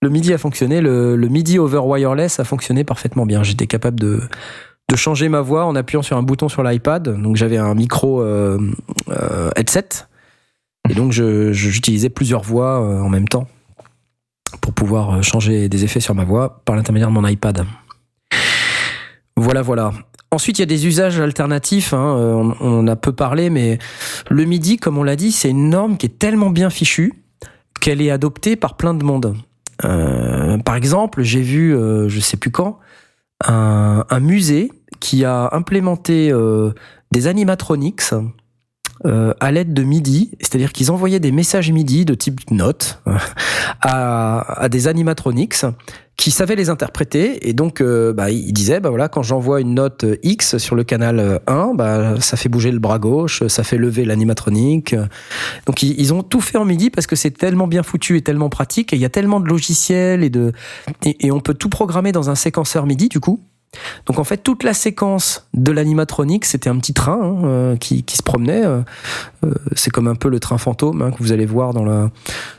Le 0.00 0.10
MIDI 0.10 0.32
a 0.32 0.38
fonctionné, 0.38 0.80
le, 0.80 1.16
le 1.16 1.28
MIDI 1.28 1.58
over 1.58 1.78
wireless 1.78 2.38
a 2.38 2.44
fonctionné 2.44 2.84
parfaitement 2.84 3.26
bien. 3.26 3.42
J'étais 3.42 3.66
capable 3.66 3.98
de, 3.98 4.20
de 4.88 4.96
changer 4.96 5.28
ma 5.28 5.40
voix 5.40 5.64
en 5.64 5.74
appuyant 5.74 6.02
sur 6.02 6.16
un 6.16 6.22
bouton 6.22 6.48
sur 6.48 6.62
l'iPad. 6.62 7.20
Donc 7.20 7.34
j'avais 7.34 7.56
un 7.56 7.74
micro 7.74 8.20
euh, 8.22 8.58
euh, 9.10 9.50
headset. 9.56 9.88
Et 10.88 10.94
donc 10.94 11.10
je- 11.10 11.52
je- 11.52 11.70
j'utilisais 11.70 12.10
plusieurs 12.10 12.42
voix 12.42 12.80
euh, 12.80 13.00
en 13.00 13.08
même 13.08 13.26
temps 13.26 13.48
pour 14.60 14.72
pouvoir 14.72 15.20
changer 15.24 15.68
des 15.68 15.82
effets 15.82 15.98
sur 15.98 16.14
ma 16.14 16.22
voix 16.24 16.62
par 16.64 16.76
l'intermédiaire 16.76 17.08
de 17.08 17.14
mon 17.14 17.26
iPad. 17.26 17.66
Voilà, 19.36 19.62
voilà. 19.62 19.92
Ensuite, 20.30 20.58
il 20.58 20.62
y 20.62 20.64
a 20.64 20.66
des 20.66 20.86
usages 20.86 21.20
alternatifs. 21.20 21.92
hein, 21.92 22.16
euh, 22.18 22.52
On, 22.60 22.86
a 22.86 22.96
peu 22.96 23.12
parlé, 23.12 23.50
mais 23.50 23.78
le 24.28 24.44
MIDI, 24.44 24.76
comme 24.76 24.98
on 24.98 25.02
l'a 25.02 25.16
dit, 25.16 25.32
c'est 25.32 25.50
une 25.50 25.70
norme 25.70 25.96
qui 25.96 26.06
est 26.06 26.18
tellement 26.18 26.50
bien 26.50 26.70
fichue 26.70 27.14
qu'elle 27.80 28.02
est 28.02 28.10
adoptée 28.10 28.56
par 28.56 28.76
plein 28.76 28.94
de 28.94 29.04
monde. 29.04 29.36
Euh, 29.84 30.58
par 30.58 30.74
exemple, 30.74 31.22
j'ai 31.22 31.42
vu, 31.42 31.74
euh, 31.74 32.08
je 32.08 32.20
sais 32.20 32.36
plus 32.36 32.50
quand, 32.50 32.78
un, 33.44 34.04
un 34.08 34.20
musée 34.20 34.72
qui 35.00 35.24
a 35.24 35.50
implémenté 35.52 36.30
euh, 36.32 36.72
des 37.12 37.26
animatronics 37.26 38.02
euh, 39.04 39.34
à 39.40 39.52
l'aide 39.52 39.74
de 39.74 39.82
MIDI, 39.82 40.30
c'est-à-dire 40.40 40.72
qu'ils 40.72 40.90
envoyaient 40.90 41.20
des 41.20 41.32
messages 41.32 41.70
MIDI 41.70 42.04
de 42.04 42.14
type 42.14 42.50
note 42.50 43.00
euh, 43.06 43.16
à, 43.82 44.62
à 44.62 44.68
des 44.68 44.88
animatronics 44.88 45.66
qui 46.16 46.30
savaient 46.30 46.56
les 46.56 46.70
interpréter. 46.70 47.46
Et 47.48 47.52
donc 47.52 47.82
euh, 47.82 48.14
bah, 48.14 48.30
ils 48.30 48.52
disaient 48.54 48.80
bah 48.80 48.88
voilà 48.88 49.08
quand 49.08 49.22
j'envoie 49.22 49.60
une 49.60 49.74
note 49.74 50.06
X 50.22 50.56
sur 50.56 50.74
le 50.74 50.82
canal 50.82 51.40
1 51.46 51.74
bah 51.74 52.14
ça 52.20 52.38
fait 52.38 52.48
bouger 52.48 52.70
le 52.70 52.78
bras 52.78 52.98
gauche 52.98 53.46
ça 53.48 53.64
fait 53.64 53.76
lever 53.76 54.06
l'animatronique. 54.06 54.96
Donc 55.66 55.82
ils, 55.82 56.14
ont 56.14 56.22
tout 56.22 56.40
fait 56.40 56.56
en 56.56 56.64
MIDI 56.64 56.88
parce 56.88 57.06
que 57.06 57.16
c'est 57.16 57.32
tellement 57.32 57.66
bien 57.66 57.82
foutu 57.82 58.16
et 58.16 58.22
tellement 58.22 58.48
pratique 58.48 58.94
et 58.94 58.96
il 58.96 59.02
y 59.02 59.04
a 59.04 59.10
tellement 59.10 59.40
de 59.40 59.48
logiciels 59.48 60.24
et 60.24 60.30
de 60.30 60.52
et 61.04 61.30
on 61.30 61.40
peut 61.40 61.54
tout 61.54 61.68
programmer 61.68 62.12
dans 62.12 62.30
un 62.30 62.34
séquenceur 62.34 62.86
MIDI 62.86 63.08
du 63.08 63.20
coup 63.20 63.40
donc 64.06 64.18
en 64.18 64.24
fait 64.24 64.38
toute 64.38 64.62
la 64.62 64.72
séquence 64.72 65.46
de 65.52 65.70
l'animatronique 65.72 66.44
c'était 66.44 66.70
un 66.70 66.78
petit 66.78 66.94
train 66.94 67.20
hein, 67.20 67.44
euh, 67.44 67.76
qui, 67.76 68.04
qui 68.04 68.16
se 68.16 68.22
promenait 68.22 68.64
euh, 68.64 68.80
euh, 69.44 69.52
c'est 69.74 69.90
comme 69.90 70.08
un 70.08 70.14
peu 70.14 70.28
le 70.28 70.40
train 70.40 70.56
fantôme 70.56 71.02
hein, 71.02 71.10
que 71.10 71.18
vous 71.18 71.32
allez 71.32 71.46
voir 71.46 71.74
dans 71.74 71.84
la 71.84 72.10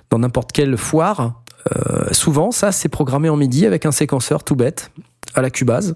dans 0.09 0.19
n'importe 0.19 0.51
quelle 0.51 0.77
foire 0.77 1.34
euh, 1.75 2.07
souvent, 2.11 2.51
ça, 2.51 2.71
c'est 2.71 2.89
programmé 2.89 3.29
en 3.29 3.38
MIDI 3.38 3.65
avec 3.65 3.85
un 3.85 3.91
séquenceur 3.91 4.43
tout 4.43 4.55
bête 4.55 4.91
à 5.34 5.41
la 5.41 5.49
Cubase. 5.49 5.95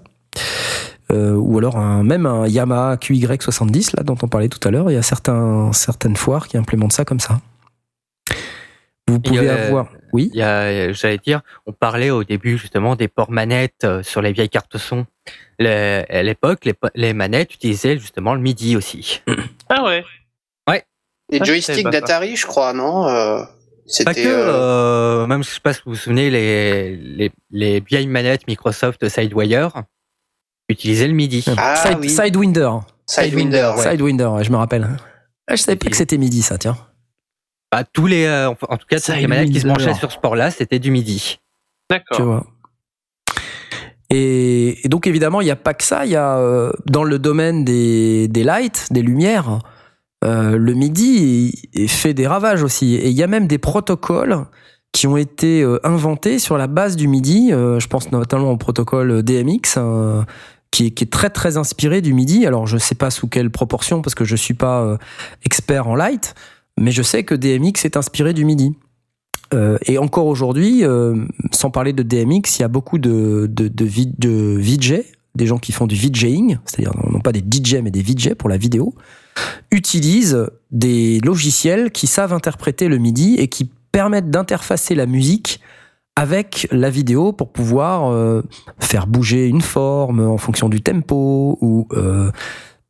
Euh, 1.10 1.34
ou 1.34 1.58
alors 1.58 1.76
un, 1.76 2.02
même 2.02 2.26
un 2.26 2.46
Yamaha 2.46 2.96
QY70, 2.96 3.96
là, 3.96 4.02
dont 4.02 4.16
on 4.22 4.28
parlait 4.28 4.48
tout 4.48 4.66
à 4.66 4.70
l'heure. 4.70 4.90
Il 4.90 4.94
y 4.94 4.98
a 4.98 5.02
certains, 5.02 5.70
certaines 5.72 6.16
foires 6.16 6.48
qui 6.48 6.56
implémentent 6.56 6.92
ça 6.92 7.04
comme 7.04 7.20
ça. 7.20 7.40
Vous 9.08 9.20
pouvez 9.20 9.48
avoir. 9.48 9.88
Oui. 10.12 10.30
Il 10.34 10.38
y 10.38 10.42
a, 10.42 10.92
j'allais 10.92 11.18
dire, 11.18 11.40
on 11.66 11.72
parlait 11.72 12.10
au 12.10 12.22
début 12.24 12.58
justement 12.58 12.96
des 12.96 13.08
ports 13.08 13.30
manettes 13.30 13.84
euh, 13.84 14.02
sur 14.02 14.20
les 14.22 14.32
vieilles 14.32 14.48
cartes 14.50 14.76
son. 14.78 15.06
Les- 15.58 16.04
à 16.08 16.22
l'époque, 16.22 16.68
les, 16.94 17.12
manettes 17.14 17.54
utilisaient 17.54 17.98
justement 17.98 18.34
le 18.34 18.40
MIDI 18.40 18.76
aussi. 18.76 19.22
Ah 19.68 19.84
ouais. 19.84 20.04
Les 21.30 21.38
Ah, 21.40 21.44
je 21.44 21.50
joysticks 21.52 21.82
pas 21.84 21.90
d'Atari, 21.90 22.36
je 22.36 22.44
crois, 22.46 22.74
non 22.74 23.08
Euh, 23.08 23.38
Pas 23.42 23.48
C'était. 23.86 24.22
que, 24.24 24.28
euh, 24.28 25.22
euh, 25.22 25.26
même 25.26 25.42
je 25.42 25.48
sais 25.48 25.60
pas 25.60 25.72
si 25.72 25.80
vous 25.86 25.92
vous 25.92 25.96
souvenez, 25.96 26.28
les, 26.28 26.94
les, 26.96 27.32
les 27.50 27.80
vieilles 27.80 28.06
manettes 28.06 28.46
Microsoft 28.46 29.08
Sidewire 29.08 29.70
utilisaient 30.68 31.08
le 31.08 31.14
MIDI. 31.14 31.42
Ah 31.56 31.76
Side- 31.76 31.98
oui. 32.00 32.10
Sidewinder. 32.10 32.70
Sidewinder, 33.06 33.72
ouais. 33.78 33.82
Sidewinder, 33.90 34.26
ouais, 34.26 34.44
je 34.44 34.50
me 34.50 34.56
rappelle. 34.56 34.86
Ah, 35.48 35.56
je 35.56 35.62
savais 35.62 35.76
pas 35.76 35.88
que 35.88 35.96
c'était 35.96 36.18
midi, 36.18 36.42
ça, 36.42 36.58
tiens. 36.58 36.76
Bah, 37.72 37.84
tous 37.90 38.06
les, 38.06 38.26
euh, 38.26 38.50
en 38.50 38.54
tout 38.76 38.86
cas, 38.88 39.00
toutes 39.00 39.16
les 39.16 39.26
manettes 39.26 39.50
qui 39.50 39.60
se 39.60 39.66
branchaient 39.66 39.94
sur 39.94 40.12
ce 40.12 40.18
port-là, 40.18 40.50
c'était 40.50 40.78
du 40.78 40.90
MIDI. 40.90 41.38
Tu 41.38 41.38
D'accord. 41.90 42.22
vois. 42.26 42.46
Et, 44.10 44.84
et 44.84 44.88
donc 44.88 45.06
évidemment, 45.06 45.40
il 45.40 45.44
n'y 45.46 45.50
a 45.50 45.56
pas 45.56 45.72
que 45.74 45.84
ça. 45.84 46.04
Il 46.04 46.12
y 46.12 46.16
a 46.16 46.36
euh, 46.36 46.70
dans 46.86 47.04
le 47.04 47.18
domaine 47.18 47.64
des, 47.64 48.28
des 48.28 48.44
lights, 48.44 48.88
des 48.90 49.00
lumières, 49.02 49.60
euh, 50.24 50.56
le 50.58 50.74
MIDI 50.74 51.54
il- 51.74 51.82
il 51.84 51.88
fait 51.90 52.12
des 52.14 52.26
ravages 52.26 52.62
aussi. 52.62 52.94
Et 52.94 53.08
il 53.08 53.14
y 53.16 53.22
a 53.22 53.26
même 53.26 53.46
des 53.46 53.58
protocoles 53.58 54.44
qui 54.92 55.06
ont 55.06 55.16
été 55.16 55.62
euh, 55.62 55.78
inventés 55.86 56.38
sur 56.38 56.58
la 56.58 56.66
base 56.66 56.96
du 56.96 57.08
MIDI. 57.08 57.52
Euh, 57.52 57.80
je 57.80 57.88
pense 57.88 58.12
notamment 58.12 58.50
au 58.50 58.56
protocole 58.58 59.22
DMX. 59.22 59.76
euh, 59.78 60.22
qui 60.70 60.86
est, 60.86 60.90
qui 60.90 61.04
est 61.04 61.12
très 61.12 61.28
très 61.28 61.58
inspiré 61.58 62.00
du 62.00 62.14
MIDI. 62.14 62.46
Alors 62.46 62.66
je 62.66 62.78
sais 62.78 62.94
pas 62.94 63.10
sous 63.10 63.28
quelle 63.28 63.50
proportion 63.50 64.00
parce 64.00 64.14
que 64.14 64.24
je 64.24 64.36
suis 64.36 64.54
pas 64.54 64.80
euh, 64.82 64.96
expert 65.44 65.86
en 65.86 65.94
light, 65.94 66.34
mais 66.78 66.90
je 66.90 67.02
sais 67.02 67.24
que 67.24 67.34
DMX 67.34 67.84
est 67.84 67.96
inspiré 67.96 68.32
du 68.32 68.44
MIDI. 68.44 68.74
Euh, 69.54 69.78
et 69.86 69.98
encore 69.98 70.26
aujourd'hui, 70.26 70.84
euh, 70.84 71.26
sans 71.52 71.70
parler 71.70 71.92
de 71.92 72.02
DMX, 72.02 72.58
il 72.58 72.60
y 72.60 72.64
a 72.64 72.68
beaucoup 72.68 72.98
de, 72.98 73.46
de, 73.50 73.68
de, 73.68 74.58
VJ, 74.58 75.02
des 75.34 75.46
gens 75.46 75.58
qui 75.58 75.72
font 75.72 75.86
du 75.86 75.94
VJing, 75.94 76.58
c'est-à-dire 76.64 76.94
non 77.10 77.20
pas 77.20 77.32
des 77.32 77.40
DJ 77.40 77.76
mais 77.82 77.90
des 77.90 78.02
VJ 78.02 78.34
pour 78.34 78.48
la 78.48 78.56
vidéo, 78.56 78.94
utilisent 79.70 80.46
des 80.70 81.20
logiciels 81.20 81.90
qui 81.90 82.06
savent 82.06 82.32
interpréter 82.32 82.88
le 82.88 82.98
MIDI 82.98 83.36
et 83.36 83.48
qui 83.48 83.70
permettent 83.92 84.30
d'interfacer 84.30 84.94
la 84.94 85.06
musique 85.06 85.60
avec 86.16 86.68
la 86.70 86.90
vidéo 86.90 87.32
pour 87.32 87.52
pouvoir 87.52 88.10
euh, 88.10 88.42
faire 88.78 89.06
bouger 89.06 89.46
une 89.46 89.62
forme 89.62 90.20
en 90.20 90.38
fonction 90.38 90.68
du 90.68 90.82
tempo 90.82 91.58
ou 91.60 91.88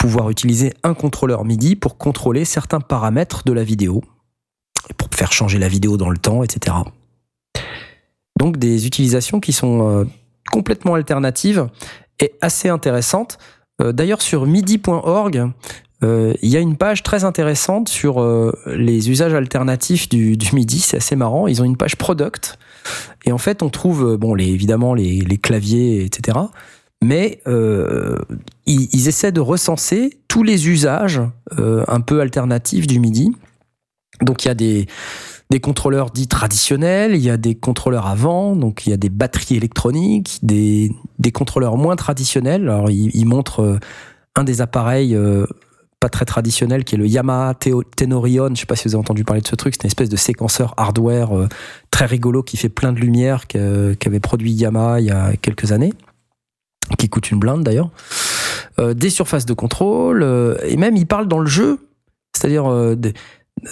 pouvoir 0.03 0.31
utiliser 0.31 0.75
un 0.83 0.95
contrôleur 0.95 1.45
MIDI 1.45 1.77
pour 1.77 1.97
contrôler 1.97 2.45
certains 2.45 2.81
paramètres 2.81 3.45
de 3.45 3.53
la 3.53 3.63
vidéo 3.63 4.03
pour 4.97 5.07
faire 5.15 5.31
changer 5.31 5.61
la 5.61 5.69
vidéo 5.69 5.97
dans 5.97 6.11
le 6.11 6.19
temps, 6.19 6.43
etc. 6.43 6.75
Donc 8.37 8.57
des 8.57 8.89
utilisations 8.89 9.39
qui 9.39 9.53
sont 9.53 9.89
euh, 9.89 10.05
complètement 10.51 10.95
alternatives 10.95 11.69
et 12.19 12.33
assez 12.41 12.69
intéressantes. 12.69 13.39
Euh, 13.81 13.93
D'ailleurs 13.93 14.23
sur 14.23 14.45
midi.org, 14.45 15.53
euh, 16.03 16.35
il 16.43 16.49
y 16.49 16.57
a 16.57 16.61
une 16.61 16.77
page 16.77 17.05
très 17.05 17.23
intéressante 17.23 17.89
sur 17.89 18.21
les 18.67 19.09
usages 19.09 19.35
alternatifs 19.35 20.09
du, 20.09 20.37
MIDI. 20.53 20.81
C'est 20.81 20.97
assez 20.97 21.15
marrant. 21.15 21.47
Ils 21.47 21.63
ont 21.63 21.65
une 21.65 21.77
page 21.77 21.95
product. 21.95 22.59
Et 23.25 23.31
en 23.31 23.39
fait, 23.39 23.63
on 23.63 23.71
trouve, 23.71 24.17
bon, 24.17 24.35
les, 24.35 24.49
évidemment, 24.49 24.95
les 24.95 25.39
claviers, 25.39 26.05
etc. 26.05 26.39
Mais 27.03 27.41
euh, 27.49 28.17
ils, 28.65 29.09
essaient 29.09 29.33
de 29.33 29.41
recenser 29.41 30.21
tous 30.29 30.45
les 30.45 30.69
usages 30.69 31.21
euh, 31.59 31.85
un 31.89 32.01
peu 32.01 32.21
alternatifs 32.21 32.87
du 32.87 33.01
MIDI. 33.01 33.33
Donc, 34.21 34.45
il 34.45 34.49
y 34.49 34.51
a 34.53 34.55
des, 34.55 34.87
contrôleurs 35.61 36.13
dits 36.13 36.29
traditionnels, 36.29 37.17
il 37.17 37.21
y 37.21 37.29
a 37.29 37.37
des 37.37 37.57
contrôleurs 37.57 38.07
avant, 38.07 38.55
donc 38.55 38.87
il 38.87 38.91
y 38.91 38.93
a 38.93 38.97
des 38.97 39.09
batteries 39.09 39.57
électroniques, 39.57 40.39
des, 40.43 40.93
contrôleurs 41.35 41.77
moins 41.77 41.97
traditionnels. 41.97 42.69
Alors, 42.69 42.89
ils, 42.89 43.27
montrent 43.27 43.65
euh, 43.65 43.79
un 44.37 44.45
des 44.45 44.61
appareils 44.61 45.19
pas 45.99 46.09
très 46.09 46.25
traditionnel 46.25 46.85
qui 46.85 46.95
est 46.95 46.99
le 46.99 47.09
Yamaha 47.09 47.55
Tenorion. 47.97 48.51
Je 48.55 48.61
sais 48.61 48.67
pas 48.67 48.77
si 48.77 48.87
vous 48.87 48.95
avez 48.95 49.01
entendu 49.01 49.25
parler 49.25 49.43
de 49.43 49.49
ce 49.49 49.57
truc. 49.57 49.75
C'est 49.75 49.83
une 49.83 49.89
espèce 49.89 50.09
de 50.09 50.17
séquenceur 50.17 50.73
hardware 50.77 51.49
très 51.91 52.07
rigolo 52.07 52.45
qui 52.45 52.57
fait 52.57 52.69
plein 52.69 52.93
de 52.93 53.01
lumière 53.01 53.49
qu'avait 53.49 54.21
produit 54.21 54.53
Yamaha 54.53 55.01
il 55.01 55.07
y 55.07 55.11
a 55.11 55.37
quelques 55.37 55.73
années, 55.73 55.93
qui 56.99 57.09
coûte 57.09 57.31
une 57.31 57.39
blinde 57.39 57.63
d'ailleurs. 57.65 57.91
Euh, 58.79 58.95
des 58.95 59.11
surfaces 59.11 59.45
de 59.47 59.53
contrôle 59.55 60.23
euh, 60.23 60.57
et 60.65 60.77
même 60.77 60.97
il 60.97 61.07
parle 61.07 61.29
dans 61.29 61.39
le 61.39 61.47
jeu, 61.47 61.79
c'est-à-dire 62.35 62.71
euh, 62.71 62.97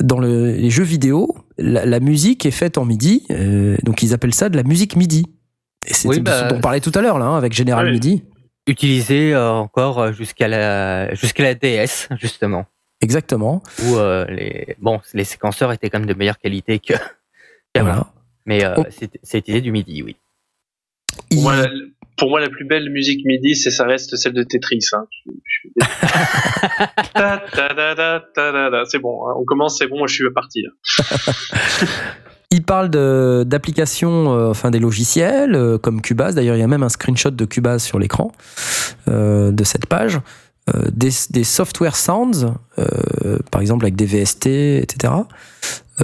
dans 0.01 0.19
le- 0.19 0.53
les 0.53 0.70
jeux 0.70 0.85
vidéo, 0.85 1.35
la, 1.59 1.87
la 1.87 2.01
musique 2.01 2.45
est 2.47 2.51
faite 2.51 2.77
en 2.78 2.85
MIDI, 2.85 3.27
euh, 3.31 3.77
donc 3.82 4.03
ils 4.03 4.12
appellent 4.12 4.35
ça 4.35 4.49
de 4.51 4.57
la 4.57 4.62
musique 4.62 4.97
MIDI. 4.97 5.24
Et 5.87 5.95
c'est 5.95 6.09
Oui, 6.09 6.16
ce 6.16 6.20
bah, 6.20 6.49
dont 6.49 6.57
on 6.57 6.61
parlait 6.61 6.81
tout 6.81 6.93
à 6.95 7.01
l'heure 7.01 7.19
là, 7.19 7.24
hein, 7.27 7.37
avec 7.39 7.55
General 7.55 7.87
Oui. 7.87 7.93
MIDI. 7.93 8.24
Utilisé 8.66 9.32
euh, 9.35 9.51
encore 9.51 10.12
jusqu'à 10.12 10.47
la 10.49 11.15
jusqu'à 11.15 11.43
la 11.45 11.55
DS 11.55 12.09
justement, 12.20 12.66
Exactement. 13.01 13.62
où 13.87 13.97
euh, 13.97 14.27
les 14.27 14.77
bon 14.81 15.01
les 15.15 15.24
séquenceurs 15.24 15.73
étaient 15.73 15.89
quand 15.89 15.99
même 15.99 16.09
de 16.09 16.15
meilleure 16.15 16.39
qualité 16.39 16.78
que. 16.78 16.93
Voilà. 17.74 18.12
Mais 18.45 18.65
euh, 18.65 18.74
Oh. 18.77 18.85
c'est 18.91 19.11
c'est 19.23 19.39
utilisé 19.39 19.62
du 19.62 19.73
MIDI, 19.73 20.03
oui. 20.03 20.16
Il- 21.31 21.39
pour 22.20 22.28
moi, 22.30 22.38
la 22.38 22.51
plus 22.51 22.66
belle 22.66 22.90
musique 22.90 23.24
MIDI, 23.24 23.56
c'est 23.56 23.70
ça 23.70 23.84
reste 23.84 24.14
celle 24.16 24.34
de 24.34 24.42
Tetris. 24.44 24.86
Hein. 24.92 25.06
C'est 28.88 28.98
bon, 28.98 29.26
hein. 29.26 29.34
on 29.36 29.44
commence, 29.44 29.78
c'est 29.78 29.86
bon, 29.88 29.98
moi 29.98 30.06
je 30.06 30.14
suis 30.14 30.30
parti. 30.32 30.62
là. 30.62 30.70
Il 32.52 32.64
parle 32.64 32.90
de- 32.90 33.44
d'applications, 33.47 34.36
euh, 34.36 34.51
enfin 34.51 34.70
des 34.72 34.80
logiciels 34.80 35.55
euh, 35.55 35.78
comme 35.78 36.02
Cubase. 36.02 36.34
D'ailleurs, 36.34 36.56
il 36.56 36.59
y 36.59 36.64
a 36.64 36.66
même 36.66 36.82
un 36.82 36.88
screenshot 36.88 37.30
de 37.30 37.44
Cubase 37.44 37.84
sur 37.84 38.01
l'écran 38.01 38.32
euh, 39.09 39.52
de 39.52 39.62
cette 39.64 39.86
page. 39.86 40.18
Euh, 40.74 40.82
des, 40.92 41.10
des 41.30 41.44
software 41.44 41.94
sounds, 41.97 42.55
euh, 42.78 43.38
par 43.52 43.60
exemple 43.60 43.84
avec 43.84 43.94
des 43.97 44.05
VST, 44.05 44.47
etc. 44.82 45.12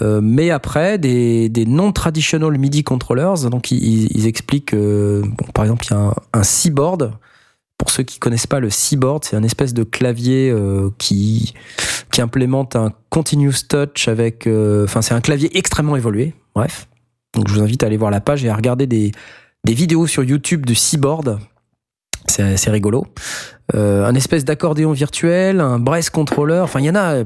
Euh, 0.02 0.20
mais 0.22 0.50
après, 0.50 0.98
des, 0.98 1.50
non-traditional 1.66 2.56
MIDI 2.58 2.84
controllers. 2.84 3.50
Donc, 3.50 3.70
ils, 3.70 4.26
expliquent, 4.26 4.74
euh, 4.74 5.22
par 5.54 5.64
exemple, 5.64 5.86
il 5.86 5.90
y 5.90 5.94
a 5.94 5.98
un, 5.98 6.14
un 6.32 6.42
Seaboard. 6.42 7.12
Pour 7.78 7.90
ceux 7.90 8.04
qui 8.04 8.18
connaissent 8.18 8.46
pas 8.46 8.60
le 8.60 8.70
Seaboard, 8.70 9.24
c'est 9.24 9.36
un 9.36 9.42
espèce 9.42 9.74
de 9.74 9.84
clavier 9.84 10.50
euh, 10.50 10.88
qui 10.96 11.52
qui 12.10 12.22
implémente 12.22 12.74
un 12.74 12.92
continuous 13.10 13.66
touch 13.68 14.08
avec, 14.08 14.48
enfin, 14.84 15.02
c'est 15.02 15.12
un 15.12 15.20
clavier 15.20 15.54
extrêmement 15.58 15.94
évolué. 15.94 16.32
Bref, 16.54 16.88
donc 17.34 17.48
je 17.48 17.52
vous 17.52 17.60
invite 17.60 17.82
à 17.82 17.86
aller 17.88 17.98
voir 17.98 18.10
la 18.10 18.22
page 18.22 18.42
et 18.46 18.48
à 18.48 18.56
regarder 18.56 18.86
des 18.86 19.12
vidéos 19.66 20.06
sur 20.06 20.24
YouTube 20.24 20.64
du 20.64 20.74
Seaboard. 20.74 21.38
C'est 22.26 22.70
rigolo. 22.70 23.06
Un 23.74 24.14
espèce 24.14 24.46
d'accordéon 24.46 24.92
virtuel, 24.92 25.60
un 25.60 25.78
brace 25.78 26.08
controller. 26.08 26.60
Enfin, 26.60 26.80
il 26.80 26.86
y 26.86 26.90
en 26.90 26.96
a. 26.96 27.24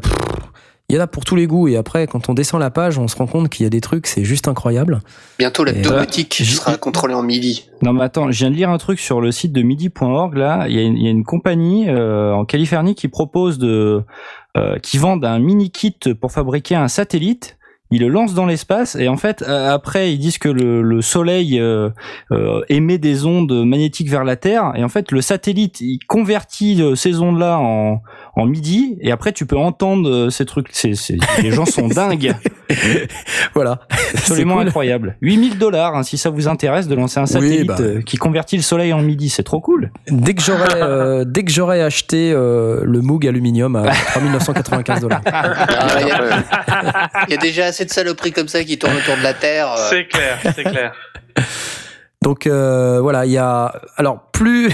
il 0.90 0.94
y 0.94 0.98
en 0.98 1.02
a 1.02 1.06
pour 1.06 1.24
tous 1.24 1.36
les 1.36 1.46
goûts 1.46 1.68
et 1.68 1.76
après 1.76 2.08
quand 2.08 2.28
on 2.28 2.34
descend 2.34 2.60
la 2.60 2.70
page 2.70 2.98
on 2.98 3.06
se 3.06 3.16
rend 3.16 3.28
compte 3.28 3.48
qu'il 3.48 3.62
y 3.62 3.66
a 3.66 3.70
des 3.70 3.80
trucs 3.80 4.08
c'est 4.08 4.24
juste 4.24 4.48
incroyable 4.48 5.00
Bientôt 5.38 5.62
la 5.62 5.72
Et 5.72 5.82
domotique 5.82 6.36
voilà. 6.40 6.52
sera 6.52 6.76
contrôlée 6.76 7.14
en 7.14 7.22
MIDI. 7.22 7.70
Non 7.82 7.92
mais 7.92 8.02
attends, 8.02 8.30
je 8.32 8.38
viens 8.38 8.50
de 8.50 8.56
lire 8.56 8.70
un 8.70 8.78
truc 8.78 8.98
sur 8.98 9.20
le 9.20 9.30
site 9.30 9.52
de 9.52 9.62
midi.org 9.62 10.36
là. 10.36 10.66
Il 10.68 10.74
y 10.74 10.78
a 10.80 10.82
une, 10.82 10.96
il 10.96 11.04
y 11.04 11.06
a 11.06 11.10
une 11.10 11.24
compagnie 11.24 11.88
euh, 11.88 12.32
en 12.32 12.44
Californie 12.44 12.94
qui 12.96 13.06
propose 13.06 13.58
de, 13.58 14.02
euh, 14.56 14.78
qui 14.80 14.98
vendent 14.98 15.24
un 15.24 15.38
mini 15.38 15.70
kit 15.70 15.96
pour 16.20 16.32
fabriquer 16.32 16.74
un 16.74 16.88
satellite. 16.88 17.56
Ils 17.92 18.02
le 18.02 18.08
lancent 18.08 18.34
dans 18.34 18.46
l'espace 18.46 18.94
et 18.94 19.08
en 19.08 19.16
fait 19.16 19.42
euh, 19.42 19.74
après 19.74 20.12
ils 20.12 20.18
disent 20.18 20.38
que 20.38 20.48
le, 20.48 20.80
le 20.80 21.02
soleil 21.02 21.58
euh, 21.58 21.90
euh, 22.30 22.62
émet 22.68 22.98
des 22.98 23.26
ondes 23.26 23.52
magnétiques 23.66 24.08
vers 24.08 24.22
la 24.22 24.36
Terre 24.36 24.72
et 24.76 24.84
en 24.84 24.88
fait 24.88 25.10
le 25.10 25.20
satellite 25.20 25.80
il 25.80 25.98
convertit 26.06 26.80
ces 26.94 27.20
ondes 27.20 27.40
là 27.40 27.58
en, 27.58 28.00
en 28.40 28.46
midi 28.46 28.96
et 29.00 29.12
après 29.12 29.32
tu 29.32 29.46
peux 29.46 29.56
entendre 29.56 30.08
euh, 30.08 30.30
ces 30.30 30.44
trucs. 30.46 30.68
C'est, 30.72 30.94
c'est, 30.94 31.16
les 31.42 31.50
gens 31.50 31.66
sont 31.66 31.88
dingues, 32.00 32.34
voilà 33.54 33.80
absolument 34.14 34.56
cool. 34.58 34.66
incroyable. 34.68 35.16
8000 35.20 35.58
dollars 35.58 35.96
hein, 35.96 36.02
si 36.02 36.18
ça 36.18 36.30
vous 36.30 36.48
intéresse 36.48 36.88
de 36.88 36.94
lancer 36.94 37.18
un 37.20 37.24
Oui, 37.24 37.28
satellite 37.28 37.66
bah. 37.66 37.76
euh, 37.80 38.02
qui 38.02 38.16
convertit 38.16 38.56
le 38.56 38.62
soleil 38.62 38.92
en 38.92 39.02
midi, 39.02 39.28
c'est 39.28 39.42
trop 39.42 39.60
cool. 39.60 39.90
dès 40.08 40.34
que 40.34 40.42
j'aurais 40.42 40.80
euh, 40.82 41.24
dès 41.26 41.44
que 41.44 41.50
j'aurais 41.50 41.82
acheté 41.82 42.32
euh, 42.34 42.80
le 42.84 43.00
Moog 43.00 43.26
aluminium 43.26 43.76
à 43.76 43.82
3995 43.90 45.00
dollars 45.00 45.20
Ah, 45.26 45.98
Il 46.00 46.06
y, 46.08 46.10
a- 46.10 47.24
il 47.28 47.30
y 47.32 47.34
a 47.34 47.40
déjà 47.40 47.66
assez 47.66 47.84
de 47.84 47.90
saloperies 47.90 48.32
comme 48.32 48.48
ça 48.48 48.64
qui 48.64 48.78
tournent 48.78 48.96
autour 48.96 49.16
de 49.16 49.22
la 49.22 49.34
Terre. 49.34 49.68
C'est 49.90 50.06
clair, 50.08 50.38
c'est 50.54 50.64
clair. 50.64 50.92
Donc 52.22 52.46
euh, 52.46 53.00
voilà, 53.00 53.24
il 53.24 53.32
y 53.32 53.38
a 53.38 53.80
alors 53.96 54.20
plus 54.32 54.70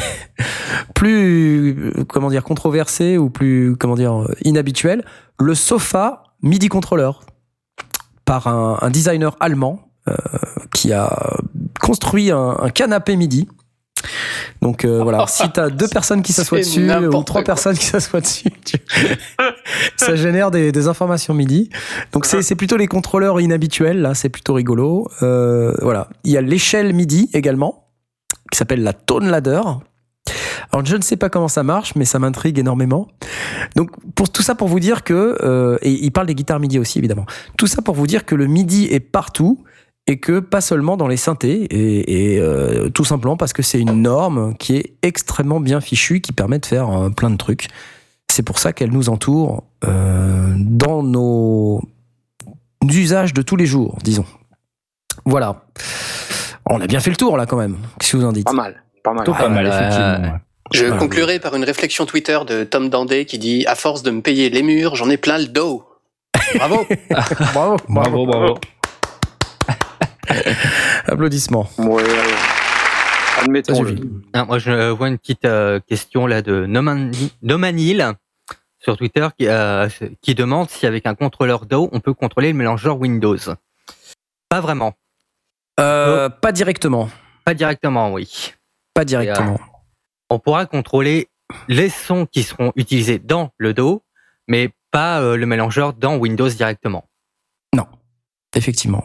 plus 0.94 1.92
euh, 1.96 2.04
comment 2.08 2.28
dire 2.28 2.42
controversé 2.42 3.18
ou 3.18 3.30
plus 3.30 3.76
comment 3.76 3.94
dire 3.94 4.22
euh, 4.22 4.34
inhabituel, 4.42 5.04
le 5.38 5.54
sofa 5.54 6.24
MIDI 6.42 6.68
controller 6.68 7.12
par 8.24 8.48
un, 8.48 8.90
designer 8.90 9.36
allemand 9.38 9.88
euh, 10.08 10.14
qui 10.74 10.92
a 10.92 11.36
construit 11.80 12.32
un 12.32 12.70
canapé 12.74 13.14
MIDI. 13.14 13.46
Donc 14.62 14.84
euh, 14.84 15.02
voilà, 15.02 15.26
si 15.28 15.48
t'as 15.50 15.70
deux 15.70 15.88
personnes 15.88 16.22
qui 16.22 16.32
s'assoient 16.32 16.58
dessus 16.58 16.84
ou 16.84 16.86
n'importe 16.86 17.26
trois 17.26 17.42
quoi. 17.42 17.54
personnes 17.54 17.76
qui 17.76 17.84
s'assoient 17.86 18.20
dessus, 18.20 18.50
tu- 18.64 18.78
ça 19.96 20.14
génère 20.16 20.50
des, 20.50 20.72
des 20.72 20.88
informations 20.88 21.34
MIDI. 21.34 21.70
Donc 22.12 22.26
c'est 22.26 22.42
c'est 22.42 22.54
plutôt 22.54 22.76
les 22.76 22.86
contrôleurs 22.86 23.40
inhabituels 23.40 24.00
là, 24.00 24.14
c'est 24.14 24.28
plutôt 24.28 24.54
rigolo. 24.54 25.08
Euh, 25.22 25.74
voilà, 25.82 26.08
il 26.24 26.32
y 26.32 26.36
a 26.36 26.40
l'échelle 26.40 26.92
MIDI 26.92 27.28
également 27.32 27.88
qui 28.50 28.58
s'appelle 28.58 28.82
la 28.82 28.92
Tone 28.92 29.28
Ladder. 29.28 29.60
Alors 30.72 30.84
je 30.84 30.96
ne 30.96 31.02
sais 31.02 31.16
pas 31.16 31.28
comment 31.28 31.48
ça 31.48 31.62
marche, 31.62 31.94
mais 31.94 32.04
ça 32.04 32.18
m'intrigue 32.18 32.58
énormément. 32.58 33.08
Donc 33.76 33.90
pour 34.14 34.30
tout 34.30 34.42
ça 34.42 34.54
pour 34.54 34.68
vous 34.68 34.80
dire 34.80 35.04
que 35.04 35.38
euh, 35.42 35.78
et 35.82 35.90
il 35.92 36.10
parle 36.10 36.26
des 36.26 36.34
guitares 36.34 36.58
MIDI 36.60 36.78
aussi 36.78 36.98
évidemment. 36.98 37.26
Tout 37.56 37.66
ça 37.66 37.82
pour 37.82 37.94
vous 37.94 38.06
dire 38.06 38.24
que 38.24 38.34
le 38.34 38.46
MIDI 38.46 38.86
est 38.90 39.00
partout 39.00 39.62
et 40.06 40.18
que 40.18 40.38
pas 40.40 40.60
seulement 40.60 40.96
dans 40.96 41.08
les 41.08 41.16
synthés 41.16 41.64
et, 41.64 42.34
et, 42.34 42.40
euh, 42.40 42.88
tout 42.90 43.04
simplement 43.04 43.36
parce 43.36 43.52
que 43.52 43.62
c'est 43.62 43.80
une 43.80 44.02
norme 44.02 44.54
qui 44.56 44.76
est 44.76 44.94
extrêmement 45.02 45.60
bien 45.60 45.80
fichue 45.80 46.20
qui 46.20 46.32
permet 46.32 46.58
de 46.58 46.66
faire 46.66 46.90
euh, 46.90 47.10
plein 47.10 47.30
de 47.30 47.36
trucs. 47.36 47.68
C'est 48.30 48.42
pour 48.42 48.58
ça 48.58 48.72
qu'elle 48.72 48.90
nous 48.92 49.08
entoure 49.08 49.64
euh, 49.84 50.54
dans 50.58 51.02
nos 51.02 51.80
usages 52.88 53.34
de 53.34 53.42
tous 53.42 53.56
les 53.56 53.66
jours, 53.66 53.98
disons. 54.02 54.26
Voilà. 55.24 55.64
On 56.68 56.80
a 56.80 56.86
bien 56.86 57.00
fait 57.00 57.10
le 57.10 57.16
tour 57.16 57.36
là 57.36 57.46
quand 57.46 57.56
même. 57.56 57.76
Qu'est-ce 57.98 58.12
que 58.12 58.16
vous 58.18 58.24
en 58.24 58.32
dites? 58.32 58.46
Pas 58.46 58.52
mal, 58.52 58.82
pas 59.02 59.12
mal. 59.12 59.24
Pas 59.24 59.48
mal, 59.48 59.66
effectivement. 59.66 60.34
ouais. 60.34 60.40
Je 60.72 60.86
conclurai 60.98 61.38
par 61.38 61.54
une 61.54 61.64
réflexion 61.64 62.06
Twitter 62.06 62.38
de 62.46 62.64
Tom 62.64 62.88
Dandé 62.88 63.24
qui 63.24 63.38
dit 63.38 63.64
À 63.66 63.74
force 63.76 64.02
de 64.02 64.10
me 64.10 64.20
payer 64.20 64.50
les 64.50 64.62
murs, 64.62 64.96
j'en 64.96 65.08
ai 65.10 65.16
plein 65.16 65.38
le 65.38 65.46
dos. 65.46 65.84
Bravo 66.56 66.86
Bravo, 67.52 67.76
Bravo, 67.88 68.26
bravo. 68.26 68.54
Applaudissements. 71.06 71.68
Ouais, 71.78 72.04
suffit. 73.74 74.02
Ah, 74.32 74.44
moi, 74.44 74.58
je 74.58 74.90
vois 74.90 75.08
une 75.08 75.18
petite 75.18 75.44
euh, 75.44 75.80
question 75.80 76.26
là 76.26 76.42
de 76.42 76.66
Nomani- 76.66 77.32
Nomanil 77.42 78.12
sur 78.80 78.96
Twitter 78.96 79.26
qui, 79.38 79.46
euh, 79.48 79.88
qui 80.20 80.34
demande 80.34 80.70
si 80.70 80.86
avec 80.86 81.06
un 81.06 81.14
contrôleur 81.14 81.66
DAW 81.66 81.88
on 81.92 82.00
peut 82.00 82.14
contrôler 82.14 82.52
le 82.52 82.58
mélangeur 82.58 82.98
Windows. 82.98 83.36
Pas 84.48 84.60
vraiment. 84.60 84.94
Euh, 85.80 86.28
pas 86.28 86.52
directement. 86.52 87.08
Pas 87.44 87.54
directement, 87.54 88.12
oui. 88.12 88.54
Pas 88.94 89.04
directement. 89.04 89.58
On 90.30 90.38
pourra 90.38 90.66
contrôler 90.66 91.28
les 91.68 91.90
sons 91.90 92.26
qui 92.26 92.42
seront 92.42 92.72
utilisés 92.76 93.18
dans 93.18 93.50
le 93.58 93.74
DAW, 93.74 94.02
mais 94.48 94.70
pas 94.90 95.20
euh, 95.20 95.36
le 95.36 95.46
mélangeur 95.46 95.92
dans 95.92 96.16
Windows 96.16 96.48
directement. 96.48 97.04
Effectivement. 98.54 99.04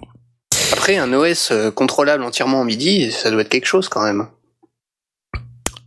Après, 0.71 0.97
un 0.97 1.11
OS 1.13 1.51
euh, 1.51 1.71
contrôlable 1.71 2.23
entièrement 2.23 2.61
en 2.61 2.65
MIDI, 2.65 3.11
ça 3.11 3.29
doit 3.31 3.41
être 3.41 3.49
quelque 3.49 3.65
chose 3.67 3.89
quand 3.89 4.03
même. 4.03 4.27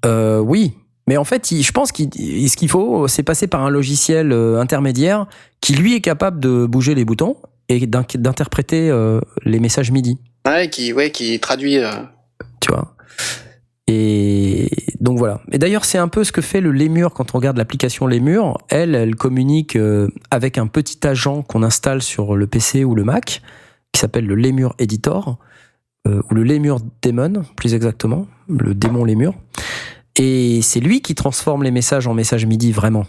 Euh, 0.04 0.38
oui. 0.38 0.74
Mais 1.06 1.16
en 1.16 1.24
fait, 1.24 1.52
je 1.60 1.72
pense 1.72 1.92
qu'il 1.92 2.08
ce 2.48 2.56
qu'il 2.56 2.68
faut, 2.68 3.08
c'est 3.08 3.22
passer 3.22 3.46
par 3.46 3.62
un 3.62 3.70
logiciel 3.70 4.32
euh, 4.32 4.58
intermédiaire 4.60 5.26
qui, 5.60 5.74
lui, 5.74 5.94
est 5.94 6.00
capable 6.00 6.40
de 6.40 6.64
bouger 6.66 6.94
les 6.94 7.04
boutons 7.04 7.36
et 7.68 7.86
d'in- 7.86 8.04
d'interpréter 8.14 8.90
les 9.44 9.58
messages 9.60 9.90
MIDI. 9.90 10.18
Ouais, 10.46 10.68
qui, 10.68 10.92
ouais, 10.92 11.10
qui 11.10 11.38
traduit. 11.40 11.78
euh, 11.78 11.90
Tu 12.60 12.70
vois. 12.70 12.94
Et 13.86 14.68
Donc 15.00 15.18
voilà. 15.18 15.40
Et 15.52 15.58
d'ailleurs, 15.58 15.84
c'est 15.84 15.98
un 15.98 16.08
peu 16.08 16.24
ce 16.24 16.32
que 16.32 16.40
fait 16.40 16.60
le 16.62 16.72
Lémur 16.72 17.12
quand 17.12 17.34
on 17.34 17.38
regarde 17.38 17.56
l'application 17.58 18.06
Lémur. 18.06 18.58
Elle, 18.68 18.94
elle 18.94 19.14
communique 19.14 19.78
avec 20.30 20.56
un 20.58 20.66
petit 20.66 21.06
agent 21.06 21.42
qu'on 21.42 21.62
installe 21.62 22.00
sur 22.02 22.34
le 22.36 22.46
PC 22.46 22.84
ou 22.84 22.94
le 22.94 23.04
Mac, 23.04 23.42
qui 23.94 24.00
s'appelle 24.00 24.26
le 24.26 24.34
Lémur 24.34 24.74
Editor, 24.78 25.38
euh, 26.08 26.20
ou 26.28 26.34
le 26.34 26.42
Lémur 26.42 26.80
Daemon, 27.00 27.44
plus 27.56 27.74
exactement, 27.74 28.26
le 28.48 28.74
démon 28.74 29.04
Lémur. 29.04 29.34
Et 30.16 30.60
c'est 30.62 30.80
lui 30.80 31.00
qui 31.00 31.14
transforme 31.14 31.62
les 31.62 31.70
messages 31.70 32.08
en 32.08 32.12
messages 32.12 32.44
MIDI 32.44 32.72
vraiment. 32.72 33.06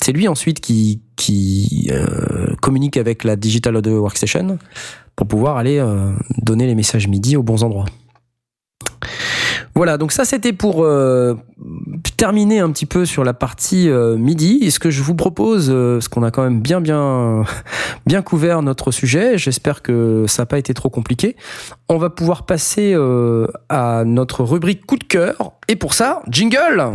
C'est 0.00 0.12
lui 0.12 0.28
ensuite 0.28 0.60
qui, 0.60 1.00
qui 1.16 1.90
euh, 1.90 2.54
communique 2.60 2.98
avec 2.98 3.24
la 3.24 3.36
Digital 3.36 3.76
Audio 3.76 4.00
Workstation 4.00 4.58
pour 5.16 5.26
pouvoir 5.26 5.56
aller 5.56 5.78
euh, 5.78 6.12
donner 6.38 6.66
les 6.66 6.74
messages 6.74 7.08
MIDI 7.08 7.36
aux 7.36 7.42
bons 7.42 7.62
endroits. 7.64 7.86
Voilà, 9.74 9.96
donc 9.98 10.12
ça 10.12 10.24
c'était 10.24 10.52
pour 10.52 10.84
euh, 10.84 11.34
terminer 12.16 12.60
un 12.60 12.70
petit 12.70 12.86
peu 12.86 13.06
sur 13.06 13.24
la 13.24 13.32
partie 13.32 13.88
euh, 13.88 14.16
MIDI. 14.16 14.58
Et 14.62 14.70
ce 14.70 14.78
que 14.78 14.90
je 14.90 15.02
vous 15.02 15.14
propose, 15.14 15.70
euh, 15.70 15.94
parce 15.94 16.08
qu'on 16.08 16.22
a 16.22 16.30
quand 16.30 16.42
même 16.42 16.60
bien 16.60 16.80
bien 16.80 17.44
bien 18.06 18.22
couvert 18.22 18.62
notre 18.62 18.90
sujet, 18.90 19.38
j'espère 19.38 19.82
que 19.82 20.24
ça 20.28 20.42
n'a 20.42 20.46
pas 20.46 20.58
été 20.58 20.74
trop 20.74 20.90
compliqué. 20.90 21.36
On 21.88 21.98
va 21.98 22.10
pouvoir 22.10 22.44
passer 22.46 22.92
euh, 22.94 23.46
à 23.68 24.04
notre 24.04 24.44
rubrique 24.44 24.84
coup 24.86 24.96
de 24.96 25.04
cœur. 25.04 25.52
Et 25.68 25.76
pour 25.76 25.94
ça, 25.94 26.22
jingle 26.28 26.90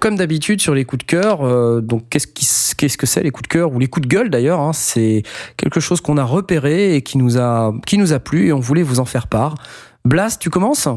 comme 0.00 0.16
d'habitude 0.16 0.60
sur 0.60 0.74
les 0.74 0.84
coups 0.84 1.06
de 1.06 1.10
cœur, 1.10 1.42
euh, 1.42 1.80
donc 1.80 2.08
qu'est-ce, 2.08 2.96
que 2.96 3.06
c'est 3.06 3.22
les 3.22 3.30
coups 3.30 3.48
de 3.48 3.52
cœur 3.52 3.72
ou 3.72 3.78
les 3.78 3.86
coups 3.86 4.08
de 4.08 4.12
gueule 4.12 4.30
d'ailleurs 4.30 4.60
hein, 4.60 4.72
C'est 4.72 5.22
quelque 5.56 5.78
chose 5.78 6.00
qu'on 6.00 6.16
a 6.16 6.24
repéré 6.24 6.96
et 6.96 7.02
qui 7.02 7.18
nous 7.18 7.38
a 7.38 7.72
qui 7.86 7.98
nous 7.98 8.12
a 8.12 8.18
plu 8.18 8.48
et 8.48 8.52
on 8.52 8.60
voulait 8.60 8.82
vous 8.82 8.98
en 8.98 9.04
faire 9.04 9.28
part. 9.28 9.54
Blas, 10.04 10.38
tu 10.40 10.50
commences? 10.50 10.88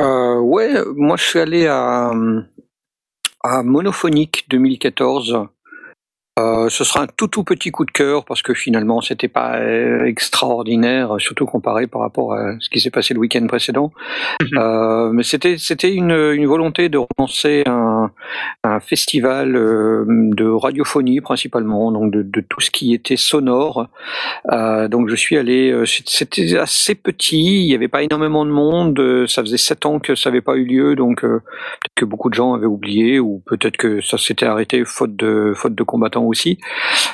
Euh, 0.00 0.40
ouais, 0.40 0.74
moi 0.96 1.16
je 1.16 1.24
suis 1.24 1.38
allé 1.38 1.66
à, 1.66 2.10
à 3.44 3.62
Monophonique 3.62 4.46
2014. 4.50 5.46
Euh, 6.38 6.68
ce 6.68 6.84
sera 6.84 7.04
un 7.04 7.06
tout 7.06 7.28
tout 7.28 7.44
petit 7.44 7.70
coup 7.70 7.86
de 7.86 7.90
cœur 7.90 8.26
parce 8.26 8.42
que 8.42 8.52
finalement 8.52 9.00
c'était 9.00 9.28
pas 9.28 9.56
euh, 9.56 10.04
extraordinaire, 10.04 11.16
surtout 11.18 11.46
comparé 11.46 11.86
par 11.86 12.02
rapport 12.02 12.34
à 12.34 12.60
ce 12.60 12.68
qui 12.68 12.78
s'est 12.78 12.90
passé 12.90 13.14
le 13.14 13.20
week-end 13.20 13.46
précédent. 13.46 13.90
Euh, 14.58 15.08
mais 15.12 15.22
c'était 15.22 15.56
c'était 15.56 15.94
une, 15.94 16.10
une 16.10 16.46
volonté 16.46 16.90
de 16.90 16.98
relancer 16.98 17.62
un, 17.66 18.10
un 18.64 18.80
festival 18.80 19.54
de 19.54 20.46
radiophonie 20.46 21.22
principalement, 21.22 21.90
donc 21.90 22.12
de, 22.12 22.22
de 22.22 22.40
tout 22.46 22.60
ce 22.60 22.70
qui 22.70 22.92
était 22.92 23.16
sonore. 23.16 23.88
Euh, 24.52 24.88
donc 24.88 25.08
je 25.08 25.16
suis 25.16 25.38
allé, 25.38 25.74
c'était 25.86 26.58
assez 26.58 26.94
petit, 26.94 27.62
il 27.62 27.66
n'y 27.66 27.74
avait 27.74 27.88
pas 27.88 28.02
énormément 28.02 28.44
de 28.44 28.50
monde, 28.50 29.26
ça 29.26 29.40
faisait 29.40 29.56
sept 29.56 29.86
ans 29.86 30.00
que 30.00 30.14
ça 30.14 30.28
n'avait 30.28 30.42
pas 30.42 30.56
eu 30.56 30.66
lieu, 30.66 30.96
donc 30.96 31.22
peut-être 31.22 31.94
que 31.94 32.04
beaucoup 32.04 32.28
de 32.28 32.34
gens 32.34 32.52
avaient 32.52 32.66
oublié 32.66 33.20
ou 33.20 33.42
peut-être 33.46 33.78
que 33.78 34.02
ça 34.02 34.18
s'était 34.18 34.44
arrêté 34.44 34.84
faute 34.84 35.16
de 35.16 35.54
faute 35.54 35.74
de 35.74 35.82
combattants 35.82 36.25
aussi. 36.26 36.58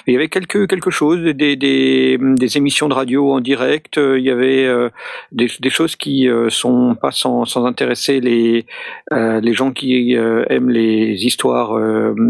Il 0.07 0.15
y 0.15 0.17
avait 0.17 0.29
quelque 0.29 0.67
quelque 0.67 0.91
chose, 0.91 1.21
des 1.21 1.57
des, 1.57 2.57
émissions 2.57 2.89
de 2.89 2.95
radio 2.95 3.33
en 3.33 3.41
direct, 3.41 3.99
euh, 3.99 4.19
il 4.19 4.25
y 4.25 4.31
avait 4.31 4.65
euh, 4.65 4.91
des, 5.31 5.49
des 5.61 5.71
choses 5.71 5.97
qui 5.97 6.29
euh, 6.29 6.51
sont 6.51 6.95
pas 7.01 7.13
sans, 7.13 7.45
sans 7.45 7.65
intéresser 7.65 8.21
les 8.21 8.67
les 9.11 9.55
gens 9.55 9.73
qui 9.73 10.15
aiment 10.15 10.71
les 10.71 11.25
histoires 11.27 11.79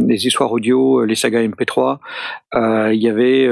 les 0.08 0.26
histoires 0.26 0.52
audio, 0.52 1.04
les 1.04 1.14
sagas 1.14 1.42
MP3. 1.42 1.98
Euh, 2.54 2.90
il 2.92 3.02
y 3.02 3.08
avait 3.08 3.48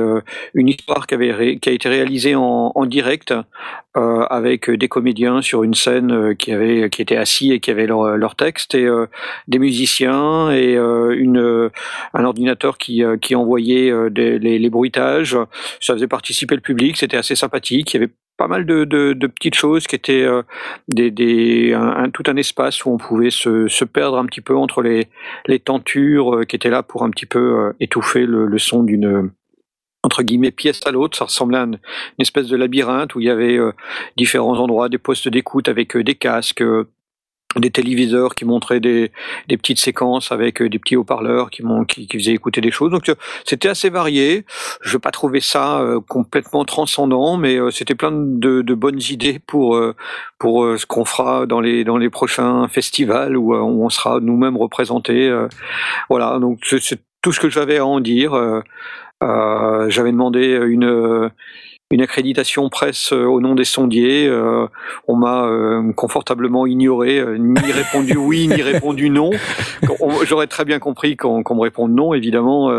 une 0.54 0.68
histoire 0.68 1.06
qui 1.06 1.14
avait 1.14 1.58
qui 1.58 1.68
a 1.68 1.72
été 1.72 1.88
réalisée 1.88 2.34
en, 2.34 2.72
en 2.74 2.86
direct 2.86 3.32
euh, 3.96 4.20
avec 4.30 4.70
des 4.70 4.88
comédiens 4.88 5.42
sur 5.42 5.64
une 5.64 5.74
scène 5.74 6.12
euh, 6.12 6.34
qui 6.34 6.52
avait 6.52 6.88
qui 6.90 7.02
étaient 7.02 7.16
assis 7.16 7.52
et 7.52 7.60
qui 7.60 7.70
avaient 7.70 7.86
leur, 7.86 8.16
leur 8.16 8.36
texte 8.36 8.74
et 8.74 8.84
euh, 8.84 9.06
des 9.48 9.58
musiciens 9.58 10.50
et 10.52 10.76
euh, 10.76 11.14
une 11.16 11.38
euh, 11.38 11.70
un 12.14 12.24
ordinateur 12.24 12.78
qui 12.78 13.02
euh, 13.02 13.16
qui 13.16 13.34
envoyait 13.34 13.90
euh, 13.90 14.10
des, 14.10 14.38
les, 14.38 14.58
les 14.58 14.70
bruitages. 14.70 15.36
Ça 15.80 15.94
faisait 15.94 16.06
participer 16.06 16.54
le 16.54 16.60
public, 16.60 16.96
c'était 16.96 17.16
assez 17.16 17.34
sympathique. 17.34 17.92
Il 17.94 18.00
y 18.00 18.04
avait 18.04 18.12
pas 18.36 18.48
mal 18.48 18.64
de, 18.64 18.84
de, 18.84 19.12
de 19.12 19.26
petites 19.26 19.54
choses 19.54 19.86
qui 19.86 19.96
étaient 19.96 20.22
euh, 20.22 20.42
des, 20.88 21.10
des 21.10 21.74
un, 21.74 22.04
un- 22.04 22.10
tout 22.10 22.22
un 22.26 22.36
espace 22.36 22.84
où 22.86 22.90
on 22.90 22.96
pouvait 22.96 23.28
se, 23.30 23.68
se 23.68 23.84
perdre 23.84 24.16
un 24.16 24.24
petit 24.24 24.40
peu 24.40 24.56
entre 24.56 24.80
les 24.82 25.08
les 25.46 25.58
tentures 25.58 26.36
euh, 26.36 26.44
qui 26.44 26.56
étaient 26.56 26.70
là 26.70 26.82
pour 26.82 27.02
un 27.02 27.10
petit 27.10 27.26
peu 27.26 27.38
euh, 27.38 27.72
étouffer 27.80 28.24
le, 28.24 28.46
le 28.46 28.58
son 28.58 28.82
d'une 28.82 29.30
entre 30.02 30.22
guillemets 30.22 30.50
pièce 30.50 30.80
à 30.86 30.92
l'autre, 30.92 31.16
ça 31.16 31.26
ressemblait 31.26 31.58
à 31.58 31.64
une, 31.64 31.78
espèce 32.18 32.48
de 32.48 32.56
labyrinthe 32.56 33.14
où 33.14 33.20
il 33.20 33.26
y 33.26 33.30
avait 33.30 33.58
euh, 33.58 33.72
différents 34.16 34.58
endroits, 34.58 34.88
des 34.88 34.98
postes 34.98 35.28
d'écoute 35.28 35.68
avec 35.68 35.96
euh, 35.96 36.02
des 36.02 36.14
casques, 36.14 36.62
euh, 36.62 36.88
des 37.56 37.70
téléviseurs 37.70 38.34
qui 38.34 38.44
montraient 38.44 38.80
des, 38.80 39.10
des 39.48 39.56
petites 39.56 39.80
séquences 39.80 40.32
avec 40.32 40.62
euh, 40.62 40.70
des 40.70 40.78
petits 40.78 40.96
haut-parleurs 40.96 41.50
qui, 41.50 41.62
qui, 41.88 42.06
qui 42.06 42.18
faisaient 42.18 42.32
écouter 42.32 42.62
des 42.62 42.70
choses. 42.70 42.92
Donc 42.92 43.08
euh, 43.10 43.14
c'était 43.44 43.68
assez 43.68 43.90
varié. 43.90 44.46
Je 44.80 44.96
n'ai 44.96 45.00
pas 45.00 45.10
trouvé 45.10 45.40
ça 45.40 45.84
complètement 46.08 46.64
transcendant, 46.64 47.36
mais 47.36 47.58
c'était 47.70 47.94
plein 47.94 48.12
de, 48.12 48.62
de 48.62 48.74
bonnes 48.74 49.00
idées 49.10 49.40
pour 49.46 49.78
pour 50.38 50.78
ce 50.78 50.86
qu'on 50.86 51.04
fera 51.04 51.46
dans 51.46 51.60
les 51.60 51.84
dans 51.84 51.98
les 51.98 52.08
prochains 52.08 52.68
festivals 52.68 53.36
où, 53.36 53.54
où 53.54 53.84
on 53.84 53.90
sera 53.90 54.20
nous-mêmes 54.20 54.56
représentés. 54.56 55.30
voilà, 56.08 56.38
donc 56.38 56.60
c'est 56.64 57.00
tout 57.20 57.32
ce 57.32 57.40
que 57.40 57.50
j'avais 57.50 57.78
à 57.78 57.86
en 57.86 58.00
dire. 58.00 58.62
Euh, 59.22 59.90
J'avais 59.90 60.12
demandé 60.12 60.58
une 60.66 61.30
une 61.92 62.02
accréditation 62.02 62.68
presse 62.68 63.12
euh, 63.12 63.24
au 63.24 63.40
nom 63.40 63.56
des 63.56 63.64
sondiers. 63.64 64.28
Euh, 64.28 64.66
on 65.08 65.16
m'a 65.16 65.46
euh, 65.46 65.92
confortablement 65.94 66.64
ignoré, 66.66 67.18
euh, 67.18 67.36
ni 67.36 67.72
répondu 67.72 68.16
oui, 68.16 68.46
ni 68.46 68.62
répondu 68.62 69.10
non. 69.10 69.30
On- 69.98 70.24
J'aurais 70.24 70.46
très 70.46 70.64
bien 70.64 70.78
compris 70.78 71.16
qu'on 71.16 71.38
me 71.38 71.60
réponde 71.60 71.92
non, 71.92 72.14
évidemment, 72.14 72.70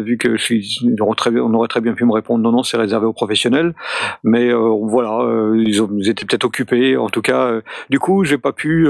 vu 0.00 0.16
que 0.18 0.36
je 0.36 0.42
suis, 0.42 0.80
on 1.00 1.54
aurait 1.54 1.68
très 1.68 1.80
bien- 1.80 1.94
pu 1.94 2.04
me 2.04 2.12
répondre 2.12 2.42
non, 2.44 2.52
non, 2.52 2.62
c'est 2.62 2.76
réservé 2.76 3.06
aux 3.06 3.12
professionnels. 3.12 3.74
Mais 4.22 4.52
voilà, 4.52 5.26
ils, 5.56 5.82
ont, 5.82 5.90
ils 5.98 6.08
étaient 6.08 6.24
peut-être 6.24 6.44
occupés. 6.44 6.96
En 6.96 7.08
tout 7.08 7.22
cas, 7.22 7.50
du 7.88 7.98
coup, 7.98 8.24
j'ai 8.24 8.38
pas 8.38 8.52
pu 8.52 8.86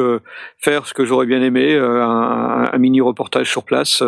faire 0.58 0.86
ce 0.86 0.92
que 0.92 1.04
j'aurais 1.06 1.26
bien 1.26 1.40
aimé, 1.40 1.76
un, 1.76 2.68
un 2.72 2.78
mini 2.78 3.00
reportage 3.00 3.48
sur 3.50 3.64
place. 3.64 4.02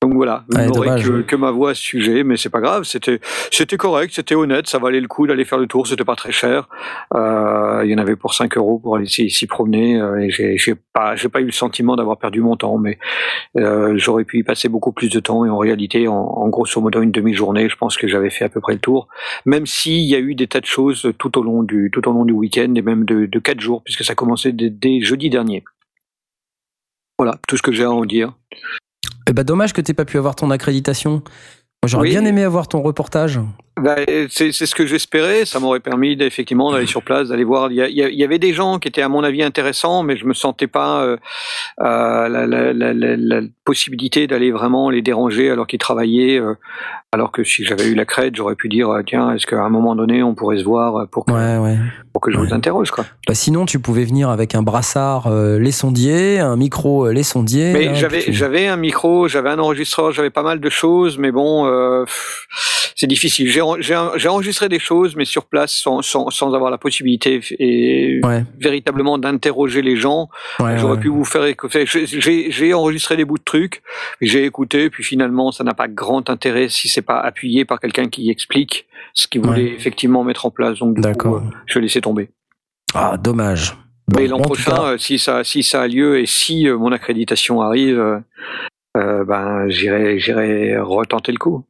donc 0.00 0.14
voilà, 0.14 0.44
vous 0.48 0.56
Ouais, 0.58 0.66
n'aurez 0.66 0.86
dommage, 0.88 1.04
que, 1.06 1.20
que 1.22 1.36
ma 1.36 1.50
voix 1.50 1.70
à 1.70 1.74
ce 1.74 1.82
sujet, 1.82 2.22
mais 2.24 2.36
c'est 2.38 2.50
pas 2.50 2.60
grave. 2.60 2.84
C'était 2.84 3.76
correct, 3.76 4.12
c'était 4.14 4.34
honnête, 4.34 4.66
ça 4.68 4.78
valait 4.86 5.00
le 5.00 5.08
coup 5.08 5.26
d'aller 5.26 5.44
faire 5.44 5.58
le 5.58 5.66
tour, 5.66 5.86
c'était 5.86 6.04
pas 6.04 6.16
très 6.16 6.32
cher. 6.32 6.68
Euh, 7.14 7.82
il 7.84 7.90
y 7.90 7.94
en 7.94 7.98
avait 7.98 8.16
pour 8.16 8.34
5 8.34 8.56
euros 8.56 8.78
pour 8.78 8.96
aller 8.96 9.06
s'y 9.06 9.46
promener, 9.46 10.00
euh, 10.00 10.18
et 10.18 10.30
j'ai 10.30 10.74
pas 10.92 11.14
j'ai 11.16 11.28
pas 11.28 11.40
eu 11.40 11.46
le 11.46 11.52
sentiment 11.52 11.94
d'avoir 11.96 12.16
perdu 12.18 12.40
mon 12.40 12.56
temps, 12.56 12.78
mais 12.78 12.98
euh, 13.58 13.94
j'aurais 13.96 14.24
pu 14.24 14.38
y 14.38 14.42
passer 14.42 14.68
beaucoup 14.68 14.92
plus 14.92 15.10
de 15.10 15.20
temps 15.20 15.44
et 15.44 15.50
en 15.50 15.58
réalité, 15.58 16.08
en, 16.08 16.14
en 16.16 16.48
grosso 16.48 16.80
modo 16.80 17.02
une 17.02 17.10
demi-journée, 17.12 17.68
je 17.68 17.76
pense 17.76 17.96
que 17.96 18.08
j'avais 18.08 18.30
fait 18.30 18.44
à 18.44 18.48
peu 18.48 18.60
près 18.60 18.72
le 18.74 18.80
tour. 18.80 19.08
Même 19.44 19.66
s'il 19.66 20.02
y 20.08 20.14
a 20.14 20.18
eu 20.18 20.34
des 20.34 20.46
tas 20.46 20.60
de 20.60 20.66
choses 20.66 21.12
tout 21.18 21.38
au 21.38 21.42
long 21.42 21.62
du 21.62 21.90
tout 21.92 22.06
au 22.08 22.12
long 22.12 22.24
du 22.24 22.32
week-end 22.32 22.72
et 22.74 22.82
même 22.82 23.04
de, 23.04 23.26
de 23.26 23.38
quatre 23.38 23.60
jours, 23.60 23.82
puisque 23.84 24.04
ça 24.04 24.14
commençait 24.14 24.52
dès, 24.52 24.70
dès 24.70 25.00
jeudi 25.00 25.28
dernier. 25.30 25.64
Voilà, 27.18 27.38
tout 27.48 27.56
ce 27.56 27.62
que 27.62 27.72
j'ai 27.72 27.84
à 27.84 27.90
en 27.90 28.04
dire. 28.04 28.32
Eh 29.28 29.32
ben 29.32 29.42
dommage 29.42 29.72
que 29.72 29.80
t'aies 29.80 29.94
pas 29.94 30.04
pu 30.04 30.18
avoir 30.18 30.34
ton 30.36 30.50
accréditation. 30.50 31.22
J'aurais 31.84 32.04
Oui. 32.08 32.10
bien 32.10 32.24
aimé 32.24 32.42
avoir 32.42 32.68
ton 32.68 32.82
reportage. 32.82 33.40
Bah, 33.78 33.96
c'est 34.30 34.52
ce 34.52 34.74
que 34.74 34.86
j'espérais. 34.86 35.44
Ça 35.44 35.60
m'aurait 35.60 35.80
permis 35.80 36.12
effectivement 36.20 36.72
d'aller 36.72 36.86
sur 36.86 37.02
place, 37.02 37.28
d'aller 37.28 37.44
voir. 37.44 37.70
Il 37.70 37.76
y, 37.76 37.82
a- 37.82 37.88
il 37.88 38.24
avait 38.24 38.38
des 38.38 38.54
gens 38.54 38.78
qui 38.78 38.88
étaient 38.88 39.02
à 39.02 39.08
mon 39.10 39.22
avis 39.22 39.42
intéressants, 39.42 40.02
mais 40.02 40.16
je 40.16 40.24
me 40.24 40.32
sentais 40.32 40.66
pas 40.66 41.02
euh, 41.02 41.16
euh, 41.82 42.28
la, 42.28 42.46
la- 42.46 42.72
la- 42.72 42.94
la- 42.94 43.40
possibilité 43.64 44.28
d'aller 44.28 44.52
vraiment 44.52 44.90
les 44.90 45.02
déranger 45.02 45.50
alors 45.50 45.66
qu'ils 45.66 45.78
travaillaient. 45.80 46.38
euh, 46.40 46.54
alors 47.12 47.32
que 47.32 47.42
si 47.44 47.64
j'avais 47.64 47.86
eu 47.86 47.94
la 47.94 48.04
crête, 48.04 48.34
j'aurais 48.36 48.54
pu 48.56 48.68
dire 48.68 48.90
tiens, 49.06 49.32
est-ce 49.34 49.46
qu'à 49.46 49.60
un 49.62 49.70
moment 49.70 49.96
donné 49.96 50.22
on 50.22 50.34
pourrait 50.34 50.58
se 50.58 50.64
voir 50.64 51.08
pour 51.08 51.24
que, 51.24 51.32
Ouais, 51.32 51.56
ouais. 51.58 51.76
pour 52.12 52.20
que 52.20 52.30
je 52.30 52.38
Ouais. 52.38 52.46
vous 52.46 52.54
interroge 52.54 52.90
quoi. 52.90 53.04
Bah, 53.26 53.34
sinon, 53.34 53.64
tu 53.66 53.78
pouvais 53.80 54.04
venir 54.04 54.28
avec 54.30 54.54
un 54.54 54.62
brassard 54.62 55.26
euh, 55.28 55.58
les 55.58 55.72
sondiers, 55.72 56.38
un 56.38 56.56
micro 56.56 57.10
les 57.10 57.22
sondiers. 57.22 57.72
Mais 57.72 57.88
hein, 57.88 57.94
j'avais 57.94 58.22
tu- 58.22 58.32
j'avais 58.32 58.66
un 58.68 58.76
micro, 58.76 59.28
j'avais 59.28 59.48
un 59.50 59.58
enregistreur, 59.58 60.12
j'avais 60.12 60.30
pas 60.30 60.42
mal 60.42 60.60
de 60.60 60.68
choses, 60.70 61.18
mais 61.18 61.32
bon, 61.32 61.66
euh, 61.66 62.04
pff, 62.04 62.46
c'est 62.98 63.06
difficile. 63.06 63.48
J'ai 63.48 64.28
enregistré 64.28 64.68
des 64.68 64.78
choses, 64.80 65.14
mais 65.14 65.24
sur 65.26 65.44
place, 65.44 65.72
sans, 65.72 66.00
sans, 66.02 66.30
sans 66.30 66.54
avoir 66.54 66.70
la 66.70 66.78
possibilité 66.78 67.40
et 67.58 68.20
Ouais, 68.24 68.42
véritablement 68.58 69.18
d'interroger 69.18 69.82
les 69.82 69.96
gens. 69.96 70.28
ouais, 70.60 70.78
J'aurais 70.78 70.94
ouais. 70.94 71.00
pu 71.00 71.08
vous 71.08 71.24
faire 71.24 71.44
écouter. 71.44 71.84
J'ai- 71.86 72.74
enregistré 72.74 73.16
des 73.16 73.24
bouts 73.24 73.38
de 73.38 73.44
trucs, 73.44 73.82
j'ai 74.20 74.44
écouté, 74.44 74.90
puis 74.90 75.04
finalement, 75.04 75.52
ça 75.52 75.62
n'a 75.62 75.74
pas 75.74 75.86
grand 75.88 76.28
intérêt 76.30 76.68
si 76.68 76.88
c'est 76.88 77.02
pas 77.02 77.20
appuyé 77.20 77.64
par 77.64 77.78
quelqu'un 77.80 78.08
qui 78.08 78.30
explique 78.30 78.86
ce 79.14 79.28
qu'il 79.28 79.42
voulait 79.42 79.72
effectivement 79.74 80.24
mettre 80.24 80.46
en 80.46 80.50
place. 80.50 80.78
Donc, 80.78 80.98
du 81.00 81.12
coup, 81.16 81.36
euh, 81.36 81.40
je 81.66 81.78
laissais 81.78 82.00
tomber. 82.00 82.30
Ah, 82.94 83.16
dommage. 83.18 83.76
Mais 84.14 84.26
Bon, 84.26 84.30
l'an 84.32 84.36
tout 84.38 84.44
prochain, 84.44 84.70
cas- 84.74 84.82
euh, 84.92 84.98
si 84.98 85.18
ça, 85.18 85.44
si 85.44 85.62
ça 85.62 85.82
a 85.82 85.88
lieu 85.88 86.18
et 86.20 86.26
si 86.26 86.66
euh, 86.68 86.78
mon 86.78 86.92
accréditation 86.92 87.60
arrive, 87.60 87.98
euh, 88.96 89.24
ben 89.24 89.68
j'irai, 89.68 90.18
j'irai 90.18 90.78
retenter 90.78 91.32
le 91.32 91.38
coup. 91.38 91.64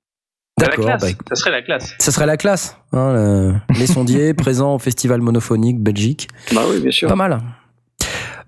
D'accord, 0.59 0.87
bah, 0.87 1.09
ça 1.29 1.35
serait 1.35 1.51
la 1.51 1.61
classe. 1.63 1.95
ça 1.99 2.11
serait 2.11 2.25
la 2.27 2.37
classe. 2.39 2.77
hein, 2.93 3.13
le- 3.13 3.55
les 3.79 3.87
sondiers 3.87 4.33
présents 4.35 4.75
au 4.75 4.79
Festival 4.79 5.21
Monophonique 5.21 5.79
Belgique. 5.83 6.29
Bah 6.55 6.63
oui, 6.71 6.81
bien 6.81 6.91
sûr. 6.91 7.09
Pas 7.09 7.15
mal. 7.17 7.41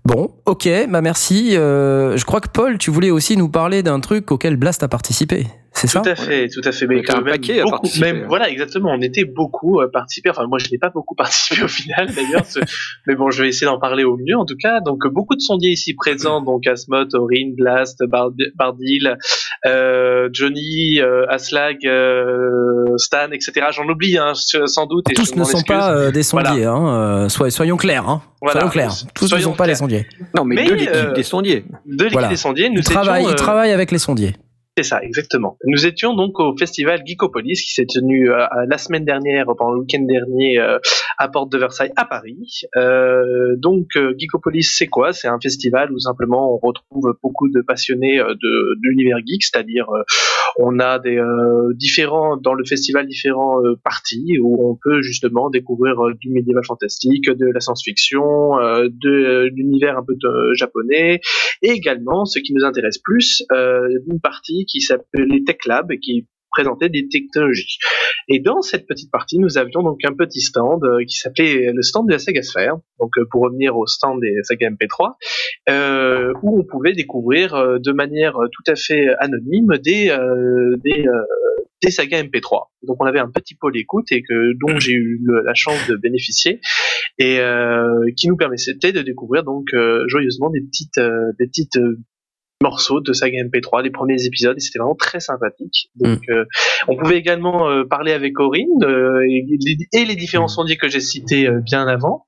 Bon, 0.06 0.30
ok, 0.46 0.68
bah 0.88 1.02
merci. 1.02 1.54
Euh, 1.54 2.16
je 2.16 2.24
crois 2.24 2.40
que 2.40 2.48
Paul, 2.48 2.78
tu 2.78 2.90
voulais 2.90 3.10
aussi 3.10 3.36
nous 3.36 3.50
parler 3.50 3.82
d'un 3.82 4.00
truc 4.00 4.30
auquel 4.32 4.56
Blast 4.56 4.82
a 4.82 4.88
participé. 4.88 5.46
C'est 5.80 5.86
ça 5.86 6.00
Tout 6.00 6.08
à 6.10 6.14
fait, 6.16 6.48
tout 6.48 6.60
à 6.64 6.72
fait. 6.72 6.86
Mais 6.88 6.98
un 6.98 7.02
quand 7.02 7.16
même 7.22 7.32
paquet 7.34 7.60
à 7.60 7.62
beaucoup- 7.62 7.76
participer, 7.82 8.12
même- 8.12 8.22
hein. 8.24 8.26
voilà, 8.28 8.50
exactement. 8.50 8.90
On 8.92 9.00
était 9.00 9.24
beaucoup 9.24 9.80
à 9.80 9.88
participer. 9.90 10.30
Enfin, 10.30 10.44
moi, 10.48 10.58
je 10.58 10.66
n'ai 10.72 10.78
pas 10.78 10.90
beaucoup 10.90 11.14
participé 11.16 11.62
au 11.62 11.68
final, 11.68 12.08
d'ailleurs. 12.14 12.44
ce- 12.44 12.58
mais 13.06 13.14
bon, 13.14 13.30
je 13.30 13.42
vais 13.42 13.48
essayer 13.48 13.66
d'en 13.66 13.78
parler 13.78 14.02
au 14.02 14.16
mieux, 14.16 14.36
en 14.36 14.44
tout 14.44 14.56
cas. 14.60 14.80
Donc, 14.80 15.06
euh, 15.06 15.08
beaucoup 15.08 15.36
de 15.36 15.40
sondiers 15.40 15.70
ici 15.70 15.94
présents. 15.94 16.40
Donc, 16.42 16.66
Asmod, 16.66 17.14
Orin, 17.14 17.52
Blast, 17.56 18.00
Bard- 18.08 18.32
Bardil, 18.56 19.16
euh, 19.66 20.28
Johnny, 20.32 21.00
euh, 21.00 21.26
Aslag, 21.28 21.76
euh, 21.86 22.96
Stan, 22.96 23.30
etc. 23.32 23.66
J'en 23.70 23.88
oublie, 23.88 24.18
hein, 24.18 24.32
sans 24.34 24.86
doute. 24.86 25.08
Et 25.10 25.14
Tous 25.14 25.34
ne 25.36 25.44
sont 25.44 25.58
excuse. 25.58 25.64
pas 25.68 25.92
euh, 25.94 26.10
des 26.10 26.22
Voilà. 26.32 26.48
sondiers. 26.50 26.64
Hein, 26.64 26.88
euh, 26.88 27.28
soy- 27.28 27.50
soyons 27.52 27.76
clairs. 27.76 28.08
Hein. 28.08 28.22
Voilà. 28.40 28.60
Soyons 28.60 28.70
clairs. 28.72 28.92
Tous 29.14 29.32
ne 29.32 29.38
sont 29.38 29.52
pas 29.52 29.64
des 29.64 29.68
clairs. 29.68 29.76
sondiers. 29.78 30.06
Non, 30.36 30.44
mais, 30.44 30.56
Mais, 30.56 30.64
de 30.66 30.74
l'équipe 30.74 30.90
euh, 30.92 31.12
des 31.12 31.22
sondiers. 31.22 31.64
De 31.86 31.92
l'équipe 32.04 32.12
Voilà. 32.12 32.28
des 32.28 32.36
sondiers, 32.36 32.68
nous 32.70 32.80
Ils 32.80 32.84
travaillent, 32.84 33.20
étions, 33.22 33.30
ils 33.30 33.34
euh, 33.34 33.36
travaillent 33.36 33.72
avec 33.72 33.90
les 33.92 33.98
sondiers. 33.98 34.34
C'est 34.78 34.84
ça, 34.84 35.02
exactement. 35.02 35.58
Nous 35.64 35.86
étions 35.86 36.14
donc 36.14 36.38
au 36.38 36.56
festival 36.56 37.02
Geekopolis 37.04 37.64
qui 37.66 37.72
s'est 37.72 37.86
tenu 37.92 38.30
euh, 38.30 38.46
la 38.68 38.78
semaine 38.78 39.04
dernière, 39.04 39.46
pendant 39.46 39.72
le 39.72 39.80
week-end 39.80 40.02
dernier, 40.02 40.60
euh, 40.60 40.78
à 41.18 41.26
Porte 41.26 41.50
de 41.50 41.58
Versailles 41.58 41.90
à 41.96 42.04
Paris. 42.04 42.60
Euh, 42.76 43.56
donc 43.56 43.88
euh, 43.96 44.14
Geekopolis, 44.16 44.62
c'est 44.62 44.86
quoi? 44.86 45.12
C'est 45.12 45.26
un 45.26 45.40
festival 45.42 45.90
où 45.90 45.98
simplement 45.98 46.54
on 46.54 46.58
retrouve 46.64 47.12
beaucoup 47.24 47.48
de 47.48 47.60
passionnés 47.60 48.20
euh, 48.20 48.34
de, 48.34 48.74
de 48.76 48.80
l'univers 48.82 49.18
geek, 49.26 49.42
c'est-à-dire 49.42 49.90
euh, 49.90 50.04
on 50.60 50.78
a 50.78 51.00
des 51.00 51.20
différents 51.74 52.36
dans 52.36 52.54
le 52.54 52.64
festival 52.64 53.06
différents 53.06 53.60
parties 53.84 54.38
où 54.40 54.70
on 54.70 54.76
peut 54.80 55.02
justement 55.02 55.50
découvrir 55.50 55.96
du 56.20 56.30
médiéval 56.30 56.64
fantastique, 56.64 57.30
de 57.30 57.46
la 57.46 57.60
science-fiction, 57.60 58.56
de 58.58 59.48
l'univers 59.54 59.98
un 59.98 60.04
peu 60.04 60.14
japonais, 60.54 61.20
et 61.62 61.70
également 61.70 62.24
ce 62.24 62.40
qui 62.40 62.54
nous 62.54 62.64
intéresse 62.64 62.98
plus, 62.98 63.44
une 63.52 64.20
partie 64.20 64.66
qui 64.68 64.80
s'appelait 64.80 65.42
Tech 65.46 65.58
Lab 65.66 65.90
et 65.92 65.98
qui 65.98 66.26
présentait 66.50 66.88
des 66.88 67.08
technologies. 67.08 67.78
Et 68.28 68.40
dans 68.40 68.62
cette 68.62 68.86
petite 68.86 69.10
partie, 69.12 69.38
nous 69.38 69.58
avions 69.58 69.82
donc 69.82 70.00
un 70.04 70.14
petit 70.14 70.40
stand 70.40 70.82
euh, 70.82 71.04
qui 71.06 71.16
s'appelait 71.16 71.70
le 71.74 71.82
stand 71.82 72.06
de 72.08 72.12
la 72.12 72.18
Saga 72.18 72.42
Sphere, 72.42 72.78
donc 72.98 73.10
euh, 73.18 73.26
pour 73.30 73.42
revenir 73.42 73.76
au 73.76 73.86
stand 73.86 74.20
des 74.22 74.34
Saga 74.44 74.70
MP3, 74.70 75.16
euh, 75.68 76.32
où 76.42 76.58
on 76.58 76.64
pouvait 76.64 76.94
découvrir 76.94 77.52
de 77.78 77.92
manière 77.92 78.32
tout 78.52 78.70
à 78.72 78.76
fait 78.76 79.08
anonyme 79.18 79.76
des 79.84 80.06
des, 80.82 81.04
des 81.82 81.90
sagas 81.90 82.22
MP3. 82.22 82.68
Donc 82.82 82.96
on 83.00 83.04
avait 83.06 83.20
un 83.20 83.30
petit 83.30 83.54
pôle 83.54 83.76
écoute 83.76 84.06
et 84.10 84.22
que 84.22 84.52
dont 84.58 84.78
j'ai 84.78 84.92
eu 84.94 85.20
le- 85.22 85.42
la 85.44 85.54
chance 85.54 85.86
de 85.86 85.96
bénéficier 85.96 86.60
et 87.18 87.40
qui 88.16 88.26
nous 88.28 88.36
permettait 88.36 88.92
de 88.92 89.02
découvrir 89.02 89.44
donc 89.44 89.66
joyeusement 90.06 90.50
des 90.50 90.60
petites 90.62 90.98
des 91.38 91.46
petites 91.46 91.78
morceaux 92.62 93.00
de 93.00 93.12
saga 93.12 93.38
MP3, 93.44 93.82
les 93.84 93.90
premiers 93.90 94.24
épisodes, 94.26 94.56
et 94.56 94.60
c'était 94.60 94.80
vraiment 94.80 94.96
très 94.96 95.20
sympathique. 95.20 95.90
Donc, 95.94 96.18
euh, 96.28 96.44
on 96.88 96.96
pouvait 96.96 97.16
également 97.16 97.70
euh, 97.70 97.84
parler 97.84 98.12
avec 98.12 98.32
Corinne 98.32 98.66
euh, 98.82 99.20
et, 99.28 99.44
les- 99.64 99.86
et 99.92 100.04
les 100.04 100.16
différents 100.16 100.48
sondiers 100.48 100.76
que 100.76 100.88
j'ai 100.88 101.00
cités 101.00 101.46
euh, 101.46 101.60
bien 101.64 101.86
avant. 101.86 102.24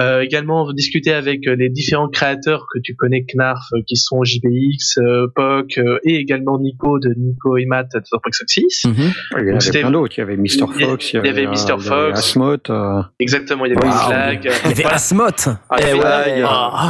Euh, 0.00 0.22
également 0.22 0.72
discuter 0.72 1.12
avec 1.12 1.46
euh, 1.46 1.54
les 1.54 1.68
différents 1.68 2.08
créateurs 2.08 2.66
que 2.72 2.78
tu 2.82 2.94
connais, 2.96 3.24
Knarf, 3.34 3.62
euh, 3.74 3.82
qui 3.86 3.96
sont 3.96 4.24
JBX, 4.24 4.98
euh, 4.98 5.26
POC, 5.34 5.76
euh, 5.78 5.98
et 6.04 6.14
également 6.16 6.58
Nico 6.58 6.98
de 6.98 7.12
Nico 7.18 7.58
et 7.58 7.66
Matt 7.66 7.88
de 7.94 8.00
Surprise 8.06 8.40
6. 8.46 8.84
Mhm. 8.86 8.94
Il 8.96 9.46
y 9.46 9.50
avait 9.50 9.60
C'était- 9.60 9.80
plein 9.80 9.90
d'autres. 9.90 10.14
Il 10.16 10.20
y 10.20 10.22
avait 10.22 10.36
Mr. 10.38 10.66
Fox, 10.80 11.12
il 11.12 11.16
y 11.16 11.28
avait 11.28 11.46
euh, 11.46 11.50
Mr. 11.50 11.56
il 11.64 11.68
y 11.68 11.72
avait 11.72 11.82
Fox. 12.12 12.18
Asmoth. 12.20 12.70
euh, 12.70 13.02
Exactement, 13.20 13.66
il 13.66 13.74
y 13.74 13.76
avait 13.76 13.86
Wow. 13.86 13.92
Flag. 13.92 14.40
Il 14.64 14.70
y 14.70 14.72
avait. 14.72 14.84
Asmoth. 14.86 15.48
Ah, 15.68 15.76
ouais. 15.76 15.92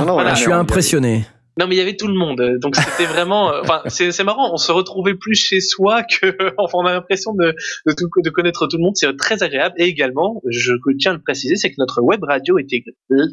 voilà, 0.06 0.31
je 0.34 0.36
suis 0.36 0.47
avait- 0.52 0.60
impressionné. 0.60 1.24
Non, 1.58 1.68
mais 1.68 1.76
il 1.76 1.78
y 1.78 1.81
avait 1.81 1.94
tout 1.97 2.08
le 2.08 2.15
monde. 2.15 2.58
Donc 2.60 2.74
c'était 2.74 3.07
vraiment. 3.07 3.52
euh, 3.52 3.60
Enfin, 3.62 3.83
c'est 3.86 4.10
c'est 4.10 4.24
marrant. 4.24 4.52
On 4.52 4.57
se 4.57 4.73
retrouvait 4.73 5.15
plus 5.15 5.36
chez 5.36 5.60
soi 5.60 6.02
que. 6.02 6.36
Enfin, 6.58 6.78
on 6.78 6.86
a 6.86 6.92
l'impression 6.92 7.33
de 7.34 7.55
de, 7.86 7.92
tout- 7.97 8.08
de 8.23 8.31
connaître 8.31 8.66
tout 8.66 8.76
le 8.76 8.83
monde. 8.83 8.97
C'est 8.97 9.16
très 9.16 9.42
agréable. 9.42 9.74
Et 9.78 9.84
également, 9.84 10.42
je 10.50 10.73
tiens 10.99 11.12
à 11.12 11.15
le 11.15 11.20
préciser, 11.23 11.55
c'est 11.57 11.70
que 11.70 11.76
notre 11.78 12.00
web 12.02 12.24
radio 12.24 12.58
était 12.58 12.83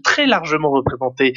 très 0.03 0.27
largement 0.27 0.69
représentée 0.71 1.33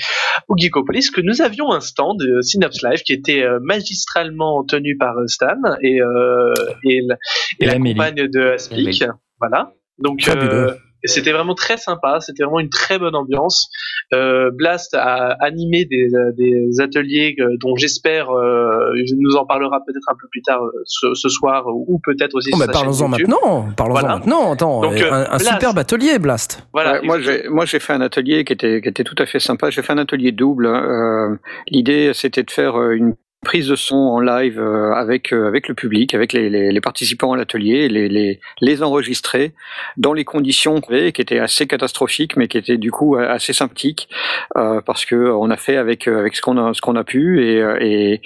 au 0.49 0.57
Geekopolis, 0.57 1.11
que 1.11 1.21
nous 1.23 1.41
avions 1.41 1.73
un 1.73 1.81
stand 1.81 2.19
de 2.21 2.41
Synops 2.43 2.83
Live 2.83 3.03
qui 3.03 3.13
était 3.15 3.43
euh, 3.43 3.59
magistralement 3.63 4.65
tenu 4.65 4.97
par 4.97 5.17
euh, 5.19 5.27
Stan 5.27 5.57
et 5.83 6.01
euh, 6.03 6.53
et, 6.85 7.01
la- 7.07 7.15
et 7.61 7.65
Et 7.65 7.67
la 7.67 7.73
Amélie. 7.75 7.95
compagne 7.95 8.29
de 8.29 8.41
Aspic. 8.55 9.05
Voilà. 9.41 9.73
Donc 9.99 10.23
Fabuleux. 10.23 10.77
C'était 11.09 11.33
vraiment 11.33 11.55
très 11.55 11.77
sympa, 11.77 12.21
c'était 12.21 12.45
vraiment 12.45 12.61
une 12.61 12.69
très 12.71 12.99
bonne 12.99 13.15
ambiance. 13.15 13.69
Euh, 14.13 14.51
Blast 14.53 14.95
a 14.95 15.37
animé 15.41 15.85
des, 15.85 16.09
euh, 16.15 16.33
des 16.37 16.81
ateliers 16.81 17.35
euh, 17.41 17.57
dont 17.61 17.77
j'espère, 17.77 18.31
euh, 18.31 18.93
il 18.97 19.17
nous 19.19 19.37
en 19.37 19.47
parlera 19.47 19.81
peut-être 19.87 20.09
un 20.11 20.15
peu 20.15 20.29
plus 20.31 20.43
tard 20.43 20.63
euh, 20.63 20.71
ce, 20.85 21.15
ce 21.15 21.29
soir 21.29 21.65
ou 21.67 22.01
peut-être 22.05 22.35
aussi 22.35 22.51
Oh, 22.55 22.59
bah, 22.59 22.67
parlons-en 22.73 23.09
maintenant. 23.09 23.67
Parlons-en 23.77 23.99
Voilà. 24.01 24.17
maintenant. 24.17 24.53
Attends, 24.53 24.81
Donc, 24.83 24.95
euh, 24.95 25.05
euh, 25.05 25.13
un, 25.13 25.23
un 25.25 25.37
Blast. 25.37 25.47
superbe 25.53 25.79
atelier, 25.79 26.19
Blast. 26.19 26.67
Voilà. 26.73 27.01
Ouais, 27.01 27.07
moi, 27.07 27.21
j'ai, 27.21 27.49
moi, 27.49 27.65
j'ai 27.65 27.79
fait 27.81 27.93
un 27.93 28.01
atelier 28.01 28.45
qui 28.45 28.53
était, 28.53 28.81
qui 28.81 28.89
était 28.89 29.05
tout 29.05 29.17
à 29.19 29.27
fait 29.27 29.41
sympa. 29.41 29.71
J'ai 29.71 29.83
fait 29.83 29.93
un 29.93 29.99
atelier 29.99 30.33
double. 30.33 30.67
Euh, 30.67 31.35
l'idée, 31.69 32.13
c'était 32.15 32.43
de 32.43 32.51
faire 32.51 32.79
une 32.93 33.15
prise 33.45 33.69
de 33.69 33.77
son 33.77 33.95
en 33.95 34.21
live 34.21 34.59
euh, 34.59 34.93
avec 34.93 35.33
euh, 35.33 35.47
avec 35.47 35.69
le 35.69 35.75
public, 35.75 36.15
avec 36.15 36.33
les, 36.33 36.81
participants 36.81 37.33
à 37.33 37.37
l'atelier, 37.37 37.89
les, 37.89 38.09
les 38.09 38.41
les 38.61 38.83
enregistrer 38.83 39.53
dans 39.97 40.13
les 40.13 40.25
conditions 40.25 40.81
qui 40.81 41.23
étaient 41.23 41.39
assez 41.39 41.67
catastrophiques, 41.67 42.37
mais 42.37 42.49
qui 42.49 42.59
étaient 42.59 42.77
du 42.77 42.91
coup 42.91 43.17
assez 43.17 43.53
sympathiques 43.53 44.09
euh, 44.57 44.81
parce 44.81 45.05
que 45.05 45.15
on 45.15 45.51
a 45.51 45.57
fait 45.57 45.77
avec 45.77 46.09
euh, 46.09 46.19
avec 46.19 46.35
ce 46.35 46.43
qu'on 46.43 46.59
a 46.59 46.75
ce 46.75 46.81
a 46.99 47.05
pu 47.05 47.45
et 47.45 47.63
euh, 47.63 48.19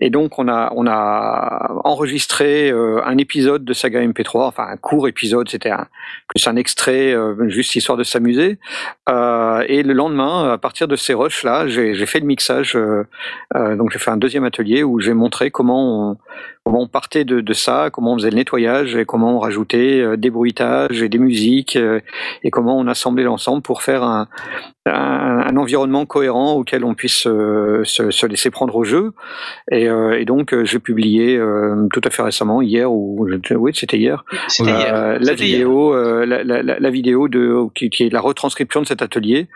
et 0.00 0.10
donc 0.10 0.38
on 0.38 0.48
a 0.48 0.72
on 0.74 0.86
a 0.86 1.80
enregistré 1.84 2.70
euh, 2.70 3.00
un 3.04 3.18
épisode 3.18 3.64
de 3.64 3.72
Saga 3.72 4.00
MP3, 4.00 4.46
enfin 4.46 4.66
un 4.68 4.76
court 4.76 5.08
épisode, 5.08 5.48
c'était 5.48 5.72
plus 6.28 6.46
un 6.46 6.56
extrait 6.56 7.12
euh, 7.12 7.48
juste 7.48 7.74
histoire 7.74 7.98
de 7.98 8.04
s'amuser. 8.04 8.58
Euh, 9.08 9.64
et 9.68 9.82
le 9.82 9.92
lendemain, 9.92 10.52
à 10.52 10.58
partir 10.58 10.88
de 10.88 10.96
ces 10.96 11.14
rushs 11.14 11.44
là, 11.44 11.66
j'ai 11.66 12.06
fait 12.06 12.20
le 12.20 12.26
mixage. 12.26 12.76
euh, 12.76 13.06
euh, 13.56 13.76
donc 13.76 13.90
j'ai 13.92 13.98
fait 13.98 14.10
un 14.10 14.16
deuxième 14.16 14.44
où 14.84 15.00
j'ai 15.00 15.14
montré 15.14 15.50
comment 15.50 16.10
on, 16.10 16.16
on 16.64 16.86
partait 16.88 17.24
de, 17.24 17.40
de 17.40 17.52
ça, 17.52 17.90
comment 17.92 18.12
on 18.14 18.18
faisait 18.18 18.30
le 18.30 18.36
nettoyage 18.36 18.96
et 18.96 19.04
comment 19.04 19.36
on 19.36 19.38
rajoutait 19.40 20.00
euh, 20.00 20.16
des 20.16 20.30
bruitages 20.30 21.02
et 21.02 21.08
des 21.08 21.18
musiques 21.18 21.76
euh, 21.76 22.00
et 22.44 22.50
comment 22.50 22.78
on 22.78 22.86
assemblait 22.86 23.24
l'ensemble 23.24 23.62
pour 23.62 23.82
faire 23.82 24.02
un, 24.04 24.28
un, 24.86 24.92
un 25.46 25.56
environnement 25.56 26.06
cohérent 26.06 26.52
auquel 26.54 26.84
on 26.84 26.94
puisse 26.94 27.26
euh, 27.26 27.82
se, 27.84 28.10
se 28.10 28.26
laisser 28.26 28.50
prendre 28.50 28.74
au 28.76 28.84
jeu. 28.84 29.12
Et, 29.70 29.88
euh, 29.88 30.18
et 30.18 30.24
donc 30.24 30.54
euh, 30.54 30.64
j'ai 30.64 30.78
publié 30.78 31.36
euh, 31.36 31.86
tout 31.92 32.00
à 32.04 32.10
fait 32.10 32.22
récemment, 32.22 32.62
hier 32.62 32.90
ou 32.90 33.28
oui 33.56 33.72
c'était 33.74 33.98
hier, 33.98 34.24
C'était 34.48 34.70
hier. 34.70 34.94
euh, 34.94 35.18
la 35.20 35.32
hier. 35.32 35.34
vidéo, 35.34 35.94
euh, 35.94 36.24
la, 36.24 36.42
la, 36.44 36.62
la, 36.62 36.90
vidéo 36.90 37.28
de 37.28 37.66
qui, 37.74 37.90
qui 37.90 38.04
est 38.04 38.12
la 38.12 38.20
retranscription 38.20 38.82
de 38.82 38.86
cet 38.86 39.02
atelier, 39.02 39.48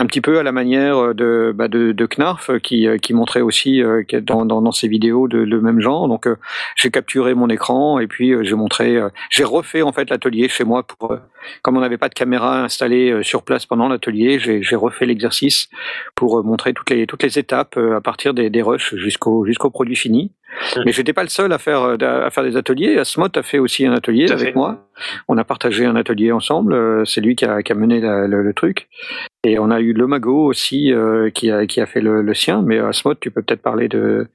un 0.00 0.06
petit 0.06 0.20
peu 0.20 0.38
à 0.38 0.42
la 0.42 0.52
manière 0.52 1.14
de 1.14 1.52
bah, 1.54 1.68
de, 1.68 1.92
de 1.92 2.06
Knarf 2.06 2.50
euh, 2.50 2.58
qui 2.58 2.88
euh, 2.88 2.96
qui 2.98 3.12
montrait 3.14 3.42
aussi 3.42 3.82
euh, 3.82 4.02
dans, 4.22 4.44
dans 4.44 4.60
dans 4.62 4.72
ses 4.72 4.88
vidéos 4.88 5.28
de 5.28 5.38
le 5.38 5.60
même 5.60 5.80
genre. 5.80 6.08
Donc 6.08 6.26
euh, 6.26 6.36
j'ai 6.76 6.90
capturé 6.90 7.34
mon 7.34 7.48
écran 7.48 7.98
et 7.98 8.06
puis 8.06 8.32
euh, 8.32 8.42
j'ai 8.44 8.54
montré, 8.54 8.96
euh, 8.96 9.08
j'ai 9.30 9.44
refait 9.44 9.82
en 9.82 9.92
fait 9.92 10.10
l'atelier 10.10 10.48
chez 10.48 10.64
moi 10.64 10.82
pour 10.86 11.12
euh, 11.12 11.18
comme 11.62 11.76
on 11.76 11.80
n'avait 11.80 11.98
pas 11.98 12.08
de 12.08 12.14
caméra 12.14 12.62
installée 12.62 13.22
sur 13.22 13.42
place 13.42 13.66
pendant 13.66 13.88
l'atelier, 13.88 14.38
j'ai 14.38 14.76
refait 14.76 15.04
l'exercice 15.06 15.68
pour 16.14 16.42
montrer 16.42 16.72
toutes 16.72 16.90
les 16.90 17.06
toutes 17.06 17.22
les 17.22 17.38
étapes 17.38 17.76
à 17.76 18.00
partir 18.00 18.32
des, 18.32 18.48
des 18.48 18.62
rushs 18.62 18.94
jusqu'au 18.94 19.44
jusqu'au 19.44 19.68
produit 19.70 19.96
fini. 19.96 20.32
Mais 20.86 20.92
j'étais 20.92 21.12
pas 21.12 21.24
le 21.24 21.28
seul 21.28 21.52
à 21.52 21.58
faire 21.58 21.82
à 21.82 22.30
faire 22.30 22.44
des 22.44 22.56
ateliers. 22.56 22.96
Asmot 22.96 23.26
a 23.34 23.42
fait 23.42 23.58
aussi 23.58 23.84
un 23.86 23.92
atelier 23.92 24.30
avec 24.30 24.48
fait. 24.48 24.54
moi. 24.54 24.86
On 25.28 25.36
a 25.36 25.42
partagé 25.44 25.84
un 25.84 25.96
atelier 25.96 26.30
ensemble. 26.32 27.04
C'est 27.06 27.20
lui 27.20 27.34
qui 27.34 27.44
a, 27.44 27.62
qui 27.62 27.72
a 27.72 27.74
mené 27.74 28.00
la- 28.00 28.28
le, 28.28 28.42
le 28.42 28.54
truc. 28.54 28.88
Et 29.42 29.58
on 29.58 29.70
a 29.72 29.80
eu 29.80 29.92
le 29.92 30.06
Mago 30.06 30.46
aussi 30.46 30.92
euh, 30.92 31.28
qui 31.30 31.50
a 31.50 31.66
qui 31.66 31.80
a 31.80 31.86
fait 31.86 32.00
le, 32.00 32.22
le 32.22 32.34
sien. 32.34 32.62
Mais 32.62 32.78
Asmot, 32.78 33.14
tu 33.16 33.30
peux 33.32 33.42
peut-être 33.42 33.62
parler 33.62 33.88
de 33.88 34.28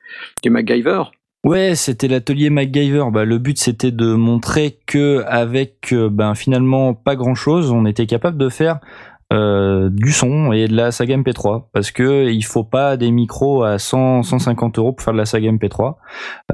du 0.44 0.50
MacGyver. 0.50 1.04
Ouais, 1.46 1.76
c'était 1.76 2.10
l'atelier 2.10 2.50
MacGyver. 2.50 3.06
Bah, 3.12 3.24
le 3.24 3.38
but 3.38 3.58
c'était 3.58 3.92
de 3.92 4.14
montrer 4.14 4.78
que 4.86 5.24
avec 5.26 5.94
euh, 5.94 6.10
ben 6.10 6.36
finalement 6.36 6.94
pas 6.94 7.16
grand 7.16 7.36
chose, 7.36 7.72
on 7.72 7.86
était 7.86 8.08
capable 8.08 8.38
de 8.38 8.50
faire 8.50 8.80
euh, 9.32 9.90
du 9.92 10.12
son 10.12 10.52
et 10.52 10.68
de 10.68 10.76
la 10.76 10.92
saga 10.92 11.16
MP3 11.16 11.66
parce 11.72 11.92
que 11.92 12.30
il 12.30 12.44
faut 12.44 12.64
pas 12.64 12.98
des 12.98 13.12
micros 13.12 13.64
à 13.64 13.78
100 13.78 14.24
150 14.24 14.80
euros 14.80 14.92
pour 14.92 15.06
faire 15.06 15.14
de 15.14 15.20
la 15.20 15.26
saga 15.26 15.50
MP3 15.52 15.96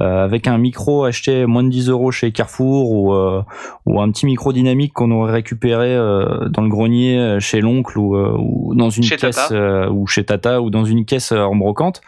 Euh, 0.00 0.24
avec 0.24 0.46
un 0.46 0.58
micro 0.58 1.04
acheté 1.04 1.46
moins 1.46 1.64
de 1.64 1.70
10 1.70 1.88
euros 1.88 2.10
chez 2.12 2.30
Carrefour 2.32 2.92
ou 2.92 3.14
euh, 3.14 3.42
ou 3.86 4.00
un 4.00 4.10
petit 4.12 4.26
micro 4.26 4.52
dynamique 4.52 4.92
qu'on 4.92 5.10
aurait 5.10 5.32
récupéré 5.32 5.96
euh, 5.96 6.48
dans 6.50 6.62
le 6.62 6.68
grenier 6.68 7.18
euh, 7.18 7.40
chez 7.40 7.60
l'oncle 7.60 7.98
ou, 7.98 8.14
euh, 8.14 8.36
ou 8.38 8.74
dans 8.74 8.90
une 8.90 9.02
Chez 9.02 9.16
caisse 9.16 9.48
euh, 9.52 9.88
ou 9.88 10.06
chez 10.06 10.24
Tata 10.24 10.60
ou 10.60 10.68
dans 10.70 10.84
une 10.84 11.06
caisse 11.06 11.32
en 11.32 11.56
brocante 11.56 12.02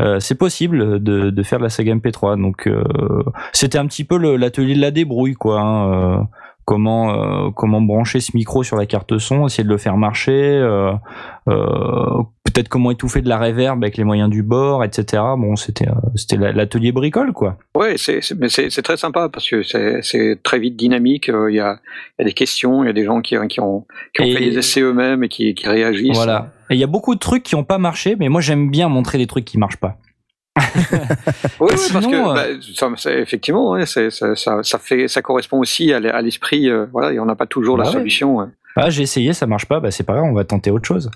euh, 0.00 0.18
c'est 0.20 0.34
possible 0.34 1.02
de, 1.02 1.30
de 1.30 1.42
faire 1.42 1.58
de 1.58 1.64
la 1.64 1.70
saga 1.70 1.94
MP3. 1.94 2.40
Donc 2.40 2.66
euh, 2.66 2.82
c'était 3.52 3.78
un 3.78 3.86
petit 3.86 4.04
peu 4.04 4.16
l'atelier 4.36 4.74
de 4.74 4.80
la 4.80 4.90
débrouille, 4.90 5.34
quoi. 5.34 5.60
hein, 5.60 5.92
euh, 5.92 6.22
comment 6.64 7.46
euh, 7.46 7.50
comment 7.50 7.80
brancher 7.80 8.20
ce 8.20 8.32
micro 8.34 8.62
sur 8.62 8.76
la 8.76 8.86
carte 8.86 9.18
son, 9.18 9.46
essayer 9.46 9.64
de 9.64 9.68
le 9.68 9.78
faire 9.78 9.96
marcher, 9.96 10.32
euh, 10.32 10.92
euh, 11.48 12.22
peut-être 12.44 12.68
comment 12.68 12.90
étouffer 12.90 13.20
de 13.22 13.28
la 13.28 13.38
reverb 13.38 13.82
avec 13.82 13.96
les 13.96 14.04
moyens 14.04 14.30
du 14.30 14.42
bord, 14.42 14.84
etc. 14.84 15.22
Bon, 15.36 15.56
c'était 15.56 15.88
euh, 15.88 15.92
c'était 16.14 16.36
la- 16.36 16.52
l'atelier 16.52 16.92
bricole, 16.92 17.32
quoi. 17.32 17.58
Ouais, 17.76 17.94
c'est 17.96 18.20
mais 18.38 18.48
c'est 18.48 18.70
c'est 18.70 18.82
très 18.82 18.96
sympa 18.96 19.28
parce 19.28 19.48
que 19.48 19.62
c'est 19.62 20.00
c'est 20.02 20.38
très 20.42 20.58
vite 20.58 20.76
dynamique. 20.76 21.28
euh, 21.28 21.50
Il 21.50 21.56
y, 21.56 21.60
a, 21.60 21.78
il 22.18 22.22
y 22.22 22.24
a 22.24 22.24
des 22.26 22.32
questions, 22.32 22.82
il 22.82 22.86
y 22.86 22.90
a 22.90 22.92
des 22.94 23.04
gens 23.04 23.20
qui, 23.20 23.36
qui 23.48 23.60
ont, 23.60 23.84
qui 24.14 24.22
ont 24.22 24.24
Et- 24.24 24.32
fait 24.32 24.40
les 24.40 24.58
essais 24.58 24.80
eux-mêmes 24.80 25.24
et 25.24 25.28
qui, 25.28 25.54
qui 25.54 25.68
réagissent. 25.68 26.14
Voilà. 26.16 26.52
Et 26.70 26.74
il 26.74 26.80
y 26.80 26.84
a 26.84 26.88
beaucoup 26.88 27.14
de 27.14 27.20
trucs 27.20 27.42
qui 27.42 27.54
ont 27.56 27.64
pas 27.64 27.78
marché, 27.78 28.16
mais 28.18 28.28
moi 28.28 28.40
j'aime 28.40 28.70
bien 28.70 28.88
montrer 28.88 29.18
des 29.18 29.26
trucs 29.26 29.44
qui 29.44 29.58
marchent 29.58 29.76
pas. 29.76 29.98
Oui, 31.60 31.70
parce 31.92 32.06
que 32.06 32.34
bah, 32.34 32.94
ça, 32.96 33.12
effectivement, 33.12 33.70
ouais, 33.72 33.86
ça, 33.86 34.10
ça, 34.10 34.34
ça 34.62 34.78
fait, 34.78 35.08
ça 35.08 35.22
correspond 35.22 35.58
aussi 35.58 35.92
à 35.92 36.00
l'e- 36.00 36.14
à 36.14 36.22
l'esprit. 36.22 36.68
euh, 36.68 36.86
voilà, 36.92 37.12
et 37.12 37.18
on 37.18 37.24
n'a 37.26 37.34
pas 37.34 37.46
toujours 37.46 37.76
la 37.76 37.84
Bah 37.84 37.90
ouais. 37.90 37.96
solution. 37.96 38.36
ouais. 38.36 38.46
Ah, 38.76 38.90
j'ai 38.90 39.02
essayé, 39.02 39.32
ça 39.34 39.46
marche 39.46 39.66
pas, 39.66 39.78
bah 39.78 39.92
c'est 39.92 40.02
pas 40.02 40.14
grave, 40.14 40.24
on 40.24 40.32
va 40.32 40.42
tenter 40.42 40.72
autre 40.72 40.84
chose. 40.88 41.08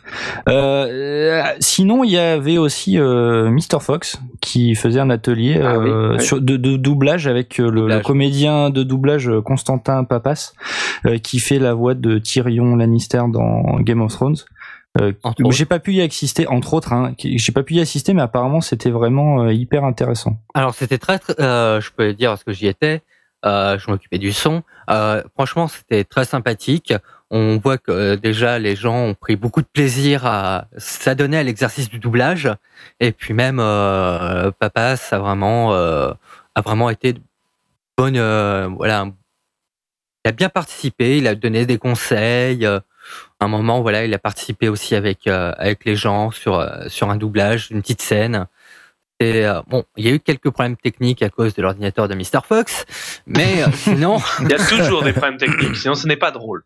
Euh, 0.49 0.87
euh, 0.89 1.43
sinon, 1.59 2.05
il 2.05 2.11
y 2.13 2.17
avait 2.19 2.57
aussi 2.57 3.01
euh, 3.01 3.51
Mr 3.51 3.81
Fox 3.81 4.17
qui 4.41 4.77
faisait 4.77 5.01
un 5.01 5.11
atelier 5.11 5.61
Ah 5.61 5.77
oui, 5.77 5.91
oui. 5.91 6.21
sur, 6.21 6.41
de, 6.41 6.57
de 6.57 6.77
doublage 6.77 7.27
avec 7.27 7.59
le, 7.59 7.89
le 7.89 7.99
comédien 8.01 8.71
de 8.71 8.85
doublage 8.85 9.29
Constantin 9.45 10.05
Papas 10.05 10.53
qui 11.25 11.41
fait 11.41 11.59
la 11.59 11.75
voix 11.75 11.95
de 11.95 12.19
Tyrion 12.19 12.77
Lannister 12.77 13.23
dans 13.29 13.81
Game 13.81 14.03
of 14.03 14.13
Thrones. 14.13 14.37
Euh, 15.01 15.13
j'ai 15.51 15.67
pas 15.67 15.79
pu 15.79 15.93
y 15.93 16.03
assister, 16.03 16.47
entre 16.49 16.75
autres, 16.75 16.93
hein, 16.93 17.15
j'ai 17.19 17.53
pas 17.53 17.63
pu 17.63 17.75
y 17.75 17.81
assister, 17.81 18.15
mais 18.15 18.23
apparemment 18.23 18.61
c'était 18.61 18.91
vraiment 18.91 19.43
euh, 19.43 19.53
hyper 19.53 19.85
intéressant. 19.85 20.39
Alors 20.55 20.75
c'était 20.75 20.99
très, 20.99 21.19
très 21.19 21.41
euh, 21.41 21.81
je 21.81 21.91
peux 21.93 22.15
dire 22.15 22.31
parce 22.31 22.43
que 22.43 22.53
j'y 22.53 22.67
étais, 22.67 23.03
euh, 23.45 23.79
je 23.79 23.91
m'occupais 23.91 24.19
du 24.19 24.33
son. 24.33 24.63
Euh, 24.91 25.23
franchement, 25.35 25.69
c'était 25.69 26.05
très 26.05 26.25
sympathique. 26.25 26.93
On 27.31 27.59
voit 27.59 27.79
que 27.79 27.93
euh, 27.93 28.17
déjà 28.17 28.59
les 28.59 28.75
gens 28.75 28.97
ont 28.97 29.15
pris 29.15 29.37
beaucoup 29.37 29.61
de 29.61 29.67
plaisir 29.67 30.27
à 30.27 30.67
s'adonner 30.79 31.39
à 31.39 31.43
l'exercice 31.43 31.89
du 31.89 31.99
doublage. 31.99 32.51
Et 32.99 33.13
puis 33.13 33.35
même 33.35 33.61
euh, 33.61 34.51
Papa, 34.59 34.97
ça 34.97 35.17
a 35.17 35.19
vraiment, 35.19 35.75
euh, 35.75 36.11
a 36.55 36.61
vraiment 36.63 36.91
été 36.91 37.13
de 37.13 37.21
bonne, 37.97 38.17
euh, 38.17 38.69
voilà. 38.69 39.07
Il 40.25 40.29
a 40.29 40.33
bien 40.33 40.49
participé, 40.49 41.19
il 41.19 41.27
a 41.27 41.35
donné 41.35 41.65
des 41.67 41.79
conseils. 41.79 42.67
À 43.41 43.45
un 43.45 43.49
moment, 43.49 43.81
voilà, 43.83 44.05
il 44.05 44.13
a 44.15 44.19
participé 44.19 44.69
aussi 44.69 44.95
avec 44.95 45.27
euh, 45.27 45.53
avec 45.59 45.85
les 45.85 45.97
gens 45.97 46.31
sur 46.31 46.59
euh, 46.59 46.89
sur 46.89 47.11
un 47.11 47.17
doublage, 47.17 47.69
une 47.71 47.83
petite 47.83 48.03
scène. 48.03 48.47
Et 49.21 49.47
euh, 49.47 49.63
bon, 49.67 49.85
il 49.97 50.07
y 50.07 50.09
a 50.09 50.13
eu 50.13 50.21
quelques 50.21 50.51
problèmes 50.51 50.77
techniques 50.77 51.23
à 51.23 51.29
cause 51.29 51.55
de 51.55 51.63
l'ordinateur 51.63 52.07
de 52.07 52.15
Mr. 52.15 52.41
Fox, 52.47 52.85
mais 53.27 53.65
sinon, 53.75 54.19
Il 54.41 54.49
y 54.49 54.55
a 54.55 54.59
toujours 54.59 55.03
des 55.03 55.13
problèmes 55.15 55.39
techniques, 55.39 55.77
sinon 55.77 55.95
ce 55.95 56.07
n'est 56.07 56.17
pas 56.17 56.31
drôle. 56.31 56.63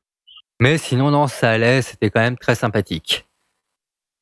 mais 0.61 0.77
sinon 0.77 1.11
non, 1.11 1.27
ça 1.29 1.51
allait, 1.51 1.81
c'était 1.81 2.11
quand 2.11 2.21
même 2.21 2.37
très 2.37 2.55
sympathique. 2.55 3.27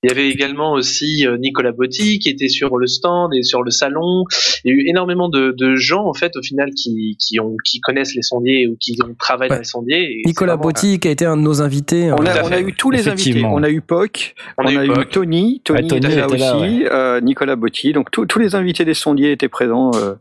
Il 0.02 0.08
y 0.08 0.12
avait 0.12 0.30
également 0.30 0.72
aussi 0.72 1.26
euh, 1.26 1.36
Nicolas 1.36 1.72
Botti 1.72 2.18
qui 2.20 2.30
était 2.30 2.48
sur 2.48 2.78
le 2.78 2.86
stand 2.86 3.34
et 3.34 3.42
sur 3.42 3.62
le 3.62 3.70
salon. 3.70 4.24
Il 4.64 4.70
y 4.70 4.74
a 4.74 4.76
eu 4.78 4.88
énormément 4.88 5.28
de, 5.28 5.54
de 5.56 5.76
gens 5.76 6.06
en 6.06 6.14
fait 6.14 6.34
au 6.36 6.42
final 6.42 6.70
qui, 6.70 7.18
qui, 7.20 7.38
ont, 7.38 7.54
qui 7.66 7.80
connaissent 7.80 8.14
les 8.14 8.22
sondiers 8.22 8.66
ou 8.66 8.76
qui 8.80 8.96
ont 9.04 9.14
travaillé 9.18 9.50
Ouais. 9.50 9.56
dans 9.56 9.60
les 9.60 9.64
sondiers. 9.64 10.20
et 10.20 10.22
Nicolas 10.24 10.54
vraiment- 10.54 10.68
Botti 10.70 10.98
qui 11.00 11.08
a 11.08 11.10
été 11.10 11.26
un 11.26 11.36
de 11.36 11.42
nos 11.42 11.60
invités. 11.60 12.10
On 12.12 12.24
euh, 12.24 12.30
a, 12.30 12.44
on 12.62 12.66
eu 12.66 12.72
tous 12.72 12.90
les 12.90 13.08
invités. 13.08 13.44
On 13.44 13.62
a 13.62 13.68
eu 13.68 13.82
Poc, 13.82 14.34
On 14.56 14.64
on, 14.64 14.66
a 14.68 14.72
eu 14.72 14.78
a, 14.78 14.84
eu 14.86 14.88
Poc. 14.88 15.10
Tony, 15.10 15.60
Tony, 15.64 15.80
Ah, 15.84 15.88
Tony 15.88 15.96
était 16.06 16.16
là 16.16 16.24
était 16.26 16.36
là, 16.38 16.56
aussi, 16.56 16.84
euh, 16.86 17.20
Nicolas 17.20 17.56
Botti. 17.56 17.92
Donc 17.92 18.10
tous 18.10 18.38
les 18.38 18.54
invités 18.54 18.86
des 18.86 18.94
sondiers 18.94 19.32
étaient 19.32 19.48
présents. 19.50 19.90
euh. 19.96 20.14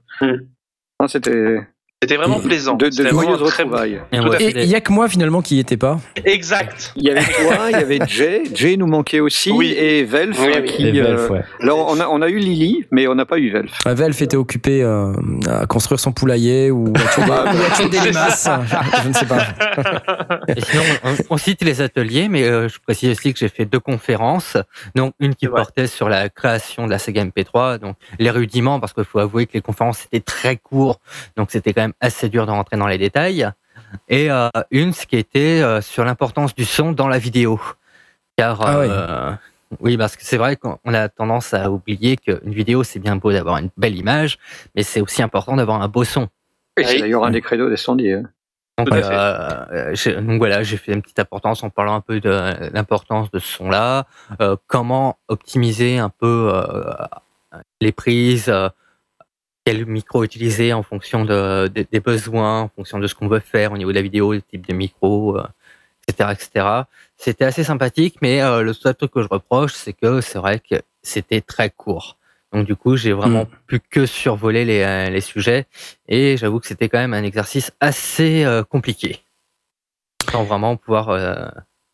Non, 0.99 1.07
C'était 1.07 1.59
C'était 2.01 2.15
vraiment 2.15 2.39
Et 2.39 2.43
plaisant. 2.43 2.75
de, 2.75 2.87
de 2.87 3.07
joyeuses 3.09 3.41
un 3.41 3.45
très 3.47 3.63
retrouvailles. 3.63 4.01
Et. 4.13 4.17
Et 4.45 4.63
il 4.63 4.69
y 4.69 4.75
a 4.75 4.79
que 4.79 4.93
moi 4.93 5.09
finalement 5.09 5.41
qui 5.41 5.57
y 5.57 5.59
était 5.59 5.75
pas. 5.75 5.99
Exact. 6.23 6.93
Il 6.95 7.03
y 7.03 7.09
avait 7.11 7.19
toi, 7.25 7.65
il 7.67 7.71
y 7.71 7.75
avait 7.75 7.99
Jay. 8.07 8.43
Jay 8.53 8.77
nous 8.77 8.87
manquait 8.87 9.19
aussi. 9.19 9.51
Oui. 9.51 9.73
Et 9.77 10.05
Velf. 10.05 10.39
Oui, 10.39 10.47
oui. 10.61 10.65
qui, 10.65 10.97
euh, 11.01 11.03
Velf, 11.17 11.29
ouais. 11.29 11.43
alors 11.61 11.89
on 11.89 11.99
a, 11.99 12.07
on 12.07 12.21
a 12.21 12.29
eu 12.29 12.37
Lily, 12.37 12.85
mais 12.91 13.05
on 13.09 13.15
n'a 13.15 13.25
pas 13.25 13.37
eu 13.37 13.51
Velf. 13.51 13.73
Euh, 13.85 13.93
Velf 13.95 14.21
était 14.21 14.37
occupé 14.37 14.81
euh, 14.81 15.11
à 15.49 15.65
construire 15.65 15.99
son 15.99 16.13
poulailler 16.13 16.71
ou 16.71 16.93
à 16.95 17.13
tuer 17.13 17.23
des, 17.25 17.29
ou 17.31 17.33
à 17.33 17.75
tuer 17.75 17.89
des 17.89 17.97
C'est 17.97 18.07
limaces. 18.07 18.39
ça. 18.43 18.61
Je, 19.03 19.07
ne 19.09 19.13
sais 19.13 19.25
pas. 19.25 19.45
Et 20.55 20.61
sinon, 20.61 20.83
on, 21.03 21.15
on 21.31 21.37
cite 21.37 21.61
les 21.65 21.81
ateliers, 21.81 22.29
mais 22.29 22.43
euh, 22.43 22.69
je 22.69 22.79
précise 22.79 23.09
aussi 23.11 23.33
que 23.33 23.39
j'ai 23.39 23.49
fait 23.49 23.65
deux 23.65 23.81
conférences. 23.81 24.55
Donc, 24.95 25.13
une 25.19 25.35
qui 25.35 25.47
portait 25.47 25.87
sur 25.87 26.07
la 26.07 26.29
création 26.29 26.85
de 26.85 26.91
la 26.91 26.97
Sega 26.97 27.25
MP3, 27.25 27.79
donc 27.79 27.97
les 28.19 28.29
rudiments, 28.31 28.79
parce 28.79 28.93
qu'il 28.93 29.03
faut 29.03 29.19
avouer 29.19 29.47
que 29.47 29.51
les 29.55 29.61
conférences 29.61 30.05
étaient 30.05 30.21
très 30.21 30.55
courtes, 30.55 31.01
donc 31.35 31.51
c'était 31.51 31.73
quand 31.73 31.81
même 31.81 31.88
assez 31.99 32.29
dur 32.29 32.45
de 32.45 32.51
rentrer 32.51 32.77
dans 32.77 32.87
les 32.87 32.97
détails. 32.97 33.49
Et 34.07 34.29
euh, 34.29 34.49
une, 34.71 34.93
ce 34.93 35.05
qui 35.05 35.17
était 35.17 35.61
euh, 35.61 35.81
sur 35.81 36.05
l'importance 36.05 36.53
du 36.53 36.65
son 36.65 36.91
dans 36.91 37.07
la 37.07 37.17
vidéo. 37.17 37.59
Car, 38.37 38.61
Ah 38.61 38.79
oui. 38.79 38.87
euh, 38.89 39.31
oui, 39.79 39.97
parce 39.97 40.15
que 40.15 40.23
c'est 40.23 40.37
vrai 40.37 40.55
qu'on 40.55 40.77
a 40.93 41.09
tendance 41.09 41.53
à 41.53 41.69
oublier 41.71 42.17
qu'une 42.17 42.53
vidéo, 42.53 42.83
c'est 42.83 42.99
bien 42.99 43.15
beau 43.15 43.31
d'avoir 43.31 43.57
une 43.57 43.69
belle 43.77 43.97
image, 43.97 44.37
mais 44.75 44.83
c'est 44.83 45.01
aussi 45.01 45.21
important 45.21 45.55
d'avoir 45.55 45.81
un 45.81 45.87
beau 45.87 46.03
son. 46.03 46.27
Et 46.77 46.83
c'est 46.83 46.95
Oui. 46.95 47.01
d'ailleurs 47.01 47.25
un 47.25 47.31
des 47.31 47.41
credos 47.41 47.69
des 47.69 47.77
sondiers. 47.77 48.13
hein. 48.15 48.23
Donc, 48.77 48.93
euh, 48.93 50.37
voilà, 50.37 50.63
j'ai 50.63 50.77
fait 50.77 50.93
une 50.93 51.01
petite 51.01 51.19
importance 51.19 51.63
en 51.63 51.69
parlant 51.69 51.95
un 51.95 52.01
peu 52.01 52.21
de 52.21 52.69
l'importance 52.73 53.29
de 53.29 53.39
ce 53.39 53.57
son-là, 53.57 54.05
euh, 54.39 54.55
comment 54.67 55.17
optimiser 55.27 55.97
un 55.99 56.07
peu 56.09 56.49
euh, 56.53 56.93
les 57.81 57.91
prises, 57.91 58.47
euh, 58.47 58.69
quel 59.65 59.85
micro 59.85 60.23
utiliser 60.23 60.73
en 60.73 60.83
fonction 60.83 61.25
de, 61.25 61.67
de- 61.67 61.85
des 61.91 61.99
besoins, 61.99 62.61
en 62.61 62.69
fonction 62.69 62.99
de 62.99 63.07
ce 63.07 63.15
qu'on 63.15 63.27
veut 63.27 63.39
faire 63.39 63.71
au 63.71 63.77
niveau 63.77 63.91
de 63.91 63.95
la 63.97 64.01
vidéo, 64.01 64.33
le 64.33 64.41
type 64.41 64.65
de 64.67 64.73
micro, 64.73 65.37
euh, 65.37 65.43
etc., 66.07 66.29
etc. 66.33 66.65
C'était 67.17 67.45
assez 67.45 67.63
sympathique, 67.63 68.17
mais 68.21 68.41
euh, 68.41 68.61
le 68.63 68.73
seul 68.73 68.95
truc 68.95 69.11
que 69.11 69.21
je 69.21 69.27
reproche, 69.27 69.73
c'est 69.73 69.93
que 69.93 70.21
c'est 70.21 70.39
vrai 70.39 70.59
que 70.59 70.75
c'était 71.03 71.41
très 71.41 71.69
court. 71.69 72.17
Donc 72.51 72.65
du 72.65 72.75
coup, 72.75 72.95
j'ai 72.97 73.13
vraiment 73.13 73.45
pu 73.67 73.79
que 73.79 74.07
survoler 74.07 74.65
les, 74.65 74.81
euh, 74.81 75.09
les 75.09 75.21
sujets 75.21 75.67
et 76.07 76.35
j'avoue 76.35 76.59
que 76.59 76.65
c'était 76.65 76.89
quand 76.89 76.97
même 76.97 77.13
un 77.13 77.23
exercice 77.23 77.71
assez 77.79 78.43
euh, 78.43 78.63
compliqué. 78.63 79.19
Sans 80.31 80.43
vraiment 80.45 80.75
pouvoir 80.75 81.09
euh, 81.09 81.47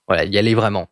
voilà, 0.08 0.24
y 0.26 0.38
aller 0.38 0.56
vraiment. 0.56 0.88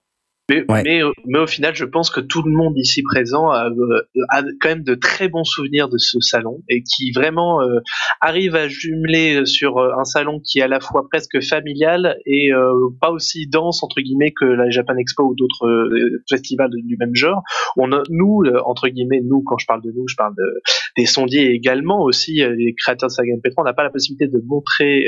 Mais, 0.53 0.65
Ouais. 0.73 0.83
mais, 0.83 1.01
mais 1.25 1.39
au 1.39 1.47
final, 1.47 1.75
je 1.75 1.85
pense 1.85 2.09
que 2.09 2.19
tout 2.19 2.41
le 2.43 2.51
monde 2.51 2.73
ici 2.77 3.01
présent 3.03 3.49
a, 3.49 3.69
euh, 3.69 4.01
a 4.29 4.43
quand 4.61 4.69
même 4.69 4.83
de 4.83 4.95
très 4.95 5.27
bons 5.27 5.43
souvenirs 5.43 5.89
de 5.89 5.97
ce 5.97 6.19
salon 6.19 6.61
et 6.69 6.83
qui 6.83 7.11
vraiment 7.11 7.61
euh, 7.61 7.79
arrive 8.21 8.55
à 8.55 8.67
jumeler 8.67 9.45
sur 9.45 9.77
euh, 9.77 9.91
un 9.99 10.03
salon 10.03 10.39
qui 10.43 10.59
est 10.59 10.63
à 10.63 10.67
la 10.67 10.79
fois 10.79 11.07
presque 11.09 11.41
familial 11.41 12.17
et 12.25 12.53
euh, 12.53 12.89
pas 13.01 13.11
aussi 13.11 13.47
dense 13.47 13.83
entre 13.83 14.01
guillemets 14.01 14.31
que 14.31 14.45
la 14.45 14.69
Japan 14.69 14.95
Expo 14.97 15.23
ou 15.23 15.35
d'autres 15.35 15.67
euh, 15.67 16.23
festivals 16.29 16.71
du 16.71 16.97
même 16.97 17.15
genre. 17.15 17.41
On 17.77 17.91
a, 17.91 18.03
nous, 18.09 18.43
entre 18.65 18.87
guillemets, 18.87 19.21
nous, 19.23 19.43
quand 19.45 19.57
je 19.57 19.65
parle 19.65 19.81
de 19.81 19.91
nous, 19.91 20.07
je 20.07 20.15
parle 20.15 20.33
de, 20.35 20.61
des 20.97 21.05
sondiers 21.05 21.51
également 21.51 22.01
aussi, 22.01 22.35
les 22.35 22.75
créateurs 22.75 23.09
de 23.09 23.13
Saga 23.13 23.33
MP3, 23.33 23.53
on 23.57 23.63
n'a 23.63 23.73
pas 23.73 23.83
la 23.83 23.89
possibilité 23.89 24.27
de 24.27 24.41
montrer 24.45 25.05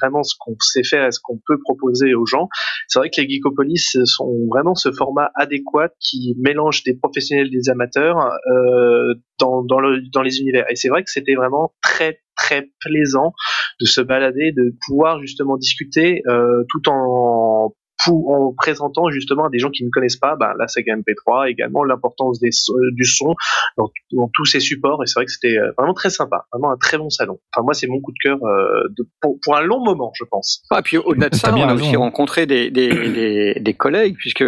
vraiment 0.00 0.22
ce 0.22 0.34
qu'on 0.38 0.56
sait 0.60 0.84
faire 0.84 1.06
et 1.06 1.10
ce 1.10 1.20
qu'on 1.22 1.40
peut 1.46 1.58
proposer 1.64 2.14
aux 2.14 2.26
gens 2.26 2.48
c'est 2.88 2.98
vrai 2.98 3.10
que 3.10 3.20
les 3.20 3.28
Geekopolis 3.28 3.96
sont 4.04 4.25
vraiment 4.50 4.74
ce 4.74 4.92
format 4.92 5.30
adéquat 5.34 5.90
qui 6.00 6.34
mélange 6.38 6.82
des 6.84 6.94
professionnels 6.94 7.48
et 7.48 7.56
des 7.56 7.68
amateurs 7.70 8.18
euh, 8.50 9.14
dans, 9.38 9.62
dans 9.64 10.22
les 10.22 10.40
univers. 10.40 10.64
Et 10.70 10.76
c'est 10.76 10.88
vrai 10.88 11.02
que 11.02 11.10
c'était 11.10 11.34
vraiment 11.34 11.72
très 11.82 12.20
très 12.36 12.68
plaisant 12.80 13.32
de 13.80 13.86
se 13.86 14.00
balader, 14.00 14.52
de 14.52 14.74
pouvoir 14.86 15.20
justement 15.20 15.56
discuter 15.56 16.22
euh, 16.28 16.64
tout 16.70 16.88
en 16.90 17.74
en 18.08 18.52
présentant 18.56 19.10
justement 19.10 19.46
à 19.46 19.48
des 19.50 19.58
gens 19.58 19.70
qui 19.70 19.84
ne 19.84 19.90
connaissent 19.90 20.16
pas 20.18 20.36
bah, 20.36 20.52
la 20.58 20.68
saga 20.68 20.94
MP3, 20.96 21.48
également 21.50 21.82
l'importance 21.84 22.38
des 22.40 22.52
so- 22.52 22.74
du 22.92 23.04
son 23.04 23.34
dans, 23.76 23.90
dans 24.12 24.30
tous 24.32 24.44
ces 24.44 24.60
supports. 24.60 25.02
Et 25.02 25.06
c'est 25.06 25.18
vrai 25.18 25.24
que 25.26 25.32
c'était 25.32 25.56
euh, 25.58 25.72
vraiment 25.78 25.94
très 25.94 26.10
sympa, 26.10 26.46
vraiment 26.52 26.70
un 26.72 26.76
très 26.76 26.98
bon 26.98 27.10
salon. 27.10 27.38
Enfin 27.54 27.64
moi 27.64 27.74
c'est 27.74 27.86
mon 27.86 28.00
coup 28.00 28.12
de 28.12 28.18
cœur 28.22 28.38
euh, 28.44 28.82
de, 28.96 29.06
pour, 29.20 29.38
pour 29.42 29.56
un 29.56 29.62
long 29.62 29.82
moment, 29.84 30.12
je 30.14 30.24
pense. 30.30 30.62
Ah, 30.70 30.82
puis 30.82 30.98
au-delà 30.98 31.28
de 31.30 31.34
ça, 31.34 31.48
T'as 31.48 31.54
on 31.56 31.62
a 31.62 31.66
raison, 31.72 31.84
aussi 31.84 31.94
hein. 31.96 31.98
rencontré 31.98 32.46
des, 32.46 32.70
des, 32.70 32.88
des, 33.12 33.54
des 33.60 33.74
collègues, 33.74 34.16
puisque 34.18 34.44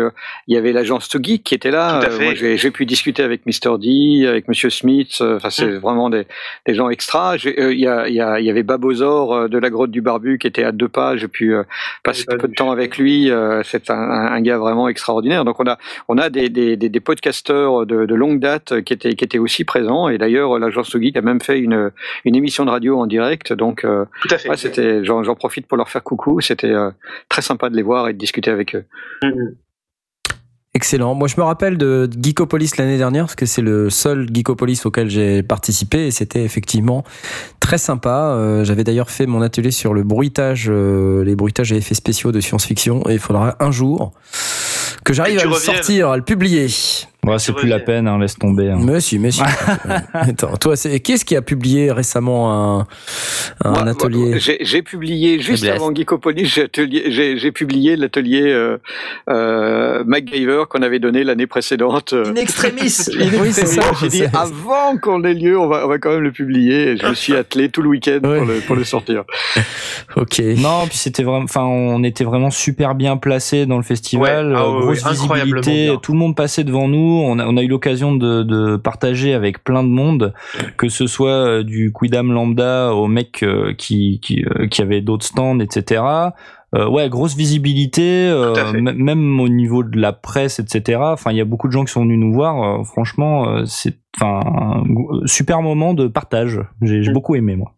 il 0.47 0.55
y 0.55 0.57
avait 0.57 0.73
l'agence 0.73 1.09
To 1.09 1.19
Geek 1.23 1.43
qui 1.45 1.55
était 1.55 1.71
là. 1.71 2.01
Tout 2.01 2.07
à 2.07 2.09
Euh, 2.11 2.13
fait. 2.13 2.25
moi, 2.25 2.35
j'ai 2.57 2.71
pu 2.71 2.87
discuter 2.87 3.23
avec 3.23 3.47
Mr. 3.47 3.79
D, 3.79 4.27
avec 4.27 4.49
Monsieur 4.49 4.71
Smith. 4.71 5.19
euh, 5.21 5.37
Enfin, 5.37 5.51
c'est 5.51 5.67
Mm. 5.67 5.79
vraiment 5.79 6.11
des, 6.11 6.27
des 6.67 6.75
gens 6.75 6.89
extra. 6.91 7.35
Euh, 7.35 7.73
Il 7.73 7.81
y, 7.81 7.87
a, 7.87 8.09
y, 8.09 8.21
a, 8.21 8.41
y 8.41 8.51
avait 8.51 8.63
Babozor 8.63 9.35
euh, 9.35 9.49
de 9.49 9.59
la 9.59 9.71
grotte 9.71 9.91
du 9.91 10.01
Barbu 10.01 10.39
qui 10.39 10.47
était 10.47 10.65
à 10.65 10.73
deux 10.73 10.89
pas. 10.89 11.17
J'ai 11.17 11.29
pu 11.29 11.55
euh, 11.55 11.63
passer 12.03 12.25
pas 12.25 12.35
un 12.35 12.39
peu 12.39 12.49
de 12.49 12.55
temps 12.55 12.71
avec 12.71 12.99
lui. 12.99 13.31
Euh, 13.39 13.63
c'est 13.65 13.91
un, 13.91 13.95
un 13.97 14.41
gars 14.41 14.59
vraiment 14.59 14.89
extraordinaire. 14.89 15.45
Donc, 15.45 15.61
on 15.61 15.67
a, 15.67 15.79
on 16.09 16.19
a 16.19 16.29
des, 16.31 16.49
des, 16.49 16.77
des, 16.77 16.89
des 16.89 17.01
podcasteurs 17.01 17.87
de, 17.87 18.05
de 18.07 18.15
longue 18.15 18.41
date 18.41 18.83
qui 18.83 18.93
étaient, 18.93 19.15
qui 19.15 19.25
étaient 19.25 19.39
aussi 19.39 19.65
présents. 19.65 20.09
Et 20.09 20.19
d'ailleurs, 20.19 20.59
l'agence 20.59 20.91
Geek 20.97 21.17
a 21.17 21.23
même 21.23 21.41
fait 21.41 21.59
une, 21.59 21.91
une 22.25 22.37
émission 22.37 22.65
de 22.65 22.71
radio 22.71 22.99
en 22.99 23.07
direct. 23.07 23.53
Donc, 23.53 23.85
euh, 23.85 24.05
Tout 24.23 24.35
à 24.35 24.39
fait. 24.39 24.49
Ouais, 24.51 24.57
c'était, 24.57 25.05
j'en, 25.05 25.23
j'en 25.23 25.35
profite 25.35 25.67
pour 25.67 25.77
leur 25.77 25.89
faire 25.89 26.03
coucou. 26.03 26.41
C'était 26.41 26.73
euh, 26.73 26.91
très 27.29 27.43
sympa 27.43 27.71
de 27.71 27.77
les 27.77 27.83
voir 27.83 28.09
et 28.09 28.13
de 28.13 28.19
discuter 28.19 28.51
avec 28.51 28.75
eux. 28.75 28.85
Mhm. 29.23 29.55
Excellent. 30.79 31.17
Moi, 31.17 31.27
je 31.27 31.35
me 31.37 31.43
rappelle 31.43 31.77
de 31.77 32.09
Geekopolis 32.23 32.71
l'année 32.79 32.99
dernière, 32.99 33.25
parce 33.25 33.35
que 33.35 33.47
c'est 33.47 33.63
le 33.63 33.91
seul 33.91 34.29
Geekopolis 34.33 34.83
auquel 34.85 35.11
j'ai 35.11 35.43
participé, 35.43 36.07
et 36.07 36.13
c'était 36.13 36.45
effectivement 36.45 37.03
très 37.59 37.79
sympa. 37.79 38.31
Euh, 38.37 38.63
J'avais 38.63 38.85
d'ailleurs 38.85 39.11
fait 39.11 39.27
mon 39.27 39.43
atelier 39.43 39.73
sur 39.73 39.93
le 39.93 40.05
bruitage, 40.05 40.67
euh, 40.71 41.25
les 41.25 41.35
bruitages 41.35 41.73
et 41.73 41.79
effets 41.79 41.97
spéciaux 41.97 42.31
de 42.31 42.39
science-fiction, 42.41 43.03
et 43.09 43.15
il 43.15 43.19
faudra 43.19 43.57
un 43.59 43.73
jour 43.73 44.13
que 45.05 45.13
j'arrive 45.13 45.41
à 45.41 45.47
le 45.47 45.51
reviennes. 45.51 45.75
sortir, 45.75 46.11
à 46.11 46.17
le 46.17 46.23
publier. 46.23 46.69
Ouais, 47.27 47.39
c'est 47.39 47.53
plus 47.53 47.69
la 47.69 47.81
peine, 47.81 48.07
hein, 48.09 48.19
laisse 48.19 48.37
tomber. 48.39 48.71
hein. 48.71 48.79
Monsieur, 48.81 49.19
monsieur. 49.19 49.45
Attends, 50.15 50.57
toi, 50.57 50.77
c'est 50.77 51.01
qui 51.01 51.13
est-ce 51.13 51.25
qui 51.25 51.35
a 51.37 51.43
publié 51.43 51.91
récemment 51.93 52.79
un, 52.79 52.87
un 53.65 53.71
Moi- 53.71 53.89
atelier 53.89 54.39
J'ai 54.61 54.83
publié 54.83 55.39
juste 55.41 55.67
avant 55.67 55.93
Geekopolis, 55.95 56.47
j'ai 56.75 57.53
publié 57.53 57.97
l'atelier 57.97 58.43
euh, 58.45 58.79
euh, 59.29 60.05
MacGyver 60.07 60.65
qu'on 60.71 60.81
avait 60.83 61.01
donné 61.01 61.25
l'année 61.25 61.47
précédente. 61.49 62.15
In 62.15 62.35
extremis. 62.37 62.97
Oui, 63.41 63.53
c'est 63.53 63.67
ça. 63.67 63.83
J'ai 64.01 64.09
dit 64.09 64.23
avant 64.33 64.97
qu'on 64.97 65.23
ait 65.25 65.35
lieu, 65.35 65.59
on 65.59 65.67
va, 65.69 65.85
on 65.85 65.89
va 65.89 65.99
quand 65.99 66.11
même 66.13 66.23
le 66.23 66.33
publier. 66.33 66.91
Et 66.93 66.97
je 66.97 67.05
me 67.07 67.15
suis 67.15 67.35
attelé 67.37 67.69
tout 67.69 67.83
le 67.83 67.89
week-end 67.91 68.21
Ouais. 68.23 68.39
pour, 68.39 68.47
le, 68.47 68.61
pour 68.61 68.77
le 68.77 68.85
sortir. 68.85 69.25
Ok. 70.17 70.39
Non, 70.59 70.87
puis 70.89 70.97
c'était 70.97 71.25
vraiment, 71.25 71.45
enfin, 71.45 71.63
on 71.65 72.03
était 72.05 72.25
vraiment 72.25 72.51
super 72.51 72.95
bien 72.95 73.17
placés 73.17 73.67
dans 73.67 73.77
le 73.77 73.83
festival, 73.83 74.53
Ouais, 74.53 74.57
ah 74.57 74.63
grosse 74.81 75.05
incroyablement 75.05 75.61
visibilité, 75.61 75.97
tout 76.01 76.13
le 76.13 76.19
monde 76.19 76.37
passait 76.37 76.65
devant 76.65 76.89
nous. 76.89 77.08
On 77.09 77.39
a, 77.39 77.47
on 77.47 77.57
a 77.57 77.63
eu 77.63 77.69
l'occasion 77.69 78.15
de, 78.15 78.43
de 78.43 78.77
partager 78.77 79.35
avec 79.35 79.65
plein 79.65 79.83
de 79.83 79.89
monde, 79.89 80.33
que 80.77 80.89
ce 80.89 81.07
soit 81.07 81.31
euh, 81.31 81.63
du 81.63 81.93
Quidam 81.93 82.33
lambda 82.33 82.93
au 82.95 83.07
mec 83.09 83.43
euh, 83.43 83.73
qui 83.75 84.21
qui, 84.21 84.45
euh, 84.45 84.67
qui 84.69 84.83
avait 84.83 85.01
d'autres 85.01 85.25
stands, 85.27 85.59
etc. 85.61 86.03
Euh, 86.75 86.87
ouais, 86.87 87.09
grosse 87.09 87.35
visibilité, 87.35 88.29
euh, 88.29 88.53
même 88.95 89.41
au 89.41 89.49
niveau 89.49 89.83
de 89.83 89.99
la 89.99 90.13
presse, 90.13 90.59
etc. 90.59 91.01
Enfin, 91.03 91.31
il 91.31 91.39
y 91.39 91.41
a 91.41 91.47
beaucoup 91.47 91.67
de 91.67 91.73
gens 91.73 91.85
qui 91.85 91.93
sont 91.93 92.03
venus 92.03 92.19
nous 92.19 92.33
voir. 92.33 92.81
euh, 92.81 92.85
franchement, 92.85 93.65
c'est, 93.65 93.97
enfin, 94.21 94.41
un 94.45 94.83
super 95.27 95.63
moment 95.63 95.95
de 95.95 96.09
partage. 96.09 96.61
J'ai 96.83 97.03
j'ai 97.03 97.11
Mm. 97.11 97.15
beaucoup 97.15 97.35
aimé 97.37 97.57
moi. 97.57 97.73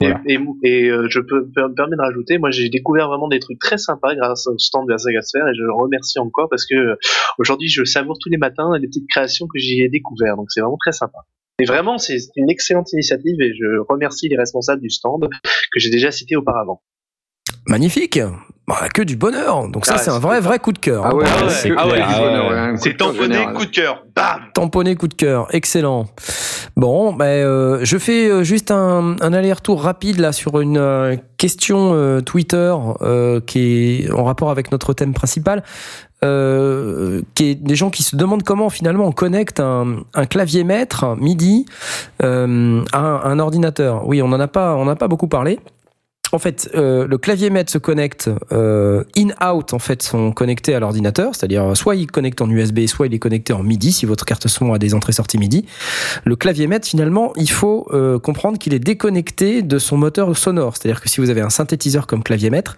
Voilà. 0.00 0.20
Et, 0.26 0.34
et, 0.34 0.38
et, 0.64 0.88
euh, 0.88 1.06
je 1.10 1.20
peux 1.20 1.42
me 1.42 1.74
permettre 1.74 1.96
de 1.96 2.02
rajouter, 2.02 2.38
moi 2.38 2.50
j'ai 2.50 2.68
découvert 2.70 3.08
vraiment 3.08 3.28
des 3.28 3.38
trucs 3.38 3.58
très 3.58 3.76
sympas 3.76 4.14
grâce 4.14 4.46
au 4.46 4.56
stand 4.58 4.86
de 4.86 4.92
la 4.92 4.98
Saga 4.98 5.18
et 5.18 5.54
je 5.54 5.62
le 5.62 5.74
remercie 5.74 6.18
encore 6.18 6.48
parce 6.48 6.64
que 6.64 6.74
euh, 6.74 6.96
aujourd'hui 7.38 7.68
je 7.68 7.84
savoure 7.84 8.18
tous 8.18 8.30
les 8.30 8.38
matins 8.38 8.70
les 8.78 8.86
petites 8.86 9.08
créations 9.08 9.46
que 9.46 9.58
j'y 9.58 9.82
ai 9.82 9.88
découvert, 9.88 10.36
donc 10.36 10.46
c'est 10.48 10.60
vraiment 10.60 10.78
très 10.78 10.92
sympa. 10.92 11.18
Et 11.58 11.66
vraiment 11.66 11.98
c'est 11.98 12.18
une 12.36 12.48
excellente 12.48 12.92
initiative 12.92 13.40
et 13.40 13.52
je 13.54 13.78
remercie 13.88 14.28
les 14.28 14.36
responsables 14.36 14.80
du 14.80 14.90
stand 14.90 15.28
que 15.72 15.80
j'ai 15.80 15.90
déjà 15.90 16.10
cités 16.10 16.36
auparavant. 16.36 16.80
Magnifique. 17.66 18.18
Bah, 18.70 18.88
que 18.94 19.02
du 19.02 19.16
bonheur. 19.16 19.66
Donc 19.68 19.84
ça, 19.84 19.94
Ah, 19.96 19.98
c'est 19.98 20.10
un 20.10 20.18
vrai, 20.20 20.40
vrai 20.40 20.58
coup 20.60 20.70
de 20.72 20.78
cœur. 20.78 21.12
ouais, 21.14 21.24
Ah 21.26 21.44
ouais, 21.44 21.50
c'est 21.50 21.70
ah 21.76 21.84
bonheur, 21.86 22.50
ouais. 22.50 22.94
tamponné, 22.96 23.34
général. 23.34 23.54
coup 23.54 23.64
de 23.66 23.70
cœur, 23.70 24.04
bam 24.14 24.40
Tamponné 24.54 24.94
coup 24.94 25.08
de 25.08 25.14
cœur, 25.14 25.48
excellent. 25.50 26.06
Bon, 26.76 27.12
ben, 27.12 27.24
euh, 27.24 27.80
je 27.82 27.98
fais 27.98 28.28
euh, 28.30 28.44
juste 28.44 28.70
un, 28.70 29.16
un 29.20 29.32
aller-retour 29.32 29.82
rapide 29.82 30.20
là 30.20 30.30
sur 30.32 30.60
une 30.60 30.78
euh, 30.78 31.16
question 31.36 31.90
euh, 31.94 32.20
Twitter 32.20 32.72
euh, 33.02 33.40
qui 33.44 34.04
est 34.06 34.12
en 34.12 34.22
rapport 34.22 34.50
avec 34.50 34.70
notre 34.70 34.92
thème 34.92 35.14
principal, 35.14 35.64
euh, 36.24 37.22
qui 37.34 37.50
est 37.50 37.54
des 37.56 37.74
gens 37.74 37.90
qui 37.90 38.02
se 38.04 38.14
demandent 38.14 38.44
comment 38.44 38.70
finalement 38.70 39.04
on 39.06 39.12
connecte 39.12 39.58
un, 39.58 39.96
un 40.14 40.26
clavier 40.26 40.62
maître 40.64 41.16
MIDI 41.18 41.66
euh, 42.22 42.82
à 42.92 42.98
un, 42.98 43.20
un 43.24 43.38
ordinateur. 43.40 44.06
Oui, 44.06 44.22
on 44.22 44.28
n'en 44.28 44.38
a 44.40 44.48
pas, 44.48 44.74
on 44.76 44.84
n'a 44.84 44.96
pas 44.96 45.08
beaucoup 45.08 45.28
parlé. 45.28 45.58
En 46.32 46.38
fait, 46.38 46.70
euh, 46.74 47.08
le 47.08 47.18
clavier 47.18 47.50
maître 47.50 47.72
se 47.72 47.78
connecte 47.78 48.30
euh, 48.52 49.02
in-out, 49.16 49.74
en 49.74 49.78
fait, 49.80 50.02
sont 50.02 50.30
connectés 50.30 50.74
à 50.74 50.80
l'ordinateur, 50.80 51.34
c'est-à-dire 51.34 51.76
soit 51.76 51.96
il 51.96 52.06
connecte 52.06 52.40
en 52.40 52.48
USB, 52.48 52.86
soit 52.86 53.06
il 53.06 53.14
est 53.14 53.18
connecté 53.18 53.52
en 53.52 53.62
MIDI, 53.62 53.92
si 53.92 54.06
votre 54.06 54.24
carte 54.24 54.46
son 54.46 54.72
a 54.72 54.78
des 54.78 54.94
entrées-sorties 54.94 55.38
MIDI. 55.38 55.64
Le 56.24 56.36
clavier 56.36 56.68
maître, 56.68 56.86
finalement, 56.86 57.32
il 57.36 57.50
faut 57.50 57.88
euh, 57.92 58.18
comprendre 58.18 58.58
qu'il 58.58 58.74
est 58.74 58.78
déconnecté 58.78 59.62
de 59.62 59.78
son 59.78 59.96
moteur 59.96 60.36
sonore, 60.36 60.76
c'est-à-dire 60.76 61.00
que 61.00 61.08
si 61.08 61.20
vous 61.20 61.30
avez 61.30 61.40
un 61.40 61.50
synthétiseur 61.50 62.06
comme 62.06 62.22
clavier 62.22 62.50
maître, 62.50 62.76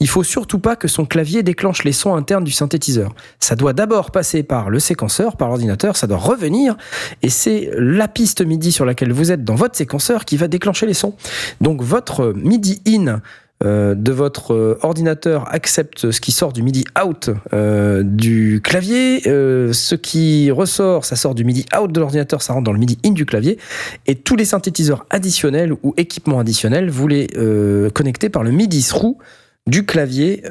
il 0.00 0.08
faut 0.08 0.22
surtout 0.22 0.58
pas 0.58 0.76
que 0.76 0.88
son 0.88 1.04
clavier 1.04 1.42
déclenche 1.42 1.84
les 1.84 1.92
sons 1.92 2.14
internes 2.14 2.44
du 2.44 2.52
synthétiseur. 2.52 3.14
Ça 3.38 3.54
doit 3.54 3.74
d'abord 3.74 4.12
passer 4.12 4.42
par 4.42 4.70
le 4.70 4.78
séquenceur, 4.78 5.36
par 5.36 5.48
l'ordinateur, 5.48 5.96
ça 5.96 6.06
doit 6.06 6.16
revenir, 6.16 6.76
et 7.22 7.28
c'est 7.28 7.70
la 7.76 8.08
piste 8.08 8.40
MIDI 8.40 8.72
sur 8.72 8.86
laquelle 8.86 9.12
vous 9.12 9.30
êtes 9.30 9.44
dans 9.44 9.56
votre 9.56 9.76
séquenceur 9.76 10.24
qui 10.24 10.38
va 10.38 10.48
déclencher 10.48 10.86
les 10.86 10.94
sons. 10.94 11.14
Donc 11.60 11.82
votre 11.82 12.32
MIDI 12.34 12.80
in 12.86 12.93
euh, 13.62 13.94
de 13.94 14.10
votre 14.10 14.52
euh, 14.52 14.78
ordinateur 14.82 15.46
accepte 15.54 16.10
ce 16.10 16.20
qui 16.20 16.32
sort 16.32 16.52
du 16.52 16.60
MIDI 16.62 16.84
out 17.02 17.30
euh, 17.52 18.02
du 18.02 18.60
clavier, 18.62 19.22
ce 19.24 19.94
qui 19.94 20.50
ressort, 20.50 21.04
ça 21.04 21.16
sort 21.16 21.34
du 21.34 21.44
MIDI 21.44 21.64
out 21.78 21.90
de 21.90 22.00
l'ordinateur, 22.00 22.42
ça 22.42 22.52
rentre 22.52 22.64
dans 22.64 22.72
le 22.72 22.78
MIDI 22.78 22.98
in 23.06 23.12
du 23.12 23.24
clavier, 23.24 23.58
et 24.06 24.16
tous 24.16 24.36
les 24.36 24.44
synthétiseurs 24.44 25.06
additionnels 25.08 25.72
ou 25.82 25.94
équipements 25.96 26.40
additionnels, 26.40 26.90
vous 26.90 27.06
les 27.08 27.28
connectez 27.94 28.28
par 28.28 28.42
le 28.42 28.50
MIDI 28.50 28.82
through 28.82 29.16
du 29.66 29.86
clavier 29.86 30.42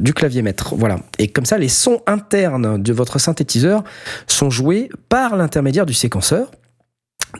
du 0.00 0.14
clavier 0.14 0.42
maître. 0.42 0.74
Voilà. 0.76 0.98
Et 1.18 1.28
comme 1.28 1.44
ça 1.44 1.58
les 1.58 1.68
sons 1.68 2.00
internes 2.06 2.82
de 2.82 2.92
votre 2.92 3.18
synthétiseur 3.18 3.84
sont 4.26 4.50
joués 4.50 4.88
par 5.08 5.36
l'intermédiaire 5.36 5.86
du 5.86 5.94
séquenceur 5.94 6.50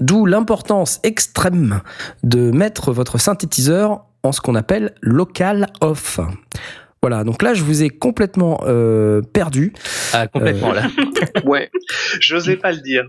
D'où 0.00 0.26
l'importance 0.26 0.98
extrême 1.04 1.80
de 2.24 2.50
mettre 2.50 2.92
votre 2.92 3.18
synthétiseur 3.18 4.06
en 4.24 4.32
ce 4.32 4.40
qu'on 4.40 4.56
appelle 4.56 4.94
local 5.00 5.68
off. 5.80 6.18
Voilà, 7.02 7.22
donc 7.22 7.42
là 7.42 7.54
je 7.54 7.62
vous 7.62 7.82
ai 7.82 7.90
complètement 7.90 8.60
euh, 8.66 9.20
perdu. 9.20 9.72
Ah, 10.12 10.26
complètement 10.26 10.72
là. 10.72 10.88
Ouais. 11.44 11.70
J'osais 12.20 12.56
pas 12.56 12.72
le 12.72 12.78
dire. 12.80 13.04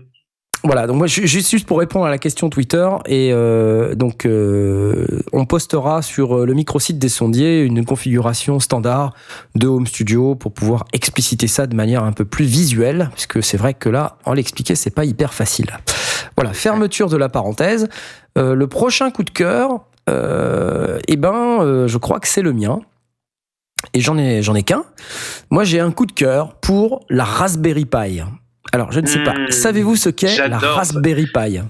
Voilà, 0.64 0.86
donc 0.86 0.96
moi 0.96 1.06
ju- 1.06 1.26
juste 1.28 1.64
pour 1.66 1.78
répondre 1.78 2.06
à 2.06 2.10
la 2.10 2.18
question 2.18 2.50
Twitter 2.50 2.88
et 3.06 3.30
euh, 3.32 3.94
donc 3.94 4.26
euh, 4.26 5.06
on 5.32 5.44
postera 5.46 6.02
sur 6.02 6.44
le 6.44 6.52
microsite 6.54 6.98
des 6.98 7.08
sondiers 7.10 7.60
une 7.62 7.84
configuration 7.84 8.58
standard 8.58 9.14
de 9.54 9.66
Home 9.68 9.86
Studio 9.86 10.34
pour 10.34 10.52
pouvoir 10.52 10.84
expliciter 10.92 11.46
ça 11.46 11.66
de 11.66 11.76
manière 11.76 12.02
un 12.04 12.12
peu 12.12 12.24
plus 12.24 12.46
visuelle 12.46 13.08
parce 13.10 13.26
que 13.26 13.40
c'est 13.42 13.56
vrai 13.58 13.74
que 13.74 13.88
là 13.88 14.16
en 14.24 14.32
l'expliquer 14.32 14.74
c'est 14.74 14.94
pas 14.94 15.04
hyper 15.04 15.32
facile. 15.34 15.70
Voilà, 16.36 16.52
fermeture 16.52 17.08
de 17.08 17.16
la 17.16 17.28
parenthèse. 17.28 17.88
Euh, 18.36 18.54
le 18.54 18.66
prochain 18.66 19.10
coup 19.10 19.22
de 19.22 19.30
cœur, 19.30 19.70
euh, 19.72 19.78
eh 20.08 21.16
ben 21.16 21.58
euh, 21.60 21.88
je 21.88 21.98
crois 21.98 22.20
que 22.20 22.28
c'est 22.28 22.42
le 22.42 22.52
mien. 22.52 22.80
Et 23.94 24.00
j'en 24.00 24.16
ai 24.18 24.42
j'en 24.42 24.54
ai 24.54 24.62
qu'un. 24.62 24.84
Moi 25.50 25.64
j'ai 25.64 25.80
un 25.80 25.90
coup 25.90 26.06
de 26.06 26.12
cœur 26.12 26.54
pour 26.60 27.04
la 27.10 27.24
Raspberry 27.24 27.84
Pi. 27.86 28.20
Alors, 28.72 28.90
je 28.90 28.98
ne 29.00 29.06
sais 29.06 29.22
pas. 29.22 29.32
Mmh, 29.34 29.50
Savez-vous 29.52 29.94
ce 29.96 30.08
qu'est 30.08 30.48
la. 30.48 30.58
Raspberry 30.58 31.26
Pi? 31.32 31.60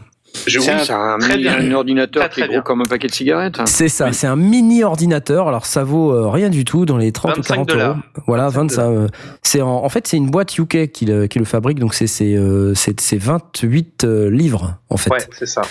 Je, 0.47 0.59
C'est 0.61 0.91
un, 0.93 1.17
bien. 1.19 1.59
un 1.59 1.73
ordinateur 1.73 2.29
Très, 2.29 2.35
qui 2.35 2.41
est 2.41 2.45
gros 2.45 2.53
bien. 2.55 2.63
comme 2.63 2.81
un 2.83 2.85
paquet 2.85 3.07
de 3.07 3.13
cigarettes. 3.13 3.57
C'est 3.67 3.89
ça, 3.89 4.13
c'est 4.13 4.27
un 4.27 4.37
mini 4.37 4.83
ordinateur. 4.85 5.49
Alors, 5.49 5.65
ça 5.65 5.83
vaut 5.83 6.13
euh, 6.13 6.29
rien 6.29 6.51
du 6.51 6.65
tout 6.65 6.85
dans 6.85 6.99
les 6.99 7.11
30 7.13 7.33
ou 7.33 7.37
25 7.43 7.55
40 7.55 7.69
dollars. 7.69 7.89
euros. 7.91 8.25
Voilà, 8.27 8.49
25 8.51 8.83
25. 8.83 8.83
euh, 8.83 9.09
c'est 9.43 9.63
en, 9.63 9.69
en 9.85 9.89
fait, 9.89 10.07
c'est 10.07 10.17
une 10.19 10.31
boîte 10.31 10.57
UK 10.59 10.91
qui 10.93 11.07
le, 11.07 11.27
qui 11.27 11.39
le 11.39 11.45
fabrique. 11.47 11.79
Donc, 11.79 11.95
c'est 11.95 12.07
c'est 12.07 12.35
euh, 12.35 12.75
c'est- 12.75 13.01
c'est 13.01 13.17
28 13.19 14.05
euh, 14.05 14.31
livres, 14.31 14.75
en 14.91 14.97
fait. 14.99 15.11
Ouais, 15.11 15.19
c'est 15.39 15.47
ça. 15.47 15.63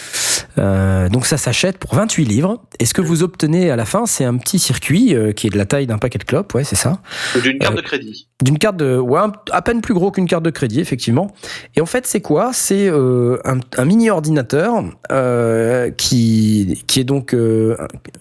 Euh, 0.57 1.09
donc, 1.09 1.25
ça 1.25 1.37
s'achète 1.37 1.77
pour 1.77 1.93
28 1.95 2.25
livres. 2.25 2.61
Et 2.79 2.85
ce 2.85 2.93
que 2.93 3.01
vous 3.01 3.23
obtenez 3.23 3.69
à 3.69 3.75
la 3.75 3.85
fin, 3.85 4.05
c'est 4.05 4.23
un 4.25 4.37
petit 4.37 4.59
circuit 4.59 5.13
euh, 5.15 5.31
qui 5.31 5.47
est 5.47 5.49
de 5.49 5.57
la 5.57 5.65
taille 5.65 5.87
d'un 5.87 5.97
paquet 5.97 6.17
de 6.19 6.23
clopes. 6.23 6.53
Ouais, 6.53 6.63
c'est 6.63 6.75
ça. 6.75 6.99
D'une 7.41 7.59
carte 7.59 7.73
Euh, 7.73 7.77
de 7.77 7.81
crédit. 7.81 8.27
D'une 8.41 8.57
carte 8.57 8.77
de, 8.77 8.97
ouais, 8.97 9.19
un- 9.19 9.31
à 9.51 9.61
peine 9.61 9.81
plus 9.81 9.93
gros 9.93 10.11
qu'une 10.11 10.27
carte 10.27 10.43
de 10.43 10.49
crédit, 10.49 10.79
effectivement. 10.79 11.31
Et 11.75 11.81
en 11.81 11.85
fait, 11.85 12.05
c'est 12.07 12.21
quoi? 12.21 12.51
C'est 12.53 12.87
euh, 12.89 13.37
un, 13.45 13.59
un 13.77 13.85
mini 13.85 14.09
ordinateur 14.09 14.83
euh, 15.11 15.91
qui 15.91 16.83
qui 16.87 16.99
est 16.99 17.03
donc 17.05 17.33
euh, 17.33 17.77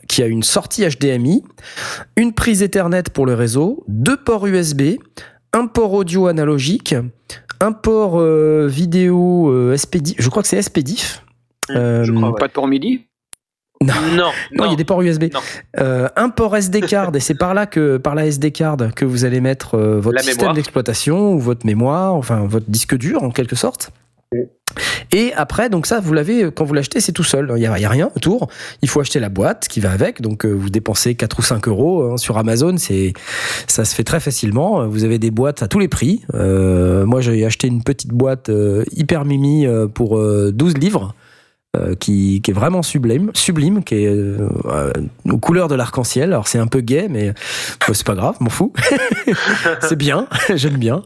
qui 0.09 0.23
a 0.23 0.27
une 0.27 0.43
sortie 0.43 0.85
HDMI, 0.89 1.43
une 2.17 2.33
prise 2.33 2.63
Ethernet 2.63 3.05
pour 3.13 3.27
le 3.27 3.35
réseau, 3.35 3.85
deux 3.89 4.17
ports 4.17 4.47
USB, 4.47 4.97
un 5.53 5.67
port 5.67 5.93
audio 5.93 6.27
analogique, 6.27 6.95
un 7.61 7.73
port 7.73 8.21
euh, 8.21 8.67
vidéo 8.69 9.49
euh, 9.51 9.77
SPDIF. 9.77 10.17
Je 10.19 10.29
crois 10.29 10.43
que 10.43 10.49
c'est 10.49 10.61
SPDIF. 10.63 11.24
Euh, 11.71 12.05
je 12.05 12.13
crois, 12.13 12.31
ouais. 12.31 12.39
Pas 12.39 12.49
de 12.49 12.53
port 12.53 12.69
midi 12.69 13.07
Non, 13.83 13.95
non, 14.53 14.65
il 14.67 14.71
y 14.71 14.75
a 14.75 14.77
des 14.77 14.85
ports 14.85 15.03
USB. 15.03 15.25
Euh, 15.79 16.09
un 16.17 16.31
port 16.31 16.57
SD 16.57 16.83
card, 16.83 17.15
et 17.15 17.21
c'est 17.21 17.35
par 17.35 17.55
là 17.55 17.67
que, 17.67 17.97
par 17.97 18.15
la 18.15 18.27
SD 18.27 18.51
card 18.53 18.77
que 18.95 19.05
vous 19.05 19.25
allez 19.25 19.41
mettre 19.41 19.77
euh, 19.77 20.01
votre 20.01 20.17
La 20.17 20.23
système 20.23 20.53
d'exploitation 20.53 21.35
ou 21.35 21.39
votre 21.39 21.67
mémoire, 21.67 22.15
enfin 22.15 22.47
votre 22.47 22.71
disque 22.71 22.97
dur 22.97 23.23
en 23.23 23.31
quelque 23.31 23.57
sorte. 23.57 23.91
Et 25.13 25.33
après, 25.35 25.71
donc 25.71 25.87
ça, 25.87 26.01
vous 26.01 26.13
l'avez, 26.13 26.51
quand 26.51 26.65
vous 26.65 26.75
l'achetez, 26.75 27.01
c'est 27.01 27.13
tout 27.13 27.23
seul. 27.23 27.53
Il 27.55 27.61
n'y 27.61 27.67
a, 27.67 27.79
il 27.79 27.83
y 27.83 27.85
a 27.85 27.89
rien 27.89 28.11
autour. 28.17 28.49
Il 28.83 28.89
faut 28.89 29.01
acheter 29.01 29.21
la 29.21 29.29
boîte 29.29 29.69
qui 29.69 29.81
va 29.81 29.93
avec. 29.93 30.21
Donc, 30.21 30.45
euh, 30.45 30.51
vous 30.51 30.71
dépensez 30.71 31.15
4 31.15 31.39
ou 31.39 31.43
5 31.43 31.69
euros 31.69 32.03
hein, 32.03 32.17
sur 32.17 32.37
Amazon. 32.39 32.77
C'est, 32.79 33.13
ça 33.69 33.85
se 33.85 33.95
fait 33.95 34.05
très 34.05 34.21
facilement. 34.21 34.87
Vous 34.89 35.05
avez 35.05 35.19
des 35.19 35.31
boîtes 35.31 35.63
à 35.63 35.69
tous 35.69 35.79
les 35.79 35.89
prix. 35.89 36.23
Euh, 36.35 37.07
moi, 37.07 37.21
j'ai 37.21 37.45
acheté 37.45 37.69
une 37.69 37.83
petite 37.83 38.11
boîte 38.11 38.49
euh, 38.49 38.85
hyper 38.93 39.25
mimi 39.25 39.67
euh, 39.67 39.87
pour 39.87 40.19
euh, 40.19 40.51
12 40.53 40.79
livres. 40.79 41.15
Euh, 41.75 41.95
qui, 41.95 42.41
qui 42.43 42.51
est 42.51 42.55
vraiment 42.55 42.83
sublime, 42.83 43.31
sublime, 43.35 43.83
qui 43.83 43.95
est 43.97 44.07
euh, 44.07 44.49
aux 45.29 45.39
couleurs 45.39 45.69
de 45.69 45.75
l'arc-en-ciel. 45.75 46.33
Alors 46.33 46.47
c'est 46.47 46.59
un 46.59 46.67
peu 46.67 46.81
gay, 46.81 47.09
mais 47.11 47.33
bah, 47.87 47.95
c'est 47.95 48.07
pas 48.07 48.15
grave, 48.15 48.37
m'en 48.41 48.51
fous. 48.51 48.73
c'est 49.81 49.97
bien, 49.97 50.29
j'aime 50.55 50.77
bien. 50.77 51.03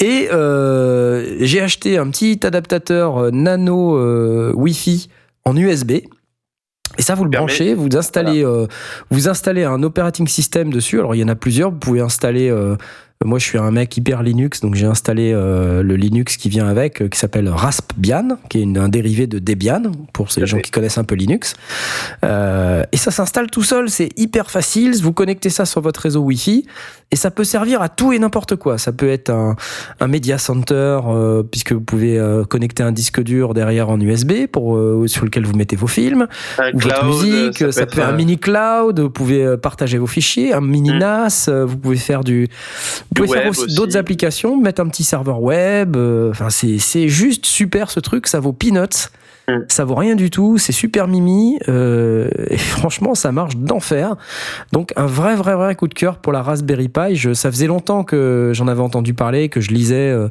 Et 0.00 0.28
euh, 0.32 1.36
j'ai 1.40 1.60
acheté 1.60 1.98
un 1.98 2.10
petit 2.10 2.40
adaptateur 2.44 3.18
euh, 3.18 3.30
nano 3.30 4.52
Wi-Fi 4.54 5.08
en 5.44 5.56
USB. 5.56 5.92
Et 6.96 7.02
ça, 7.02 7.14
vous 7.14 7.24
le 7.24 7.30
branchez, 7.30 7.74
vous 7.74 7.96
installez, 7.96 8.44
vous 9.10 9.28
installez 9.28 9.62
un 9.62 9.82
operating 9.82 10.26
system 10.26 10.72
dessus. 10.72 10.98
Alors 10.98 11.14
il 11.14 11.18
y 11.18 11.24
en 11.24 11.28
a 11.28 11.36
plusieurs. 11.36 11.70
Vous 11.70 11.78
pouvez 11.78 12.00
installer. 12.00 12.52
Moi, 13.24 13.38
je 13.40 13.44
suis 13.44 13.58
un 13.58 13.70
mec 13.72 13.96
hyper 13.96 14.22
Linux, 14.22 14.60
donc 14.60 14.76
j'ai 14.76 14.86
installé 14.86 15.32
euh, 15.34 15.82
le 15.82 15.96
Linux 15.96 16.36
qui 16.36 16.48
vient 16.48 16.68
avec, 16.68 17.02
euh, 17.02 17.08
qui 17.08 17.18
s'appelle 17.18 17.48
Raspbian, 17.48 18.38
qui 18.48 18.58
est 18.58 18.62
une- 18.62 18.78
un 18.78 18.88
dérivé 18.88 19.26
de 19.26 19.40
Debian 19.40 19.82
pour 20.12 20.30
ces 20.30 20.46
gens 20.46 20.58
qui 20.58 20.70
connaissent 20.70 20.98
un 20.98 21.04
peu 21.04 21.16
Linux. 21.16 21.54
Euh, 22.24 22.84
et 22.92 22.96
ça 22.96 23.10
s'installe 23.10 23.50
tout 23.50 23.64
seul, 23.64 23.90
c'est 23.90 24.10
hyper 24.16 24.50
facile. 24.50 24.94
Vous 25.02 25.12
connectez 25.12 25.50
ça 25.50 25.64
sur 25.64 25.80
votre 25.80 26.00
réseau 26.00 26.20
Wi-Fi 26.20 26.64
et 27.10 27.16
ça 27.16 27.30
peut 27.32 27.42
servir 27.44 27.82
à 27.82 27.88
tout 27.88 28.12
et 28.12 28.18
n'importe 28.20 28.54
quoi. 28.56 28.78
Ça 28.78 28.92
peut 28.92 29.08
être 29.08 29.30
un, 29.30 29.56
un 29.98 30.06
media 30.06 30.38
center 30.38 31.00
euh, 31.08 31.42
puisque 31.42 31.72
vous 31.72 31.80
pouvez 31.80 32.18
euh, 32.18 32.44
connecter 32.44 32.82
un 32.84 32.92
disque 32.92 33.20
dur 33.22 33.52
derrière 33.52 33.88
en 33.90 34.00
USB 34.00 34.46
pour 34.46 34.76
euh, 34.76 35.06
sur 35.08 35.24
lequel 35.24 35.44
vous 35.44 35.56
mettez 35.56 35.74
vos 35.76 35.86
films 35.88 36.28
ou 36.72 36.78
votre 36.78 37.04
musique. 37.04 37.58
Ça, 37.72 37.84
peut 37.86 38.00
être 38.00 38.08
un 38.08 38.12
mini 38.12 38.38
cloud. 38.38 39.00
Vous 39.00 39.10
pouvez 39.10 39.56
partager 39.56 39.98
vos 39.98 40.06
fichiers, 40.06 40.52
un 40.52 40.60
mini 40.60 40.90
Mm. 40.92 40.98
NAS. 40.98 41.46
euh, 41.48 41.64
Vous 41.66 41.76
pouvez 41.78 41.96
faire 41.96 42.22
du, 42.22 42.48
vous 43.10 43.26
pouvez 43.26 43.28
faire 43.28 43.52
d'autres 43.76 43.96
applications, 43.96 44.56
mettre 44.60 44.80
un 44.80 44.88
petit 44.88 45.04
serveur 45.04 45.40
web. 45.42 45.96
euh, 45.96 46.30
Enfin, 46.30 46.50
c'est 46.50 46.78
c'est 46.78 47.08
juste 47.08 47.46
super 47.46 47.90
ce 47.90 48.00
truc. 48.00 48.26
Ça 48.26 48.40
vaut 48.40 48.52
peanuts. 48.52 49.08
Mm. 49.48 49.64
Ça 49.68 49.86
vaut 49.86 49.94
rien 49.94 50.14
du 50.14 50.28
tout, 50.28 50.58
c'est 50.58 50.72
super 50.72 51.08
mimi 51.08 51.58
euh, 51.70 52.28
et 52.50 52.58
franchement 52.58 53.14
ça 53.14 53.32
marche 53.32 53.56
d'enfer. 53.56 54.14
Donc 54.72 54.92
un 54.96 55.06
vrai 55.06 55.36
vrai 55.36 55.54
vrai 55.54 55.74
coup 55.74 55.88
de 55.88 55.94
cœur 55.94 56.18
pour 56.18 56.34
la 56.34 56.42
Raspberry 56.42 56.90
Pi. 56.90 57.14
Je, 57.16 57.32
ça 57.32 57.50
faisait 57.50 57.66
longtemps 57.66 58.04
que 58.04 58.52
j'en 58.54 58.68
avais 58.68 58.82
entendu 58.82 59.14
parler, 59.14 59.48
que 59.48 59.62
je 59.62 59.70
lisais 59.70 60.10
euh, 60.10 60.28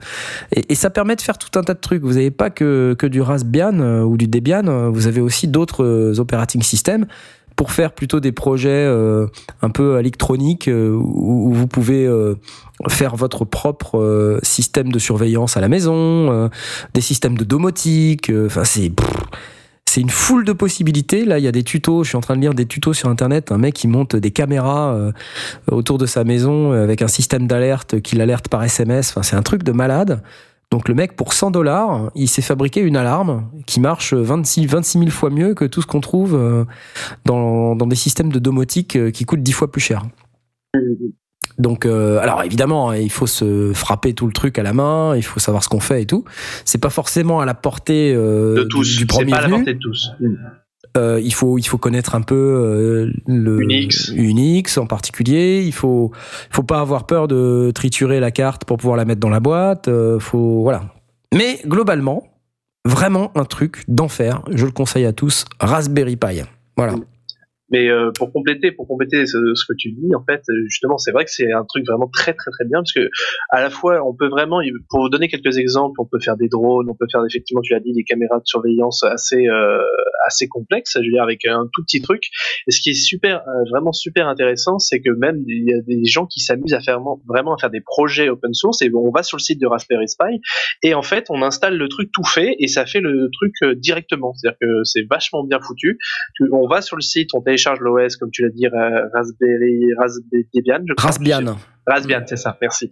et, 0.55 0.65
et 0.71 0.75
ça 0.75 0.91
permet 0.91 1.15
de 1.15 1.21
faire 1.21 1.39
tout 1.39 1.57
un 1.57 1.63
tas 1.63 1.73
de 1.73 1.79
trucs. 1.79 2.03
Vous 2.03 2.13
n'avez 2.13 2.29
pas 2.29 2.51
que, 2.51 2.95
que 2.97 3.07
du 3.07 3.21
Raspbian 3.21 3.79
euh, 3.79 4.03
ou 4.03 4.17
du 4.17 4.27
Debian, 4.27 4.91
vous 4.91 5.07
avez 5.07 5.21
aussi 5.21 5.47
d'autres 5.47 6.13
operating 6.19 6.61
systems 6.61 7.07
pour 7.55 7.71
faire 7.71 7.91
plutôt 7.91 8.19
des 8.19 8.31
projets 8.31 8.69
euh, 8.69 9.25
un 9.63 9.71
peu 9.71 9.99
électroniques 9.99 10.67
euh, 10.67 10.91
où, 10.91 11.49
où 11.49 11.53
vous 11.53 11.65
pouvez 11.65 12.05
euh, 12.05 12.35
faire 12.89 13.15
votre 13.15 13.45
propre 13.45 13.97
euh, 13.97 14.39
système 14.43 14.91
de 14.91 14.99
surveillance 14.99 15.57
à 15.57 15.61
la 15.61 15.67
maison, 15.67 16.31
euh, 16.31 16.49
des 16.93 17.01
systèmes 17.01 17.37
de 17.37 17.43
domotique. 17.43 18.29
euh, 18.29 18.47
Enfin, 18.47 18.63
c'est 18.63 18.91
c'est 19.89 20.01
une 20.01 20.09
foule 20.09 20.43
de 20.43 20.53
possibilités. 20.53 21.25
Là, 21.25 21.39
il 21.39 21.45
y 21.45 21.47
a 21.47 21.51
des 21.51 21.63
tutos. 21.63 22.03
Je 22.03 22.09
suis 22.09 22.17
en 22.17 22.21
train 22.21 22.35
de 22.35 22.41
lire 22.41 22.53
des 22.53 22.65
tutos 22.65 22.93
sur 22.93 23.09
Internet. 23.09 23.51
Un 23.51 23.57
mec 23.57 23.73
qui 23.73 23.87
monte 23.87 24.15
des 24.15 24.31
caméras 24.31 25.11
autour 25.71 25.97
de 25.97 26.05
sa 26.05 26.25
maison 26.25 26.73
avec 26.73 27.01
un 27.01 27.07
système 27.07 27.47
d'alerte 27.47 28.01
qui 28.01 28.17
l'alerte 28.17 28.49
par 28.49 28.61
SMS. 28.63 29.11
Enfin, 29.11 29.23
c'est 29.23 29.37
un 29.37 29.41
truc 29.41 29.63
de 29.63 29.71
malade. 29.71 30.21
Donc 30.71 30.89
le 30.89 30.93
mec, 30.93 31.15
pour 31.15 31.31
100 31.31 31.51
dollars, 31.51 32.11
il 32.15 32.27
s'est 32.27 32.41
fabriqué 32.41 32.81
une 32.81 32.97
alarme 32.97 33.49
qui 33.65 33.79
marche 33.79 34.13
26, 34.13 34.67
26 34.67 34.99
000 34.99 35.09
fois 35.09 35.29
mieux 35.29 35.53
que 35.53 35.63
tout 35.63 35.81
ce 35.81 35.87
qu'on 35.87 36.01
trouve 36.01 36.37
dans, 37.23 37.75
dans 37.75 37.87
des 37.87 37.95
systèmes 37.95 38.31
de 38.31 38.39
domotique 38.39 39.11
qui 39.13 39.23
coûtent 39.23 39.41
10 39.41 39.51
fois 39.53 39.71
plus 39.71 39.81
cher. 39.81 40.03
Donc, 41.57 41.85
euh, 41.85 42.19
alors 42.19 42.43
évidemment, 42.43 42.91
hein, 42.91 42.97
il 42.97 43.11
faut 43.11 43.27
se 43.27 43.71
frapper 43.73 44.13
tout 44.13 44.27
le 44.27 44.33
truc 44.33 44.59
à 44.59 44.63
la 44.63 44.73
main, 44.73 45.15
il 45.15 45.23
faut 45.23 45.39
savoir 45.39 45.63
ce 45.63 45.69
qu'on 45.69 45.79
fait 45.79 46.03
et 46.03 46.05
tout. 46.05 46.23
C'est 46.65 46.77
pas 46.77 46.89
forcément 46.89 47.39
à 47.39 47.45
la 47.45 47.53
portée 47.53 48.13
euh, 48.15 48.55
de 48.55 48.63
tous. 48.63 48.97
du, 48.97 49.05
premier 49.05 49.31
pas 49.31 49.37
à 49.37 49.41
la 49.41 49.49
portée 49.49 49.73
de 49.73 49.79
tous. 49.79 50.11
Euh, 50.95 51.19
il 51.23 51.33
faut 51.33 51.57
il 51.57 51.63
faut 51.63 51.77
connaître 51.77 52.15
un 52.15 52.21
peu 52.21 52.35
euh, 52.35 53.13
le 53.27 53.61
Unix. 53.61 54.11
Unix 54.15 54.77
en 54.77 54.87
particulier. 54.87 55.63
Il 55.65 55.73
faut 55.73 56.11
faut 56.49 56.63
pas 56.63 56.79
avoir 56.79 57.05
peur 57.05 57.27
de 57.27 57.71
triturer 57.73 58.19
la 58.19 58.31
carte 58.31 58.65
pour 58.65 58.77
pouvoir 58.77 58.97
la 58.97 59.05
mettre 59.05 59.19
dans 59.19 59.29
la 59.29 59.39
boîte. 59.39 59.87
Euh, 59.87 60.19
faut 60.19 60.61
voilà. 60.61 60.83
Mais 61.33 61.59
globalement, 61.65 62.23
vraiment 62.85 63.31
un 63.35 63.45
truc 63.45 63.83
d'enfer. 63.87 64.41
Je 64.51 64.65
le 64.65 64.71
conseille 64.71 65.05
à 65.05 65.13
tous. 65.13 65.45
Raspberry 65.59 66.15
Pi. 66.15 66.41
Voilà. 66.75 66.95
Mais 67.69 67.89
euh, 67.89 68.11
pour 68.17 68.31
compléter, 68.31 68.71
pour 68.71 68.87
compléter 68.87 69.25
ce, 69.25 69.37
que 69.67 69.73
tu 69.77 69.91
dis, 69.91 70.15
en 70.15 70.23
fait, 70.23 70.41
euh, 70.49 70.53
justement, 70.69 70.97
c'est 70.97 71.11
vrai 71.11 71.25
que 71.25 71.31
c'est 71.31 71.51
un 71.51 71.65
truc 71.65 71.85
vraiment 71.85 72.07
très 72.07 72.33
très 72.33 72.49
très 72.51 72.65
bien 72.65 72.79
parce 72.79 72.93
que 72.93 73.09
à 73.49 73.61
la 73.61 73.69
fois, 73.69 74.01
on 74.07 74.13
peut 74.15 74.29
vraiment, 74.29 74.61
pour 74.89 75.01
vous 75.01 75.09
donner 75.09 75.27
quelques 75.27 75.57
exemples, 75.57 75.99
on 75.99 76.05
peut 76.05 76.19
faire 76.19 76.37
des 76.37 76.47
drones, 76.47 76.89
on 76.89 76.95
peut 76.95 77.07
faire 77.11 77.21
effectivement, 77.29 77.61
tu 77.61 77.73
l'as 77.73 77.79
dit, 77.79 77.93
des 77.93 78.03
caméras 78.03 78.37
de 78.37 78.45
surveillance 78.45 79.03
assez 79.03 79.47
euh, 79.47 79.79
assez 80.25 80.47
complexes, 80.47 80.93
je 80.95 81.05
veux 81.05 81.11
dire 81.11 81.23
avec 81.23 81.45
un 81.45 81.67
tout 81.73 81.83
petit 81.83 82.01
truc. 82.01 82.23
Et 82.67 82.71
ce 82.71 82.81
qui 82.81 82.91
est 82.91 82.93
super, 82.93 83.41
euh, 83.47 83.63
vraiment 83.69 83.91
super 83.91 84.27
intéressant, 84.27 84.79
c'est 84.79 85.01
que 85.01 85.09
même 85.09 85.43
il 85.47 85.69
y 85.69 85.73
a 85.73 85.81
des 85.81 86.05
gens 86.05 86.25
qui 86.25 86.39
s'amusent 86.39 86.73
à 86.73 86.79
faire 86.79 86.99
vraiment 87.27 87.53
à 87.55 87.57
faire 87.59 87.69
des 87.69 87.81
projets 87.81 88.29
open 88.29 88.53
source 88.53 88.81
et 88.81 88.89
on 88.93 89.11
va 89.11 89.23
sur 89.23 89.37
le 89.37 89.41
site 89.41 89.59
de 89.59 89.67
Raspberry 89.67 90.05
Pi 90.05 90.39
et 90.83 90.93
en 90.93 91.01
fait, 91.01 91.25
on 91.29 91.41
installe 91.41 91.75
le 91.77 91.89
truc 91.89 92.11
tout 92.13 92.23
fait 92.23 92.55
et 92.59 92.67
ça 92.67 92.85
fait 92.85 93.01
le 93.01 93.29
truc 93.33 93.53
euh, 93.63 93.75
directement. 93.75 94.33
C'est-à-dire 94.35 94.57
que 94.61 94.83
c'est 94.83 95.05
vachement 95.09 95.43
bien 95.43 95.59
foutu. 95.59 95.97
Tu- 96.35 96.49
On 96.51 96.67
va 96.67 96.81
sur 96.81 96.95
le 96.95 97.01
site, 97.01 97.33
on 97.33 97.41
télécharge 97.41 97.56
l'OS, 97.81 98.15
comme 98.17 98.29
tu 98.31 98.41
l'as 98.43 98.49
dit, 98.49 98.67
Ra- 98.67 99.07
Raspberry, 99.13 99.93
Raspberry 99.99 100.47
Debian, 100.53 100.83
je 100.87 100.93
crois. 100.93 101.07
Raspbian. 101.09 101.57
Raspbian, 101.87 102.21
c'est 102.25 102.35
ça, 102.35 102.57
merci. 102.61 102.89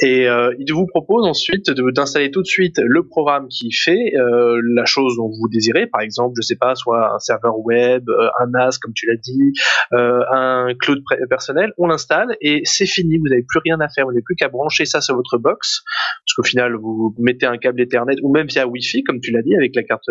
Et 0.00 0.28
euh, 0.28 0.54
il 0.58 0.72
vous 0.72 0.86
propose 0.86 1.26
ensuite 1.26 1.68
d'installer 1.70 2.30
tout 2.30 2.42
de 2.42 2.46
suite 2.46 2.76
le 2.78 3.06
programme 3.06 3.48
qui 3.48 3.72
fait 3.72 4.12
euh, 4.16 4.60
la 4.74 4.84
chose 4.84 5.16
dont 5.16 5.28
vous 5.28 5.48
désirez, 5.48 5.86
par 5.86 6.00
exemple, 6.00 6.34
je 6.40 6.46
sais 6.46 6.56
pas, 6.56 6.76
soit 6.76 7.14
un 7.14 7.18
serveur 7.18 7.58
web, 7.58 8.08
euh, 8.08 8.28
un 8.40 8.46
NAS 8.46 8.78
comme 8.80 8.92
tu 8.94 9.06
l'as 9.06 9.16
dit, 9.16 9.52
euh, 9.94 10.20
un 10.32 10.68
cloud 10.80 11.02
personnel, 11.28 11.72
on 11.76 11.88
l'installe 11.88 12.36
et 12.40 12.60
c'est 12.64 12.86
fini, 12.86 13.18
vous 13.18 13.28
n'avez 13.28 13.42
plus 13.42 13.58
rien 13.64 13.80
à 13.80 13.88
faire, 13.88 14.04
vous 14.04 14.12
n'avez 14.12 14.22
plus 14.22 14.36
qu'à 14.36 14.48
brancher 14.48 14.84
ça 14.84 15.00
sur 15.00 15.16
votre 15.16 15.38
box, 15.38 15.82
parce 16.24 16.34
qu'au 16.36 16.44
final 16.44 16.74
vous 16.76 17.14
mettez 17.18 17.46
un 17.46 17.58
câble 17.58 17.80
Ethernet 17.80 18.16
ou 18.22 18.32
même 18.32 18.46
via 18.46 18.66
Wi-Fi 18.66 19.02
comme 19.02 19.18
tu 19.20 19.32
l'as 19.32 19.42
dit 19.42 19.56
avec 19.56 19.74
la 19.74 19.82
carte 19.82 20.08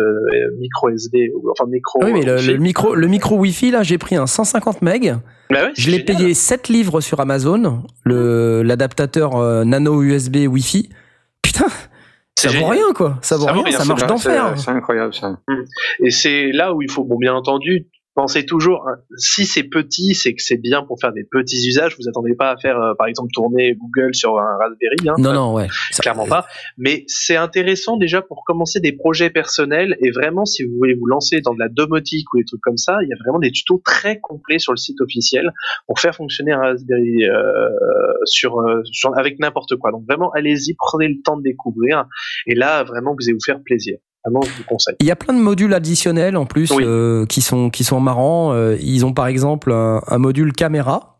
micro 0.58 0.90
SD, 0.90 1.32
enfin 1.50 1.68
micro. 1.70 2.04
Oui, 2.04 2.12
mais 2.12 2.24
le 2.24 2.58
micro 2.58 2.94
le 2.94 3.06
micro 3.06 3.36
Wi-Fi 3.36 3.70
là, 3.70 3.82
j'ai 3.82 3.98
pris 3.98 4.16
un 4.16 4.26
150 4.26 4.82
MB. 4.82 5.20
Bah 5.50 5.64
ouais, 5.64 5.72
Je 5.76 5.90
l'ai 5.90 6.00
payé 6.00 6.34
7 6.34 6.68
livres 6.68 7.00
sur 7.00 7.20
Amazon, 7.20 7.84
le 8.04 8.62
l'adaptateur 8.62 9.36
euh, 9.36 9.64
nano 9.64 10.02
USB 10.02 10.36
Wi-Fi. 10.48 10.88
Putain, 11.42 11.66
ça 12.36 12.48
vaut 12.50 12.66
rien 12.66 12.92
quoi. 12.94 13.18
Ça 13.22 13.36
vaut 13.36 13.46
rien, 13.46 13.62
rien, 13.62 13.78
ça 13.78 13.84
marche 13.84 14.06
d'enfer. 14.06 14.52
c'est- 14.56 14.64
C'est 14.64 14.70
incroyable 14.70 15.14
ça. 15.14 15.38
Et 16.00 16.10
c'est 16.10 16.50
là 16.52 16.74
où 16.74 16.82
il 16.82 16.90
faut, 16.90 17.04
bon, 17.04 17.16
bien 17.18 17.34
entendu, 17.34 17.86
penser 18.16 18.44
toujours, 18.46 18.88
hein, 18.88 18.96
si 19.18 19.44
c'est 19.44 19.62
petit, 19.62 20.14
c'est 20.14 20.34
que 20.34 20.42
c'est 20.42 20.56
bien 20.56 20.82
pour 20.82 20.98
faire 21.00 21.12
des 21.12 21.22
petits 21.22 21.68
usages. 21.68 21.94
Vous 22.00 22.08
attendez 22.08 22.34
pas 22.34 22.50
à 22.50 22.56
faire, 22.56 22.80
euh, 22.80 22.94
par 22.98 23.06
exemple, 23.06 23.28
tourner 23.32 23.74
Google 23.76 24.14
sur 24.14 24.38
un 24.38 24.56
Raspberry. 24.58 24.96
Hein, 25.08 25.14
Non 25.18 25.32
non, 25.34 25.54
ouais. 25.54 25.68
Ça- 25.92 26.02
Clairement 26.02 26.26
pas. 26.26 26.46
Mais 26.78 27.04
c'est 27.06 27.36
intéressant 27.36 27.96
déjà 27.98 28.22
pour 28.22 28.42
commencer 28.44 28.80
des 28.80 28.92
projets 28.92 29.30
personnels 29.30 29.96
et 30.00 30.10
vraiment 30.10 30.44
si 30.46 30.64
vous 30.64 30.74
voulez 30.76 30.94
vous 30.94 31.06
lancer 31.06 31.40
dans 31.42 31.54
de 31.54 31.58
la 31.60 31.68
domotique 31.68 32.26
ou 32.34 32.38
des 32.38 32.44
trucs 32.44 32.60
comme 32.62 32.78
ça, 32.78 32.98
il 33.02 33.08
y 33.08 33.12
a 33.12 33.16
vraiment 33.24 33.38
des 33.38 33.52
tutos 33.52 33.82
très 33.84 34.18
complets 34.18 34.58
sur 34.58 34.72
le 34.72 34.78
site 34.78 35.00
officiel 35.00 35.52
pour 35.86 36.00
faire 36.00 36.14
fonctionner 36.16 36.52
un 36.52 36.60
Raspberry 36.60 37.24
euh, 37.24 37.68
sur, 38.24 38.60
euh, 38.60 38.80
sur- 38.90 39.16
avec 39.18 39.38
n'importe 39.38 39.76
quoi. 39.76 39.90
Donc 39.92 40.04
vraiment 40.08 40.30
allez-y, 40.32 40.74
prenez 40.74 41.08
le 41.08 41.20
temps 41.22 41.36
de 41.36 41.42
découvrir 41.42 42.06
et 42.46 42.54
là 42.54 42.82
vraiment 42.82 43.12
vous 43.18 43.26
allez 43.28 43.34
vous 43.34 43.44
faire 43.44 43.60
plaisir. 43.62 43.98
Vraiment 44.26 44.42
je 44.42 44.50
vous 44.58 44.64
conseille. 44.68 44.96
Il 45.00 45.06
y 45.06 45.10
a 45.10 45.16
plein 45.16 45.32
de 45.34 45.38
modules 45.40 45.72
additionnels 45.72 46.36
en 46.36 46.44
plus 46.46 46.70
Oui. 46.72 46.82
euh, 46.84 47.24
qui 47.26 47.40
sont 47.40 47.70
qui 47.70 47.84
sont 47.84 48.00
marrants. 48.00 48.52
Euh, 48.52 48.76
ils 48.80 49.06
ont 49.06 49.12
par 49.12 49.26
exemple 49.28 49.72
un, 49.72 50.00
un 50.06 50.18
module 50.18 50.52
caméra 50.52 51.12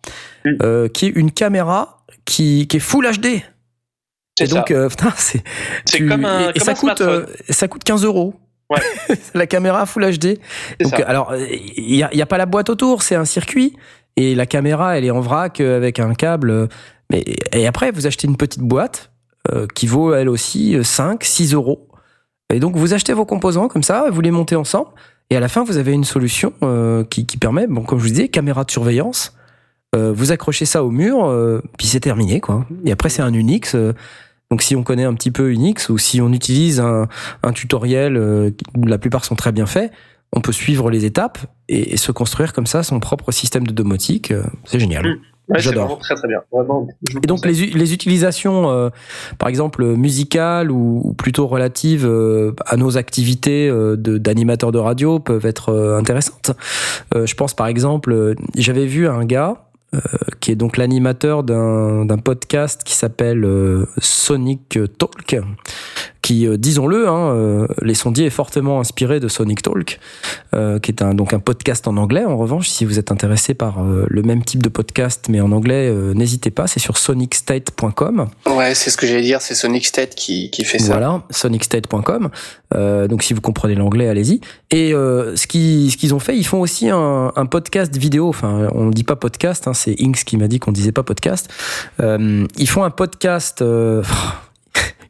Mm. 0.45 0.51
euh, 0.63 0.89
qui 0.89 1.07
est 1.07 1.09
une 1.17 1.33
caméra 1.33 2.05
qui, 2.25 2.69
qui 2.69 2.77
est 2.77 2.81
full 2.81 3.05
HD. 3.11 3.43
C'est 4.39 4.45
Et 4.45 4.49
donc 4.49 4.69
ça. 4.69 4.75
euh, 4.75 4.89
putain, 4.91 5.13
c'est 5.17 5.43
tu- 5.91 6.07
comme 6.09 6.25
un, 6.25 6.51
et, 6.51 6.53
comme 6.53 6.63
ça 6.63 6.71
un 6.73 6.75
coûte 6.75 7.03
ça 7.51 7.67
coûte 7.69 7.83
15 7.85 8.05
euros. 8.05 8.35
Ouais. 8.71 8.79
la 9.35 9.47
caméra 9.47 9.87
full 9.87 10.05
HD. 10.17 10.39
Donc 10.81 11.01
alors 11.01 11.35
il 11.37 11.95
y 11.97 12.03
a, 12.05 12.15
y 12.15 12.23
a 12.23 12.27
pas 12.27 12.39
la 12.39 12.47
boîte 12.47 12.71
autour, 12.71 13.03
c'est 13.03 13.15
un 13.17 13.25
circuit 13.25 13.77
et 14.17 14.35
la 14.37 14.47
caméra 14.47 14.97
elle 14.99 15.05
est 15.05 15.11
en 15.11 15.21
vrac 15.21 15.61
avec 15.61 15.99
un 16.01 16.15
câble. 16.15 16.69
Mais 17.11 17.25
et 17.53 17.67
après 17.67 17.91
vous 17.91 18.07
achetez 18.07 18.29
une 18.29 18.37
petite 18.37 18.63
boîte 18.63 19.11
euh, 19.53 19.67
qui 19.75 19.87
vaut 19.89 20.15
elle 20.15 20.29
aussi 20.29 20.77
euh, 20.77 20.83
5 20.85 21.25
6 21.25 21.55
euros. 21.55 21.89
Et 22.53 22.61
donc 22.61 22.77
vous 22.77 22.95
achetez 22.95 23.13
vos 23.13 23.25
composants 23.25 23.69
comme 23.69 23.83
ça, 23.83 24.07
vous 24.11 24.21
les 24.21 24.31
montez 24.31 24.57
ensemble 24.57 24.91
et 25.31 25.37
à 25.37 25.41
la 25.41 25.49
fin 25.49 25.65
vous 25.65 25.77
avez 25.79 25.93
une 25.93 26.05
solution 26.05 26.53
euh, 26.63 27.03
qui, 27.05 27.27
qui 27.27 27.37
permet, 27.39 27.67
bon 27.67 27.83
comme 27.83 27.99
je 27.99 28.05
vous 28.05 28.11
disais, 28.11 28.29
caméra 28.29 28.65
de 28.65 28.71
surveillance. 28.71 29.35
Euh, 29.95 30.13
vous 30.13 30.31
accrochez 30.33 30.65
ça 30.67 30.85
au 30.85 30.91
mur, 30.91 31.25
euh, 31.25 31.63
puis 31.79 31.87
c'est 31.87 32.01
terminé 32.01 32.41
quoi. 32.41 32.67
Et 32.85 32.93
après 32.93 33.09
c'est 33.09 33.23
un 33.23 33.33
Unix. 33.33 33.75
euh, 33.75 33.93
donc 34.51 34.63
si 34.63 34.77
on 34.77 34.85
connaît 34.85 35.05
un 35.05 35.15
petit 35.15 35.33
peu 35.33 35.51
Unix 35.51 35.89
ou 35.89 35.99
si 35.99 36.21
on 36.21 36.33
utilise 36.33 36.79
un, 36.81 37.09
un 37.43 37.53
tutoriel, 37.53 38.17
euh, 38.17 38.51
la 38.85 38.99
plupart 38.99 39.25
sont 39.25 39.35
très 39.35 39.51
bien 39.53 39.67
faits, 39.67 39.91
on 40.33 40.41
peut 40.41 40.53
suivre 40.53 40.91
les 40.91 41.05
étapes 41.05 41.39
et, 41.69 41.95
et 41.95 41.97
se 41.97 42.13
construire 42.13 42.53
comme 42.53 42.67
ça 42.67 42.83
son 42.85 43.01
propre 43.01 43.33
système 43.33 43.67
de 43.67 43.73
domotique. 43.73 44.31
euh, 44.31 44.45
c'est 44.65 44.79
génial. 44.79 45.19
Ouais, 45.49 45.61
J'adore. 45.61 45.99
très 46.01 46.17
très 46.17 46.27
bien. 46.27 46.41
Vraiment. 46.53 46.89
Et 47.23 47.27
donc 47.27 47.47
les, 47.47 47.53
les 47.53 47.93
utilisations, 47.95 48.69
euh, 48.71 48.89
par 49.39 49.49
exemple 49.49 49.85
musicales 49.85 50.73
ou, 50.73 51.01
ou 51.05 51.13
plutôt 51.15 51.47
relatives 51.47 52.05
euh, 52.05 52.53
à 52.67 52.77
nos 52.77 52.97
activités 52.97 53.69
euh, 53.69 53.97
de- 53.97 54.19
d'animateurs 54.19 54.73
de, 54.73 54.79
radio 54.79 55.21
peuvent 55.21 55.47
être 55.47 55.69
euh, 55.69 55.99
intéressantes. 55.99 56.51
Euh, 57.15 57.27
je 57.27 57.35
pense 57.37 57.55
par 57.55 57.69
exemple, 57.69 58.13
euh, 58.13 58.35
j'avais 58.57 58.87
vu 58.87 59.07
un 59.07 59.25
gars 59.25 59.63
euh, 59.95 60.01
qui 60.41 60.51
est 60.51 60.57
donc 60.57 60.77
l'animateur 60.77 61.45
d'un 61.45 62.05
d'un 62.05 62.19
podcast 62.19 62.83
qui 62.85 62.95
s'appelle 62.95 63.45
euh, 63.45 63.87
Sonic 63.99 64.81
Talk, 64.99 65.37
qui, 66.27 66.45
euh, 66.45 66.57
disons-le, 66.57 67.07
hein, 67.09 67.31
euh, 67.37 67.69
les 67.83 67.95
sondiers 67.95 68.27
est 68.27 68.31
fortement 68.31 68.81
inspiré 68.81 69.21
de 69.21 69.29
Sonic 69.29 69.63
Talk, 69.63 70.01
euh, 70.55 70.81
qui 70.81 70.91
est 70.91 71.01
un, 71.01 71.15
donc 71.15 71.33
un 71.33 71.39
podcast 71.39 71.87
en 71.87 71.97
anglais. 71.97 72.25
En 72.25 72.37
revanche, 72.37 72.69
si 72.69 72.85
vous 72.85 72.99
êtes 72.99 73.13
intéressé 73.13 73.55
par 73.55 73.81
euh, 73.81 74.07
le 74.09 74.23
même 74.23 74.43
type 74.43 74.61
de 74.61 74.69
podcast 74.69 75.27
mais 75.29 75.41
en 75.41 75.53
anglais, 75.53 75.89
euh, 75.89 76.15
n'hésitez 76.15 76.51
pas, 76.51 76.67
c'est 76.67 76.81
sur 76.81 76.99
sonicstate.com. 76.99 78.27
Ouais, 78.47 78.75
c'est 78.75 78.91
ce 78.91 78.97
que 78.97 79.07
j'allais 79.07 79.23
dire, 79.23 79.41
c'est 79.41 79.55
Sonic 79.55 79.87
State 79.87 80.17
qui, 80.17 80.51
qui 80.51 80.65
fait 80.65 80.81
ça. 80.81 80.95
Voilà, 80.95 81.23
sonicstate.com. 81.31 82.31
Euh, 82.75 83.07
donc 83.07 83.23
si 83.23 83.33
vous 83.33 83.41
comprenez 83.41 83.77
l'anglais, 83.77 84.09
allez-y. 84.09 84.41
Et 84.73 84.93
euh, 84.93 85.37
ce 85.37 85.47
qu'ils 85.47 85.93
ce 85.93 85.97
qu'ils 85.97 86.13
ont 86.13 86.19
fait, 86.19 86.37
ils 86.37 86.45
font 86.45 86.61
aussi 86.61 86.91
un, 86.91 87.33
un 87.37 87.47
podcast 87.47 87.97
vidéo. 87.97 88.29
Enfin, 88.29 88.67
on 88.73 88.87
ne 88.87 88.93
dit 88.93 89.05
pas 89.05 89.15
podcast, 89.15 89.69
hein, 89.69 89.75
c'est 89.75 89.95
Inks 90.01 90.25
qui 90.25 90.37
m'a 90.37 90.49
dit 90.49 90.59
qu'on 90.59 90.73
disait 90.73 90.91
pas 90.91 91.05
podcast. 91.05 91.49
Euh, 92.01 92.45
ils 92.59 92.69
font 92.69 92.83
un 92.83 92.91
podcast. 92.91 93.63
euh, 93.63 94.03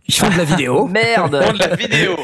ils 0.08 0.14
font 0.14 0.28
de 0.30 0.36
la 0.36 0.44
vidéo. 0.44 0.86
Merde 0.92 1.40
Prendre 1.40 1.58
la 1.58 1.76
vidéo. 1.76 2.16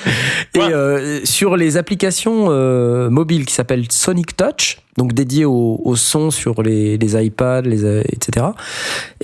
Et 0.54 0.60
euh, 0.60 1.20
sur 1.24 1.56
les 1.56 1.76
applications 1.76 2.46
euh, 2.48 3.10
mobiles 3.10 3.46
qui 3.46 3.54
s'appellent 3.54 3.90
Sonic 3.90 4.36
Touch, 4.36 4.78
donc 4.96 5.12
dédiées 5.12 5.44
au, 5.44 5.80
au 5.84 5.96
son 5.96 6.30
sur 6.30 6.62
les, 6.62 6.98
les 6.98 7.24
iPads, 7.24 7.62
les, 7.62 7.84
euh, 7.84 8.02
etc. 8.12 8.46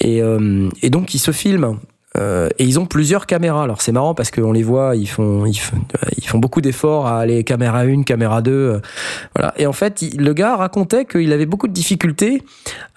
Et, 0.01 0.23
euh, 0.23 0.69
et 0.83 0.91
donc 0.91 1.15
ils 1.15 1.19
se 1.19 1.31
filment. 1.31 1.79
Euh, 2.17 2.49
et 2.59 2.65
ils 2.65 2.79
ont 2.79 2.87
plusieurs 2.87 3.27
caméras. 3.27 3.63
Alors 3.63 3.83
c'est 3.83 3.93
marrant 3.93 4.15
parce 4.15 4.31
qu'on 4.31 4.53
les 4.53 4.63
voit, 4.63 4.97
ils 4.97 5.09
font, 5.09 5.47
ils 5.47 5.59
font, 5.59 5.77
font 6.25 6.39
beaucoup 6.39 6.61
d'efforts 6.61 7.07
à 7.07 7.21
aller 7.21 7.45
caméra 7.45 7.81
1, 7.81 8.03
caméra 8.03 8.43
2. 8.43 8.51
euh, 8.51 8.81
voilà. 9.35 9.55
Et 9.57 9.67
en 9.67 9.73
fait, 9.73 10.03
le 10.17 10.33
gars 10.33 10.57
racontait 10.57 11.05
qu'il 11.05 11.33
avait 11.33 11.47
beaucoup 11.47 11.69
de 11.69 11.73
difficultés 11.73 12.43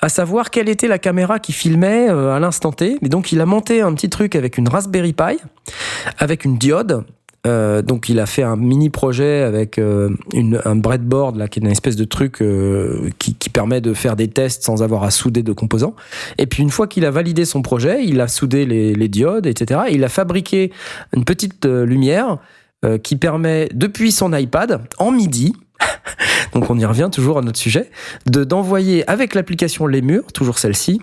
à 0.01 0.09
savoir 0.09 0.49
quelle 0.49 0.69
était 0.69 0.87
la 0.87 0.99
caméra 0.99 1.39
qui 1.39 1.51
filmait 1.51 2.09
euh, 2.09 2.35
à 2.35 2.39
l'instant 2.39 2.71
T. 2.71 2.97
Mais 3.01 3.09
donc 3.09 3.31
il 3.31 3.41
a 3.41 3.45
monté 3.45 3.81
un 3.81 3.93
petit 3.93 4.09
truc 4.09 4.35
avec 4.35 4.57
une 4.57 4.69
Raspberry 4.69 5.13
Pi, 5.13 5.37
avec 6.17 6.45
une 6.45 6.57
diode. 6.57 7.03
Euh, 7.47 7.81
donc 7.81 8.09
il 8.09 8.19
a 8.19 8.25
fait 8.25 8.43
un 8.43 8.57
mini 8.57 8.89
projet 8.89 9.43
avec 9.43 9.77
euh, 9.77 10.09
un 10.65 10.75
breadboard 10.75 11.37
là 11.37 11.47
qui 11.47 11.59
est 11.59 11.63
une 11.63 11.71
espèce 11.71 11.95
de 11.95 12.03
truc 12.03 12.41
euh, 12.41 13.09
qui, 13.17 13.33
permet 13.49 13.79
de 13.79 13.93
faire 13.93 14.15
des 14.17 14.27
tests 14.27 14.63
sans 14.63 14.83
avoir 14.83 15.03
à 15.03 15.11
souder 15.11 15.41
de 15.41 15.53
composants. 15.53 15.95
Et 16.37 16.45
puis 16.45 16.61
une 16.61 16.69
fois 16.69 16.87
qu'il 16.87 17.05
a 17.05 17.11
validé 17.11 17.45
son 17.45 17.61
projet, 17.61 18.03
il 18.05 18.21
a 18.21 18.27
soudé 18.27 18.65
les, 18.65 19.07
diodes, 19.07 19.47
etc. 19.47 19.81
Et 19.87 19.95
il 19.95 20.03
a 20.03 20.09
fabriqué 20.09 20.71
une 21.15 21.25
petite 21.25 21.65
lumière 21.65 22.37
qui 23.03 23.15
permet 23.15 23.69
depuis 23.73 24.11
son 24.11 24.33
iPad 24.33 24.81
en 24.99 25.11
MIDI. 25.11 25.53
Donc 26.53 26.69
on 26.69 26.77
y 26.77 26.85
revient 26.85 27.09
toujours 27.11 27.39
à 27.39 27.41
notre 27.41 27.57
sujet, 27.57 27.89
de 28.27 28.43
d'envoyer 28.43 29.09
avec 29.09 29.33
l'application 29.33 29.87
Les 29.87 30.01
Murs, 30.01 30.31
toujours 30.31 30.59
celle-ci, 30.59 31.01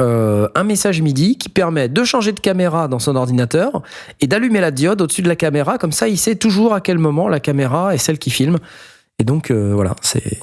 euh, 0.00 0.48
un 0.54 0.64
message 0.64 1.00
MIDI 1.00 1.38
qui 1.38 1.48
permet 1.48 1.88
de 1.88 2.04
changer 2.04 2.32
de 2.32 2.40
caméra 2.40 2.88
dans 2.88 2.98
son 2.98 3.16
ordinateur 3.16 3.82
et 4.20 4.26
d'allumer 4.26 4.60
la 4.60 4.70
diode 4.70 5.00
au-dessus 5.00 5.22
de 5.22 5.28
la 5.28 5.36
caméra. 5.36 5.78
Comme 5.78 5.92
ça, 5.92 6.08
il 6.08 6.18
sait 6.18 6.36
toujours 6.36 6.74
à 6.74 6.80
quel 6.80 6.98
moment 6.98 7.28
la 7.28 7.40
caméra 7.40 7.94
est 7.94 7.98
celle 7.98 8.18
qui 8.18 8.30
filme. 8.30 8.58
Et 9.18 9.24
donc, 9.24 9.50
euh, 9.50 9.72
voilà, 9.74 9.96
c'est 10.02 10.38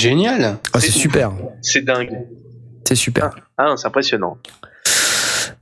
génial. 0.00 0.58
ah, 0.72 0.80
c'est 0.80 0.90
super. 0.90 1.32
C'est 1.62 1.84
dingue. 1.84 2.10
C'est 2.84 2.96
super. 2.96 3.30
Ah, 3.56 3.74
c'est 3.76 3.86
impressionnant. 3.86 4.38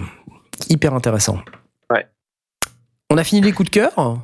Hyper 0.69 0.93
intéressant. 0.93 1.39
Ouais. 1.89 2.05
On 3.09 3.17
a 3.17 3.23
fini 3.23 3.41
les 3.41 3.53
coups 3.53 3.71
de 3.71 3.73
cœur. 3.73 4.19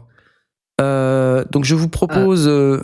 Euh, 0.82 1.44
donc 1.52 1.66
je 1.66 1.76
vous 1.76 1.90
propose. 1.90 2.48
euh, 2.48 2.82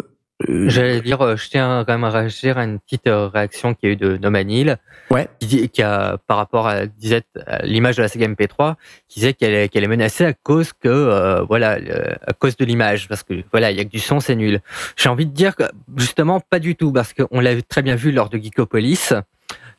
euh, 0.50 0.68
J'allais 0.68 1.00
dire, 1.02 1.38
je 1.38 1.48
tiens 1.50 1.84
quand 1.86 1.94
même 1.94 2.04
à 2.04 2.10
réagir 2.10 2.58
à 2.58 2.64
une 2.66 2.80
petite 2.80 3.04
réaction 3.08 3.74
qu'il 3.76 3.88
y 3.88 3.92
a 3.92 3.94
eu 3.94 3.96
de 3.98 4.18
Nomanil. 4.18 4.78
Ouais. 5.12 5.28
Qui, 5.40 5.48
dit- 5.48 5.70
qui 5.70 5.84
a, 5.84 6.18
par 6.28 6.38
rapport 6.38 6.68
à, 6.68 6.86
disait, 6.88 7.22
à 7.46 7.64
l'image 7.66 7.98
de 7.98 8.02
la 8.02 8.08
Sega 8.08 8.28
MP3, 8.28 8.76
qui 9.08 9.20
disait 9.20 9.34
qu'elle 9.34 9.54
est, 9.54 9.70
qu'elle 9.70 9.84
est 9.84 9.88
menacée 9.88 10.26
à 10.26 10.34
cause 10.34 10.74
que, 10.74 10.88
euh, 10.90 11.44
voilà, 11.44 11.78
à 12.26 12.34
cause 12.34 12.58
de 12.58 12.66
l'image. 12.66 13.08
Parce 13.08 13.22
que, 13.24 13.44
voilà, 13.52 13.70
il 13.72 13.78
y 13.78 13.80
a 13.80 13.84
que 13.84 13.90
du 13.90 14.00
son, 14.00 14.20
c'est 14.20 14.36
nul. 14.36 14.60
J'ai 14.98 15.10
envie 15.10 15.28
de 15.28 15.32
dire 15.34 15.56
que, 15.56 15.64
justement, 15.98 16.40
pas 16.40 16.60
du 16.60 16.76
tout. 16.76 16.92
Parce 16.92 17.14
qu'on 17.14 17.40
l'a 17.40 17.62
très 17.62 17.84
bien 17.84 17.96
vu 17.96 18.12
lors 18.12 18.30
de 18.30 18.38
Geekopolis, 18.40 19.14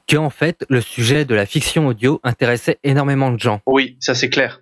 que, 0.06 0.16
en 0.16 0.30
fait, 0.30 0.64
le 0.68 0.80
sujet 0.80 1.24
de 1.24 1.34
la 1.34 1.46
fiction 1.46 1.88
audio 1.88 2.20
intéressait 2.22 2.78
énormément 2.84 3.32
de 3.32 3.40
gens. 3.40 3.60
Oui, 3.66 3.96
ça 4.00 4.14
c'est 4.14 4.30
clair. 4.30 4.60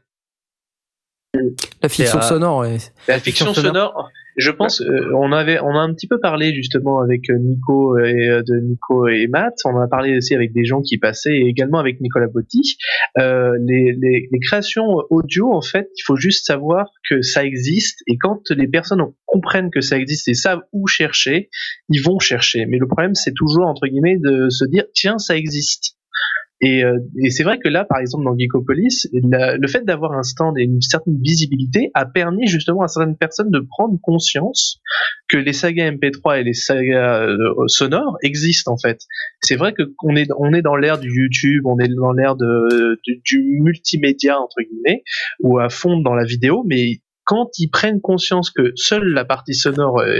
La 1.83 1.89
fiction 1.89 2.19
euh, 2.19 2.23
sonore. 2.23 2.59
ouais. 2.59 2.77
La 3.09 3.19
fiction 3.19 3.55
sonore, 3.55 4.11
je 4.36 4.51
pense, 4.51 4.81
euh, 4.83 5.11
on 5.17 5.33
avait, 5.33 5.59
on 5.61 5.70
a 5.70 5.78
un 5.78 5.93
petit 5.94 6.07
peu 6.07 6.20
parlé 6.20 6.55
justement 6.55 7.01
avec 7.01 7.28
euh, 7.31 7.39
Nico 7.39 7.99
et 7.99 8.28
euh, 8.28 8.43
de 8.43 8.61
Nico 8.61 9.09
et 9.09 9.27
Matt. 9.28 9.55
On 9.65 9.78
a 9.78 9.89
parlé 9.89 10.17
aussi 10.17 10.35
avec 10.35 10.52
des 10.52 10.65
gens 10.65 10.83
qui 10.83 10.99
passaient, 10.99 11.35
et 11.35 11.47
également 11.47 11.78
avec 11.78 12.01
Nicolas 12.01 12.28
Botti. 12.28 12.77
Euh, 13.19 13.52
les, 13.67 13.97
les, 13.99 14.28
les 14.31 14.39
créations 14.41 14.99
audio, 15.11 15.52
en 15.52 15.62
fait, 15.62 15.89
il 15.97 16.02
faut 16.05 16.17
juste 16.17 16.47
savoir 16.47 16.91
que 17.09 17.23
ça 17.23 17.44
existe. 17.44 18.01
Et 18.07 18.19
quand 18.19 18.51
les 18.51 18.69
personnes 18.69 19.02
comprennent 19.27 19.70
que 19.70 19.81
ça 19.81 19.99
existe 19.99 20.28
et 20.28 20.35
savent 20.35 20.62
où 20.73 20.86
chercher, 20.86 21.49
ils 21.89 22.02
vont 22.02 22.19
chercher. 22.19 22.67
Mais 22.67 22.78
le 22.78 22.86
problème, 22.86 23.15
c'est 23.15 23.35
toujours 23.35 23.67
entre 23.67 23.86
guillemets 23.86 24.19
de 24.19 24.51
se 24.51 24.65
dire 24.67 24.85
tiens, 24.94 25.19
ça 25.19 25.36
existe. 25.36 25.97
Et, 26.65 26.84
euh, 26.84 26.99
et 27.20 27.31
c'est 27.31 27.42
vrai 27.42 27.58
que 27.58 27.68
là, 27.68 27.84
par 27.84 27.99
exemple, 27.99 28.24
dans 28.24 28.39
Geekopolis, 28.39 29.08
le 29.12 29.66
fait 29.66 29.84
d'avoir 29.84 30.12
un 30.12 30.23
stand 30.23 30.57
et 30.58 30.62
une 30.62 30.81
certaine 30.81 31.20
visibilité 31.20 31.91
a 31.94 32.07
permis 32.07 32.47
justement 32.47 32.82
à 32.82 32.89
certaines 32.89 33.16
personnes 33.16 33.50
de 33.50 33.58
prendre 33.58 33.99
conscience 34.00 34.81
que 35.28 35.36
les 35.36 35.52
sagas 35.52 35.91
MP3 35.91 36.41
et 36.41 36.44
les 36.44 36.55
sagas 36.55 37.26
euh, 37.26 37.36
sonores 37.66 38.16
existent 38.23 38.73
en 38.73 38.78
fait. 38.78 39.00
C'est 39.41 39.57
vrai 39.57 39.73
que 39.73 39.82
on 40.05 40.15
est 40.15 40.28
on 40.39 40.52
est 40.55 40.62
dans 40.62 40.76
l'ère 40.76 40.99
du 40.99 41.10
YouTube, 41.10 41.66
on 41.66 41.78
est 41.78 41.89
dans 41.89 42.12
l'ère 42.12 42.36
de, 42.36 43.00
du 43.24 43.58
multimédia 43.60 44.39
entre 44.39 44.62
guillemets 44.62 45.02
ou 45.41 45.58
à 45.58 45.68
fond 45.68 45.99
dans 45.99 46.15
la 46.15 46.24
vidéo, 46.24 46.65
mais 46.65 47.00
quand 47.25 47.51
ils 47.59 47.68
prennent 47.68 48.01
conscience 48.01 48.51
que 48.51 48.73
seule 48.76 49.05
la 49.12 49.25
partie 49.25 49.55
sonore 49.55 50.01
euh, 50.01 50.17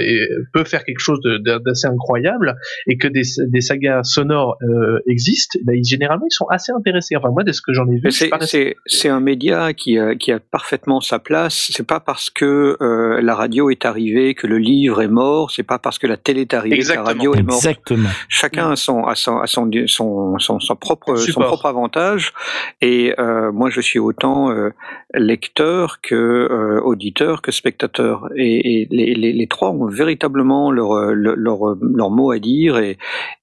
peut 0.53 0.65
faire 0.65 0.85
quelque 0.85 1.01
chose 1.01 1.19
d'assez 1.45 1.87
incroyable 1.89 2.57
et 2.87 2.97
que 2.97 3.09
des, 3.09 3.23
des 3.49 3.61
sagas 3.61 4.03
sonores 4.05 4.57
euh, 4.63 4.99
existent, 5.09 5.59
ben, 5.65 5.75
ils- 5.77 5.85
généralement 5.85 6.27
ils 6.31 6.35
sont 6.35 6.47
assez 6.49 6.73
intéressés. 6.73 7.17
Enfin 7.17 7.31
moi 7.31 7.45
de 7.45 7.53
ce 7.53 7.61
que 7.61 7.73
j'en 7.73 7.87
ai 7.89 7.99
vu, 7.99 8.11
C'est- 8.11 8.29
resté- 8.31 9.09
un 9.09 9.21
média 9.21 9.73
qui 9.75 9.99
a, 9.99 10.15
qui 10.15 10.33
a 10.33 10.39
parfaitement 10.41 11.01
sa 11.01 11.19
place. 11.19 11.71
C'est 11.73 11.87
pas 11.87 12.01
parce 12.01 12.31
que 12.31 12.77
euh, 12.81 13.21
la 13.21 13.35
radio 13.35 13.69
est 13.71 13.85
arrivée 13.85 14.35
que 14.35 14.47
le 14.47 14.59
livre 14.59 15.03
est 15.03 15.09
mort. 15.09 15.51
C'est 15.51 15.63
pas 15.65 15.79
parce 15.79 15.99
que 15.99 16.07
la 16.07 16.17
télé 16.17 16.43
est 16.43 16.55
arrivée 16.55 16.79
que 16.79 16.89
la 16.93 17.03
radio 17.03 17.35
est 17.35 17.43
morte. 17.43 17.59
Exactement. 17.65 18.09
Chacun 18.29 18.71
a 18.71 18.77
son, 18.77 19.05
a 19.05 19.15
son, 19.15 19.39
a 19.39 19.47
son, 19.47 19.69
son, 19.87 20.39
son, 20.39 20.61
son 20.61 20.77
propre, 20.77 21.17
son 21.17 21.27
Support. 21.27 21.47
propre 21.47 21.67
avantage. 21.67 22.33
Et 22.81 23.15
euh, 23.19 23.51
moi, 23.53 23.71
je 23.71 23.81
suis 23.81 23.99
autant 23.99 24.51
euh, 24.51 24.71
lecteur 25.15 26.01
que 26.01 26.15
euh, 26.15 26.81
auditeur 26.81 27.43
que 27.43 27.53
spectateur. 27.53 28.29
Et, 28.37 28.83
et 28.83 28.89
les, 28.91 29.15
les, 29.15 29.33
les 29.33 29.47
trois 29.47 29.71
ont 29.71 29.87
véritablement 29.87 30.71
leur, 30.71 31.13
leur, 31.15 31.37
leur, 31.37 32.11
mot 32.11 32.31
à 32.31 32.39
dire. 32.39 32.79
Et, 32.79 32.99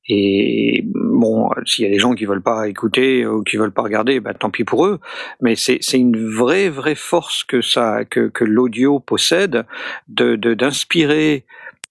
et 0.08 0.84
bon, 0.86 1.50
s'il 1.66 1.86
y 1.86 1.88
a 1.88 1.92
des 1.92 2.00
gens 2.00 2.16
qui 2.16 2.26
veulent 2.26 2.42
pas 2.42 2.68
écouter 2.68 3.26
ou 3.26 3.44
qui 3.44 3.58
veulent 3.58 3.72
pas 3.72 3.84
regarder, 3.84 4.20
ben, 4.20 4.34
tant 4.34 4.50
pis 4.50 4.64
pour 4.64 4.86
eux. 4.86 5.00
Mais 5.42 5.56
c'est 5.56 5.80
une 5.94 6.18
vraie, 6.28 6.70
vraie 6.70 6.96
force 6.96 7.44
que 7.44 7.62
ça, 7.62 8.06
que, 8.06 8.28
que 8.30 8.44
l'audio 8.44 9.00
possède 9.00 9.66
de 10.08 10.36
de- 10.36 10.54
d'inspirer 10.54 11.46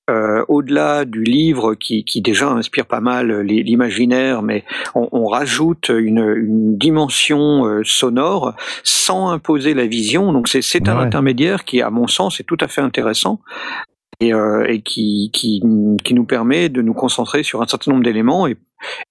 euh, 0.08 0.44
au-delà 0.48 1.04
du 1.04 1.22
livre 1.22 1.74
qui, 1.74 2.04
qui 2.04 2.20
déjà 2.20 2.48
inspire 2.50 2.86
pas 2.86 3.00
mal 3.00 3.40
l'i- 3.42 3.62
l'imaginaire, 3.62 4.42
mais 4.42 4.64
on, 4.94 5.08
on 5.12 5.26
rajoute 5.26 5.90
une, 5.90 6.34
une 6.36 6.76
dimension 6.78 7.66
euh, 7.66 7.82
sonore 7.84 8.54
sans 8.84 9.30
imposer 9.30 9.74
la 9.74 9.86
vision. 9.86 10.32
Donc 10.32 10.48
c'est 10.48 10.62
c'est 10.62 10.88
un 10.88 10.96
Ouais. 10.96 11.04
intermédiaire 11.04 11.64
qui, 11.64 11.82
à 11.82 11.90
mon 11.90 12.06
sens, 12.06 12.40
est 12.40 12.44
tout 12.44 12.56
à 12.60 12.68
fait 12.68 12.80
intéressant 12.80 13.40
et, 14.20 14.32
euh, 14.32 14.64
et 14.66 14.80
qui, 14.80 15.30
qui, 15.32 15.62
qui 16.04 16.14
nous 16.14 16.24
permet 16.24 16.68
de 16.68 16.82
nous 16.82 16.94
concentrer 16.94 17.42
sur 17.42 17.62
un 17.62 17.66
certain 17.66 17.92
nombre 17.92 18.04
d'éléments 18.04 18.46
et 18.46 18.56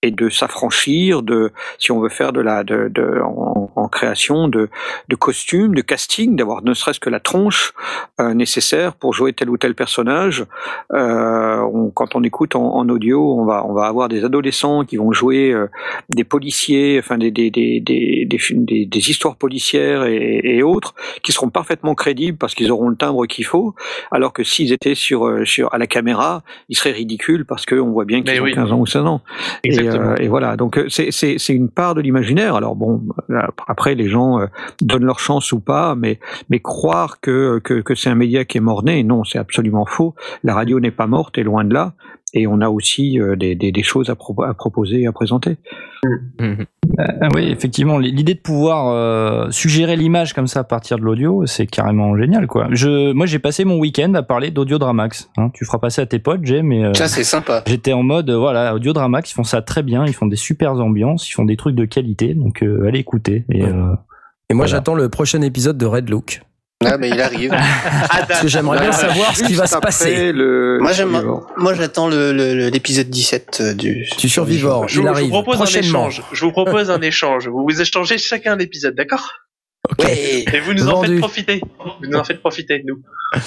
et 0.02 0.12
de 0.12 0.30
s'affranchir 0.30 1.22
de, 1.24 1.52
si 1.80 1.92
on 1.92 2.00
veut 2.00 2.10
faire 2.10 2.34
de 2.34 2.42
la, 2.42 2.64
de, 2.64 2.90
de 2.90 3.22
en, 3.24 3.72
en 3.76 3.88
création 3.88 4.48
de, 4.48 4.70
de 5.08 5.16
costumes, 5.16 5.76
de 5.76 5.82
casting, 5.82 6.36
d'avoir 6.36 6.64
ne 6.64 6.74
serait-ce 6.74 7.00
que 7.00 7.10
la 7.10 7.20
tronche 7.20 7.74
euh, 8.20 8.34
nécessaire 8.34 8.94
pour 8.96 9.14
jouer 9.14 9.34
tel 9.34 9.50
ou 9.50 9.58
tel 9.58 9.76
personnage. 9.76 10.46
Euh, 10.94 11.60
on- 11.74 11.90
quand 11.90 12.16
on 12.16 12.24
écoute 12.24 12.56
en, 12.56 12.76
en 12.76 12.90
audio, 12.90 13.34
on 13.40 13.46
va, 13.46 13.66
on 13.66 13.74
va 13.74 13.86
avoir 13.88 14.08
des 14.10 14.24
adolescents 14.24 14.84
qui 14.86 14.98
vont 14.98 15.12
jouer 15.12 15.52
euh, 15.52 15.68
des 16.10 16.24
policiers, 16.24 17.00
enfin 17.00 17.18
des, 17.18 17.32
des, 17.32 17.50
des, 17.52 17.80
des, 17.80 18.26
des, 18.26 18.86
des- 18.86 19.10
histoires 19.10 19.36
policières 19.38 20.04
et, 20.04 20.42
et 20.44 20.64
autres, 20.64 20.94
qui 21.24 21.32
seront 21.32 21.50
parfaitement 21.50 21.96
crédibles 21.96 22.38
parce 22.38 22.56
qu'ils 22.56 22.72
auront 22.72 22.90
le 22.90 22.96
timbre 22.96 23.26
qu'il 23.26 23.46
faut, 23.46 23.74
alors 24.12 24.34
que 24.34 24.44
s'ils 24.44 24.74
étaient 24.74 24.96
sur, 24.96 25.46
sur 25.46 25.74
à 25.74 25.78
la 25.78 25.88
caméra, 25.88 26.44
ils 26.70 26.76
seraient 26.78 26.92
ridicules 26.92 27.46
parce 27.46 27.66
qu'on 27.66 27.90
voit 27.92 28.06
bien 28.06 28.22
qu'ils 28.24 28.40
ont 28.42 28.44
oui. 28.46 28.54
15 28.54 28.72
ans 28.74 28.80
ou 28.80 28.86
16 28.86 29.02
ans. 29.04 29.22
Euh, 29.66 30.16
et 30.18 30.28
voilà, 30.28 30.56
donc 30.56 30.78
euh, 30.78 30.88
c'est 30.90 31.50
une 31.50 31.70
part 31.70 31.96
de 31.96 32.02
l'imaginaire. 32.02 32.56
Alors 32.56 32.76
bon, 32.76 33.02
là, 33.30 33.50
après 33.68 33.96
les 33.96 34.08
gens 34.08 34.40
euh, 34.40 34.48
donnent 34.82 35.06
leur 35.06 35.20
chance 35.20 35.52
ou 35.52 35.60
pas, 35.60 35.96
mais 35.96 36.20
mais 36.50 36.60
croire 36.60 37.20
que 37.20 37.60
que, 37.60 37.82
que 37.82 37.96
c'est 37.96 38.10
un 38.10 38.16
média 38.16 38.46
qui 38.46 38.58
est 38.58 38.62
mort-né, 38.62 39.04
non, 39.04 39.24
c'est 39.24 39.40
absolument 39.40 39.86
faux. 39.86 40.16
La 40.44 40.54
radio 40.54 40.80
n'est 40.80 40.92
pas 40.92 41.08
morte, 41.08 41.38
et 41.38 41.44
loin 41.44 41.64
de 41.64 41.74
là. 41.74 41.94
Et 42.34 42.46
on 42.46 42.60
a 42.62 42.70
aussi 42.70 43.20
euh, 43.20 43.36
des, 43.38 43.56
des, 43.56 43.72
des 43.72 43.84
choses 43.84 44.10
à, 44.10 44.16
pro- 44.16 44.44
à 44.44 44.54
proposer 44.54 45.02
et 45.02 45.08
à 45.08 45.12
présenter. 45.14 45.56
Ah 46.98 47.30
oui, 47.34 47.50
effectivement, 47.50 47.98
l'idée 47.98 48.34
de 48.34 48.40
pouvoir 48.40 48.88
euh, 48.90 49.48
suggérer 49.52 49.96
l'image 49.96 50.34
comme 50.34 50.48
ça 50.48 50.62
à 50.62 50.64
partir 50.64 50.98
de 50.98 51.04
l'audio, 51.04 51.46
c'est 51.46 51.66
carrément 51.68 52.16
génial, 52.18 52.48
quoi. 52.48 52.68
Je, 52.72 53.12
moi, 53.14 53.26
j'ai 53.26 53.40
passé 53.40 53.66
mon 53.66 53.78
week-end 53.80 54.14
à 54.14 54.24
parler 54.24 54.52
d'Audiodramax. 54.52 55.30
Hein. 55.38 55.50
Tu 55.54 55.66
feras 55.66 55.80
passer 55.80 56.02
à 56.02 56.06
tes 56.06 56.20
potes, 56.20 56.44
Jay, 56.46 56.62
mais 56.64 56.84
euh, 56.86 56.94
Ça, 56.94 57.08
c'est 57.08 57.24
sympa. 57.24 57.64
j'étais 57.66 57.94
en 57.94 58.04
mode, 58.04 58.30
euh, 58.30 58.38
voilà, 58.38 58.76
Audiodramax, 58.76 59.32
ils 59.32 59.34
font 59.34 59.44
ça 59.44 59.62
très 59.62 59.84
bien, 59.84 60.06
ils 60.06 60.14
font 60.14 60.28
des 60.28 60.36
super 60.36 60.74
ambiances, 60.74 61.30
ils 61.30 61.34
font 61.34 61.46
des 61.46 61.58
trucs 61.58 61.76
de 61.76 61.86
qualité, 61.86 62.34
donc 62.34 62.62
euh, 62.64 62.88
allez 62.88 63.00
écouter. 63.00 63.46
Et, 63.52 63.64
Ouais. 63.64 63.70
euh, 63.70 63.94
Et 64.50 64.54
moi, 64.54 64.66
Voilà. 64.66 64.68
j'attends 64.68 64.96
le 64.96 65.10
prochain 65.10 65.42
épisode 65.42 65.78
de 65.78 65.86
Red 65.86 66.10
Look. 66.10 66.42
Ah, 66.86 66.98
mais 67.00 67.10
il 67.10 67.20
arrive. 67.20 67.50
Parce 68.28 68.42
que 68.42 68.48
j'aimerais 68.48 68.80
bien 68.80 68.92
savoir 68.92 69.36
ce 69.36 69.44
qui 69.44 69.56
va 69.56 69.66
se 69.66 69.78
passer. 69.78 70.32
Le, 70.32 70.78
Moi, 70.80 70.92
j'aime- 70.94 71.12
le- 71.12 71.62
Moi, 71.62 71.74
j'attends 71.74 72.08
le- 72.08 72.32
le- 72.32 72.54
le- 72.54 72.70
l'épisode 72.70 73.10
17 73.10 73.58
euh, 73.62 73.74
du. 73.74 74.08
Tu 74.18 74.30
survivors, 74.30 74.88
Je, 74.88 74.94
il 74.96 74.98
vous- 75.00 75.04
je 75.08 75.10
arrive 75.10 75.32
vous 75.32 75.42
propose 75.42 75.62
un 75.76 75.80
échange. 75.80 76.22
Je 76.32 76.46
vous 76.46 76.52
propose 76.52 76.92
un 76.92 77.02
échange. 77.02 77.48
Vous 77.48 77.64
vous 77.68 77.82
échangez 77.82 78.20
chacun 78.20 78.54
un 78.54 78.60
épisode, 78.60 78.94
d'accord? 78.96 79.32
Ouais. 80.00 80.46
Et 80.54 80.60
vous 80.60 80.74
nous 80.74 80.88
en 80.90 81.02
faites 81.04 81.20
profiter. 81.20 81.62
Vous 82.02 82.08
nous 82.10 82.18
en 82.18 82.24
faites 82.24 82.40
profiter, 82.40 82.84
nous. 82.86 83.00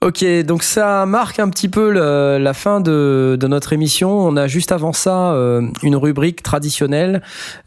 Ok, 0.00 0.24
donc 0.44 0.62
ça 0.62 1.06
marque 1.06 1.40
un 1.40 1.48
petit 1.50 1.68
peu 1.68 1.90
le- 1.90 2.38
la 2.40 2.54
fin 2.54 2.80
de, 2.80 3.36
de 3.38 3.46
notre 3.48 3.72
émission. 3.72 4.10
On 4.16 4.36
a 4.36 4.46
juste 4.46 4.70
avant 4.70 4.92
ça 4.92 5.32
euh, 5.32 5.62
une 5.82 5.96
rubrique 5.96 6.44
traditionnelle 6.44 7.20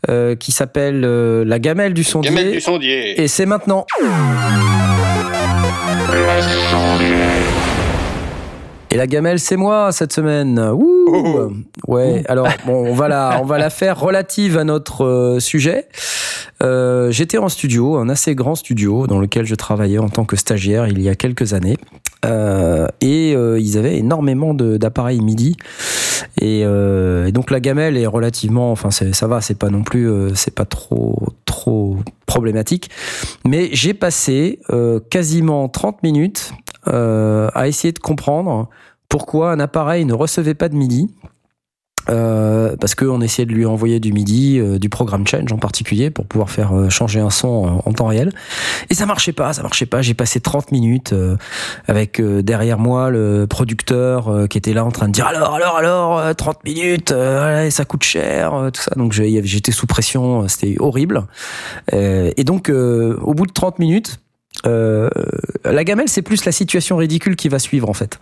euh, 0.10 0.36
qui 0.38 0.54
s'appelle 0.54 1.04
euh, 1.04 1.44
la 1.44 1.60
gamelle 1.60 1.94
du 1.94 2.06
sondier. 2.06 2.32
Gamelle 2.34 2.54
du 2.54 2.62
sondier. 2.62 3.22
Et 3.22 3.28
c'est 3.28 3.46
maintenant. 3.46 3.86
Et 8.94 8.98
la 8.98 9.08
gamelle, 9.08 9.40
c'est 9.40 9.56
moi 9.56 9.92
cette 9.94 10.12
semaine. 10.12 10.60
Ouh. 10.60 11.06
Oh. 11.08 11.52
Ouais. 11.88 12.24
Alors 12.28 12.48
bon, 12.66 12.86
on 12.90 12.94
va 12.94 13.08
la, 13.08 13.40
on 13.42 13.46
va 13.46 13.58
la 13.58 13.70
faire 13.70 13.98
relative 14.00 14.58
à 14.58 14.64
notre 14.66 15.06
euh, 15.06 15.40
sujet. 15.40 15.88
Euh, 16.61 17.11
J'étais 17.11 17.38
en 17.38 17.49
studio, 17.49 17.98
un 17.98 18.09
assez 18.09 18.35
grand 18.35 18.56
studio 18.56 19.07
dans 19.07 19.19
lequel 19.19 19.45
je 19.45 19.56
travaillais 19.56 19.98
en 19.98 20.09
tant 20.09 20.25
que 20.25 20.35
stagiaire 20.35 20.88
il 20.88 21.01
y 21.01 21.09
a 21.09 21.15
quelques 21.15 21.53
années. 21.53 21.77
Euh, 22.23 22.88
et 23.01 23.33
euh, 23.35 23.59
ils 23.59 23.77
avaient 23.77 23.98
énormément 23.98 24.53
d'appareils 24.53 25.22
MIDI. 25.22 25.57
Et, 26.40 26.64
donc 27.31 27.51
la 27.51 27.59
gamelle 27.59 27.98
est 27.98 28.06
relativement, 28.06 28.72
enfin 28.72 28.90
ça 28.91 29.27
va, 29.27 29.41
c'est 29.41 29.57
pas 29.57 29.69
non 29.69 29.83
plus, 29.83 30.09
c'est 30.35 30.53
pas 30.53 30.65
trop 30.65 31.33
problématique. 32.25 32.90
Mais 33.45 33.69
j'ai 33.73 33.93
passé 33.93 34.59
quasiment 35.09 35.67
30 35.69 36.03
minutes 36.03 36.53
à 36.85 37.67
essayer 37.67 37.91
de 37.91 37.99
comprendre 37.99 38.69
pourquoi 39.09 39.51
un 39.51 39.59
appareil 39.59 40.06
ne 40.06 40.14
recevait 40.14 40.53
pas 40.53 40.69
de 40.69 40.75
MIDI. 40.75 41.09
Euh, 42.10 42.76
parce 42.80 42.96
qu'on 42.96 43.22
essayait 43.22 43.46
de 43.46 43.54
lui 43.54 43.66
envoyer 43.66 44.00
du 44.00 44.12
MIDI, 44.12 44.60
euh, 44.60 44.80
du 44.80 44.90
programme 44.90 45.28
Change 45.28 45.52
en 45.52 45.58
particulier, 45.58 46.10
pour 46.10 46.26
pouvoir 46.26 46.50
faire 46.50 46.76
euh, 46.76 46.90
changer 46.90 47.20
un 47.20 47.30
son 47.30 47.48
en, 47.48 47.90
en 47.90 47.94
temps 47.94 48.08
réel. 48.08 48.32
Et 48.90 48.94
ça 48.94 49.06
marchait 49.06 49.34
pas, 49.34 49.54
ça 49.54 49.62
marchait 49.62 49.86
pas. 49.86 50.02
J'ai 50.02 50.14
passé 50.14 50.40
30 50.40 50.72
minutes 50.72 51.14
euh, 51.14 51.38
avec 51.88 52.20
euh, 52.20 52.42
derrière 52.42 52.80
moi 52.80 53.10
le 53.10 53.46
producteur 53.48 54.30
euh, 54.30 54.48
qui 54.48 54.58
était 54.58 54.74
là 54.74 54.84
en 54.86 54.92
train 54.92 55.08
de 55.08 55.14
dire 55.14 55.28
alors, 55.28 55.54
alors, 55.56 55.78
alors, 55.78 56.18
euh, 56.20 56.34
30 56.34 56.64
minutes, 56.64 57.12
euh, 57.12 57.64
ouais, 57.64 57.72
ça 57.72 57.86
coûte 57.86 58.04
cher, 58.04 58.54
euh, 58.54 58.70
tout 58.72 58.82
ça. 58.82 58.92
Donc 58.96 59.14
j'étais 59.14 59.72
sous 59.72 59.88
pression, 59.88 60.44
euh, 60.44 60.48
c'était 60.48 60.76
horrible. 60.80 61.24
Euh, 61.94 62.32
et 62.38 62.44
donc, 62.44 62.70
euh, 62.70 63.18
au 63.22 63.34
bout 63.34 63.46
de 63.46 63.54
30 63.54 63.80
minutes, 63.80 64.20
euh, 64.65 65.09
la 65.65 65.83
gamelle, 65.83 66.07
c'est 66.07 66.22
plus 66.22 66.45
la 66.45 66.51
situation 66.51 66.98
ridicule 66.98 67.35
qui 67.35 67.49
va 67.49 67.59
suivre 67.59 67.90
en 67.90 67.93
fait. 67.93 68.19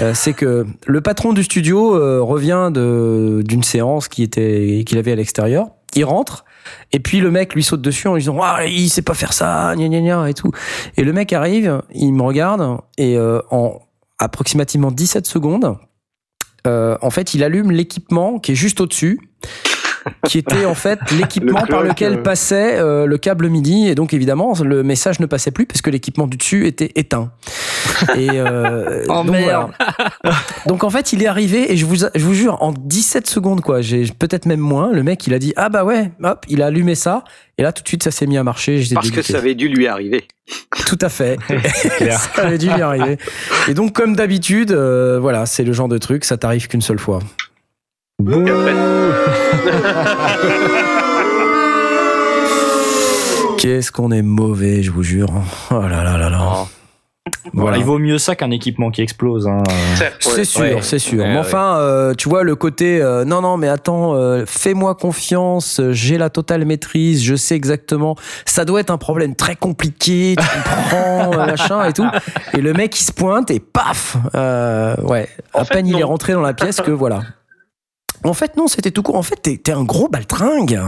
Euh, 0.00 0.12
c'est 0.14 0.32
que 0.32 0.66
le 0.86 1.00
patron 1.00 1.32
du 1.32 1.42
studio 1.42 1.96
euh, 1.96 2.20
revient 2.22 2.70
d'une 2.72 3.62
séance 3.62 4.08
qui 4.08 4.22
était 4.22 4.84
qu'il 4.86 4.98
avait 4.98 5.12
à 5.12 5.16
l'extérieur. 5.16 5.68
Il 5.94 6.04
rentre 6.04 6.44
et 6.92 7.00
puis 7.00 7.20
le 7.20 7.30
mec 7.30 7.54
lui 7.54 7.62
saute 7.62 7.80
dessus 7.80 8.08
en 8.08 8.14
lui 8.14 8.20
disant 8.20 8.38
ah 8.42 8.66
il 8.66 8.90
sait 8.90 9.02
pas 9.02 9.14
faire 9.14 9.32
ça 9.32 9.74
gna 9.76 9.88
gna 9.88 10.00
gna 10.00 10.28
et 10.28 10.34
tout. 10.34 10.52
Et 10.96 11.04
le 11.04 11.12
mec 11.12 11.32
arrive, 11.32 11.82
il 11.94 12.12
me 12.12 12.22
regarde 12.22 12.78
et 12.98 13.18
en 13.50 13.80
approximativement 14.18 14.90
17 14.90 15.26
secondes, 15.26 15.78
en 16.66 17.10
fait 17.10 17.32
il 17.32 17.42
allume 17.42 17.70
l'équipement 17.70 18.38
qui 18.38 18.52
est 18.52 18.56
juste 18.56 18.82
au-dessus 18.82 19.18
qui 20.26 20.38
était 20.38 20.64
en 20.64 20.74
fait 20.74 20.98
l'équipement 21.18 21.60
Le 21.62 21.66
par 21.66 21.82
lequel 21.82 22.14
euh. 22.14 22.22
passait 22.22 22.78
euh, 22.78 23.06
le 23.06 23.18
câble 23.18 23.48
MIDI 23.48 23.88
et 23.88 23.94
donc 23.94 24.14
évidemment 24.14 24.54
le 24.62 24.82
message 24.82 25.20
ne 25.20 25.26
passait 25.26 25.50
plus 25.50 25.66
parce 25.66 25.82
que 25.82 25.90
l'équipement 25.90 26.26
du 26.26 26.36
dessus 26.36 26.66
était 26.66 26.92
éteint. 26.94 27.30
Et 28.16 28.28
euh, 28.32 29.04
Oh, 29.08 29.12
donc, 29.24 29.30
merde. 29.30 29.70
voilà. 30.22 30.38
Donc 30.66 30.84
en 30.84 30.90
fait 30.90 31.12
il 31.12 31.22
est 31.22 31.26
arrivé 31.26 31.72
et 31.72 31.76
je 31.76 31.86
vous 31.86 31.96
je 31.96 32.24
vous 32.24 32.34
jure 32.34 32.62
en 32.62 32.72
17 32.72 33.26
secondes 33.26 33.60
quoi, 33.60 33.80
j'ai 33.80 34.04
peut-être 34.18 34.46
même 34.46 34.60
moins, 34.60 34.92
le 34.92 35.02
mec 35.02 35.26
il 35.26 35.34
a 35.34 35.38
dit 35.38 35.52
ah 35.56 35.68
bah 35.68 35.84
ouais, 35.84 36.10
hop, 36.22 36.44
il 36.48 36.62
a 36.62 36.66
allumé 36.66 36.94
ça 36.94 37.24
et 37.58 37.62
là 37.62 37.72
tout 37.72 37.82
de 37.82 37.88
suite 37.88 38.02
ça 38.02 38.10
s'est 38.10 38.26
mis 38.26 38.38
à 38.38 38.44
marcher, 38.44 38.82
Parce 38.94 39.10
que 39.10 39.22
ça 39.22 39.38
avait 39.38 39.54
dû 39.54 39.68
lui 39.68 39.86
arriver. 39.86 40.26
Tout 40.86 40.98
à 41.00 41.08
fait. 41.08 41.38
ça 42.10 42.42
avait 42.42 42.58
dû 42.58 42.66
lui 42.70 42.82
arriver. 42.82 43.18
Et 43.68 43.74
donc, 43.74 43.92
comme 43.92 44.16
d'habitude, 44.16 44.72
euh, 44.72 45.18
voilà, 45.20 45.46
c'est 45.46 45.64
le 45.64 45.72
genre 45.72 45.88
de 45.88 45.98
truc, 45.98 46.24
ça 46.24 46.36
t'arrive 46.36 46.68
qu'une 46.68 46.80
seule 46.80 46.98
fois. 46.98 47.20
Qu'est-ce 53.58 53.92
qu'on 53.92 54.10
est 54.10 54.22
mauvais, 54.22 54.82
je 54.82 54.90
vous 54.90 55.04
jure. 55.04 55.28
Oh 55.70 55.82
là 55.82 56.02
là 56.02 56.18
là 56.18 56.28
là. 56.28 56.66
Bon, 57.52 57.62
Voilà. 57.62 57.78
Il 57.78 57.84
vaut 57.84 57.98
mieux 57.98 58.18
ça 58.18 58.34
qu'un 58.34 58.50
équipement 58.50 58.90
qui 58.90 59.02
explose. 59.02 59.46
Hein. 59.46 59.62
C'est 60.18 60.44
sûr, 60.44 60.62
ouais. 60.62 60.78
c'est 60.80 60.98
sûr. 60.98 61.20
Ouais, 61.20 61.28
mais 61.28 61.34
ouais. 61.34 61.38
enfin, 61.38 61.76
euh, 61.78 62.12
tu 62.14 62.28
vois, 62.28 62.42
le 62.42 62.56
côté 62.56 63.00
euh, 63.00 63.24
non, 63.24 63.40
non, 63.40 63.56
mais 63.56 63.68
attends, 63.68 64.16
euh, 64.16 64.42
fais-moi 64.46 64.96
confiance, 64.96 65.80
j'ai 65.90 66.18
la 66.18 66.28
totale 66.28 66.64
maîtrise, 66.64 67.22
je 67.22 67.36
sais 67.36 67.54
exactement. 67.54 68.16
Ça 68.46 68.64
doit 68.64 68.80
être 68.80 68.90
un 68.90 68.98
problème 68.98 69.36
très 69.36 69.54
compliqué, 69.54 70.34
tu 70.36 70.44
comprends, 70.64 71.36
machin 71.46 71.84
et 71.84 71.92
tout. 71.92 72.08
Et 72.52 72.60
le 72.60 72.72
mec, 72.72 72.98
il 73.00 73.04
se 73.04 73.12
pointe 73.12 73.48
et 73.52 73.60
paf 73.60 74.16
euh, 74.34 74.96
Ouais, 75.04 75.28
En 75.54 75.60
à 75.60 75.64
fait, 75.64 75.74
peine 75.74 75.86
il 75.86 76.00
est 76.00 76.04
rentré 76.04 76.32
dans 76.32 76.42
la 76.42 76.54
pièce 76.54 76.80
que 76.80 76.90
voilà. 76.90 77.20
En 78.24 78.34
fait, 78.34 78.56
non, 78.56 78.66
c'était 78.66 78.90
tout 78.90 79.02
court. 79.02 79.16
En 79.16 79.22
fait, 79.22 79.36
t'es 79.36 79.56
t'es 79.56 79.72
un 79.72 79.84
gros 79.84 80.08
baltringue. 80.08 80.80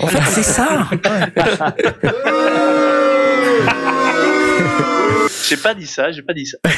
En 0.00 0.06
fait, 0.06 0.22
c'est 0.30 0.42
ça. 0.42 0.88
J'ai 5.48 5.56
pas 5.56 5.74
dit 5.74 5.86
ça, 5.86 6.10
j'ai 6.10 6.22
pas 6.22 6.32
dit 6.32 6.46
ça. 6.46 6.58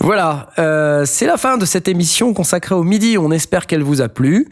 Voilà, 0.00 0.50
euh, 0.58 1.04
c'est 1.06 1.26
la 1.26 1.38
fin 1.38 1.56
de 1.56 1.64
cette 1.64 1.88
émission 1.88 2.34
consacrée 2.34 2.74
au 2.74 2.82
midi. 2.82 3.16
On 3.16 3.30
espère 3.30 3.66
qu'elle 3.66 3.82
vous 3.82 4.02
a 4.02 4.10
plu. 4.10 4.48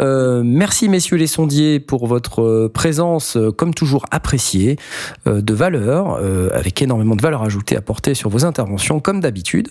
Euh, 0.00 0.42
merci 0.42 0.88
messieurs 0.88 1.18
les 1.18 1.26
sondiers 1.26 1.78
pour 1.78 2.06
votre 2.06 2.42
euh, 2.42 2.70
présence, 2.72 3.36
comme 3.58 3.74
toujours 3.74 4.06
appréciée, 4.10 4.76
euh, 5.26 5.42
de 5.42 5.52
valeur, 5.54 6.20
avec 6.54 6.80
énormément 6.80 7.16
de 7.16 7.22
valeur 7.22 7.42
ajoutée 7.42 7.76
apportée 7.76 8.14
sur 8.14 8.30
vos 8.30 8.46
interventions, 8.46 8.98
comme 9.00 9.20
d'habitude. 9.20 9.68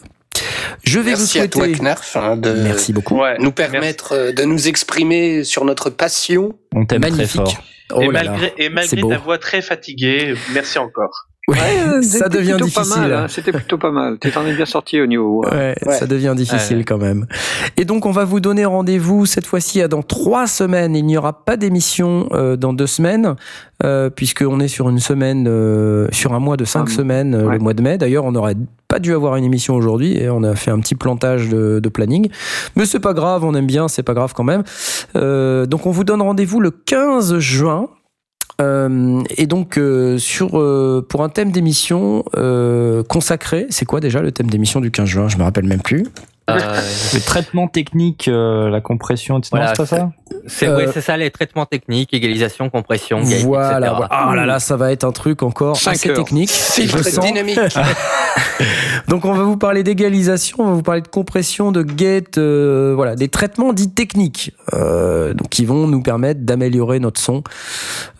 Je 0.83 0.99
vais 0.99 1.11
Merci 1.11 1.37
vous 1.39 1.43
à 1.43 1.47
toi, 1.47 1.65
souhaiter. 1.65 1.79
Knarf, 1.79 2.15
hein, 2.15 2.37
de 2.37 2.51
Merci 2.53 2.93
beaucoup. 2.93 3.19
Ouais, 3.19 3.37
nous 3.39 3.51
permettre 3.51 4.13
euh, 4.13 4.31
de 4.31 4.43
nous 4.43 4.67
exprimer 4.67 5.43
sur 5.43 5.65
notre 5.65 5.89
passion. 5.89 6.53
On 6.75 6.85
t'aime 6.85 7.01
très 7.01 7.25
fort. 7.25 7.53
Oh 7.93 8.01
et 8.01 8.07
là 8.11 8.23
là. 8.23 8.31
malgré, 8.31 8.53
et 8.57 9.09
ta 9.09 9.17
voix 9.17 9.37
très 9.37 9.61
fatiguée, 9.61 10.33
merci 10.53 10.79
encore. 10.79 11.27
Ouais, 11.49 11.57
ça 12.01 12.29
devient 12.29 12.51
plutôt 12.51 12.65
difficile. 12.67 12.93
Pas 12.93 12.99
mal, 13.01 13.13
hein, 13.13 13.25
C'était 13.27 13.51
plutôt 13.51 13.77
pas 13.77 13.91
mal. 13.91 14.17
Tu 14.21 14.31
t'en 14.31 14.45
es 14.45 14.53
bien 14.53 14.65
sorti 14.65 15.01
au 15.01 15.05
niveau. 15.05 15.43
Ouais, 15.43 15.75
Ouais. 15.85 15.97
ça 15.97 16.07
devient 16.07 16.33
difficile 16.37 16.77
Ouais. 16.77 16.83
quand 16.85 16.97
même. 16.97 17.27
Et 17.75 17.83
donc, 17.83 18.05
on 18.05 18.11
va 18.11 18.23
vous 18.23 18.39
donner 18.39 18.63
rendez-vous 18.63 19.25
cette 19.25 19.45
fois-ci 19.45 19.81
à 19.81 19.89
dans 19.89 20.01
trois 20.03 20.47
semaines. 20.47 20.95
Il 20.95 21.05
n'y 21.05 21.17
aura 21.17 21.43
pas 21.43 21.57
d'émission 21.57 22.29
euh, 22.31 22.55
dans 22.55 22.71
deux 22.71 22.87
semaines, 22.87 23.35
euh, 23.83 24.09
puisqu'on 24.09 24.61
est 24.61 24.69
sur 24.69 24.89
une 24.89 24.99
semaine, 24.99 25.45
euh, 25.49 26.07
sur 26.13 26.33
un 26.33 26.39
mois 26.39 26.55
de 26.55 26.63
cinq 26.63 26.85
Ah, 26.87 26.93
semaines, 26.95 27.35
euh, 27.35 27.43
ouais. 27.47 27.53
le 27.55 27.59
mois 27.59 27.73
de 27.73 27.81
mai. 27.81 27.97
D'ailleurs, 27.97 28.23
on 28.23 28.31
n'aurait 28.31 28.55
pas 28.93 28.99
dû 28.99 29.11
avoir 29.15 29.35
une 29.37 29.43
émission 29.43 29.73
aujourd'hui 29.73 30.15
et 30.17 30.29
on 30.29 30.43
a 30.43 30.53
fait 30.55 30.69
un 30.69 30.79
petit 30.79 30.93
plantage 30.93 31.49
de, 31.49 31.79
de 31.81 31.89
planning. 31.89 32.29
Mais 32.75 32.85
c'est 32.85 32.99
pas 32.99 33.13
grave, 33.13 33.43
on 33.43 33.55
aime 33.55 33.65
bien, 33.65 33.87
c'est 33.87 34.03
pas 34.03 34.13
grave 34.13 34.33
quand 34.35 34.43
même. 34.43 34.61
Euh, 35.15 35.65
donc 35.65 35.87
on 35.87 35.91
vous 35.91 36.03
donne 36.03 36.21
rendez-vous 36.21 36.59
le 36.59 36.69
15 36.69 37.39
juin. 37.39 37.87
Euh, 38.61 39.23
et 39.35 39.47
donc 39.47 39.79
euh, 39.79 40.19
sur 40.19 40.59
euh, 40.59 41.03
pour 41.09 41.23
un 41.23 41.29
thème 41.29 41.51
d'émission 41.51 42.23
euh, 42.37 43.01
consacré, 43.01 43.65
c'est 43.71 43.85
quoi 43.85 43.99
déjà 43.99 44.21
le 44.21 44.31
thème 44.31 44.47
d'émission 44.47 44.79
du 44.79 44.91
15 44.91 45.05
juin? 45.09 45.27
Je 45.27 45.37
me 45.37 45.43
rappelle 45.43 45.65
même 45.65 45.81
plus. 45.81 46.05
Euh, 46.49 46.59
Le 47.13 47.19
traitement 47.21 47.67
technique, 47.69 48.27
euh, 48.27 48.69
la 48.69 48.81
compression, 48.81 49.37
etc. 49.39 49.49
Voilà, 49.53 49.73
c'est 49.75 49.85
ça? 49.85 50.11
c'est 50.45 50.67
Euh, 50.67 50.75
ouais, 50.75 51.01
ça, 51.01 51.15
les 51.15 51.31
traitements 51.31 51.65
techniques, 51.65 52.13
égalisation, 52.13 52.69
compression, 52.69 53.21
Voilà. 53.21 53.77
etc. 53.79 53.93
voilà. 53.95 54.07
Ah 54.11 54.35
là 54.35 54.45
là, 54.45 54.59
ça 54.59 54.75
va 54.75 54.91
être 54.91 55.05
un 55.05 55.13
truc 55.13 55.41
encore 55.41 55.77
assez 55.87 56.09
heures. 56.09 56.17
technique. 56.17 56.49
Filtre 56.51 56.97
Je 56.97 57.03
sens. 57.09 57.25
dynamique. 57.25 57.57
Donc 59.07 59.25
on 59.25 59.33
va 59.33 59.43
vous 59.43 59.57
parler 59.57 59.83
d'égalisation, 59.83 60.57
on 60.59 60.65
va 60.67 60.73
vous 60.73 60.83
parler 60.83 61.01
de 61.01 61.07
compression, 61.07 61.71
de 61.71 61.83
gate, 61.83 62.37
euh, 62.37 62.93
voilà, 62.95 63.15
des 63.15 63.27
traitements 63.27 63.73
dits 63.73 63.91
techniques, 63.93 64.53
euh, 64.73 65.33
donc 65.33 65.49
qui 65.49 65.65
vont 65.65 65.87
nous 65.87 66.01
permettre 66.01 66.41
d'améliorer 66.41 66.99
notre 66.99 67.19
son. 67.19 67.43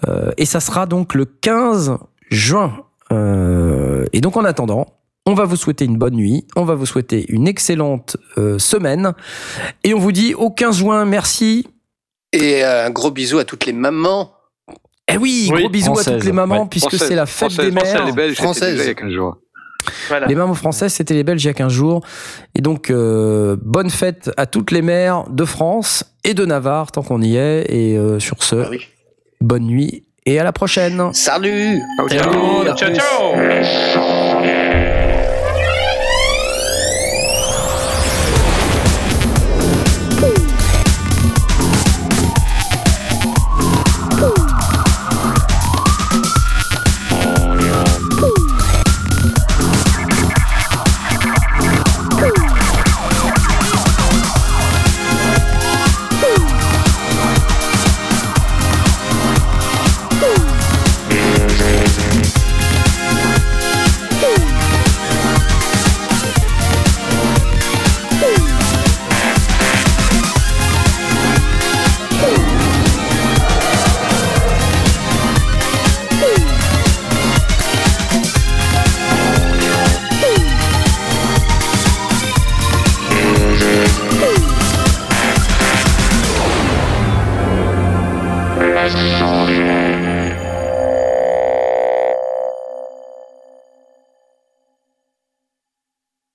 Euh, 0.07 0.31
et 0.37 0.45
ça 0.45 0.59
sera 0.59 0.85
donc 0.85 1.13
le 1.13 1.25
15 1.25 1.97
juin. 2.29 2.85
Euh, 3.11 4.05
et 4.13 4.21
donc 4.21 4.37
en 4.37 4.43
attendant, 4.43 4.87
on 5.25 5.33
va 5.33 5.45
vous 5.45 5.55
souhaiter 5.55 5.85
une 5.85 5.97
bonne 5.97 6.15
nuit, 6.15 6.45
on 6.55 6.65
va 6.65 6.75
vous 6.75 6.85
souhaiter 6.85 7.25
une 7.29 7.47
excellente 7.47 8.17
euh, 8.37 8.59
semaine, 8.59 9.13
et 9.83 9.93
on 9.93 9.99
vous 9.99 10.11
dit 10.11 10.33
au 10.33 10.49
15 10.49 10.77
juin, 10.77 11.05
merci. 11.05 11.67
Et 12.33 12.63
euh, 12.63 12.87
un 12.87 12.89
gros 12.89 13.11
bisou 13.11 13.37
à 13.37 13.45
toutes 13.45 13.65
les 13.65 13.73
mamans. 13.73 14.33
Eh 15.07 15.17
oui, 15.17 15.49
Oui, 15.51 15.61
gros 15.61 15.69
bisous 15.69 15.97
à 15.97 16.03
toutes 16.03 16.23
les 16.25 16.31
mamans, 16.31 16.63
ouais. 16.63 16.67
puisque 16.69 16.97
c'est 16.97 17.15
la 17.15 17.25
fête 17.25 17.51
Française, 17.51 17.65
des 17.65 17.71
mères. 17.71 17.85
Française, 17.85 18.05
les 18.05 18.11
Belges, 18.11 18.37
c'était 18.37 18.95
Française. 19.83 19.83
déjà 19.83 19.83
il 19.83 19.83
y 19.83 19.85
a 19.85 19.85
15 19.85 19.85
jours. 19.85 20.07
Voilà. 20.09 20.27
Les 20.27 20.35
mamans 20.35 20.53
françaises, 20.53 20.93
c'était 20.93 21.13
les 21.13 21.23
Belges 21.23 21.43
il 21.43 21.47
y 21.47 21.49
a 21.49 21.53
15 21.53 21.71
jours. 21.71 22.01
Et 22.55 22.61
donc, 22.61 22.89
euh, 22.89 23.55
bonne 23.61 23.89
fête 23.89 24.31
à 24.37 24.45
toutes 24.45 24.71
les 24.71 24.81
mères 24.81 25.25
de 25.29 25.45
France 25.45 26.05
et 26.23 26.33
de 26.33 26.45
Navarre, 26.45 26.91
tant 26.91 27.03
qu'on 27.03 27.21
y 27.21 27.35
est. 27.37 27.65
Et 27.69 27.97
euh, 27.97 28.19
sur 28.19 28.43
ce, 28.43 28.55
Ah 28.55 28.67
oui. 28.69 28.81
bonne 29.41 29.63
nuit 29.65 30.05
et 30.25 30.39
à 30.39 30.43
la 30.43 30.53
prochaine. 30.53 31.13
Salut 31.13 31.79
ciao 32.07 34.12